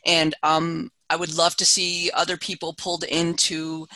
And 0.06 0.34
um, 0.44 0.92
I 1.10 1.16
would 1.16 1.36
love 1.36 1.56
to 1.58 1.66
see 1.66 2.12
other 2.14 2.38
people 2.38 2.74
pulled 2.74 3.04
into 3.04 3.88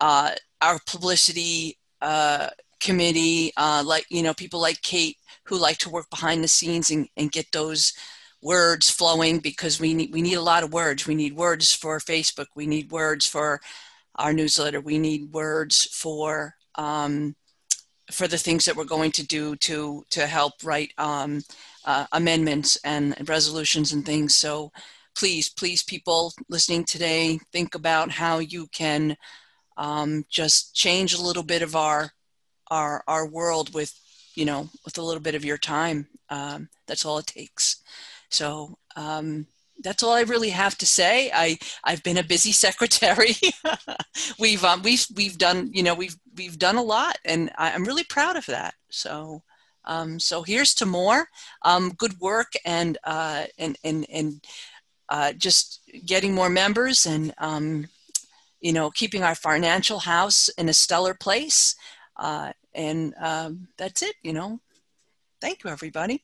uh, 0.00 0.32
our 0.60 0.78
publicity 0.86 1.78
uh, 2.00 2.50
committee, 2.80 3.52
uh, 3.56 3.82
like, 3.84 4.06
you 4.10 4.22
know, 4.22 4.34
people 4.34 4.60
like 4.60 4.82
Kate 4.82 5.16
who 5.44 5.56
like 5.56 5.78
to 5.78 5.90
work 5.90 6.08
behind 6.10 6.42
the 6.42 6.48
scenes 6.48 6.90
and, 6.90 7.08
and 7.16 7.32
get 7.32 7.46
those 7.52 7.92
words 8.42 8.90
flowing 8.90 9.38
because 9.38 9.80
we 9.80 9.94
need, 9.94 10.12
we 10.12 10.20
need 10.20 10.34
a 10.34 10.42
lot 10.42 10.62
of 10.62 10.72
words. 10.72 11.06
We 11.06 11.14
need 11.14 11.34
words 11.34 11.72
for 11.72 11.98
Facebook. 11.98 12.46
We 12.54 12.66
need 12.66 12.90
words 12.90 13.26
for 13.26 13.60
our 14.16 14.32
newsletter. 14.32 14.80
We 14.80 14.98
need 14.98 15.32
words 15.32 15.84
for 15.84 16.54
um, 16.76 17.34
for 18.10 18.28
the 18.28 18.38
things 18.38 18.64
that 18.64 18.76
we're 18.76 18.84
going 18.84 19.12
to 19.12 19.26
do 19.26 19.56
to 19.56 20.04
to 20.10 20.26
help 20.26 20.54
write 20.62 20.92
um, 20.98 21.42
uh, 21.84 22.06
amendments 22.12 22.76
and 22.84 23.16
resolutions 23.28 23.92
and 23.92 24.04
things. 24.04 24.34
So 24.34 24.72
please, 25.14 25.48
please, 25.48 25.82
people 25.82 26.32
listening 26.48 26.84
today, 26.84 27.38
think 27.52 27.74
about 27.74 28.10
how 28.10 28.38
you 28.38 28.66
can 28.68 29.16
um, 29.76 30.24
just 30.28 30.74
change 30.74 31.14
a 31.14 31.22
little 31.22 31.42
bit 31.42 31.62
of 31.62 31.76
our 31.76 32.10
our 32.70 33.02
our 33.06 33.26
world 33.26 33.74
with 33.74 33.92
you 34.34 34.44
know 34.44 34.68
with 34.84 34.98
a 34.98 35.02
little 35.02 35.22
bit 35.22 35.34
of 35.34 35.44
your 35.44 35.58
time. 35.58 36.06
Um, 36.30 36.68
that's 36.86 37.04
all 37.04 37.18
it 37.18 37.26
takes. 37.26 37.82
So 38.30 38.78
um, 38.96 39.46
that's 39.84 40.02
all 40.02 40.12
I 40.12 40.22
really 40.22 40.50
have 40.50 40.76
to 40.78 40.86
say. 40.86 41.30
I 41.32 41.58
I've 41.84 42.02
been 42.02 42.18
a 42.18 42.24
busy 42.24 42.50
secretary. 42.66 43.36
we've 44.38 44.64
um, 44.64 44.82
we've 44.82 45.06
we've 45.14 45.38
done 45.38 45.70
you 45.72 45.84
know 45.84 45.94
we've 45.94 46.16
we've 46.36 46.58
done 46.58 46.76
a 46.76 46.82
lot, 46.82 47.18
and 47.24 47.50
I, 47.56 47.70
am 47.70 47.84
really 47.84 48.04
proud 48.04 48.36
of 48.36 48.46
that. 48.46 48.74
So 48.90 49.42
um, 49.84 50.18
so 50.18 50.42
here's 50.42 50.74
to 50.76 50.86
more 50.86 51.28
um, 51.62 51.92
good 51.96 52.18
work 52.18 52.52
and 52.64 52.98
uh, 53.04 53.44
and 53.58 53.76
and 53.84 54.06
and 54.10 54.44
uh, 55.08 55.32
just 55.34 55.80
getting 56.06 56.34
more 56.34 56.48
members 56.48 57.06
and 57.06 57.32
um, 57.38 57.86
you 58.60 58.72
know 58.72 58.90
keeping 58.90 59.22
our 59.22 59.34
financial 59.34 60.00
house 60.00 60.48
in 60.58 60.68
a 60.68 60.74
stellar 60.74 61.14
place. 61.14 61.76
Uh, 62.16 62.52
and 62.74 63.14
um, 63.20 63.68
that's 63.76 64.02
it. 64.02 64.14
You 64.22 64.32
know, 64.32 64.60
thank 65.40 65.62
you 65.62 65.70
everybody. 65.70 66.22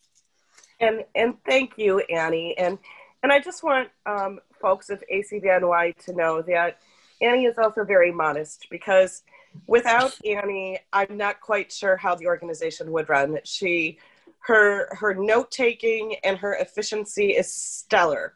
And 0.80 1.04
and 1.14 1.34
thank 1.44 1.76
you 1.76 2.00
Annie 2.08 2.56
and 2.56 2.78
and 3.22 3.32
I 3.32 3.38
just 3.40 3.62
want 3.62 3.88
um, 4.06 4.40
folks 4.60 4.90
of 4.90 5.02
ACBNY 5.12 5.96
to 6.04 6.12
know 6.14 6.42
that 6.42 6.78
Annie 7.20 7.44
is 7.44 7.58
also 7.58 7.84
very 7.84 8.12
modest 8.12 8.66
because 8.70 9.22
without 9.66 10.16
Annie, 10.24 10.78
I'm 10.92 11.16
not 11.16 11.40
quite 11.40 11.70
sure 11.70 11.96
how 11.96 12.14
the 12.14 12.26
organization 12.26 12.90
would 12.92 13.08
run. 13.08 13.38
She, 13.44 13.98
her, 14.40 14.88
her 14.94 15.14
note 15.14 15.50
taking 15.50 16.16
and 16.24 16.38
her 16.38 16.54
efficiency 16.54 17.30
is 17.32 17.52
stellar. 17.52 18.34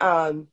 Um, 0.00 0.48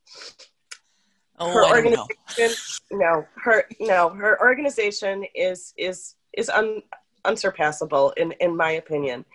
oh, 1.39 1.53
her 1.53 1.63
I 1.63 1.69
organization, 1.69 2.55
no, 2.91 3.25
her, 3.35 3.65
no, 3.79 4.09
her 4.09 4.39
organization 4.41 5.23
is 5.33 5.73
is 5.77 6.15
is 6.33 6.49
un, 6.49 6.81
unsurpassable 7.27 8.11
in 8.17 8.31
in 8.39 8.55
my 8.55 8.71
opinion. 8.71 9.25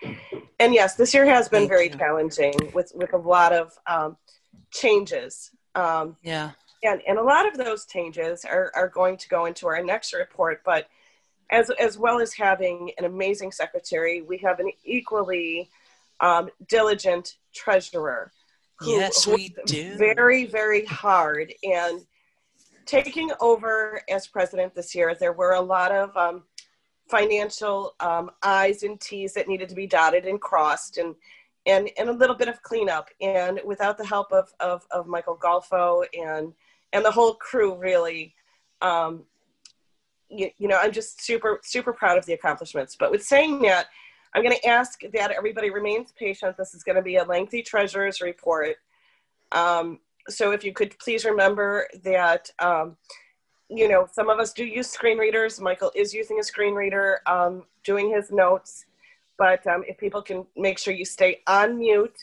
And 0.58 0.74
yes, 0.74 0.94
this 0.96 1.12
year 1.14 1.26
has 1.26 1.48
been 1.48 1.60
Thank 1.62 1.70
very 1.70 1.88
you. 1.88 1.94
challenging 1.96 2.54
with 2.74 2.90
with 2.94 3.12
a 3.12 3.18
lot 3.18 3.52
of 3.52 3.72
um, 3.86 4.16
changes. 4.72 5.50
Um, 5.74 6.16
Yeah. 6.22 6.50
and 6.82 7.00
and 7.06 7.18
a 7.18 7.22
lot 7.22 7.46
of 7.46 7.56
those 7.56 7.86
changes 7.86 8.44
are 8.44 8.72
are 8.74 8.88
going 8.88 9.16
to 9.18 9.28
go 9.28 9.44
into 9.46 9.66
our 9.68 9.82
next 9.82 10.12
report. 10.12 10.62
But 10.64 10.88
as 11.50 11.70
as 11.86 11.98
well 11.98 12.18
as 12.20 12.32
having 12.34 12.92
an 12.98 13.04
amazing 13.04 13.52
secretary, 13.52 14.22
we 14.22 14.38
have 14.38 14.58
an 14.60 14.70
equally 14.84 15.70
um, 16.20 16.48
diligent 16.68 17.36
treasurer. 17.54 18.32
who- 18.78 18.92
Yes, 18.98 19.26
we 19.26 19.54
do. 19.66 19.96
Very 19.96 20.44
very 20.46 20.84
hard 20.86 21.52
and 21.62 22.04
taking 22.84 23.30
over 23.40 24.02
as 24.08 24.26
president 24.26 24.74
this 24.74 24.92
year, 24.94 25.14
there 25.14 25.32
were 25.32 25.52
a 25.52 25.60
lot 25.60 25.92
of 25.92 26.16
um, 26.16 26.42
financial 27.16 27.94
um, 28.00 28.30
I's 28.42 28.82
and 28.82 28.98
T's 29.00 29.34
that 29.34 29.48
needed 29.48 29.68
to 29.68 29.74
be 29.74 29.86
dotted 29.86 30.24
and 30.26 30.40
crossed 30.40 30.98
and 30.98 31.14
and, 31.64 31.88
and 31.96 32.08
a 32.08 32.12
little 32.12 32.34
bit 32.34 32.48
of 32.48 32.60
cleanup. 32.62 33.08
And 33.20 33.60
without 33.64 33.96
the 33.96 34.04
help 34.04 34.32
of, 34.32 34.52
of, 34.58 34.84
of 34.90 35.06
Michael 35.06 35.36
Golfo 35.36 36.04
and 36.12 36.52
and 36.92 37.04
the 37.04 37.10
whole 37.10 37.34
crew 37.34 37.76
really 37.76 38.34
um, 38.80 39.24
you, 40.32 40.50
you 40.58 40.68
know, 40.68 40.78
I'm 40.82 40.92
just 40.92 41.22
super, 41.22 41.60
super 41.62 41.92
proud 41.92 42.18
of 42.18 42.26
the 42.26 42.32
accomplishments. 42.32 42.96
But 42.98 43.10
with 43.10 43.22
saying 43.22 43.62
that, 43.62 43.86
I'm 44.34 44.42
going 44.42 44.56
to 44.56 44.66
ask 44.66 45.00
that 45.12 45.30
everybody 45.30 45.70
remains 45.70 46.12
patient. 46.12 46.56
This 46.56 46.74
is 46.74 46.82
going 46.82 46.96
to 46.96 47.02
be 47.02 47.16
a 47.16 47.24
lengthy 47.24 47.62
treasurer's 47.62 48.20
report. 48.20 48.76
Um, 49.52 50.00
so 50.28 50.52
if 50.52 50.64
you 50.64 50.72
could 50.72 50.98
please 50.98 51.24
remember 51.24 51.86
that, 52.02 52.50
um, 52.58 52.96
you 53.74 53.88
know, 53.88 54.06
some 54.12 54.28
of 54.28 54.38
us 54.38 54.52
do 54.52 54.64
use 54.64 54.88
screen 54.88 55.18
readers. 55.18 55.60
Michael 55.60 55.90
is 55.94 56.12
using 56.12 56.38
a 56.38 56.42
screen 56.42 56.74
reader, 56.74 57.20
um, 57.26 57.64
doing 57.84 58.10
his 58.10 58.30
notes. 58.30 58.86
But 59.38 59.66
um, 59.66 59.82
if 59.88 59.98
people 59.98 60.22
can 60.22 60.46
make 60.56 60.78
sure 60.78 60.94
you 60.94 61.04
stay 61.04 61.40
on 61.46 61.78
mute, 61.78 62.16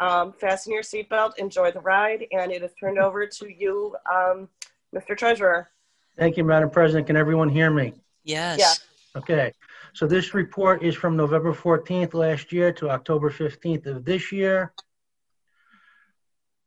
um, 0.00 0.32
fasten 0.32 0.72
your 0.72 0.82
seatbelt, 0.82 1.36
enjoy 1.38 1.72
the 1.72 1.80
ride, 1.80 2.26
and 2.32 2.52
it 2.52 2.62
is 2.62 2.70
turned 2.78 2.98
over 2.98 3.26
to 3.26 3.48
you, 3.48 3.96
um, 4.10 4.48
Mr. 4.94 5.16
Treasurer. 5.16 5.68
Thank 6.16 6.36
you, 6.36 6.44
Madam 6.44 6.70
President. 6.70 7.06
Can 7.06 7.16
everyone 7.16 7.48
hear 7.48 7.70
me? 7.70 7.92
Yes. 8.24 8.58
Yeah. 8.58 9.20
Okay. 9.20 9.52
So 9.94 10.06
this 10.06 10.34
report 10.34 10.82
is 10.82 10.94
from 10.94 11.16
November 11.16 11.52
14th 11.52 12.14
last 12.14 12.52
year 12.52 12.72
to 12.74 12.90
October 12.90 13.30
15th 13.30 13.86
of 13.86 14.04
this 14.04 14.30
year. 14.30 14.72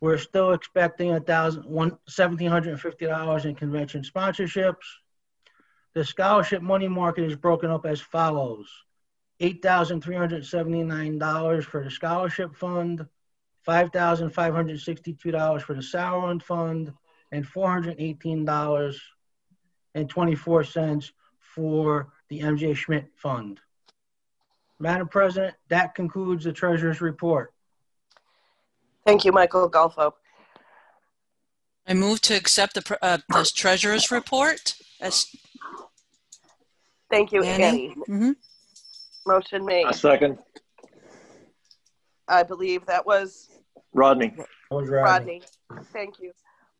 We're 0.00 0.18
still 0.18 0.52
expecting 0.52 1.12
a 1.12 1.20
thousand 1.20 1.64
one 1.64 1.98
seventeen 2.06 2.50
hundred 2.50 2.72
and 2.72 2.80
fifty 2.80 3.06
dollars 3.06 3.44
in 3.44 3.54
convention 3.54 4.02
sponsorships. 4.02 4.84
The 5.94 6.04
scholarship 6.04 6.60
money 6.60 6.88
market 6.88 7.24
is 7.24 7.36
broken 7.36 7.70
up 7.70 7.86
as 7.86 8.00
follows: 8.00 8.68
eight 9.40 9.62
thousand 9.62 10.02
three 10.02 10.16
hundred 10.16 10.44
seventy-nine 10.44 11.18
dollars 11.18 11.64
for 11.64 11.82
the 11.82 11.90
scholarship 11.90 12.54
fund, 12.54 13.06
five 13.62 13.90
thousand 13.90 14.30
five 14.30 14.54
hundred 14.54 14.80
sixty-two 14.80 15.30
dollars 15.30 15.62
for 15.62 15.74
the 15.74 15.80
Sauerland 15.80 16.42
fund, 16.42 16.92
and 17.32 17.46
four 17.46 17.70
hundred 17.70 17.96
eighteen 17.98 18.44
dollars 18.44 19.00
and 19.94 20.10
twenty-four 20.10 20.64
cents 20.64 21.12
for 21.38 22.12
the 22.28 22.40
MJ 22.40 22.76
Schmidt 22.76 23.06
fund. 23.16 23.60
Madam 24.78 25.08
President, 25.08 25.54
that 25.68 25.94
concludes 25.94 26.44
the 26.44 26.52
treasurer's 26.52 27.00
report. 27.00 27.54
Thank 29.06 29.24
you, 29.24 29.30
Michael 29.30 29.70
Golfo. 29.70 30.12
I 31.86 31.94
move 31.94 32.20
to 32.22 32.34
accept 32.34 32.74
the, 32.74 32.98
uh, 33.00 33.18
the 33.28 33.50
treasurer's 33.54 34.10
report 34.10 34.74
as 35.00 35.26
Thank 37.08 37.30
you, 37.30 37.44
Annie? 37.44 37.64
Annie. 37.64 37.94
Mhm. 38.08 38.36
Motion 39.24 39.64
made. 39.64 39.86
A 39.86 39.94
second. 39.94 40.42
I 42.26 42.42
believe 42.42 42.84
that 42.86 43.06
was 43.06 43.48
Rodney. 43.92 44.36
Rodney. 44.72 45.42
Thank 45.92 46.18
you. 46.18 46.32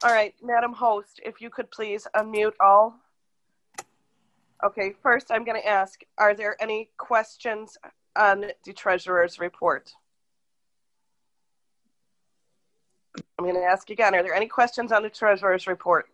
All 0.03 0.13
right, 0.13 0.35
Madam 0.43 0.73
Host, 0.73 1.21
if 1.25 1.41
you 1.41 1.49
could 1.49 1.71
please 1.71 2.09
unmute 2.17 2.55
all. 2.59 2.99
Okay, 4.65 4.95
first 5.01 5.31
I'm 5.31 5.45
going 5.45 5.61
to 5.61 5.67
ask, 5.67 6.01
are 6.19 6.35
there 6.35 6.61
any 6.61 6.91
questions 6.99 7.79
on 8.17 8.51
the 8.65 8.73
treasurer's 8.73 9.39
report? 9.39 9.93
I'm 13.39 13.45
going 13.45 13.57
to 13.57 13.63
ask 13.63 13.91
again, 13.91 14.15
are 14.15 14.23
there 14.23 14.35
any 14.35 14.47
questions 14.47 14.93
on 14.93 15.03
the 15.03 15.11
treasurer's 15.11 15.67
report? 15.67 16.09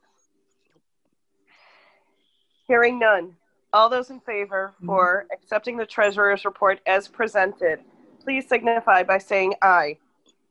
Hearing 2.66 2.98
none. 2.98 3.36
All 3.72 3.88
those 3.88 4.10
in 4.10 4.20
favor 4.20 4.74
mm-hmm. 4.76 4.86
for 4.86 5.26
accepting 5.32 5.76
the 5.76 5.86
treasurer's 5.86 6.44
report 6.44 6.80
as 6.86 7.08
presented, 7.08 7.80
please 8.22 8.48
signify 8.48 9.02
by 9.02 9.18
saying 9.18 9.54
aye. 9.62 9.96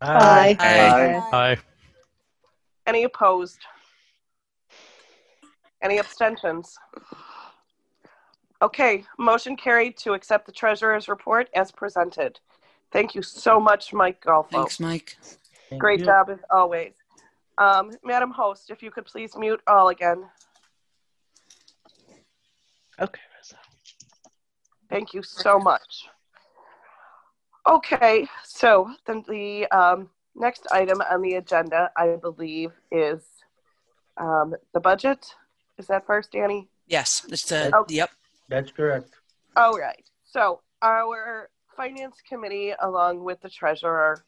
Aye. 0.02 0.58
Aye. 0.60 1.22
Aye. 1.32 1.58
Any 2.88 3.04
opposed? 3.04 3.60
Any 5.82 6.00
abstentions? 6.00 6.78
Okay, 8.62 9.04
motion 9.18 9.56
carried 9.56 9.98
to 9.98 10.14
accept 10.14 10.46
the 10.46 10.52
treasurer's 10.52 11.08
report 11.08 11.50
as 11.56 11.72
presented. 11.72 12.40
Thank 12.92 13.16
you 13.16 13.22
so 13.22 13.60
much, 13.60 13.94
Mike 13.94 14.24
Golfo. 14.24 14.52
Thanks, 14.52 14.80
Mike. 14.80 15.18
Great 15.78 16.00
you. 16.00 16.06
job 16.06 16.30
as 16.30 16.40
always. 16.50 16.94
Um, 17.58 17.92
Madam 18.04 18.32
Host, 18.32 18.70
if 18.70 18.82
you 18.82 18.92
could 18.92 19.06
please 19.06 19.36
mute 19.38 19.62
all 19.68 19.90
again. 19.90 20.24
Okay. 23.00 23.22
Thank 24.92 25.14
you 25.14 25.24
so 25.24 25.58
much. 25.58 26.10
Okay, 27.66 28.28
so 28.44 28.92
then 29.06 29.24
the 29.30 29.66
um, 29.68 30.10
next 30.36 30.68
item 30.72 31.02
on 31.10 31.22
the 31.22 31.36
agenda, 31.36 31.90
I 31.96 32.18
believe, 32.22 32.72
is 32.92 33.22
um, 34.18 34.54
the 34.74 34.82
budget. 34.82 35.26
Is 35.78 35.88
that 35.88 36.06
first, 36.06 36.34
Danny? 36.34 36.68
Yes, 36.88 37.26
it's 37.30 37.44
the, 37.44 37.72
Oh. 37.74 37.86
yep. 37.88 38.12
That's 38.50 38.72
correct. 38.72 39.12
All 39.56 39.78
right. 39.80 40.04
So 40.26 40.60
our 40.82 41.50
finance 41.78 42.18
committee, 42.28 42.74
along 42.82 43.24
with 43.24 43.40
the 43.42 43.50
treasurer, 43.50 44.26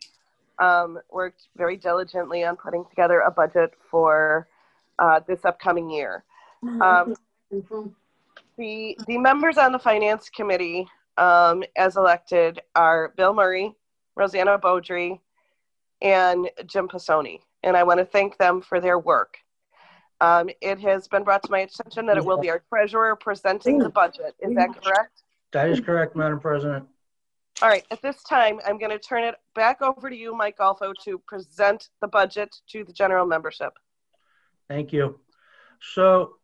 um, 0.63 0.99
worked 1.11 1.47
very 1.57 1.75
diligently 1.75 2.43
on 2.45 2.55
putting 2.55 2.85
together 2.85 3.19
a 3.19 3.31
budget 3.31 3.73
for 3.91 4.47
uh, 4.99 5.19
this 5.27 5.43
upcoming 5.43 5.89
year. 5.89 6.23
Um, 6.81 7.15
the 8.57 8.97
the 9.07 9.17
members 9.17 9.57
on 9.57 9.73
the 9.73 9.79
finance 9.79 10.29
committee, 10.29 10.87
um, 11.17 11.63
as 11.75 11.97
elected, 11.97 12.61
are 12.75 13.13
Bill 13.17 13.33
Murray, 13.33 13.75
Rosanna 14.15 14.57
Beaudry, 14.57 15.19
and 16.01 16.49
Jim 16.65 16.87
Pisoni, 16.87 17.41
and 17.63 17.75
I 17.75 17.83
want 17.83 17.99
to 17.99 18.05
thank 18.05 18.37
them 18.37 18.61
for 18.61 18.79
their 18.79 18.97
work. 18.97 19.39
Um, 20.21 20.49
it 20.61 20.79
has 20.79 21.09
been 21.09 21.23
brought 21.23 21.43
to 21.43 21.51
my 21.51 21.59
attention 21.59 22.05
that 22.05 22.17
it 22.17 22.23
will 22.23 22.37
be 22.37 22.49
our 22.49 22.63
treasurer 22.69 23.17
presenting 23.17 23.77
the 23.77 23.89
budget. 23.89 24.35
Is 24.39 24.55
that 24.55 24.69
correct? 24.81 25.23
That 25.51 25.67
is 25.69 25.81
correct, 25.81 26.15
Madam 26.15 26.39
President. 26.39 26.87
All 27.61 27.69
right, 27.69 27.85
at 27.91 28.01
this 28.01 28.21
time, 28.23 28.59
I'm 28.65 28.77
going 28.77 28.91
to 28.91 28.99
turn 28.99 29.23
it 29.23 29.35
back 29.53 29.81
over 29.81 30.09
to 30.09 30.15
you, 30.15 30.35
Mike 30.35 30.57
Golfo, 30.57 30.93
to 31.03 31.19
present 31.27 31.89
the 32.01 32.07
budget 32.07 32.53
to 32.69 32.83
the 32.83 32.91
general 32.91 33.25
membership. 33.25 33.73
Thank 34.67 34.91
you. 34.91 35.19
So 35.93 36.35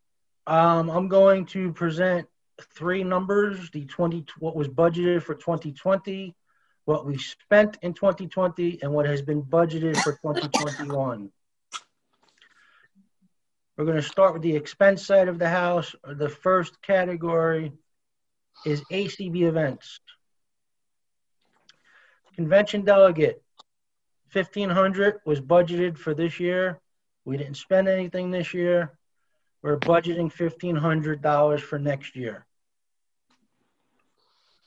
um, 0.46 0.88
I'm 0.88 1.08
going 1.08 1.46
to 1.46 1.72
present 1.72 2.28
three 2.74 3.02
numbers, 3.02 3.70
the 3.70 3.84
20, 3.86 4.24
what 4.38 4.54
was 4.54 4.68
budgeted 4.68 5.22
for 5.22 5.34
2020, 5.34 6.34
what 6.84 7.06
we 7.06 7.18
spent 7.18 7.78
in 7.82 7.92
2020, 7.92 8.82
and 8.82 8.92
what 8.92 9.06
has 9.06 9.20
been 9.20 9.42
budgeted 9.42 9.96
for 10.02 10.12
2021. 10.12 11.30
We're 13.76 13.84
going 13.84 13.96
to 13.96 14.02
start 14.02 14.34
with 14.34 14.42
the 14.42 14.54
expense 14.54 15.04
side 15.04 15.28
of 15.28 15.38
the 15.38 15.48
house. 15.48 15.94
The 16.04 16.28
first 16.28 16.80
category 16.82 17.72
is 18.66 18.82
ACB 18.92 19.42
events. 19.42 20.00
Convention 22.40 22.86
delegate, 22.86 23.42
1500 24.32 25.20
was 25.26 25.42
budgeted 25.42 25.98
for 25.98 26.14
this 26.14 26.40
year. 26.40 26.80
We 27.26 27.36
didn't 27.36 27.58
spend 27.58 27.86
anything 27.86 28.30
this 28.30 28.54
year. 28.54 28.96
We're 29.60 29.76
budgeting 29.76 30.32
$1,500 30.32 31.60
for 31.60 31.78
next 31.78 32.16
year. 32.16 32.46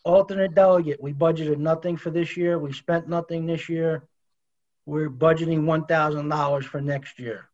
Alternate 0.03 0.53
delegate, 0.53 1.01
we 1.01 1.13
budgeted 1.13 1.57
nothing 1.57 1.97
for 1.97 2.11
this 2.11 2.37
year. 2.37 2.59
We 2.59 2.73
spent 2.73 3.09
nothing 3.09 3.47
this 3.47 3.67
year. 3.67 4.03
We're 4.85 5.09
budgeting 5.09 5.63
$1,000 5.63 6.63
for 6.65 6.79
next 6.79 7.17
year. 7.17 7.49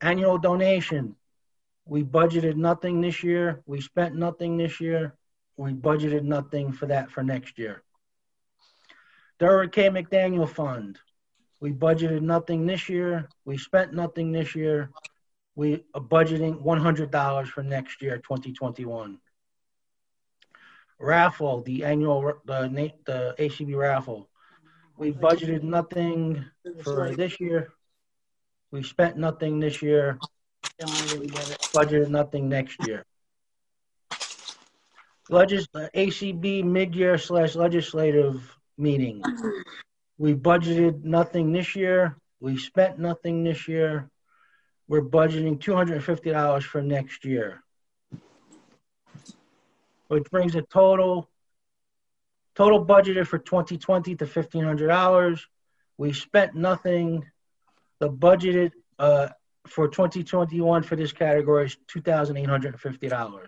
Annual 0.00 0.38
donation, 0.38 1.14
we 1.84 2.04
budgeted 2.04 2.56
nothing 2.56 3.02
this 3.02 3.22
year. 3.22 3.62
We 3.66 3.82
spent 3.82 4.14
nothing 4.14 4.56
this 4.56 4.80
year. 4.80 5.14
We 5.58 5.74
budgeted 5.74 6.22
nothing 6.22 6.72
for 6.72 6.86
that 6.86 7.10
for 7.10 7.22
next 7.22 7.58
year. 7.58 7.82
Durward 9.38 9.72
K. 9.72 9.88
McDaniel 9.88 10.48
Fund, 10.48 10.98
we 11.60 11.72
budgeted 11.72 12.22
nothing 12.22 12.66
this 12.66 12.88
year. 12.88 13.28
We 13.44 13.56
spent 13.56 13.92
nothing 13.92 14.32
this 14.32 14.54
year. 14.54 14.90
We 15.54 15.84
are 15.94 16.00
budgeting 16.00 16.62
$100 16.62 17.46
for 17.48 17.62
next 17.62 18.02
year, 18.02 18.18
2021. 18.18 19.18
Raffle, 21.00 21.62
the 21.62 21.84
annual, 21.84 22.34
the, 22.44 22.92
the 23.06 23.34
ACB 23.38 23.76
raffle. 23.76 24.28
We 24.96 25.12
budgeted 25.12 25.62
nothing 25.62 26.44
for 26.82 27.14
this 27.14 27.38
year. 27.38 27.72
We 28.72 28.82
spent 28.82 29.16
nothing 29.16 29.60
this 29.60 29.80
year. 29.80 30.18
Budgeted 30.80 32.08
nothing 32.08 32.48
next 32.48 32.84
year. 32.86 33.04
Legis, 35.30 35.68
uh, 35.74 35.88
ACB 35.94 36.64
mid-year 36.64 37.18
slash 37.18 37.54
legislative 37.54 38.57
meeting. 38.78 39.22
We 40.20 40.34
budgeted 40.34 41.04
nothing 41.04 41.52
this 41.52 41.76
year. 41.76 42.16
We 42.40 42.58
spent 42.58 42.98
nothing 42.98 43.44
this 43.44 43.68
year. 43.68 44.10
We're 44.88 45.02
budgeting 45.02 45.60
$250 45.60 46.62
for 46.64 46.82
next 46.82 47.24
year. 47.24 47.62
Which 50.08 50.24
brings 50.28 50.56
a 50.56 50.62
total, 50.62 51.28
total 52.56 52.84
budgeted 52.84 53.28
for 53.28 53.38
2020 53.38 54.16
to 54.16 54.26
$1,500. 54.26 55.40
We 55.96 56.12
spent 56.12 56.56
nothing. 56.56 57.24
The 58.00 58.10
budgeted 58.10 58.72
uh, 58.98 59.28
for 59.68 59.88
2021 59.88 60.82
for 60.82 60.96
this 60.96 61.12
category 61.12 61.66
is 61.66 61.76
$2,850. 61.94 63.46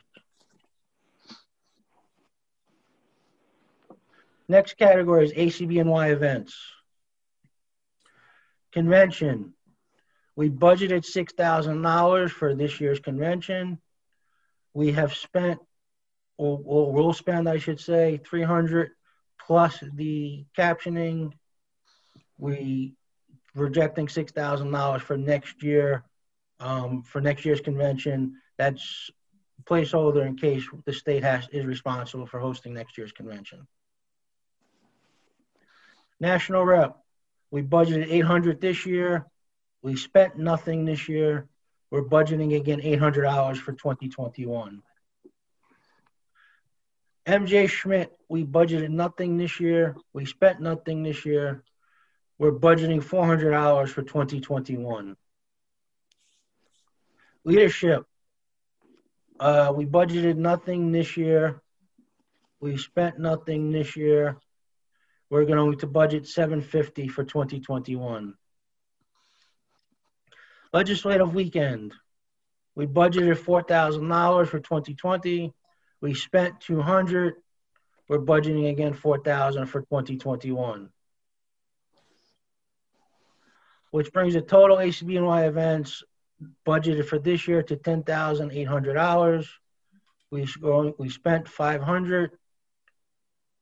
Next 4.50 4.78
category 4.78 5.24
is 5.26 5.32
ACBNY 5.32 6.10
events. 6.10 6.58
Convention. 8.72 9.54
We 10.34 10.50
budgeted 10.50 11.04
$6,000 11.04 12.30
for 12.30 12.56
this 12.56 12.80
year's 12.80 12.98
convention. 12.98 13.78
We 14.74 14.90
have 14.90 15.14
spent, 15.14 15.60
or, 16.36 16.60
or 16.64 16.92
will 16.92 17.12
spend, 17.12 17.48
I 17.48 17.58
should 17.58 17.78
say, 17.78 18.20
300 18.26 18.90
plus 19.46 19.78
the 19.94 20.44
captioning. 20.58 21.30
We 22.36 22.96
projecting 23.54 24.08
$6,000 24.08 25.00
for 25.00 25.16
next 25.16 25.62
year, 25.62 26.02
um, 26.58 27.04
for 27.04 27.20
next 27.20 27.44
year's 27.44 27.60
convention. 27.60 28.34
That's 28.58 29.12
placeholder 29.62 30.26
in 30.26 30.36
case 30.36 30.64
the 30.86 30.92
state 30.92 31.22
has, 31.22 31.46
is 31.52 31.66
responsible 31.66 32.26
for 32.26 32.40
hosting 32.40 32.74
next 32.74 32.98
year's 32.98 33.12
convention. 33.12 33.68
National 36.20 36.64
rep, 36.64 36.96
we 37.50 37.62
budgeted 37.62 38.08
800 38.10 38.60
this 38.60 38.84
year. 38.84 39.26
We 39.82 39.96
spent 39.96 40.36
nothing 40.38 40.84
this 40.84 41.08
year. 41.08 41.48
We're 41.90 42.04
budgeting 42.04 42.54
again 42.56 42.80
$800 42.80 43.56
for 43.56 43.72
2021. 43.72 44.82
MJ 47.26 47.68
Schmidt, 47.68 48.12
we 48.28 48.44
budgeted 48.44 48.90
nothing 48.90 49.36
this 49.36 49.60
year. 49.60 49.96
We 50.12 50.24
spent 50.24 50.60
nothing 50.60 51.02
this 51.02 51.24
year. 51.24 51.64
We're 52.38 52.52
budgeting 52.52 53.02
$400 53.02 53.88
for 53.88 54.02
2021. 54.02 55.16
Leadership, 57.44 58.04
uh, 59.38 59.72
we 59.74 59.86
budgeted 59.86 60.36
nothing 60.36 60.92
this 60.92 61.16
year. 61.16 61.60
We 62.60 62.76
spent 62.76 63.18
nothing 63.18 63.72
this 63.72 63.96
year. 63.96 64.36
We're 65.30 65.44
going 65.44 65.78
to 65.78 65.86
budget 65.86 66.26
750 66.26 67.06
for 67.06 67.22
2021. 67.22 68.34
Legislative 70.72 71.34
weekend. 71.34 71.94
We 72.74 72.86
budgeted 72.86 73.36
$4,000 73.36 74.48
for 74.48 74.58
2020. 74.58 75.52
We 76.00 76.14
spent 76.14 76.60
200. 76.60 77.34
We're 78.08 78.18
budgeting 78.18 78.70
again 78.70 78.92
4,000 78.92 79.66
for 79.66 79.82
2021. 79.82 80.88
Which 83.92 84.12
brings 84.12 84.34
the 84.34 84.40
total 84.40 84.78
ACBNY 84.78 85.46
events 85.46 86.02
budgeted 86.66 87.06
for 87.06 87.18
this 87.18 87.46
year 87.46 87.62
to 87.64 87.76
$10,800. 87.76 89.48
We 90.32 90.46
we 90.98 91.08
spent 91.08 91.48
500. 91.48 92.30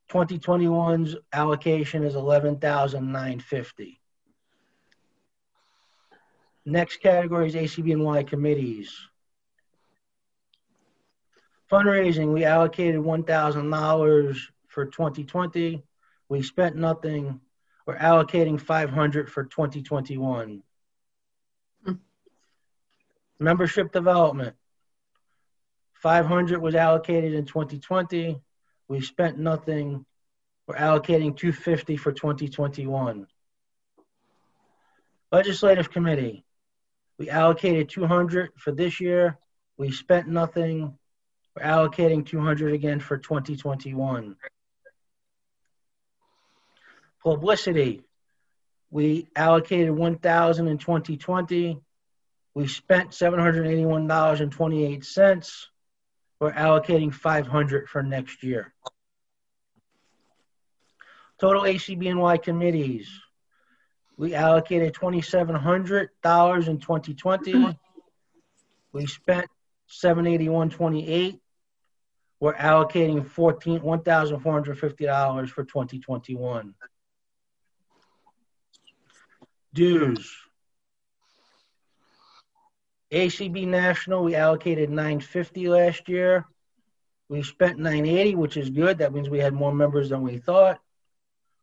2021's 0.08 1.16
allocation 1.32 2.04
is 2.04 2.14
11,950. 2.14 4.00
Next 6.64 6.98
category 6.98 7.48
is 7.48 7.54
ACBNY 7.54 8.26
committees. 8.26 8.94
Fundraising, 11.70 12.32
we 12.32 12.44
allocated 12.44 13.00
$1,000 13.00 14.38
for 14.68 14.86
2020. 14.86 15.82
We 16.28 16.42
spent 16.42 16.76
nothing. 16.76 17.40
We're 17.86 17.96
allocating 17.96 18.60
500 18.60 19.30
for 19.30 19.44
2021. 19.44 20.62
Membership 23.38 23.92
development. 23.92 24.56
500 25.94 26.60
was 26.60 26.74
allocated 26.74 27.34
in 27.34 27.44
2020. 27.44 28.40
We 28.88 29.00
spent 29.02 29.38
nothing. 29.38 30.04
We're 30.66 30.76
allocating 30.76 31.36
250 31.36 31.96
for 31.96 32.12
2021. 32.12 33.26
Legislative 35.30 35.90
committee. 35.90 36.46
We 37.18 37.28
allocated 37.28 37.90
200 37.90 38.52
for 38.56 38.72
this 38.72 38.98
year. 39.00 39.36
We 39.76 39.92
spent 39.92 40.28
nothing. 40.28 40.96
We're 41.54 41.64
allocating 41.64 42.24
200 42.24 42.72
again 42.72 43.00
for 43.00 43.18
2021. 43.18 44.36
Publicity. 47.22 48.00
We 48.90 49.28
allocated 49.36 49.90
1,000 49.90 50.68
in 50.68 50.78
2020. 50.78 51.78
We 52.54 52.68
spent 52.68 53.10
$781.28. 53.10 55.66
We're 56.40 56.52
allocating 56.52 57.12
500 57.12 57.88
for 57.88 58.02
next 58.02 58.42
year. 58.42 58.72
Total 61.40 61.62
ACBNY 61.62 62.42
committees. 62.42 63.08
We 64.16 64.34
allocated 64.34 64.94
$2,700 64.94 66.68
in 66.68 66.78
2020. 66.78 67.78
We 68.92 69.06
spent 69.06 69.46
781.28. 69.88 71.38
We're 72.40 72.54
allocating 72.54 73.26
14 73.26 73.80
$1,450 73.80 75.48
for 75.48 75.64
2021. 75.64 76.74
Dues. 79.74 80.47
ACB 83.12 83.66
National, 83.66 84.22
we 84.22 84.34
allocated 84.34 84.90
950 84.90 85.68
last 85.68 86.08
year. 86.08 86.44
We 87.28 87.42
spent 87.42 87.78
980, 87.78 88.34
which 88.34 88.56
is 88.56 88.70
good. 88.70 88.98
That 88.98 89.12
means 89.12 89.28
we 89.28 89.38
had 89.38 89.54
more 89.54 89.74
members 89.74 90.10
than 90.10 90.22
we 90.22 90.38
thought. 90.38 90.78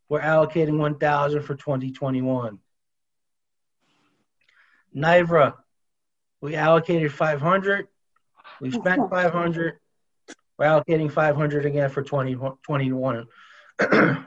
We're 0.08 0.20
allocating 0.20 0.78
1,000 0.78 1.42
for 1.42 1.54
2021. 1.54 2.58
NIVRA, 4.94 5.54
we 6.40 6.54
allocated 6.54 7.12
500. 7.12 7.88
We 8.60 8.70
spent 8.70 9.10
500. 9.10 9.78
We're 10.58 10.66
allocating 10.66 11.10
500 11.10 11.66
again 11.66 11.90
for 11.90 12.02
2021. 12.02 13.26
I 13.80 14.26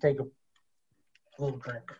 take 0.00 0.20
a 0.20 0.26
little 1.38 1.58
drink. 1.58 1.92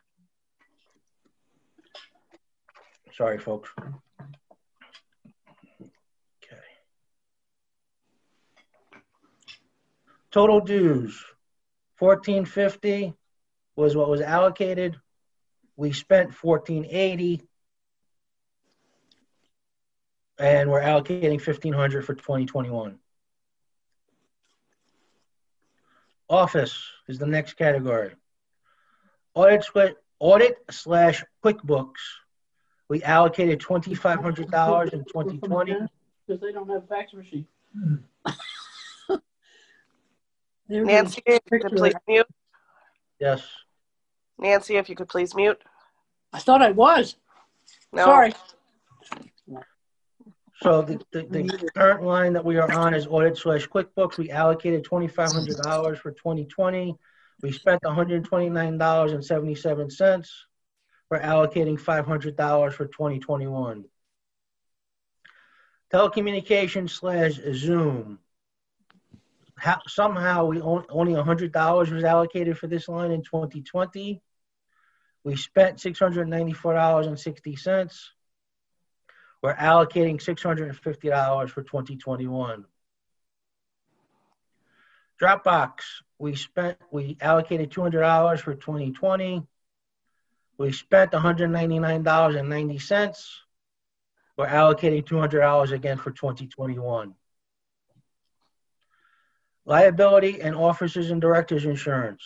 Sorry, 3.17 3.39
folks. 3.39 3.71
Total 10.31 10.61
dues, 10.61 11.25
1450 11.99 13.15
was 13.75 13.97
what 13.97 14.09
was 14.09 14.21
allocated. 14.21 14.97
We 15.77 15.93
spent 15.93 16.33
1480 16.43 17.43
and 20.39 20.71
we're 20.71 20.81
allocating 20.81 21.45
1500 21.45 22.05
for 22.05 22.15
2021. 22.15 22.99
Office 26.29 26.83
is 27.09 27.19
the 27.19 27.27
next 27.27 27.55
category. 27.55 28.13
Audit, 29.35 29.67
audit 30.19 30.57
slash 30.71 31.25
QuickBooks. 31.45 31.93
We 32.89 33.03
allocated 33.03 33.61
$2,500 33.61 34.93
in 34.93 35.05
2020. 35.05 35.77
Because 36.27 36.41
they 36.41 36.53
don't 36.53 36.69
have 36.69 36.85
a 36.85 36.87
fax 36.87 37.13
machine. 37.15 37.47
Nancy, 40.69 41.23
if 41.27 41.41
you 41.51 41.61
could 41.61 41.77
please 41.77 41.95
mute. 42.09 42.27
Yes. 43.21 43.47
Nancy, 44.39 44.77
if 44.77 44.89
you 44.89 44.97
could 44.97 45.09
please 45.09 45.35
mute. 45.35 45.63
I 46.33 46.39
thought 46.39 46.63
I 46.63 46.73
was. 46.73 47.17
No. 47.93 48.05
Sorry. 48.05 48.35
So 50.63 50.83
the, 50.83 51.01
the, 51.13 51.23
the 51.23 51.71
current 51.77 52.03
line 52.03 52.33
that 52.33 52.45
we 52.45 52.57
are 52.57 52.71
on 52.73 52.95
is 52.95 53.07
audit 53.07 53.37
slash 53.37 53.69
QuickBooks. 53.69 54.17
We 54.19 54.31
allocated 54.31 54.85
twenty-five 54.85 55.31
hundred 55.31 55.57
dollars 55.59 55.99
for 55.99 56.13
twenty 56.13 56.47
twenty. 56.47 56.97
We 57.43 57.53
spent 57.53 57.83
one 57.85 57.95
hundred 57.95 58.25
twenty-nine 58.25 58.79
dollars 58.79 59.13
and 59.13 59.25
seventy-seven 59.25 59.91
cents. 59.91 60.47
We're 61.11 61.21
allocating 61.21 61.79
five 61.79 62.07
hundred 62.07 62.37
dollars 62.37 62.75
for 62.75 62.87
twenty 62.87 63.19
twenty-one. 63.19 63.85
Telecommunications 65.93 66.91
slash 66.91 67.39
Zoom. 67.53 68.19
How, 69.59 69.81
somehow 69.87 70.47
we 70.47 70.61
on, 70.61 70.85
only 70.91 71.15
hundred 71.15 71.53
dollars 71.53 71.91
was 71.91 72.05
allocated 72.05 72.59
for 72.59 72.67
this 72.67 72.89
line 72.89 73.11
in 73.11 73.23
twenty 73.23 73.63
twenty. 73.63 74.21
We 75.25 75.37
spent 75.37 75.81
six 75.81 75.99
hundred 75.99 76.29
ninety-four 76.29 76.75
dollars 76.75 77.07
and 77.07 77.19
sixty 77.19 77.57
cents. 77.57 78.13
We're 79.43 79.55
allocating 79.55 80.21
$650 80.21 81.51
for 81.51 81.63
2021. 81.63 82.65
Dropbox, 85.23 85.73
we 86.19 86.35
spent, 86.35 86.79
we 86.91 87.17
allocated 87.21 87.71
$200 87.71 88.41
for 88.41 88.55
2020. 88.55 89.47
We 90.59 90.73
spent 90.73 91.13
$199.90. 91.13 93.27
We're 94.37 94.47
allocating 94.47 95.05
$200 95.05 95.73
again 95.73 95.99
for 95.99 96.11
2021. 96.11 97.15
Liability 99.67 100.41
and 100.41 100.57
officers 100.57 101.11
and 101.11 101.21
directors 101.21 101.65
insurance. 101.65 102.23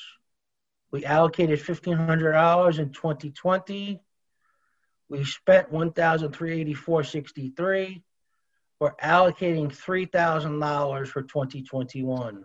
We 0.93 1.05
allocated 1.05 1.59
$1,500 1.59 2.79
in 2.79 2.91
2020. 2.91 4.01
We 5.11 5.25
spent 5.25 5.73
one 5.73 5.93
thousand 5.93 6.33
three 6.33 6.61
eighty 6.61 6.73
four 6.73 7.03
sixty 7.03 7.51
three. 7.51 8.05
We're 8.79 8.95
allocating 8.95 9.73
three 9.73 10.07
thousand 10.07 10.61
dollars 10.61 11.11
for 11.11 11.23
twenty 11.23 11.63
twenty 11.63 12.05
one. 12.05 12.45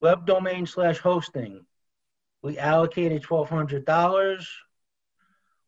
Web 0.00 0.26
domain 0.26 0.66
slash 0.66 0.98
hosting. 0.98 1.64
We 2.42 2.58
allocated 2.58 3.22
twelve 3.22 3.48
hundred 3.48 3.84
dollars. 3.84 4.48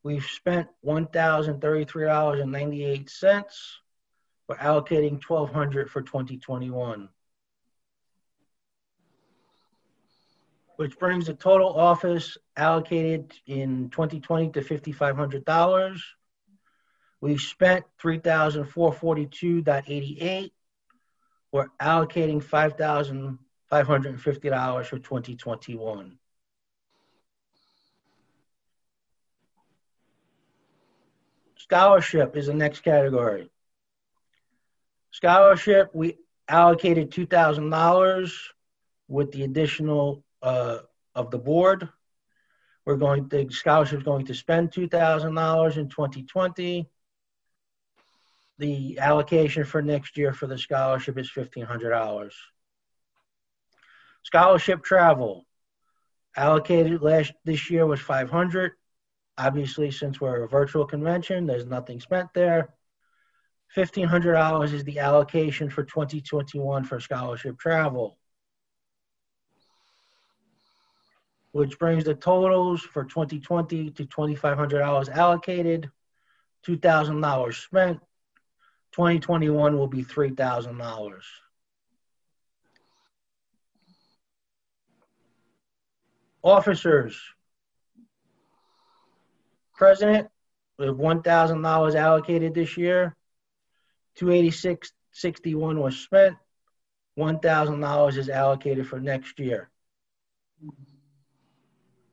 We've 0.03 0.25
spent 0.25 0.67
one 0.81 1.07
thousand 1.07 1.61
thirty 1.61 1.85
three 1.85 2.07
dollars 2.07 2.41
and 2.41 2.51
ninety 2.51 2.85
eight 2.85 3.09
cents. 3.09 3.79
We're 4.51 4.57
allocating 4.57 5.21
twelve 5.21 5.53
hundred 5.53 5.93
for 5.93 6.03
twenty 6.03 6.37
twenty 6.37 6.71
one. 6.71 7.09
which 10.75 10.99
brings 10.99 11.27
the 11.27 11.35
total 11.35 11.79
office 11.79 12.37
allocated 12.57 13.33
in 13.47 13.91
2020 13.91 14.51
to 14.53 14.63
$5,500. 14.63 16.01
We 17.21 17.37
spent 17.37 17.85
3,442.88. 18.03 20.51
We're 21.53 21.69
allocating 21.79 22.43
$5,550 22.43 24.87
for 24.87 24.99
2021. 24.99 26.19
Scholarship 31.59 32.37
is 32.39 32.47
the 32.47 32.55
next 32.55 32.81
category. 32.81 33.51
Scholarship, 35.11 35.91
we 35.93 36.19
allocated 36.49 37.11
$2,000 37.11 38.33
with 39.09 39.33
the 39.33 39.43
additional 39.43 40.25
uh, 40.43 40.79
of 41.15 41.31
the 41.31 41.39
board. 41.39 41.89
We're 42.85 42.97
going, 42.97 43.29
the 43.29 43.49
scholarship 43.51 43.99
is 43.99 44.05
going 44.05 44.27
to 44.27 44.35
spend 44.35 44.73
$2,000 44.73 45.77
in 45.77 45.89
2020. 45.89 46.89
The 48.59 48.99
allocation 48.99 49.65
for 49.65 49.83
next 49.83 50.17
year 50.17 50.33
for 50.33 50.47
the 50.47 50.59
scholarship 50.59 51.19
is 51.19 51.31
$1,500. 51.31 52.31
Scholarship 54.23 54.85
travel 54.85 55.47
allocated 56.37 57.03
last 57.03 57.33
this 57.45 57.71
year 57.71 57.87
was 57.87 58.01
500. 58.01 58.73
Obviously, 59.39 59.91
since 59.91 60.21
we're 60.21 60.45
a 60.45 60.49
virtual 60.49 60.85
convention, 60.85 61.47
there's 61.47 61.67
nothing 61.67 62.01
spent 62.01 62.29
there. 62.35 62.75
$1,500 63.77 64.73
is 64.73 64.85
the 64.85 64.99
allocation 64.99 65.71
for 65.71 65.85
2021 65.85 66.85
for 66.85 67.01
scholarship 67.01 67.59
travel. 67.59 68.19
which 71.53 71.79
brings 71.79 72.05
the 72.05 72.15
totals 72.15 72.81
for 72.81 73.05
2020 73.05 73.91
to 73.91 74.05
$2,500 74.05 75.09
allocated, 75.09 75.91
$2,000 76.67 77.55
spent. 77.55 77.99
2021 78.93 79.77
will 79.77 79.87
be 79.87 80.05
$3,000. 80.05 81.21
Officers. 86.43 87.21
President, 89.75 90.29
we 90.79 90.87
have 90.87 90.97
$1,000 90.97 91.95
allocated 91.95 92.55
this 92.55 92.77
year. 92.77 93.17
286.61 94.19 95.77
was 95.77 95.97
spent. 95.97 96.37
$1,000 97.19 98.17
is 98.17 98.29
allocated 98.29 98.87
for 98.87 99.01
next 99.01 99.39
year. 99.39 99.69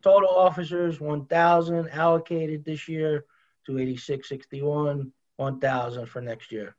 Total 0.02 0.30
officers, 0.30 1.00
1,000 1.00 1.90
allocated 1.90 2.66
this 2.66 2.88
year 2.88 3.26
to 3.66 3.78
8661, 3.78 5.12
1,000 5.38 6.06
for 6.08 6.22
next 6.22 6.52
year. 6.52 6.76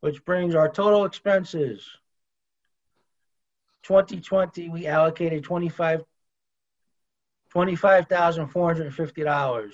Which 0.00 0.24
brings 0.24 0.54
our 0.54 0.68
total 0.68 1.04
expenses 1.04 1.86
2020, 3.82 4.68
we 4.68 4.86
allocated 4.86 5.44
25 5.44 6.04
$25,450. 7.54 9.72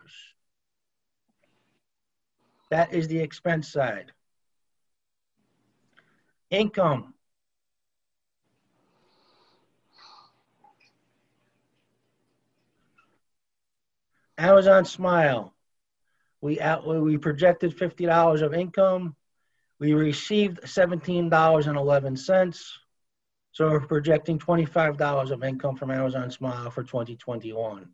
That 2.71 2.91
is 2.93 3.07
the 3.07 3.19
expense 3.19 3.71
side. 3.71 4.11
Income. 6.49 7.13
Amazon 14.37 14.83
Smile. 14.85 15.53
We 16.41 16.59
out, 16.59 16.85
we 16.85 17.17
projected 17.17 17.77
fifty 17.77 18.05
dollars 18.05 18.41
of 18.41 18.53
income. 18.53 19.15
We 19.79 19.93
received 19.93 20.67
seventeen 20.67 21.29
dollars 21.29 21.67
and 21.67 21.77
eleven 21.77 22.15
cents. 22.15 22.79
So 23.51 23.69
we're 23.69 23.81
projecting 23.81 24.39
twenty-five 24.39 24.97
dollars 24.97 25.31
of 25.31 25.43
income 25.43 25.75
from 25.75 25.91
Amazon 25.91 26.31
Smile 26.31 26.71
for 26.71 26.83
2021. 26.83 27.89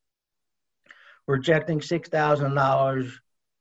We're 1.28 1.36
projecting 1.36 1.80
$6,000 1.80 3.12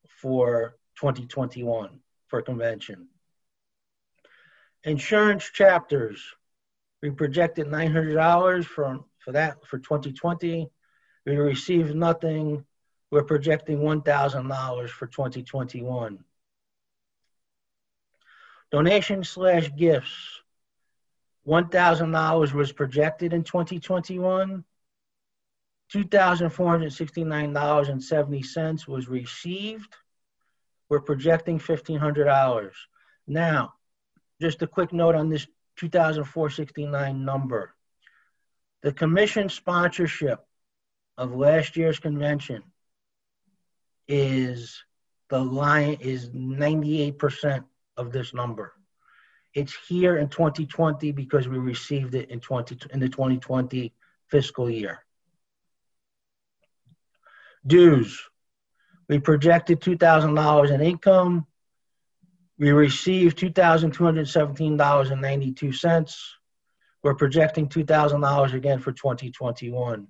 for 0.07 0.75
2021 0.99 1.99
for 2.27 2.41
convention. 2.41 3.07
Insurance 4.83 5.49
chapters, 5.51 6.23
we 7.01 7.11
projected 7.11 7.67
$900 7.67 8.65
from 8.65 9.05
for 9.19 9.33
that 9.33 9.63
for 9.65 9.77
2020. 9.77 10.69
We 11.25 11.35
received 11.35 11.95
nothing. 11.95 12.65
We're 13.11 13.23
projecting 13.23 13.77
$1,000 13.79 14.89
for 14.89 15.05
2021. 15.05 16.23
Donations 18.71 19.29
slash 19.29 19.69
gifts. 19.75 20.41
$1,000 21.45 22.53
was 22.53 22.71
projected 22.71 23.33
in 23.33 23.43
2021. 23.43 24.63
$2,469.70 25.93 28.87
was 28.87 29.09
received. 29.09 29.93
We're 30.87 31.01
projecting 31.01 31.59
$1,500. 31.59 32.71
Now, 33.27 33.73
just 34.39 34.61
a 34.61 34.67
quick 34.67 34.93
note 34.93 35.15
on 35.15 35.27
this 35.27 35.45
2,469 35.75 37.25
number. 37.25 37.75
The 38.83 38.93
commission 38.93 39.49
sponsorship 39.49 40.39
of 41.17 41.35
last 41.35 41.75
year's 41.75 41.99
convention 41.99 42.63
is 44.11 44.83
the 45.29 45.39
line 45.39 45.97
is 46.01 46.29
98% 46.29 47.63
of 47.95 48.11
this 48.11 48.33
number. 48.33 48.73
It's 49.53 49.73
here 49.87 50.17
in 50.17 50.27
2020 50.27 51.13
because 51.13 51.47
we 51.47 51.57
received 51.57 52.13
it 52.15 52.29
in 52.29 52.41
20 52.41 52.79
in 52.91 52.99
the 52.99 53.07
2020 53.07 53.93
fiscal 54.27 54.69
year. 54.69 55.05
Dues. 57.65 58.21
We 59.07 59.19
projected 59.19 59.79
$2,000 59.81 60.71
in 60.71 60.81
income. 60.81 61.47
We 62.57 62.71
received 62.71 63.39
$2,217.92. 63.39 66.17
We're 67.03 67.15
projecting 67.15 67.69
$2,000 67.69 68.53
again 68.53 68.79
for 68.79 68.91
2021. 68.91 70.07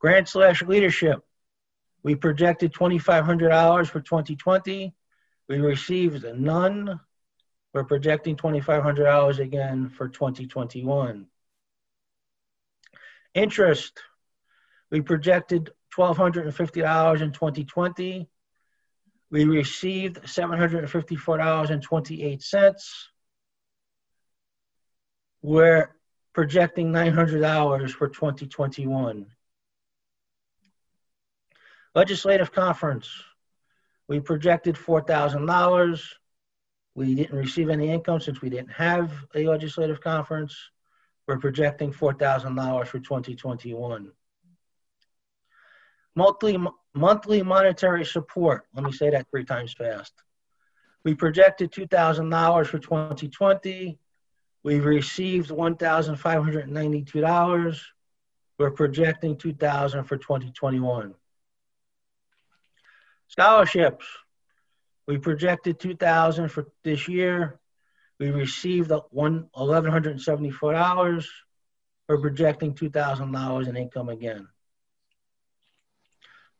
Grant 0.00 0.28
slash 0.28 0.62
leadership. 0.62 1.24
We 2.02 2.14
projected 2.14 2.72
$2,500 2.72 3.88
for 3.88 4.00
2020. 4.00 4.94
We 5.48 5.58
received 5.58 6.24
none. 6.36 7.00
We're 7.72 7.84
projecting 7.84 8.36
$2,500 8.36 9.38
again 9.38 9.88
for 9.88 10.08
2021. 10.08 11.26
Interest. 13.34 14.00
We 14.90 15.02
projected 15.02 15.70
$1,250 15.96 17.20
in 17.20 17.32
2020. 17.32 18.28
We 19.30 19.44
received 19.44 20.22
$754.28. 20.22 22.84
We're 25.42 25.94
projecting 26.32 26.90
$900 26.92 27.90
for 27.90 28.08
2021. 28.08 29.26
Legislative 31.98 32.52
conference. 32.52 33.10
We 34.06 34.20
projected 34.20 34.76
$4,000. 34.76 36.00
We 36.94 37.16
didn't 37.16 37.36
receive 37.36 37.70
any 37.70 37.90
income 37.90 38.20
since 38.20 38.40
we 38.40 38.48
didn't 38.48 38.70
have 38.70 39.10
a 39.34 39.44
legislative 39.44 40.00
conference. 40.00 40.56
We're 41.26 41.40
projecting 41.40 41.92
$4,000 41.92 42.86
for 42.86 43.00
2021. 43.00 44.12
Monthly, 46.14 46.56
monthly 46.94 47.42
monetary 47.42 48.04
support. 48.04 48.68
Let 48.74 48.84
me 48.84 48.92
say 48.92 49.10
that 49.10 49.26
three 49.32 49.44
times 49.44 49.72
fast. 49.72 50.12
We 51.02 51.16
projected 51.16 51.72
$2,000 51.72 52.66
for 52.68 52.78
2020. 52.78 53.98
We've 54.62 54.84
received 54.84 55.50
$1,592. 55.50 57.80
We're 58.56 58.70
projecting 58.70 59.36
2000 59.36 60.04
for 60.04 60.16
2021. 60.16 61.14
Scholarships. 63.28 64.04
We 65.06 65.18
projected 65.18 65.78
2000 65.80 66.48
for 66.48 66.66
this 66.84 67.08
year. 67.08 67.58
We 68.18 68.30
received 68.30 68.92
one 69.10 69.48
$1,174. 69.56 71.26
We're 72.08 72.20
projecting 72.20 72.74
$2,000 72.74 73.68
in 73.68 73.76
income 73.76 74.08
again. 74.08 74.48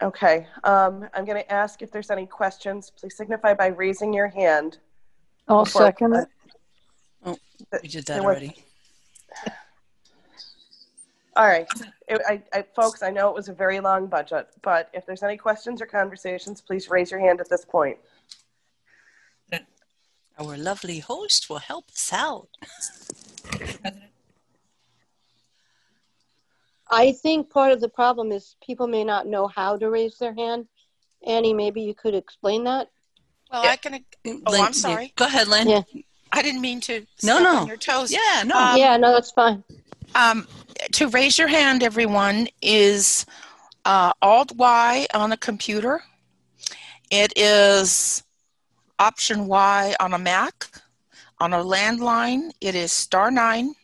Okay, 0.01 0.47
um, 0.63 1.07
I'm 1.13 1.25
going 1.25 1.41
to 1.41 1.51
ask 1.51 1.81
if 1.81 1.91
there's 1.91 2.11
any 2.11 2.25
questions. 2.25 2.91
Please 2.91 3.15
signify 3.15 3.53
by 3.53 3.67
raising 3.67 4.13
your 4.13 4.27
hand. 4.27 4.79
I'll 5.47 5.63
Before- 5.63 5.81
second 5.83 6.13
it. 6.15 6.27
Oh, 7.25 7.37
we 7.81 7.87
did 7.87 8.05
that 8.07 8.21
already. 8.21 8.55
All 11.35 11.45
right, 11.45 11.67
It- 12.07 12.21
I, 12.27 12.41
I, 12.53 12.63
folks, 12.75 13.03
I 13.03 13.09
know 13.11 13.29
it 13.29 13.35
was 13.35 13.47
a 13.49 13.53
very 13.53 13.79
long 13.79 14.07
budget, 14.07 14.47
but 14.61 14.89
if 14.93 15.05
there's 15.05 15.23
any 15.23 15.37
questions 15.37 15.81
or 15.81 15.85
conversations, 15.85 16.61
please 16.61 16.89
raise 16.89 17.11
your 17.11 17.19
hand 17.19 17.39
at 17.39 17.49
this 17.49 17.63
point. 17.65 17.97
Our 20.39 20.55
lovely 20.55 20.99
host 20.99 21.49
will 21.49 21.57
help 21.57 21.89
us 21.89 22.13
out. 22.13 22.47
I 26.91 27.11
think 27.11 27.49
part 27.49 27.71
of 27.71 27.81
the 27.81 27.89
problem 27.89 28.31
is 28.31 28.55
people 28.63 28.85
may 28.85 29.03
not 29.03 29.25
know 29.25 29.47
how 29.47 29.77
to 29.77 29.89
raise 29.89 30.19
their 30.19 30.35
hand. 30.35 30.67
Annie, 31.25 31.55
maybe 31.55 31.81
you 31.81 31.95
could 31.95 32.13
explain 32.13 32.63
that? 32.65 32.89
Well, 33.51 33.63
I 33.65 33.75
can. 33.77 34.03
Oh, 34.25 34.51
Lynn, 34.51 34.61
I'm 34.61 34.73
sorry. 34.73 35.13
Go 35.15 35.25
ahead, 35.25 35.47
Lynn. 35.47 35.69
Yeah. 35.69 35.81
I 36.31 36.41
didn't 36.41 36.61
mean 36.61 36.81
to 36.81 36.99
No, 37.23 37.37
step 37.37 37.43
no. 37.43 37.57
on 37.59 37.67
your 37.67 37.77
toes. 37.77 38.11
Yeah, 38.11 38.43
no. 38.45 38.57
Um, 38.57 38.77
yeah, 38.77 38.97
no, 38.97 39.13
that's 39.13 39.31
fine. 39.31 39.63
Um, 40.15 40.47
to 40.93 41.07
raise 41.09 41.37
your 41.37 41.47
hand, 41.47 41.83
everyone, 41.83 42.47
is 42.61 43.25
uh, 43.85 44.11
Alt 44.21 44.51
Y 44.55 45.07
on 45.13 45.31
a 45.31 45.37
computer. 45.37 46.01
It 47.09 47.31
is 47.37 48.23
Option 48.99 49.47
Y 49.47 49.95
on 49.99 50.13
a 50.13 50.19
Mac. 50.19 50.69
On 51.39 51.53
a 51.53 51.63
landline, 51.63 52.51
it 52.61 52.75
is 52.75 52.91
star 52.91 53.29
nine. 53.31 53.75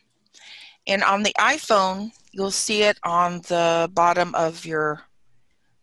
And 0.86 1.02
on 1.02 1.22
the 1.22 1.32
iPhone, 1.38 2.10
you'll 2.32 2.50
see 2.50 2.82
it 2.82 2.98
on 3.04 3.40
the 3.42 3.88
bottom 3.94 4.34
of 4.34 4.66
your 4.66 5.02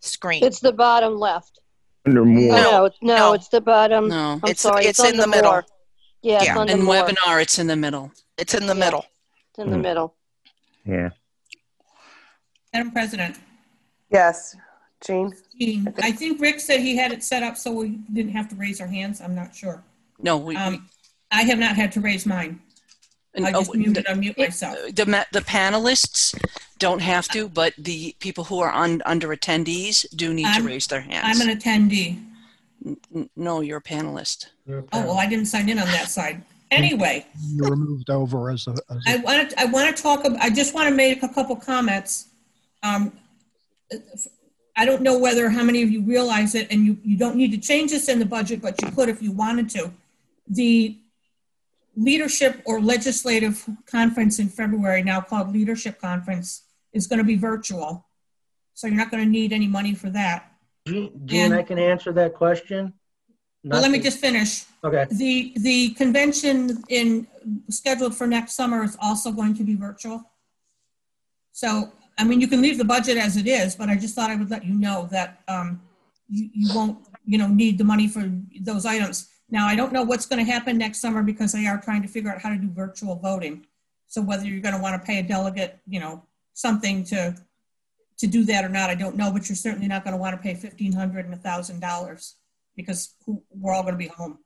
screen. 0.02 0.44
It's 0.44 0.60
the 0.60 0.74
bottom 0.74 1.16
left. 1.18 1.61
Under 2.06 2.22
Oh, 2.22 2.26
more. 2.26 2.56
no, 2.56 2.86
it's, 2.86 2.98
no, 3.02 3.34
it's 3.34 3.48
the 3.50 3.62
bottom. 3.62 4.08
No. 4.08 4.32
I'm 4.34 4.38
It's- 4.40 4.62
sorry. 4.62 4.86
it's 4.86 5.00
on 5.00 5.08
in 5.12 5.18
the 5.18 5.28
middle. 5.28 5.52
more. 5.52 5.66
Yeah, 6.24 6.36
it's 6.38 6.46
Yeah. 6.46 6.64
In 6.66 6.84
more. 6.84 6.96
webinar, 6.96 7.42
it's 7.42 7.60
in 7.60 7.68
the 7.68 7.76
middle. 7.76 8.12
It's 8.38 8.54
in 8.54 8.66
the 8.66 8.76
Yeah. 8.76 8.86
middle. 8.86 9.06
It's 9.50 9.60
in 9.60 9.70
the 9.70 9.76
Hmm. 9.76 9.82
middle. 9.82 10.16
Yeah. 10.86 11.10
Madam 12.74 12.92
President, 12.92 13.38
Yes, 14.10 14.56
Jean? 15.06 15.34
Jean, 15.60 15.94
I 16.02 16.12
think 16.12 16.42
Rick 16.42 16.60
said 16.60 16.80
he 16.82 16.98
had 16.98 17.12
it 17.14 17.24
set 17.24 17.44
up 17.44 17.56
so 17.58 17.72
we 17.72 18.00
didn't 18.12 18.32
have 18.34 18.50
to 18.50 18.56
raise 18.56 18.82
our 18.82 18.88
hands. 18.88 19.22
I'm 19.22 19.34
not 19.36 19.56
sure. 19.56 19.84
No, 20.20 20.38
we, 20.38 20.56
Um, 20.58 20.90
I 21.32 21.44
have 21.44 21.60
not 21.60 21.76
had 21.76 21.92
to 21.94 22.02
raise 22.02 22.26
mine. 22.26 22.62
we- 23.38 23.46
I 23.46 23.52
just 23.52 23.70
oh, 23.70 23.74
muted, 23.74 24.06
unmute 24.08 24.38
myself. 24.38 24.78
the 24.94 25.06
ma- 25.06 25.24
the 25.32 25.40
panelists 25.42 26.36
don't 26.82 27.00
have 27.02 27.28
to, 27.30 27.48
but 27.48 27.74
the 27.78 28.16
people 28.20 28.44
who 28.44 28.60
are 28.60 28.72
on 28.72 29.02
under 29.06 29.30
attendees 29.30 30.06
do 30.16 30.34
need 30.34 30.44
to 30.44 30.50
I'm- 30.50 30.66
raise 30.66 30.88
their 30.88 31.02
hands. 31.02 31.40
I'm 31.40 31.48
an 31.48 31.58
attendee. 31.58 32.10
N- 33.16 33.30
no, 33.36 33.62
you're 33.62 33.78
a 33.78 33.82
panelist. 33.82 34.48
Oh, 34.68 34.84
well, 34.92 35.18
I 35.18 35.28
didn't 35.28 35.46
sign 35.46 35.70
in 35.70 35.80
on 35.80 35.88
that 35.88 36.10
side. 36.10 36.44
Anyway, 36.74 37.26
You 37.50 37.64
were 37.66 37.76
moved 37.76 38.10
over 38.10 38.50
as 38.50 38.66
a, 38.66 38.72
as 38.72 39.04
I 39.06 39.16
a, 39.16 39.22
want 39.22 39.50
to, 39.50 39.60
I 39.60 39.66
want 39.66 39.94
to 39.94 40.02
talk, 40.02 40.24
ab- 40.24 40.38
I 40.40 40.50
just 40.50 40.74
want 40.74 40.88
to 40.88 40.96
make 40.96 41.22
a 41.22 41.28
couple 41.28 41.54
comments. 41.58 42.30
Um, 42.82 43.12
I 44.78 44.86
don't 44.86 45.02
know 45.02 45.20
whether, 45.20 45.50
how 45.50 45.64
many 45.64 45.84
of 45.84 45.90
you 45.92 46.02
realize 46.02 46.56
it, 46.56 46.72
and 46.72 46.86
you, 46.86 46.98
you 47.04 47.18
don't 47.18 47.36
need 47.36 47.52
to 47.52 47.58
change 47.58 47.92
this 47.92 48.08
in 48.08 48.20
the 48.20 48.26
budget, 48.26 48.62
but 48.62 48.82
you 48.82 48.90
could 48.90 49.10
if 49.10 49.22
you 49.22 49.34
wanted 49.34 49.70
to. 49.72 49.92
The 50.48 50.98
leadership 51.98 52.62
or 52.66 52.80
legislative 52.80 53.68
conference 53.86 54.40
in 54.40 54.48
February, 54.48 55.04
now 55.04 55.20
called 55.20 55.52
Leadership 55.52 56.00
Conference, 56.00 56.62
is 56.94 57.08
going 57.08 57.20
to 57.20 57.26
be 57.26 57.36
virtual. 57.36 58.06
So 58.74 58.88
you're 58.88 58.98
not 58.98 59.12
going 59.12 59.24
to 59.24 59.30
need 59.30 59.54
any 59.54 59.68
money 59.68 59.94
for 59.94 60.10
that. 60.10 60.52
Jean, 60.88 61.12
Jean, 61.26 61.46
And- 61.46 61.54
I 61.56 61.64
can 61.64 61.80
answer 61.80 62.12
that 62.14 62.34
question. 62.34 62.94
Well, 63.64 63.80
let 63.80 63.92
me 63.92 64.00
just 64.00 64.20
finish. 64.20 64.64
Okay. 64.84 65.06
The, 65.12 65.54
the 65.58 65.90
convention 65.90 66.82
in, 66.90 67.28
scheduled 67.70 68.16
for 68.16 68.26
next 68.26 68.54
summer 68.54 68.84
is 68.84 68.98
also 69.00 69.32
going 69.32 69.54
to 69.54 69.64
be 69.64 69.76
virtual. 69.76 70.24
So, 71.52 71.92
I 72.18 72.24
mean, 72.24 72.42
you 72.42 72.48
can 72.48 72.62
leave 72.62 72.80
the 72.80 72.86
budget 72.86 73.18
as 73.18 73.38
it 73.38 73.46
is, 73.46 73.76
but 73.76 73.88
I 73.88 73.96
just 73.96 74.16
thought 74.16 74.32
I 74.32 74.36
would 74.36 74.50
let 74.50 74.66
you 74.66 74.74
know 74.74 75.08
that 75.12 75.42
um, 75.48 75.80
you, 76.28 76.50
you 76.54 76.76
won't, 76.76 76.98
you 77.24 77.38
know, 77.38 77.48
need 77.48 77.78
the 77.78 77.84
money 77.84 78.08
for 78.08 78.32
those 78.62 78.84
items. 78.86 79.30
Now, 79.52 79.68
I 79.68 79.76
don't 79.76 79.94
know 79.94 80.04
what's 80.04 80.26
going 80.26 80.44
to 80.44 80.52
happen 80.52 80.80
next 80.80 81.00
summer 81.00 81.22
because 81.22 81.52
they 81.52 81.68
are 81.68 81.80
trying 81.80 82.02
to 82.02 82.08
figure 82.08 82.32
out 82.32 82.42
how 82.42 82.50
to 82.50 82.56
do 82.56 82.70
virtual 82.72 83.16
voting. 83.16 83.68
So 84.08 84.22
whether 84.22 84.46
you're 84.46 84.62
going 84.62 84.76
to 84.76 84.82
want 84.82 85.00
to 85.00 85.06
pay 85.06 85.20
a 85.20 85.24
delegate, 85.24 85.78
you 85.88 86.00
know, 86.00 86.24
something 86.54 87.04
to, 87.06 87.36
to 88.20 88.28
do 88.28 88.44
that 88.46 88.64
or 88.66 88.70
not, 88.70 88.90
I 88.90 88.96
don't 88.96 89.16
know, 89.16 89.32
but 89.32 89.48
you're 89.50 89.56
certainly 89.56 89.88
not 89.88 90.04
going 90.04 90.14
to 90.16 90.22
want 90.22 90.36
to 90.36 90.42
pay 90.42 90.54
fifteen 90.56 90.92
hundred 90.94 91.26
and 91.26 91.34
a 91.34 91.38
thousand 91.38 91.80
dollars 91.80 92.36
because 92.76 93.16
who- 93.26 93.44
we're 93.50 93.74
all 93.74 93.84
going 93.84 93.94
to 93.94 93.98
be 93.98 94.08
home. 94.08 94.40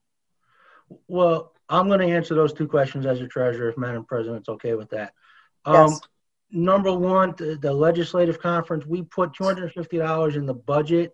Well, 1.08 1.52
I'm 1.68 1.88
going 1.88 2.00
to 2.00 2.14
answer 2.16 2.36
those 2.36 2.54
two 2.54 2.68
questions 2.68 3.06
as 3.06 3.20
a 3.22 3.28
treasurer, 3.28 3.70
if 3.70 3.78
Madam 3.78 4.06
President's 4.06 4.50
okay 4.50 4.76
with 4.76 4.90
that. 4.92 5.14
Um, 5.66 5.90
Yes. 5.90 6.02
Number 6.52 6.94
one, 6.94 7.34
the 7.38 7.58
the 7.60 7.74
legislative 7.74 8.40
conference, 8.40 8.86
we 8.86 9.02
put 9.02 9.34
$250 9.34 10.36
in 10.36 10.46
the 10.46 10.54
budget 10.54 11.14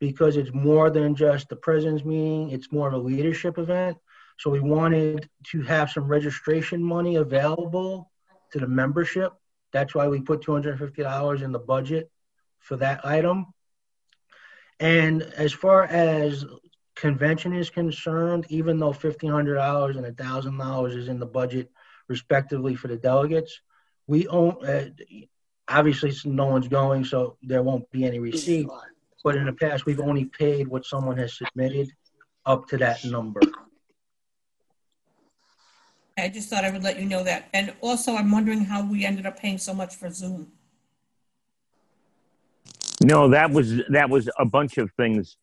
because 0.00 0.38
it's 0.38 0.52
more 0.54 0.88
than 0.90 1.14
just 1.14 1.50
the 1.50 1.54
president's 1.56 2.02
meeting. 2.04 2.50
It's 2.50 2.72
more 2.72 2.88
of 2.88 2.94
a 2.94 2.98
leadership 2.98 3.58
event. 3.58 3.98
So 4.38 4.48
we 4.50 4.58
wanted 4.60 5.28
to 5.48 5.60
have 5.62 5.90
some 5.90 6.08
registration 6.08 6.82
money 6.82 7.16
available 7.16 8.10
to 8.52 8.58
the 8.58 8.66
membership. 8.66 9.34
That's 9.72 9.94
why 9.94 10.08
we 10.08 10.20
put 10.20 10.42
$250 10.42 11.42
in 11.42 11.52
the 11.52 11.58
budget 11.58 12.10
for 12.58 12.76
that 12.76 13.04
item. 13.04 13.46
And 14.78 15.22
as 15.22 15.52
far 15.52 15.84
as 15.84 16.44
convention 16.94 17.54
is 17.54 17.70
concerned, 17.70 18.46
even 18.48 18.78
though 18.78 18.92
fifteen 18.92 19.30
hundred 19.30 19.56
dollars 19.56 19.96
and 19.96 20.16
thousand 20.16 20.56
dollars 20.58 20.94
is 20.94 21.08
in 21.08 21.18
the 21.18 21.26
budget 21.26 21.70
respectively 22.08 22.74
for 22.74 22.88
the 22.88 22.96
delegates, 22.96 23.60
we 24.06 24.26
own. 24.28 24.64
Uh, 24.64 24.88
obviously, 25.68 26.12
no 26.24 26.46
one's 26.46 26.68
going, 26.68 27.04
so 27.04 27.36
there 27.42 27.62
won't 27.62 27.90
be 27.90 28.04
any 28.04 28.18
receipt. 28.18 28.66
But 29.22 29.36
in 29.36 29.44
the 29.44 29.52
past, 29.52 29.84
we've 29.84 30.00
only 30.00 30.24
paid 30.24 30.66
what 30.66 30.86
someone 30.86 31.18
has 31.18 31.36
submitted 31.36 31.92
up 32.46 32.66
to 32.68 32.78
that 32.78 33.04
number. 33.04 33.40
I 36.18 36.28
just 36.28 36.48
thought 36.48 36.64
I 36.64 36.70
would 36.70 36.82
let 36.82 36.98
you 36.98 37.06
know 37.06 37.22
that. 37.24 37.48
And 37.54 37.72
also, 37.80 38.14
I'm 38.14 38.30
wondering 38.30 38.60
how 38.64 38.84
we 38.84 39.04
ended 39.04 39.26
up 39.26 39.38
paying 39.38 39.58
so 39.58 39.72
much 39.72 39.94
for 39.96 40.10
Zoom. 40.10 40.52
No, 43.02 43.28
that 43.30 43.50
was 43.50 43.80
that 43.88 44.10
was 44.10 44.28
a 44.38 44.44
bunch 44.44 44.76
of 44.78 44.90
things. 44.92 45.36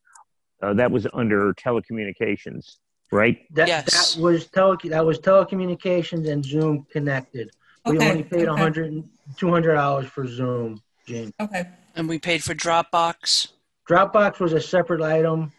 Uh, 0.62 0.74
that 0.74 0.90
was 0.92 1.06
under 1.14 1.54
telecommunications, 1.54 2.78
right? 3.12 3.38
That, 3.54 3.68
Yes. 3.68 4.16
that 4.16 4.22
was 4.22 4.48
tele, 4.48 4.76
that 4.86 5.06
was 5.06 5.20
telecommunications 5.20 6.28
and 6.28 6.44
Zoom 6.44 6.86
connected. 6.92 7.52
We 7.86 7.98
Okay, 7.98 8.10
only 8.10 8.24
paid 8.24 8.48
okay. 8.48 8.52
a 8.52 8.56
hundred 8.56 8.92
and 8.92 9.08
two 9.38 9.50
hundred 9.52 9.76
dollars 9.76 10.08
for 10.08 10.28
Zoom, 10.28 10.82
Jean. 11.06 11.32
Okay. 11.40 11.68
And 11.96 12.08
we 12.10 12.20
paid 12.20 12.44
for 12.44 12.54
Dropbox. 12.54 13.50
Dropbox 13.90 14.40
was 14.40 14.54
a 14.54 14.62
separate 14.62 15.02
item. 15.02 15.52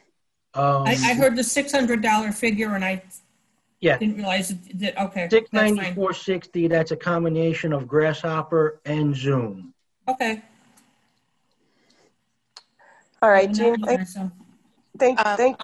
Um, 0.54 0.82
I, 0.86 0.92
I 1.02 1.14
heard 1.14 1.36
the 1.36 1.44
six 1.44 1.72
hundred 1.72 2.02
dollar 2.02 2.32
figure 2.32 2.74
and 2.74 2.84
I 2.84 3.02
Yeah. 3.80 3.96
didn't 3.98 4.16
realize 4.16 4.48
that- 4.48 4.78
that, 4.80 5.00
okay, 5.04 5.28
Six 5.30 5.48
that's 5.50 5.76
fine. 5.76 5.94
four 5.94 6.12
sixty. 6.12 6.66
That's 6.66 6.90
a 6.90 6.96
combination 6.96 7.72
of 7.72 7.86
Grasshopper 7.86 8.80
and 8.84 9.14
Zoom. 9.14 9.72
Okay. 10.08 10.42
All 13.22 13.30
right, 13.30 13.48
I'm 13.48 13.54
Jean, 13.54 13.82
thank, 13.84 14.06
so- 14.08 14.30
thank, 14.98 15.26
um, 15.26 15.36
thank, 15.36 15.60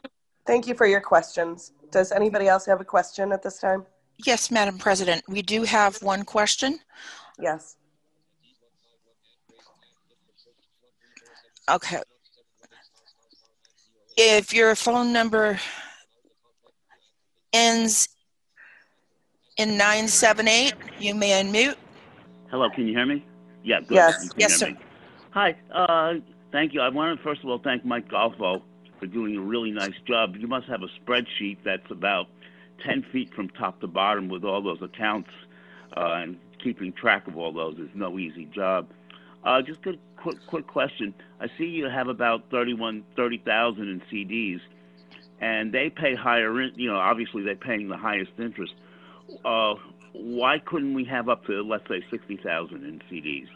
thank 0.47 0.67
you 0.67 0.75
for 0.75 0.87
your 0.87 1.01
questions. 1.01 1.73
Does 1.91 2.13
anybody 2.13 2.49
else 2.49 2.67
have 2.67 2.81
a 2.81 2.85
question 2.85 3.33
at 3.33 3.43
this 3.43 3.59
time? 3.61 3.87
Yes, 4.25 4.51
Madam 4.51 4.79
President, 4.79 5.23
we 5.29 5.43
do 5.43 5.63
have 5.65 6.01
one 6.03 6.25
question. 6.25 6.79
Yes. 7.39 7.77
Okay. 11.69 12.01
If 14.17 14.53
your 14.53 14.75
phone 14.77 15.13
number 15.13 15.59
ends 17.55 18.09
in 19.57 19.79
978, 19.79 20.75
you 20.99 21.15
may 21.15 21.31
unmute. 21.43 21.77
Hello, 22.51 22.69
can 22.69 22.87
you 22.87 22.93
hear 22.93 23.07
me? 23.07 23.25
Yeah, 23.63 23.81
good. 23.81 23.95
Yes. 23.95 24.29
Yes, 24.37 24.57
sir. 24.57 24.67
me. 24.67 24.77
Hi, 25.31 25.57
uh, 25.73 26.15
thank 26.53 26.75
you. 26.75 26.81
I 26.81 26.89
want 26.89 27.17
to 27.17 27.25
first 27.25 27.43
of 27.43 27.49
all 27.49 27.59
thank 27.59 27.85
Mike 27.85 28.09
Golfo 28.09 28.61
for 29.01 29.07
doing 29.07 29.37
a 29.37 29.41
really 29.41 29.71
nice 29.71 29.95
job. 30.07 30.37
You 30.37 30.47
must 30.47 30.67
have 30.67 30.83
a 30.83 30.89
spreadsheet 31.01 31.59
that's 31.65 31.91
about 31.91 32.27
10 32.85 33.07
feet 33.13 33.33
from 33.35 33.49
top 33.51 33.81
to 33.81 33.87
bottom 33.87 34.29
with 34.29 34.45
all 34.45 34.63
those 34.63 34.83
accounts, 34.83 35.31
uh, 35.97 36.19
and 36.23 36.37
keeping 36.63 36.93
track 36.93 37.27
of 37.27 37.37
all 37.37 37.53
those 37.53 37.79
is 37.79 37.89
no 37.95 38.19
easy 38.19 38.47
job. 38.47 38.89
Uh, 39.45 39.63
just 39.63 39.81
a 39.87 39.95
quick, 40.17 40.39
quick 40.47 40.67
question. 40.67 41.15
I 41.41 41.49
see 41.59 41.67
you 41.67 41.89
have 41.89 42.09
about 42.09 42.45
31, 42.51 43.05
30,000 43.17 43.89
in 43.89 44.03
CDs, 44.11 44.61
and 45.41 45.73
they 45.73 45.91
pay 45.91 46.15
higher, 46.15 46.61
in, 46.61 46.73
you 46.77 46.91
know, 46.91 46.97
obviously 46.97 47.43
they're 47.43 47.57
paying 47.57 47.89
the 47.89 47.97
highest 47.97 48.33
interest. 48.39 48.75
Uh, 49.45 49.75
why 50.13 50.59
couldn't 50.61 50.95
we 50.95 51.05
have 51.05 51.29
up 51.29 51.45
to, 51.47 51.63
let's 51.63 51.87
say, 51.89 52.03
60,000 52.11 52.85
in 52.85 53.01
CDs? 53.11 53.49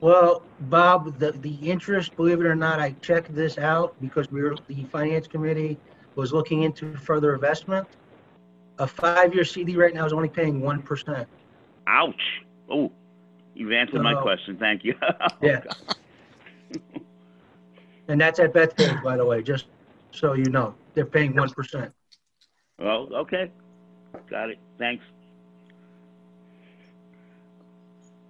Well, 0.00 0.42
Bob, 0.62 1.18
the, 1.18 1.32
the 1.32 1.54
interest, 1.54 2.16
believe 2.16 2.40
it 2.40 2.46
or 2.46 2.56
not, 2.56 2.80
I 2.80 2.92
checked 3.02 3.34
this 3.34 3.58
out 3.58 3.94
because 4.00 4.30
we 4.30 4.42
were, 4.42 4.56
the 4.66 4.84
finance 4.84 5.26
committee 5.28 5.78
was 6.16 6.32
looking 6.32 6.62
into 6.62 6.96
further 6.96 7.34
investment. 7.34 7.86
A 8.78 8.86
five-year 8.86 9.44
CD 9.44 9.76
right 9.76 9.94
now 9.94 10.04
is 10.04 10.12
only 10.12 10.28
paying 10.28 10.60
one 10.60 10.82
percent. 10.82 11.28
Ouch. 11.86 12.42
Oh, 12.70 12.90
you've 13.54 13.72
answered 13.72 14.02
my 14.02 14.14
Uh, 14.14 14.22
question. 14.22 14.56
Thank 14.56 14.82
you. 14.84 14.94
Yeah. 15.42 15.60
And 18.08 18.20
that's 18.20 18.40
at 18.40 18.52
Bethpage, 18.52 19.02
by 19.02 19.16
the 19.16 19.24
way, 19.24 19.42
just 19.42 19.66
so 20.10 20.32
you 20.32 20.44
know, 20.46 20.74
they're 20.94 21.06
paying 21.06 21.34
one 21.34 21.50
percent. 21.50 21.92
Well, 22.78 23.08
okay. 23.14 23.50
Got 24.28 24.50
it. 24.50 24.58
Thanks. 24.78 25.04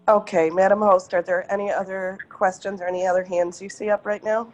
Okay, 0.08 0.50
Madam 0.50 0.80
Host, 0.80 1.14
are 1.14 1.22
there 1.22 1.50
any 1.52 1.70
other 1.70 2.18
questions 2.28 2.80
or 2.80 2.86
any 2.88 3.06
other 3.06 3.22
hands 3.22 3.62
you 3.62 3.68
see 3.68 3.88
up 3.88 4.04
right 4.04 4.22
now? 4.22 4.52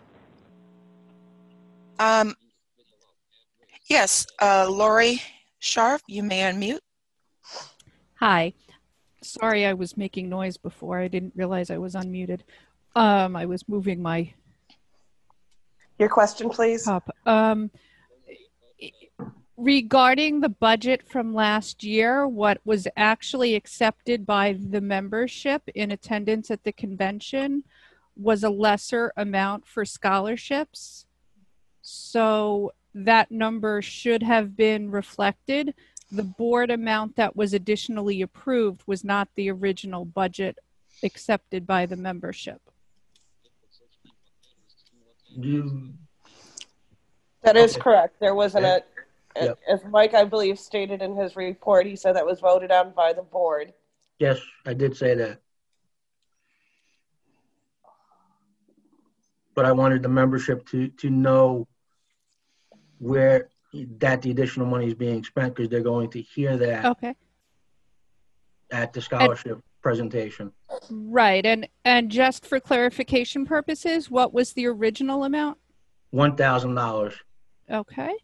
Um, 1.99 2.35
yes, 3.89 4.27
uh, 4.41 4.69
Lori 4.69 5.23
Sharp, 5.59 6.03
you 6.07 6.23
may 6.23 6.41
unmute. 6.41 6.81
Hi. 8.21 8.53
Sorry, 9.23 9.67
I 9.67 9.73
was 9.73 9.97
making 9.97 10.29
noise 10.29 10.57
before. 10.57 10.99
I 10.99 11.09
didn't 11.09 11.33
realize 11.35 11.71
I 11.71 11.79
was 11.79 11.95
unmuted. 11.95 12.41
Um, 12.95 13.35
I 13.35 13.47
was 13.47 13.69
moving 13.69 14.01
my 14.01 14.33
Your 15.99 16.09
question, 16.09 16.51
please. 16.51 16.85
cup. 16.85 17.11
Um, 17.27 17.71
regarding 19.59 20.41
the 20.41 20.49
budget 20.49 21.03
from 21.03 21.35
last 21.35 21.83
year, 21.83 22.27
what 22.27 22.61
was 22.65 22.87
actually 22.97 23.57
accepted 23.57 24.25
by 24.25 24.57
the 24.59 24.81
membership 24.81 25.63
in 25.75 25.91
attendance 25.91 26.51
at 26.51 26.63
the 26.63 26.73
convention 26.73 27.65
was 28.17 28.45
a 28.45 28.51
lesser 28.51 29.13
amount 29.17 29.67
for 29.67 29.85
scholarships. 29.85 31.07
So 31.83 32.73
that 32.95 33.31
number 33.31 33.83
should 33.83 34.23
have 34.23 34.57
been 34.57 34.91
reflected. 34.91 35.75
The 36.11 36.25
board 36.25 36.71
amount 36.71 37.17
that 37.17 37.37
was 37.37 37.53
additionally 37.53 38.23
approved 38.23 38.83
was 38.87 39.05
not 39.05 39.29
the 39.35 39.51
original 39.51 40.05
budget 40.05 40.59
accepted 41.03 41.67
by 41.67 41.87
the 41.87 41.97
membership. 41.97 42.61
You, 45.31 45.95
That 47.49 47.57
is 47.57 47.77
correct. 47.79 48.21
There 48.21 48.35
wasn't 48.35 48.67
a, 48.67 48.83
Yep. 49.41 49.59
as 49.69 49.81
Mike, 49.85 50.13
I 50.15 50.25
believe, 50.25 50.59
stated 50.59 51.01
in 51.01 51.15
his 51.17 51.35
report, 51.37 51.87
he 51.87 51.97
said 51.97 52.15
that 52.17 52.27
was 52.27 52.41
voted 52.41 52.71
on 52.71 52.91
by 52.91 53.13
the 53.15 53.23
board. 53.23 53.73
yes, 54.19 54.39
I 54.67 54.75
did 54.75 54.95
say 54.97 55.15
that. 55.15 55.41
But 59.55 59.65
I 59.65 59.73
wanted 59.73 60.03
the 60.03 60.09
membership 60.09 60.67
to, 60.71 60.89
to 60.89 61.09
know 61.11 61.67
where 62.99 63.49
that 63.99 64.23
the 64.23 64.31
additional 64.31 64.67
money 64.67 64.89
is 64.89 64.95
being 64.95 65.23
spent 65.25 65.55
because 65.55 65.69
they're 65.71 65.81
going 65.81 66.11
to 66.11 66.21
hear 66.21 66.57
that 66.59 66.85
Okay. 66.85 67.15
at 68.73 68.93
the 68.93 69.01
scholarship 69.01 69.61
presentation. 69.83 70.53
Right. 70.91 71.47
And 71.47 71.69
and 71.85 72.11
just 72.11 72.45
for 72.45 72.59
clarification 72.61 73.45
purposes, 73.47 74.11
what 74.11 74.33
was 74.35 74.53
the 74.53 74.67
original 74.67 75.25
amount? 75.25 75.59
One 76.11 76.35
thousand 76.37 76.75
dollars. 76.75 77.15
Okay. 77.71 78.15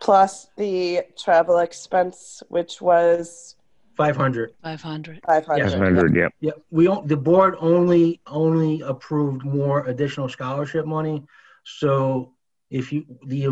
Plus 0.00 0.48
the 0.56 1.02
travel 1.18 1.58
expense, 1.58 2.42
which 2.48 2.80
was 2.80 3.56
Five 3.96 4.16
hundred. 4.16 4.54
500. 4.62 5.20
500. 5.26 5.58
Yes. 5.58 5.72
500, 5.74 6.16
yep. 6.16 6.32
Yeah, 6.40 6.52
we, 6.70 6.84
don't- 6.84 7.06
the 7.06 7.16
board 7.16 7.54
only, 7.60 8.20
only 8.26 8.80
approved 8.80 9.44
more 9.44 9.86
additional 9.88 10.26
scholarship 10.28 10.86
money. 10.86 11.22
So 11.64 12.32
if 12.70 12.92
you, 12.92 13.04
the 13.26 13.46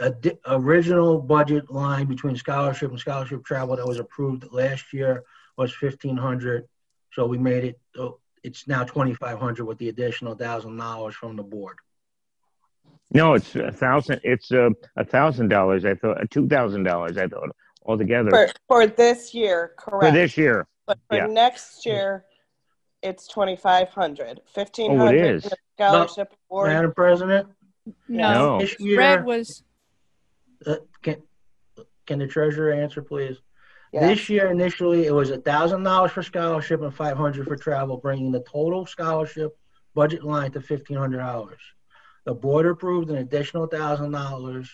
uh, 0.00 0.04
uh, 0.04 0.32
original 0.48 1.18
budget 1.18 1.70
line 1.70 2.06
between 2.06 2.36
scholarship 2.36 2.90
and 2.90 3.00
scholarship 3.00 3.42
travel 3.44 3.76
that 3.76 3.86
was 3.86 3.98
approved 3.98 4.46
last 4.52 4.92
year 4.92 5.22
was 5.56 5.72
fifteen 5.74 6.16
hundred. 6.16 6.68
So 7.12 7.24
we 7.26 7.38
made 7.38 7.64
it, 7.64 7.80
uh, 7.98 8.10
it's 8.42 8.68
now 8.68 8.84
twenty-five 8.84 9.38
hundred 9.38 9.64
with 9.64 9.78
the 9.78 9.88
additional 9.88 10.34
thousand 10.34 10.76
dollars 10.76 11.14
from 11.14 11.36
the 11.36 11.42
board. 11.42 11.78
No, 13.12 13.34
it's 13.34 13.54
a 13.54 13.70
thousand, 13.70 14.20
it's 14.24 14.50
uh, 14.50 14.70
a 14.96 15.04
thousand 15.04 15.48
dollars, 15.48 15.84
I 15.84 15.94
thought, 15.94 16.30
two 16.30 16.46
thousand 16.48 16.82
dollars, 16.82 17.16
I 17.16 17.28
thought, 17.28 17.50
altogether. 17.84 18.30
For, 18.30 18.48
for 18.68 18.86
this 18.86 19.32
year, 19.32 19.72
Correct 19.78 20.06
For 20.06 20.10
this 20.12 20.36
year. 20.36 20.66
But 20.86 20.98
for 21.08 21.16
yeah. 21.16 21.26
next 21.26 21.84
year, 21.86 22.24
it's 23.02 23.26
2,500. 23.28 24.40
1,500 24.52 25.00
Oh, 25.00 25.06
it 25.08 25.14
is. 25.16 25.44
in 25.44 25.50
the 25.50 25.56
scholarship 25.76 26.32
award. 26.50 26.70
Madam 26.70 26.92
President? 26.94 27.48
No. 28.08 28.60
This 28.60 28.78
year- 28.80 28.98
Red 28.98 29.24
was 29.24 29.62
Uh, 30.66 30.76
Can, 31.02 31.22
can 32.06 32.18
the 32.18 32.26
treasurer 32.26 32.72
answer, 32.72 33.02
please? 33.02 33.36
Yes. 33.92 34.02
This 34.08 34.28
year 34.28 34.50
initially, 34.50 35.06
it 35.06 35.14
was 35.14 35.30
a 35.30 35.38
thousand 35.38 35.82
dollars 35.84 36.10
for 36.12 36.22
scholarship 36.22 36.82
and 36.82 36.92
five 36.94 37.16
hundred 37.16 37.46
for 37.46 37.56
travel, 37.56 37.96
bringing 37.98 38.32
the 38.32 38.40
total 38.40 38.84
scholarship 38.84 39.56
budget 39.94 40.24
line 40.24 40.50
to 40.52 40.60
fifteen 40.60 40.96
hundred 40.96 41.18
dollars. 41.18 41.60
The 42.26 42.34
board 42.34 42.66
approved 42.66 43.08
an 43.08 43.16
additional 43.18 43.66
thousand 43.68 44.10
dollars 44.10 44.68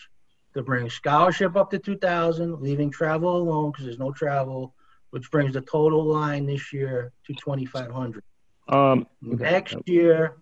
to 0.55 0.63
bring 0.63 0.89
scholarship 0.89 1.55
up 1.55 1.69
to 1.69 1.79
two 1.79 1.97
thousand, 1.97 2.59
leaving 2.59 2.89
travel 2.89 3.37
alone 3.37 3.71
because 3.71 3.85
there's 3.85 3.99
no 3.99 4.11
travel, 4.11 4.73
which 5.11 5.29
brings 5.29 5.53
the 5.53 5.61
total 5.61 6.03
line 6.03 6.47
this 6.47 6.73
year 6.73 7.13
to 7.27 7.33
twenty-five 7.35 7.91
hundred. 7.91 8.23
Um, 8.67 9.05
Next 9.21 9.75
year, 9.85 10.37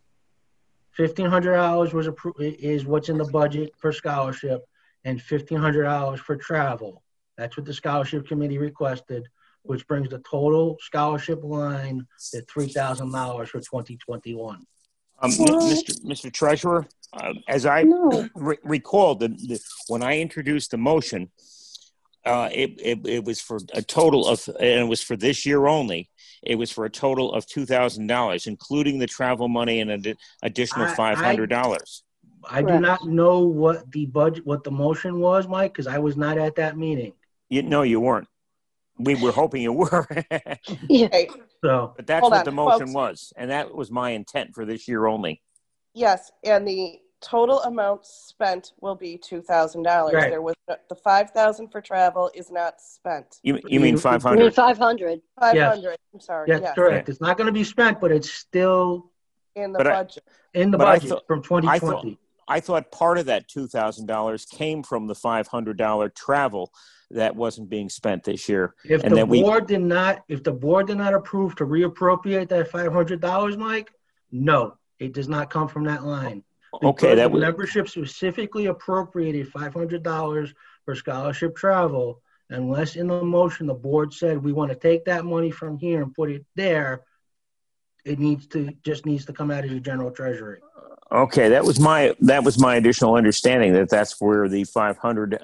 fifteen 0.91 1.25
hundred 1.25 1.55
dollars 1.55 1.93
was 1.93 2.07
appro- 2.07 2.33
is 2.39 2.85
what's 2.85 3.09
in 3.09 3.17
the 3.17 3.25
budget 3.25 3.73
for 3.77 3.91
scholarship, 3.91 4.63
and 5.03 5.21
fifteen 5.21 5.57
hundred 5.57 5.83
dollars 5.83 6.21
for 6.21 6.37
travel. 6.37 7.03
That's 7.37 7.57
what 7.57 7.65
the 7.65 7.73
scholarship 7.73 8.25
committee 8.25 8.57
requested, 8.57 9.27
which 9.63 9.85
brings 9.85 10.07
the 10.07 10.19
total 10.19 10.77
scholarship 10.79 11.43
line 11.43 12.07
to 12.31 12.41
three 12.43 12.67
thousand 12.67 13.11
dollars 13.11 13.49
for 13.49 13.59
twenty 13.59 13.97
twenty-one. 13.97 14.65
Um, 15.21 15.31
Mr. 15.31 15.99
Mr. 16.03 16.31
Treasurer, 16.33 16.87
uh, 17.13 17.33
as 17.47 17.65
I 17.65 17.85
re- 18.35 18.57
recall, 18.63 19.15
the, 19.15 19.27
the, 19.29 19.59
when 19.87 20.01
I 20.01 20.19
introduced 20.19 20.71
the 20.71 20.77
motion, 20.77 21.29
uh, 22.25 22.49
it, 22.51 22.71
it, 22.81 23.07
it 23.07 23.23
was 23.25 23.41
for 23.41 23.59
a 23.73 23.81
total 23.81 24.27
of, 24.27 24.47
and 24.59 24.79
it 24.79 24.87
was 24.87 25.01
for 25.01 25.15
this 25.15 25.45
year 25.45 25.67
only. 25.67 26.09
It 26.43 26.55
was 26.55 26.71
for 26.71 26.85
a 26.85 26.89
total 26.89 27.33
of 27.33 27.45
two 27.45 27.65
thousand 27.67 28.07
dollars, 28.07 28.47
including 28.47 28.97
the 28.97 29.05
travel 29.07 29.47
money 29.47 29.79
and 29.79 29.91
an 29.91 30.15
additional 30.41 30.85
I- 30.87 30.91
I- 30.91 30.95
five 30.95 31.17
hundred 31.17 31.49
dollars. 31.49 32.03
I 32.49 32.63
do 32.63 32.79
not 32.79 33.05
know 33.05 33.41
what 33.41 33.91
the 33.91 34.07
budget, 34.07 34.43
what 34.47 34.63
the 34.63 34.71
motion 34.71 35.19
was, 35.19 35.47
Mike, 35.47 35.73
because 35.73 35.85
I 35.85 35.99
was 35.99 36.17
not 36.17 36.39
at 36.39 36.55
that 36.55 36.75
meeting. 36.75 37.13
You 37.49 37.61
no, 37.61 37.83
you 37.83 37.99
weren't. 37.99 38.27
We 38.97 39.13
were 39.13 39.31
hoping 39.31 39.61
you 39.61 39.73
were. 39.73 40.07
Okay. 40.89 41.29
So, 41.63 41.93
but 41.95 42.07
that's 42.07 42.21
Hold 42.21 42.31
what 42.31 42.39
on, 42.39 42.45
the 42.45 42.51
motion 42.51 42.79
folks. 42.87 42.93
was, 42.93 43.33
and 43.37 43.51
that 43.51 43.73
was 43.73 43.91
my 43.91 44.11
intent 44.11 44.53
for 44.55 44.65
this 44.65 44.87
year 44.87 45.05
only. 45.05 45.41
Yes, 45.93 46.31
and 46.43 46.67
the 46.67 46.99
total 47.21 47.61
amount 47.61 48.05
spent 48.05 48.71
will 48.81 48.95
be 48.95 49.17
$2,000. 49.19 49.85
Right. 50.11 50.31
There 50.31 50.41
was, 50.41 50.55
the 50.67 50.95
5,000 50.95 51.67
for 51.69 51.79
travel 51.79 52.31
is 52.33 52.49
not 52.51 52.81
spent. 52.81 53.37
You, 53.43 53.59
you 53.67 53.79
mean 53.79 53.97
five 53.97 54.25
I 54.25 54.31
mean, 54.31 54.39
hundred? 54.39 54.55
five 54.55 54.77
hundred. 54.77 55.21
500, 55.39 55.97
I'm 56.13 56.19
sorry, 56.19 56.47
That's 56.49 56.61
yes, 56.63 56.75
correct. 56.75 57.09
It's 57.09 57.21
not 57.21 57.37
going 57.37 57.45
to 57.47 57.53
be 57.53 57.63
spent, 57.63 57.99
but 58.01 58.11
it's 58.11 58.31
still 58.31 59.11
in 59.55 59.71
the 59.71 59.77
But 59.77 59.87
I- 59.87 59.91
budget. 60.03 60.23
in 60.55 60.71
the 60.71 60.77
budget 60.79 61.09
thought- 61.09 61.27
from 61.27 61.39
I 61.39 61.41
twenty 61.43 61.79
thought. 61.79 62.05
I 62.47 62.59
thought 62.59 62.91
part 62.91 63.17
of 63.17 63.27
that 63.27 63.47
two 63.47 63.67
thousand 63.67 64.07
dollars 64.07 64.45
came 64.45 64.81
from 64.81 65.07
the 65.07 65.15
five 65.15 65.47
hundred 65.47 65.77
dollar 65.77 66.09
travel 66.09 66.71
that 67.15 67.35
wasn't 67.35 67.69
being 67.69 67.89
spent 67.89 68.23
this 68.23 68.47
year, 68.49 68.75
If 68.83 69.03
and 69.03 69.11
the 69.11 69.17
that 69.17 69.27
we. 69.27 69.41
board 69.41 69.67
did 69.67 69.81
not, 69.81 70.23
if 70.27 70.43
the 70.43 70.51
board 70.51 70.87
did 70.87 70.97
not 70.97 71.13
approve 71.13 71.55
to 71.55 71.65
reappropriate 71.65 72.49
that 72.49 72.69
five 72.69 72.91
hundred 72.93 73.21
dollars, 73.21 73.57
Mike, 73.57 73.93
no, 74.31 74.75
it 74.99 75.13
does 75.13 75.27
not 75.27 75.49
come 75.49 75.67
from 75.67 75.83
that 75.85 76.03
line. 76.03 76.43
Okay, 76.83 77.15
that 77.15 77.23
the 77.23 77.29
was 77.29 77.41
membership 77.41 77.89
specifically 77.89 78.67
appropriated 78.67 79.47
five 79.49 79.73
hundred 79.73 80.03
dollars 80.03 80.53
for 80.85 80.95
scholarship 80.95 81.55
travel. 81.55 82.21
Unless 82.49 82.97
in 82.97 83.07
the 83.07 83.23
motion, 83.23 83.65
the 83.65 83.73
board 83.73 84.13
said, 84.13 84.43
we 84.43 84.51
want 84.51 84.71
to 84.71 84.77
take 84.77 85.05
that 85.05 85.23
money 85.23 85.51
from 85.51 85.77
here 85.77 86.01
and 86.01 86.13
put 86.13 86.29
it 86.29 86.45
there. 86.55 87.03
It 88.05 88.19
needs 88.19 88.47
to, 88.47 88.73
just 88.83 89.05
needs 89.05 89.25
to 89.25 89.33
come 89.33 89.51
out 89.51 89.63
of 89.63 89.69
the 89.69 89.79
general 89.79 90.11
treasury. 90.11 90.59
Okay, 91.11 91.49
that 91.49 91.65
was 91.65 91.79
my 91.79 92.15
that 92.21 92.43
was 92.45 92.57
my 92.57 92.75
additional 92.75 93.15
understanding 93.15 93.73
that 93.73 93.89
that's 93.89 94.19
where 94.21 94.47
the 94.47 94.63
500 94.63 95.39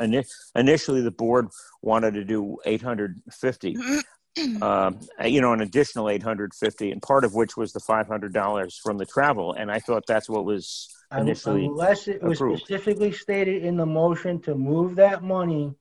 initially 0.56 1.02
the 1.02 1.12
board 1.12 1.50
wanted 1.82 2.14
to 2.14 2.24
do 2.24 2.58
850 2.66 3.76
um, 4.62 5.00
you 5.26 5.42
know 5.42 5.52
an 5.52 5.60
additional 5.60 6.10
850 6.10 6.92
and 6.92 7.02
part 7.02 7.26
of 7.26 7.34
which 7.34 7.58
was 7.58 7.74
the 7.74 7.82
$500 7.82 8.80
from 8.82 8.98
the 8.98 9.06
travel 9.06 9.52
and 9.54 9.70
I 9.70 9.80
thought 9.80 10.06
that's 10.08 10.30
what 10.30 10.46
was 10.46 10.88
initially 11.16 11.66
Unless 11.66 12.08
it 12.08 12.24
was 12.24 12.38
approved. 12.40 12.62
specifically 12.62 13.12
stated 13.12 13.66
in 13.66 13.76
the 13.76 13.86
motion 13.86 14.40
to 14.44 14.56
move 14.56 14.96
that 14.96 15.22
money 15.22 15.76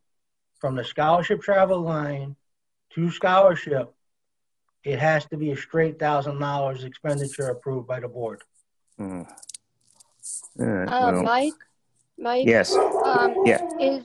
from 0.59 0.75
the 0.75 0.85
scholarship 0.85 1.43
travel 1.43 1.81
line 1.81 2.35
to 2.95 3.11
scholarship, 3.11 3.93
it 4.87 5.01
has 5.01 5.27
to 5.27 5.37
be 5.37 5.51
a 5.51 5.57
straight 5.57 5.99
thousand 5.99 6.39
dollars 6.39 6.85
expenditure 6.85 7.49
approved 7.49 7.89
by 7.89 7.99
the 7.99 8.07
board. 8.09 8.41
All 9.01 9.27
right, 10.59 10.89
Uh, 10.89 11.13
well, 11.13 11.23
Mike, 11.25 11.53
Mike? 12.17 12.47
Yes. 12.47 12.73
Um, 12.75 13.35
Yeah. 13.45 13.61
Is, 13.81 14.05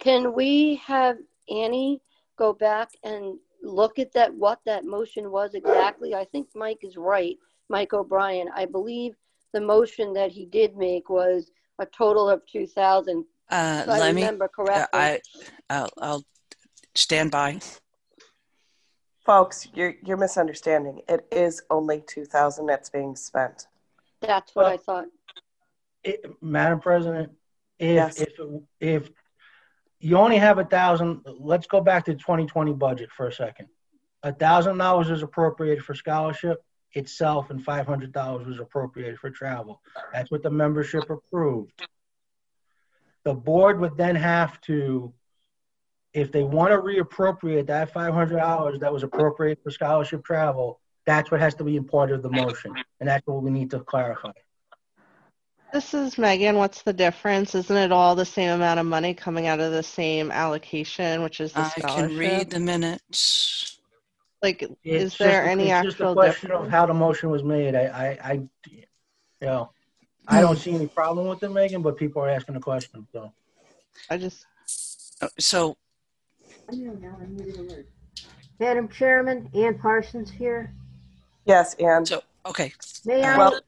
can 0.00 0.34
we 0.34 0.76
have 0.84 1.16
Annie 1.48 2.02
go 2.36 2.52
back 2.52 2.90
and 3.04 3.38
look 3.62 3.98
at 4.00 4.12
that, 4.12 4.34
what 4.34 4.58
that 4.66 4.84
motion 4.84 5.30
was 5.30 5.54
exactly? 5.54 6.14
I 6.14 6.24
think 6.24 6.48
Mike 6.54 6.80
is 6.82 6.96
right, 6.96 7.36
Mike 7.68 7.94
O'Brien. 7.94 8.48
I 8.54 8.66
believe 8.66 9.14
the 9.52 9.60
motion 9.60 10.12
that 10.14 10.32
he 10.32 10.44
did 10.44 10.76
make 10.76 11.08
was 11.08 11.50
a 11.78 11.86
total 11.86 12.28
of 12.28 12.44
two 12.46 12.66
thousand. 12.66 13.24
Uh, 13.48 13.82
If 13.84 13.88
I 13.90 13.98
let 13.98 14.14
me, 14.14 14.22
remember 14.22 14.46
uh, 14.46 14.48
correctly. 14.48 15.00
I, 15.00 15.20
I'll, 15.70 15.90
I'll 15.98 16.24
stand 16.96 17.30
by. 17.30 17.60
Folks, 19.26 19.66
you're, 19.74 19.94
you're 20.04 20.16
misunderstanding. 20.16 21.00
It 21.08 21.26
is 21.32 21.60
only 21.68 22.04
2,000 22.06 22.64
that's 22.66 22.88
being 22.88 23.16
spent. 23.16 23.66
That's 24.22 24.54
what 24.54 24.66
I 24.66 24.76
thought. 24.76 25.06
It, 26.04 26.24
Madam 26.40 26.78
President, 26.78 27.32
if, 27.80 27.94
Yes. 27.96 28.20
if, 28.20 28.32
if 28.80 29.10
you 29.98 30.16
only 30.16 30.38
have 30.38 30.58
a 30.58 30.64
thousand, 30.64 31.22
let's 31.40 31.66
go 31.66 31.80
back 31.80 32.04
to 32.04 32.12
the 32.12 32.18
2020 32.18 32.72
budget 32.74 33.10
for 33.10 33.26
a 33.26 33.32
second. 33.32 33.66
A 34.22 34.32
thousand 34.32 34.78
dollars 34.78 35.10
is 35.10 35.22
appropriated 35.22 35.84
for 35.84 35.94
scholarship 35.94 36.62
itself 36.92 37.50
and 37.50 37.62
five 37.62 37.86
hundred 37.86 38.12
dollars 38.12 38.46
was 38.46 38.58
appropriated 38.60 39.18
for 39.18 39.30
travel. 39.30 39.82
That's 40.12 40.30
what 40.30 40.42
the 40.42 40.50
membership 40.50 41.10
approved. 41.10 41.86
The 43.24 43.34
board 43.34 43.80
would 43.80 43.96
then 43.96 44.14
have 44.16 44.60
to, 44.62 45.12
if 46.16 46.32
they 46.32 46.42
want 46.44 46.70
to 46.72 46.78
reappropriate 46.78 47.66
that 47.66 47.92
five 47.92 48.14
hundred 48.14 48.38
dollars 48.38 48.80
that 48.80 48.90
was 48.92 49.02
appropriated 49.02 49.62
for 49.62 49.70
scholarship 49.70 50.24
travel, 50.24 50.80
that's 51.04 51.30
what 51.30 51.40
has 51.40 51.54
to 51.56 51.64
be 51.64 51.76
a 51.76 51.82
part 51.82 52.10
of 52.10 52.22
the 52.22 52.30
motion. 52.30 52.74
And 53.00 53.08
that's 53.08 53.24
what 53.26 53.42
we 53.42 53.50
need 53.50 53.70
to 53.72 53.80
clarify. 53.80 54.32
This 55.74 55.92
is 55.92 56.16
Megan. 56.16 56.56
What's 56.56 56.80
the 56.82 56.94
difference? 56.94 57.54
Isn't 57.54 57.76
it 57.76 57.92
all 57.92 58.14
the 58.14 58.24
same 58.24 58.50
amount 58.50 58.80
of 58.80 58.86
money 58.86 59.12
coming 59.12 59.46
out 59.46 59.60
of 59.60 59.72
the 59.72 59.82
same 59.82 60.30
allocation, 60.30 61.22
which 61.22 61.40
is 61.40 61.52
the 61.52 61.60
I 61.60 61.68
scholarship? 61.68 62.08
can 62.10 62.18
read 62.18 62.50
the 62.50 62.60
minutes. 62.60 63.78
Like, 64.42 64.62
It's 64.62 64.76
is 64.84 65.18
there 65.18 65.42
just- 65.42 65.50
any 65.50 65.70
it's 65.70 65.82
just 65.82 66.00
a 66.00 66.04
actual 66.04 66.14
question 66.14 66.48
difference? 66.48 66.66
of 66.66 66.70
how 66.70 66.86
the 66.86 66.94
motion 66.94 67.28
was 67.30 67.42
made. 67.44 67.74
I, 67.74 67.82
I, 67.84 68.30
I, 68.30 68.32
you 68.70 68.82
know, 69.42 69.70
I 70.26 70.40
don't 70.40 70.56
see 70.58 70.72
any 70.74 70.86
problem 70.86 71.26
with 71.26 71.42
it, 71.42 71.50
Megan, 71.50 71.82
but 71.82 71.98
people 71.98 72.22
are 72.22 72.30
asking 72.30 72.54
the 72.54 72.60
question, 72.60 73.06
so. 73.12 73.32
I 74.08 74.16
just. 74.16 74.46
So, 75.38 75.76
Madam 78.58 78.88
Chairman, 78.88 79.50
Ann 79.54 79.78
Parsons 79.78 80.30
here. 80.30 80.72
Yes, 81.44 81.74
and 81.78 82.06
so 82.06 82.22
okay. 82.44 82.72
May 83.04 83.22
I? 83.22 83.36
Well, 83.36 83.60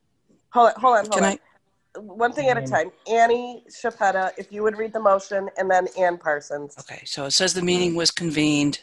hold 0.50 0.72
on, 0.74 0.80
hold 0.80 0.96
on, 0.96 1.04
hold 1.04 1.12
Can 1.12 1.24
on. 1.24 1.38
One 2.06 2.32
thing 2.32 2.48
at 2.48 2.56
a 2.58 2.66
time. 2.66 2.90
Annie 3.10 3.64
Chiappetta, 3.68 4.32
if 4.36 4.52
you 4.52 4.62
would 4.62 4.76
read 4.76 4.92
the 4.92 5.00
motion, 5.00 5.48
and 5.56 5.70
then 5.70 5.88
Ann 5.98 6.18
Parsons. 6.18 6.76
Okay, 6.78 7.02
so 7.04 7.24
it 7.24 7.32
says 7.32 7.54
the 7.54 7.62
meeting 7.62 7.94
was 7.94 8.10
convened 8.10 8.80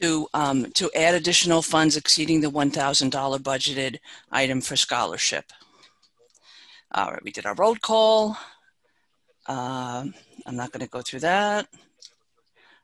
to, 0.00 0.28
um, 0.34 0.70
to 0.72 0.90
add 0.94 1.14
additional 1.14 1.62
funds 1.62 1.96
exceeding 1.96 2.40
the 2.40 2.50
$1,000 2.50 3.10
budgeted 3.38 3.98
item 4.30 4.60
for 4.60 4.76
scholarship. 4.76 5.46
All 6.92 7.10
right, 7.10 7.24
we 7.24 7.32
did 7.32 7.46
our 7.46 7.54
roll 7.54 7.74
call. 7.74 8.36
Um, 9.46 10.14
I'm 10.46 10.56
not 10.56 10.72
going 10.72 10.84
to 10.84 10.90
go 10.90 11.02
through 11.02 11.20
that. 11.20 11.66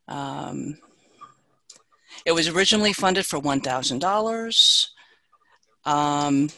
Um, 0.08 0.78
it 2.24 2.32
was 2.32 2.48
originally 2.48 2.92
funded 2.92 3.26
for 3.26 3.40
$1,000. 3.40 4.88
Um, 5.86 6.48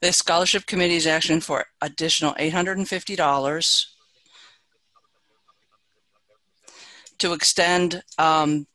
the 0.00 0.12
scholarship 0.12 0.66
committee 0.66 0.96
is 0.96 1.06
asking 1.06 1.40
for 1.40 1.66
additional 1.80 2.34
$850 2.34 3.86
to 7.18 7.32
extend 7.32 8.02
um, 8.18 8.66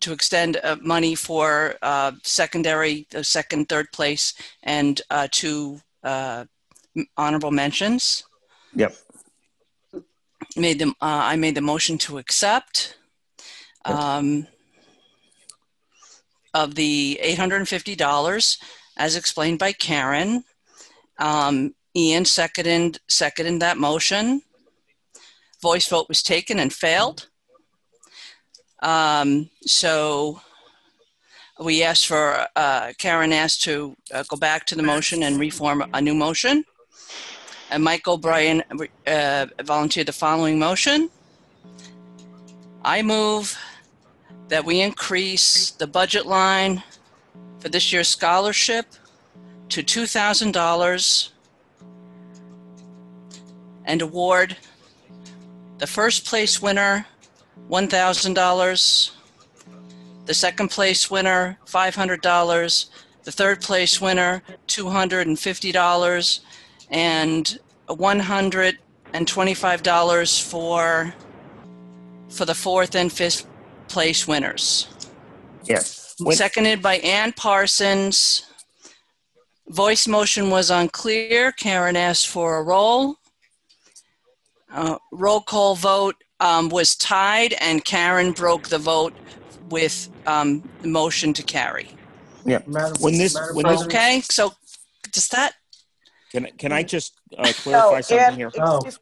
to 0.00 0.12
extend 0.12 0.58
uh, 0.62 0.76
money 0.80 1.14
for 1.14 1.74
uh, 1.82 2.12
secondary, 2.22 3.06
uh, 3.14 3.22
second, 3.22 3.68
third 3.68 3.90
place, 3.92 4.34
and 4.62 5.00
uh, 5.10 5.26
two 5.30 5.80
uh, 6.04 6.44
honorable 7.16 7.50
mentions. 7.50 8.24
Yep. 8.74 8.94
Made 10.56 10.78
them. 10.78 10.90
Uh, 11.00 11.22
I 11.24 11.36
made 11.36 11.54
the 11.54 11.60
motion 11.60 11.98
to 11.98 12.18
accept. 12.18 12.96
Um, 13.84 14.46
of 16.54 16.74
the 16.74 17.20
$850 17.22 18.58
as 18.96 19.16
explained 19.16 19.58
by 19.58 19.72
Karen. 19.72 20.44
Um, 21.18 21.74
Ian 21.96 22.24
seconded, 22.24 22.98
seconded 23.08 23.60
that 23.60 23.78
motion. 23.78 24.42
Voice 25.62 25.88
vote 25.88 26.08
was 26.08 26.22
taken 26.22 26.58
and 26.58 26.72
failed. 26.72 27.28
Um, 28.82 29.50
so 29.62 30.40
we 31.60 31.82
asked 31.82 32.06
for, 32.06 32.46
uh, 32.54 32.92
Karen 32.98 33.32
asked 33.32 33.62
to 33.62 33.96
uh, 34.12 34.24
go 34.28 34.36
back 34.36 34.66
to 34.66 34.76
the 34.76 34.82
motion 34.82 35.22
and 35.24 35.40
reform 35.40 35.84
a 35.92 36.00
new 36.00 36.14
motion. 36.14 36.64
And 37.70 37.84
Mike 37.84 38.08
O'Brien 38.08 38.62
uh, 39.06 39.46
volunteered 39.62 40.08
the 40.08 40.12
following 40.12 40.58
motion. 40.58 41.10
I 42.84 43.02
move 43.02 43.58
that 44.48 44.64
we 44.64 44.80
increase 44.80 45.70
the 45.72 45.86
budget 45.86 46.26
line 46.26 46.82
for 47.58 47.68
this 47.68 47.92
year's 47.92 48.08
scholarship 48.08 48.86
to 49.68 49.82
$2,000 49.82 51.30
and 53.84 54.02
award 54.02 54.56
the 55.78 55.86
first 55.86 56.24
place 56.24 56.62
winner 56.62 57.06
$1,000, 57.70 59.10
the 60.24 60.34
second 60.34 60.68
place 60.68 61.10
winner 61.10 61.58
$500, 61.66 62.86
the 63.24 63.32
third 63.32 63.60
place 63.60 64.00
winner 64.00 64.42
$250, 64.66 66.40
and 66.90 67.58
$125 67.88 70.42
for 70.42 71.14
for 72.28 72.44
the 72.44 72.54
fourth 72.54 72.94
and 72.94 73.10
fifth 73.10 73.46
place 73.88 74.28
winners. 74.28 74.86
Yes. 75.64 76.14
When- 76.18 76.36
Seconded 76.36 76.82
by 76.82 76.96
Ann 76.96 77.32
Parsons. 77.32 78.42
Voice 79.68 80.06
motion 80.08 80.50
was 80.50 80.70
unclear. 80.70 81.52
Karen 81.52 81.96
asked 81.96 82.28
for 82.28 82.56
a 82.58 82.62
roll. 82.62 83.16
Uh, 84.72 84.98
roll 85.12 85.40
call 85.40 85.74
vote 85.74 86.16
um, 86.40 86.68
was 86.70 86.94
tied, 86.96 87.52
and 87.54 87.84
Karen 87.84 88.32
broke 88.32 88.68
the 88.68 88.78
vote 88.78 89.14
with 89.70 90.08
um, 90.26 90.62
the 90.82 90.88
motion 90.88 91.32
to 91.34 91.42
carry. 91.42 91.90
Yeah. 92.44 92.60
When 93.00 93.18
this, 93.18 93.36
when 93.52 93.66
this, 93.66 93.82
Okay, 93.82 94.20
so 94.22 94.52
does 95.12 95.28
that? 95.28 95.54
Can, 96.32 96.46
I- 96.46 96.50
can 96.50 96.72
I 96.72 96.82
just 96.82 97.20
uh, 97.36 97.52
clarify 97.56 98.00
something 98.00 98.26
Ann, 98.26 98.34
here? 98.36 98.48
excuse- 98.48 98.98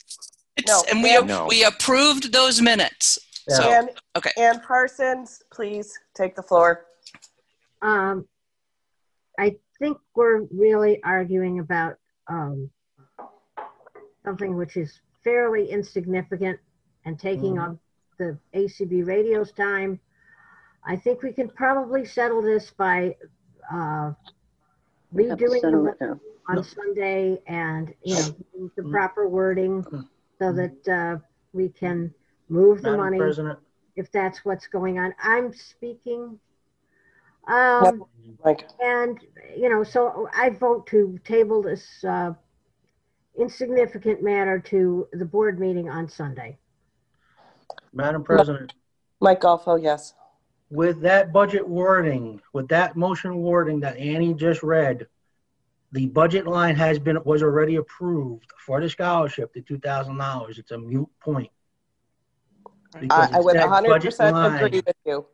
It's, 0.57 0.85
and 0.91 1.03
we 1.03 1.15
Ann- 1.17 1.27
No. 1.27 1.47
we 1.49 1.65
approved 1.65 2.33
those 2.33 2.61
minutes. 2.61 3.19
So 3.49 3.63
Ann, 3.63 3.89
okay. 4.17 4.31
Ann 4.39 4.61
Parsons, 4.61 5.43
please 5.53 5.93
take 6.15 6.35
the 6.35 6.43
floor. 6.43 6.87
Um, 7.83 8.27
I 9.39 9.57
think 9.79 9.99
we're 10.15 10.43
really 10.51 11.03
arguing 11.05 11.59
about 11.61 11.97
um, 12.29 12.71
something 14.25 14.57
which 14.57 14.77
is 14.77 15.01
fairly 15.23 15.71
insignificant 15.71 16.59
and 17.05 17.19
taking 17.21 17.57
Mhm. 17.57 17.71
up 17.73 17.77
the 18.19 18.39
ACB 18.55 19.03
radio's 19.07 19.53
time. 19.53 20.01
I 20.85 20.97
think 20.97 21.23
we 21.23 21.33
can 21.33 21.49
probably 21.51 22.05
settle 22.05 22.41
this 22.43 22.71
by 22.71 23.17
uh, 23.73 24.13
We 25.13 25.29
have 25.29 25.39
to 25.39 25.45
redoing 25.45 25.61
settle 25.61 25.85
the 25.85 26.21
it 26.49 26.52
now. 26.52 26.58
on 26.58 26.65
Sunday 26.65 27.41
and, 27.47 27.94
you 28.02 28.15
know, 28.15 28.70
the 28.76 28.83
proper 28.84 29.28
wording 29.28 29.84
so 30.39 30.52
that 30.52 30.89
uh, 30.89 31.18
we 31.52 31.68
can 31.68 32.12
move 32.49 32.83
the 32.83 32.91
Madam 32.91 33.05
money 33.05 33.18
President, 33.18 33.58
if 33.97 34.10
that's 34.12 34.44
what's 34.44 34.66
going 34.66 34.99
on. 34.99 35.15
I'm 35.23 35.52
speaking. 35.52 36.39
Um, 37.49 38.05
Mike. 38.44 38.68
and, 38.81 39.20
you 39.57 39.68
know, 39.68 39.84
so 39.84 40.28
I 40.36 40.50
vote 40.50 40.86
to 40.89 41.18
table 41.25 41.62
this 41.62 42.05
uh, 42.05 42.33
insignificant 43.39 44.23
matter 44.23 44.58
to 44.58 45.07
the 45.12 45.25
board 45.25 45.60
meeting 45.60 45.89
on 45.89 46.08
Sunday. 46.08 46.58
Madam 47.92 48.25
President, 48.25 48.75
Mike 49.20 49.41
Golfo, 49.41 49.81
yes. 49.81 50.15
with 50.70 51.00
that 51.02 51.33
budget 51.33 51.66
wording, 51.66 52.41
with 52.52 52.68
that 52.68 52.97
motion 52.97 53.36
wording 53.36 53.81
that 53.81 53.97
Annie 53.97 54.34
just 54.34 54.62
read, 54.62 55.07
the 55.93 56.07
budget 56.07 56.47
line 56.47 56.77
has 56.77 56.99
been, 56.99 57.19
was 57.25 57.43
already 57.43 57.77
approved 57.77 58.51
for 58.65 58.81
the 58.81 58.89
scholarship, 58.91 59.53
the 59.53 59.63
two 59.63 59.79
thousand 59.79 60.19
dollars. 60.19 60.59
It's 60.59 60.71
a 60.73 60.79
mute 60.79 61.09
point. 61.21 61.51
I, 63.11 63.29
I 63.35 63.41
would 63.41 63.57
one 63.57 63.69
hundred 63.69 64.01
percent 64.03 64.37
agree 64.37 64.83
with 64.87 64.97
you. 65.05 65.27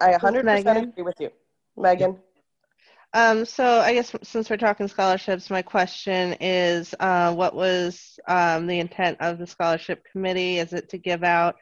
I 0.00 0.12
hundred 0.12 0.44
percent 0.44 0.88
agree 0.88 1.02
with 1.02 1.20
you. 1.20 1.30
Megan? 1.76 2.18
Um, 3.12 3.46
so 3.46 3.64
I 3.80 3.94
guess 3.94 4.14
since 4.22 4.50
we're 4.50 4.58
talking 4.58 4.88
scholarships, 4.88 5.48
my 5.48 5.62
question 5.62 6.36
is, 6.40 6.94
uh, 7.00 7.34
what 7.34 7.54
was 7.54 8.18
um, 8.28 8.66
the 8.66 8.78
intent 8.78 9.16
of 9.20 9.38
the 9.38 9.46
scholarship 9.46 10.04
committee? 10.12 10.58
Is 10.58 10.74
it 10.74 10.90
to 10.90 10.98
give 10.98 11.24
out 11.24 11.56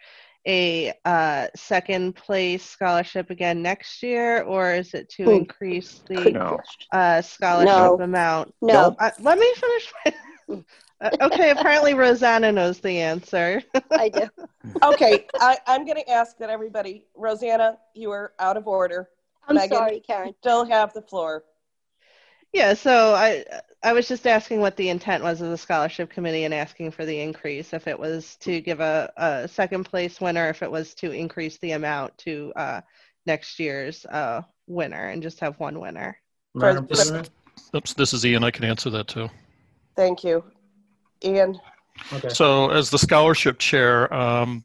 a 0.47 0.92
uh, 1.05 1.48
second 1.56 2.14
place 2.16 2.64
scholarship 2.64 3.31
again 3.31 3.62
next 3.62 4.02
year, 4.02 4.42
or 4.42 4.73
is 4.74 4.94
it 4.94 5.08
to 5.10 5.24
Hmm. 5.24 5.31
increase 5.31 6.02
the 6.08 6.32
No. 6.32 6.58
uh, 6.92 7.23
scholarship 7.23 7.68
No. 7.68 8.00
amount? 8.00 8.55
No. 8.60 8.94
Uh, 8.98 9.10
let 9.20 9.39
me 9.39 9.52
finish. 9.55 9.92
My... 10.05 10.64
Uh, 11.00 11.10
okay, 11.23 11.50
apparently 11.50 11.94
Rosanna 11.94 12.52
knows 12.52 12.81
the 12.81 13.00
answer. 13.00 13.62
I 13.92 14.08
do. 14.08 14.28
Okay, 14.82 15.26
I, 15.40 15.58
I'm 15.66 15.84
gonna 15.86 16.05
ask 16.08 16.39
that 16.39 16.50
everybody, 16.50 17.05
Rosanna, 17.14 17.78
you 17.94 18.10
are 18.10 18.32
out 18.39 18.56
of 18.56 18.66
order. 18.66 19.08
I'm 19.47 19.56
Megan, 19.56 19.76
sorry, 19.76 20.00
Karen. 20.00 20.28
you 20.28 20.34
Still 20.40 20.64
have 20.64 20.92
the 20.94 21.02
floor. 21.02 21.44
Yeah, 22.52 22.74
so 22.74 23.14
I 23.14 23.44
I 23.85 23.93
was 23.93 24.09
just 24.09 24.27
asking 24.27 24.61
what 24.61 24.77
the 24.77 24.89
intent 24.89 25.23
was 25.23 25.43
of 25.43 25.51
the 25.51 25.59
scholarship 25.59 26.09
committee 26.09 26.45
and 26.45 26.55
asking 26.55 26.91
for 26.91 27.05
the 27.05 27.21
increase, 27.21 27.75
if 27.75 27.87
it 27.87 27.99
was 27.99 28.37
to 28.37 28.63
give 28.63 28.81
a, 28.81 29.13
a 29.19 29.47
second 29.47 29.85
place 29.85 30.23
winner, 30.23 30.49
if 30.49 30.63
it 30.63 30.71
was 30.71 30.95
to 30.95 31.11
increase 31.11 31.59
the 31.59 31.73
amount 31.73 32.17
to 32.19 32.51
uh, 32.57 32.81
next 33.27 33.59
year's 33.61 34.07
uh, 34.07 34.41
winner 34.67 35.09
and 35.09 35.23
just 35.23 35.39
have 35.41 35.61
one 35.61 35.79
winner. 35.81 36.19
Madam 36.55 36.87
Pres- 36.87 37.11
President? 37.11 37.31
Oops, 37.77 37.93
this 37.93 38.15
is 38.15 38.25
Ian. 38.25 38.43
I 38.43 38.51
can 38.51 38.65
answer 38.65 38.89
that 38.89 39.07
too. 39.07 39.29
Thank 39.97 40.25
you. 40.25 40.43
Ian? 41.23 41.61
Okay. 42.11 42.31
So, 42.31 42.71
as 42.71 42.89
the 42.89 42.99
scholarship 42.99 43.59
chair, 43.59 44.13
um, 44.13 44.65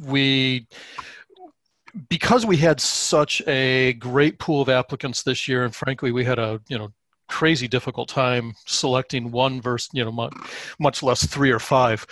we 0.00 0.66
because 2.08 2.46
we 2.46 2.56
had 2.56 2.80
such 2.80 3.42
a 3.48 3.94
great 3.94 4.38
pool 4.38 4.62
of 4.62 4.68
applicants 4.68 5.24
this 5.24 5.48
year, 5.48 5.64
and 5.64 5.74
frankly, 5.74 6.12
we 6.12 6.24
had 6.24 6.38
a 6.38 6.60
you 6.68 6.78
know 6.78 6.92
crazy 7.30 7.68
difficult 7.68 8.08
time 8.08 8.54
selecting 8.66 9.30
one 9.30 9.60
versus 9.62 9.88
you 9.92 10.04
know 10.04 10.12
much, 10.12 10.34
much 10.78 11.02
less 11.02 11.24
three 11.26 11.50
or 11.50 11.58
five. 11.60 12.06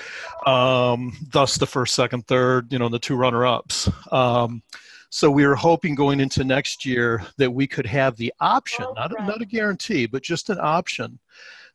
Um, 0.47 1.16
thus, 1.32 1.58
the 1.58 1.66
first, 1.66 1.94
second, 1.94 2.26
third, 2.26 2.72
you 2.72 2.78
know, 2.78 2.88
the 2.88 2.98
two 2.98 3.16
runner-ups. 3.16 3.90
Um, 4.10 4.62
so 5.10 5.30
we 5.30 5.47
were 5.47 5.55
hoping 5.55 5.94
going 5.94 6.20
into 6.20 6.44
next 6.44 6.84
year 6.84 7.26
that 7.38 7.50
we 7.50 7.66
could 7.66 7.86
have 7.86 8.16
the 8.16 8.32
option, 8.40 8.86
not 8.94 9.18
a, 9.18 9.24
not 9.24 9.42
a 9.42 9.47
guarantee, 9.47 10.06
but 10.06 10.22
just 10.22 10.50
an 10.50 10.58
option 10.60 11.18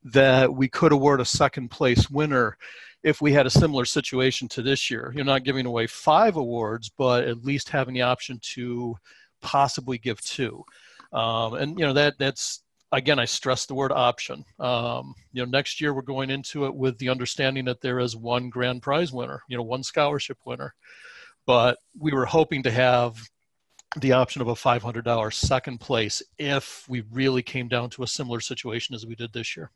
that 0.03 0.53
we 0.53 0.67
could 0.67 0.91
award 0.91 1.19
a 1.19 1.25
second 1.25 1.69
place 1.69 2.09
winner 2.09 2.57
if 3.03 3.21
we 3.21 3.33
had 3.33 3.45
a 3.45 3.49
similar 3.49 3.85
situation 3.85 4.47
to 4.49 4.61
this 4.61 4.89
year. 4.89 5.11
You're 5.15 5.25
not 5.25 5.43
giving 5.43 5.65
away 5.65 5.87
five 5.87 6.37
awards, 6.37 6.89
but 6.95 7.25
at 7.25 7.43
least 7.43 7.69
having 7.69 7.93
the 7.93 8.03
option 8.03 8.39
to 8.53 8.95
possibly 9.41 9.97
give 9.97 10.21
two. 10.21 10.63
Um, 11.11 11.53
and 11.55 11.77
you 11.77 11.85
know 11.85 11.93
that 11.93 12.15
that's 12.17 12.62
again, 12.93 13.19
I 13.19 13.25
stress 13.25 13.65
the 13.65 13.73
word 13.73 13.91
option. 13.91 14.45
Um, 14.59 15.15
you 15.33 15.43
know, 15.43 15.49
next 15.49 15.81
year 15.81 15.93
we're 15.93 16.03
going 16.03 16.29
into 16.29 16.65
it 16.65 16.73
with 16.73 16.97
the 16.99 17.09
understanding 17.09 17.65
that 17.65 17.81
there 17.81 17.99
is 17.99 18.15
one 18.15 18.49
grand 18.49 18.81
prize 18.81 19.11
winner, 19.11 19.41
you 19.49 19.57
know, 19.57 19.63
one 19.63 19.83
scholarship 19.83 20.37
winner. 20.45 20.73
But 21.45 21.79
we 21.99 22.13
were 22.13 22.25
hoping 22.25 22.63
to 22.63 22.71
have 22.71 23.17
the 23.97 24.13
option 24.13 24.41
of 24.41 24.47
a 24.47 24.53
$500 24.53 25.33
second 25.33 25.79
place 25.79 26.21
if 26.37 26.87
we 26.87 27.03
really 27.11 27.41
came 27.41 27.67
down 27.67 27.89
to 27.91 28.03
a 28.03 28.07
similar 28.07 28.39
situation 28.39 28.95
as 28.95 29.05
we 29.05 29.15
did 29.15 29.33
this 29.33 29.57
year. 29.57 29.71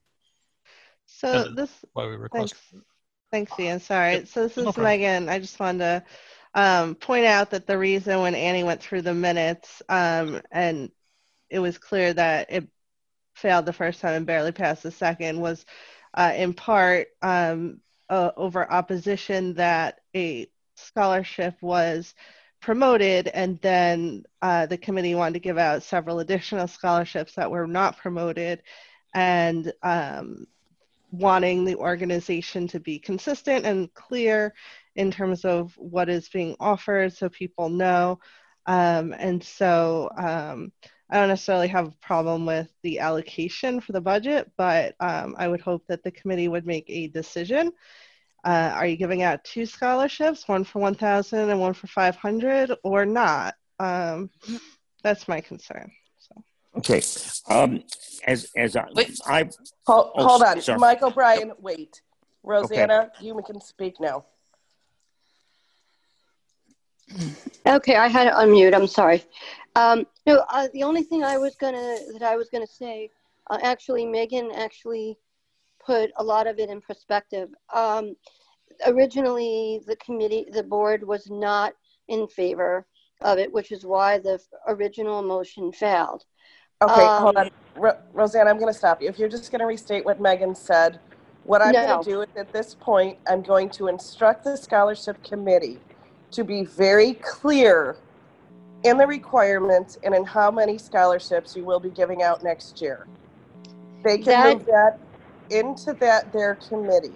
So 1.05 1.47
And 1.47 1.57
this 1.57 1.71
why 1.93 2.07
we 2.07 2.15
request. 2.15 2.55
Thanks, 2.71 2.85
thanks, 3.31 3.59
Ian. 3.59 3.79
Sorry. 3.79 4.25
So 4.25 4.43
this 4.47 4.57
is 4.57 4.77
No. 4.77 4.83
Megan. 4.83 5.27
I 5.27 5.39
just 5.39 5.59
wanted 5.59 5.79
to 5.79 6.03
um, 6.53 6.95
point 6.95 7.25
out 7.25 7.49
that 7.51 7.67
the 7.67 7.77
reason 7.77 8.21
when 8.21 8.35
Annie 8.35 8.63
went 8.63 8.81
through 8.81 9.01
the 9.01 9.13
minutes 9.13 9.81
um, 9.89 10.41
and 10.51 10.91
it 11.49 11.59
was 11.59 11.77
clear 11.77 12.13
that 12.13 12.47
it 12.51 12.67
failed 13.37 13.65
the 13.65 13.73
first 13.73 14.01
time 14.01 14.15
and 14.15 14.25
barely 14.25 14.51
passed 14.51 14.83
the 14.83 14.91
second 14.91 15.39
was 15.39 15.65
uh, 16.15 16.33
in 16.35 16.53
part 16.53 17.07
um, 17.21 17.79
uh, 18.09 18.31
over 18.35 18.71
opposition 18.71 19.53
that 19.53 19.99
a 20.15 20.47
scholarship 20.75 21.55
was 21.61 22.15
promoted 22.61 23.27
and 23.27 23.59
then 23.61 24.23
uh, 24.41 24.65
the 24.65 24.77
committee 24.77 25.15
wanted 25.15 25.35
to 25.35 25.39
give 25.39 25.57
out 25.57 25.83
several 25.83 26.19
additional 26.19 26.67
scholarships 26.67 27.33
that 27.35 27.49
were 27.49 27.67
not 27.67 27.97
promoted 27.97 28.63
and 29.13 29.71
um, 29.83 30.47
wanting 31.11 31.63
the 31.63 31.75
organization 31.75 32.67
to 32.67 32.79
be 32.79 32.99
consistent 32.99 33.65
and 33.65 33.93
clear 33.93 34.53
in 34.95 35.11
terms 35.11 35.45
of 35.45 35.73
what 35.77 36.09
is 36.09 36.27
being 36.29 36.55
offered 36.59 37.13
so 37.13 37.29
people 37.29 37.69
know. 37.69 38.19
Um, 38.65 39.13
and 39.17 39.41
so 39.41 40.09
um, 40.17 40.71
I 41.09 41.19
don't 41.19 41.29
necessarily 41.29 41.67
have 41.69 41.87
a 41.87 41.95
problem 42.01 42.45
with 42.45 42.69
the 42.83 42.99
allocation 42.99 43.79
for 43.79 43.93
the 43.93 44.01
budget, 44.01 44.51
but 44.57 44.95
um, 44.99 45.35
I 45.37 45.47
would 45.47 45.61
hope 45.61 45.83
that 45.87 46.03
the 46.03 46.11
committee 46.11 46.47
would 46.47 46.65
make 46.65 46.85
a 46.89 47.07
decision. 47.07 47.71
Uh, 48.43 48.71
are 48.75 48.85
you 48.85 48.97
giving 48.97 49.23
out 49.23 49.43
two 49.43 49.65
scholarships, 49.65 50.47
one 50.47 50.63
for 50.63 50.79
1,000 50.79 51.49
and 51.49 51.59
one 51.59 51.73
for 51.73 51.87
500, 51.87 52.71
or 52.83 53.05
not? 53.05 53.55
Um, 53.79 54.29
that's 55.03 55.27
my 55.27 55.41
concern. 55.41 55.91
Okay. 56.77 57.01
Um, 57.49 57.83
as 58.27 58.47
as 58.55 58.75
I, 58.75 58.85
I 59.25 59.49
Hold, 59.87 60.11
oh, 60.15 60.27
hold 60.27 60.43
on. 60.43 60.61
sorry. 60.61 60.77
Mike 60.77 61.01
O'Brien, 61.01 61.53
wait. 61.59 62.01
Rosanna, 62.43 63.11
you 63.19 63.39
can 63.45 63.59
speak 63.59 63.99
now. 63.99 64.25
Okay, 67.65 67.95
I 67.95 68.07
had 68.07 68.25
to 68.25 68.31
unmute. 68.31 68.73
I'm 68.73 68.87
sorry. 68.87 69.23
Um, 69.75 70.05
no, 70.25 70.43
uh, 70.49 70.67
the 70.73 70.83
only 70.83 71.03
thing 71.03 71.23
I 71.23 71.37
was 71.37 71.55
gonna 71.55 71.97
that 72.13 72.23
I 72.23 72.35
was 72.35 72.49
gonna 72.49 72.67
say, 72.67 73.11
uh, 73.49 73.57
actually, 73.61 74.05
Megan 74.05 74.51
actually 74.55 75.17
put 75.85 76.11
a 76.17 76.23
lot 76.23 76.47
of 76.47 76.59
it 76.59 76.69
in 76.69 76.81
perspective. 76.81 77.49
Um, 77.73 78.15
originally, 78.85 79.81
the 79.85 79.95
committee, 79.97 80.47
the 80.51 80.63
board 80.63 81.03
was 81.03 81.29
not 81.29 81.73
in 82.07 82.27
favor 82.27 82.85
of 83.21 83.37
it, 83.37 83.51
which 83.51 83.71
is 83.71 83.85
why 83.85 84.17
the 84.19 84.39
original 84.67 85.21
motion 85.21 85.71
failed. 85.71 86.23
Okay, 86.81 87.07
hold 87.17 87.37
Um, 87.37 87.45
on. 87.45 87.49
Ro- 87.75 87.99
Rosanna, 88.13 88.49
I'm 88.49 88.57
going 88.59 88.71
to 88.71 88.77
stop 88.77 89.01
you. 89.01 89.09
If 89.09 89.17
you're 89.19 89.29
just 89.29 89.51
going 89.51 89.59
to 89.59 89.65
restate 89.65 90.05
what 90.05 90.19
Megan 90.19 90.55
said, 90.55 90.99
what 91.43 91.61
I'm 91.61 91.73
No. 91.73 91.85
going 91.85 91.99
to 92.03 92.09
do 92.09 92.21
is 92.21 92.27
at 92.35 92.51
this 92.53 92.75
point, 92.75 93.17
I'm 93.27 93.41
going 93.41 93.69
to 93.71 93.87
instruct 93.87 94.43
the 94.43 94.55
scholarship 94.57 95.23
committee 95.23 95.79
to 96.37 96.43
be 96.43 96.63
very 96.65 97.15
clear 97.15 97.97
in 98.83 98.95
the 98.95 99.07
requirements 99.07 99.97
and 100.03 100.13
in 100.13 100.23
how 100.23 100.51
many 100.51 100.77
scholarships 100.77 101.55
you 101.55 101.65
will 101.65 101.79
be 101.79 101.89
giving 101.89 102.21
out 102.21 102.43
next 102.43 102.79
year. 102.79 103.07
They 104.03 104.19
can 104.19 104.25
That- 104.25 104.57
move 104.57 104.65
that 104.67 104.99
into 105.49 105.93
that 105.93 106.31
their 106.31 106.53
committee, 106.55 107.11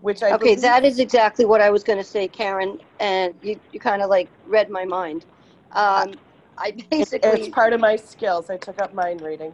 which 0.00 0.22
I 0.22 0.30
Okay, 0.34 0.38
believe- 0.54 0.60
that 0.60 0.84
is 0.84 1.00
exactly 1.00 1.44
what 1.44 1.60
I 1.60 1.70
was 1.70 1.82
going 1.82 1.98
to 1.98 2.04
say, 2.04 2.28
Karen, 2.28 2.78
and 3.00 3.34
you, 3.42 3.58
you 3.72 3.80
kind 3.80 4.00
of 4.00 4.08
like 4.08 4.28
read 4.46 4.70
my 4.70 4.84
mind. 4.84 5.24
Um, 5.72 6.12
I 6.56 6.70
basically. 6.70 7.30
it's 7.30 7.48
part 7.48 7.72
of 7.72 7.80
my 7.80 7.96
skills. 7.96 8.48
I 8.48 8.58
took 8.58 8.80
up 8.80 8.94
mind 8.94 9.22
reading. 9.22 9.52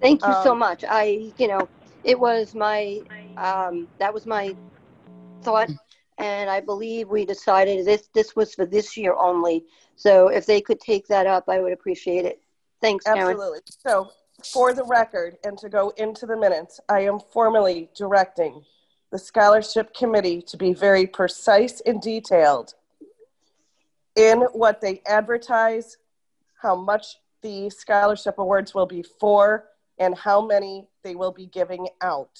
Thank 0.00 0.26
you 0.26 0.32
so 0.42 0.52
Um, 0.52 0.58
much. 0.58 0.84
I, 0.88 1.32
you 1.36 1.48
know, 1.48 1.68
it 2.02 2.18
was 2.18 2.54
my, 2.54 3.00
um, 3.36 3.88
that 3.98 4.14
was 4.14 4.24
my 4.24 4.56
thought, 5.42 5.68
and 6.18 6.50
I 6.50 6.60
believe 6.60 7.08
we 7.08 7.24
decided 7.24 7.86
this, 7.86 8.08
this 8.14 8.34
was 8.34 8.54
for 8.54 8.66
this 8.66 8.96
year 8.96 9.14
only. 9.14 9.64
So 9.96 10.28
if 10.28 10.46
they 10.46 10.60
could 10.60 10.80
take 10.80 11.06
that 11.08 11.26
up, 11.26 11.44
I 11.48 11.60
would 11.60 11.72
appreciate 11.72 12.24
it. 12.24 12.40
Thanks, 12.80 13.04
Karen. 13.04 13.20
Absolutely. 13.20 13.60
So, 13.66 14.10
for 14.52 14.72
the 14.72 14.84
record 14.84 15.36
and 15.42 15.58
to 15.58 15.68
go 15.68 15.90
into 15.96 16.24
the 16.24 16.36
minutes, 16.36 16.78
I 16.88 17.00
am 17.00 17.18
formally 17.18 17.90
directing 17.96 18.62
the 19.10 19.18
scholarship 19.18 19.92
committee 19.94 20.42
to 20.42 20.56
be 20.56 20.72
very 20.72 21.06
precise 21.06 21.80
and 21.84 22.00
detailed 22.00 22.74
in 24.14 24.40
what 24.52 24.80
they 24.80 25.02
advertise, 25.06 25.96
how 26.60 26.76
much 26.76 27.16
the 27.42 27.70
scholarship 27.70 28.38
awards 28.38 28.74
will 28.74 28.86
be 28.86 29.02
for, 29.02 29.64
and 29.98 30.16
how 30.16 30.44
many 30.44 30.86
they 31.02 31.14
will 31.14 31.32
be 31.32 31.46
giving 31.46 31.88
out. 32.00 32.38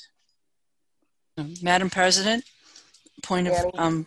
Madam 1.63 1.89
President, 1.89 2.45
point 3.23 3.49
of 3.49 3.71
um, 3.75 4.07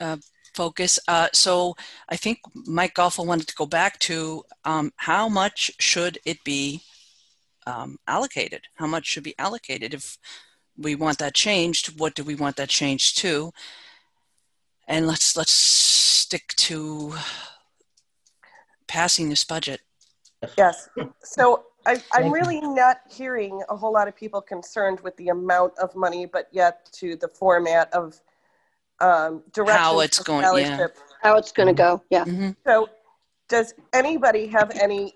uh, 0.00 0.16
focus. 0.54 0.98
Uh, 1.08 1.28
so 1.32 1.74
I 2.08 2.16
think 2.16 2.38
Mike 2.54 2.94
Golfo 2.94 3.26
wanted 3.26 3.48
to 3.48 3.54
go 3.54 3.66
back 3.66 3.98
to 4.00 4.44
um, 4.64 4.92
how 4.96 5.28
much 5.28 5.70
should 5.78 6.18
it 6.24 6.42
be 6.44 6.82
um, 7.66 7.98
allocated? 8.06 8.62
How 8.74 8.86
much 8.86 9.06
should 9.06 9.22
be 9.22 9.34
allocated? 9.38 9.94
If 9.94 10.18
we 10.76 10.94
want 10.94 11.18
that 11.18 11.34
changed, 11.34 11.98
what 11.98 12.14
do 12.14 12.24
we 12.24 12.34
want 12.34 12.56
that 12.56 12.68
changed 12.68 13.18
to? 13.18 13.52
And 14.88 15.06
let's 15.06 15.36
let's 15.36 15.52
stick 15.52 16.48
to 16.56 17.14
passing 18.88 19.28
this 19.28 19.44
budget. 19.44 19.80
Yes. 20.58 20.88
So 21.22 21.66
I, 21.86 22.02
I'm 22.12 22.32
really 22.32 22.60
not 22.60 23.00
hearing 23.10 23.62
a 23.68 23.76
whole 23.76 23.92
lot 23.92 24.08
of 24.08 24.16
people 24.16 24.40
concerned 24.40 25.00
with 25.00 25.16
the 25.16 25.28
amount 25.28 25.78
of 25.78 25.94
money, 25.94 26.26
but 26.26 26.48
yet 26.52 26.88
to 26.92 27.16
the 27.16 27.28
format 27.28 27.92
of 27.92 28.20
um, 29.02 29.42
directions 29.52 29.78
How 29.78 30.00
it's 30.00 30.18
going, 30.20 30.42
yeah. 30.58 30.86
How 31.22 31.36
it's 31.36 31.52
going 31.52 31.68
to 31.68 31.74
go, 31.74 32.02
yeah. 32.10 32.24
So, 32.64 32.88
does 33.48 33.74
anybody 33.92 34.46
have 34.46 34.70
any 34.80 35.14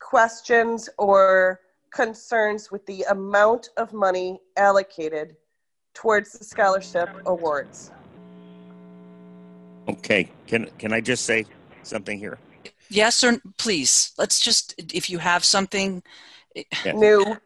questions 0.00 0.88
or 0.98 1.60
concerns 1.92 2.70
with 2.70 2.84
the 2.86 3.02
amount 3.10 3.68
of 3.76 3.92
money 3.92 4.40
allocated 4.56 5.36
towards 5.94 6.32
the 6.32 6.44
scholarship 6.44 7.08
awards? 7.26 7.92
Okay, 9.88 10.30
can, 10.46 10.68
can 10.78 10.92
I 10.92 11.00
just 11.00 11.24
say 11.24 11.44
something 11.82 12.18
here? 12.18 12.38
Yes 12.88 13.24
or 13.24 13.40
please? 13.58 14.12
Let's 14.18 14.40
just 14.40 14.74
if 14.92 15.08
you 15.08 15.18
have 15.18 15.44
something 15.44 16.02
Yeah. 16.84 16.92
New. 16.92 17.38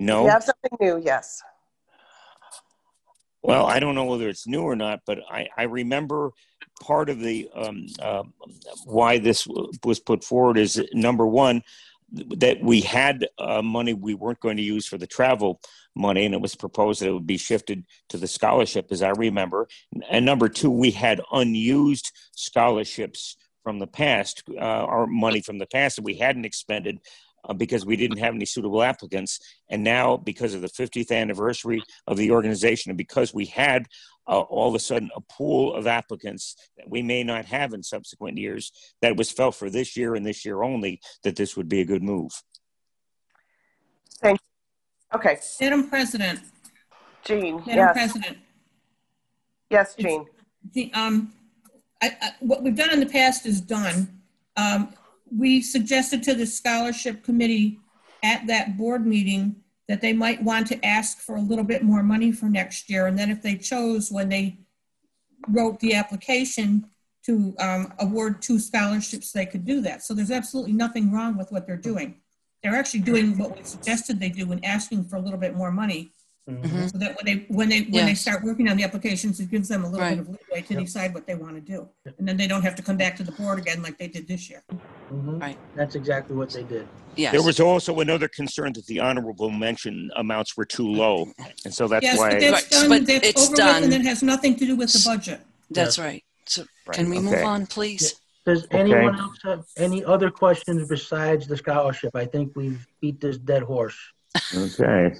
No? 0.00 0.24
You 0.24 0.30
have 0.30 0.42
something 0.42 0.76
new, 0.80 1.00
yes. 1.04 1.42
Well, 3.42 3.66
I 3.66 3.80
don't 3.80 3.94
know 3.94 4.04
whether 4.04 4.28
it's 4.28 4.46
new 4.46 4.62
or 4.62 4.76
not, 4.76 5.00
but 5.04 5.18
I, 5.28 5.48
I 5.56 5.64
remember 5.64 6.30
part 6.80 7.10
of 7.10 7.18
the 7.20 7.48
um, 7.54 7.86
uh, 8.00 8.22
why 8.84 9.18
this 9.18 9.46
was 9.84 10.00
put 10.00 10.22
forward 10.24 10.58
is 10.58 10.82
number 10.92 11.26
one 11.26 11.62
that 12.12 12.62
we 12.62 12.80
had 12.80 13.26
uh, 13.38 13.62
money 13.62 13.94
we 13.94 14.14
weren't 14.14 14.40
going 14.40 14.58
to 14.58 14.62
use 14.62 14.86
for 14.86 14.98
the 14.98 15.06
travel 15.06 15.60
money, 15.96 16.24
and 16.24 16.34
it 16.34 16.40
was 16.40 16.54
proposed 16.54 17.00
that 17.00 17.08
it 17.08 17.12
would 17.12 17.26
be 17.26 17.38
shifted 17.38 17.84
to 18.10 18.18
the 18.18 18.26
scholarship, 18.26 18.88
as 18.90 19.02
I 19.02 19.10
remember. 19.10 19.66
And 20.10 20.24
number 20.24 20.48
two, 20.48 20.70
we 20.70 20.90
had 20.90 21.20
unused 21.32 22.12
scholarships 22.32 23.36
from 23.64 23.78
the 23.78 23.86
past, 23.86 24.42
uh, 24.50 24.60
our 24.60 25.06
money 25.06 25.40
from 25.40 25.58
the 25.58 25.66
past 25.66 25.96
that 25.96 26.04
we 26.04 26.14
hadn't 26.14 26.44
expended 26.44 26.98
uh, 27.48 27.52
because 27.52 27.84
we 27.84 27.96
didn't 27.96 28.18
have 28.18 28.34
any 28.34 28.44
suitable 28.44 28.82
applicants. 28.82 29.40
And 29.68 29.82
now, 29.82 30.16
because 30.16 30.54
of 30.54 30.60
the 30.60 30.68
50th 30.68 31.10
anniversary 31.10 31.82
of 32.06 32.16
the 32.16 32.30
organization, 32.30 32.90
and 32.90 32.98
because 32.98 33.34
we 33.34 33.46
had 33.46 33.86
uh, 34.28 34.40
all 34.40 34.68
of 34.68 34.74
a 34.74 34.78
sudden 34.78 35.10
a 35.16 35.20
pool 35.20 35.74
of 35.74 35.86
applicants 35.86 36.56
that 36.76 36.88
we 36.88 37.02
may 37.02 37.24
not 37.24 37.44
have 37.46 37.72
in 37.72 37.82
subsequent 37.82 38.38
years, 38.38 38.70
that 39.00 39.16
was 39.16 39.30
felt 39.30 39.54
for 39.54 39.68
this 39.68 39.96
year 39.96 40.14
and 40.14 40.24
this 40.24 40.44
year 40.44 40.62
only 40.62 41.00
that 41.24 41.36
this 41.36 41.56
would 41.56 41.68
be 41.68 41.80
a 41.80 41.84
good 41.84 42.02
move. 42.02 42.30
Thank 44.20 44.38
you. 44.40 45.18
Okay. 45.18 45.38
Madam 45.60 45.88
President. 45.88 46.40
Jean, 47.24 47.56
Madam 47.58 47.74
yes. 47.76 47.92
President. 47.92 48.38
Yes, 49.70 49.94
Jean. 49.98 50.26
The, 50.72 50.92
um, 50.92 51.32
I, 52.00 52.16
I, 52.20 52.30
what 52.40 52.62
we've 52.62 52.76
done 52.76 52.92
in 52.92 53.00
the 53.00 53.06
past 53.06 53.46
is 53.46 53.60
done. 53.60 54.20
Um, 54.56 54.94
we 55.36 55.62
suggested 55.62 56.22
to 56.24 56.34
the 56.34 56.46
scholarship 56.46 57.22
committee 57.24 57.78
at 58.22 58.46
that 58.46 58.76
board 58.76 59.06
meeting 59.06 59.56
that 59.88 60.00
they 60.00 60.12
might 60.12 60.42
want 60.42 60.66
to 60.68 60.84
ask 60.84 61.18
for 61.18 61.36
a 61.36 61.40
little 61.40 61.64
bit 61.64 61.82
more 61.82 62.02
money 62.02 62.32
for 62.32 62.46
next 62.46 62.88
year. 62.88 63.06
And 63.06 63.18
then 63.18 63.30
if 63.30 63.42
they 63.42 63.56
chose 63.56 64.10
when 64.10 64.28
they 64.28 64.58
wrote 65.48 65.80
the 65.80 65.94
application 65.94 66.86
to 67.26 67.54
um, 67.58 67.92
award 67.98 68.42
two 68.42 68.58
scholarships, 68.58 69.32
they 69.32 69.46
could 69.46 69.64
do 69.64 69.80
that. 69.80 70.02
So 70.02 70.14
there's 70.14 70.30
absolutely 70.30 70.72
nothing 70.72 71.12
wrong 71.12 71.36
with 71.36 71.50
what 71.50 71.66
they're 71.66 71.76
doing. 71.76 72.20
They're 72.62 72.76
actually 72.76 73.00
doing 73.00 73.36
what 73.38 73.56
we 73.56 73.64
suggested 73.64 74.20
they 74.20 74.28
do 74.28 74.50
and 74.52 74.64
asking 74.64 75.04
for 75.04 75.16
a 75.16 75.20
little 75.20 75.38
bit 75.38 75.56
more 75.56 75.72
money. 75.72 76.12
Mm-hmm. 76.50 76.88
So 76.88 76.98
that 76.98 77.16
when 77.16 77.24
they 77.24 77.44
when 77.48 77.68
they 77.68 77.82
when 77.82 78.04
they 78.06 78.14
start 78.14 78.42
working 78.42 78.68
on 78.68 78.76
the 78.76 78.82
applications, 78.82 79.38
it 79.38 79.48
gives 79.48 79.68
them 79.68 79.84
a 79.84 79.88
little 79.88 80.00
Right. 80.00 80.16
bit 80.18 80.26
of 80.26 80.28
leeway 80.50 80.62
to 80.62 80.74
decide 80.74 81.14
what 81.14 81.24
they 81.24 81.36
want 81.36 81.54
to 81.54 81.60
do, 81.60 81.88
and 82.18 82.26
then 82.26 82.36
they 82.36 82.48
don't 82.48 82.62
have 82.62 82.74
to 82.74 82.82
come 82.82 82.96
back 82.96 83.14
to 83.16 83.22
the 83.22 83.30
board 83.30 83.60
again 83.60 83.80
like 83.80 83.96
they 83.96 84.08
did 84.08 84.26
this 84.26 84.50
year. 84.50 84.64
Mm-hmm. 84.68 85.38
Right. 85.38 85.58
That's 85.76 85.94
exactly 85.94 86.34
what 86.34 86.50
they 86.50 86.64
did. 86.64 86.88
Yes. 87.14 87.30
There 87.30 87.44
was 87.44 87.60
also 87.60 88.00
another 88.00 88.26
concern 88.26 88.72
that 88.72 88.86
the 88.86 88.98
honorable 88.98 89.50
mention 89.50 90.10
amounts 90.16 90.56
were 90.56 90.64
too 90.64 90.88
low. 90.88 91.28
And 91.64 91.72
so 91.72 91.86
that's 91.86 92.02
yes, 92.02 92.18
why. 92.18 92.30
but 92.32 92.40
that's 92.40 92.68
done. 92.68 92.88
but 92.88 93.06
that's 93.06 93.28
it's 93.28 93.46
over 93.46 93.56
done. 93.56 93.82
with, 93.82 93.92
and 93.92 94.02
it 94.02 94.08
has 94.08 94.22
nothing 94.24 94.56
to 94.56 94.66
do 94.66 94.74
with 94.74 94.92
the 94.92 95.02
budget. 95.08 95.40
That's 95.70 95.96
Yes. 95.98 96.04
right. 96.04 96.24
So 96.46 96.64
Right, 96.86 96.96
can 96.96 97.08
we 97.08 97.20
move 97.20 97.44
on, 97.44 97.66
please? 97.66 98.16
Does 98.44 98.64
Okay. 98.64 98.80
anyone 98.80 99.16
else 99.16 99.38
have 99.44 99.62
any 99.76 100.04
other 100.04 100.28
questions 100.28 100.88
besides 100.88 101.46
the 101.46 101.56
scholarship? 101.56 102.16
I 102.16 102.24
think 102.24 102.56
we've 102.56 102.84
beat 103.00 103.20
this 103.20 103.38
dead 103.38 103.62
horse. 103.62 103.96
Okay. 104.56 105.12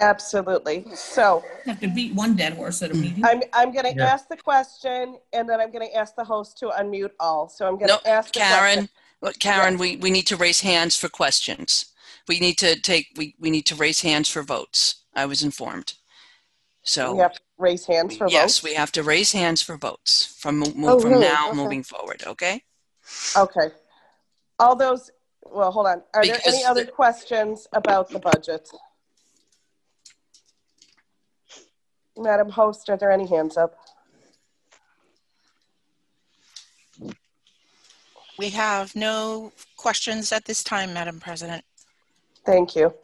Absolutely. 0.00 0.84
So 0.94 1.44
Have 1.66 1.80
to 1.80 1.88
beat 1.88 2.14
one 2.14 2.34
dead 2.34 2.54
horse 2.54 2.82
at 2.82 2.90
a 2.90 2.94
meeting. 2.94 3.24
I'm, 3.24 3.42
I'm 3.52 3.72
going 3.72 3.84
to 3.84 3.94
Yeah. 3.96 4.06
ask 4.06 4.28
the 4.28 4.36
question 4.36 5.18
and 5.32 5.48
then 5.48 5.60
I'm 5.60 5.70
going 5.70 5.86
to 5.88 5.94
ask 5.96 6.14
the 6.16 6.24
host 6.24 6.58
to 6.58 6.66
unmute 6.68 7.12
all. 7.20 7.48
So 7.48 7.66
I'm 7.66 7.76
going 7.78 7.88
to 7.88 7.94
No, 8.04 8.10
ask 8.10 8.32
Karen, 8.32 8.74
question. 8.74 8.88
Well, 9.20 9.32
Karen, 9.38 9.78
we, 9.78 9.96
we 9.96 10.10
need 10.10 10.26
to 10.28 10.36
raise 10.36 10.60
hands 10.60 10.96
for 10.96 11.08
questions. 11.08 11.86
We 12.28 12.40
need 12.40 12.58
to 12.58 12.80
take, 12.80 13.08
we, 13.16 13.34
we 13.38 13.50
need 13.50 13.66
to 13.66 13.74
raise 13.74 14.00
hands 14.02 14.28
for 14.28 14.42
votes. 14.42 15.02
I 15.14 15.26
was 15.26 15.42
informed. 15.42 15.94
So. 16.82 17.12
We 17.14 17.20
have 17.20 17.34
to 17.34 17.40
raise 17.58 17.86
hands 17.86 18.16
for 18.16 18.28
Yes, 18.28 18.58
votes. 18.58 18.62
we 18.64 18.74
have 18.74 18.90
to 18.92 19.02
raise 19.02 19.32
hands 19.32 19.62
for 19.62 19.76
votes 19.76 20.34
from, 20.38 20.58
mo- 20.58 20.72
Oh, 20.84 21.00
from 21.00 21.10
really? 21.12 21.20
now 21.26 21.48
Okay. 21.50 21.56
moving 21.56 21.82
forward, 21.84 22.22
okay? 22.26 22.64
Okay. 23.36 23.68
All 24.58 24.74
those, 24.74 25.10
well, 25.44 25.70
hold 25.70 25.86
on. 25.86 26.02
Are 26.14 26.24
there 26.24 26.34
any 26.44 26.58
Because 26.58 26.64
other 26.64 26.84
questions 26.86 27.68
about 27.72 28.08
the 28.10 28.18
budget? 28.18 28.68
Madam 32.16 32.50
Host, 32.50 32.88
are 32.90 32.96
there 32.96 33.10
any 33.10 33.26
hands 33.26 33.56
up? 33.56 33.74
We 38.38 38.50
have 38.50 38.94
no 38.96 39.52
questions 39.76 40.32
at 40.32 40.44
this 40.44 40.64
time, 40.64 40.92
Madam 40.92 41.20
President. 41.20 41.64
Thank 42.44 42.74
you. 42.74 42.94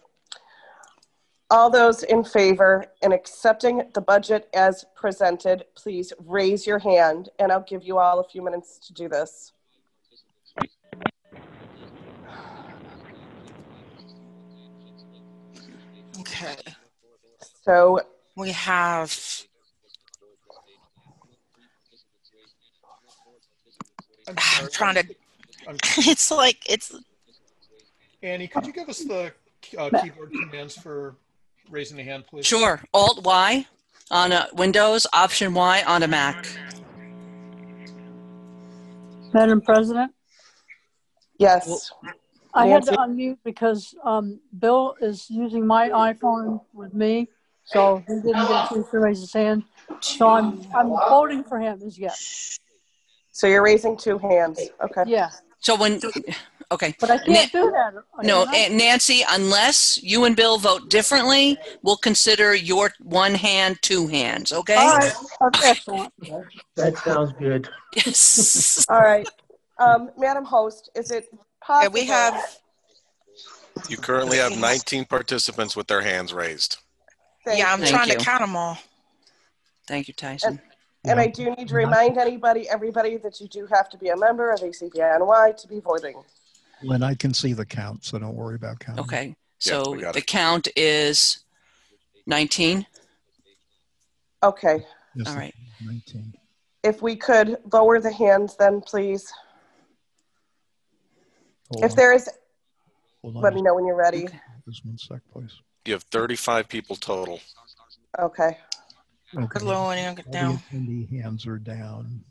All 1.50 1.70
those 1.70 2.02
in 2.02 2.24
favor 2.24 2.86
in 3.02 3.12
accepting 3.12 3.82
the 3.94 4.00
budget 4.00 4.48
as 4.52 4.84
presented, 4.94 5.64
please 5.74 6.12
raise 6.26 6.66
your 6.66 6.78
hand 6.78 7.30
and 7.38 7.50
I'll 7.50 7.60
give 7.62 7.82
you 7.82 7.98
all 7.98 8.20
a 8.20 8.24
few 8.24 8.42
minutes 8.42 8.78
to 8.86 8.92
do 8.92 9.08
this. 9.08 9.52
Okay. 16.20 16.56
So 17.64 18.00
We 18.38 18.52
have. 18.52 19.18
I'm 24.28 24.36
trying 24.72 24.94
to. 24.94 25.04
It's 25.98 26.30
like 26.30 26.58
it's. 26.66 26.94
Annie, 28.22 28.48
could 28.48 28.66
you 28.66 28.72
give 28.72 28.88
us 28.88 29.00
the 29.00 29.32
uh, 29.76 29.90
keyboard 30.00 30.32
commands 30.32 30.74
for 30.76 31.16
raising 31.68 31.98
a 32.00 32.04
hand, 32.04 32.26
please? 32.26 32.46
Sure. 32.46 32.80
Alt 32.94 33.24
Y 33.24 33.66
on 34.10 34.32
a 34.32 34.48
Windows, 34.54 35.06
Option 35.12 35.52
Y 35.52 35.82
on 35.86 36.02
a 36.04 36.08
Mac. 36.08 36.46
Madam 39.34 39.60
President, 39.60 40.12
Yes. 41.38 41.92
I 42.54 42.66
had 42.66 42.82
to 42.84 42.92
unmute 42.92 43.38
because 43.44 43.94
um, 44.04 44.40
Bill 44.58 44.94
is 45.00 45.28
using 45.28 45.66
my 45.66 45.90
iPhone 45.90 46.62
with 46.72 46.94
me, 46.94 47.28
so 47.72 47.98
he 48.08 48.14
didn't 48.14 48.32
get 48.32 48.40
a 48.50 48.68
chance 48.74 48.90
to 48.90 48.98
raise 48.98 49.20
his 49.20 49.32
hand. 49.32 49.62
So 50.00 50.28
I'm 50.28 50.60
I'm 50.74 50.88
voting 50.88 51.44
for 51.44 51.58
him 51.60 51.80
as 51.84 51.98
yes. 51.98 52.58
So 53.32 53.46
you're 53.46 53.62
raising 53.62 53.96
two 53.96 54.18
hands. 54.18 54.60
Okay. 54.82 55.04
Yeah, 55.06 55.30
So 55.60 55.76
when, 55.76 56.00
okay. 56.72 56.94
but 56.98 57.08
I 57.10 57.18
can't 57.18 57.52
do 57.52 57.70
that. 57.70 57.94
No, 58.24 58.46
can 58.46 58.54
I? 58.54 58.58
and 58.58 58.76
Nancy, 58.78 59.22
unless 59.30 60.02
you 60.02 60.24
and 60.24 60.34
Bill 60.34 60.58
vote 60.58 60.90
differently, 60.90 61.56
we'll 61.82 61.98
consider 61.98 62.52
your 62.54 62.90
one 63.00 63.34
hand, 63.34 63.78
two 63.80 64.08
hands, 64.08 64.52
okay? 64.52 64.74
All 64.74 64.96
right, 64.96 65.12
that's 65.40 65.64
excellent. 65.64 66.12
That 66.74 66.96
sounds 66.98 67.32
good. 67.38 67.68
Yes. 67.94 68.84
All 68.90 69.00
right. 69.00 69.28
Um, 69.78 70.10
Madam 70.18 70.44
Host, 70.44 70.90
is 70.96 71.12
it 71.12 71.26
possible? 71.62 71.94
we 71.94 72.06
have. 72.06 72.58
You 73.88 73.96
currently 73.96 74.38
have 74.38 74.58
19 74.58 75.04
participants 75.04 75.76
with 75.76 75.86
their 75.86 76.00
hands 76.00 76.32
raised. 76.34 76.78
Thank 77.48 77.60
Yeah, 77.60 77.72
I'm 77.72 77.80
you. 77.80 77.86
trying 77.86 78.08
you. 78.08 78.18
to 78.18 78.24
count 78.24 78.42
them 78.42 78.56
all. 78.56 78.76
Thank 79.86 80.06
you, 80.06 80.12
Tyson. 80.12 80.60
And 81.04 81.18
I 81.18 81.28
do 81.28 81.46
need 81.46 81.56
to 81.56 81.64
mm-hmm. 81.64 81.76
remind 81.76 82.18
anybody, 82.18 82.68
everybody, 82.68 83.16
that 83.16 83.40
you 83.40 83.48
do 83.48 83.66
have 83.72 83.88
to 83.88 83.96
be 83.96 84.08
a 84.08 84.16
member 84.16 84.50
of 84.50 84.60
ACBNY 84.60 85.56
to 85.56 85.68
be 85.68 85.80
voting. 85.80 86.22
Lynn, 86.82 87.02
I 87.02 87.14
can 87.14 87.32
see 87.32 87.54
the 87.54 87.64
count, 87.64 88.04
so 88.04 88.18
don't 88.18 88.34
worry 88.34 88.56
about 88.56 88.80
counting. 88.80 89.02
Okay, 89.02 89.34
so 89.58 89.92
we 89.92 90.02
got 90.02 90.12
the 90.12 90.20
count 90.20 90.68
is 90.76 91.38
19? 92.26 92.86
Okay. 94.42 94.84
Yes, 95.14 95.28
All 95.28 95.36
right. 95.36 95.54
19. 95.82 96.34
If 96.84 97.00
we 97.00 97.16
could 97.16 97.56
lower 97.72 97.98
the 97.98 98.12
hands 98.12 98.56
then, 98.56 98.82
please. 98.82 99.32
Hold 101.70 101.82
If 101.82 101.92
on. 101.92 101.96
there 101.96 102.12
is, 102.12 102.28
Hold 103.22 103.36
on 103.36 103.42
let 103.42 103.54
me 103.54 103.62
know 103.62 103.74
when 103.74 103.86
you're 103.86 103.96
ready. 103.96 104.28
Just 104.68 104.84
one 104.84 104.98
sec, 104.98 105.20
please. 105.32 105.58
You 105.84 105.94
have 105.94 106.02
35 106.04 106.68
people 106.68 106.96
total. 106.96 107.40
Okay. 108.18 108.58
Okay. 109.36 109.64
lower 109.64 109.92
and 109.92 110.18
All 110.18 110.32
down. 110.32 110.60
The 110.72 111.06
hands 111.18 111.46
are 111.46 111.58
down. 111.58 112.24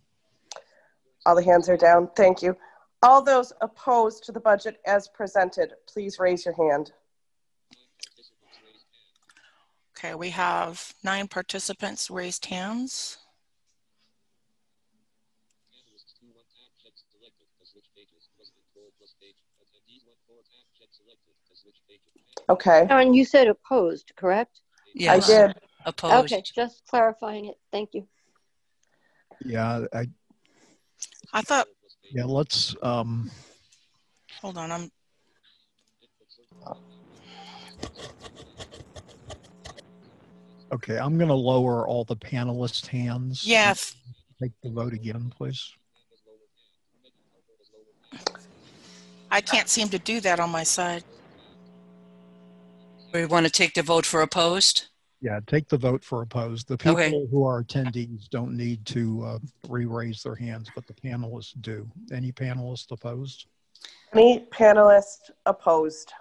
All 1.25 1.35
the 1.35 1.43
hands 1.43 1.69
are 1.69 1.77
down. 1.77 2.09
Thank 2.15 2.41
you. 2.41 2.57
All 3.03 3.21
those 3.21 3.53
opposed 3.61 4.23
to 4.25 4.31
the 4.31 4.39
budget 4.39 4.79
as 4.85 5.07
presented, 5.07 5.73
please 5.87 6.17
raise 6.19 6.45
your 6.45 6.55
hand. 6.55 6.91
Okay, 9.97 10.15
we 10.15 10.29
have 10.31 10.93
nine 11.03 11.27
participants 11.27 12.09
raised 12.09 12.45
hands. 12.45 13.17
Okay. 22.49 22.85
Karen, 22.87 23.13
you 23.13 23.25
said 23.25 23.47
opposed, 23.47 24.13
correct? 24.15 24.61
Yes. 24.95 25.29
I 25.29 25.47
did. 25.47 25.55
Opposed. 25.85 26.31
Okay, 26.31 26.43
just 26.55 26.85
clarifying 26.87 27.45
it. 27.45 27.55
Thank 27.71 27.93
you. 27.93 28.07
Yeah, 29.45 29.85
I, 29.93 30.07
I 31.33 31.41
thought, 31.41 31.67
yeah, 32.11 32.25
let's, 32.25 32.75
um, 32.81 33.29
hold 34.41 34.57
on, 34.57 34.71
I'm, 34.71 34.91
okay, 40.71 40.97
I'm 40.97 41.17
going 41.17 41.27
to 41.27 41.35
lower 41.35 41.87
all 41.87 42.03
the 42.03 42.15
panelists' 42.15 42.87
hands. 42.87 43.45
Yes. 43.45 43.95
Take 44.41 44.53
the 44.63 44.71
vote 44.71 44.93
again, 44.93 45.31
please. 45.35 45.73
I 49.29 49.41
can't 49.41 49.67
seem 49.67 49.89
to 49.89 49.99
do 49.99 50.21
that 50.21 50.39
on 50.39 50.49
my 50.49 50.63
side. 50.63 51.03
We 53.17 53.25
want 53.25 53.47
to 53.47 53.51
take 53.51 53.73
the 53.73 53.81
vote 53.81 54.05
for 54.05 54.21
opposed? 54.21 54.89
Yeah, 55.21 55.39
take 55.47 55.67
the 55.69 55.77
vote 55.77 56.03
for 56.03 56.21
opposed. 56.21 56.67
The 56.67 56.77
people 56.77 56.91
Okay. 56.97 57.25
who 57.31 57.43
are 57.47 57.63
attendees 57.63 58.29
don't 58.29 58.55
need 58.55 58.85
to 58.87 59.23
uh, 59.25 59.39
re-raise 59.67 60.21
their 60.21 60.35
hands, 60.35 60.69
but 60.75 60.85
the 60.85 60.93
panelists 60.93 61.59
do. 61.61 61.89
Any 62.11 62.31
panelists 62.31 62.91
opposed? 62.91 63.47
Any 64.13 64.41
panelist 64.51 65.31
opposed? 65.47 66.13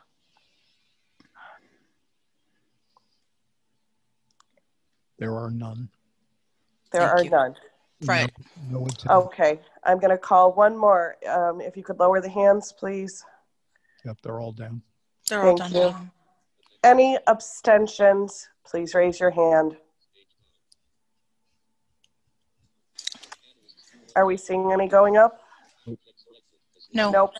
There 5.18 5.36
are 5.36 5.50
none. 5.50 5.90
There 6.92 7.02
Thank 7.02 7.12
are 7.12 7.24
you. 7.24 7.30
none. 7.30 7.54
Right. 8.06 8.32
No, 8.70 8.80
no 8.80 8.86
attend- 8.86 9.10
Okay, 9.10 9.60
I'm 9.84 9.98
going 9.98 10.10
to 10.10 10.18
call 10.18 10.52
one 10.54 10.74
more. 10.78 11.16
Um, 11.28 11.60
if 11.60 11.76
you 11.76 11.82
could 11.82 11.98
lower 11.98 12.22
the 12.22 12.30
hands, 12.30 12.72
please. 12.72 13.22
Yep, 14.06 14.16
they're 14.22 14.40
all 14.40 14.52
down. 14.52 14.80
They're 15.28 15.42
all 15.42 15.58
Thank 15.58 15.72
done 15.72 15.82
you. 15.82 15.90
now. 15.90 16.10
Any 16.82 17.18
abstentions, 17.26 18.48
please 18.64 18.94
raise 18.94 19.18
your 19.18 19.30
hand. 19.30 19.76
Are 24.14 24.24
we 24.24 24.36
seeing 24.36 24.72
any 24.72 24.88
going 24.88 25.16
up? 25.16 25.40
No. 26.92 27.10
Nope. 27.10 27.34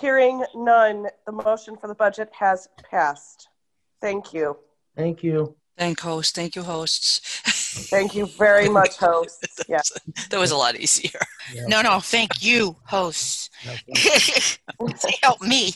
Hearing 0.00 0.44
none, 0.54 1.08
the 1.26 1.32
motion 1.32 1.76
for 1.76 1.86
the 1.88 1.94
budget 1.94 2.30
has 2.38 2.68
passed. 2.90 3.48
Thank 4.00 4.32
you. 4.32 4.56
Thank 4.96 5.22
you. 5.22 5.56
Thank 5.76 6.00
host. 6.00 6.34
Thank 6.34 6.56
you, 6.56 6.62
hosts. 6.62 7.20
Thank 7.90 8.14
you 8.14 8.26
very 8.26 8.68
much, 8.78 8.96
hosts. 8.96 9.60
Yes. 9.68 9.92
That 10.30 10.38
was 10.38 10.52
a 10.52 10.56
lot 10.56 10.76
easier. 10.76 11.20
No, 11.66 11.82
no, 11.82 12.00
thank 12.00 12.42
you, 12.42 12.76
hosts. 12.84 13.50
Help 15.22 15.42
me. 15.42 15.74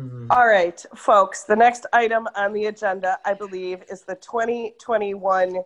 Mm-hmm. 0.00 0.26
All 0.30 0.46
right, 0.46 0.82
folks, 0.96 1.44
the 1.44 1.56
next 1.56 1.84
item 1.92 2.26
on 2.34 2.54
the 2.54 2.66
agenda, 2.66 3.18
I 3.26 3.34
believe, 3.34 3.82
is 3.90 4.02
the 4.02 4.14
2021 4.14 5.56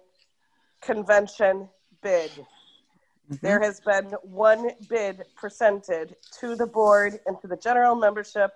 convention 0.81 1.69
bid. 2.03 2.31
Mm-hmm. 2.31 3.35
There 3.43 3.61
has 3.61 3.81
been 3.81 4.07
one 4.23 4.71
bid 4.89 5.23
presented 5.37 6.17
to 6.41 6.57
the 6.57 6.67
board 6.67 7.21
and 7.27 7.41
to 7.43 7.47
the 7.47 7.57
general 7.57 7.95
membership 7.95 8.51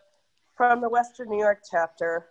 from 0.57 0.81
the 0.81 0.89
Western 0.89 1.29
New 1.29 1.39
York 1.39 1.63
chapter. 1.71 2.27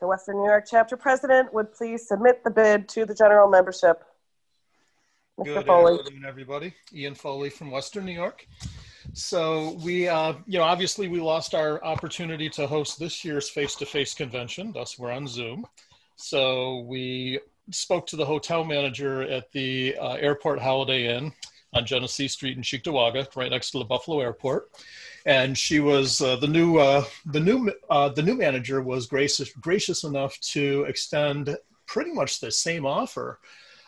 The 0.00 0.06
Western 0.06 0.36
New 0.36 0.46
York 0.46 0.66
chapter 0.70 0.98
president 0.98 1.54
would 1.54 1.72
please 1.72 2.06
submit 2.06 2.44
the 2.44 2.50
bid 2.50 2.88
to 2.90 3.06
the 3.06 3.14
general 3.14 3.48
membership. 3.48 4.04
Mr. 5.38 5.44
Foley. 5.46 5.54
Good 5.54 5.66
Foley. 5.66 5.98
afternoon, 5.98 6.24
everybody. 6.28 6.74
Ian 6.94 7.14
Foley 7.14 7.48
from 7.48 7.70
Western 7.70 8.04
New 8.04 8.12
York. 8.12 8.46
So 9.12 9.78
we, 9.82 10.08
uh, 10.08 10.34
you 10.46 10.58
know, 10.58 10.64
obviously 10.64 11.08
we 11.08 11.20
lost 11.20 11.54
our 11.54 11.82
opportunity 11.84 12.48
to 12.50 12.66
host 12.66 12.98
this 12.98 13.24
year's 13.24 13.48
face-to-face 13.48 14.14
convention. 14.14 14.72
Thus, 14.72 14.98
we're 14.98 15.12
on 15.12 15.26
Zoom. 15.26 15.66
So 16.16 16.80
we 16.80 17.40
spoke 17.70 18.06
to 18.08 18.16
the 18.16 18.26
hotel 18.26 18.64
manager 18.64 19.22
at 19.22 19.50
the 19.52 19.96
uh, 19.96 20.14
Airport 20.14 20.60
Holiday 20.60 21.16
Inn 21.16 21.32
on 21.72 21.86
Genesee 21.86 22.28
Street 22.28 22.56
in 22.56 22.62
Cheektowaga, 22.62 23.34
right 23.36 23.50
next 23.50 23.70
to 23.70 23.78
the 23.78 23.84
Buffalo 23.84 24.20
Airport. 24.20 24.70
And 25.26 25.56
she 25.56 25.80
was 25.80 26.20
uh, 26.20 26.36
the 26.36 26.48
new 26.48 26.78
uh, 26.78 27.04
the 27.26 27.40
new 27.40 27.72
uh, 27.88 28.08
the 28.08 28.22
new 28.22 28.34
manager 28.34 28.82
was 28.82 29.06
gracious 29.06 29.52
gracious 29.52 30.04
enough 30.04 30.38
to 30.40 30.84
extend 30.88 31.56
pretty 31.86 32.12
much 32.12 32.40
the 32.40 32.50
same 32.50 32.86
offer 32.86 33.38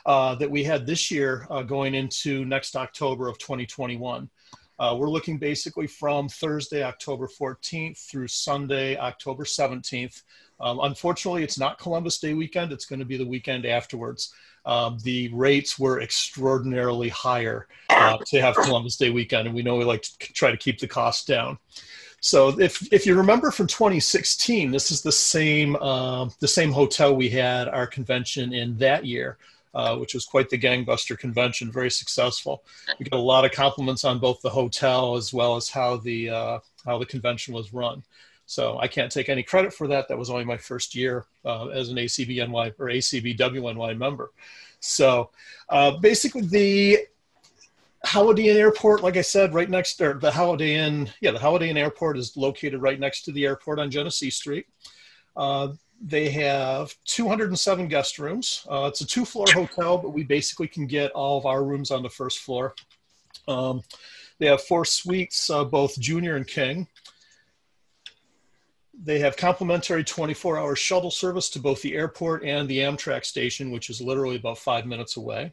uh, 0.04 0.34
that 0.34 0.50
we 0.50 0.64
had 0.64 0.86
this 0.86 1.10
year 1.10 1.46
uh, 1.50 1.62
going 1.62 1.94
into 1.94 2.44
next 2.44 2.76
October 2.76 3.28
of 3.28 3.38
2021. 3.38 4.28
Uh, 4.78 4.96
we're 4.98 5.10
looking 5.10 5.38
basically 5.38 5.86
from 5.86 6.28
Thursday, 6.28 6.82
October 6.82 7.28
14th 7.28 7.98
through 8.10 8.28
Sunday, 8.28 8.96
October 8.96 9.44
17th. 9.44 10.22
Um, 10.60 10.80
unfortunately, 10.82 11.42
it's 11.42 11.58
not 11.58 11.78
Columbus 11.78 12.18
Day 12.18 12.34
weekend. 12.34 12.72
It's 12.72 12.86
going 12.86 13.00
to 13.00 13.04
be 13.04 13.16
the 13.16 13.26
weekend 13.26 13.66
afterwards. 13.66 14.32
Um, 14.64 14.98
the 15.02 15.28
rates 15.34 15.78
were 15.78 16.00
extraordinarily 16.00 17.08
higher 17.08 17.66
uh, 17.90 18.18
to 18.26 18.40
have 18.40 18.54
Columbus 18.54 18.96
Day 18.96 19.10
weekend, 19.10 19.46
and 19.46 19.56
we 19.56 19.62
know 19.62 19.76
we 19.76 19.84
like 19.84 20.02
to 20.02 20.32
try 20.32 20.50
to 20.50 20.56
keep 20.56 20.78
the 20.78 20.88
cost 20.88 21.26
down. 21.26 21.58
So 22.20 22.60
if 22.60 22.92
if 22.92 23.04
you 23.04 23.16
remember 23.16 23.50
from 23.50 23.66
2016, 23.66 24.70
this 24.70 24.92
is 24.92 25.02
the 25.02 25.10
same 25.10 25.74
uh, 25.80 26.28
the 26.38 26.46
same 26.46 26.70
hotel 26.70 27.16
we 27.16 27.28
had 27.28 27.66
our 27.66 27.88
convention 27.88 28.52
in 28.52 28.76
that 28.78 29.04
year, 29.04 29.38
uh, 29.74 29.96
which 29.96 30.14
was 30.14 30.24
quite 30.24 30.50
the 30.50 30.58
gangbuster 30.58 31.18
convention, 31.18 31.72
very 31.72 31.90
successful. 31.90 32.64
We 32.98 33.06
got 33.06 33.16
a 33.16 33.20
lot 33.20 33.44
of 33.44 33.52
compliments 33.52 34.04
on 34.04 34.18
both 34.18 34.40
the 34.42 34.50
hotel 34.50 35.16
as 35.16 35.32
well 35.32 35.56
as 35.56 35.68
how 35.68 35.96
the 35.96 36.30
uh, 36.30 36.58
how 36.84 36.98
the 36.98 37.06
convention 37.06 37.54
was 37.54 37.72
run. 37.72 38.02
So 38.46 38.78
I 38.78 38.88
can't 38.88 39.10
take 39.10 39.28
any 39.28 39.42
credit 39.42 39.72
for 39.72 39.86
that. 39.88 40.08
That 40.08 40.18
was 40.18 40.28
only 40.28 40.44
my 40.44 40.56
first 40.56 40.94
year 40.94 41.24
uh, 41.44 41.68
as 41.68 41.88
an 41.88 41.96
ACBNY 41.96 42.74
or 42.78 42.86
ACBWNY 42.86 43.96
member. 43.96 44.30
So 44.80 45.30
uh, 45.68 45.92
basically, 45.98 46.42
the 46.42 46.98
Holiday 48.04 48.48
Inn 48.48 48.56
Airport, 48.56 49.02
like 49.02 49.16
I 49.16 49.22
said, 49.22 49.54
right 49.54 49.70
next 49.70 50.00
or 50.00 50.14
the 50.14 50.30
Holiday 50.30 50.74
Inn, 50.74 51.08
yeah, 51.20 51.30
the 51.30 51.38
Holiday 51.38 51.70
Inn 51.70 51.76
Airport 51.76 52.18
is 52.18 52.36
located 52.36 52.82
right 52.82 52.98
next 52.98 53.22
to 53.22 53.32
the 53.32 53.46
airport 53.46 53.78
on 53.78 53.90
Genesee 53.90 54.30
Street. 54.30 54.66
Uh, 55.36 55.68
they 56.04 56.28
have 56.30 56.94
207 57.04 57.86
guest 57.86 58.18
rooms. 58.18 58.66
Uh, 58.68 58.86
it's 58.86 59.00
a 59.00 59.06
two-floor 59.06 59.46
hotel, 59.50 59.96
but 59.96 60.10
we 60.10 60.24
basically 60.24 60.66
can 60.66 60.86
get 60.86 61.12
all 61.12 61.38
of 61.38 61.46
our 61.46 61.64
rooms 61.64 61.92
on 61.92 62.02
the 62.02 62.10
first 62.10 62.40
floor. 62.40 62.74
Um, 63.46 63.82
they 64.38 64.46
have 64.46 64.62
four 64.62 64.84
suites, 64.84 65.48
uh, 65.48 65.64
both 65.64 65.98
junior 66.00 66.34
and 66.34 66.46
king. 66.46 66.88
They 69.00 69.20
have 69.20 69.36
complimentary 69.36 70.02
24 70.02 70.58
hour 70.58 70.74
shuttle 70.74 71.10
service 71.10 71.48
to 71.50 71.60
both 71.60 71.80
the 71.82 71.94
airport 71.94 72.44
and 72.44 72.68
the 72.68 72.78
Amtrak 72.78 73.24
station, 73.24 73.70
which 73.70 73.88
is 73.88 74.00
literally 74.00 74.36
about 74.36 74.58
five 74.58 74.86
minutes 74.86 75.16
away. 75.16 75.52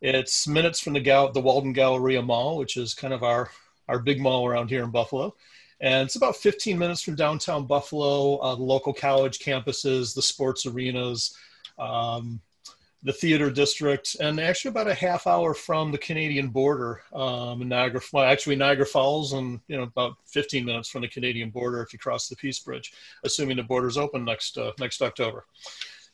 It's 0.00 0.48
minutes 0.48 0.80
from 0.80 0.94
the, 0.94 1.00
Gal- 1.00 1.30
the 1.30 1.40
Walden 1.40 1.72
Galleria 1.72 2.22
Mall, 2.22 2.56
which 2.56 2.76
is 2.76 2.94
kind 2.94 3.14
of 3.14 3.22
our, 3.22 3.50
our 3.88 4.00
big 4.00 4.20
mall 4.20 4.44
around 4.44 4.68
here 4.68 4.82
in 4.82 4.90
Buffalo. 4.90 5.36
And 5.82 6.06
it's 6.06 6.14
about 6.14 6.36
15 6.36 6.78
minutes 6.78 7.02
from 7.02 7.16
downtown 7.16 7.66
Buffalo, 7.66 8.36
uh, 8.36 8.54
the 8.54 8.62
local 8.62 8.94
college 8.94 9.40
campuses, 9.40 10.14
the 10.14 10.22
sports 10.22 10.64
arenas, 10.64 11.36
um, 11.76 12.40
the 13.02 13.12
theater 13.12 13.50
district, 13.50 14.16
and 14.20 14.38
actually 14.38 14.68
about 14.68 14.86
a 14.86 14.94
half 14.94 15.26
hour 15.26 15.54
from 15.54 15.90
the 15.90 15.98
Canadian 15.98 16.48
border 16.50 17.02
um, 17.12 17.68
Niagara. 17.68 18.00
Well, 18.12 18.24
actually 18.24 18.54
Niagara 18.54 18.86
Falls, 18.86 19.32
and 19.32 19.58
you 19.66 19.76
know 19.76 19.82
about 19.82 20.18
15 20.26 20.64
minutes 20.64 20.88
from 20.88 21.02
the 21.02 21.08
Canadian 21.08 21.50
border 21.50 21.82
if 21.82 21.92
you 21.92 21.98
cross 21.98 22.28
the 22.28 22.36
Peace 22.36 22.60
Bridge, 22.60 22.92
assuming 23.24 23.56
the 23.56 23.64
border's 23.64 23.98
open 23.98 24.24
next 24.24 24.56
uh, 24.56 24.70
next 24.78 25.02
October. 25.02 25.46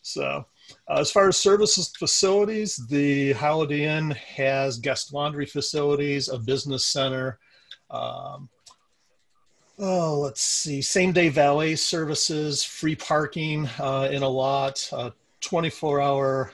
So, 0.00 0.47
uh, 0.88 0.98
as 0.98 1.10
far 1.10 1.28
as 1.28 1.36
services 1.36 1.92
facilities, 1.94 2.76
the 2.88 3.32
Holiday 3.32 3.84
Inn 3.84 4.12
has 4.12 4.78
guest 4.78 5.12
laundry 5.12 5.44
facilities, 5.44 6.30
a 6.30 6.38
business 6.38 6.86
center. 6.86 7.38
Um, 7.90 8.48
oh, 9.78 10.18
let's 10.18 10.42
see, 10.42 10.82
same 10.82 11.12
day 11.12 11.28
valet 11.28 11.76
services, 11.76 12.65
free 12.65 12.97
parking 12.97 13.66
uh, 13.78 14.08
in 14.10 14.23
a 14.23 14.28
lot, 14.28 14.89
uh, 14.92 15.10
24 15.40 16.00
hour 16.00 16.52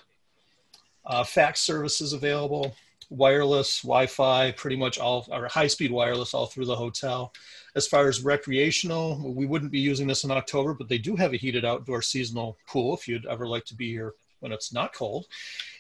uh, 1.07 1.25
fax 1.25 1.61
services 1.61 2.13
available, 2.13 2.75
wireless, 3.11 3.83
Wi 3.83 4.07
Fi, 4.07 4.53
pretty 4.53 4.77
much 4.77 4.99
all, 4.99 5.27
or 5.31 5.49
high 5.49 5.67
speed 5.67 5.91
wireless 5.91 6.35
all 6.35 6.47
through 6.47 6.67
the 6.67 6.77
hotel. 6.77 7.33
As 7.75 7.87
far 7.87 8.09
as 8.09 8.23
recreational, 8.23 9.33
we 9.35 9.47
wouldn't 9.47 9.73
be 9.73 9.81
using 9.81 10.07
this 10.07 10.25
in 10.25 10.31
October, 10.31 10.75
but 10.75 10.89
they 10.89 10.99
do 10.99 11.17
have 11.17 11.33
a 11.33 11.39
heated 11.39 11.65
outdoor 11.65 12.03
seasonal 12.03 12.57
pool 12.67 12.95
if 12.95 13.09
you'd 13.09 13.27
ever 13.27 13.47
like 13.47 13.65
to 13.67 13.75
be 13.75 13.91
here 13.91 14.15
when 14.41 14.53
it's 14.53 14.73
not 14.73 14.93
cold. 14.93 15.27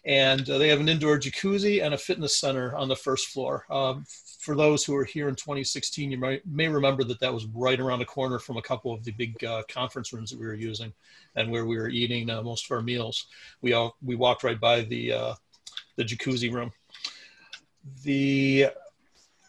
And 0.06 0.48
uh, 0.48 0.58
they 0.58 0.68
have 0.68 0.80
an 0.80 0.88
indoor 0.88 1.18
jacuzzi 1.18 1.84
and 1.84 1.92
a 1.92 1.98
fitness 1.98 2.36
center 2.36 2.74
on 2.74 2.88
the 2.88 2.96
first 2.96 3.28
floor. 3.28 3.66
Um, 3.70 4.06
for 4.44 4.54
those 4.54 4.84
who 4.84 4.92
were 4.92 5.04
here 5.04 5.28
in 5.28 5.34
2016, 5.34 6.10
you 6.10 6.18
might, 6.18 6.46
may 6.46 6.68
remember 6.68 7.02
that 7.02 7.18
that 7.18 7.32
was 7.32 7.46
right 7.46 7.80
around 7.80 8.00
the 8.00 8.04
corner 8.04 8.38
from 8.38 8.58
a 8.58 8.62
couple 8.62 8.92
of 8.92 9.02
the 9.02 9.12
big 9.12 9.42
uh, 9.42 9.62
conference 9.70 10.12
rooms 10.12 10.30
that 10.30 10.38
we 10.38 10.44
were 10.44 10.54
using 10.54 10.92
and 11.34 11.50
where 11.50 11.64
we 11.64 11.78
were 11.78 11.88
eating 11.88 12.28
uh, 12.28 12.42
most 12.42 12.66
of 12.66 12.70
our 12.72 12.82
meals. 12.82 13.26
We 13.62 13.72
all 13.72 13.96
we 14.02 14.16
walked 14.16 14.44
right 14.44 14.60
by 14.60 14.82
the 14.82 15.12
uh, 15.14 15.34
the 15.96 16.04
jacuzzi 16.04 16.52
room. 16.52 16.72
The 18.02 18.66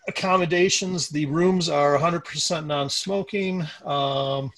accommodations, 0.08 1.10
the 1.10 1.26
rooms 1.26 1.68
are 1.68 1.98
100% 1.98 2.66
non-smoking. 2.66 3.68
Um, 3.84 4.52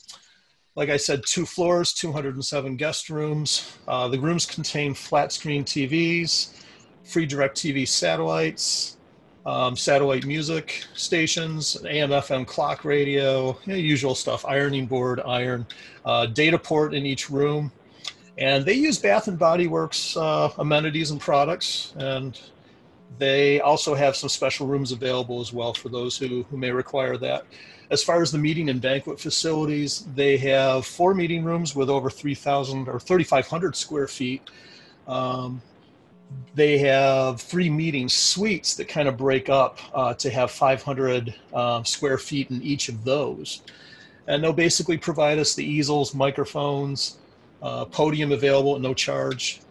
like 0.75 0.89
I 0.89 0.97
said, 0.97 1.21
two 1.25 1.47
floors, 1.47 1.93
207 1.93 2.75
guest 2.75 3.09
rooms. 3.09 3.75
Uh, 3.87 4.07
the 4.07 4.19
rooms 4.19 4.45
contain 4.45 4.93
flat 4.93 5.31
screen 5.31 5.63
TVs, 5.63 6.53
free 7.03 7.27
DirecTV 7.27 7.87
satellites, 7.87 8.96
um, 9.47 9.77
satellite 9.77 10.25
music 10.25 10.83
stations, 10.93 11.77
AM 11.85 12.09
FM 12.09 12.45
clock 12.45 12.83
radio, 12.83 13.57
you 13.65 13.73
know, 13.73 13.79
usual 13.79 14.13
stuff, 14.13 14.43
ironing 14.45 14.85
board, 14.85 15.21
iron, 15.25 15.65
uh, 16.03 16.25
data 16.25 16.59
port 16.59 16.93
in 16.93 17.05
each 17.05 17.29
room. 17.29 17.71
And 18.37 18.65
they 18.65 18.73
use 18.73 18.99
Bath 18.99 19.29
and 19.29 19.39
Body 19.39 19.67
Works 19.67 20.17
uh, 20.17 20.51
amenities 20.59 21.11
and 21.11 21.21
products. 21.21 21.93
And 21.95 22.37
they 23.17 23.61
also 23.61 23.95
have 23.95 24.17
some 24.17 24.27
special 24.27 24.67
rooms 24.67 24.91
available 24.91 25.39
as 25.39 25.53
well 25.53 25.73
for 25.73 25.87
those 25.87 26.17
who, 26.17 26.43
who 26.43 26.57
may 26.57 26.71
require 26.71 27.15
that. 27.17 27.45
As 27.89 28.03
far 28.03 28.21
as 28.21 28.33
the 28.33 28.37
meeting 28.37 28.69
and 28.69 28.81
banquet 28.81 29.17
facilities, 29.17 30.05
they 30.13 30.35
have 30.39 30.85
four 30.85 31.15
meeting 31.15 31.45
rooms 31.45 31.73
with 31.73 31.89
over 31.89 32.09
3,000 32.09 32.89
or 32.89 32.99
3,500 32.99 33.77
square 33.77 34.09
feet. 34.09 34.41
Um, 35.07 35.61
they 36.55 36.79
have 36.79 37.39
three 37.39 37.69
meeting 37.69 38.09
suites 38.09 38.75
that 38.75 38.87
kind 38.87 39.07
of 39.07 39.15
break 39.15 39.47
up 39.47 39.79
uh, 39.93 40.13
to 40.15 40.29
have 40.29 40.49
500 40.49 41.33
um, 41.53 41.85
square 41.85 42.17
feet 42.17 42.49
in 42.49 42.61
each 42.63 42.89
of 42.89 43.03
those. 43.03 43.61
And 44.27 44.43
they'll 44.43 44.53
basically 44.53 44.97
provide 44.97 45.37
us 45.39 45.53
the 45.53 45.63
easels, 45.63 46.13
microphones, 46.13 47.19
uh, 47.61 47.85
podium 47.85 48.31
available 48.31 48.75
at 48.75 48.81
no 48.81 48.93
charge. 48.93 49.61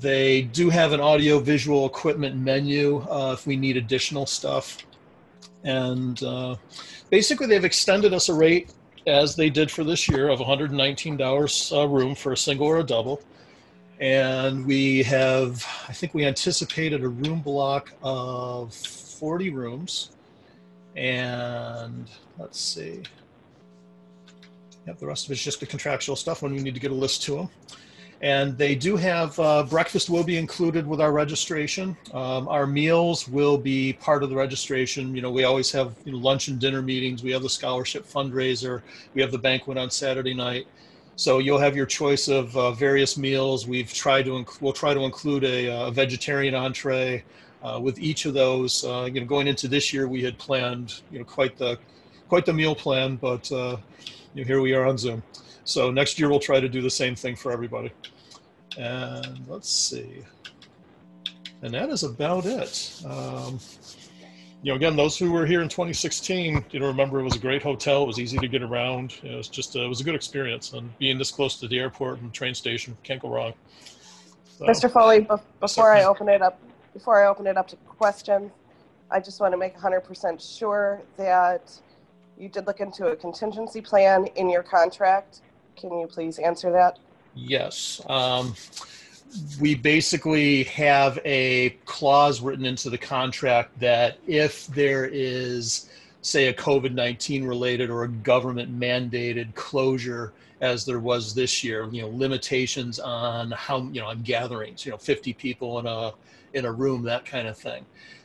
They 0.00 0.42
do 0.42 0.70
have 0.70 0.92
an 0.92 1.00
audio 1.00 1.38
visual 1.38 1.86
equipment 1.86 2.36
menu 2.36 2.98
uh, 3.10 3.32
if 3.32 3.46
we 3.46 3.56
need 3.56 3.76
additional 3.76 4.26
stuff. 4.26 4.78
And 5.64 6.22
uh, 6.22 6.56
basically, 7.10 7.46
they've 7.46 7.64
extended 7.64 8.12
us 8.12 8.28
a 8.28 8.34
rate 8.34 8.70
as 9.06 9.36
they 9.36 9.50
did 9.50 9.70
for 9.70 9.84
this 9.84 10.08
year 10.08 10.28
of 10.28 10.40
$119 10.40 11.82
a 11.82 11.88
room 11.88 12.14
for 12.14 12.32
a 12.32 12.36
single 12.36 12.66
or 12.66 12.78
a 12.78 12.84
double. 12.84 13.22
And 14.00 14.66
we 14.66 15.02
have, 15.04 15.64
I 15.88 15.92
think 15.92 16.14
we 16.14 16.24
anticipated 16.24 17.02
a 17.02 17.08
room 17.08 17.40
block 17.40 17.92
of 18.02 18.74
40 18.74 19.50
rooms. 19.50 20.10
And 20.96 22.08
let's 22.38 22.60
see. 22.60 23.02
Yep, 24.86 24.98
the 24.98 25.06
rest 25.06 25.26
of 25.26 25.32
it's 25.32 25.42
just 25.42 25.60
the 25.60 25.66
contractual 25.66 26.16
stuff 26.16 26.42
when 26.42 26.52
we 26.52 26.60
need 26.60 26.74
to 26.74 26.80
get 26.80 26.90
a 26.90 26.94
list 26.94 27.22
to 27.24 27.36
them. 27.36 27.48
And 28.20 28.56
they 28.56 28.74
do 28.74 28.96
have 28.96 29.38
uh, 29.38 29.64
breakfast 29.64 30.08
will 30.08 30.24
be 30.24 30.38
included 30.38 30.86
with 30.86 31.00
our 31.00 31.12
registration. 31.12 31.96
Um, 32.12 32.48
our 32.48 32.66
meals 32.66 33.28
will 33.28 33.58
be 33.58 33.92
part 33.94 34.22
of 34.22 34.30
the 34.30 34.36
registration. 34.36 35.14
You 35.14 35.20
know, 35.20 35.30
we 35.30 35.44
always 35.44 35.70
have 35.72 35.94
you 36.04 36.12
know, 36.12 36.18
lunch 36.18 36.48
and 36.48 36.58
dinner 36.58 36.80
meetings. 36.80 37.22
We 37.22 37.32
have 37.32 37.42
the 37.42 37.50
scholarship 37.50 38.06
fundraiser. 38.06 38.82
We 39.14 39.20
have 39.20 39.30
the 39.30 39.38
banquet 39.38 39.76
on 39.76 39.90
Saturday 39.90 40.32
night. 40.32 40.66
So 41.16 41.38
you'll 41.38 41.58
have 41.58 41.76
your 41.76 41.86
choice 41.86 42.28
of 42.28 42.56
uh, 42.56 42.72
various 42.72 43.16
meals. 43.16 43.66
We've 43.66 43.92
tried 43.92 44.24
to 44.24 44.32
inc- 44.32 44.60
we'll 44.60 44.72
try 44.72 44.94
to 44.94 45.00
include 45.00 45.44
a, 45.44 45.86
a 45.86 45.90
vegetarian 45.90 46.54
entree 46.54 47.22
uh, 47.62 47.78
with 47.80 47.98
each 47.98 48.26
of 48.26 48.34
those. 48.34 48.84
Uh, 48.84 49.08
you 49.12 49.20
know, 49.20 49.26
going 49.26 49.46
into 49.46 49.68
this 49.68 49.92
year, 49.92 50.08
we 50.08 50.22
had 50.22 50.36
planned 50.38 51.02
you 51.12 51.20
know 51.20 51.24
quite 51.24 51.56
the 51.56 51.78
quite 52.28 52.46
the 52.46 52.52
meal 52.52 52.74
plan, 52.74 53.16
but 53.16 53.50
uh, 53.52 53.76
you 54.34 54.42
know, 54.42 54.46
here 54.46 54.60
we 54.60 54.74
are 54.74 54.86
on 54.86 54.98
Zoom. 54.98 55.22
So 55.64 55.90
next 55.90 56.18
year 56.18 56.28
we'll 56.28 56.40
try 56.40 56.60
to 56.60 56.68
do 56.68 56.82
the 56.82 56.90
same 56.90 57.14
thing 57.14 57.36
for 57.36 57.52
everybody. 57.52 57.92
And 58.76 59.46
let's 59.48 59.70
see. 59.70 60.22
And 61.62 61.72
that 61.72 61.88
is 61.88 62.02
about 62.02 62.44
it. 62.44 63.00
Um, 63.06 63.58
you 64.64 64.72
know, 64.72 64.76
again, 64.76 64.96
those 64.96 65.18
who 65.18 65.30
were 65.30 65.44
here 65.44 65.60
in 65.60 65.68
2016, 65.68 66.64
you 66.70 66.80
know, 66.80 66.86
remember 66.86 67.20
it 67.20 67.22
was 67.22 67.36
a 67.36 67.38
great 67.38 67.62
hotel. 67.62 68.04
It 68.04 68.06
was 68.06 68.18
easy 68.18 68.38
to 68.38 68.48
get 68.48 68.62
around. 68.62 69.14
It 69.22 69.36
was 69.36 69.46
just, 69.46 69.76
uh, 69.76 69.80
it 69.80 69.88
was 69.88 70.00
a 70.00 70.04
good 70.04 70.14
experience. 70.14 70.72
And 70.72 70.96
being 70.96 71.18
this 71.18 71.30
close 71.30 71.60
to 71.60 71.68
the 71.68 71.78
airport 71.78 72.22
and 72.22 72.32
train 72.32 72.54
station, 72.54 72.96
can't 73.02 73.20
go 73.20 73.28
wrong. 73.28 73.52
So, 74.56 74.64
Mr. 74.64 74.90
Foley, 74.90 75.20
be- 75.20 75.28
before 75.60 75.92
I 75.92 76.04
open 76.04 76.30
it 76.30 76.40
up, 76.40 76.58
before 76.94 77.22
I 77.22 77.28
open 77.28 77.46
it 77.46 77.58
up 77.58 77.68
to 77.68 77.76
questions, 77.76 78.52
I 79.10 79.20
just 79.20 79.38
want 79.38 79.52
to 79.52 79.58
make 79.58 79.76
100% 79.76 80.58
sure 80.58 81.02
that 81.18 81.70
you 82.38 82.48
did 82.48 82.66
look 82.66 82.80
into 82.80 83.08
a 83.08 83.16
contingency 83.16 83.82
plan 83.82 84.28
in 84.34 84.48
your 84.48 84.62
contract. 84.62 85.42
Can 85.76 85.92
you 85.98 86.06
please 86.06 86.38
answer 86.38 86.72
that? 86.72 86.98
Yes. 87.34 88.00
Um, 88.08 88.54
we 89.60 89.74
basically 89.74 90.64
have 90.64 91.18
a 91.24 91.70
clause 91.86 92.40
written 92.40 92.64
into 92.64 92.90
the 92.90 92.98
contract 92.98 93.78
that 93.80 94.18
if 94.26 94.66
there 94.68 95.08
is, 95.10 95.90
say, 96.22 96.48
a 96.48 96.54
COVID 96.54 96.92
19 96.92 97.44
related 97.44 97.90
or 97.90 98.04
a 98.04 98.08
government 98.08 98.78
mandated 98.78 99.54
closure, 99.54 100.32
as 100.60 100.84
there 100.84 101.00
was 101.00 101.34
this 101.34 101.64
year, 101.64 101.88
you 101.90 102.02
know, 102.02 102.08
limitations 102.08 102.98
on 102.98 103.50
how, 103.50 103.82
you 103.92 104.00
know, 104.00 104.06
on 104.06 104.22
gatherings, 104.22 104.86
you 104.86 104.92
know, 104.92 104.98
50 104.98 105.32
people 105.34 105.78
in 105.78 105.86
a, 105.86 106.12
in 106.54 106.64
a 106.64 106.72
room, 106.72 107.02
that 107.02 107.26
kind 107.26 107.48
of 107.48 107.58
thing, 107.58 107.84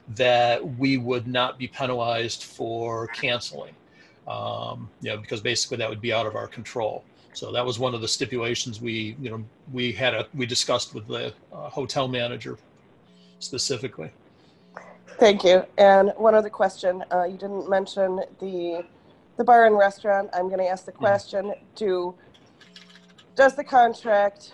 that 0.09 0.77
we 0.77 0.97
would 0.97 1.27
not 1.27 1.57
be 1.57 1.67
penalized 1.67 2.43
for 2.43 3.07
canceling. 3.07 3.73
Um, 4.27 4.89
you 5.01 5.09
know, 5.09 5.17
because 5.17 5.41
basically 5.41 5.77
that 5.77 5.89
would 5.89 6.01
be 6.01 6.13
out 6.13 6.27
of 6.27 6.35
our 6.35 6.47
control. 6.47 7.03
So 7.39 7.53
that 7.53 7.65
was 7.65 7.79
one 7.79 7.95
of 7.95 8.01
the 8.01 8.07
stipulations 8.09 8.81
we, 8.81 9.15
you 9.21 9.29
know, 9.29 9.45
we 9.71 9.93
had 9.93 10.13
a 10.13 10.27
we 10.33 10.45
discussed 10.45 10.93
with 10.93 11.07
the 11.07 11.33
uh, 11.53 11.69
hotel 11.69 12.05
manager 12.05 12.57
specifically. 13.39 14.11
Thank 15.19 15.45
you. 15.45 15.63
And 15.77 16.11
one 16.17 16.35
other 16.35 16.49
question. 16.49 17.01
Uh, 17.09 17.23
you 17.23 17.37
didn't 17.37 17.69
mention 17.69 18.19
the 18.41 18.83
the 19.37 19.45
bar 19.45 19.67
and 19.67 19.77
restaurant. 19.77 20.29
I'm 20.33 20.47
going 20.49 20.59
to 20.59 20.67
ask 20.67 20.83
the 20.83 20.91
question: 20.91 21.53
Do 21.77 22.13
does 23.35 23.55
the 23.55 23.63
contract 23.63 24.51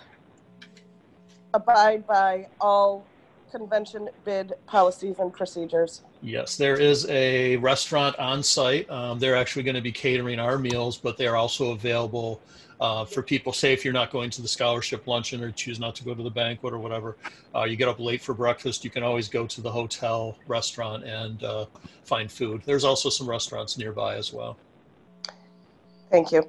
abide 1.54 2.06
by 2.06 2.46
all 2.60 3.04
convention 3.50 4.10
bid 4.24 4.52
policies 4.66 5.18
and 5.18 5.32
procedures? 5.32 6.02
Yes, 6.22 6.56
there 6.56 6.78
is 6.78 7.04
a 7.08 7.56
restaurant 7.56 8.16
on 8.20 8.44
site. 8.44 8.88
Um, 8.88 9.18
they're 9.18 9.34
actually 9.34 9.64
going 9.64 9.74
to 9.74 9.80
be 9.80 9.90
catering 9.90 10.38
our 10.38 10.56
meals, 10.56 10.96
but 10.96 11.18
they're 11.18 11.36
also 11.36 11.72
available 11.72 12.40
uh, 12.80 13.04
for 13.04 13.22
people. 13.22 13.52
Say 13.52 13.72
if 13.72 13.84
you're 13.84 13.94
not 13.94 14.10
going 14.10 14.30
to 14.30 14.42
the 14.42 14.48
scholarship 14.48 15.06
luncheon 15.06 15.42
or 15.42 15.50
choose 15.50 15.80
not 15.80 15.94
to 15.96 16.04
go 16.04 16.14
to 16.14 16.22
the 16.22 16.30
banquet 16.30 16.72
or 16.72 16.78
whatever, 16.78 17.16
uh, 17.54 17.64
you 17.64 17.76
get 17.76 17.88
up 17.88 18.00
late 18.00 18.20
for 18.20 18.34
breakfast. 18.34 18.84
You 18.84 18.90
can 18.90 19.02
always 19.02 19.28
go 19.28 19.46
to 19.46 19.60
the 19.60 19.70
hotel 19.70 20.36
restaurant 20.46 21.04
and 21.04 21.42
uh, 21.42 21.66
find 22.04 22.30
food. 22.30 22.62
There's 22.64 22.84
also 22.84 23.08
some 23.08 23.28
restaurants 23.28 23.78
nearby 23.78 24.16
as 24.16 24.32
well. 24.32 24.56
Thank 26.10 26.32
you. 26.32 26.48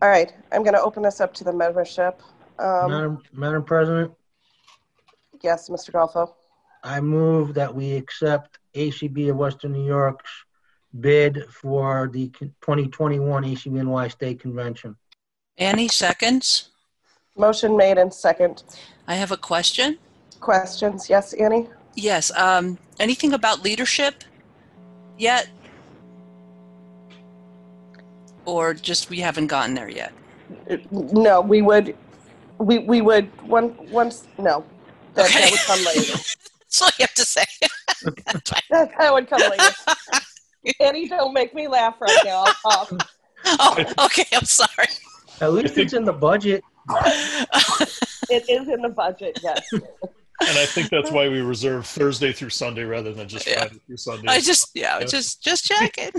All 0.00 0.08
right, 0.08 0.32
I'm 0.52 0.62
going 0.62 0.74
to 0.74 0.82
open 0.82 1.02
this 1.02 1.20
up 1.20 1.34
to 1.34 1.44
the 1.44 1.52
membership. 1.52 2.22
Um, 2.58 2.90
Madam, 2.90 3.22
Madam 3.32 3.64
President, 3.64 4.12
yes, 5.42 5.68
Mr. 5.68 5.90
Golfo. 5.90 6.34
I 6.84 7.00
move 7.00 7.54
that 7.54 7.74
we 7.74 7.94
accept 7.94 8.58
ACB 8.74 9.30
of 9.30 9.36
Western 9.36 9.72
New 9.72 9.84
York's 9.84 10.30
bid 11.00 11.44
for 11.50 12.08
the 12.12 12.28
2021 12.28 13.44
ACBNY 13.44 14.10
State 14.10 14.40
Convention. 14.40 14.96
Annie, 15.58 15.88
seconds. 15.88 16.68
Motion 17.36 17.76
made 17.76 17.98
and 17.98 18.12
second. 18.14 18.62
I 19.06 19.14
have 19.14 19.32
a 19.32 19.36
question. 19.36 19.98
Questions? 20.40 21.10
Yes, 21.10 21.32
Annie? 21.34 21.68
Yes. 21.94 22.30
Um, 22.36 22.78
anything 23.00 23.32
about 23.32 23.62
leadership 23.62 24.22
yet? 25.18 25.48
Or 28.44 28.72
just 28.72 29.10
we 29.10 29.18
haven't 29.18 29.48
gotten 29.48 29.74
there 29.74 29.88
yet? 29.88 30.12
No, 30.90 31.40
we 31.40 31.60
would, 31.60 31.96
we, 32.58 32.78
we 32.78 33.00
would, 33.00 33.28
one, 33.46 33.76
once, 33.90 34.26
no, 34.38 34.64
that, 35.14 35.28
that 35.28 35.50
would 35.50 35.60
come 35.60 35.84
later. 35.84 36.12
That's 36.60 36.82
all 36.82 36.90
you 36.98 37.02
have 37.02 37.14
to 37.14 37.24
say. 37.24 37.44
that, 38.04 38.90
that 38.98 39.12
would 39.12 39.28
come 39.28 39.40
later. 39.40 39.74
Annie, 40.80 41.08
don't 41.08 41.32
make 41.32 41.54
me 41.54 41.66
laugh 41.66 41.96
right 42.00 42.18
now. 42.24 42.44
Oh, 42.64 43.84
okay. 44.04 44.24
I'm 44.32 44.44
sorry. 44.44 44.88
At 45.40 45.52
least 45.52 45.78
it's 45.78 45.92
in 45.92 46.04
the 46.04 46.12
budget. 46.12 46.64
It 48.30 48.46
is 48.46 48.68
in 48.68 48.82
the 48.82 48.90
budget, 48.90 49.38
yes. 49.42 49.66
And 49.72 49.82
I 50.42 50.66
think 50.66 50.90
that's 50.90 51.10
why 51.10 51.30
we 51.30 51.40
reserve 51.40 51.86
Thursday 51.86 52.30
through 52.30 52.50
Sunday 52.50 52.84
rather 52.84 53.12
than 53.14 53.26
just 53.26 53.46
Yeah. 53.46 53.60
Friday 53.60 53.80
through 53.86 53.96
Sunday. 53.96 54.28
I 54.28 54.40
just, 54.40 54.70
yeah, 54.74 55.02
just, 55.04 55.42
just 55.42 55.64
checking. 55.64 56.10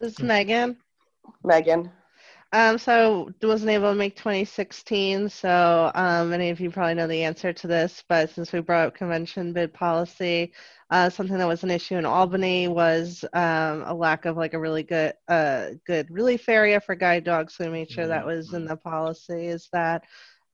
This 0.00 0.12
is 0.12 0.20
Megan. 0.20 0.76
Megan. 1.42 1.90
Um, 2.54 2.76
so 2.76 3.32
wasn't 3.42 3.70
able 3.70 3.90
to 3.90 3.94
make 3.94 4.14
2016. 4.14 5.30
So 5.30 5.90
um, 5.94 6.28
many 6.30 6.50
of 6.50 6.60
you 6.60 6.70
probably 6.70 6.94
know 6.94 7.06
the 7.06 7.24
answer 7.24 7.50
to 7.52 7.66
this, 7.66 8.04
but 8.08 8.28
since 8.28 8.52
we 8.52 8.60
brought 8.60 8.88
up 8.88 8.94
convention 8.94 9.54
bid 9.54 9.72
policy, 9.72 10.52
uh, 10.90 11.08
something 11.08 11.38
that 11.38 11.48
was 11.48 11.64
an 11.64 11.70
issue 11.70 11.96
in 11.96 12.04
Albany 12.04 12.68
was 12.68 13.24
um, 13.32 13.84
a 13.86 13.94
lack 13.94 14.26
of 14.26 14.36
like 14.36 14.52
a 14.52 14.58
really 14.58 14.82
good, 14.82 15.14
uh, 15.28 15.68
good 15.86 16.10
relief 16.10 16.46
area 16.46 16.78
for 16.78 16.94
guide 16.94 17.24
dogs. 17.24 17.54
So 17.54 17.64
we 17.64 17.70
made 17.70 17.90
sure 17.90 18.06
that 18.06 18.26
was 18.26 18.52
in 18.52 18.66
the 18.66 18.76
policy. 18.76 19.46
Is 19.46 19.70
that 19.72 20.04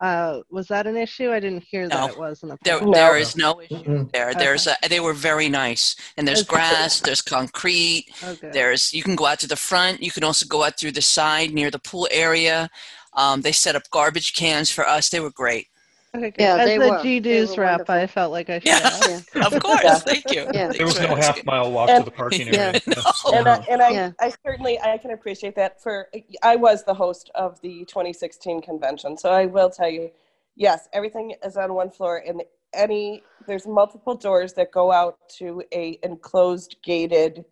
uh, 0.01 0.41
was 0.51 0.68
that 0.68 0.86
an 0.86 0.97
issue? 0.97 1.31
I 1.33 1.41
didn't 1.41 1.65
hear 1.65 1.89
that 1.89 2.10
it 2.10 2.18
was 2.18 2.43
in 2.43 2.49
the 2.51 2.59
There, 2.65 2.78
policy. 2.78 3.01
there 3.01 3.17
is 3.17 3.36
no 3.36 3.60
issue 3.60 3.75
Mm-mm. 3.77 4.12
there. 4.12 4.35
There's 4.35 4.67
a, 4.67 4.77
they 4.89 5.01
were 5.01 5.12
very 5.15 5.49
nice, 5.49 5.97
and 6.17 6.27
there's 6.27 6.43
Okay. 6.43 6.55
grass, 6.57 7.01
there's 7.01 7.23
concrete, 7.23 8.07
Okay. 8.23 8.51
there's 8.52 8.93
you 8.94 9.02
can 9.02 9.17
go 9.17 9.27
out 9.27 9.41
to 9.41 9.49
the 9.49 9.57
front. 9.57 10.02
You 10.02 10.10
can 10.10 10.25
also 10.25 10.47
go 10.47 10.62
out 10.65 10.78
through 10.78 10.93
the 10.93 11.02
side 11.02 11.52
near 11.52 11.70
the 11.70 11.78
pool 11.78 12.09
area. 12.10 12.68
Um, 13.15 13.41
they 13.41 13.52
set 13.52 13.75
up 13.75 13.83
garbage 13.91 14.35
cans 14.35 14.70
for 14.70 14.86
us. 14.86 15.09
They 15.09 15.20
were 15.20 15.31
great. 15.33 15.67
Okay, 16.14 16.30
good. 16.30 16.40
Yeah, 16.42 16.56
As 16.56 16.66
they 16.66 16.78
the 16.78 16.88
were. 16.88 17.02
G 17.02 17.18
They 17.20 17.30
News 17.40 17.56
were 17.56 17.64
rep. 17.64 17.90
I 17.90 18.06
felt 18.06 18.32
like 18.32 18.48
I 18.48 18.58
should 18.60 18.68
Yeah. 18.68 18.80
ask. 18.82 19.36
Of 19.36 19.62
course, 19.62 19.82
Yeah. 19.84 19.94
thank 19.98 20.30
you. 20.32 20.46
Yeah. 20.54 20.68
There 20.68 20.86
was 20.86 20.98
no 21.00 21.14
half 21.14 21.44
mile 21.44 21.70
walk 21.70 21.90
to 21.90 22.02
the 22.02 22.10
parking 22.10 22.48
area. 22.54 22.80
Yeah. 22.86 23.02
And 23.34 23.46
I, 23.48 23.56
and 23.70 23.82
I, 23.82 23.90
Yeah. 23.90 24.10
I 24.20 24.32
certainly 24.44 24.80
I 24.80 24.96
can 24.98 25.10
appreciate 25.10 25.54
that. 25.56 25.82
For 25.82 26.08
I 26.42 26.56
was 26.56 26.84
the 26.84 26.94
host 26.94 27.30
of 27.34 27.60
the 27.60 27.84
2016 27.84 28.62
convention, 28.62 29.18
so 29.18 29.30
I 29.30 29.46
will 29.46 29.68
tell 29.70 29.90
you, 29.90 30.10
yes, 30.56 30.88
everything 30.94 31.34
is 31.44 31.56
on 31.58 31.74
one 31.74 31.90
floor, 31.90 32.22
and 32.26 32.42
any 32.72 33.22
there's 33.46 33.66
multiple 33.66 34.14
doors 34.14 34.54
that 34.54 34.72
go 34.72 34.90
out 34.92 35.18
to 35.38 35.62
a 35.72 35.98
enclosed 36.02 36.76
gated 36.82 37.44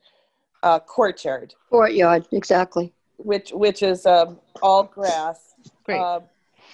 uh, 0.62 0.78
courtyard, 0.78 1.54
Courtyard, 1.70 2.26
exactly. 2.32 2.92
which 3.18 3.50
which 3.50 3.82
is 3.82 4.06
um, 4.06 4.38
all 4.62 4.82
grass. 4.84 5.54
Great. 5.84 6.00
Um, 6.00 6.22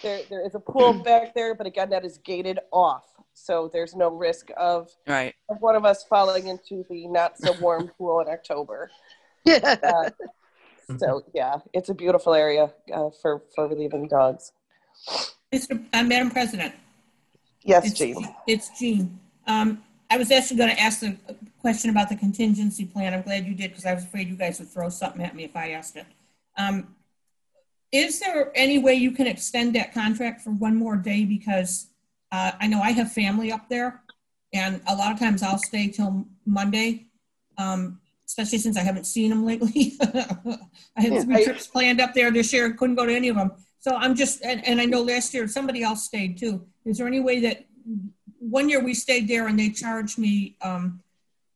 there 0.03 0.21
there 0.31 0.45
is 0.47 0.55
a 0.55 0.61
pool 0.61 0.93
back 1.05 1.35
there, 1.35 1.55
but 1.55 1.67
again, 1.67 1.91
that 1.91 2.05
is 2.05 2.19
gated 2.19 2.59
off, 2.73 3.05
so 3.33 3.69
there's 3.73 3.95
no 3.95 4.09
risk 4.11 4.51
of 4.57 4.91
Right. 5.07 5.35
of 5.49 5.61
one 5.61 5.75
of 5.77 5.85
us 5.85 6.05
falling 6.05 6.47
into 6.49 6.85
the 6.91 7.07
not 7.09 7.39
so 7.39 7.53
warm 7.61 7.89
pool 7.99 8.21
in 8.21 8.29
October. 8.29 8.91
Yeah. 9.45 9.77
Uh, 9.83 10.11
so 10.99 11.23
yeah, 11.35 11.57
it's 11.73 11.89
a 11.89 11.95
beautiful 11.95 12.35
area 12.35 12.73
uh, 12.93 13.11
for 13.21 13.43
for 13.55 13.69
relieving 13.69 14.09
dogs. 14.09 14.53
Mr. 15.53 15.85
Uh, 15.93 16.03
Madam 16.03 16.31
President. 16.31 16.75
Yes, 17.65 17.85
It's- 17.87 17.99
Jean. 17.99 18.35
It's 18.47 18.79
Jean. 18.79 19.19
Um, 19.47 19.83
I 20.11 20.19
was 20.19 20.31
actually 20.31 20.59
going 20.59 20.71
to 20.71 20.81
ask 20.81 21.01
the 21.01 21.17
question 21.61 21.89
about 21.91 22.09
the 22.11 22.17
contingency 22.17 22.85
plan. 22.85 23.15
I'm 23.15 23.23
glad 23.23 23.47
you 23.47 23.55
did 23.55 23.71
because 23.71 23.87
I 23.87 23.95
was 23.95 24.05
afraid 24.05 24.29
you 24.29 24.37
guys 24.37 24.59
would 24.59 24.69
throw 24.69 24.89
something 24.91 25.23
at 25.23 25.35
me 25.35 25.45
if 25.45 25.57
I 25.57 25.71
asked 25.71 25.97
it. 25.97 26.05
Um, 26.59 26.95
is 27.93 28.19
there 28.21 28.51
any 28.55 28.79
way 28.79 28.95
you 28.95 29.13
can 29.13 29.27
extend 29.27 29.75
that 29.75 29.93
contract 29.93 30.41
for 30.41 30.51
one 30.51 30.75
more 30.77 30.97
day? 30.97 31.25
Because 31.25 31.89
uh, 32.33 32.53
I 32.59 32.67
know 32.67 32.81
I 32.81 32.93
have 32.93 33.13
family 33.13 33.53
up 33.53 33.69
there, 33.69 34.03
and 34.55 34.81
a 34.89 34.97
lot 34.97 35.13
of 35.13 35.19
times 35.19 35.43
I'll 35.43 35.59
stay 35.59 35.89
till 35.89 36.25
Monday, 36.47 37.07
um, 37.59 38.01
especially 38.27 38.59
since 38.59 38.79
I 38.79 38.81
haven't 38.83 39.07
seen 39.07 39.29
them 39.31 39.45
lately. 39.45 39.95
I 40.97 41.03
had 41.03 41.13
Yeah. 41.13 41.23
three 41.23 41.37
I- 41.37 41.45
trips 41.45 41.67
planned 41.67 42.01
up 42.01 42.15
there 42.15 42.31
this 42.31 42.53
year, 42.53 42.73
couldn't 42.73 42.97
go 42.97 43.05
to 43.05 43.15
any 43.15 43.29
of 43.29 43.37
them. 43.37 43.53
So 43.79 43.97
I'm 43.97 44.15
just, 44.15 44.43
and, 44.45 44.67
and 44.67 44.81
I 44.81 44.85
know 44.85 45.03
last 45.03 45.35
year 45.35 45.47
somebody 45.49 45.83
else 45.83 46.05
stayed 46.05 46.39
too. 46.39 46.65
Is 46.87 46.99
there 46.99 47.07
any 47.07 47.21
way 47.21 47.41
that 47.41 47.67
one 48.39 48.69
year 48.69 48.83
we 48.83 48.95
stayed 48.95 49.27
there 49.27 49.49
and 49.49 49.59
they 49.59 49.71
charged 49.71 50.19
me, 50.19 50.57
um, 50.63 51.03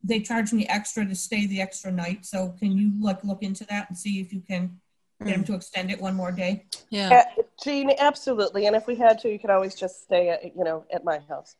they 0.03 0.19
charged 0.19 0.51
me 0.53 0.67
extra 0.67 1.05
to 1.05 1.15
stay 1.15 1.47
the 1.47 1.61
extra 1.61 1.89
night. 1.91 2.25
So 2.25 2.53
can 2.59 2.77
you 2.77 2.91
like 3.01 3.23
look 3.23 3.43
into 3.43 3.65
that 3.67 3.87
and 3.89 3.97
see 3.97 4.19
if 4.19 4.33
you 4.33 4.41
can 4.41 4.77
get 5.25 5.35
them 5.35 5.43
to 5.45 5.53
extend 5.55 5.91
it 5.91 5.99
one 5.99 6.15
more 6.15 6.31
day? 6.31 6.65
Yeah. 6.89 7.23
Uh, 7.37 7.41
Jean, 7.63 7.91
absolutely. 7.97 8.67
And 8.67 8.75
if 8.75 8.87
we 8.87 8.95
had 8.95 9.19
to, 9.19 9.29
you 9.31 9.39
could 9.39 9.49
always 9.49 9.75
just 9.75 10.03
stay 10.03 10.29
at 10.29 10.55
you 10.55 10.63
know 10.63 10.85
at 10.91 11.03
my 11.03 11.19
house. 11.27 11.55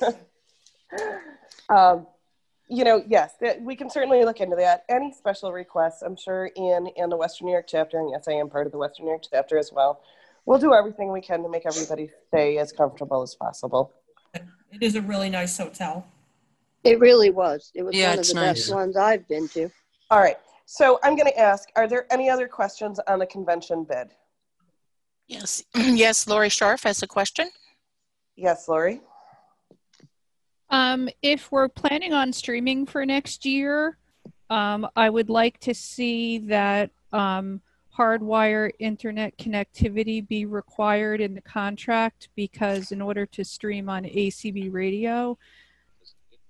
um, 1.68 2.06
you 2.68 2.82
know, 2.82 3.02
yes, 3.06 3.34
that, 3.40 3.62
we 3.62 3.76
can 3.76 3.88
certainly 3.88 4.24
look 4.24 4.40
into 4.40 4.56
that. 4.56 4.84
Any 4.88 5.12
special 5.12 5.52
requests, 5.52 6.02
I'm 6.02 6.16
sure 6.16 6.46
in 6.56 6.88
in 6.96 7.10
the 7.10 7.16
Western 7.16 7.46
New 7.46 7.52
York 7.52 7.66
chapter, 7.68 7.98
and 7.98 8.10
yes, 8.10 8.26
I 8.28 8.32
am 8.32 8.48
part 8.48 8.66
of 8.66 8.72
the 8.72 8.78
Western 8.78 9.06
New 9.06 9.12
York 9.12 9.24
chapter 9.30 9.58
as 9.58 9.70
well. 9.72 10.00
We'll 10.46 10.58
do 10.58 10.74
everything 10.74 11.10
we 11.12 11.20
can 11.20 11.42
to 11.42 11.48
make 11.48 11.66
everybody 11.66 12.10
stay 12.28 12.58
as 12.58 12.72
comfortable 12.72 13.22
as 13.22 13.34
possible. 13.34 13.92
It 14.32 14.82
is 14.82 14.94
a 14.94 15.02
really 15.02 15.28
nice 15.28 15.56
hotel. 15.58 16.06
It 16.84 17.00
really 17.00 17.30
was. 17.30 17.72
It 17.74 17.82
was 17.82 17.96
Yeah, 17.96 18.10
one 18.10 18.14
of 18.14 18.18
it's 18.20 18.28
the 18.28 18.34
nice. 18.36 18.60
best 18.60 18.72
ones 18.72 18.96
I've 18.96 19.26
been 19.26 19.48
to. 19.48 19.68
All 20.08 20.20
right. 20.20 20.36
So 20.66 20.98
I'm 21.02 21.16
going 21.16 21.28
to 21.28 21.38
ask: 21.38 21.70
Are 21.76 21.88
there 21.88 22.12
any 22.12 22.28
other 22.28 22.48
questions 22.48 23.00
on 23.06 23.20
the 23.20 23.26
convention 23.26 23.84
bid? 23.84 24.08
Yes, 25.28 25.64
yes, 25.74 26.26
Lori 26.26 26.48
Scharf 26.48 26.82
has 26.84 27.02
a 27.02 27.06
question. 27.06 27.48
Yes, 28.36 28.68
Lori. 28.68 29.00
Um, 30.68 31.08
if 31.22 31.50
we're 31.52 31.68
planning 31.68 32.12
on 32.12 32.32
streaming 32.32 32.84
for 32.84 33.06
next 33.06 33.46
year, 33.46 33.96
um, 34.50 34.88
I 34.96 35.08
would 35.08 35.30
like 35.30 35.58
to 35.60 35.72
see 35.72 36.38
that 36.38 36.90
um, 37.12 37.60
hardwire 37.96 38.70
internet 38.80 39.38
connectivity 39.38 40.26
be 40.26 40.44
required 40.44 41.20
in 41.20 41.34
the 41.34 41.40
contract 41.40 42.28
because 42.34 42.90
in 42.90 43.00
order 43.00 43.24
to 43.26 43.44
stream 43.44 43.88
on 43.88 44.04
ACB 44.04 44.72
radio, 44.72 45.38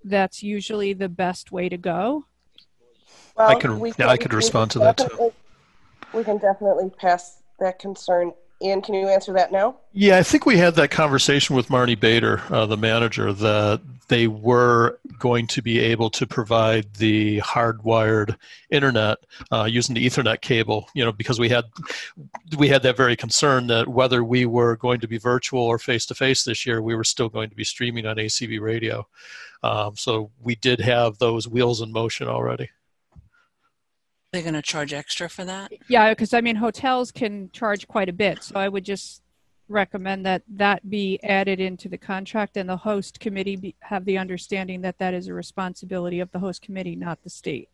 that's 0.04 0.42
usually 0.42 0.94
the 0.94 1.08
best 1.08 1.52
way 1.52 1.68
to 1.68 1.76
go. 1.76 2.24
I 3.36 3.54
can- 3.54 3.78
we 3.78 3.92
yeah, 3.98 4.08
I 4.08 4.16
could 4.16 4.32
respond 4.32 4.70
can 4.70 4.80
to 4.80 4.86
that, 4.86 4.98
too. 4.98 5.32
We 6.12 6.24
can 6.24 6.38
definitely 6.38 6.90
pass 6.90 7.42
that 7.58 7.78
concern. 7.78 8.32
Ian, 8.62 8.80
can 8.80 8.94
you 8.94 9.08
answer 9.08 9.34
that 9.34 9.52
now? 9.52 9.76
Yeah, 9.92 10.16
I 10.16 10.22
think 10.22 10.46
we 10.46 10.56
had 10.56 10.76
that 10.76 10.90
conversation 10.90 11.54
with 11.54 11.68
Marnie 11.68 11.98
Bader, 11.98 12.42
uh, 12.48 12.64
the 12.64 12.76
manager, 12.76 13.32
that 13.32 13.82
they 14.08 14.28
were 14.28 14.98
going 15.18 15.46
to 15.48 15.60
be 15.60 15.78
able 15.78 16.08
to 16.10 16.26
provide 16.26 16.94
the 16.94 17.38
hardwired 17.40 18.36
internet 18.70 19.18
uh, 19.52 19.64
using 19.64 19.94
the 19.94 20.06
Ethernet 20.06 20.40
cable. 20.40 20.88
You 20.94 21.04
know, 21.04 21.12
because 21.12 21.38
we 21.38 21.48
had 21.48 21.64
we 22.56 22.68
had 22.68 22.82
that 22.84 22.96
very 22.96 23.16
concern 23.16 23.66
that 23.66 23.88
whether 23.88 24.24
we 24.24 24.46
were 24.46 24.76
going 24.76 25.00
to 25.00 25.08
be 25.08 25.18
virtual 25.18 25.62
or 25.62 25.78
face 25.78 26.06
to 26.06 26.14
face 26.14 26.44
this 26.44 26.64
year, 26.64 26.80
we 26.80 26.94
were 26.94 27.04
still 27.04 27.28
going 27.28 27.50
to 27.50 27.56
be 27.56 27.64
streaming 27.64 28.06
on 28.06 28.16
ACB 28.16 28.60
radio. 28.60 29.06
Um, 29.62 29.96
so 29.96 30.30
we 30.40 30.54
did 30.54 30.80
have 30.80 31.18
those 31.18 31.48
wheels 31.48 31.80
in 31.82 31.92
motion 31.92 32.28
already. 32.28 32.70
They're 34.32 34.42
going 34.42 34.54
to 34.54 34.62
charge 34.62 34.92
extra 34.92 35.28
for 35.28 35.44
that? 35.44 35.72
Yeah, 35.88 36.10
because 36.10 36.34
I 36.34 36.40
mean, 36.40 36.56
hotels 36.56 37.12
can 37.12 37.50
charge 37.52 37.86
quite 37.88 38.08
a 38.08 38.12
bit. 38.12 38.42
So 38.42 38.56
I 38.56 38.68
would 38.68 38.84
just 38.84 39.22
recommend 39.68 40.26
that 40.26 40.42
that 40.48 40.88
be 40.88 41.18
added 41.22 41.58
into 41.60 41.88
the 41.88 41.98
contract 41.98 42.56
and 42.56 42.68
the 42.68 42.76
host 42.76 43.18
committee 43.20 43.56
be, 43.56 43.74
have 43.80 44.04
the 44.04 44.18
understanding 44.18 44.80
that 44.82 44.98
that 44.98 45.14
is 45.14 45.28
a 45.28 45.34
responsibility 45.34 46.20
of 46.20 46.30
the 46.32 46.38
host 46.38 46.62
committee, 46.62 46.96
not 46.96 47.22
the 47.22 47.30
state. 47.30 47.68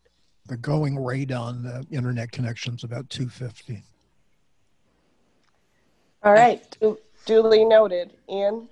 The 0.47 0.57
going 0.57 1.01
rate 1.03 1.31
on 1.31 1.63
the 1.63 1.85
internet 1.91 2.31
connection's 2.31 2.83
about 2.83 3.09
250. 3.09 3.83
All 6.23 6.33
right, 6.33 6.63
du- 6.79 6.97
duly 7.25 7.65
noted. 7.65 8.11
Ian, 8.29 8.67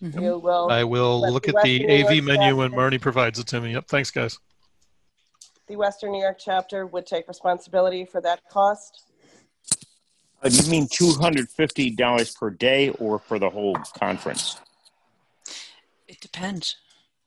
Mm-hmm. 0.00 0.20
you 0.20 0.38
will. 0.38 0.70
I 0.70 0.84
will 0.84 1.20
look 1.32 1.48
at 1.48 1.56
the 1.64 1.84
AV 1.90 2.22
menu 2.22 2.54
when 2.54 2.70
Marnie 2.70 3.00
provides 3.00 3.40
it 3.40 3.48
to 3.48 3.60
me. 3.60 3.72
Yep, 3.72 3.88
thanks, 3.88 4.12
guys. 4.12 4.38
The 5.68 5.76
Western 5.76 6.12
New 6.12 6.20
York 6.22 6.38
chapter 6.38 6.86
would 6.86 7.06
take 7.06 7.28
responsibility 7.28 8.04
for 8.04 8.20
that 8.22 8.40
cost. 8.50 9.02
Uh, 10.42 10.48
you 10.50 10.70
mean 10.70 10.88
two 10.90 11.12
hundred 11.12 11.48
fifty 11.50 11.90
dollars 11.90 12.34
per 12.34 12.48
day, 12.50 12.90
or 12.90 13.18
for 13.18 13.38
the 13.38 13.50
whole 13.50 13.74
conference? 13.98 14.58
It 16.06 16.20
depends. 16.20 16.76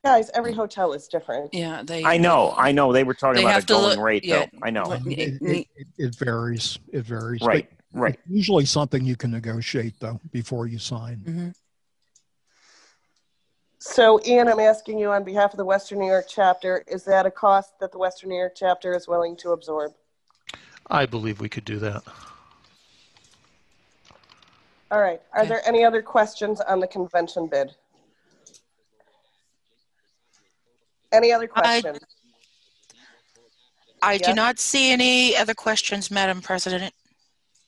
Guys, 0.04 0.32
every 0.34 0.54
hotel 0.54 0.94
is 0.94 1.08
different. 1.08 1.54
Yeah, 1.54 1.84
they. 1.86 2.04
I 2.04 2.18
know, 2.18 2.56
I 2.58 2.72
know. 2.72 2.92
They 2.92 3.04
were 3.04 3.14
talking 3.14 3.44
They 3.44 3.50
about 3.52 3.64
a 3.64 3.66
going 3.68 3.84
look- 3.98 4.00
rate, 4.00 4.24
yeah. 4.26 4.46
though. 4.52 4.60
I 4.64 4.70
know. 4.72 4.92
It, 5.06 5.42
it, 5.42 5.68
it, 5.76 5.88
it 5.98 6.16
varies. 6.16 6.80
It 6.92 7.06
varies. 7.06 7.42
Right, 7.42 7.70
But 7.94 8.00
right. 8.00 8.20
Usually 8.28 8.66
something 8.66 9.06
you 9.06 9.16
can 9.16 9.30
negotiate 9.30 10.00
though 10.00 10.20
before 10.32 10.66
you 10.66 10.80
sign. 10.80 11.18
Mm-hmm. 11.18 11.50
So, 13.84 14.22
Ian, 14.28 14.48
I'm 14.48 14.60
asking 14.60 15.00
you 15.00 15.10
on 15.10 15.24
behalf 15.24 15.54
of 15.54 15.58
the 15.58 15.66
Western 15.66 15.98
New 15.98 16.06
York 16.06 16.28
chapter, 16.30 16.84
is 16.88 17.04
that 17.06 17.26
a 17.26 17.32
cost 17.32 17.80
that 17.80 17.92
the 17.92 17.98
Western 17.98 18.30
New 18.30 18.36
York 18.36 18.54
chapter 18.56 18.94
is 18.94 19.08
willing 19.08 19.36
to 19.38 19.54
absorb? 19.54 19.92
I 20.86 21.08
believe 21.08 21.42
we 21.42 21.50
could 21.50 21.66
do 21.66 21.80
that. 21.80 22.04
All 24.92 25.02
right. 25.02 25.20
Are 25.34 25.48
there 25.48 25.68
any 25.68 25.84
other 25.84 26.04
questions 26.04 26.62
on 26.62 26.80
the 26.80 26.86
convention 26.86 27.48
bid? 27.48 27.72
Any 31.12 31.32
other 31.32 31.48
questions? 31.48 31.98
I 34.04 34.20
do 34.20 34.26
Yes? 34.28 34.36
not 34.36 34.60
see 34.60 34.92
any 34.92 35.36
other 35.36 35.56
questions, 35.56 36.12
Madam 36.12 36.40
President. 36.40 36.94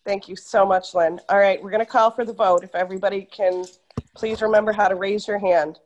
Thank 0.05 0.29
you 0.29 0.35
so 0.35 0.63
much, 0.63 0.93
Lynn. 0.93 1.19
All 1.27 1.39
right, 1.39 1.61
we're 1.63 1.71
going 1.71 1.83
to 1.83 1.91
call 1.91 2.11
for 2.11 2.23
the 2.23 2.33
vote. 2.33 2.63
If 2.63 2.75
everybody 2.75 3.23
can 3.23 3.65
please 4.15 4.43
remember 4.43 4.71
how 4.71 4.87
to 4.87 4.95
raise 4.95 5.27
your 5.27 5.39
hand. 5.39 5.79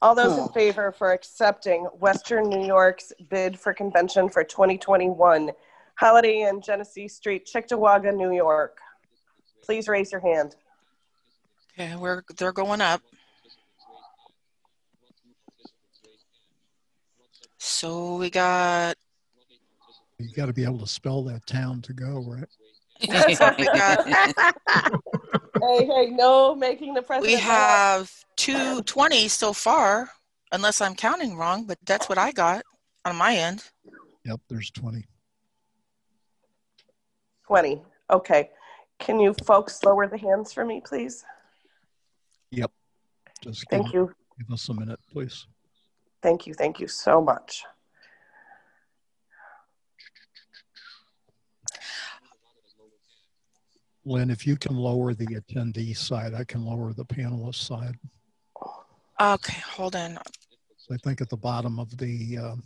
All 0.00 0.14
those 0.14 0.38
in 0.38 0.44
hmm. 0.44 0.52
favor 0.52 0.92
for 0.92 1.12
accepting 1.12 1.84
Western 1.98 2.48
New 2.48 2.64
York's 2.64 3.12
bid 3.28 3.58
for 3.58 3.74
convention 3.74 4.28
for 4.28 4.44
2021, 4.44 5.50
Holiday 5.96 6.42
Inn, 6.48 6.60
Genesee 6.60 7.08
Street, 7.08 7.48
Cheektowaga, 7.52 8.14
New 8.14 8.32
York. 8.32 8.78
Please 9.64 9.88
raise 9.88 10.12
your 10.12 10.20
hand. 10.20 10.54
Okay, 11.78 11.96
we're 11.96 12.22
they're 12.36 12.52
going 12.52 12.80
up. 12.80 13.02
So 17.58 18.16
we 18.16 18.30
got 18.30 18.96
You 20.18 20.30
got 20.34 20.46
to 20.46 20.52
be 20.52 20.64
able 20.64 20.78
to 20.78 20.86
spell 20.86 21.22
that 21.24 21.46
town 21.46 21.82
to 21.82 21.92
go, 21.92 22.24
right? 22.26 22.48
That's 23.06 23.40
what 23.40 23.58
we 23.58 23.64
hey, 25.62 25.86
hey, 25.86 26.10
no 26.10 26.54
making 26.54 26.94
the 26.94 27.02
president. 27.02 27.26
we 27.26 27.36
laugh. 27.36 27.44
have 27.44 28.24
two 28.36 28.82
twenty 28.82 29.28
so 29.28 29.52
far, 29.52 30.10
unless 30.52 30.80
I'm 30.80 30.94
counting 30.94 31.36
wrong, 31.36 31.64
but 31.64 31.78
that's 31.86 32.08
what 32.08 32.18
I 32.18 32.32
got 32.32 32.64
on 33.04 33.16
my 33.16 33.34
end. 33.36 33.64
Yep, 34.24 34.40
there's 34.48 34.70
20. 34.70 35.04
20. 37.46 37.82
Okay. 38.10 38.50
Can 38.98 39.20
you 39.20 39.34
folks 39.44 39.82
lower 39.84 40.06
the 40.06 40.18
hands 40.18 40.52
for 40.52 40.64
me, 40.64 40.82
please? 40.84 41.24
Yep. 42.50 42.70
Just 43.42 43.64
Thank 43.70 43.86
give, 43.86 43.94
you. 43.94 44.14
give 44.38 44.52
us 44.52 44.68
a 44.68 44.74
minute, 44.74 44.98
please. 45.10 45.46
Thank 46.20 46.46
you. 46.46 46.54
Thank 46.54 46.80
you 46.80 46.88
so 46.88 47.22
much. 47.22 47.64
Lynn, 54.08 54.30
if 54.30 54.46
you 54.46 54.56
can 54.56 54.74
lower 54.74 55.12
the 55.12 55.26
attendee 55.26 55.94
side, 55.94 56.32
I 56.32 56.42
can 56.44 56.64
lower 56.64 56.94
the 56.94 57.04
panelist 57.04 57.56
side. 57.56 57.94
Okay, 59.20 59.60
hold 59.66 59.94
on. 59.94 60.18
I 60.90 60.96
think 61.04 61.20
at 61.20 61.28
the 61.28 61.36
bottom 61.36 61.78
of 61.78 61.94
the 61.98 62.38
um, 62.38 62.62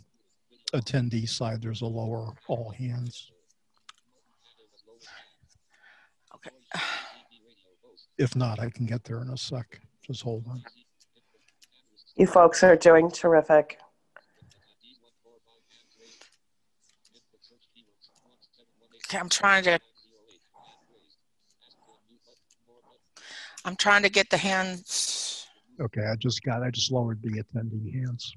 attendee 0.73 1.27
side, 1.27 1.61
there's 1.61 1.81
a 1.81 1.85
lower 1.85 2.33
all 2.47 2.69
hands. 2.69 3.31
Okay. 6.33 6.51
If 8.17 8.35
not, 8.37 8.59
I 8.59 8.69
can 8.69 8.85
get 8.85 9.03
there 9.03 9.21
in 9.21 9.29
a 9.29 9.37
sec. 9.37 9.81
Just 10.07 10.21
hold 10.21 10.45
on. 10.47 10.63
You 12.15 12.27
folks 12.27 12.63
are 12.63 12.77
doing 12.77 13.11
terrific. 13.11 13.79
Okay, 19.07 19.17
I'm 19.17 19.29
trying 19.29 19.65
to. 19.65 19.79
I'm 23.65 23.75
trying 23.75 24.03
to 24.03 24.09
get 24.09 24.29
the 24.29 24.37
hands. 24.37 25.47
Okay, 25.79 26.05
I 26.05 26.15
just 26.15 26.43
got, 26.43 26.63
I 26.63 26.69
just 26.69 26.91
lowered 26.91 27.21
the 27.21 27.39
attending 27.39 27.91
hands. 27.91 28.35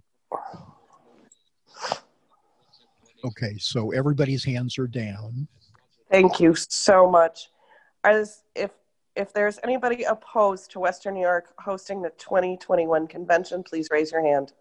Okay, 3.25 3.57
so 3.59 3.91
everybody's 3.91 4.45
hands 4.45 4.79
are 4.79 4.87
down. 4.87 5.49
Thank 6.11 6.39
you 6.39 6.55
so 6.55 7.11
much. 7.11 7.51
As 8.05 8.43
if 8.55 8.71
if 9.17 9.33
there's 9.33 9.59
anybody 9.65 10.05
opposed 10.05 10.71
to 10.73 10.81
Western 10.81 11.15
New 11.15 11.23
York 11.23 11.55
hosting 11.59 12.03
the 12.03 12.11
2021 12.11 13.09
convention, 13.09 13.63
please 13.63 13.89
raise 13.91 14.13
your 14.13 14.23
hand. 14.23 14.53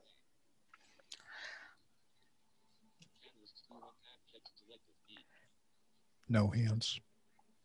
No 6.29 6.49
hands. 6.49 6.99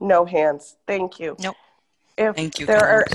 No 0.01 0.25
hands. 0.25 0.77
Thank 0.87 1.19
you. 1.19 1.37
Nope. 1.39 1.57
If 2.20 2.36
Thank 2.36 2.60
you, 2.60 2.66
there 2.66 2.86
are 2.86 3.07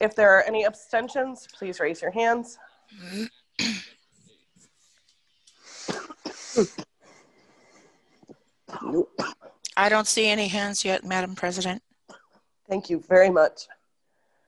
if 0.00 0.14
there 0.14 0.30
are 0.30 0.44
any 0.44 0.64
abstentions, 0.64 1.48
please 1.52 1.80
raise 1.80 2.00
your 2.00 2.12
hands. 2.12 2.56
I 9.76 9.88
don't 9.88 10.06
see 10.06 10.28
any 10.28 10.46
hands 10.46 10.84
yet, 10.84 11.04
Madam 11.04 11.34
President. 11.34 11.82
Thank 12.68 12.88
you 12.88 13.02
very 13.08 13.28
much. 13.28 13.66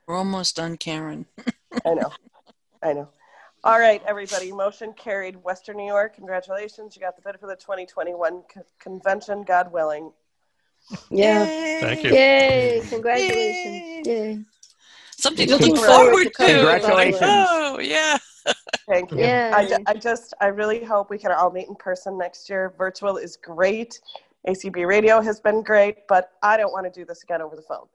We're 0.06 0.14
almost 0.14 0.54
done, 0.54 0.76
Karen. 0.76 1.26
I 1.84 1.94
know. 1.94 2.12
I 2.84 2.92
know. 2.92 3.08
All 3.64 3.80
right, 3.80 4.00
everybody. 4.06 4.52
Motion 4.52 4.92
carried. 4.92 5.42
Western 5.42 5.78
New 5.78 5.86
York, 5.86 6.14
congratulations. 6.14 6.94
You 6.94 7.02
got 7.02 7.16
the 7.16 7.22
bid 7.22 7.40
for 7.40 7.48
the 7.48 7.56
2021 7.56 8.42
co- 8.54 8.62
convention, 8.78 9.42
God 9.42 9.72
willing. 9.72 10.12
Yeah. 11.10 11.44
Thank 11.80 12.04
you. 12.04 12.10
Yay. 12.12 12.82
Congratulations. 12.88 14.06
Yay. 14.06 14.44
Something 15.16 15.48
to 15.48 15.56
look 15.56 15.76
forward 15.76 15.86
forward 15.86 16.24
to 16.24 16.30
to. 16.30 16.36
coming 16.36 16.64
back. 16.64 16.80
Congratulations. 16.82 17.20
Oh, 17.22 17.78
yeah. 17.80 18.18
Thank 18.88 19.12
you. 19.12 19.18
Yay. 19.18 19.50
I, 19.52 19.78
I 19.86 19.94
just, 19.94 20.34
I 20.40 20.46
really 20.46 20.82
hope 20.82 21.10
we 21.10 21.18
can 21.18 21.30
all 21.32 21.50
meet 21.50 21.68
in 21.68 21.74
person 21.74 22.18
next 22.18 22.48
year. 22.48 22.74
Virtual 22.76 23.16
is 23.18 23.36
great. 23.36 24.00
ACB 24.48 24.86
radio 24.86 25.20
has 25.20 25.40
been 25.40 25.62
great, 25.62 26.08
but 26.08 26.32
I 26.42 26.56
don't 26.56 26.72
want 26.72 26.92
to 26.92 27.00
do 27.00 27.04
this 27.04 27.22
again 27.22 27.42
over 27.42 27.56
the 27.56 27.62
phone. 27.62 27.86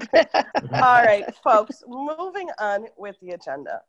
All 0.74 1.02
right, 1.02 1.24
folks, 1.42 1.82
moving 1.88 2.48
on 2.58 2.86
with 2.96 3.16
the 3.20 3.30
agenda. 3.30 3.80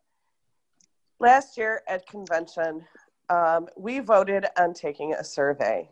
Last 1.19 1.57
year 1.57 1.81
at 1.87 2.07
convention, 2.07 2.85
um, 3.29 3.67
we 3.77 3.99
voted 3.99 4.45
on 4.57 4.73
taking 4.73 5.13
a 5.13 5.23
survey. 5.23 5.89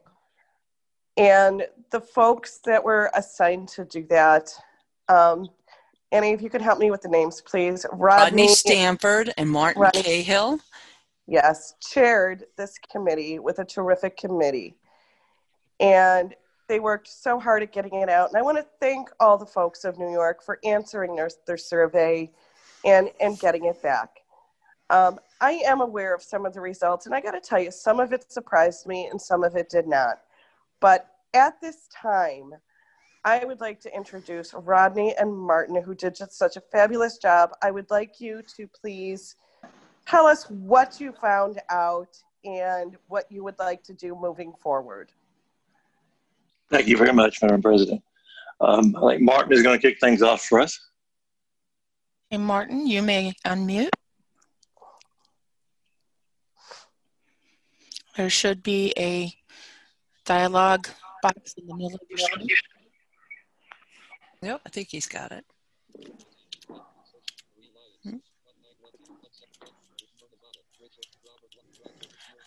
And 1.18 1.68
the 1.92 2.00
folks 2.00 2.60
that 2.66 2.84
were 2.84 3.10
assigned 3.16 3.70
to 3.70 3.86
do 3.86 4.06
that, 4.10 4.52
um, 5.10 5.50
Annie, 6.12 6.32
if 6.32 6.42
you 6.42 6.50
could 6.50 6.62
help 6.62 6.80
me 6.80 6.92
with 6.92 7.02
the 7.02 7.10
names, 7.10 7.42
please. 7.42 7.86
Rodney 7.92 8.48
Stanford 8.48 9.34
and 9.38 9.50
Martin 9.50 9.82
Rodney- 9.82 10.04
Cahill. 10.04 10.60
yes, 11.26 11.74
chaired 11.82 12.46
this 12.56 12.78
committee 12.92 13.40
with 13.40 13.60
a 13.60 13.66
terrific 13.66 14.16
committee. 14.16 14.78
And 15.80 16.36
they 16.68 16.80
worked 16.80 17.08
so 17.08 17.40
hard 17.40 17.64
at 17.64 17.72
getting 17.72 17.96
it 17.96 18.10
out. 18.10 18.30
And 18.30 18.38
I 18.38 18.42
want 18.42 18.58
to 18.58 18.66
thank 18.80 19.10
all 19.20 19.38
the 19.38 19.46
folks 19.46 19.86
of 19.86 19.98
New 19.98 20.12
York 20.12 20.44
for 20.44 20.60
answering 20.64 21.16
their, 21.16 21.30
their 21.46 21.58
survey 21.58 22.30
and, 22.86 23.10
and 23.20 23.40
getting 23.40 23.66
it 23.66 23.82
back. 23.82 24.22
Um, 24.90 25.20
I 25.42 25.54
am 25.66 25.82
aware 25.82 26.14
of 26.14 26.22
some 26.22 26.46
of 26.46 26.54
the 26.54 26.62
results, 26.62 27.06
and 27.06 27.14
I 27.16 27.20
got 27.20 27.32
to 27.32 27.42
tell 27.42 27.60
you, 27.60 27.72
some 27.72 28.00
of 28.00 28.14
it 28.14 28.32
surprised 28.32 28.88
me 28.88 29.08
and 29.08 29.22
some 29.22 29.44
of 29.44 29.56
it 29.56 29.70
did 29.70 29.88
not. 29.88 30.22
But 30.80 31.08
at 31.34 31.60
this 31.62 31.88
time, 31.94 32.54
I 33.26 33.44
would 33.44 33.60
like 33.60 33.80
to 33.82 33.96
introduce 33.96 34.54
Rodney 34.54 35.16
and 35.18 35.36
Martin, 35.36 35.82
who 35.82 35.94
did 35.94 36.16
just 36.16 36.38
such 36.38 36.56
a 36.56 36.62
fabulous 36.62 37.18
job. 37.18 37.52
I 37.62 37.72
would 37.72 37.90
like 37.90 38.22
you 38.22 38.42
to 38.56 38.68
please 38.68 39.36
tell 40.08 40.26
us 40.26 40.50
what 40.50 41.02
you 41.02 41.12
found 41.12 41.60
out 41.70 42.18
and 42.46 42.96
what 43.08 43.30
you 43.30 43.44
would 43.44 43.60
like 43.60 43.84
to 43.84 43.94
do 43.94 44.16
moving 44.16 44.54
forward. 44.62 45.12
Thank 46.70 46.88
you 46.88 46.98
very 46.98 47.14
much, 47.14 47.42
Madam 47.42 47.62
President. 47.62 48.02
Um, 48.62 48.96
I 48.96 49.12
think 49.12 49.22
Martin 49.22 49.54
is 49.54 49.62
going 49.62 49.80
to 49.80 49.82
kick 49.82 50.00
things 50.00 50.22
off 50.22 50.44
for 50.44 50.60
us. 50.60 50.80
Hey, 52.30 52.38
Martin, 52.38 52.88
you 52.88 53.02
may 53.02 53.34
unmute. 53.46 53.90
There 58.16 58.30
should 58.30 58.64
be 58.64 58.94
a 58.98 59.32
dialogue 60.28 60.88
box 61.24 61.56
in 61.58 61.66
the 61.66 61.76
middle 61.76 61.96
of 61.96 62.02
your 62.10 62.20
screen. 62.20 62.48
Yep, 64.44 64.62
I 64.66 64.70
think 64.70 64.90
he's 64.90 65.08
got 65.08 65.32
it. 65.32 65.46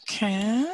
Okay. 0.03 0.67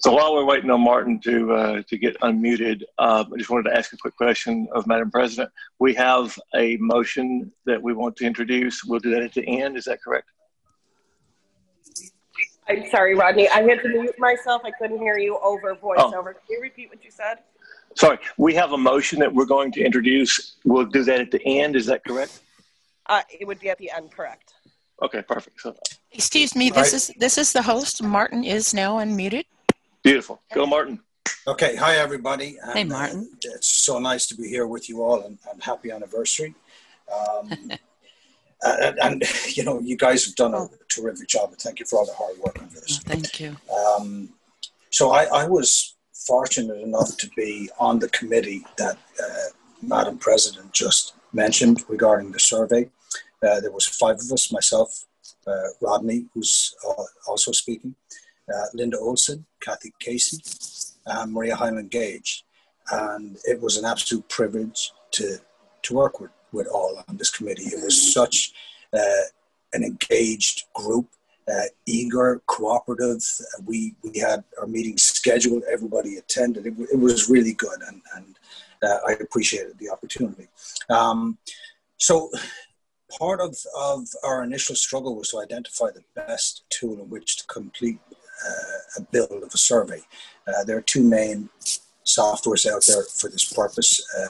So 0.00 0.12
while 0.12 0.34
we're 0.34 0.44
waiting 0.44 0.70
on 0.70 0.80
Martin 0.80 1.20
to 1.20 1.52
uh, 1.52 1.82
to 1.88 1.98
get 1.98 2.18
unmuted, 2.20 2.82
uh, 2.98 3.24
I 3.32 3.36
just 3.36 3.50
wanted 3.50 3.70
to 3.70 3.76
ask 3.76 3.92
a 3.92 3.96
quick 3.96 4.16
question 4.16 4.68
of 4.72 4.86
Madam 4.86 5.10
President. 5.10 5.50
We 5.80 5.94
have 5.94 6.38
a 6.54 6.76
motion 6.78 7.52
that 7.66 7.80
we 7.80 7.92
want 7.92 8.16
to 8.16 8.26
introduce. 8.26 8.84
We'll 8.84 9.00
do 9.00 9.10
that 9.10 9.22
at 9.22 9.32
the 9.34 9.46
end. 9.46 9.76
Is 9.76 9.84
that 9.84 10.02
correct? 10.02 10.28
I'm 12.68 12.88
sorry, 12.90 13.14
Rodney. 13.14 13.48
I 13.48 13.62
had 13.62 13.82
to 13.82 13.88
mute 13.88 14.14
myself. 14.18 14.62
I 14.64 14.70
couldn't 14.72 14.98
hear 14.98 15.18
you 15.18 15.38
over 15.38 15.74
voiceover. 15.74 16.34
Can 16.34 16.42
you 16.50 16.60
repeat 16.60 16.90
what 16.90 17.02
you 17.02 17.10
said? 17.10 17.38
Sorry, 17.94 18.18
we 18.36 18.54
have 18.54 18.72
a 18.72 18.78
motion 18.78 19.18
that 19.20 19.32
we're 19.32 19.46
going 19.46 19.72
to 19.72 19.82
introduce. 19.82 20.56
We'll 20.64 20.84
do 20.84 21.02
that 21.04 21.20
at 21.20 21.30
the 21.30 21.40
end. 21.44 21.76
Is 21.76 21.86
that 21.86 22.04
correct? 22.04 22.40
Uh, 23.06 23.22
it 23.40 23.46
would 23.46 23.58
be 23.58 23.70
at 23.70 23.78
the 23.78 23.90
end, 23.90 24.10
correct? 24.12 24.52
Okay, 25.02 25.22
perfect. 25.22 25.60
So, 25.60 25.74
Excuse 26.12 26.54
me, 26.54 26.70
this 26.70 26.92
is 26.92 27.12
this 27.18 27.38
is 27.38 27.52
the 27.52 27.62
host. 27.62 28.02
Martin 28.02 28.44
is 28.44 28.74
now 28.74 28.98
unmuted. 28.98 29.44
beautiful. 30.02 30.40
Go, 30.52 30.66
Martin. 30.66 31.00
Okay, 31.48 31.76
hi 31.76 31.96
everybody. 31.96 32.58
Hey, 32.74 32.82
And, 32.82 32.92
uh, 32.92 32.96
Martin. 32.98 33.30
it's 33.40 33.68
so 33.68 33.98
nice 33.98 34.26
to 34.26 34.34
be 34.34 34.46
here 34.48 34.66
with 34.66 34.90
you 34.90 35.02
all 35.02 35.22
and, 35.22 35.38
and 35.50 35.62
happy 35.62 35.90
anniversary. 35.90 36.54
Um, 37.12 37.72
Uh, 38.60 38.92
and, 39.00 39.22
you 39.56 39.62
know, 39.62 39.78
you 39.78 39.96
guys 39.96 40.24
have 40.24 40.34
done 40.34 40.52
a 40.52 40.68
terrific 40.88 41.28
job. 41.28 41.50
And 41.50 41.60
thank 41.60 41.78
you 41.78 41.86
for 41.86 42.00
all 42.00 42.06
the 42.06 42.12
hard 42.12 42.36
work 42.38 42.60
on 42.60 42.68
this. 42.70 42.98
Thank 43.04 43.38
you. 43.38 43.56
Um, 43.72 44.30
so 44.90 45.12
I, 45.12 45.26
I, 45.26 45.46
was 45.46 45.94
fortunate 46.12 46.80
enough 46.82 47.16
to 47.18 47.30
be 47.36 47.70
on 47.78 48.00
the 48.00 48.08
committee 48.08 48.64
that 48.76 48.98
uh, 49.22 49.46
Madam 49.80 50.18
President 50.18 50.72
just 50.72 51.14
mentioned 51.32 51.84
regarding 51.86 52.32
the 52.32 52.40
survey. 52.40 52.90
Uh, 53.46 53.60
there 53.60 53.70
was 53.70 53.86
five 53.86 54.16
of 54.16 54.32
us, 54.32 54.50
myself, 54.50 55.06
uh, 55.46 55.68
Rodney, 55.80 56.26
who's 56.34 56.74
uh, 56.84 57.04
also 57.28 57.52
speaking, 57.52 57.94
uh, 58.52 58.64
Linda 58.74 58.98
Olson, 58.98 59.46
Kathy 59.60 59.94
Casey, 60.00 60.42
and 61.08 61.32
Maria 61.32 61.56
Highland 61.56 61.90
Gage. 61.90 62.44
And 62.90 63.36
it 63.44 63.60
was 63.60 63.76
an 63.76 63.84
absolute 63.84 64.28
privilege 64.28 64.92
to, 65.12 65.38
to 65.82 65.94
work 65.94 66.20
with, 66.20 66.30
with 66.52 66.66
all 66.68 67.02
on 67.08 67.16
this 67.16 67.30
committee. 67.30 67.64
It 67.64 67.84
was 67.84 68.12
such 68.12 68.52
uh, 68.92 69.26
an 69.72 69.84
engaged 69.84 70.64
group, 70.74 71.08
uh, 71.46 71.68
eager, 71.86 72.40
cooperative. 72.46 73.22
We, 73.64 73.94
we 74.02 74.18
had 74.18 74.44
our 74.60 74.66
meetings 74.66 75.02
scheduled, 75.02 75.64
everybody 75.70 76.16
attended. 76.16 76.66
It, 76.66 76.74
it 76.92 76.98
was 76.98 77.28
really 77.28 77.52
good, 77.54 77.80
and, 77.86 78.00
and 78.16 78.38
uh, 78.82 78.98
I 79.06 79.12
appreciated 79.12 79.78
the 79.78 79.90
opportunity. 79.90 80.48
Um, 80.88 81.38
so 81.96 82.30
part 83.18 83.40
of, 83.40 83.56
of 83.76 84.08
our 84.24 84.42
initial 84.44 84.76
struggle 84.76 85.16
was 85.16 85.30
to 85.30 85.40
identify 85.40 85.90
the 85.90 86.04
best 86.14 86.62
tool 86.70 86.94
in 86.94 87.10
which 87.10 87.38
to 87.38 87.46
complete 87.46 87.98
uh, 88.12 88.98
a 88.98 89.00
build 89.00 89.42
of 89.42 89.52
a 89.52 89.58
survey. 89.58 90.00
Uh, 90.48 90.64
there 90.64 90.78
are 90.78 90.82
two 90.82 91.04
main 91.04 91.48
softwares 92.06 92.66
out 92.66 92.84
there 92.86 93.02
for 93.02 93.28
this 93.28 93.44
purpose. 93.44 94.02
Uh, 94.18 94.28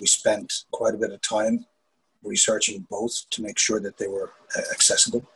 we 0.00 0.06
spent 0.06 0.64
quite 0.70 0.94
a 0.94 0.98
bit 0.98 1.12
of 1.12 1.20
time 1.22 1.66
researching 2.22 2.86
both 2.88 3.28
to 3.30 3.42
make 3.42 3.58
sure 3.58 3.80
that 3.80 3.98
they 3.98 4.08
were 4.08 4.32
uh, 4.56 4.62
accessible, 4.72 5.28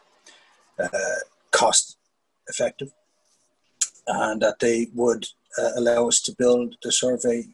uh, 0.78 0.88
cost 1.50 1.96
effective, 2.48 2.92
and 4.06 4.40
that 4.40 4.58
they 4.60 4.88
would 4.94 5.26
uh, 5.58 5.70
allow 5.76 6.08
us 6.08 6.20
to 6.20 6.34
build 6.38 6.76
the 6.82 6.92
survey 6.92 7.44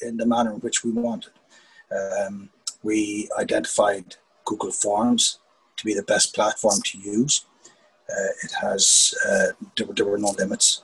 in 0.00 0.16
the 0.16 0.26
manner 0.26 0.52
in 0.52 0.60
which 0.60 0.84
we 0.84 0.92
wanted. 0.92 1.32
Um, 1.90 2.50
we 2.82 3.28
identified 3.38 4.16
Google 4.44 4.72
Forms 4.72 5.38
to 5.76 5.84
be 5.84 5.94
the 5.94 6.02
best 6.02 6.34
platform 6.34 6.80
to 6.84 6.98
use. 6.98 7.46
Uh, 8.08 8.32
it 8.42 8.52
has, 8.60 9.14
uh, 9.26 9.46
there, 9.76 9.86
there, 9.96 10.04
were 10.04 10.18
no 10.18 10.34
limits 10.38 10.82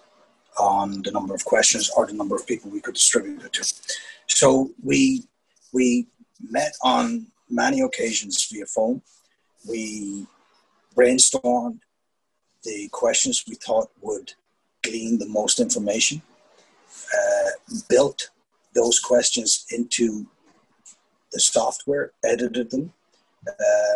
on 0.61 1.03
the 1.03 1.11
number 1.11 1.35
of 1.35 1.45
questions 1.45 1.91
or 1.97 2.07
the 2.07 2.13
number 2.13 2.37
of 2.37 2.47
people 2.47 2.71
we 2.71 2.81
could 2.81 2.95
distribute 2.95 3.43
it 3.43 3.53
to. 3.55 3.65
So 4.27 4.71
we, 4.83 5.25
we 5.73 6.07
met 6.49 6.75
on 6.83 7.27
many 7.49 7.81
occasions 7.81 8.47
via 8.51 8.67
phone. 8.67 9.03
We 9.69 10.27
brainstormed 10.97 11.81
the 12.65 12.89
questions 12.93 13.45
we 13.49 13.55
thought 13.55 13.91
would 14.03 14.35
glean 14.83 15.19
the 15.19 15.29
most 15.29 15.61
information, 15.61 16.23
uh, 17.15 17.51
built 17.89 18.31
those 18.75 19.01
questions 19.01 19.67
into 19.71 20.27
the 21.33 21.41
software, 21.41 22.13
edited 22.25 22.71
them, 22.71 22.93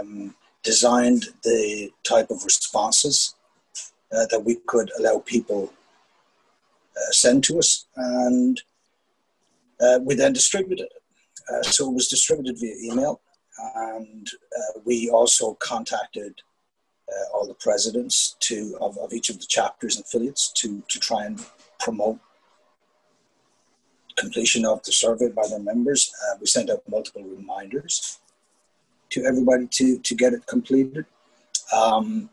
um, 0.01 0.35
designed 0.63 1.27
the 1.43 1.91
type 2.05 2.31
of 2.31 2.45
responses 2.45 3.35
uh, 4.13 4.27
that 4.31 4.45
we 4.45 4.57
could 4.67 4.91
allow 4.99 5.19
people 5.19 5.73
uh, 6.97 7.11
send 7.11 7.45
to 7.45 7.59
us, 7.59 7.87
and 7.97 8.61
uh, 9.81 9.99
we 10.03 10.15
then 10.15 10.33
distributed 10.33 10.87
it. 10.87 11.03
Uh, 11.53 11.63
so 11.63 11.91
it 11.91 11.95
was 11.95 12.09
distributed 12.09 12.59
via 12.59 12.75
email, 12.83 13.21
and 13.77 14.29
uh, 14.57 14.81
we 14.85 15.11
also 15.11 15.55
contacted 15.55 16.41
uh, 17.09 17.37
all 17.37 17.47
the 17.47 17.55
presidents 17.55 18.37
to 18.41 18.77
of, 18.81 18.97
of 18.99 19.13
each 19.13 19.29
of 19.29 19.39
the 19.39 19.47
chapters 19.47 19.97
and 19.97 20.05
affiliates 20.05 20.53
to 20.53 20.83
to 20.89 20.99
try 20.99 21.25
and 21.25 21.45
promote 21.79 22.19
completion 24.17 24.65
of 24.65 24.83
the 24.85 24.93
survey 24.93 25.29
by 25.29 25.43
their 25.49 25.59
members. 25.59 26.13
We 26.41 26.47
sent 26.47 26.71
out 26.71 26.83
multiple 26.89 27.25
reminders 27.25 28.21
to 29.15 29.25
everybody 29.25 29.67
to, 29.71 29.99
to 29.99 30.15
get 30.15 30.33
it 30.33 30.47
completed. 30.47 31.07
Um, 31.73 32.31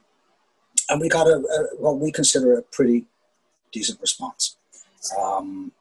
and 0.89 0.99
we 0.99 1.09
got 1.09 1.27
a, 1.27 1.35
a, 1.35 1.75
what 1.77 1.99
we 1.99 2.11
consider 2.11 2.53
a 2.57 2.61
pretty 2.63 3.05
decent 3.71 3.99
response. 4.01 4.57
Um, 5.19 5.71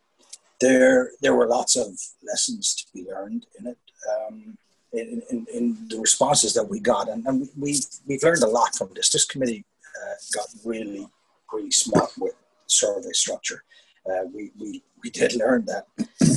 there, 0.61 1.11
there 1.21 1.35
were 1.35 1.47
lots 1.47 1.77
of 1.77 1.99
lessons 2.23 2.75
to 2.75 2.85
be 2.93 3.09
learned 3.09 3.47
in 3.59 3.67
it, 3.67 3.79
um, 4.11 4.59
in, 4.93 5.23
in, 5.31 5.47
in, 5.53 5.89
the 5.89 5.99
responses 5.99 6.53
that 6.55 6.69
we 6.69 6.81
got. 6.81 7.09
And, 7.09 7.27
and 7.27 7.49
we've, 7.59 7.85
we've 8.07 8.23
learned 8.23 8.43
a 8.43 8.49
lot 8.49 8.75
from 8.75 8.91
this. 8.95 9.11
This 9.11 9.25
committee 9.25 9.65
uh, 10.03 10.15
got 10.35 10.47
really, 10.65 11.07
really 11.53 11.71
smart 11.71 12.11
with 12.19 12.35
survey 12.67 13.13
structure 13.13 13.65
uh, 14.09 14.25
we, 14.33 14.51
we, 14.59 14.83
we 15.03 15.11
did 15.11 15.35
learn 15.37 15.67
that 15.67 15.87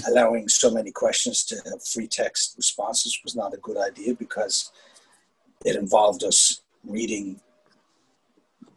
allowing 0.08 0.48
so 0.48 0.72
many 0.72 0.92
questions 0.92 1.44
to 1.46 1.56
have 1.66 1.84
free 1.86 2.08
text 2.08 2.56
responses 2.58 3.20
was 3.24 3.36
not 3.36 3.54
a 3.54 3.58
good 3.58 3.78
idea 3.78 4.14
because 4.14 4.72
it 5.66 5.76
involved 5.76 6.24
us 6.24 6.62
reading 6.86 7.40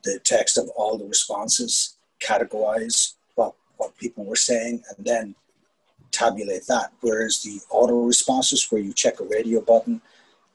the 0.05 0.21
text 0.21 0.57
of 0.57 0.69
all 0.77 0.97
the 0.97 1.05
responses, 1.05 1.96
categorize 2.21 3.15
what, 3.35 3.55
what 3.77 3.97
people 3.99 4.25
were 4.25 4.37
saying, 4.37 4.83
and 4.97 5.07
then 5.07 5.35
tabulate 6.13 6.67
that. 6.67 6.93
Whereas 7.01 7.43
the 7.43 7.61
auto 7.71 8.05
responses, 8.05 8.67
where 8.71 8.81
you 8.81 8.93
check 8.93 9.21
a 9.21 9.25
radio 9.25 9.61
button, 9.61 10.01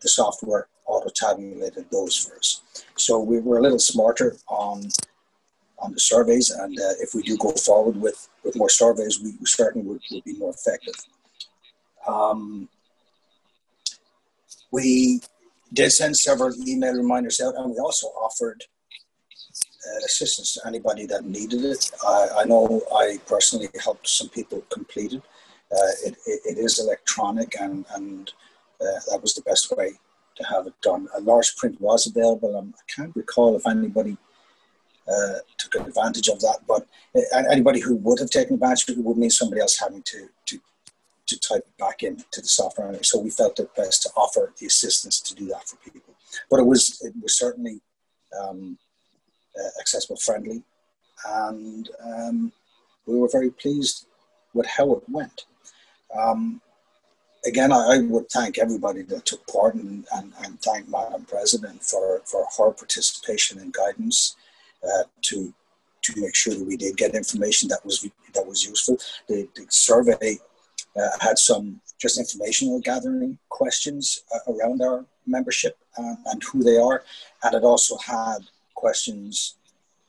the 0.01 0.09
software 0.09 0.67
auto 0.85 1.09
tabulated 1.09 1.85
those 1.91 2.29
us. 2.37 2.61
So 2.95 3.19
we 3.19 3.39
were 3.39 3.59
a 3.59 3.61
little 3.61 3.79
smarter 3.79 4.35
on 4.47 4.89
on 5.81 5.93
the 5.93 5.99
surveys. 5.99 6.49
And 6.51 6.79
uh, 6.79 6.93
if 6.99 7.13
we 7.13 7.23
do 7.23 7.35
go 7.37 7.51
forward 7.51 7.99
with, 7.99 8.29
with 8.43 8.55
more 8.55 8.69
surveys, 8.69 9.19
we, 9.21 9.33
certainly 9.45 9.87
would, 9.87 10.01
would 10.11 10.23
be 10.23 10.37
more 10.37 10.51
effective. 10.51 10.93
Um, 12.07 12.69
we 14.71 15.21
did 15.73 15.91
send 15.91 16.17
several 16.17 16.53
email 16.67 16.93
reminders 16.93 17.41
out, 17.41 17.55
and 17.55 17.71
we 17.71 17.77
also 17.79 18.07
offered 18.07 18.63
assistance 20.05 20.53
to 20.53 20.67
anybody 20.67 21.05
that 21.05 21.25
needed 21.25 21.63
it. 21.63 21.91
I, 22.05 22.27
I, 22.39 22.43
know 22.45 22.81
I 22.95 23.19
personally 23.27 23.69
helped 23.83 24.07
some 24.07 24.29
people 24.29 24.61
complete 24.69 25.13
it. 25.13 25.23
Uh, 25.71 25.93
it, 26.05 26.17
it, 26.25 26.41
it 26.45 26.57
is 26.57 26.79
electronic, 26.79 27.59
and, 27.59 27.85
and 27.95 28.31
uh, 28.81 28.99
that 29.09 29.21
was 29.21 29.33
the 29.33 29.41
best 29.41 29.75
way 29.75 29.93
to 30.35 30.43
have 30.45 30.67
it 30.67 30.73
done. 30.81 31.07
A 31.15 31.21
large 31.21 31.55
print 31.55 31.79
was 31.79 32.07
available. 32.07 32.57
Um, 32.57 32.73
I 32.77 32.83
can't 32.93 33.15
recall 33.15 33.55
if 33.55 33.67
anybody 33.67 34.17
uh, 35.07 35.39
took 35.57 35.75
advantage 35.75 36.27
of 36.27 36.39
that. 36.41 36.59
But 36.67 36.87
uh, 37.15 37.43
anybody 37.51 37.79
who 37.79 37.95
would 37.97 38.19
have 38.19 38.29
taken 38.29 38.55
advantage 38.55 38.89
of 38.89 38.97
it 38.97 39.03
would 39.03 39.17
mean 39.17 39.29
somebody 39.29 39.61
else 39.61 39.77
having 39.79 40.03
to, 40.03 40.29
to, 40.47 40.59
to 41.27 41.39
type 41.39 41.65
it 41.67 41.77
back 41.77 42.03
into 42.03 42.41
the 42.41 42.47
software. 42.47 43.01
So 43.03 43.19
we 43.19 43.29
felt 43.29 43.59
it 43.59 43.75
best 43.75 44.03
to 44.03 44.09
offer 44.15 44.53
the 44.57 44.67
assistance 44.67 45.19
to 45.21 45.35
do 45.35 45.47
that 45.47 45.67
for 45.67 45.77
people. 45.77 46.13
But 46.49 46.59
it 46.59 46.65
was, 46.65 47.01
it 47.01 47.13
was 47.21 47.37
certainly 47.37 47.81
um, 48.39 48.77
uh, 48.79 48.90
accessible 49.79 50.17
friendly. 50.17 50.63
And 51.25 51.89
um, 52.03 52.51
we 53.05 53.17
were 53.17 53.29
very 53.31 53.51
pleased 53.51 54.07
with 54.53 54.65
how 54.65 54.93
it 54.93 55.03
went. 55.07 55.45
Um, 56.17 56.61
again, 57.45 57.71
I, 57.71 57.95
I, 57.95 57.99
would 57.99 58.29
thank 58.29 58.57
everybody 58.57 59.03
that 59.03 59.25
took 59.25 59.45
part 59.47 59.75
and, 59.75 60.05
and, 60.13 60.33
and 60.43 60.61
thank 60.61 60.89
Madam 60.89 61.25
President 61.25 61.81
for, 61.83 62.21
for 62.25 62.45
her 62.57 62.71
participation 62.71 63.59
and 63.59 63.73
guidance 63.73 64.35
uh, 64.83 65.03
to 65.23 65.53
to 66.01 66.19
make 66.19 66.35
sure 66.35 66.55
that 66.55 66.65
we 66.65 66.75
did 66.77 66.97
get 66.97 67.13
information 67.13 67.67
that 67.69 67.85
was 67.85 68.07
that 68.33 68.45
was 68.45 68.63
useful. 68.63 68.97
The, 69.27 69.47
the 69.55 69.65
survey 69.69 70.39
uh, 70.95 71.09
had 71.19 71.37
some 71.37 71.79
just 71.99 72.19
informational 72.19 72.79
gathering 72.79 73.37
questions 73.49 74.23
uh, 74.33 74.51
around 74.51 74.81
our 74.81 75.05
membership 75.27 75.77
uh, 75.97 76.15
and 76.25 76.41
who 76.43 76.63
they 76.63 76.77
are, 76.77 77.03
and 77.43 77.53
it 77.53 77.63
also 77.63 77.97
had 77.97 78.39
questions 78.81 79.55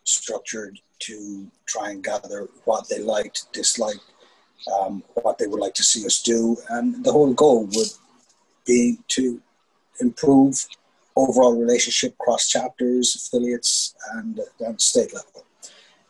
structured 0.05 0.81
to 0.99 1.47
try 1.67 1.91
and 1.91 2.03
gather 2.03 2.49
what 2.65 2.89
they 2.89 3.01
liked, 3.01 3.53
disliked, 3.53 4.07
um, 4.75 5.03
what 5.23 5.37
they 5.39 5.47
would 5.47 5.61
like 5.61 5.75
to 5.75 5.83
see 5.83 6.07
us 6.07 6.23
do, 6.23 6.57
and 6.71 7.05
the 7.05 7.13
whole 7.13 7.35
goal 7.35 7.67
would 7.75 7.93
be 8.67 8.99
to 9.09 9.41
improve 10.01 10.55
overall 11.17 11.55
relationship 11.65 12.17
cross 12.19 12.49
chapters, 12.49 13.15
affiliates, 13.17 13.95
and 14.15 14.41
down 14.59 14.79
state 14.79 15.13
level. 15.13 15.45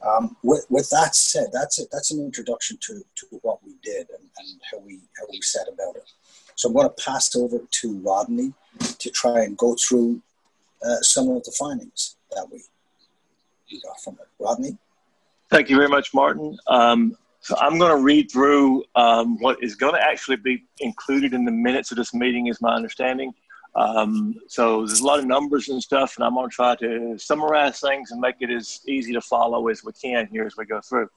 Um, 0.09 0.37
with, 0.43 0.67
with, 0.69 0.89
that 0.91 1.15
said, 1.15 1.49
that's 1.53 1.79
it. 1.79 1.89
That's 1.93 2.11
an 2.13 2.21
introduction 2.25 2.77
to, 2.87 3.03
to 3.19 3.27
what 3.43 3.59
we 3.65 3.73
did 3.83 4.07
and, 4.17 4.27
and 4.39 4.61
how 4.71 4.79
we 4.79 4.95
how 5.19 5.27
we 5.31 5.41
set 5.41 5.67
about 5.73 5.97
it. 5.97 6.09
So 6.57 6.69
I'm 6.69 6.75
going 6.75 6.89
to 6.89 7.05
pass 7.05 7.35
over 7.37 7.59
to 7.79 7.99
Rodney 8.01 8.53
to 8.99 9.11
try 9.11 9.43
and 9.45 9.57
go 9.57 9.77
through 9.77 10.21
uh, 10.85 11.01
some 11.03 11.29
of 11.29 11.45
the 11.45 11.53
findings 11.53 12.17
that 12.35 12.47
we, 12.51 12.63
got 13.81 14.01
from 14.03 14.15
it. 14.15 14.29
Rodney. 14.39 14.77
Thank 15.51 15.71
you 15.71 15.77
very 15.77 15.89
much, 15.89 16.15
Martin. 16.15 16.57
Um, 16.67 17.17
so 17.41 17.57
I'm 17.59 17.79
going 17.79 17.95
to 17.97 18.03
read 18.03 18.31
through 18.31 18.85
um, 18.95 19.39
what 19.41 19.63
is 19.63 19.75
going 19.75 19.95
to 19.95 20.03
actually 20.03 20.37
be 20.37 20.65
included 20.81 21.35
in 21.35 21.45
the 21.45 21.51
minutes 21.51 21.91
of 21.91 21.97
this 21.97 22.15
meeting, 22.15 22.47
is 22.47 22.61
my 22.61 22.75
understanding. 22.75 23.33
Um, 23.75 24.35
so 24.49 24.87
there's 24.87 25.01
a 25.01 25.07
lot 25.07 25.19
of 25.19 25.27
numbers 25.27 25.69
and 25.69 25.83
stuff, 25.83 26.17
and 26.17 26.25
I'm 26.25 26.35
going 26.35 26.51
to 26.51 26.55
try 26.55 26.77
to 26.77 27.19
summarize 27.19 27.81
things 27.81 28.11
and 28.11 28.21
make 28.21 28.37
it 28.41 28.51
as 28.51 28.81
easy 28.87 29.13
to 29.15 29.21
follow 29.21 29.69
as 29.69 29.83
we 29.83 29.93
can 29.93 30.29
here 30.31 30.45
as 30.45 30.57
we 30.57 30.67
go 30.67 30.81
through. 30.81 31.09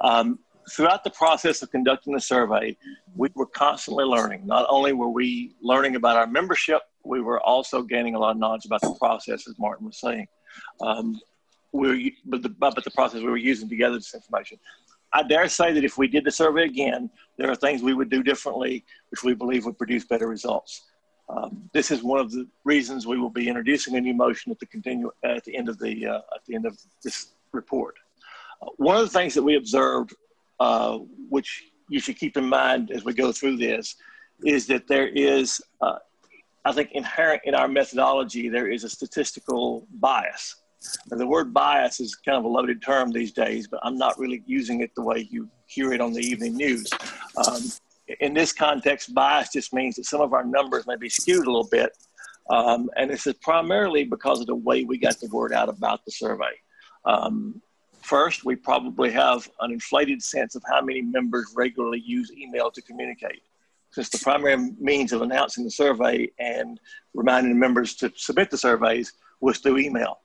Um, 0.00 0.38
throughout 0.70 1.04
the 1.04 1.10
process 1.10 1.62
of 1.62 1.70
conducting 1.70 2.12
the 2.12 2.20
survey, 2.20 2.76
we 3.16 3.28
were 3.34 3.46
constantly 3.46 4.04
learning. 4.04 4.46
Not 4.46 4.66
only 4.68 4.92
were 4.92 5.08
we 5.08 5.54
learning 5.62 5.96
about 5.96 6.16
our 6.16 6.26
membership, 6.26 6.82
we 7.04 7.20
were 7.20 7.40
also 7.40 7.82
gaining 7.82 8.14
a 8.14 8.18
lot 8.18 8.32
of 8.32 8.36
knowledge 8.36 8.64
about 8.66 8.80
the 8.82 8.94
process, 9.00 9.48
as 9.48 9.54
Martin 9.58 9.86
was 9.86 9.98
saying. 9.98 10.26
Um, 10.80 11.20
we 11.72 11.88
were, 11.88 12.10
but 12.26 12.42
the, 12.42 12.48
but 12.50 12.84
the 12.84 12.90
process 12.90 13.20
we 13.20 13.30
were 13.30 13.36
using 13.36 13.68
to 13.68 13.76
gather 13.76 13.96
this 13.96 14.14
information. 14.14 14.58
I 15.14 15.22
dare 15.22 15.48
say 15.48 15.72
that 15.72 15.84
if 15.84 15.98
we 15.98 16.08
did 16.08 16.24
the 16.24 16.30
survey 16.30 16.64
again, 16.64 17.10
there 17.36 17.50
are 17.50 17.54
things 17.54 17.82
we 17.82 17.94
would 17.94 18.08
do 18.08 18.22
differently, 18.22 18.84
which 19.10 19.22
we 19.22 19.34
believe 19.34 19.66
would 19.66 19.76
produce 19.76 20.04
better 20.04 20.26
results. 20.26 20.82
Um, 21.28 21.70
this 21.72 21.90
is 21.90 22.02
one 22.02 22.18
of 22.18 22.30
the 22.30 22.46
reasons 22.64 23.06
we 23.06 23.18
will 23.18 23.30
be 23.30 23.48
introducing 23.48 23.96
a 23.96 24.00
new 24.00 24.14
motion 24.14 24.52
at 24.52 24.58
the 24.58 24.66
continue 24.66 25.10
at 25.22 25.44
the 25.44 25.56
end 25.56 25.68
of 25.68 25.78
the 25.78 26.06
uh, 26.06 26.20
at 26.34 26.44
the 26.46 26.54
end 26.54 26.66
of 26.66 26.78
this 27.02 27.28
report. 27.52 27.94
Uh, 28.60 28.66
one 28.76 28.96
of 28.96 29.02
the 29.02 29.18
things 29.18 29.34
that 29.34 29.42
we 29.42 29.56
observed, 29.56 30.14
uh, 30.60 30.98
which 31.28 31.64
you 31.88 32.00
should 32.00 32.18
keep 32.18 32.36
in 32.36 32.48
mind 32.48 32.90
as 32.90 33.04
we 33.04 33.14
go 33.14 33.32
through 33.32 33.56
this, 33.56 33.96
is 34.44 34.66
that 34.66 34.86
there 34.88 35.08
is, 35.08 35.60
uh, 35.80 35.98
I 36.64 36.72
think, 36.72 36.92
inherent 36.92 37.42
in 37.44 37.54
our 37.54 37.68
methodology, 37.68 38.48
there 38.48 38.70
is 38.70 38.84
a 38.84 38.88
statistical 38.88 39.86
bias. 39.94 40.56
The 41.06 41.26
word 41.26 41.54
bias 41.54 42.00
is 42.00 42.14
kind 42.14 42.38
of 42.38 42.44
a 42.44 42.48
loaded 42.48 42.82
term 42.82 43.10
these 43.10 43.32
days, 43.32 43.68
but 43.68 43.80
I'm 43.82 43.96
not 43.96 44.18
really 44.18 44.42
using 44.46 44.80
it 44.80 44.94
the 44.94 45.02
way 45.02 45.28
you 45.30 45.48
hear 45.66 45.92
it 45.92 46.00
on 46.00 46.12
the 46.12 46.20
evening 46.20 46.56
news. 46.56 46.90
Um, 47.36 47.62
in 48.20 48.34
this 48.34 48.52
context, 48.52 49.14
bias 49.14 49.50
just 49.52 49.72
means 49.72 49.96
that 49.96 50.06
some 50.06 50.20
of 50.20 50.32
our 50.32 50.44
numbers 50.44 50.86
may 50.86 50.96
be 50.96 51.08
skewed 51.08 51.46
a 51.46 51.50
little 51.50 51.68
bit. 51.70 51.96
Um, 52.50 52.90
and 52.96 53.10
this 53.10 53.26
is 53.26 53.34
primarily 53.34 54.04
because 54.04 54.40
of 54.40 54.46
the 54.46 54.54
way 54.54 54.84
we 54.84 54.98
got 54.98 55.18
the 55.20 55.28
word 55.28 55.52
out 55.52 55.68
about 55.68 56.04
the 56.04 56.10
survey. 56.10 56.52
Um, 57.04 57.62
first, 58.00 58.44
we 58.44 58.56
probably 58.56 59.10
have 59.12 59.48
an 59.60 59.70
inflated 59.70 60.22
sense 60.22 60.54
of 60.54 60.62
how 60.68 60.80
many 60.82 61.02
members 61.02 61.52
regularly 61.56 62.02
use 62.04 62.32
email 62.32 62.70
to 62.70 62.82
communicate. 62.82 63.42
Since 63.92 64.08
the 64.08 64.18
primary 64.18 64.56
means 64.80 65.12
of 65.12 65.22
announcing 65.22 65.64
the 65.64 65.70
survey 65.70 66.30
and 66.38 66.80
reminding 67.14 67.58
members 67.58 67.94
to 67.96 68.10
submit 68.16 68.50
the 68.50 68.58
surveys 68.58 69.12
was 69.40 69.58
through 69.58 69.78
email. 69.78 70.20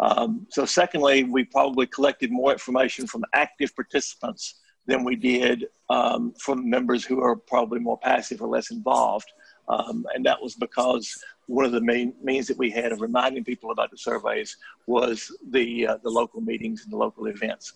Um, 0.00 0.46
so, 0.50 0.64
secondly, 0.64 1.22
we 1.22 1.44
probably 1.44 1.86
collected 1.86 2.32
more 2.32 2.52
information 2.52 3.06
from 3.06 3.24
active 3.32 3.74
participants 3.76 4.60
than 4.86 5.04
we 5.04 5.16
did 5.16 5.66
um, 5.88 6.34
from 6.38 6.68
members 6.68 7.04
who 7.04 7.22
are 7.22 7.36
probably 7.36 7.78
more 7.78 7.98
passive 7.98 8.42
or 8.42 8.48
less 8.48 8.70
involved. 8.70 9.30
Um, 9.68 10.04
and 10.14 10.26
that 10.26 10.42
was 10.42 10.54
because 10.56 11.16
one 11.46 11.64
of 11.64 11.72
the 11.72 11.80
main 11.80 12.14
means 12.22 12.48
that 12.48 12.58
we 12.58 12.70
had 12.70 12.92
of 12.92 13.00
reminding 13.00 13.44
people 13.44 13.70
about 13.70 13.90
the 13.90 13.96
surveys 13.96 14.56
was 14.86 15.34
the, 15.50 15.86
uh, 15.86 15.96
the 16.02 16.10
local 16.10 16.40
meetings 16.40 16.82
and 16.82 16.92
the 16.92 16.96
local 16.96 17.26
events. 17.26 17.74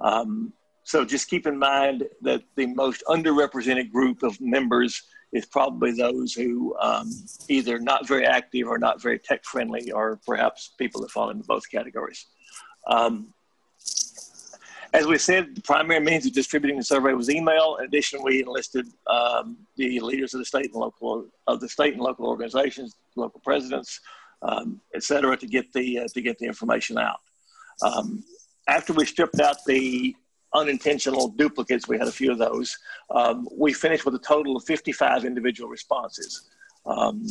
Um, 0.00 0.52
so 0.88 1.04
just 1.04 1.28
keep 1.28 1.46
in 1.46 1.58
mind 1.58 2.04
that 2.22 2.42
the 2.56 2.64
most 2.64 3.02
underrepresented 3.08 3.92
group 3.92 4.22
of 4.22 4.40
members 4.40 5.02
is 5.32 5.44
probably 5.44 5.92
those 5.92 6.32
who 6.32 6.74
um, 6.80 7.12
either 7.50 7.78
not 7.78 8.08
very 8.08 8.24
active 8.24 8.66
or 8.66 8.78
not 8.78 9.02
very 9.02 9.18
tech 9.18 9.44
friendly, 9.44 9.92
or 9.92 10.18
perhaps 10.26 10.70
people 10.78 11.02
that 11.02 11.10
fall 11.10 11.28
into 11.28 11.44
both 11.44 11.70
categories. 11.70 12.24
Um, 12.86 13.34
as 14.94 15.06
we 15.06 15.18
said, 15.18 15.54
the 15.56 15.60
primary 15.60 16.00
means 16.00 16.24
of 16.24 16.32
distributing 16.32 16.78
the 16.78 16.84
survey 16.84 17.12
was 17.12 17.28
email. 17.28 17.76
In 17.76 17.84
addition, 17.84 18.22
we 18.22 18.40
enlisted 18.40 18.86
um, 19.08 19.58
the 19.76 20.00
leaders 20.00 20.32
of 20.32 20.38
the 20.38 20.46
state 20.46 20.70
and 20.72 20.76
local 20.76 21.26
of 21.46 21.60
the 21.60 21.68
state 21.68 21.92
and 21.92 22.02
local 22.02 22.26
organizations, 22.26 22.96
local 23.14 23.40
presidents, 23.40 24.00
um, 24.40 24.80
et 24.94 25.02
cetera, 25.02 25.36
to 25.36 25.46
get 25.46 25.70
the 25.74 25.98
uh, 25.98 26.08
to 26.14 26.22
get 26.22 26.38
the 26.38 26.46
information 26.46 26.96
out. 26.96 27.20
Um, 27.82 28.24
after 28.66 28.94
we 28.94 29.04
stripped 29.04 29.38
out 29.38 29.58
the 29.66 30.16
unintentional 30.54 31.28
duplicates, 31.28 31.88
we 31.88 31.98
had 31.98 32.08
a 32.08 32.12
few 32.12 32.30
of 32.32 32.38
those. 32.38 32.76
Um, 33.10 33.48
we 33.52 33.72
finished 33.72 34.04
with 34.04 34.14
a 34.14 34.20
total 34.20 34.56
of 34.56 34.64
55 34.64 35.24
individual 35.24 35.68
responses. 35.68 36.48
Um, 36.86 37.26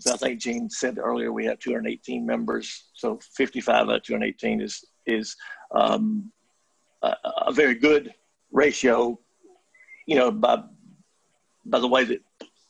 so 0.00 0.14
I 0.14 0.16
think 0.16 0.40
Jean 0.40 0.68
said 0.68 0.98
earlier 0.98 1.32
we 1.32 1.44
have 1.44 1.58
218 1.58 2.26
members, 2.26 2.86
so 2.94 3.20
55 3.36 3.88
out 3.88 3.96
of 3.96 4.02
218 4.02 4.60
is 4.60 4.84
is 5.06 5.36
um, 5.74 6.32
a, 7.02 7.14
a 7.46 7.52
very 7.52 7.74
good 7.74 8.14
ratio, 8.52 9.18
you 10.06 10.16
know, 10.16 10.30
by, 10.30 10.62
by 11.64 11.80
the 11.80 11.88
way 11.88 12.04
that 12.04 12.20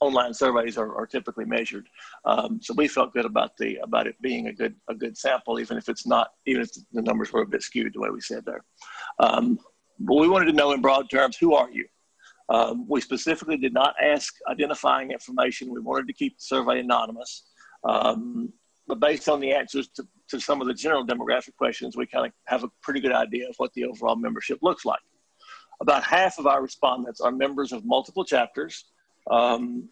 online 0.00 0.34
surveys 0.34 0.76
are, 0.76 0.96
are 0.96 1.06
typically 1.06 1.44
measured. 1.44 1.88
Um, 2.24 2.60
so 2.60 2.74
we 2.74 2.88
felt 2.88 3.14
good 3.14 3.24
about 3.24 3.56
the 3.56 3.76
about 3.76 4.06
it 4.06 4.20
being 4.20 4.48
a 4.48 4.52
good 4.52 4.74
a 4.88 4.94
good 4.94 5.16
sample, 5.16 5.60
even 5.60 5.76
if 5.76 5.88
it's 5.88 6.06
not, 6.06 6.32
even 6.46 6.62
if 6.62 6.70
the 6.92 7.02
numbers 7.02 7.32
were 7.32 7.42
a 7.42 7.46
bit 7.46 7.62
skewed 7.62 7.94
the 7.94 8.00
way 8.00 8.10
we 8.10 8.20
said 8.20 8.44
there. 8.44 8.64
But 9.98 10.16
we 10.16 10.28
wanted 10.28 10.46
to 10.46 10.52
know 10.52 10.72
in 10.72 10.80
broad 10.80 11.10
terms, 11.10 11.36
who 11.36 11.54
are 11.54 11.70
you? 11.70 11.86
Um, 12.48 12.86
we 12.88 13.00
specifically 13.00 13.56
did 13.56 13.72
not 13.72 13.94
ask 14.02 14.34
identifying 14.50 15.10
information. 15.10 15.72
We 15.72 15.80
wanted 15.80 16.06
to 16.08 16.12
keep 16.12 16.38
the 16.38 16.44
survey 16.44 16.80
anonymous. 16.80 17.44
Um, 17.84 18.52
but 18.86 19.00
based 19.00 19.28
on 19.28 19.40
the 19.40 19.52
answers 19.52 19.88
to, 19.96 20.06
to 20.28 20.40
some 20.40 20.60
of 20.60 20.66
the 20.66 20.74
general 20.74 21.06
demographic 21.06 21.56
questions, 21.56 21.96
we 21.96 22.06
kind 22.06 22.26
of 22.26 22.32
have 22.46 22.64
a 22.64 22.68
pretty 22.82 23.00
good 23.00 23.12
idea 23.12 23.48
of 23.48 23.54
what 23.58 23.72
the 23.74 23.84
overall 23.84 24.16
membership 24.16 24.58
looks 24.60 24.84
like. 24.84 25.00
About 25.80 26.04
half 26.04 26.38
of 26.38 26.46
our 26.46 26.62
respondents 26.62 27.20
are 27.20 27.32
members 27.32 27.72
of 27.72 27.84
multiple 27.84 28.24
chapters. 28.24 28.84
Um, 29.30 29.88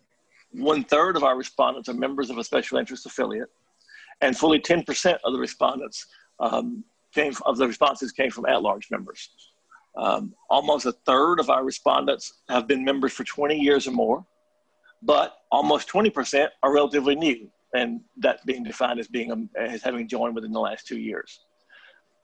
one 0.52 0.84
third 0.84 1.16
of 1.16 1.22
our 1.22 1.36
respondents 1.36 1.88
are 1.88 1.94
members 1.94 2.30
of 2.30 2.38
a 2.38 2.44
special 2.44 2.78
interest 2.78 3.06
affiliate, 3.06 3.48
and 4.20 4.36
fully 4.36 4.60
10% 4.60 5.18
of 5.24 5.32
the 5.32 5.38
respondents 5.38 6.06
um, 6.40 6.84
came 7.14 7.32
of 7.46 7.56
the 7.56 7.66
responses 7.66 8.12
came 8.12 8.30
from 8.30 8.46
at-large 8.46 8.88
members. 8.90 9.30
Um, 9.96 10.34
almost 10.48 10.86
a 10.86 10.92
third 10.92 11.40
of 11.40 11.50
our 11.50 11.64
respondents 11.64 12.32
have 12.48 12.66
been 12.66 12.84
members 12.84 13.12
for 13.12 13.24
20 13.24 13.58
years 13.58 13.86
or 13.86 13.92
more, 13.92 14.24
but 15.02 15.38
almost 15.50 15.88
20% 15.88 16.48
are 16.62 16.72
relatively 16.72 17.16
new 17.16 17.50
and 17.74 18.00
that 18.18 18.44
being 18.46 18.62
defined 18.62 18.98
as 18.98 19.08
being 19.08 19.30
um, 19.30 19.48
as 19.56 19.82
having 19.82 20.08
joined 20.08 20.34
within 20.34 20.52
the 20.52 20.60
last 20.60 20.86
two 20.86 20.98
years. 20.98 21.40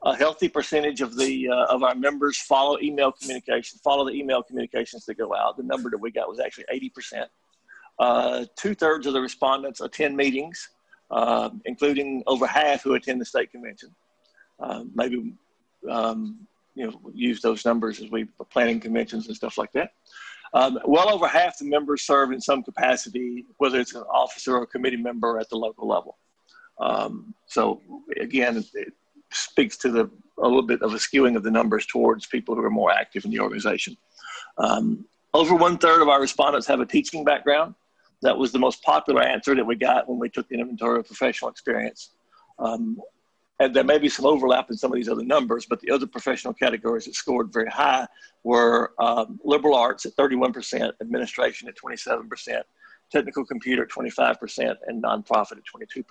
A 0.05 0.15
healthy 0.15 0.49
percentage 0.49 1.01
of 1.01 1.17
the 1.17 1.49
uh, 1.49 1.67
of 1.67 1.83
our 1.83 1.95
members 1.95 2.39
follow 2.39 2.79
email 2.81 3.13
communication, 3.13 3.79
follow 3.83 4.05
the 4.05 4.13
email 4.13 4.43
communications 4.43 5.05
that 5.07 5.15
go 5.17 5.35
out. 5.35 5.57
The 5.57 5.63
number 5.63 5.91
that 5.91 5.99
we 5.99 6.11
got 6.11 6.29
was 6.29 6.41
actually 6.41 6.65
80%. 6.73 7.27
Uh, 7.99 8.45
Two 8.57 8.75
thirds 8.75 9.07
of 9.07 9.15
the 9.15 9.21
respondents 9.21 9.81
attend 9.81 10.17
meetings, 10.17 10.69
uh, 11.11 11.51
including 11.65 12.23
over 12.27 12.47
half 12.47 12.83
who 12.83 12.95
attend 12.95 13.21
the 13.21 13.25
state 13.25 13.51
convention. 13.51 13.95
Uh, 14.61 14.85
maybe 14.95 15.33
um, 15.91 16.47
you 16.77 16.87
know 16.87 17.01
use 17.13 17.41
those 17.41 17.65
numbers 17.65 18.01
as 18.01 18.11
we 18.11 18.27
planning 18.51 18.79
conventions 18.79 19.27
and 19.27 19.35
stuff 19.35 19.59
like 19.59 19.73
that. 19.73 19.93
Um, 20.55 20.79
well 20.85 21.11
over 21.11 21.27
half 21.27 21.59
the 21.59 21.65
members 21.65 22.03
serve 22.03 22.31
in 22.31 22.41
some 22.41 22.63
capacity, 22.63 23.45
whether 23.57 23.81
it's 23.81 23.95
an 23.95 24.03
officer 24.03 24.57
or 24.57 24.63
a 24.63 24.67
committee 24.67 24.97
member 24.97 25.41
at 25.41 25.49
the 25.49 25.57
local 25.57 25.89
level. 25.89 26.19
Um, 26.79 27.35
so 27.47 27.81
again, 28.21 28.59
it, 28.59 28.67
it 28.75 28.93
speaks 29.33 29.77
to 29.79 29.91
the 29.91 30.11
a 30.39 30.47
little 30.47 30.63
bit 30.63 30.83
of 30.83 30.93
a 30.93 30.99
skewing 30.99 31.37
of 31.37 31.43
the 31.43 31.51
numbers 31.51 31.87
towards 31.87 32.27
people 32.27 32.55
who 32.55 32.63
are 32.63 32.71
more 32.71 32.93
active 32.93 33.25
in 33.25 33.31
the 33.31 33.41
organization. 33.41 33.97
Um, 34.59 35.07
over 35.33 35.55
one 35.55 35.79
third 35.79 36.03
of 36.03 36.09
our 36.09 36.21
respondents 36.21 36.67
have 36.67 36.81
a 36.81 36.87
teaching 36.87 37.25
background. 37.25 37.75
That 38.23 38.37
was 38.37 38.53
the 38.53 38.59
most 38.59 38.83
popular 38.83 39.23
answer 39.23 39.55
that 39.55 39.65
we 39.65 39.77
got 39.77 40.09
when 40.09 40.19
we 40.19 40.29
took 40.29 40.49
the 40.49 40.59
inventory 40.59 40.99
of 40.99 41.07
professional 41.07 41.51
experience. 41.51 42.11
Um, 42.59 43.01
and 43.59 43.75
there 43.75 43.85
may 43.85 43.99
be 43.99 44.09
some 44.09 44.27
overlap 44.27 44.71
in 44.71 44.77
some 44.77 44.93
of 44.93 44.97
these 44.97 45.09
other 45.09 45.25
numbers, 45.25 45.67
but 45.67 45.81
the 45.81 45.91
other 45.91 46.07
professional 46.07 46.53
categories 46.53 47.07
that 47.07 47.15
scored 47.15 47.53
very 47.53 47.71
high 47.71 48.07
were 48.45 48.93
um, 48.99 49.41
liberal 49.45 49.75
arts 49.75 50.05
at 50.05 50.15
31%, 50.17 50.93
administration 51.01 51.69
at 51.69 51.75
27%, 51.77 52.63
technical 53.11 53.47
computer 53.47 53.85
at 53.85 53.89
25%, 53.89 54.75
and 54.87 55.03
nonprofit 55.03 55.53
at 55.53 55.65
22%. 55.65 56.05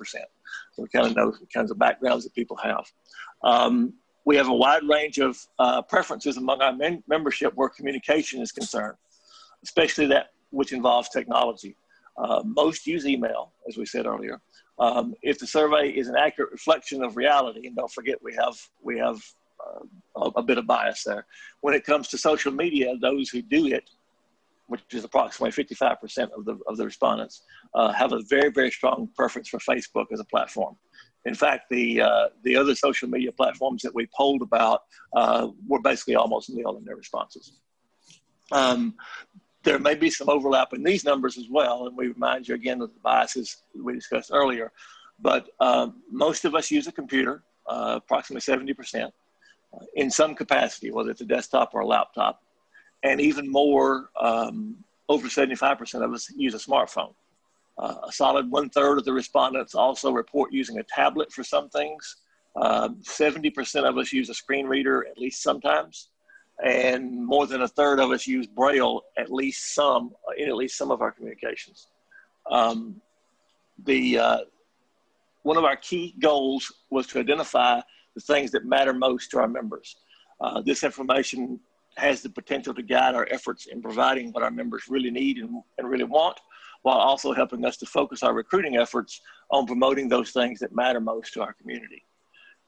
So 0.71 0.83
we 0.83 0.87
kind 0.89 1.05
of 1.05 1.15
know 1.15 1.31
the 1.31 1.45
kinds 1.53 1.69
of 1.69 1.77
backgrounds 1.77 2.23
that 2.23 2.33
people 2.33 2.57
have. 2.57 2.91
Um, 3.43 3.93
we 4.25 4.35
have 4.37 4.47
a 4.47 4.53
wide 4.53 4.81
range 4.89 5.19
of 5.19 5.37
uh, 5.59 5.83
preferences 5.83 6.37
among 6.37 6.61
our 6.61 6.73
men- 6.73 7.03
membership 7.07 7.53
where 7.53 7.69
communication 7.69 8.41
is 8.41 8.51
concerned, 8.51 8.97
especially 9.63 10.07
that 10.07 10.31
which 10.49 10.73
involves 10.73 11.09
technology. 11.09 11.75
Uh, 12.17 12.41
most 12.43 12.87
use 12.87 13.05
email, 13.05 13.51
as 13.67 13.77
we 13.77 13.85
said 13.85 14.07
earlier. 14.07 14.41
Um, 14.77 15.13
if 15.21 15.39
the 15.39 15.47
survey 15.47 15.89
is 15.89 16.07
an 16.07 16.15
accurate 16.17 16.51
reflection 16.51 17.03
of 17.03 17.15
reality, 17.15 17.67
and 17.67 17.75
don't 17.75 17.91
forget 17.91 18.17
we 18.21 18.33
have 18.35 18.55
we 18.81 18.97
have 18.97 19.21
uh, 20.15 20.31
a, 20.35 20.43
bit 20.43 20.57
of 20.57 20.67
bias 20.67 21.03
there. 21.03 21.25
When 21.61 21.73
it 21.73 21.85
comes 21.85 22.09
to 22.09 22.17
social 22.17 22.51
media, 22.51 22.95
those 23.01 23.29
who 23.29 23.41
do 23.41 23.67
it, 23.67 23.89
which 24.67 24.81
is 24.91 25.03
approximately 25.03 25.63
55% 25.63 26.31
of 26.31 26.45
the 26.45 26.57
of 26.67 26.77
the 26.77 26.85
respondents, 26.85 27.43
uh, 27.73 27.93
have 27.93 28.11
a 28.11 28.21
very 28.29 28.51
very 28.51 28.71
strong 28.71 29.09
preference 29.15 29.47
for 29.47 29.59
Facebook 29.59 30.07
as 30.11 30.19
a 30.19 30.25
platform. 30.25 30.75
In 31.25 31.35
fact, 31.35 31.65
the 31.69 32.01
uh, 32.01 32.27
the 32.43 32.55
other 32.57 32.75
social 32.75 33.07
media 33.07 33.31
platforms 33.31 33.81
that 33.81 33.95
we 33.95 34.07
polled 34.15 34.41
about 34.41 34.81
uh, 35.15 35.47
were 35.67 35.81
basically 35.81 36.15
almost 36.15 36.49
nil 36.49 36.77
in 36.77 36.83
their 36.83 36.97
responses. 36.97 37.53
Um, 38.51 38.93
there 39.65 39.79
may 39.79 39.95
be 39.95 40.09
some 40.09 40.29
overlap 40.29 40.73
in 40.73 40.83
these 40.83 41.03
numbers 41.03 41.37
as 41.37 41.47
well, 41.49 41.87
and 41.87 41.97
we 41.97 42.07
remind 42.07 42.47
you 42.47 42.55
again 42.55 42.81
of 42.81 42.93
the 42.93 42.99
biases 43.01 43.63
we 43.75 43.93
discussed 43.93 44.29
earlier. 44.31 44.71
But 45.19 45.49
um, 45.59 46.01
most 46.11 46.45
of 46.45 46.55
us 46.55 46.71
use 46.71 46.87
a 46.87 46.91
computer, 46.91 47.43
uh, 47.67 47.99
approximately 48.01 48.41
70%, 48.41 49.05
uh, 49.05 49.09
in 49.95 50.11
some 50.11 50.35
capacity, 50.35 50.91
whether 50.91 51.09
it's 51.09 51.21
a 51.21 51.25
desktop 51.25 51.71
or 51.73 51.81
a 51.81 51.87
laptop. 51.87 52.41
And 53.03 53.19
even 53.19 53.51
more, 53.51 54.11
um, 54.19 54.77
over 55.09 55.27
75% 55.27 56.05
of 56.05 56.13
us 56.13 56.31
use 56.35 56.53
a 56.53 56.57
smartphone. 56.57 57.13
Uh, 57.77 57.95
a 58.07 58.11
solid 58.11 58.49
one 58.49 58.69
third 58.69 58.99
of 58.99 59.05
the 59.05 59.13
respondents 59.13 59.75
also 59.75 60.11
report 60.11 60.53
using 60.53 60.77
a 60.79 60.83
tablet 60.83 61.31
for 61.31 61.43
some 61.43 61.69
things. 61.69 62.17
70% 62.57 63.75
um, 63.79 63.85
of 63.85 63.97
us 63.97 64.13
use 64.13 64.29
a 64.29 64.33
screen 64.33 64.65
reader 64.65 65.05
at 65.07 65.17
least 65.17 65.43
sometimes. 65.43 66.09
And 66.63 67.25
more 67.25 67.47
than 67.47 67.63
a 67.63 67.67
third 67.67 67.99
of 67.99 68.11
us 68.11 68.25
use 68.25 68.47
Braille 68.47 69.01
at 69.17 69.31
least 69.31 69.75
some, 69.75 70.13
in 70.37 70.47
at 70.47 70.55
least 70.55 70.77
some 70.77 70.89
of 70.89 71.01
our 71.01 71.11
communications. 71.11 71.87
Um, 72.49 73.01
the, 73.83 74.19
uh, 74.19 74.37
one 75.43 75.57
of 75.57 75.65
our 75.65 75.75
key 75.75 76.15
goals 76.19 76.71
was 76.89 77.07
to 77.07 77.19
identify 77.19 77.81
the 78.15 78.21
things 78.21 78.51
that 78.51 78.65
matter 78.65 78.93
most 78.93 79.31
to 79.31 79.39
our 79.39 79.47
members. 79.47 79.97
Uh, 80.39 80.61
this 80.61 80.83
information 80.83 81.59
has 81.97 82.21
the 82.21 82.29
potential 82.29 82.73
to 82.73 82.81
guide 82.81 83.15
our 83.15 83.27
efforts 83.31 83.67
in 83.67 83.81
providing 83.81 84.31
what 84.31 84.43
our 84.43 84.51
members 84.51 84.83
really 84.89 85.11
need 85.11 85.37
and, 85.37 85.61
and 85.77 85.89
really 85.89 86.03
want, 86.03 86.39
while 86.83 86.97
also 86.97 87.33
helping 87.33 87.65
us 87.65 87.77
to 87.77 87.85
focus 87.85 88.23
our 88.23 88.33
recruiting 88.33 88.77
efforts 88.77 89.21
on 89.49 89.65
promoting 89.65 90.07
those 90.07 90.31
things 90.31 90.59
that 90.59 90.75
matter 90.75 90.99
most 90.99 91.33
to 91.33 91.41
our 91.41 91.53
community. 91.53 92.04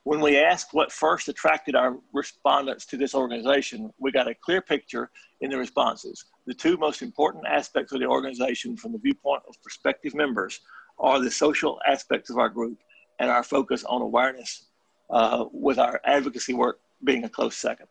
When 0.08 0.22
we 0.22 0.38
asked 0.38 0.74
what 0.74 0.90
first 0.90 1.27
attracted 1.27 1.76
our 1.76 1.98
respondents 2.14 2.86
to 2.86 2.95
this 2.95 3.14
organization, 3.14 3.92
we 4.00 4.10
got 4.10 4.30
a 4.30 4.36
clear 4.36 4.61
picture 4.61 5.11
in 5.42 5.50
the 5.50 5.58
responses. 5.58 6.24
The 6.45 6.53
two 6.53 6.77
most 6.77 7.02
important 7.02 7.44
aspects 7.45 7.92
of 7.92 8.00
the 8.00 8.06
organization 8.06 8.77
from 8.77 8.94
the 8.94 9.00
viewpoint 9.00 9.44
of 9.50 9.61
prospective 9.61 10.16
members 10.16 10.61
are 10.98 11.19
the 11.19 11.30
social 11.30 11.82
aspects 11.86 12.30
of 12.30 12.38
our 12.38 12.48
group 12.48 12.77
and 13.19 13.30
our 13.30 13.44
focus 13.44 13.84
on 13.84 14.02
awareness, 14.02 14.68
uh, 15.10 15.44
with 15.52 15.77
our 15.77 16.00
advocacy 16.06 16.53
work 16.53 16.80
being 17.03 17.26
a 17.26 17.30
close 17.30 17.58
second 17.58 17.88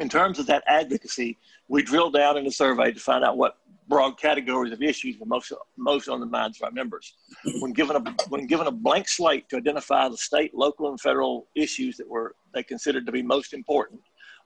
in 0.00 0.08
terms 0.08 0.38
of 0.38 0.46
that 0.46 0.64
advocacy, 0.66 1.38
we 1.68 1.82
drilled 1.82 2.14
down 2.14 2.36
in 2.36 2.44
the 2.44 2.50
survey 2.50 2.92
to 2.92 3.00
find 3.00 3.24
out 3.24 3.36
what 3.36 3.58
broad 3.88 4.18
categories 4.18 4.72
of 4.72 4.82
issues 4.82 5.18
were 5.18 5.26
most, 5.26 5.52
most 5.76 6.08
on 6.08 6.20
the 6.20 6.26
minds 6.26 6.58
of 6.58 6.64
our 6.64 6.72
members. 6.72 7.14
When 7.60 7.72
given, 7.72 7.96
a, 7.96 8.14
when 8.28 8.46
given 8.46 8.66
a 8.66 8.70
blank 8.70 9.08
slate 9.08 9.48
to 9.50 9.56
identify 9.56 10.08
the 10.08 10.16
state, 10.16 10.54
local, 10.54 10.88
and 10.88 11.00
federal 11.00 11.48
issues 11.54 11.96
that 11.98 12.08
were 12.08 12.34
they 12.54 12.62
considered 12.62 13.04
to 13.06 13.12
be 13.12 13.22
most 13.22 13.52
important, 13.52 14.00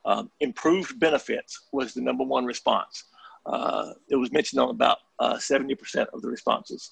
um, 0.05 0.29
improved 0.39 0.99
benefits 0.99 1.67
was 1.71 1.93
the 1.93 2.01
number 2.01 2.23
one 2.23 2.45
response. 2.45 3.05
Uh, 3.45 3.93
it 4.09 4.15
was 4.15 4.31
mentioned 4.31 4.59
on 4.59 4.69
about 4.69 4.97
uh, 5.19 5.35
70% 5.35 6.07
of 6.13 6.21
the 6.21 6.27
responses. 6.27 6.91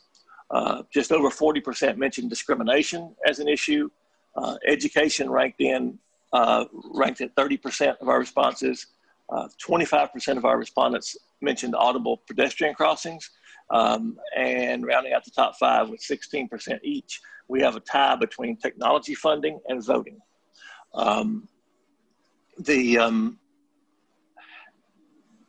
Uh, 0.51 0.84
just 0.93 1.11
over 1.11 1.30
40% 1.30 1.98
mentioned 1.98 2.30
discrimination 2.30 3.16
as 3.27 3.40
an 3.40 3.48
issue. 3.48 3.90
Uh, 4.38 4.56
education 4.67 5.30
ranked 5.30 5.61
in 5.61 5.98
uh, 6.34 6.66
ranked 6.94 7.22
at 7.22 7.36
30% 7.36 7.98
of 8.02 8.10
our 8.10 8.20
responses. 8.20 8.88
25% 9.32 10.28
uh, 10.28 10.38
of 10.38 10.45
our 10.45 10.58
respondents 10.58 11.18
mentioned 11.42 11.76
audible 11.76 12.22
pedestrian 12.28 12.76
crossings. 12.76 13.30
Um, 13.72 14.18
and 14.38 14.86
rounding 14.86 15.14
out 15.14 15.26
the 15.26 15.32
top 15.32 15.56
five 15.58 15.90
with 15.90 16.00
16% 16.00 16.80
each, 16.84 17.20
we 17.48 17.62
have 17.62 17.76
a 17.76 17.80
tie 17.80 18.16
between 18.16 18.58
technology 18.58 19.16
funding 19.16 19.60
and 19.68 19.84
voting. 19.84 20.20
Um, 20.94 21.48
the 22.60 23.00
um, 23.00 23.40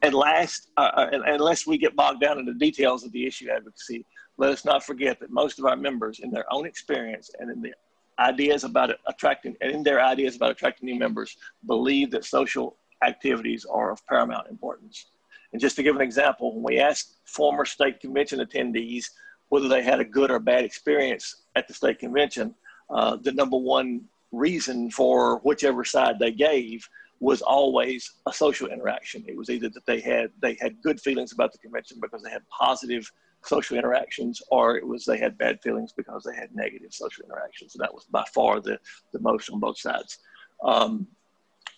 and 0.02 0.14
last, 0.14 0.68
uh, 0.76 0.90
uh 0.94 1.08
unless 1.26 1.66
we 1.66 1.78
get 1.78 1.94
bogged 1.94 2.20
down 2.20 2.38
in 2.38 2.46
the 2.46 2.54
details 2.54 3.04
of 3.04 3.12
the 3.12 3.26
issue 3.26 3.50
advocacy, 3.50 4.04
let 4.38 4.50
us 4.50 4.64
not 4.64 4.84
forget 4.84 5.20
that 5.20 5.30
most 5.30 5.58
of 5.58 5.64
our 5.64 5.76
members, 5.76 6.20
in 6.20 6.30
their 6.30 6.44
own 6.52 6.66
experience 6.66 7.30
and 7.38 7.50
in 7.50 7.60
the 7.62 7.72
ideas 8.18 8.64
about 8.64 8.90
attracting, 9.06 9.56
and 9.60 9.70
in 9.72 9.82
their 9.82 10.00
ideas 10.00 10.36
about 10.36 10.50
attracting 10.50 10.86
new 10.86 10.98
members, 10.98 11.36
believe 11.66 12.10
that 12.10 12.24
social 12.24 12.76
activities 13.04 13.64
are 13.64 13.90
of 13.92 14.04
paramount 14.06 14.48
importance. 14.48 15.06
And 15.52 15.60
just 15.60 15.76
to 15.76 15.82
give 15.82 15.96
an 15.96 16.02
example, 16.02 16.54
when 16.54 16.64
we 16.64 16.80
asked 16.80 17.16
former 17.24 17.64
state 17.64 18.00
convention 18.00 18.40
attendees 18.40 19.06
whether 19.48 19.68
they 19.68 19.82
had 19.82 20.00
a 20.00 20.04
good 20.04 20.30
or 20.30 20.38
bad 20.38 20.64
experience 20.64 21.44
at 21.54 21.68
the 21.68 21.74
state 21.74 21.98
convention, 21.98 22.54
uh, 22.90 23.16
the 23.16 23.32
number 23.32 23.56
one 23.56 24.02
reason 24.32 24.90
for 24.90 25.38
whichever 25.38 25.84
side 25.84 26.18
they 26.18 26.32
gave 26.32 26.88
was 27.20 27.40
always 27.42 28.12
a 28.26 28.32
social 28.32 28.68
interaction. 28.68 29.24
It 29.26 29.36
was 29.36 29.48
either 29.48 29.68
that 29.70 29.86
they 29.86 30.00
had 30.00 30.30
they 30.42 30.56
had 30.60 30.82
good 30.82 31.00
feelings 31.00 31.32
about 31.32 31.52
the 31.52 31.58
convention 31.58 31.98
because 32.00 32.22
they 32.22 32.30
had 32.30 32.42
positive 32.48 33.10
social 33.44 33.76
interactions, 33.76 34.42
or 34.50 34.76
it 34.76 34.86
was 34.86 35.04
they 35.04 35.18
had 35.18 35.38
bad 35.38 35.60
feelings 35.62 35.92
because 35.96 36.24
they 36.24 36.34
had 36.34 36.48
negative 36.54 36.92
social 36.92 37.24
interactions. 37.24 37.74
And 37.74 37.82
that 37.82 37.94
was 37.94 38.04
by 38.10 38.24
far 38.34 38.60
the, 38.60 38.78
the 39.12 39.20
most 39.20 39.50
on 39.50 39.60
both 39.60 39.78
sides. 39.78 40.18
Um, 40.64 41.06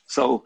so 0.07 0.45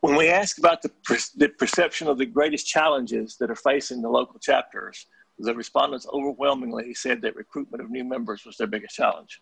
when 0.00 0.16
we 0.16 0.28
ask 0.28 0.58
about 0.58 0.82
the, 0.82 0.90
per- 1.04 1.16
the 1.36 1.48
perception 1.48 2.08
of 2.08 2.18
the 2.18 2.26
greatest 2.26 2.66
challenges 2.66 3.36
that 3.40 3.50
are 3.50 3.56
facing 3.56 4.02
the 4.02 4.08
local 4.08 4.38
chapters, 4.38 5.06
the 5.38 5.54
respondents 5.54 6.06
overwhelmingly 6.12 6.92
said 6.94 7.22
that 7.22 7.34
recruitment 7.36 7.82
of 7.82 7.90
new 7.90 8.04
members 8.04 8.44
was 8.44 8.56
their 8.56 8.66
biggest 8.66 8.94
challenge. 8.94 9.40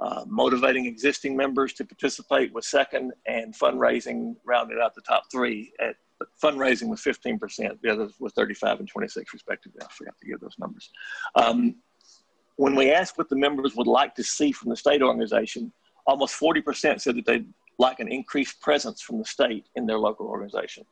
Uh, 0.00 0.24
motivating 0.26 0.86
existing 0.86 1.36
members 1.36 1.72
to 1.72 1.84
participate 1.84 2.52
was 2.52 2.66
second, 2.66 3.12
and 3.26 3.54
fundraising 3.54 4.34
rounded 4.44 4.78
out 4.78 4.94
the 4.94 5.00
top 5.02 5.24
three 5.30 5.72
at 5.80 5.96
fundraising 6.42 6.88
was 6.88 7.00
15%. 7.00 7.80
The 7.82 7.90
others 7.90 8.12
were 8.18 8.30
35 8.30 8.80
and 8.80 8.88
26 8.88 9.32
respectively. 9.32 9.80
I 9.82 9.92
forgot 9.92 10.14
to 10.20 10.26
give 10.26 10.40
those 10.40 10.56
numbers. 10.58 10.90
Um, 11.34 11.76
when 12.56 12.74
we 12.74 12.92
asked 12.92 13.18
what 13.18 13.28
the 13.28 13.36
members 13.36 13.74
would 13.74 13.86
like 13.86 14.14
to 14.14 14.22
see 14.22 14.52
from 14.52 14.70
the 14.70 14.76
state 14.76 15.02
organization, 15.02 15.72
almost 16.06 16.38
40% 16.38 17.00
said 17.00 17.16
that 17.16 17.26
they'd 17.26 17.46
like 17.78 17.98
an 18.00 18.08
increased 18.08 18.60
presence 18.60 19.00
from 19.02 19.18
the 19.18 19.24
state 19.24 19.66
in 19.74 19.86
their 19.86 19.98
local 19.98 20.26
organization 20.26 20.84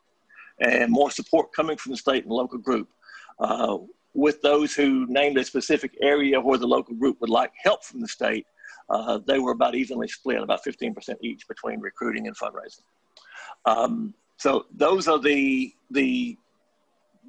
and 0.60 0.90
more 0.90 1.10
support 1.10 1.52
coming 1.52 1.76
from 1.76 1.92
the 1.92 1.96
state 1.96 2.24
and 2.24 2.32
local 2.32 2.58
group. 2.58 2.88
Uh, 3.38 3.78
with 4.14 4.42
those 4.42 4.74
who 4.74 5.06
named 5.08 5.38
a 5.38 5.44
specific 5.44 5.96
area 6.02 6.40
where 6.40 6.58
the 6.58 6.66
local 6.66 6.94
group 6.94 7.20
would 7.20 7.30
like 7.30 7.52
help 7.62 7.82
from 7.84 8.00
the 8.00 8.08
state, 8.08 8.46
uh, 8.90 9.18
they 9.26 9.38
were 9.38 9.52
about 9.52 9.74
evenly 9.74 10.08
split, 10.08 10.42
about 10.42 10.62
15% 10.64 11.16
each 11.22 11.48
between 11.48 11.80
recruiting 11.80 12.26
and 12.26 12.36
fundraising. 12.36 12.82
Um, 13.64 14.14
so 14.42 14.66
those 14.74 15.06
are 15.06 15.20
the 15.20 15.72
the 15.92 16.36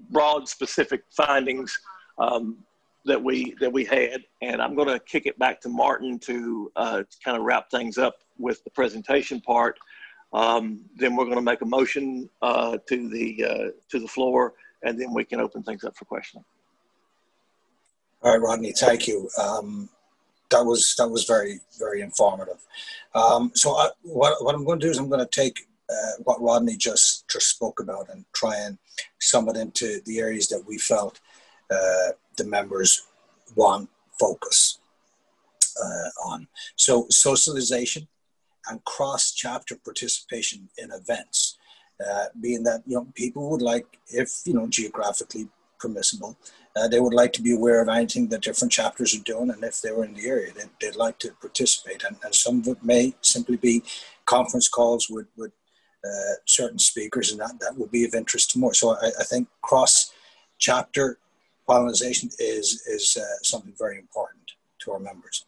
broad 0.09 0.49
specific 0.49 1.03
findings 1.11 1.79
um, 2.17 2.57
that 3.05 3.23
we 3.23 3.55
that 3.59 3.71
we 3.71 3.85
had, 3.85 4.23
and 4.41 4.59
I'm 4.59 4.73
going 4.73 4.87
to 4.87 4.97
kick 4.97 5.27
it 5.27 5.37
back 5.37 5.61
to 5.61 5.69
Martin 5.69 6.17
to, 6.19 6.71
uh, 6.75 6.97
to 7.03 7.17
kind 7.23 7.37
of 7.37 7.43
wrap 7.43 7.69
things 7.69 7.99
up 7.99 8.15
with 8.39 8.63
the 8.63 8.71
presentation 8.71 9.39
part. 9.41 9.77
Um, 10.33 10.85
then 10.95 11.15
we're 11.15 11.25
going 11.25 11.35
to 11.35 11.43
make 11.43 11.61
a 11.61 11.67
motion 11.67 12.31
uh, 12.41 12.79
to 12.89 13.09
the 13.09 13.45
uh, 13.45 13.67
to 13.91 13.99
the 13.99 14.07
floor, 14.07 14.53
and 14.81 14.99
then 14.99 15.13
we 15.13 15.23
can 15.23 15.39
open 15.39 15.61
things 15.61 15.83
up 15.83 15.95
for 15.95 16.05
questioning. 16.05 16.45
All 18.23 18.31
right, 18.31 18.41
Rodney, 18.41 18.71
thank 18.71 19.07
you. 19.07 19.29
Um, 19.39 19.87
that 20.49 20.65
was 20.65 20.95
that 20.97 21.07
was 21.07 21.25
very 21.25 21.59
very 21.77 22.01
informative. 22.01 22.57
Um, 23.13 23.51
so 23.53 23.75
I, 23.75 23.89
what, 24.01 24.43
what 24.43 24.55
I'm 24.55 24.65
going 24.65 24.79
to 24.79 24.85
do 24.87 24.89
is 24.89 24.97
I'm 24.97 25.09
going 25.09 25.19
to 25.19 25.41
take 25.43 25.67
uh, 25.89 26.23
what 26.23 26.41
Rodney 26.41 26.77
just 26.77 27.27
just 27.29 27.49
spoke 27.49 27.79
about 27.79 28.09
and 28.09 28.25
try 28.33 28.57
and 28.57 28.77
sum 29.19 29.49
it 29.49 29.57
into 29.57 30.01
the 30.05 30.19
areas 30.19 30.47
that 30.47 30.63
we 30.65 30.77
felt 30.77 31.19
uh, 31.69 32.09
the 32.37 32.45
members 32.45 33.01
want 33.55 33.89
focus 34.19 34.79
uh, 35.81 36.09
on. 36.25 36.47
So 36.75 37.07
socialization 37.09 38.07
and 38.69 38.83
cross-chapter 38.85 39.75
participation 39.83 40.69
in 40.77 40.91
events, 40.91 41.57
uh, 42.05 42.25
being 42.39 42.63
that 42.63 42.83
you 42.85 42.95
know 42.95 43.07
people 43.13 43.49
would 43.49 43.61
like, 43.61 43.85
if 44.07 44.41
you 44.45 44.53
know 44.53 44.67
geographically 44.67 45.49
permissible, 45.79 46.37
uh, 46.77 46.87
they 46.87 46.99
would 46.99 47.13
like 47.13 47.33
to 47.33 47.41
be 47.41 47.53
aware 47.53 47.81
of 47.81 47.89
anything 47.89 48.29
that 48.29 48.41
different 48.41 48.71
chapters 48.71 49.13
are 49.15 49.23
doing, 49.23 49.49
and 49.49 49.63
if 49.63 49.81
they 49.81 49.91
were 49.91 50.05
in 50.05 50.13
the 50.13 50.27
area, 50.27 50.51
they'd, 50.53 50.69
they'd 50.79 50.95
like 50.95 51.19
to 51.19 51.31
participate. 51.41 52.03
And, 52.03 52.15
and 52.23 52.33
some 52.33 52.59
of 52.59 52.67
it 52.67 52.83
may 52.83 53.13
simply 53.21 53.57
be 53.57 53.83
conference 54.25 54.69
calls 54.69 55.09
with, 55.09 55.27
with 55.35 55.51
uh, 56.05 56.33
certain 56.45 56.79
speakers, 56.79 57.31
and 57.31 57.39
that, 57.39 57.59
that 57.59 57.77
will 57.77 57.87
be 57.87 58.03
of 58.05 58.13
interest 58.13 58.51
to 58.51 58.59
more. 58.59 58.73
So 58.73 58.95
I, 58.95 59.11
I 59.19 59.23
think 59.23 59.47
cross 59.61 60.11
chapter 60.59 61.17
pollination 61.67 62.29
is, 62.39 62.83
is 62.87 63.17
uh, 63.17 63.37
something 63.41 63.73
very 63.77 63.97
important 63.97 64.51
to 64.79 64.91
our 64.91 64.99
members. 64.99 65.45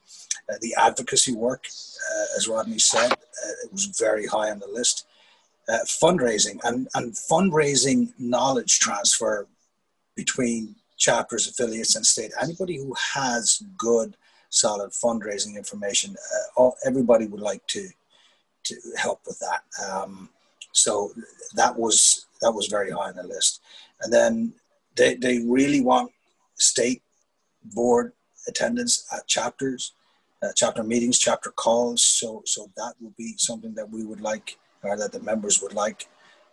Uh, 0.50 0.56
the 0.61 0.74
advocacy 0.77 1.34
work, 1.34 1.66
uh, 1.66 2.38
as 2.38 2.48
Rodney 2.48 2.80
said, 2.80 3.11
uh, 3.11 3.56
it 3.64 3.72
was 3.72 3.85
very 4.00 4.27
high 4.27 4.50
on 4.51 4.59
the 4.59 4.67
list. 4.67 5.06
fundraising 5.85 6.59
and, 6.64 6.88
and 6.93 7.14
fundraising 7.14 8.14
knowledge 8.17 8.80
transfer 8.80 9.48
between 10.16 10.75
chapters, 10.98 11.50
affiliates, 11.50 11.95
and 11.95 12.06
state. 12.06 12.32
Anybody 12.42 12.77
who 12.77 12.95
has 13.14 13.61
good, 13.77 14.16
solid 14.50 14.92
fundraising 14.92 15.58
information, 15.58 16.16
all, 16.56 16.77
everybody 16.85 17.25
would 17.25 17.42
like 17.42 17.66
to 17.67 17.90
to 18.66 18.75
help 18.98 19.22
with 19.25 19.40
that. 19.40 19.61
Um, 19.85 20.30
so 20.76 21.12
that 21.56 21.78
was 21.78 22.26
that 22.42 22.52
was 22.52 22.68
very 22.68 22.92
high 22.92 23.10
on 23.10 23.16
the 23.16 23.24
list. 23.24 23.62
And 24.02 24.12
then 24.12 24.54
they, 24.95 25.16
they 25.16 25.40
really 25.40 25.82
want 25.82 26.12
state 26.56 27.02
board 27.64 28.12
attendance 28.48 29.08
at 29.16 29.26
chapters, 29.26 29.94
uh, 30.44 30.50
chapter 30.56 30.84
meetings, 30.84 31.18
chapter 31.18 31.52
calls. 31.52 32.04
So 32.04 32.44
so 32.45 32.70
that 32.76 32.94
would 33.00 33.16
be 33.16 33.36
something 33.38 33.74
that 33.76 33.90
we 33.90 34.04
would 34.04 34.22
like, 34.22 34.58
or 34.84 34.98
that 34.98 35.14
the 35.14 35.22
members 35.22 35.62
would 35.62 35.74
like 35.74 36.08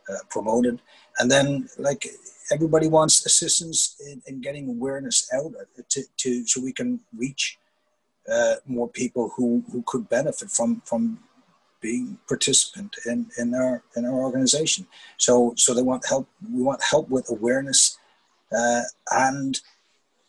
uh, 0.08 0.22
promoted. 0.30 0.80
And 1.18 1.30
then 1.30 1.68
like 1.78 2.06
everybody 2.52 2.86
wants 2.86 3.26
assistance 3.26 4.00
in, 4.08 4.22
in 4.26 4.40
getting 4.40 4.68
awareness 4.68 5.28
out 5.34 5.52
to, 5.90 6.02
to 6.18 6.46
so 6.46 6.62
we 6.62 6.72
can 6.72 7.00
reach 7.16 7.58
uh, 8.32 8.54
more 8.66 8.88
people 8.88 9.32
who, 9.36 9.64
who 9.72 9.82
could 9.84 10.08
benefit 10.08 10.48
from 10.48 10.80
from 10.84 11.18
being 11.82 12.18
participant 12.28 12.96
in, 13.04 13.26
in 13.36 13.54
our 13.54 13.82
in 13.96 14.06
our 14.06 14.14
organization. 14.14 14.86
So 15.18 15.52
so 15.56 15.74
they 15.74 15.82
want 15.82 16.06
help. 16.08 16.26
We 16.50 16.62
want 16.62 16.80
help 16.82 17.10
with 17.10 17.28
awareness, 17.28 17.98
uh, 18.56 18.82
and 19.10 19.60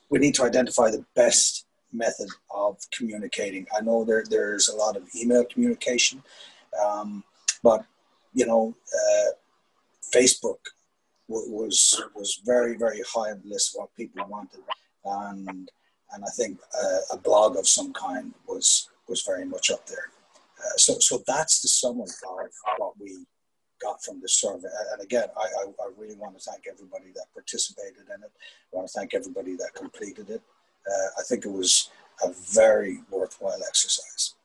we 0.10 0.20
need 0.20 0.36
to 0.36 0.44
identify 0.44 0.90
the 0.90 1.06
best 1.16 1.66
method 1.94 2.30
of 2.54 2.78
communicating. 2.92 3.68
I 3.78 3.82
know 3.82 4.04
there 4.04 4.24
there's 4.30 4.68
a 4.68 4.76
lot 4.76 4.98
of 4.98 5.08
email 5.16 5.46
communication, 5.46 6.24
um, 6.84 7.24
but 7.62 7.86
you 8.34 8.46
know, 8.46 8.76
uh, 8.94 9.32
Facebook 10.14 10.58
was 11.30 12.02
was 12.16 12.42
very 12.46 12.76
very 12.76 13.02
high 13.14 13.32
on 13.32 13.42
the 13.44 13.50
list 13.50 13.76
of 13.76 13.82
what 13.82 13.96
people 13.96 14.26
wanted, 14.28 14.62
and 15.06 15.72
and 16.14 16.24
I 16.24 16.30
think 16.36 16.60
uh, 16.84 17.16
a 17.16 17.18
blog 17.18 17.58
of 17.58 17.68
some 17.68 17.94
kind 17.94 18.34
was 18.48 18.90
was 19.08 19.22
very 19.22 19.46
much 19.46 19.70
up 19.72 19.86
there. 19.88 20.10
Uh, 20.64 20.78
so 20.78 20.98
so 21.00 21.22
that's 21.28 21.62
the 21.62 21.68
summary 21.68 22.04
of 22.06 22.52
what 22.78 22.94
we 23.00 23.26
got 23.82 24.04
from 24.04 24.22
this 24.22 24.36
survey. 24.36 24.70
And 24.94 25.02
again, 25.02 25.28
I, 25.38 25.42
I, 25.42 25.64
I, 25.66 25.90
really 25.98 26.16
want 26.16 26.40
to 26.40 26.44
thank 26.50 26.64
everybody 26.72 27.12
that 27.16 27.26
participated 27.34 28.04
in 28.08 28.24
it. 28.24 28.32
I 28.74 28.76
want 28.76 28.88
to 28.88 28.94
thank 28.98 29.14
everybody 29.14 29.56
that 29.58 29.72
completed 29.76 30.30
it. 30.30 30.42
Uh, 30.88 31.08
I 31.20 31.24
think 31.28 31.46
it 31.46 31.52
was 31.52 31.90
a 32.24 32.32
very 32.32 33.00
worthwhile 33.10 33.60
exercise. 33.68 34.36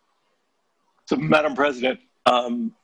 So, 1.06 1.16
Madam 1.16 1.55
President, 1.55 2.00
um, 2.26 2.74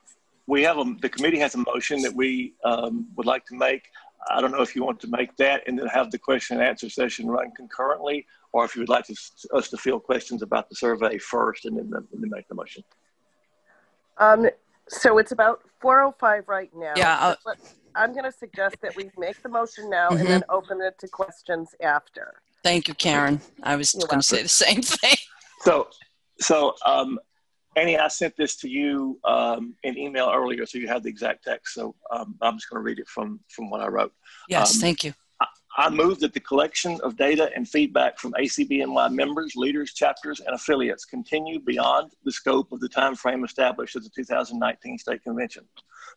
we 0.47 0.63
have 0.63 0.79
a, 0.79 0.85
the 1.01 1.09
committee 1.09 1.39
has 1.39 1.55
a 1.55 1.59
motion 1.59 2.03
that 2.03 2.15
we 2.15 2.55
um, 2.65 3.09
would 3.17 3.27
like 3.27 3.45
to 3.47 3.55
make. 3.55 3.83
I 4.31 4.41
don't 4.41 4.53
know 4.53 4.63
if 4.63 4.75
you 4.75 4.83
want 4.85 5.01
to 5.01 5.09
make 5.09 5.37
that 5.37 5.63
and 5.67 5.79
then 5.79 5.87
have 5.89 6.11
the 6.11 6.19
question 6.19 6.57
and 6.57 6.67
answer 6.67 6.89
session 6.89 7.27
run 7.27 7.51
concurrently, 7.57 8.27
or 8.53 8.65
if 8.65 8.75
you 8.75 8.81
would 8.81 8.89
like 8.89 9.05
to, 9.07 9.17
us 9.53 9.69
to 9.71 9.77
field 9.77 10.05
questions 10.05 10.41
about 10.43 10.69
the 10.69 10.77
survey 10.77 11.19
first 11.19 11.67
and 11.67 11.77
then, 11.77 11.91
and 11.95 12.23
then 12.23 12.31
make 12.31 12.49
the 12.49 12.55
motion. 12.55 12.83
Um, 14.19 14.49
so 14.89 15.19
it's 15.19 15.33
about 15.33 15.63
4:05 15.83 16.49
right 16.49 16.71
now. 16.75 16.95
Yeah, 16.97 17.35
So 17.45 17.53
I'm 17.95 18.13
going 18.13 18.25
to 18.25 18.33
suggest 18.33 18.77
that 18.83 18.95
we 18.97 19.11
make 19.17 19.41
the 19.43 19.49
motion 19.49 19.89
now 19.89 20.11
and 20.11 20.21
Mhm. 20.21 20.29
then 20.29 20.45
open 20.49 20.81
it 20.81 20.99
to 21.01 21.09
questions 21.09 21.75
after. 21.81 22.43
Thank 22.63 22.89
you, 22.89 22.95
Karen. 22.95 23.41
I 23.63 23.77
was 23.77 23.93
going 23.93 24.21
to 24.21 24.23
say 24.23 24.43
the 24.43 24.49
same 24.49 24.83
thing. 24.83 25.17
So, 25.61 25.89
so 26.41 26.75
um, 26.85 27.19
Annie, 27.77 27.99
I 27.99 28.09
sent 28.09 28.37
this 28.37 28.57
to 28.57 28.69
you 28.69 29.21
um, 29.25 29.75
in 29.83 29.97
email 29.99 30.31
earlier, 30.35 30.67
so 30.67 30.79
you 30.79 30.89
have 30.89 31.03
the 31.03 31.09
exact 31.09 31.45
text. 31.45 31.75
So 31.75 31.95
um, 32.11 32.37
I'm 32.41 32.57
just 32.57 32.69
going 32.71 32.81
to 32.81 32.85
read 32.85 32.99
it 32.99 33.09
from 33.09 33.41
from 33.49 33.71
what 33.71 33.81
I 33.81 33.89
wrote. 33.89 34.13
Yes, 34.49 34.75
Um, 34.75 34.81
thank 34.81 35.05
you. 35.05 35.15
I 35.77 35.91
move 35.91 36.21
that 36.21 36.33
the 36.33 36.41
collection 36.41 37.01
of 37.03 37.17
data 37.17 37.51
and 37.57 37.69
feedback 37.69 38.19
from 38.19 38.33
ACBNY 38.35 39.13
members, 39.13 39.57
leaders, 39.57 39.93
chapters, 39.93 40.39
and 40.39 40.55
affiliates 40.55 41.05
continue 41.05 41.59
beyond 41.59 42.13
the 42.25 42.31
scope 42.31 42.71
of 42.71 42.79
the 42.79 42.89
time 42.89 43.17
frame 43.17 43.45
established 43.45 43.97
at 43.97 44.05
the 44.05 44.11
2019 44.11 44.99
State 44.99 45.25
Convention. 45.25 45.65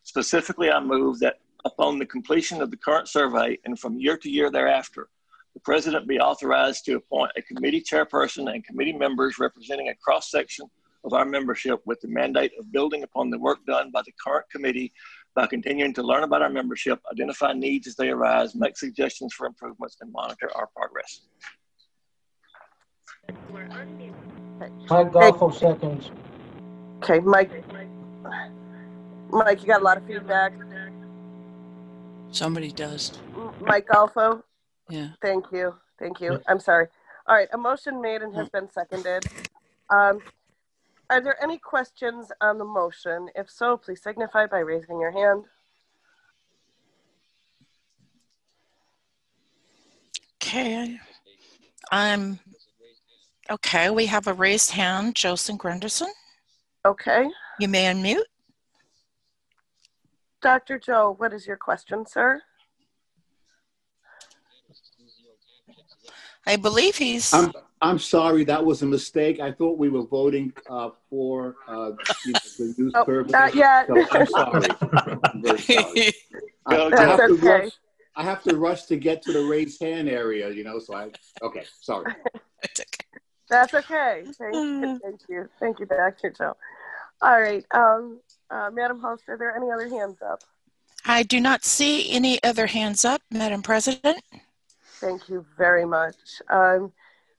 Specifically, 0.04 0.70
I 0.70 0.78
move 0.78 1.18
that 1.20 1.40
upon 1.64 1.98
the 1.98 2.06
completion 2.06 2.62
of 2.62 2.70
the 2.70 2.76
current 2.76 3.08
survey 3.08 3.58
and 3.64 3.76
from 3.76 3.98
year 3.98 4.16
to 4.18 4.30
year 4.30 4.48
thereafter, 4.48 5.08
the 5.54 5.60
president 5.60 6.06
be 6.06 6.20
authorized 6.20 6.84
to 6.84 6.94
appoint 6.94 7.32
a 7.36 7.42
committee 7.42 7.82
chairperson 7.82 8.52
and 8.54 8.64
committee 8.64 8.92
members 8.92 9.40
representing 9.40 9.88
a 9.88 9.94
cross 9.96 10.30
section 10.30 10.70
of 11.02 11.14
our 11.14 11.24
membership 11.24 11.80
with 11.84 12.00
the 12.00 12.08
mandate 12.08 12.52
of 12.60 12.70
building 12.70 13.02
upon 13.02 13.30
the 13.30 13.38
work 13.38 13.58
done 13.66 13.90
by 13.90 14.02
the 14.02 14.12
current 14.24 14.46
committee 14.50 14.92
by 15.38 15.46
continuing 15.46 15.94
to 15.94 16.02
learn 16.02 16.24
about 16.24 16.42
our 16.42 16.50
membership, 16.50 16.98
identify 17.12 17.52
needs 17.52 17.86
as 17.86 17.94
they 17.94 18.08
arise, 18.08 18.56
make 18.56 18.76
suggestions 18.76 19.32
for 19.32 19.46
improvements, 19.46 19.96
and 20.00 20.10
monitor 20.10 20.50
our 20.56 20.66
progress. 20.74 21.20
Mike 24.58 25.12
Golfo 25.12 25.54
seconds. 25.54 26.10
Okay, 26.96 27.20
Mike. 27.20 27.52
Mike, 29.30 29.60
you 29.60 29.68
got 29.68 29.80
a 29.80 29.84
lot 29.84 29.96
of 29.96 30.04
feedback. 30.08 30.52
Somebody 32.32 32.72
does. 32.72 33.16
Mike 33.60 33.86
Golfo. 33.86 34.42
Yeah. 34.90 35.10
Thank 35.22 35.44
you. 35.52 35.72
Thank 36.00 36.20
you. 36.20 36.40
I'm 36.48 36.58
sorry. 36.58 36.88
All 37.28 37.36
right, 37.36 37.48
a 37.52 37.58
motion 37.58 38.02
made 38.02 38.22
and 38.22 38.34
has 38.34 38.48
been 38.48 38.68
seconded. 38.72 39.24
Um, 39.88 40.18
are 41.10 41.20
there 41.20 41.42
any 41.42 41.58
questions 41.58 42.30
on 42.40 42.58
the 42.58 42.64
motion? 42.64 43.28
If 43.34 43.50
so, 43.50 43.76
please 43.76 44.02
signify 44.02 44.46
by 44.46 44.58
raising 44.58 45.00
your 45.00 45.10
hand. 45.10 45.44
Okay. 50.36 50.98
I'm 51.90 52.38
okay. 53.50 53.90
We 53.90 54.06
have 54.06 54.26
a 54.26 54.34
raised 54.34 54.70
hand, 54.70 55.14
Joseph 55.14 55.56
Granderson. 55.56 56.08
Okay. 56.84 57.28
You 57.58 57.68
may 57.68 57.86
unmute. 57.86 58.22
Dr. 60.40 60.78
Joe, 60.78 61.14
what 61.18 61.32
is 61.32 61.46
your 61.46 61.56
question, 61.56 62.06
sir? 62.06 62.42
I 66.46 66.56
believe 66.56 66.96
he's. 66.96 67.34
I'm, 67.34 67.52
I'm 67.80 67.98
sorry, 67.98 68.44
that 68.44 68.64
was 68.64 68.82
a 68.82 68.86
mistake. 68.86 69.40
I 69.40 69.52
thought 69.52 69.78
we 69.78 69.88
were 69.88 70.02
voting 70.02 70.52
uh, 70.68 70.90
for 71.08 71.56
uh, 71.68 71.92
you 72.24 72.32
know, 72.32 72.40
the 72.58 72.74
new 72.76 72.90
Oh, 72.94 73.04
survey. 73.04 73.30
not 73.30 73.54
yet. 73.54 73.86
So 73.86 74.04
I'm 74.10 74.26
sorry. 74.26 74.68
I'm 75.24 75.42
very 75.42 75.58
sorry. 75.58 76.12
I, 76.66 76.76
I 76.76 77.04
have 77.04 77.16
to 77.18 77.32
okay. 77.34 77.46
rush. 77.46 77.72
I 78.16 78.22
have 78.24 78.42
to 78.44 78.56
rush 78.56 78.84
to 78.86 78.96
get 78.96 79.22
to 79.22 79.32
the 79.32 79.44
raised 79.44 79.80
hand 79.80 80.08
area, 80.08 80.50
you 80.50 80.64
know. 80.64 80.78
So 80.80 80.94
I 80.94 81.10
okay, 81.42 81.64
sorry. 81.80 82.12
That's 83.48 83.72
okay. 83.74 84.24
Thank 84.38 84.54
you. 84.54 85.00
Thank 85.02 85.20
you. 85.28 85.48
Thank 85.60 85.80
you, 85.80 85.86
Dr. 85.86 86.30
Joe. 86.36 86.56
All 87.22 87.40
right. 87.40 87.64
Um, 87.70 88.20
uh, 88.50 88.70
Madam 88.72 89.00
Host, 89.00 89.22
are 89.28 89.38
there 89.38 89.56
any 89.56 89.70
other 89.70 89.88
hands 89.88 90.18
up? 90.20 90.42
I 91.06 91.22
do 91.22 91.40
not 91.40 91.64
see 91.64 92.10
any 92.10 92.42
other 92.42 92.66
hands 92.66 93.04
up, 93.04 93.22
Madam 93.30 93.62
President. 93.62 94.22
Thank 95.00 95.28
you 95.28 95.46
very 95.56 95.86
much. 95.86 96.16
Um, 96.50 96.92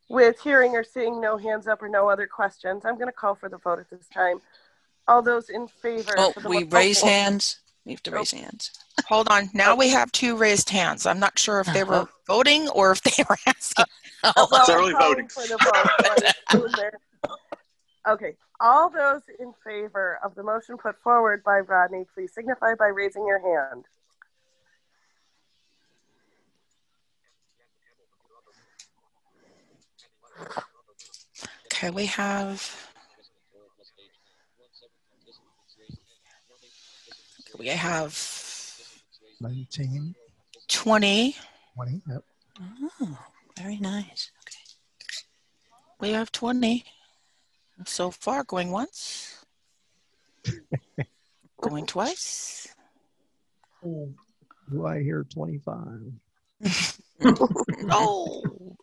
with 0.10 0.40
hearing 0.42 0.72
or 0.76 0.84
seeing 0.84 1.22
no 1.22 1.38
hands 1.38 1.68
up 1.68 1.82
or 1.82 1.88
no 1.88 2.10
other 2.10 2.28
questions, 2.28 2.84
I'm 2.84 2.96
going 2.96 3.08
to 3.08 3.14
call 3.14 3.36
for 3.36 3.48
the 3.48 3.58
vote 3.58 3.80
at 3.80 3.90
this 3.90 4.08
time. 4.10 4.42
All 5.08 5.22
those 5.22 5.50
in 5.50 5.68
favor? 5.68 6.14
Oh, 6.18 6.32
for 6.34 6.42
the 6.42 6.50
we 6.50 6.64
mo- 6.64 6.70
raise 6.72 7.04
oh, 7.04 7.08
oh, 7.08 7.10
hands. 7.10 7.60
We 7.86 7.94
have 7.94 8.04
to 8.04 8.12
raise 8.12 8.34
oh. 8.34 8.38
hands. 8.38 8.72
Hold 9.08 9.30
on. 9.30 9.50
Now 9.54 9.76
we 9.76 9.90
have 9.90 10.12
two 10.12 10.36
raised 10.36 10.70
hands. 10.70 11.06
I'm 11.06 11.20
not 11.20 11.40
sure 11.40 11.60
if 11.60 11.68
they 11.68 11.84
were 11.84 11.94
uh-huh. 11.94 12.12
voting 12.28 12.68
or 12.70 12.92
if 12.92 13.02
they 13.04 13.24
were 13.30 13.38
asking. 13.46 13.86
Oh, 14.22 14.50
well, 14.52 14.60
It's 14.60 14.70
early 14.70 14.92
voting. 14.92 15.30
vote. 15.30 15.48
so 16.52 16.66
it's 16.66 16.76
there. 16.76 16.92
Okay. 18.06 18.36
All 18.60 18.90
those 18.90 19.22
in 19.40 19.54
favor 19.64 20.20
of 20.22 20.36
the 20.36 20.44
motion 20.44 20.78
put 20.78 21.02
forward 21.02 21.42
by 21.42 21.60
Rodney, 21.60 22.06
please 22.14 22.34
signify 22.34 22.76
by 22.76 22.88
raising 22.88 23.26
your 23.26 23.40
hand. 23.40 23.86
Okay, 31.66 31.90
we 31.90 32.06
have. 32.08 32.76
We 37.58 37.68
have 37.68 38.18
19, 39.42 40.16
20. 40.68 41.35
20, 41.76 42.01
yep. 42.08 42.24
Oh, 43.01 43.18
very 43.58 43.77
nice. 43.77 44.32
okay 44.42 44.58
We 46.00 46.11
have 46.11 46.32
20 46.32 46.85
so 47.85 48.11
far 48.11 48.43
going 48.43 48.72
once, 48.72 49.43
going 51.61 51.85
twice. 51.85 52.68
Oh, 53.85 54.09
do 54.69 54.85
I 54.85 55.01
hear 55.01 55.24
25? 55.24 55.77
oh, 57.92 58.77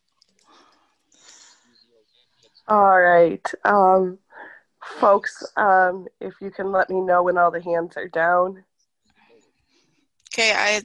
All 2.69 3.01
right. 3.01 3.53
Um, 3.65 4.19
folks, 4.99 5.43
um, 5.57 6.07
if 6.20 6.35
you 6.41 6.51
can 6.51 6.73
let 6.73 6.91
me 6.91 7.01
know 7.01 7.23
when 7.23 7.39
all 7.39 7.51
the 7.51 7.62
hands 7.62 7.97
are 7.97 8.09
down. 8.09 8.65
okay. 10.33 10.53
I 10.55 10.83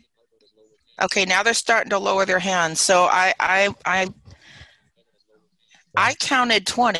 okay. 1.03 1.25
Now 1.25 1.43
they're 1.43 1.53
starting 1.53 1.89
to 1.89 1.97
lower 1.99 2.25
their 2.25 2.39
hands. 2.39 2.79
So 2.79 3.03
I 3.05 3.33
I 3.39 3.73
I 3.85 4.07
I 5.95 6.13
counted 6.15 6.65
20. 6.67 6.99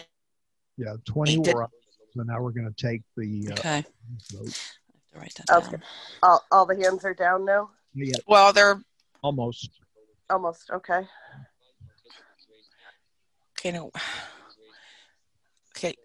Yeah, 0.77 0.95
20 1.05 1.37
Did- 1.39 1.53
were 1.55 1.63
up. 1.63 1.71
So 2.15 2.23
now 2.23 2.41
we're 2.41 2.51
going 2.51 2.67
to 2.67 2.73
take 2.87 3.03
the 3.15 3.49
uh, 3.51 3.59
Okay. 3.59 3.85
vote. 4.33 4.59
Write 5.15 5.33
that 5.35 5.49
Okay. 5.49 5.77
All, 6.21 6.43
all 6.51 6.65
the 6.65 6.75
hands 6.75 7.05
are 7.05 7.13
down 7.13 7.45
now? 7.45 7.69
Yeah, 7.93 8.17
Well, 8.27 8.51
they're 8.51 8.81
almost. 9.23 9.69
Almost, 10.29 10.69
okay. 10.71 11.07
okay. 13.57 13.71
No. 13.71 13.91
Okay. 15.77 15.95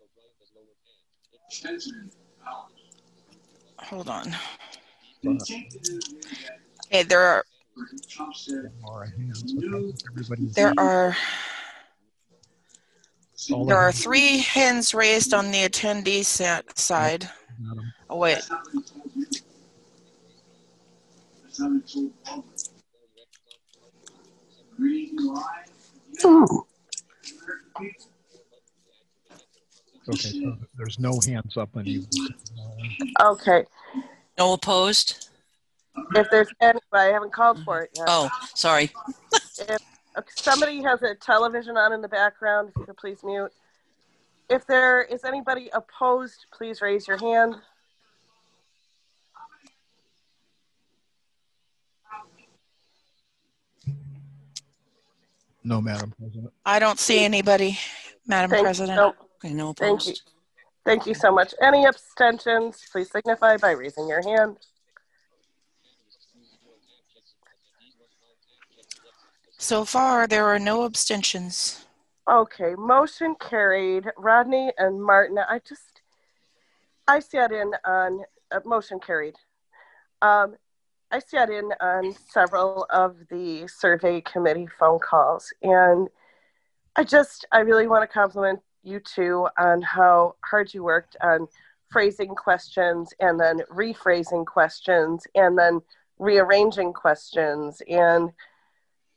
Hold 3.79 4.09
on. 4.09 4.35
Okay, 5.27 7.03
there 7.05 7.21
are 7.21 7.45
All 8.85 9.01
right, 9.01 9.11
hands. 9.11 9.55
Okay, 9.57 9.93
everybody's- 10.11 10.55
there 10.55 10.73
are 10.79 11.17
there 13.67 13.77
are 13.77 13.93
three 13.93 14.39
hands 14.39 14.95
raised 14.95 15.35
on 15.35 15.51
the 15.51 15.69
attendee 15.69 16.25
sa- 16.25 16.63
side. 16.75 17.29
Oh 18.09 18.17
wait. 18.17 18.39
Okay, 30.09 30.41
so 30.41 30.57
there's 30.77 30.99
no 30.99 31.19
hands 31.27 31.57
up 31.57 31.77
on 31.77 31.85
you. 31.85 32.05
Okay. 33.21 33.65
No 34.39 34.53
opposed? 34.53 35.29
If 36.15 36.29
there's 36.31 36.49
anybody, 36.61 36.81
I 36.93 37.05
haven't 37.07 37.33
called 37.33 37.65
for 37.65 37.83
it 37.83 37.91
yet. 37.97 38.07
Oh, 38.09 38.29
sorry. 38.55 38.91
If 39.33 39.81
if 40.17 40.25
somebody 40.35 40.83
has 40.83 41.03
a 41.03 41.15
television 41.15 41.77
on 41.77 41.93
in 41.93 42.01
the 42.01 42.09
background, 42.09 42.71
if 42.71 42.77
you 42.77 42.85
could 42.85 42.97
please 42.97 43.23
mute. 43.25 43.53
If 44.49 44.67
there 44.67 45.03
is 45.03 45.25
anybody 45.25 45.71
opposed, 45.73 46.47
please 46.53 46.81
raise 46.81 47.09
your 47.09 47.19
hand. 47.19 47.57
No, 55.65 55.81
Madam 55.81 56.15
President. 56.17 56.53
I 56.65 56.79
don't 56.79 57.01
see 57.01 57.25
anybody, 57.25 57.77
Madam 58.27 58.51
Thank 58.51 58.61
you. 58.61 58.65
President. 58.67 58.97
No. 58.97 59.26
Okay, 59.47 59.55
no 59.55 59.73
Thank 59.73 60.07
you. 60.09 60.15
Thank 60.85 61.07
you 61.07 61.15
so 61.15 61.33
much. 61.33 61.55
Any 61.61 61.87
abstentions, 61.87 62.83
please 62.91 63.11
signify 63.11 63.57
by 63.57 63.73
raising 63.73 64.09
your 64.09 64.23
hand. 64.23 64.57
So 69.59 69.85
far, 69.85 70.27
there 70.27 70.47
are 70.47 70.59
no 70.59 70.85
abstentions. 70.85 71.85
Okay, 72.29 72.75
motion 72.77 73.37
carried. 73.39 74.07
Rodney 74.17 74.73
and 74.79 75.03
Martin, 75.03 75.39
I 75.39 75.61
just, 75.67 76.03
I 77.07 77.21
sat 77.21 77.53
in 77.53 77.73
on, 77.85 78.25
uh, 78.51 78.61
motion 78.65 78.99
carried. 78.99 79.37
Um, 80.23 80.57
I 81.11 81.21
sat 81.21 81.51
in 81.51 81.73
on 81.81 82.15
several 82.29 82.87
of 82.91 83.17
the 83.31 83.69
survey 83.69 84.21
committee 84.21 84.69
phone 84.79 84.99
calls, 84.99 85.53
and 85.63 86.09
I 86.97 87.05
just, 87.05 87.45
I 87.53 87.61
really 87.61 87.87
want 87.87 88.03
to 88.03 88.13
compliment 88.13 88.61
you 88.87 89.01
two 89.01 89.49
on 89.59 89.83
how 89.83 90.37
hard 90.45 90.73
you 90.73 90.83
worked 90.83 91.17
on 91.23 91.47
phrasing 91.91 92.35
questions 92.35 93.13
and 93.21 93.39
then 93.39 93.61
rephrasing 93.71 94.47
questions 94.47 95.27
and 95.35 95.59
then 95.59 95.81
rearranging 96.19 96.93
questions 96.93 97.83
and 97.89 98.33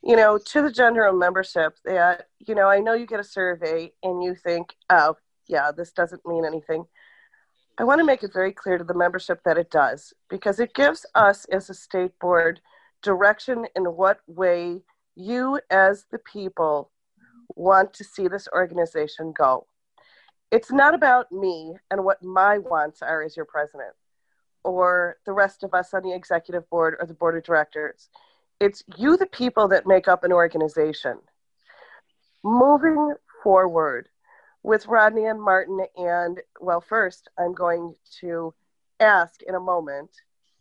you 0.02 0.16
know, 0.16 0.38
to 0.38 0.62
the 0.62 0.72
general 0.72 1.14
membership 1.14 1.78
that, 1.84 2.28
you 2.40 2.56
know, 2.56 2.68
I 2.68 2.80
know 2.80 2.94
you 2.94 3.06
get 3.06 3.20
a 3.20 3.24
survey 3.24 3.92
and 4.02 4.24
you 4.24 4.36
think, 4.36 4.76
oh, 4.90 5.18
yeah, 5.48 5.72
this 5.76 5.92
doesn't 5.92 6.26
mean 6.26 6.46
anything. 6.46 6.86
I 7.78 7.84
want 7.84 8.00
to 8.00 8.06
make 8.06 8.24
it 8.24 8.34
very 8.34 8.52
clear 8.52 8.78
to 8.78 8.84
the 8.84 8.94
membership 8.94 9.42
that 9.44 9.58
it 9.58 9.72
does 9.72 10.14
because 10.30 10.60
it 10.60 10.74
gives 10.74 11.06
us 11.16 11.46
as 11.46 11.70
a 11.70 11.74
state 11.74 12.18
board 12.20 12.62
direction 13.02 13.66
in 13.76 13.84
what 13.84 14.20
way 14.28 14.84
you, 15.16 15.60
as 15.70 16.06
the 16.12 16.20
people, 16.20 16.92
want 17.60 17.94
to 17.94 18.04
see 18.04 18.28
this 18.28 18.48
organization 18.54 19.34
go. 19.38 19.68
It's 20.52 20.72
not 20.72 20.96
about 20.96 21.32
me 21.32 21.76
and 21.92 22.04
what 22.04 22.24
my 22.24 22.58
wants 22.58 23.02
are 23.02 23.22
as 23.22 23.36
your 23.36 23.46
president 23.46 23.94
or 24.64 25.18
the 25.26 25.32
rest 25.32 25.64
of 25.64 25.74
us 25.74 25.94
on 25.94 26.04
the 26.04 26.14
executive 26.14 26.70
board 26.70 26.96
or 27.00 27.06
the 27.06 27.14
board 27.14 27.38
of 27.38 27.44
directors 27.44 28.10
it's 28.60 28.84
you 28.98 29.16
the 29.16 29.26
people 29.26 29.68
that 29.68 29.88
make 29.88 30.08
up 30.08 30.24
an 30.24 30.34
organization 30.34 31.18
moving 32.44 33.14
forward 33.44 34.10
with 34.64 34.86
rodney 34.88 35.26
and 35.26 35.42
martin 35.42 35.80
and 35.96 36.42
well 36.60 36.82
first 36.82 37.30
i'm 37.38 37.54
going 37.54 37.94
to 38.20 38.54
ask 39.00 39.42
in 39.44 39.56
a 39.56 39.60
moment 39.60 40.10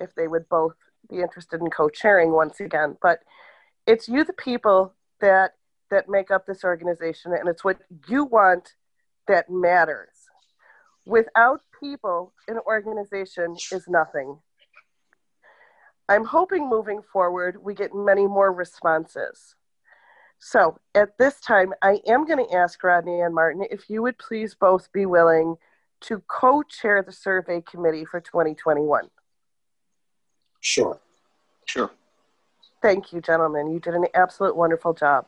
if 0.01 0.15
they 0.15 0.29
would 0.29 0.49
both 0.49 0.77
be 1.11 1.21
interested 1.21 1.61
in 1.61 1.71
co-chairing 1.71 2.33
once 2.33 2.61
again 2.61 2.97
but 3.03 3.21
it's 3.87 4.09
you 4.09 4.23
the 4.23 4.33
people 4.33 4.95
that 5.21 5.55
that 5.91 6.09
make 6.09 6.31
up 6.31 6.47
this 6.47 6.65
organization 6.65 7.33
and 7.33 7.49
it's 7.49 7.65
what 7.65 7.79
you 8.09 8.25
want 8.25 8.75
that 9.27 9.49
matters 9.49 10.29
without 11.07 11.61
people 11.81 12.33
an 12.49 12.59
organization 12.67 13.55
is 13.73 13.85
nothing 13.89 14.39
I'm 16.09 16.25
hoping 16.25 16.69
moving 16.69 17.03
forward 17.03 17.63
we 17.63 17.75
get 17.75 17.95
many 17.95 18.27
more 18.27 18.53
responses. 18.53 19.55
So 20.39 20.79
at 20.95 21.19
this 21.19 21.41
time, 21.41 21.75
I 21.83 22.01
am 22.07 22.25
going 22.25 22.47
to 22.47 22.55
ask 22.55 22.83
Rodney 22.83 23.21
and 23.21 23.35
Martin 23.35 23.65
if 23.71 23.91
you 23.91 24.03
would 24.03 24.19
please 24.19 24.55
both 24.55 24.91
be 24.93 25.05
willing 25.05 25.57
to 26.03 26.23
co 26.29 26.63
chair 26.63 27.03
the 27.03 27.13
survey 27.13 27.61
committee 27.61 28.05
for 28.05 28.21
2021. 28.21 29.11
Sure. 30.61 30.99
Sure. 31.67 31.91
Thank 32.81 33.13
you, 33.13 33.21
gentlemen. 33.21 33.71
You 33.73 33.81
did 33.81 33.95
an 33.95 34.07
absolute 34.15 34.57
wonderful 34.57 34.95
job. 34.95 35.27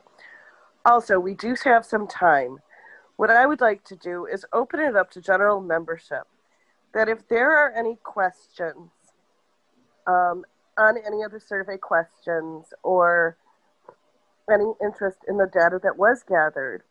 Also, 0.85 1.19
we 1.19 1.33
do 1.33 1.55
have 1.63 1.85
some 1.85 2.07
time. 2.07 2.59
What 3.15 3.29
I 3.29 3.45
would 3.45 3.61
like 3.61 3.83
to 3.85 3.95
do 3.95 4.25
is 4.25 4.45
open 4.51 4.79
it 4.79 4.95
up 4.95 5.11
to 5.11 5.21
general 5.21 5.61
membership. 5.61 6.23
That 6.93 7.07
if 7.07 7.27
there 7.27 7.51
are 7.51 7.71
any 7.71 7.97
questions, 8.03 8.89
um, 10.07 10.43
on 10.77 10.97
any 11.05 11.21
of 11.21 11.31
the 11.31 11.39
survey 11.39 11.77
questions 11.77 12.73
or 12.83 13.37
any 14.51 14.73
interest 14.81 15.19
in 15.27 15.37
the 15.37 15.45
data 15.45 15.79
that 15.83 15.97
was 15.97 16.23
gathered, 16.27 16.83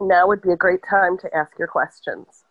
now 0.00 0.28
would 0.28 0.42
be 0.42 0.52
a 0.52 0.56
great 0.56 0.80
time 0.88 1.18
to 1.18 1.34
ask 1.34 1.58
your 1.58 1.68
questions. 1.68 2.44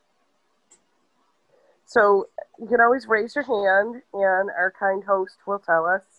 So 1.85 2.27
you 2.59 2.67
can 2.67 2.81
always 2.81 3.07
raise 3.07 3.35
your 3.35 3.45
hand, 3.45 4.01
and 4.13 4.49
our 4.49 4.73
kind 4.77 5.03
host 5.05 5.37
will 5.45 5.59
tell 5.59 5.85
us. 5.85 6.16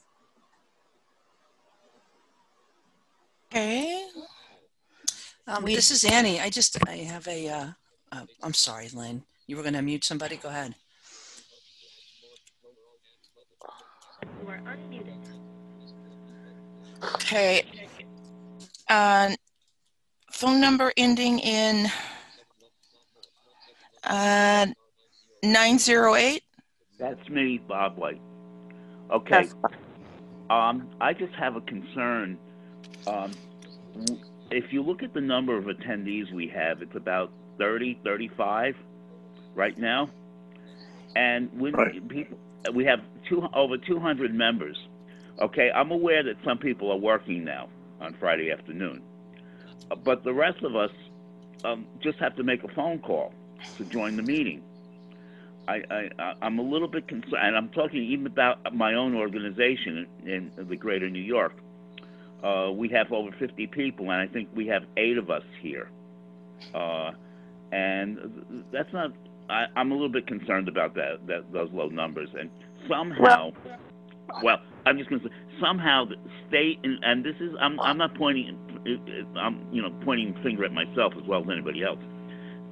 Okay. 3.50 4.04
Um, 5.46 5.64
this 5.64 5.90
is 5.90 6.04
Annie. 6.04 6.38
I 6.38 6.50
just, 6.50 6.76
I 6.86 6.96
have 6.96 7.26
a, 7.26 7.48
uh, 7.48 7.66
uh, 8.12 8.24
I'm 8.42 8.52
sorry, 8.52 8.88
Lynn. 8.92 9.22
You 9.46 9.56
were 9.56 9.62
going 9.62 9.74
to 9.74 9.82
mute 9.82 10.04
somebody? 10.04 10.36
Go 10.36 10.50
ahead. 10.50 10.74
You 14.42 14.48
are 14.48 14.60
unmuted. 14.66 15.16
Okay. 17.14 17.64
Uh, 18.90 19.30
phone 20.32 20.60
number 20.60 20.92
ending 20.98 21.38
in 21.38 21.90
uh, 24.04 24.66
908. 25.42 26.42
That's 26.98 27.28
me, 27.30 27.58
Bob 27.66 27.96
White. 27.96 28.20
Okay. 29.10 29.48
Um, 30.50 30.90
I 31.00 31.14
just 31.14 31.32
have 31.34 31.56
a 31.56 31.62
concern. 31.62 32.38
Um, 33.06 33.32
if 34.50 34.72
you 34.72 34.82
look 34.82 35.02
at 35.02 35.14
the 35.14 35.20
number 35.20 35.56
of 35.56 35.64
attendees 35.64 36.32
we 36.32 36.48
have, 36.48 36.82
it's 36.82 36.96
about 36.96 37.30
30, 37.58 38.00
35 38.04 38.76
right 39.54 39.76
now. 39.76 40.10
And 41.16 41.50
when 41.58 41.74
people, 42.08 42.38
we 42.74 42.84
have 42.84 43.00
two, 43.28 43.46
over 43.54 43.76
200 43.76 44.34
members. 44.34 44.76
Okay, 45.40 45.70
I'm 45.70 45.90
aware 45.90 46.22
that 46.22 46.36
some 46.44 46.58
people 46.58 46.90
are 46.90 46.96
working 46.96 47.44
now 47.44 47.68
on 48.00 48.14
Friday 48.14 48.50
afternoon, 48.50 49.02
but 50.04 50.24
the 50.24 50.32
rest 50.32 50.62
of 50.62 50.74
us 50.76 50.90
um, 51.64 51.86
just 52.00 52.18
have 52.18 52.36
to 52.36 52.42
make 52.42 52.64
a 52.64 52.68
phone 52.68 52.98
call 52.98 53.32
to 53.76 53.84
join 53.84 54.16
the 54.16 54.22
meeting. 54.22 54.62
I, 55.66 55.82
I, 55.90 56.34
I'm 56.40 56.58
a 56.58 56.62
little 56.62 56.88
bit 56.88 57.06
concerned, 57.06 57.36
and 57.40 57.56
I'm 57.56 57.68
talking 57.68 58.02
even 58.02 58.26
about 58.26 58.74
my 58.74 58.94
own 58.94 59.14
organization 59.14 60.06
in, 60.24 60.50
in 60.56 60.68
the 60.68 60.76
greater 60.76 61.10
New 61.10 61.20
York. 61.20 61.54
Uh, 62.42 62.70
we 62.72 62.88
have 62.88 63.10
over 63.12 63.30
50 63.38 63.66
people, 63.68 64.10
and 64.10 64.20
I 64.20 64.32
think 64.32 64.48
we 64.54 64.66
have 64.68 64.82
eight 64.96 65.18
of 65.18 65.30
us 65.30 65.42
here. 65.60 65.90
Uh, 66.74 67.10
and 67.72 68.64
that's 68.72 68.92
not, 68.92 69.10
I, 69.50 69.66
I'm 69.76 69.90
a 69.90 69.94
little 69.94 70.08
bit 70.08 70.26
concerned 70.26 70.68
about 70.68 70.94
that, 70.94 71.26
that 71.26 71.52
those 71.52 71.68
low 71.72 71.88
numbers. 71.88 72.28
And 72.38 72.50
somehow, 72.88 73.50
well, 74.42 74.58
I'm 74.86 74.98
just 74.98 75.10
going 75.10 75.20
to 75.22 75.28
say, 75.28 75.34
somehow 75.60 76.04
the 76.04 76.16
state, 76.48 76.78
and, 76.84 77.02
and 77.02 77.24
this 77.24 77.34
is, 77.40 77.54
I'm, 77.60 77.80
I'm 77.80 77.98
not 77.98 78.14
pointing, 78.14 78.56
I'm, 79.36 79.66
you 79.72 79.82
know, 79.82 79.90
pointing 80.04 80.34
finger 80.42 80.64
at 80.64 80.72
myself 80.72 81.14
as 81.16 81.26
well 81.26 81.42
as 81.42 81.48
anybody 81.50 81.82
else. 81.82 81.98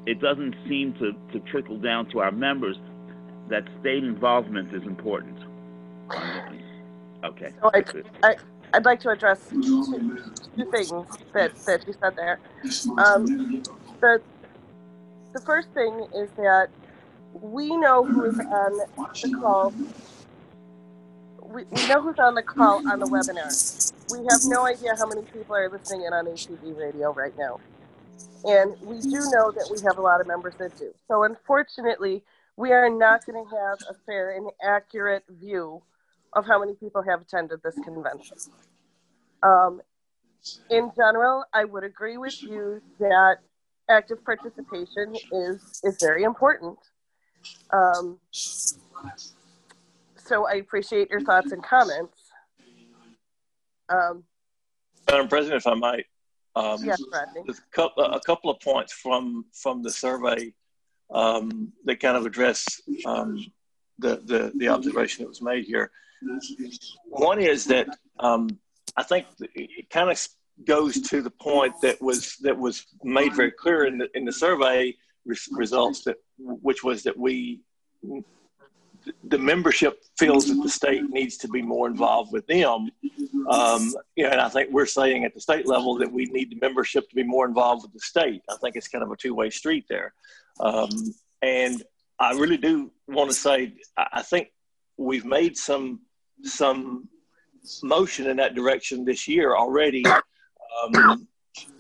It 0.07 0.21
doesn't 0.21 0.55
seem 0.69 0.95
to, 0.95 1.13
to 1.33 1.45
trickle 1.51 1.79
down 1.79 2.09
to 2.11 2.21
our 2.21 2.31
members 2.31 2.77
that 3.51 3.65
state 3.81 4.05
involvement 4.05 4.75
is 4.75 4.83
important. 4.83 5.39
Okay. 7.25 7.53
So 7.61 7.71
I, 7.75 7.83
I, 8.23 8.37
I'd 8.77 8.85
like 8.85 9.01
to 9.01 9.09
address 9.09 9.41
two, 9.49 9.85
things 10.71 10.91
that, 11.33 11.57
that 11.65 11.87
you 11.87 11.95
said 11.99 12.15
there. 12.15 12.39
Um, 12.99 13.63
the, 14.03 14.21
the 15.33 15.41
first 15.41 15.69
thing 15.73 16.07
is 16.15 16.29
that 16.37 16.69
we 17.33 17.75
know 17.75 18.05
who's 18.05 18.39
on 18.39 18.77
the 18.77 19.39
call. 19.41 19.73
We, 21.41 21.65
we 21.65 21.89
know 21.89 22.03
who's 22.03 22.19
on 22.19 22.35
the 22.35 22.43
call 22.43 22.87
on 22.87 22.99
the 22.99 23.07
webinar. 23.07 23.93
We 24.11 24.19
have 24.31 24.43
no 24.45 24.67
idea 24.67 24.95
how 24.95 25.07
many 25.07 25.23
people 25.23 25.57
are 25.57 25.71
listening 25.71 26.05
in 26.05 26.13
on 26.13 26.27
ACB 26.27 26.77
radio 26.77 27.15
right 27.15 27.33
now. 27.39 27.59
And 28.45 28.79
we 28.83 29.01
do 29.01 29.21
know 29.33 29.53
that 29.53 29.71
we 29.75 29.81
have 29.85 29.97
a 29.97 30.03
lot 30.03 30.21
of 30.21 30.27
members 30.27 30.53
that 30.59 30.79
do. 30.79 30.93
So 31.09 31.23
unfortunately, 31.23 32.23
we 32.57 32.73
are 32.73 32.91
not 32.91 33.25
going 33.25 33.43
to 33.43 33.57
have 33.57 33.79
a 33.89 33.95
fair 34.05 34.37
and 34.37 34.51
accurate 34.63 35.25
view 35.31 35.81
of 36.35 36.45
how 36.45 36.61
many 36.61 36.75
people 36.75 37.03
have 37.03 37.23
attended 37.23 37.63
this 37.65 37.75
convention. 37.83 38.37
Um, 39.47 39.81
in 40.71 40.91
general, 40.97 41.45
I 41.53 41.65
would 41.65 41.85
agree 41.85 42.19
with 42.19 42.43
you 42.43 42.83
that 42.99 43.37
active 43.89 44.25
participation 44.25 45.15
is 45.33 45.81
is 45.85 45.97
very 46.01 46.25
important. 46.25 46.79
Um, 47.73 48.19
so 48.33 50.49
I 50.49 50.55
appreciate 50.55 51.11
your 51.11 51.21
thoughts 51.21 51.53
and 51.53 51.63
comments. 51.63 52.19
Um, 53.89 54.25
Madam 55.09 55.29
President, 55.29 55.63
if 55.63 55.67
I 55.67 55.75
might, 55.75 56.07
um, 56.57 56.85
yes, 56.85 57.01
Rodney. 57.13 57.43
a 57.49 57.55
couple, 57.71 58.05
a 58.05 58.21
couple 58.21 58.51
of 58.51 58.61
points 58.61 58.93
from 58.93 59.45
from 59.53 59.83
the 59.83 59.91
survey 59.91 60.53
um, 61.11 61.73
that 61.85 62.01
kind 62.01 62.17
of 62.17 62.27
address 62.27 62.81
um, 63.05 63.45
the, 63.99 64.17
the 64.25 64.53
the 64.57 64.69
observation 64.69 65.25
that 65.25 65.29
was 65.29 65.43
made 65.43 65.65
here. 65.65 65.91
One 67.11 67.39
is 67.39 67.67
that 67.67 67.89
um, 68.19 68.59
I 68.97 69.03
think 69.03 69.27
it 69.55 69.91
kind 69.91 70.11
of 70.11 70.29
goes 70.65 71.01
to 71.01 71.21
the 71.21 71.31
point 71.31 71.75
that 71.83 72.01
was 72.01 72.37
that 72.39 72.57
was 72.57 72.87
made 73.03 73.35
very 73.35 73.51
clear 73.53 73.85
in 73.85 73.99
the 73.99 74.09
in 74.17 74.25
the 74.25 74.33
survey 74.33 74.95
results 75.53 76.05
that 76.05 76.17
which 76.39 76.83
was 76.83 77.03
that 77.03 77.17
we 77.19 77.61
the 79.25 79.39
membership 79.39 80.03
feels 80.19 80.49
that 80.49 80.61
the 80.63 80.69
state 80.69 81.03
needs 81.11 81.37
to 81.37 81.49
be 81.49 81.63
more 81.63 81.87
involved 81.87 82.33
with 82.33 82.47
them. 82.47 82.89
Um, 83.49 83.95
you 84.17 84.25
know, 84.25 84.31
and 84.31 84.41
I 84.41 84.49
think 84.49 84.71
we're 84.73 84.87
saying 84.87 85.25
at 85.25 85.35
the 85.35 85.41
state 85.41 85.69
level 85.69 85.97
that 85.99 86.11
we 86.11 86.25
need 86.27 86.51
the 86.51 86.59
membership 86.61 87.09
to 87.09 87.15
be 87.15 87.23
more 87.23 87.47
involved 87.47 87.83
with 87.83 87.93
the 87.93 88.01
state. 88.01 88.43
I 88.51 88.57
think 88.57 88.75
it's 88.75 88.89
kind 88.89 89.05
of 89.05 89.11
a 89.13 89.17
two-way 89.17 89.51
street 89.51 89.85
there. 89.89 90.13
Um, 90.59 90.89
and 91.43 91.83
I 92.19 92.33
really 92.33 92.57
do 92.57 92.91
want 93.07 93.31
to 93.31 93.37
say, 93.37 93.75
I 93.97 94.23
think 94.23 94.49
we've 94.97 95.25
made 95.25 95.57
some 95.57 96.01
some 96.43 97.09
motion 97.83 98.29
in 98.29 98.37
that 98.37 98.55
direction 98.55 99.05
this 99.05 99.27
year 99.27 99.57
already 99.57 100.05
um, 100.07 101.27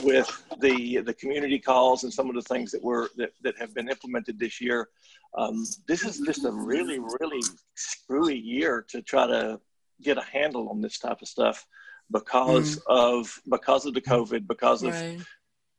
with 0.02 0.44
the 0.60 0.98
the 0.98 1.15
community 1.15 1.58
calls 1.58 2.05
and 2.05 2.12
some 2.12 2.28
of 2.28 2.34
the 2.34 2.42
things 2.42 2.70
that 2.73 2.82
were 2.82 3.10
that, 3.16 3.32
that 3.42 3.56
have 3.58 3.74
been 3.74 3.89
implemented 3.89 4.39
this 4.39 4.60
year. 4.60 4.89
Um, 5.36 5.66
this 5.86 6.05
is 6.05 6.20
just 6.20 6.44
a 6.44 6.50
really 6.52 6.98
really 6.98 7.42
screwy 7.74 8.39
year 8.39 8.84
to 8.89 9.02
try 9.02 9.26
to 9.26 9.60
get 10.02 10.18
a 10.18 10.23
handle 10.23 10.68
on 10.68 10.81
this 10.81 10.98
type 10.98 11.23
of 11.23 11.28
stuff 11.28 11.66
because 12.10 12.76
mm. 12.76 12.82
of 12.89 13.40
because 13.50 13.86
of 13.86 13.94
the 13.94 14.00
COVID 14.00 14.47
because 14.47 14.82
of 14.82 14.92
right. 14.92 15.18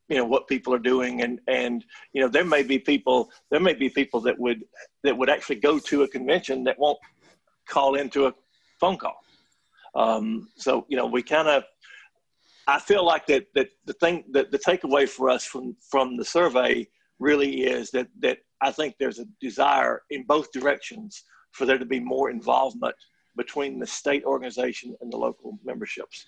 you 0.10 0.18
know 0.18 0.26
what 0.26 0.48
people 0.48 0.74
are 0.74 0.80
doing 0.80 1.22
and 1.22 1.40
and 1.48 1.86
you 2.14 2.22
know 2.22 2.28
there 2.28 2.46
may 2.46 2.64
be 2.64 2.78
people 2.78 3.32
there 3.50 3.60
may 3.60 3.74
be 3.74 3.90
people 3.90 4.20
that 4.22 4.38
would 4.38 4.64
that 5.04 5.18
would 5.18 5.30
actually 5.30 5.56
go 5.56 5.80
to 5.80 6.04
a 6.04 6.08
convention 6.08 6.64
that 6.64 6.78
won't 6.78 7.00
call 7.68 7.96
into 7.96 8.28
a 8.28 8.34
phone 8.80 8.98
call. 8.98 9.18
Um, 9.96 10.50
so 10.56 10.86
you 10.90 10.98
know 10.98 11.06
we 11.06 11.24
kind 11.24 11.48
of 11.48 11.64
I 12.68 12.80
feel 12.80 13.06
like 13.06 13.26
that 13.28 13.48
that 13.56 13.70
the 13.86 13.94
thing 13.94 14.26
that 14.32 14.52
the 14.52 14.60
takeaway 14.60 15.08
for 15.08 15.30
us 15.30 15.46
from 15.46 15.76
from 15.90 16.18
the 16.18 16.26
survey 16.26 16.88
really 17.20 17.62
is 17.64 17.92
that 17.92 18.08
that 18.20 18.40
I 18.62 18.72
think 18.72 18.96
there's 19.00 19.20
a 19.20 19.26
desire 19.40 20.02
in 20.10 20.24
both 20.24 20.52
directions 20.52 21.24
for 21.52 21.66
there 21.66 21.78
to 21.78 21.86
be 21.86 22.00
more 22.00 22.30
involvement 22.30 22.96
between 23.36 23.80
the 23.80 23.88
state 23.88 24.24
organization 24.26 24.96
and 25.00 25.12
the 25.12 25.18
local 25.18 25.60
memberships. 25.64 26.26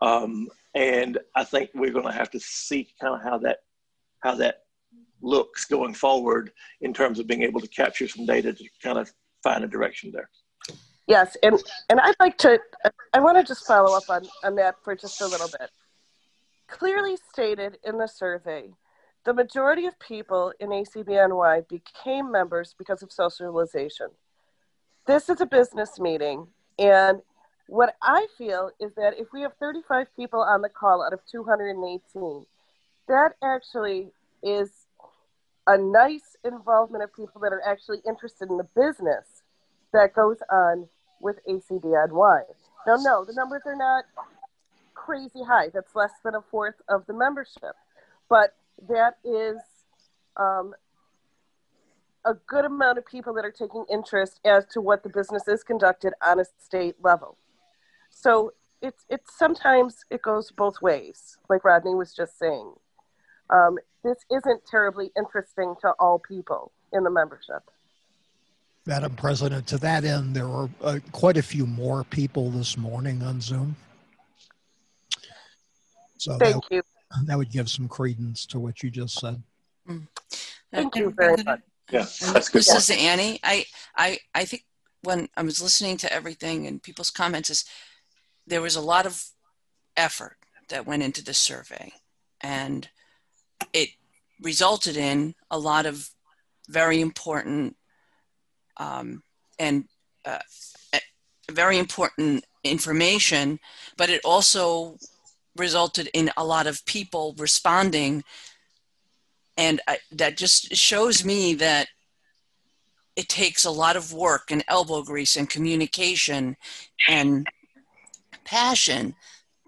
Um, 0.00 0.48
and 0.74 1.18
I 1.36 1.44
think 1.44 1.70
we're 1.74 1.92
going 1.92 2.06
to 2.06 2.12
have 2.12 2.30
to 2.30 2.40
see 2.40 2.88
kind 3.00 3.14
of 3.14 3.22
how 3.22 3.38
that 3.38 3.58
how 4.20 4.34
that 4.36 4.62
looks 5.20 5.64
going 5.64 5.94
forward 5.94 6.52
in 6.80 6.92
terms 6.94 7.18
of 7.18 7.26
being 7.26 7.42
able 7.42 7.60
to 7.60 7.68
capture 7.68 8.08
some 8.08 8.26
data 8.26 8.52
to 8.52 8.64
kind 8.82 8.98
of 8.98 9.12
find 9.42 9.64
a 9.64 9.68
direction 9.68 10.10
there. 10.12 10.30
Yes, 11.06 11.36
and 11.42 11.62
and 11.90 12.00
I'd 12.00 12.16
like 12.18 12.38
to 12.38 12.58
I 13.12 13.20
want 13.20 13.36
to 13.36 13.44
just 13.44 13.66
follow 13.66 13.96
up 13.96 14.08
on 14.08 14.26
on 14.42 14.54
that 14.56 14.76
for 14.82 14.94
just 14.96 15.20
a 15.20 15.26
little 15.26 15.48
bit. 15.48 15.70
Clearly 16.66 17.16
stated 17.30 17.78
in 17.84 17.98
the 17.98 18.06
survey, 18.06 18.70
the 19.24 19.34
majority 19.34 19.86
of 19.86 19.98
people 19.98 20.52
in 20.58 20.70
ACBNY 20.70 21.68
became 21.68 22.32
members 22.32 22.74
because 22.78 23.02
of 23.02 23.12
socialization. 23.12 24.08
This 25.06 25.28
is 25.28 25.42
a 25.42 25.46
business 25.46 26.00
meeting, 26.00 26.46
and 26.78 27.20
what 27.66 27.96
I 28.02 28.26
feel 28.38 28.70
is 28.80 28.94
that 28.94 29.18
if 29.18 29.28
we 29.32 29.42
have 29.42 29.52
35 29.60 30.06
people 30.16 30.40
on 30.40 30.62
the 30.62 30.68
call 30.70 31.02
out 31.02 31.12
of 31.12 31.20
218, 31.30 32.46
that 33.08 33.32
actually 33.42 34.10
is 34.42 34.70
a 35.66 35.76
nice 35.76 36.36
involvement 36.44 37.04
of 37.04 37.14
people 37.14 37.40
that 37.42 37.52
are 37.52 37.62
actually 37.66 38.00
interested 38.06 38.50
in 38.50 38.56
the 38.58 38.68
business 38.76 39.42
that 39.92 40.14
goes 40.14 40.38
on 40.50 40.88
with 41.24 41.40
ACBNY. 41.48 42.42
Now, 42.86 42.96
no, 42.96 43.24
the 43.24 43.32
numbers 43.32 43.62
are 43.66 43.74
not 43.74 44.04
crazy 44.94 45.42
high. 45.42 45.70
That's 45.72 45.96
less 45.96 46.12
than 46.22 46.34
a 46.34 46.42
fourth 46.42 46.76
of 46.88 47.06
the 47.06 47.14
membership. 47.14 47.74
But 48.28 48.54
that 48.88 49.16
is 49.24 49.56
um, 50.36 50.74
a 52.24 52.34
good 52.46 52.66
amount 52.66 52.98
of 52.98 53.06
people 53.06 53.32
that 53.34 53.44
are 53.44 53.50
taking 53.50 53.84
interest 53.90 54.38
as 54.44 54.66
to 54.72 54.80
what 54.80 55.02
the 55.02 55.08
business 55.08 55.48
is 55.48 55.64
conducted 55.64 56.12
on 56.24 56.38
a 56.38 56.44
state 56.62 56.96
level. 57.02 57.38
So 58.10 58.52
it's, 58.82 59.04
it's 59.08 59.36
sometimes 59.36 60.04
it 60.10 60.20
goes 60.22 60.52
both 60.52 60.82
ways, 60.82 61.38
like 61.48 61.64
Rodney 61.64 61.94
was 61.94 62.14
just 62.14 62.38
saying. 62.38 62.74
Um, 63.50 63.78
this 64.02 64.18
isn't 64.30 64.66
terribly 64.66 65.10
interesting 65.16 65.74
to 65.80 65.94
all 65.98 66.18
people 66.18 66.72
in 66.92 67.02
the 67.02 67.10
membership. 67.10 67.62
Madam 68.86 69.16
President, 69.16 69.66
to 69.68 69.78
that 69.78 70.04
end, 70.04 70.36
there 70.36 70.46
were 70.46 70.68
uh, 70.82 70.98
quite 71.12 71.38
a 71.38 71.42
few 71.42 71.66
more 71.66 72.04
people 72.04 72.50
this 72.50 72.76
morning 72.76 73.22
on 73.22 73.40
Zoom. 73.40 73.76
So 76.18 76.36
Thank 76.36 76.68
that, 76.68 76.74
you. 76.74 76.82
That 77.26 77.38
would 77.38 77.50
give 77.50 77.70
some 77.70 77.88
credence 77.88 78.44
to 78.46 78.58
what 78.58 78.82
you 78.82 78.90
just 78.90 79.18
said. 79.20 79.42
Mm. 79.88 80.06
Thank 80.72 80.96
you 80.96 81.14
very 81.16 81.42
much. 81.42 81.60
Yeah, 81.90 82.06
that's 82.32 82.48
good. 82.48 82.60
This 82.60 82.90
is 82.90 82.90
Annie. 82.90 83.40
I, 83.42 83.66
I, 83.96 84.18
I 84.34 84.44
think 84.44 84.64
when 85.02 85.28
I 85.36 85.42
was 85.42 85.62
listening 85.62 85.96
to 85.98 86.12
everything 86.12 86.66
and 86.66 86.82
people's 86.82 87.10
comments, 87.10 87.50
is 87.50 87.64
there 88.46 88.62
was 88.62 88.76
a 88.76 88.80
lot 88.80 89.06
of 89.06 89.22
effort 89.96 90.36
that 90.68 90.86
went 90.86 91.02
into 91.02 91.22
the 91.22 91.34
survey, 91.34 91.92
and 92.40 92.88
it 93.72 93.90
resulted 94.40 94.96
in 94.96 95.34
a 95.50 95.58
lot 95.58 95.86
of 95.86 96.10
very 96.68 97.00
important 97.00 97.76
um, 98.76 99.22
and 99.58 99.84
uh, 100.24 100.38
very 101.50 101.78
important 101.78 102.44
information, 102.62 103.58
but 103.96 104.10
it 104.10 104.20
also 104.24 104.96
resulted 105.56 106.08
in 106.14 106.30
a 106.36 106.44
lot 106.44 106.66
of 106.66 106.84
people 106.86 107.34
responding. 107.38 108.24
And 109.56 109.80
I, 109.86 109.98
that 110.12 110.36
just 110.36 110.74
shows 110.74 111.24
me 111.24 111.54
that 111.54 111.88
it 113.16 113.28
takes 113.28 113.64
a 113.64 113.70
lot 113.70 113.96
of 113.96 114.12
work 114.12 114.50
and 114.50 114.64
elbow 114.68 115.02
grease 115.02 115.36
and 115.36 115.48
communication 115.48 116.56
and 117.08 117.46
passion 118.44 119.14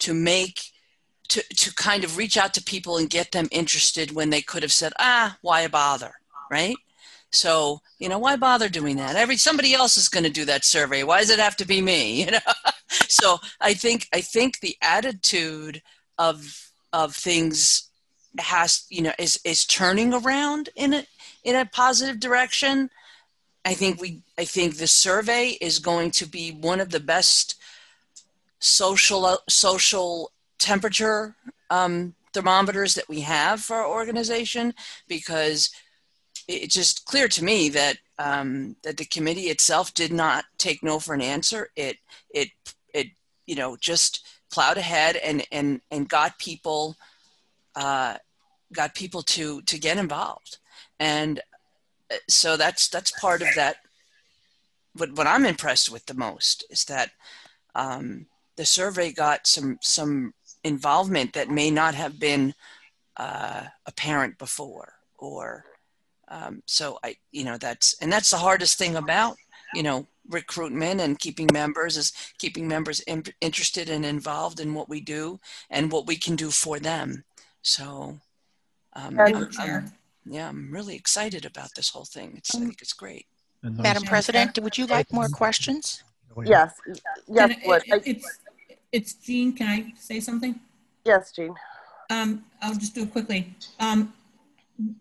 to 0.00 0.12
make 0.12 0.60
to, 1.28 1.42
to 1.56 1.74
kind 1.74 2.04
of 2.04 2.16
reach 2.16 2.36
out 2.36 2.54
to 2.54 2.62
people 2.62 2.98
and 2.98 3.10
get 3.10 3.32
them 3.32 3.48
interested 3.50 4.12
when 4.12 4.30
they 4.30 4.40
could 4.40 4.62
have 4.62 4.72
said 4.72 4.92
ah 4.98 5.36
why 5.40 5.66
bother 5.66 6.12
right 6.50 6.76
so, 7.36 7.80
you 7.98 8.08
know, 8.08 8.18
why 8.18 8.36
bother 8.36 8.68
doing 8.68 8.96
that? 8.96 9.16
Every 9.16 9.36
somebody 9.36 9.74
else 9.74 9.96
is 9.96 10.08
going 10.08 10.24
to 10.24 10.30
do 10.30 10.44
that 10.46 10.64
survey. 10.64 11.02
Why 11.02 11.20
does 11.20 11.30
it 11.30 11.38
have 11.38 11.56
to 11.56 11.66
be 11.66 11.80
me? 11.80 12.24
You 12.26 12.32
know. 12.32 12.38
so, 13.08 13.38
I 13.60 13.74
think 13.74 14.08
I 14.12 14.20
think 14.20 14.60
the 14.60 14.76
attitude 14.80 15.82
of 16.18 16.70
of 16.92 17.14
things 17.14 17.90
has, 18.38 18.86
you 18.90 19.02
know, 19.02 19.12
is 19.18 19.40
is 19.44 19.64
turning 19.64 20.14
around 20.14 20.70
in 20.76 20.94
a 20.94 21.06
in 21.44 21.56
a 21.56 21.66
positive 21.66 22.20
direction. 22.20 22.90
I 23.64 23.74
think 23.74 24.00
we 24.00 24.22
I 24.38 24.44
think 24.44 24.76
the 24.76 24.86
survey 24.86 25.58
is 25.60 25.78
going 25.78 26.10
to 26.12 26.26
be 26.26 26.52
one 26.52 26.80
of 26.80 26.90
the 26.90 27.00
best 27.00 27.56
social 28.58 29.38
social 29.48 30.32
temperature 30.58 31.36
um, 31.70 32.14
thermometers 32.32 32.94
that 32.94 33.08
we 33.08 33.20
have 33.20 33.60
for 33.60 33.76
our 33.76 33.88
organization 33.88 34.74
because 35.08 35.70
it's 36.48 36.74
just 36.74 37.04
clear 37.06 37.28
to 37.28 37.44
me 37.44 37.68
that 37.70 37.98
um, 38.18 38.76
that 38.82 38.96
the 38.96 39.04
committee 39.04 39.48
itself 39.48 39.92
did 39.94 40.12
not 40.12 40.44
take 40.58 40.82
no 40.82 40.98
for 40.98 41.14
an 41.14 41.20
answer. 41.20 41.70
It 41.76 41.98
it 42.30 42.48
it 42.94 43.08
you 43.46 43.56
know 43.56 43.76
just 43.76 44.26
plowed 44.50 44.78
ahead 44.78 45.16
and 45.16 45.44
and 45.50 45.80
and 45.90 46.08
got 46.08 46.38
people 46.38 46.96
uh, 47.74 48.16
got 48.72 48.94
people 48.94 49.22
to 49.22 49.62
to 49.62 49.78
get 49.78 49.98
involved, 49.98 50.58
and 50.98 51.40
uh, 52.10 52.16
so 52.28 52.56
that's 52.56 52.88
that's 52.88 53.10
part 53.20 53.42
of 53.42 53.48
that. 53.56 53.76
What 54.94 55.12
what 55.12 55.26
I'm 55.26 55.44
impressed 55.44 55.90
with 55.90 56.06
the 56.06 56.14
most 56.14 56.64
is 56.70 56.84
that 56.84 57.10
um, 57.74 58.26
the 58.56 58.64
survey 58.64 59.12
got 59.12 59.46
some 59.46 59.78
some 59.82 60.32
involvement 60.64 61.32
that 61.34 61.50
may 61.50 61.70
not 61.70 61.94
have 61.94 62.18
been 62.18 62.54
uh, 63.16 63.64
apparent 63.86 64.38
before 64.38 64.94
or 65.18 65.64
um, 66.28 66.62
so 66.66 66.98
I, 67.04 67.16
you 67.32 67.44
know, 67.44 67.56
that's 67.58 67.94
and 68.00 68.12
that's 68.12 68.30
the 68.30 68.36
hardest 68.38 68.78
thing 68.78 68.96
about 68.96 69.36
you 69.74 69.82
know 69.82 70.06
recruitment 70.28 71.00
and 71.00 71.18
keeping 71.18 71.48
members 71.52 71.96
is 71.96 72.12
keeping 72.38 72.66
members 72.66 73.00
in, 73.00 73.22
interested 73.40 73.88
and 73.88 74.04
involved 74.04 74.58
in 74.60 74.74
what 74.74 74.88
we 74.88 75.00
do 75.00 75.38
and 75.70 75.90
what 75.92 76.06
we 76.06 76.16
can 76.16 76.34
do 76.36 76.50
for 76.50 76.78
them. 76.80 77.24
So, 77.62 78.18
um, 78.94 79.16
I'm, 79.20 79.48
I'm, 79.58 79.92
yeah, 80.24 80.48
I'm 80.48 80.70
really 80.72 80.96
excited 80.96 81.44
about 81.44 81.70
this 81.76 81.88
whole 81.90 82.04
thing. 82.04 82.34
It's 82.36 82.54
I 82.54 82.58
think 82.58 82.82
it's 82.82 82.92
great. 82.92 83.26
Madam 83.62 84.02
President, 84.04 84.58
would 84.58 84.76
you 84.78 84.86
like 84.86 85.12
more 85.12 85.28
questions? 85.28 86.02
Yes, 86.44 86.72
yes, 86.86 87.00
Can 87.36 87.52
I- 87.52 87.66
would. 87.66 87.82
I- 87.92 88.00
It's, 88.04 88.38
it's 88.92 89.14
Jean, 89.14 89.52
can 89.52 89.66
I 89.68 89.92
say 89.98 90.20
something? 90.20 90.58
Yes, 91.04 91.32
Jean. 91.32 91.54
Um, 92.10 92.44
I'll 92.62 92.74
just 92.74 92.94
do 92.94 93.02
it 93.02 93.12
quickly. 93.12 93.54
Um, 93.80 94.12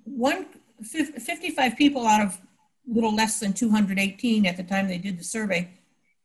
one, 0.05 0.45
fif- 0.45 0.61
55 0.83 1.77
people 1.77 2.05
out 2.05 2.21
of 2.21 2.39
little 2.87 3.15
less 3.15 3.39
than 3.39 3.53
218 3.53 4.45
at 4.45 4.57
the 4.57 4.63
time 4.63 4.87
they 4.87 4.97
did 4.97 5.19
the 5.19 5.23
survey. 5.23 5.69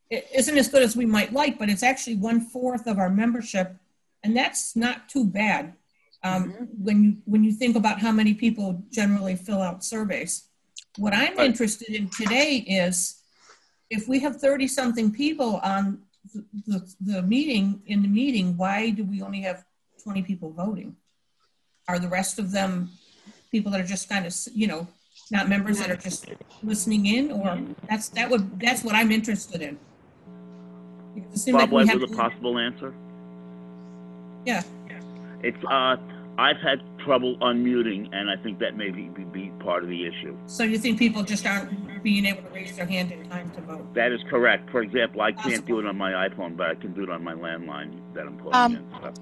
It 0.09 0.27
isn't 0.33 0.57
as 0.57 0.67
good 0.67 0.83
as 0.83 0.95
we 0.95 1.05
might 1.05 1.33
like, 1.33 1.57
but 1.57 1.69
it's 1.69 1.83
actually 1.83 2.17
one 2.17 2.41
fourth 2.41 2.85
of 2.87 2.99
our 2.99 3.09
membership, 3.09 3.75
and 4.23 4.35
that's 4.35 4.75
not 4.75 5.09
too 5.09 5.25
bad. 5.25 5.73
Um, 6.23 6.67
when 6.77 7.03
you 7.03 7.17
when 7.25 7.43
you 7.43 7.51
think 7.51 7.75
about 7.75 7.99
how 7.99 8.11
many 8.11 8.35
people 8.35 8.83
generally 8.91 9.35
fill 9.35 9.61
out 9.61 9.83
surveys. 9.83 10.43
What 10.97 11.13
I'm 11.13 11.39
interested 11.39 11.95
in 11.95 12.09
today 12.09 12.57
is 12.57 13.21
if 13.89 14.07
we 14.07 14.19
have 14.19 14.35
30 14.35 14.67
something 14.67 15.11
people 15.11 15.59
on 15.63 16.01
the, 16.33 16.45
the, 16.67 16.95
the 17.01 17.21
meeting 17.23 17.81
in 17.87 18.03
the 18.03 18.07
meeting, 18.07 18.55
why 18.55 18.91
do 18.91 19.03
we 19.03 19.21
only 19.21 19.41
have 19.41 19.65
20 20.03 20.21
people 20.21 20.51
voting? 20.51 20.95
Are 21.87 21.97
the 21.97 22.07
rest 22.07 22.37
of 22.37 22.51
them 22.51 22.91
people 23.51 23.71
that 23.71 23.81
are 23.81 23.85
just 23.87 24.09
kind 24.09 24.25
of, 24.25 24.35
you 24.53 24.67
know, 24.67 24.87
not 25.29 25.47
members 25.49 25.77
that 25.79 25.89
are 25.91 25.95
just 25.97 26.27
listening 26.63 27.05
in 27.05 27.31
or 27.31 27.59
that's, 27.89 28.09
that 28.09 28.29
would, 28.29 28.59
that's 28.59 28.83
what 28.83 28.95
I'm 28.95 29.11
interested 29.11 29.61
in. 29.61 29.77
Because 31.13 31.33
it 31.33 31.39
seemed 31.39 31.57
like 31.57 31.65
Bob 31.69 31.71
we 31.71 31.75
Webb 31.77 31.87
have- 31.89 32.01
with 32.01 32.11
a 32.11 32.15
possible 32.15 32.57
answer. 32.57 32.93
Yeah. 34.45 34.63
It's 35.43 35.57
uh, 35.69 35.97
I've 36.37 36.57
had 36.57 36.81
trouble 37.03 37.35
unmuting, 37.37 38.09
and 38.13 38.29
I 38.29 38.35
think 38.41 38.59
that 38.59 38.77
may 38.77 38.89
be, 38.91 39.03
be, 39.09 39.23
be 39.23 39.51
part 39.59 39.83
of 39.83 39.89
the 39.89 40.05
issue. 40.05 40.37
So 40.45 40.63
you 40.63 40.77
think 40.77 40.99
people 40.99 41.23
just 41.23 41.45
aren't 41.47 42.03
being 42.03 42.25
able 42.25 42.43
to 42.43 42.49
raise 42.49 42.75
their 42.75 42.85
hand 42.85 43.11
in 43.11 43.27
time 43.29 43.49
to 43.51 43.61
vote? 43.61 43.93
That 43.95 44.11
is 44.11 44.21
correct. 44.29 44.69
For 44.69 44.81
example, 44.81 45.21
I 45.21 45.31
can't 45.31 45.65
do 45.65 45.79
it 45.79 45.85
on 45.87 45.97
my 45.97 46.27
iPhone, 46.27 46.55
but 46.55 46.69
I 46.69 46.75
can 46.75 46.93
do 46.93 47.03
it 47.03 47.09
on 47.09 47.23
my 47.23 47.33
landline 47.33 47.91
that 48.13 48.25
I'm 48.27 48.37
plugging 48.37 48.53
Um, 48.53 48.75
in. 48.75 48.85
So, 49.01 49.13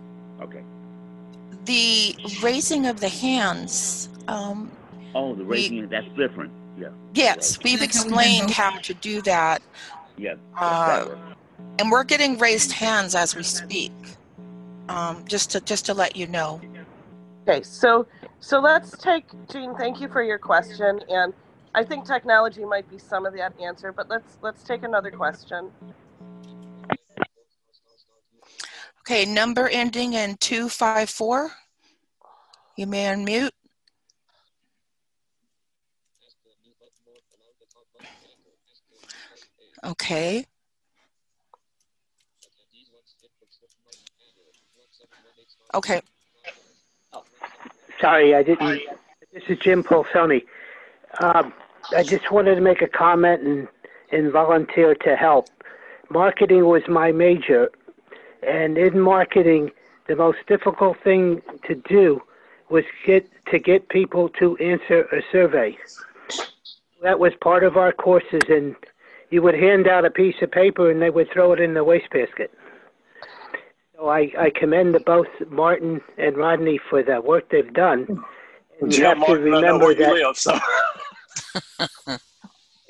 okay. 0.44 0.64
The 1.66 2.16
raising 2.44 2.86
of 2.86 3.00
the 3.00 3.10
hands, 3.10 4.10
um, 4.30 4.72
Oh, 5.16 5.34
the 5.36 5.44
we- 5.44 5.50
raising 5.58 5.90
that's 5.90 6.08
different. 6.18 6.52
Yeah. 6.78 6.90
yes, 7.14 7.60
we've 7.64 7.82
explained 7.82 8.52
how 8.52 8.78
to 8.80 8.94
do 8.94 9.22
that. 9.24 9.62
Yeah. 10.18 10.36
Uh, 10.58 11.16
and 11.78 11.92
we're 11.92 12.04
getting 12.06 12.38
raised 12.38 12.72
hands 12.72 13.16
as 13.16 13.36
we 13.36 13.44
speak. 13.44 13.92
Um, 14.88 15.24
just 15.28 15.52
to 15.52 15.62
just 15.62 15.86
to 15.88 15.94
let 15.94 16.16
you 16.16 16.26
know. 16.28 16.60
Okay, 17.48 17.62
so 17.64 18.08
so 18.40 18.60
let's 18.60 18.98
take 18.98 19.26
Jean. 19.52 19.76
Thank 19.76 20.02
you 20.02 20.08
for 20.08 20.24
your 20.24 20.40
question, 20.40 21.00
and 21.10 21.34
I 21.76 21.84
think 21.84 22.06
technology 22.06 22.66
might 22.66 22.90
be 22.90 22.98
some 22.98 23.26
of 23.26 23.34
that 23.36 23.54
answer. 23.62 23.92
But 23.92 24.10
let's 24.10 24.38
let's 24.42 24.64
take 24.64 24.84
another 24.84 25.12
question. 25.12 25.70
Okay, 29.02 29.26
number 29.26 29.68
ending 29.70 30.14
in 30.14 30.38
two 30.38 30.70
five 30.70 31.10
four. 31.10 31.52
You 32.78 32.88
may 32.88 33.06
unmute. 33.06 33.52
Okay. 39.84 40.46
Okay. 45.74 46.02
Sorry, 48.02 48.36
I 48.36 48.44
didn't. 48.44 48.82
This 49.34 49.44
is 49.50 49.60
Jim 49.60 49.84
Pulsoni. 49.84 50.44
Um, 51.20 51.54
I 51.96 52.04
just 52.04 52.32
wanted 52.32 52.56
to 52.56 52.62
make 52.62 52.82
a 52.82 52.88
comment 52.88 53.42
and, 53.42 53.68
and 54.12 54.32
volunteer 54.32 54.96
to 54.96 55.16
help. 55.16 55.48
Marketing 56.10 56.66
was 56.66 56.82
my 56.88 57.12
major, 57.12 57.70
and 58.42 58.78
in 58.78 59.00
marketing, 59.00 59.72
the 60.08 60.16
most 60.16 60.40
difficult 60.48 60.98
thing 61.04 61.42
to 61.68 61.76
do 61.76 62.22
was 62.70 62.84
get 63.06 63.30
to 63.52 63.60
get 63.60 63.90
people 63.90 64.30
to 64.40 64.58
answer 64.58 65.02
a 65.12 65.22
survey. 65.32 65.78
That 67.04 67.20
was 67.20 67.34
part 67.42 67.64
of 67.64 67.78
our 67.78 67.92
courses, 67.92 68.42
and 68.50 68.76
you 69.30 69.42
would 69.42 69.56
hand 69.56 69.88
out 69.88 70.06
a 70.06 70.10
piece 70.12 70.36
of 70.42 70.52
paper, 70.52 70.90
and 70.92 71.02
they 71.02 71.10
would 71.10 71.28
throw 71.34 71.54
it 71.54 71.60
in 71.60 71.74
the 71.74 71.84
wastebasket. 71.84 72.52
So 73.96 74.08
I, 74.10 74.32
I 74.40 74.50
commend 74.56 74.98
both 75.06 75.28
Martin 75.50 76.02
and 76.18 76.38
Rodney 76.38 76.80
for 76.90 77.04
the 77.04 77.20
work 77.22 77.50
they've 77.50 77.74
done. 77.74 78.06
And 78.82 78.92
you 78.92 79.00
Jim 79.00 79.06
have 79.06 79.16
to 79.16 79.20
Martin, 79.20 79.48
I 79.48 79.50
know 79.50 79.56
remember 79.58 79.86
where 79.86 79.94
you 79.94 80.06
that. 80.06 80.14
live, 80.14 80.38
so. 80.38 82.18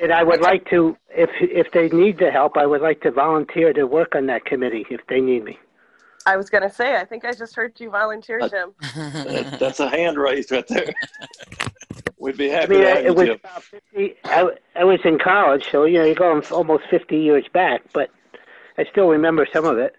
And 0.02 0.14
I 0.14 0.24
would 0.24 0.40
like 0.40 0.64
to, 0.70 0.96
if 1.10 1.30
if 1.42 1.74
they 1.74 1.90
need 1.90 2.20
the 2.20 2.32
help, 2.32 2.56
I 2.56 2.66
would 2.66 2.80
like 2.80 3.02
to 3.02 3.12
volunteer 3.12 3.74
to 3.74 3.84
work 3.86 4.16
on 4.16 4.28
that 4.28 4.46
committee 4.46 4.86
if 4.90 5.02
they 5.10 5.20
need 5.20 5.44
me. 5.44 5.60
I 6.26 6.38
was 6.38 6.50
going 6.50 6.64
to 6.64 6.70
say, 6.74 6.96
I 6.96 7.04
think 7.04 7.26
I 7.26 7.34
just 7.34 7.54
heard 7.54 7.78
you 7.82 7.90
volunteer, 7.90 8.40
Uh, 8.40 8.48
Jim. 8.48 8.72
That- 8.82 9.58
That's 9.60 9.82
a 9.82 9.90
hand 9.90 10.18
raised 10.18 10.52
right 10.52 10.66
there. 10.70 10.94
We'd 12.20 12.38
be 12.38 12.52
I 12.52 12.60
happy 12.62 12.74
mean, 12.74 12.82
to 12.82 12.88
have 12.90 12.98
it 12.98 13.06
you, 13.06 13.14
was 13.14 13.30
about 13.30 13.64
50, 13.64 14.16
I, 14.26 14.50
I 14.76 14.84
was 14.84 15.00
in 15.06 15.18
college, 15.20 15.66
so 15.72 15.86
you 15.86 16.00
know 16.00 16.06
you're 16.06 16.16
going 16.16 16.44
almost 16.52 16.84
50 16.90 17.18
years 17.18 17.46
back, 17.54 17.82
but 17.94 18.10
I 18.78 18.84
still 18.92 19.08
remember 19.08 19.48
some 19.52 19.66
of 19.66 19.78
it. 19.78 19.96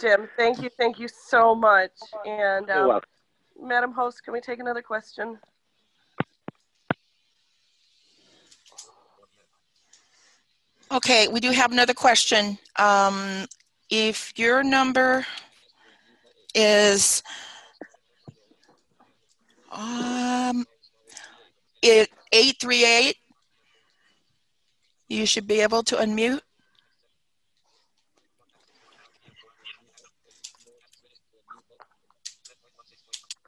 Jim, 0.00 0.28
thank 0.36 0.62
you, 0.62 0.70
thank 0.78 0.98
you 1.00 1.08
so 1.08 1.54
much. 1.54 1.90
And 2.24 2.68
You're 2.68 2.82
um, 2.82 2.88
welcome. 2.88 3.08
Madam 3.60 3.92
Host, 3.92 4.22
can 4.24 4.32
we 4.32 4.40
take 4.40 4.60
another 4.60 4.82
question? 4.82 5.38
Okay, 10.92 11.26
we 11.26 11.40
do 11.40 11.50
have 11.50 11.72
another 11.72 11.94
question. 11.94 12.58
Um, 12.76 13.46
if 13.90 14.32
your 14.38 14.62
number 14.62 15.26
is 16.54 17.22
um, 19.70 20.60
it 20.60 20.66
838, 21.82 23.16
you 25.08 25.26
should 25.26 25.46
be 25.46 25.60
able 25.60 25.82
to 25.84 25.96
unmute. 25.96 26.40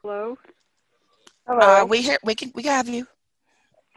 Hello? 0.01 0.37
Uh, 1.47 1.85
we 1.87 2.01
hear, 2.01 2.17
we 2.23 2.35
can, 2.35 2.51
we 2.53 2.63
have 2.63 2.87
you. 2.87 3.07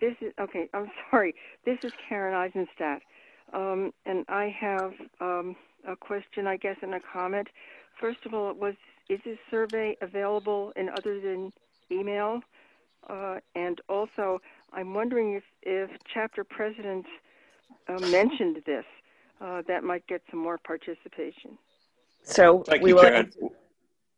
This 0.00 0.14
is, 0.20 0.32
okay, 0.40 0.68
I'm 0.72 0.90
sorry. 1.10 1.34
This 1.64 1.78
is 1.82 1.92
Karen 2.08 2.34
Eisenstadt. 2.34 3.02
Um, 3.52 3.92
and 4.06 4.24
I 4.28 4.54
have 4.58 4.92
um, 5.20 5.56
a 5.86 5.96
question, 5.96 6.46
I 6.46 6.56
guess, 6.56 6.76
and 6.82 6.94
a 6.94 7.00
comment. 7.00 7.48
First 8.00 8.18
of 8.26 8.34
all, 8.34 8.52
was 8.54 8.74
is 9.08 9.20
this 9.24 9.38
survey 9.50 9.96
available 10.02 10.72
in 10.76 10.90
other 10.90 11.18
than 11.20 11.50
email? 11.90 12.40
Uh, 13.08 13.36
and 13.54 13.80
also, 13.88 14.40
I'm 14.72 14.92
wondering 14.94 15.34
if, 15.34 15.44
if 15.62 15.90
chapter 16.12 16.44
presidents 16.44 17.08
uh, 17.88 17.98
mentioned 18.08 18.58
this, 18.66 18.84
uh, 19.40 19.62
that 19.66 19.84
might 19.84 20.06
get 20.06 20.22
some 20.30 20.40
more 20.40 20.58
participation. 20.58 21.56
So 22.22 22.62
Thank 22.66 22.82
we 22.82 22.90
you, 22.90 22.96
will. 22.96 23.02
Karen. 23.02 23.32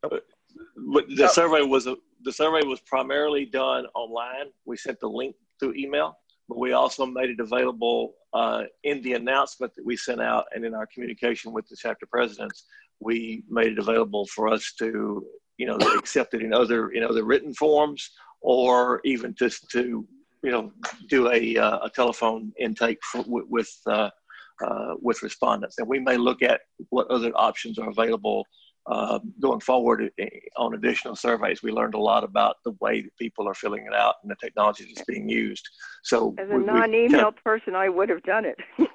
But 0.03 1.05
the 1.15 1.29
survey 1.29 1.63
was 1.63 1.87
a, 1.87 1.97
the 2.25 2.33
survey 2.33 2.67
was 2.67 2.81
primarily 2.81 3.45
done 3.45 3.87
online. 3.95 4.47
We 4.65 4.77
sent 4.77 4.99
the 5.01 5.09
link 5.09 5.37
through 5.59 5.75
email, 5.75 6.19
but 6.49 6.59
we 6.59 6.73
also 6.73 7.07
made 7.07 7.31
it 7.31 7.41
available 7.41 8.15
uh, 8.33 8.65
in 8.83 9.03
the 9.03 9.13
announcement 9.13 9.75
that 9.77 9.85
we 9.85 9.97
sent 9.97 10.21
out 10.21 10.47
and 10.55 10.65
in 10.65 10.75
our 10.75 10.87
communication 10.87 11.53
with 11.53 11.69
the 11.69 11.77
chapter 11.77 12.07
presidents. 12.07 12.65
We 12.99 13.45
made 13.49 13.69
it 13.69 13.79
available 13.79 14.27
for 14.27 14.49
us 14.49 14.73
to, 14.79 15.25
you 15.59 15.67
know, 15.67 15.77
accept 15.99 16.35
it 16.35 16.43
in 16.43 16.53
other 16.53 16.91
in 16.91 17.05
other 17.05 17.25
written 17.25 17.55
forms 17.55 18.11
or 18.41 19.01
even 19.05 19.35
just 19.35 19.69
to 19.71 20.07
you 20.43 20.51
know, 20.51 20.73
do 21.09 21.31
a, 21.31 21.57
uh, 21.57 21.81
a 21.85 21.91
telephone 21.91 22.53
intake 22.59 22.99
for, 23.05 23.23
with 23.27 23.45
with, 23.49 23.71
uh, 23.87 24.11
uh, 24.65 24.95
with 25.01 25.23
respondents, 25.23 25.79
and 25.79 25.87
we 25.89 25.99
may 25.99 26.17
look 26.17 26.43
at 26.43 26.63
what 26.91 27.07
other 27.09 27.31
options 27.35 27.79
are 27.79 27.89
available 27.91 28.47
um, 28.87 29.33
going 29.41 29.61
forward 29.61 30.11
eh, 30.19 30.29
on 30.57 30.75
additional 30.75 31.15
surveys. 31.15 31.63
We 31.63 31.71
learned 31.71 31.95
a 31.95 31.99
lot 31.99 32.25
about 32.25 32.57
the 32.65 32.75
way 32.81 33.03
that 33.03 33.17
people 33.19 33.47
are 33.47 33.55
filling 33.55 33.87
it 33.87 33.95
out 33.95 34.15
and 34.23 34.31
the 34.31 34.37
technology 34.37 34.85
that's 34.85 35.05
being 35.07 35.29
used. 35.29 35.69
So, 36.03 36.35
As 36.39 36.49
a 36.51 36.55
we- 36.55 36.61
we 36.61 36.67
non-email 36.67 37.29
of- 37.29 37.45
person, 37.45 37.75
I 37.75 37.89
would 37.89 38.09
have 38.09 38.23
done 38.23 38.45
it. 38.47 38.57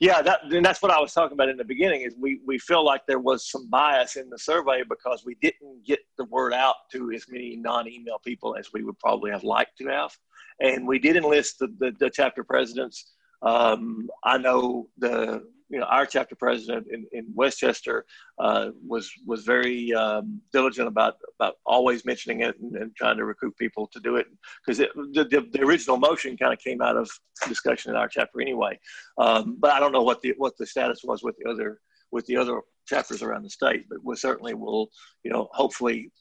yeah, 0.00 0.22
that 0.22 0.40
and 0.50 0.64
that's 0.64 0.82
what 0.82 0.90
I 0.90 1.00
was 1.00 1.12
talking 1.12 1.34
about 1.34 1.48
in 1.48 1.56
the 1.56 1.64
beginning. 1.64 2.02
Is 2.02 2.14
we 2.18 2.40
we 2.46 2.58
feel 2.58 2.84
like 2.84 3.02
there 3.06 3.18
was 3.18 3.50
some 3.50 3.68
bias 3.68 4.16
in 4.16 4.28
the 4.30 4.38
survey 4.38 4.82
because 4.88 5.24
we 5.24 5.36
didn't 5.40 5.84
get 5.84 6.00
the 6.18 6.24
word 6.24 6.52
out 6.52 6.76
to 6.92 7.12
as 7.12 7.26
many 7.28 7.56
non-email 7.56 8.18
people 8.24 8.56
as 8.56 8.72
we 8.72 8.82
would 8.82 8.98
probably 8.98 9.30
have 9.30 9.44
liked 9.44 9.78
to 9.78 9.86
have, 9.88 10.16
and 10.60 10.86
we 10.86 10.98
did 10.98 11.16
enlist 11.16 11.58
the 11.58 11.68
the, 11.78 11.92
the 11.98 12.10
chapter 12.10 12.44
presidents. 12.44 13.12
Um, 13.42 14.08
I 14.24 14.38
know 14.38 14.88
the 14.98 15.44
you 15.74 15.80
know 15.80 15.86
our 15.86 16.06
chapter 16.06 16.36
president 16.36 16.86
in, 16.88 17.04
in 17.10 17.26
Westchester 17.34 18.06
uh, 18.38 18.68
was 18.86 19.10
was 19.26 19.42
very 19.42 19.92
um, 19.92 20.40
diligent 20.52 20.86
about 20.86 21.16
about 21.40 21.56
always 21.66 22.04
mentioning 22.04 22.42
it 22.42 22.54
and, 22.60 22.76
and 22.76 22.94
trying 22.94 23.16
to 23.16 23.24
recruit 23.24 23.56
people 23.56 23.88
to 23.88 23.98
do 23.98 24.14
it 24.14 24.26
because 24.64 24.78
the, 24.78 25.24
the, 25.30 25.48
the 25.52 25.62
original 25.62 25.96
motion 25.96 26.36
kind 26.36 26.52
of 26.52 26.60
came 26.60 26.80
out 26.80 26.96
of 26.96 27.10
discussion 27.48 27.90
in 27.90 27.96
our 27.96 28.06
chapter 28.06 28.40
anyway. 28.40 28.78
Um, 29.18 29.56
but 29.58 29.72
I 29.72 29.80
don't 29.80 29.90
know 29.90 30.04
what 30.04 30.22
the 30.22 30.32
what 30.38 30.56
the 30.56 30.64
status 30.64 31.00
was 31.02 31.24
with 31.24 31.34
the 31.38 31.50
other 31.50 31.80
with 32.12 32.24
the 32.26 32.36
other 32.36 32.60
chapters 32.86 33.20
around 33.20 33.42
the 33.42 33.50
state. 33.50 33.86
But 33.88 33.98
we 34.04 34.14
certainly 34.14 34.54
will 34.54 34.90
you 35.24 35.32
know 35.32 35.48
hopefully 35.50 36.12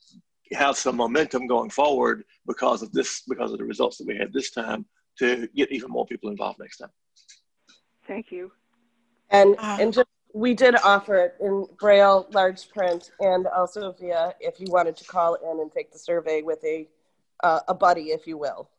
have 0.53 0.77
some 0.77 0.95
momentum 0.95 1.45
going 1.45 1.69
forward 1.69 2.23
because 2.47 2.81
of 2.81 2.91
this 2.91 3.21
because 3.27 3.51
of 3.51 3.59
the 3.59 3.65
results 3.65 3.99
that 3.99 4.07
we 4.07 4.17
had 4.17 4.33
this 4.33 4.49
time 4.49 4.87
to 5.19 5.47
get 5.55 5.71
even 5.71 5.91
more 5.91 6.07
people 6.07 6.31
involved 6.31 6.57
next 6.59 6.77
time. 6.77 6.89
Thank 8.07 8.31
you. 8.31 8.51
And 9.33 9.57
and 9.59 9.91
just 9.91 10.07
we 10.33 10.53
did 10.53 10.75
offer 10.83 11.15
it 11.15 11.35
in 11.41 11.67
braille, 11.79 12.27
large 12.31 12.69
print, 12.69 13.11
and 13.19 13.47
also 13.47 13.91
via 13.91 14.33
if 14.39 14.59
you 14.59 14.67
wanted 14.69 14.95
to 14.97 15.03
call 15.05 15.35
in 15.35 15.59
and 15.59 15.71
take 15.71 15.91
the 15.91 15.99
survey 15.99 16.41
with 16.41 16.63
a 16.63 16.87
uh, 17.43 17.59
a 17.67 17.73
buddy, 17.73 18.11
if 18.11 18.25
you 18.25 18.37
will. 18.37 18.69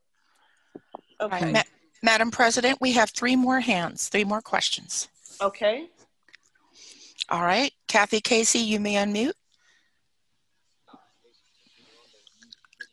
okay 1.21 1.53
Ma- 1.53 1.63
Madam 2.03 2.31
President, 2.31 2.79
we 2.81 2.93
have 2.93 3.11
three 3.11 3.37
more 3.37 3.61
hands, 3.61 4.09
three 4.09 4.25
more 4.25 4.41
questions. 4.41 5.09
Okay. 5.41 5.89
All 7.31 7.43
right. 7.43 7.73
Kathy 7.89 8.21
Casey, 8.21 8.59
you 8.59 8.79
may 8.79 8.95
unmute. 8.95 9.33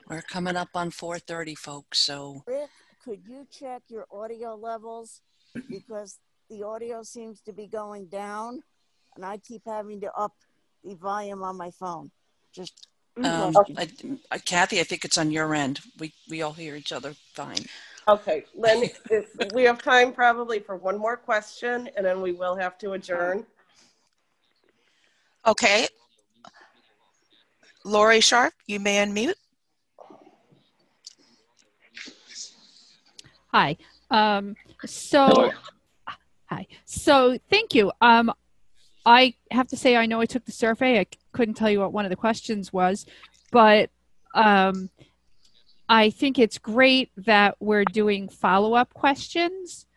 We're 0.08 0.22
coming 0.22 0.56
up 0.56 0.70
on 0.76 0.92
4:30, 0.92 1.58
folks. 1.58 2.00
So 2.00 2.44
Rick, 2.48 2.70
could 3.04 3.22
you 3.28 3.48
check 3.52 3.84
your 3.88 4.06
audio 4.12 4.56
levels? 4.56 5.22
Because 5.70 6.20
the 6.52 6.64
audio 6.64 7.02
seems 7.02 7.42
to 7.42 7.54
be 7.54 7.66
going 7.66 8.08
down 8.08 8.62
and 9.16 9.26
I 9.26 9.38
keep 9.38 9.64
having 9.66 10.02
to 10.02 10.12
up 10.14 10.34
the 10.84 10.96
volume 10.96 11.44
on 11.44 11.58
my 11.58 11.72
phone. 11.72 12.12
Just 12.54 12.88
um. 13.24 13.56
I, 13.78 13.90
I, 14.32 14.38
Kathy, 14.38 14.80
I 14.80 14.84
think 14.84 15.06
it's 15.06 15.18
on 15.18 15.32
your 15.32 15.56
end. 15.56 15.80
We 16.00 16.14
we 16.30 16.42
all 16.42 16.54
hear 16.54 16.76
each 16.76 16.92
other 16.92 17.14
fine. 17.34 17.66
Okay, 18.08 18.46
Lynn, 18.56 18.90
if 19.10 19.54
we 19.54 19.64
have 19.64 19.82
time 19.82 20.12
probably 20.12 20.60
for 20.60 20.76
one 20.76 20.98
more 20.98 21.16
question, 21.16 21.90
and 21.96 22.06
then 22.06 22.22
we 22.22 22.32
will 22.32 22.56
have 22.56 22.78
to 22.80 22.94
adjourn. 22.94 23.46
Okay. 25.46 25.88
Lori 27.84 28.22
Sharp, 28.22 28.54
you 28.68 28.80
may 28.80 29.04
unmute. 29.04 29.34
Hi. 33.52 33.76
Um, 34.10 34.56
so, 34.86 35.52
hi. 36.52 36.68
So, 36.86 37.38
thank 37.50 37.74
you. 37.74 37.92
Um, 38.02 38.32
I 39.06 39.36
have 39.50 39.68
to 39.68 39.78
say, 39.78 39.96
I 39.96 40.06
know 40.06 40.22
I 40.22 40.26
took 40.26 40.46
the 40.46 40.52
survey. 40.52 41.00
I 41.00 41.08
couldn't 41.32 41.56
tell 41.56 41.70
you 41.70 41.80
what 41.80 41.94
one 41.94 42.06
of 42.06 42.10
the 42.10 42.16
questions 42.16 42.72
was, 42.72 43.06
but 43.52 43.90
um, 44.36 44.90
I 45.90 46.10
think 46.10 46.38
it's 46.38 46.58
great 46.58 47.12
that 47.18 47.56
we're 47.60 47.86
doing 47.86 48.30
follow 48.30 48.76
up 48.76 48.94
questions. 48.94 49.88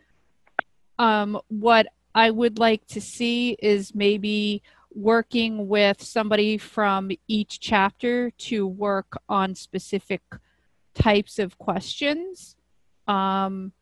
Um, 0.97 1.39
what 1.49 1.87
I 2.15 2.31
would 2.31 2.57
like 2.57 2.87
to 2.87 3.01
see 3.01 3.57
is 3.61 3.93
maybe 3.93 4.63
working 4.93 5.67
with 5.67 6.01
somebody 6.01 6.57
from 6.57 7.11
each 7.27 7.59
chapter 7.59 8.31
to 8.31 8.65
work 8.65 9.17
on 9.27 9.53
specific 9.53 10.21
types 10.93 11.37
of 11.37 11.57
questions 11.57 12.55
um, 13.07 13.73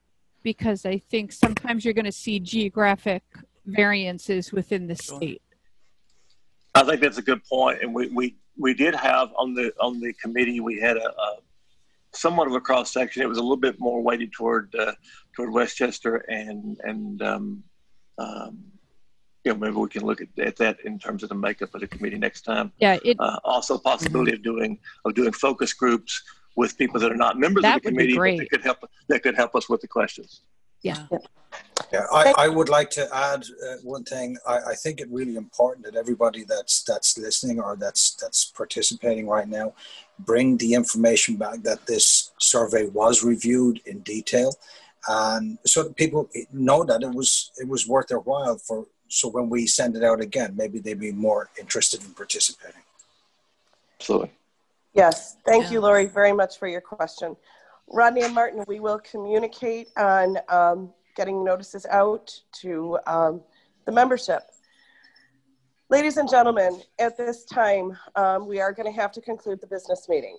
because 0.44 0.86
I 0.86 0.98
think 0.98 1.32
sometimes 1.32 1.84
you're 1.84 1.94
going 1.94 2.06
to 2.06 2.12
see 2.12 2.40
geographic 2.40 3.24
variances 3.66 4.52
within 4.52 4.88
the 4.88 4.96
state. 4.96 5.42
I 6.76 6.84
think 6.84 7.02
that's 7.02 7.18
a 7.18 7.22
good 7.22 7.44
point, 7.46 7.82
and 7.82 7.94
we, 7.94 8.08
we, 8.10 8.36
we 8.58 8.74
did 8.74 8.96
have 8.96 9.30
on 9.38 9.54
the 9.54 9.74
on 9.80 10.00
the 10.00 10.14
committee 10.14 10.60
we 10.60 10.80
had 10.80 10.98
a, 10.98 11.10
a 11.10 11.36
somewhat 12.12 12.48
of 12.48 12.54
a 12.54 12.62
cross 12.62 12.92
section. 12.92 13.22
It 13.22 13.30
was 13.30 13.38
a 13.38 13.42
little 13.42 13.58
bit 13.58 13.80
more 13.80 14.02
weighted 14.02 14.32
toward 14.34 14.74
uh, 14.76 14.94
toward 15.36 15.54
Westchester 15.54 16.18
and 16.18 16.78
and 16.84 17.22
um, 17.22 17.64
um, 18.18 18.64
you 19.44 19.54
know 19.54 19.60
maybe 19.60 19.76
we 19.76 19.90
can 19.90 20.04
look 20.04 20.22
at, 20.22 20.28
at 20.40 20.56
that 20.58 20.78
in 20.84 20.98
terms 21.00 21.24
of 21.24 21.30
the 21.30 21.36
makeup 21.36 21.74
of 21.76 21.82
the 21.82 21.88
committee 21.88 22.18
next 22.18 22.42
time. 22.42 22.72
Yeah, 22.80 22.98
it 23.06 23.18
Uh, 23.20 23.40
also, 23.44 23.78
possibility 23.78 24.34
of 24.34 24.44
doing 24.44 24.80
of 25.06 25.14
doing 25.14 25.32
focus 25.32 25.74
groups 25.74 26.24
with 26.56 26.78
people 26.78 27.00
that 27.00 27.12
are 27.12 27.16
not 27.16 27.38
members 27.38 27.64
That 27.64 27.78
of 27.78 27.84
the 27.84 27.90
committee, 27.90 28.16
but 28.16 28.38
that 28.38 28.50
could 28.50 28.62
help 28.62 28.90
that 29.10 29.24
could 29.24 29.36
help 29.36 29.56
us 29.56 29.70
with 29.70 29.82
the 29.82 29.88
questions. 29.88 30.42
Yeah. 30.82 31.08
Yeah, 31.92 32.08
I, 32.12 32.34
I 32.38 32.48
would 32.48 32.70
like 32.70 32.90
to 32.92 33.08
add 33.16 33.44
uh, 33.44 33.76
one 33.84 34.04
thing. 34.04 34.38
I, 34.48 34.58
I 34.72 34.74
think 34.74 35.00
it 35.00 35.08
really 35.12 35.36
important 35.36 35.86
that 35.86 35.96
everybody 35.96 36.44
that's 36.44 36.84
that's 36.84 37.16
listening 37.18 37.60
or 37.60 37.76
that's 37.76 38.16
that's 38.16 38.46
participating 38.46 39.28
right 39.28 39.48
now 39.48 39.74
bring 40.20 40.58
the 40.58 40.74
information 40.74 41.36
back 41.36 41.62
that 41.62 41.86
this 41.86 42.32
survey 42.40 42.88
was 42.88 43.24
reviewed 43.24 43.82
in 43.86 44.00
detail, 44.00 44.56
and 45.08 45.60
so 45.66 45.84
that 45.84 45.96
people 45.96 46.30
know 46.52 46.84
that 46.84 47.04
it 47.04 47.14
was 47.14 47.52
it 47.58 47.68
was 47.68 47.88
worth 47.88 48.08
their 48.08 48.20
while 48.20 48.58
for. 48.58 48.88
So 49.08 49.28
when 49.28 49.48
we 49.48 49.68
send 49.68 49.96
it 49.96 50.04
out 50.04 50.22
again, 50.22 50.56
maybe 50.56 50.80
they'd 50.80 51.00
be 51.00 51.12
more 51.12 51.52
interested 51.60 52.04
in 52.04 52.16
participating. 52.16 52.82
Absolutely. 54.00 54.32
Yes, 54.94 55.38
thank 55.44 55.72
you, 55.72 55.82
Lori, 55.82 56.06
very 56.06 56.34
much 56.34 56.60
for 56.60 56.68
your 56.68 56.82
question. 56.82 57.36
Rodney 57.88 58.22
and 58.22 58.34
Martin, 58.34 58.64
we 58.68 58.80
will 58.80 59.00
communicate 59.00 59.90
on 59.98 60.38
um, 60.50 60.94
getting 61.16 61.44
notices 61.44 61.88
out 61.88 62.32
to 62.62 63.00
um, 63.08 63.42
the 63.86 63.92
membership. 63.92 64.44
Ladies 65.90 66.18
and 66.18 66.30
gentlemen, 66.30 66.82
at 67.00 67.18
this 67.18 67.44
time, 67.44 67.98
um, 68.16 68.48
we 68.48 68.60
are 68.60 68.72
going 68.72 68.86
to 68.86 69.00
have 69.00 69.12
to 69.14 69.22
conclude 69.22 69.62
the 69.62 69.68
business 69.68 70.08
meeting. 70.08 70.38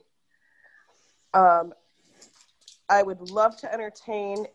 Um, 1.32 1.74
I 2.88 3.02
would 3.02 3.30
love 3.30 3.56
to 3.58 3.72
entertain, 3.72 4.46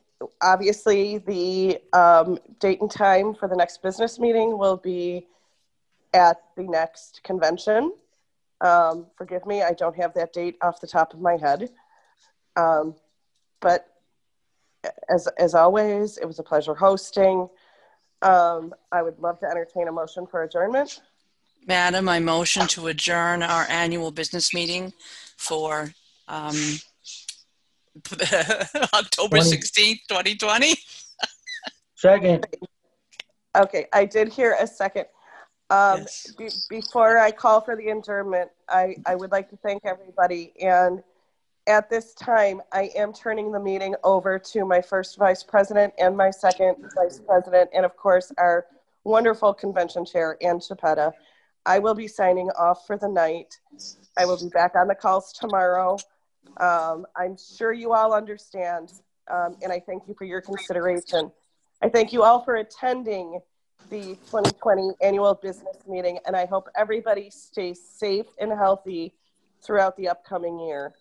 obviously, 0.42 1.18
the 1.18 1.80
um, 1.92 2.40
date 2.60 2.80
and 2.80 2.90
time 2.90 3.34
for 3.34 3.50
the 3.50 3.56
next 3.56 3.82
business 3.82 4.18
meeting 4.18 4.58
will 4.58 4.78
be 4.78 5.28
at 6.14 6.38
the 6.56 6.64
next 6.64 7.22
convention. 7.24 7.92
Um, 8.62 9.08
forgive 9.18 9.46
me, 9.46 9.62
I 9.62 9.74
don't 9.74 9.96
have 9.96 10.14
that 10.16 10.34
date 10.34 10.58
off 10.62 10.82
the 10.82 10.88
top 10.88 11.14
of 11.14 11.22
my 11.22 11.38
head. 11.38 11.70
Um, 12.56 12.96
but 13.62 13.88
as, 15.10 15.28
as 15.38 15.56
always, 15.56 16.18
it 16.18 16.26
was 16.26 16.40
a 16.40 16.44
pleasure 16.44 16.76
hosting. 16.76 17.50
Um, 18.22 18.74
I 18.92 19.02
would 19.02 19.20
love 19.20 19.40
to 19.40 19.46
entertain 19.46 19.88
a 19.88 19.92
motion 19.92 20.28
for 20.28 20.44
adjournment. 20.44 21.02
Madam, 21.68 22.10
I 22.10 22.20
motion 22.20 22.68
to 22.68 22.88
adjourn 22.88 23.44
our 23.44 23.66
annual 23.70 24.12
business 24.12 24.54
meeting 24.54 24.94
for 25.38 25.94
um, 26.28 26.56
October 28.94 29.38
20. 29.38 29.58
16th, 29.58 30.00
2020. 30.10 30.76
Second. 31.96 32.48
Okay, 33.58 33.88
I 33.92 34.06
did 34.06 34.30
hear 34.30 34.56
a 34.60 34.68
second. 34.68 35.06
Um, 35.70 36.06
be, 36.38 36.50
before 36.70 37.20
I 37.20 37.32
call 37.32 37.62
for 37.62 37.76
the 37.76 37.90
adjournment, 37.90 38.50
I, 38.68 38.96
I 39.06 39.16
would 39.16 39.32
like 39.32 39.50
to 39.52 39.58
thank 39.58 39.86
everybody. 39.86 40.54
And 40.60 41.04
at 41.68 41.90
this 41.90 42.14
time, 42.16 42.62
I 42.74 42.90
am 42.96 43.14
turning 43.14 43.52
the 43.52 43.60
meeting 43.60 43.96
over 44.04 44.40
to 44.40 44.66
my 44.66 44.82
first 44.82 45.18
vice 45.18 45.44
president 45.44 45.94
and 46.00 46.18
my 46.18 46.32
second 46.32 46.78
vice 46.96 47.20
president, 47.20 47.70
and 47.74 47.86
of 47.86 47.96
course, 47.96 48.32
our 48.40 48.66
wonderful 49.04 49.54
convention 49.54 50.06
chair, 50.06 50.38
Ann 50.42 50.60
Chiappetta. 50.60 51.12
I 51.66 51.78
will 51.78 51.94
be 51.94 52.08
signing 52.08 52.50
off 52.58 52.88
for 52.88 52.98
the 52.98 53.08
night. 53.08 53.54
I 54.18 54.26
will 54.26 54.40
be 54.40 54.50
back 54.50 54.76
on 54.76 54.88
the 54.88 54.96
calls 54.96 55.32
tomorrow. 55.34 55.98
Um, 56.58 57.06
I'm 57.16 57.38
sure 57.38 57.72
you 57.72 57.94
all 57.94 58.14
understand, 58.14 58.92
um, 59.30 59.56
and 59.62 59.72
I 59.72 59.80
thank 59.80 60.08
you 60.08 60.16
for 60.16 60.26
your 60.26 60.42
consideration. 60.42 61.32
I 61.84 61.90
thank 61.90 62.12
you 62.12 62.24
all 62.24 62.44
for 62.44 62.56
attending 62.56 63.40
the 63.90 64.16
2020 64.32 64.92
annual 65.02 65.34
business 65.36 65.78
meeting, 65.88 66.20
and 66.26 66.36
I 66.36 66.46
hope 66.46 66.70
everybody 66.76 67.30
stays 67.30 67.82
safe 67.82 68.26
and 68.40 68.52
healthy 68.52 69.14
throughout 69.62 69.98
the 69.98 70.10
upcoming 70.10 70.60
year. 70.60 70.94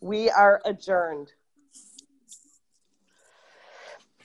We 0.00 0.30
are 0.30 0.60
adjourned. 0.64 1.32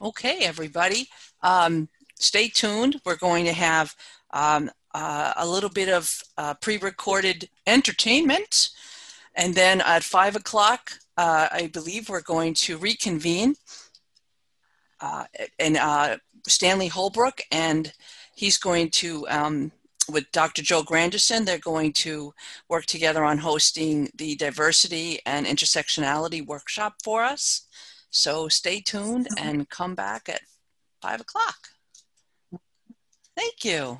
Okay, 0.01 0.39
everybody. 0.41 1.07
Um, 1.41 1.89
stay 2.15 2.47
tuned. 2.47 3.01
We're 3.05 3.15
going 3.15 3.45
to 3.45 3.53
have 3.53 3.95
um, 4.31 4.69
uh, 4.93 5.33
a 5.37 5.47
little 5.47 5.69
bit 5.69 5.89
of 5.89 6.21
uh, 6.37 6.53
pre-recorded 6.55 7.49
entertainment. 7.67 8.69
And 9.35 9.53
then 9.53 9.81
at 9.81 10.03
five 10.03 10.35
o'clock, 10.35 10.93
uh, 11.17 11.47
I 11.51 11.67
believe 11.67 12.09
we're 12.09 12.21
going 12.21 12.53
to 12.55 12.77
reconvene. 12.77 13.55
Uh, 15.01 15.25
and 15.59 15.77
uh, 15.77 16.17
Stanley 16.47 16.87
Holbrook, 16.87 17.41
and 17.51 17.91
he's 18.35 18.57
going 18.57 18.89
to, 18.91 19.27
um, 19.29 19.71
with 20.09 20.31
Dr. 20.31 20.61
Joe 20.61 20.83
Granderson, 20.83 21.45
they're 21.45 21.57
going 21.57 21.93
to 21.93 22.33
work 22.69 22.85
together 22.85 23.23
on 23.23 23.39
hosting 23.39 24.09
the 24.15 24.35
diversity 24.35 25.19
and 25.25 25.45
intersectionality 25.45 26.45
workshop 26.45 26.95
for 27.03 27.23
us. 27.23 27.67
So 28.11 28.47
stay 28.47 28.81
tuned 28.81 29.27
and 29.37 29.69
come 29.69 29.95
back 29.95 30.29
at 30.29 30.41
five 31.01 31.21
o'clock. 31.21 31.57
Thank 33.35 33.65
you. 33.65 33.99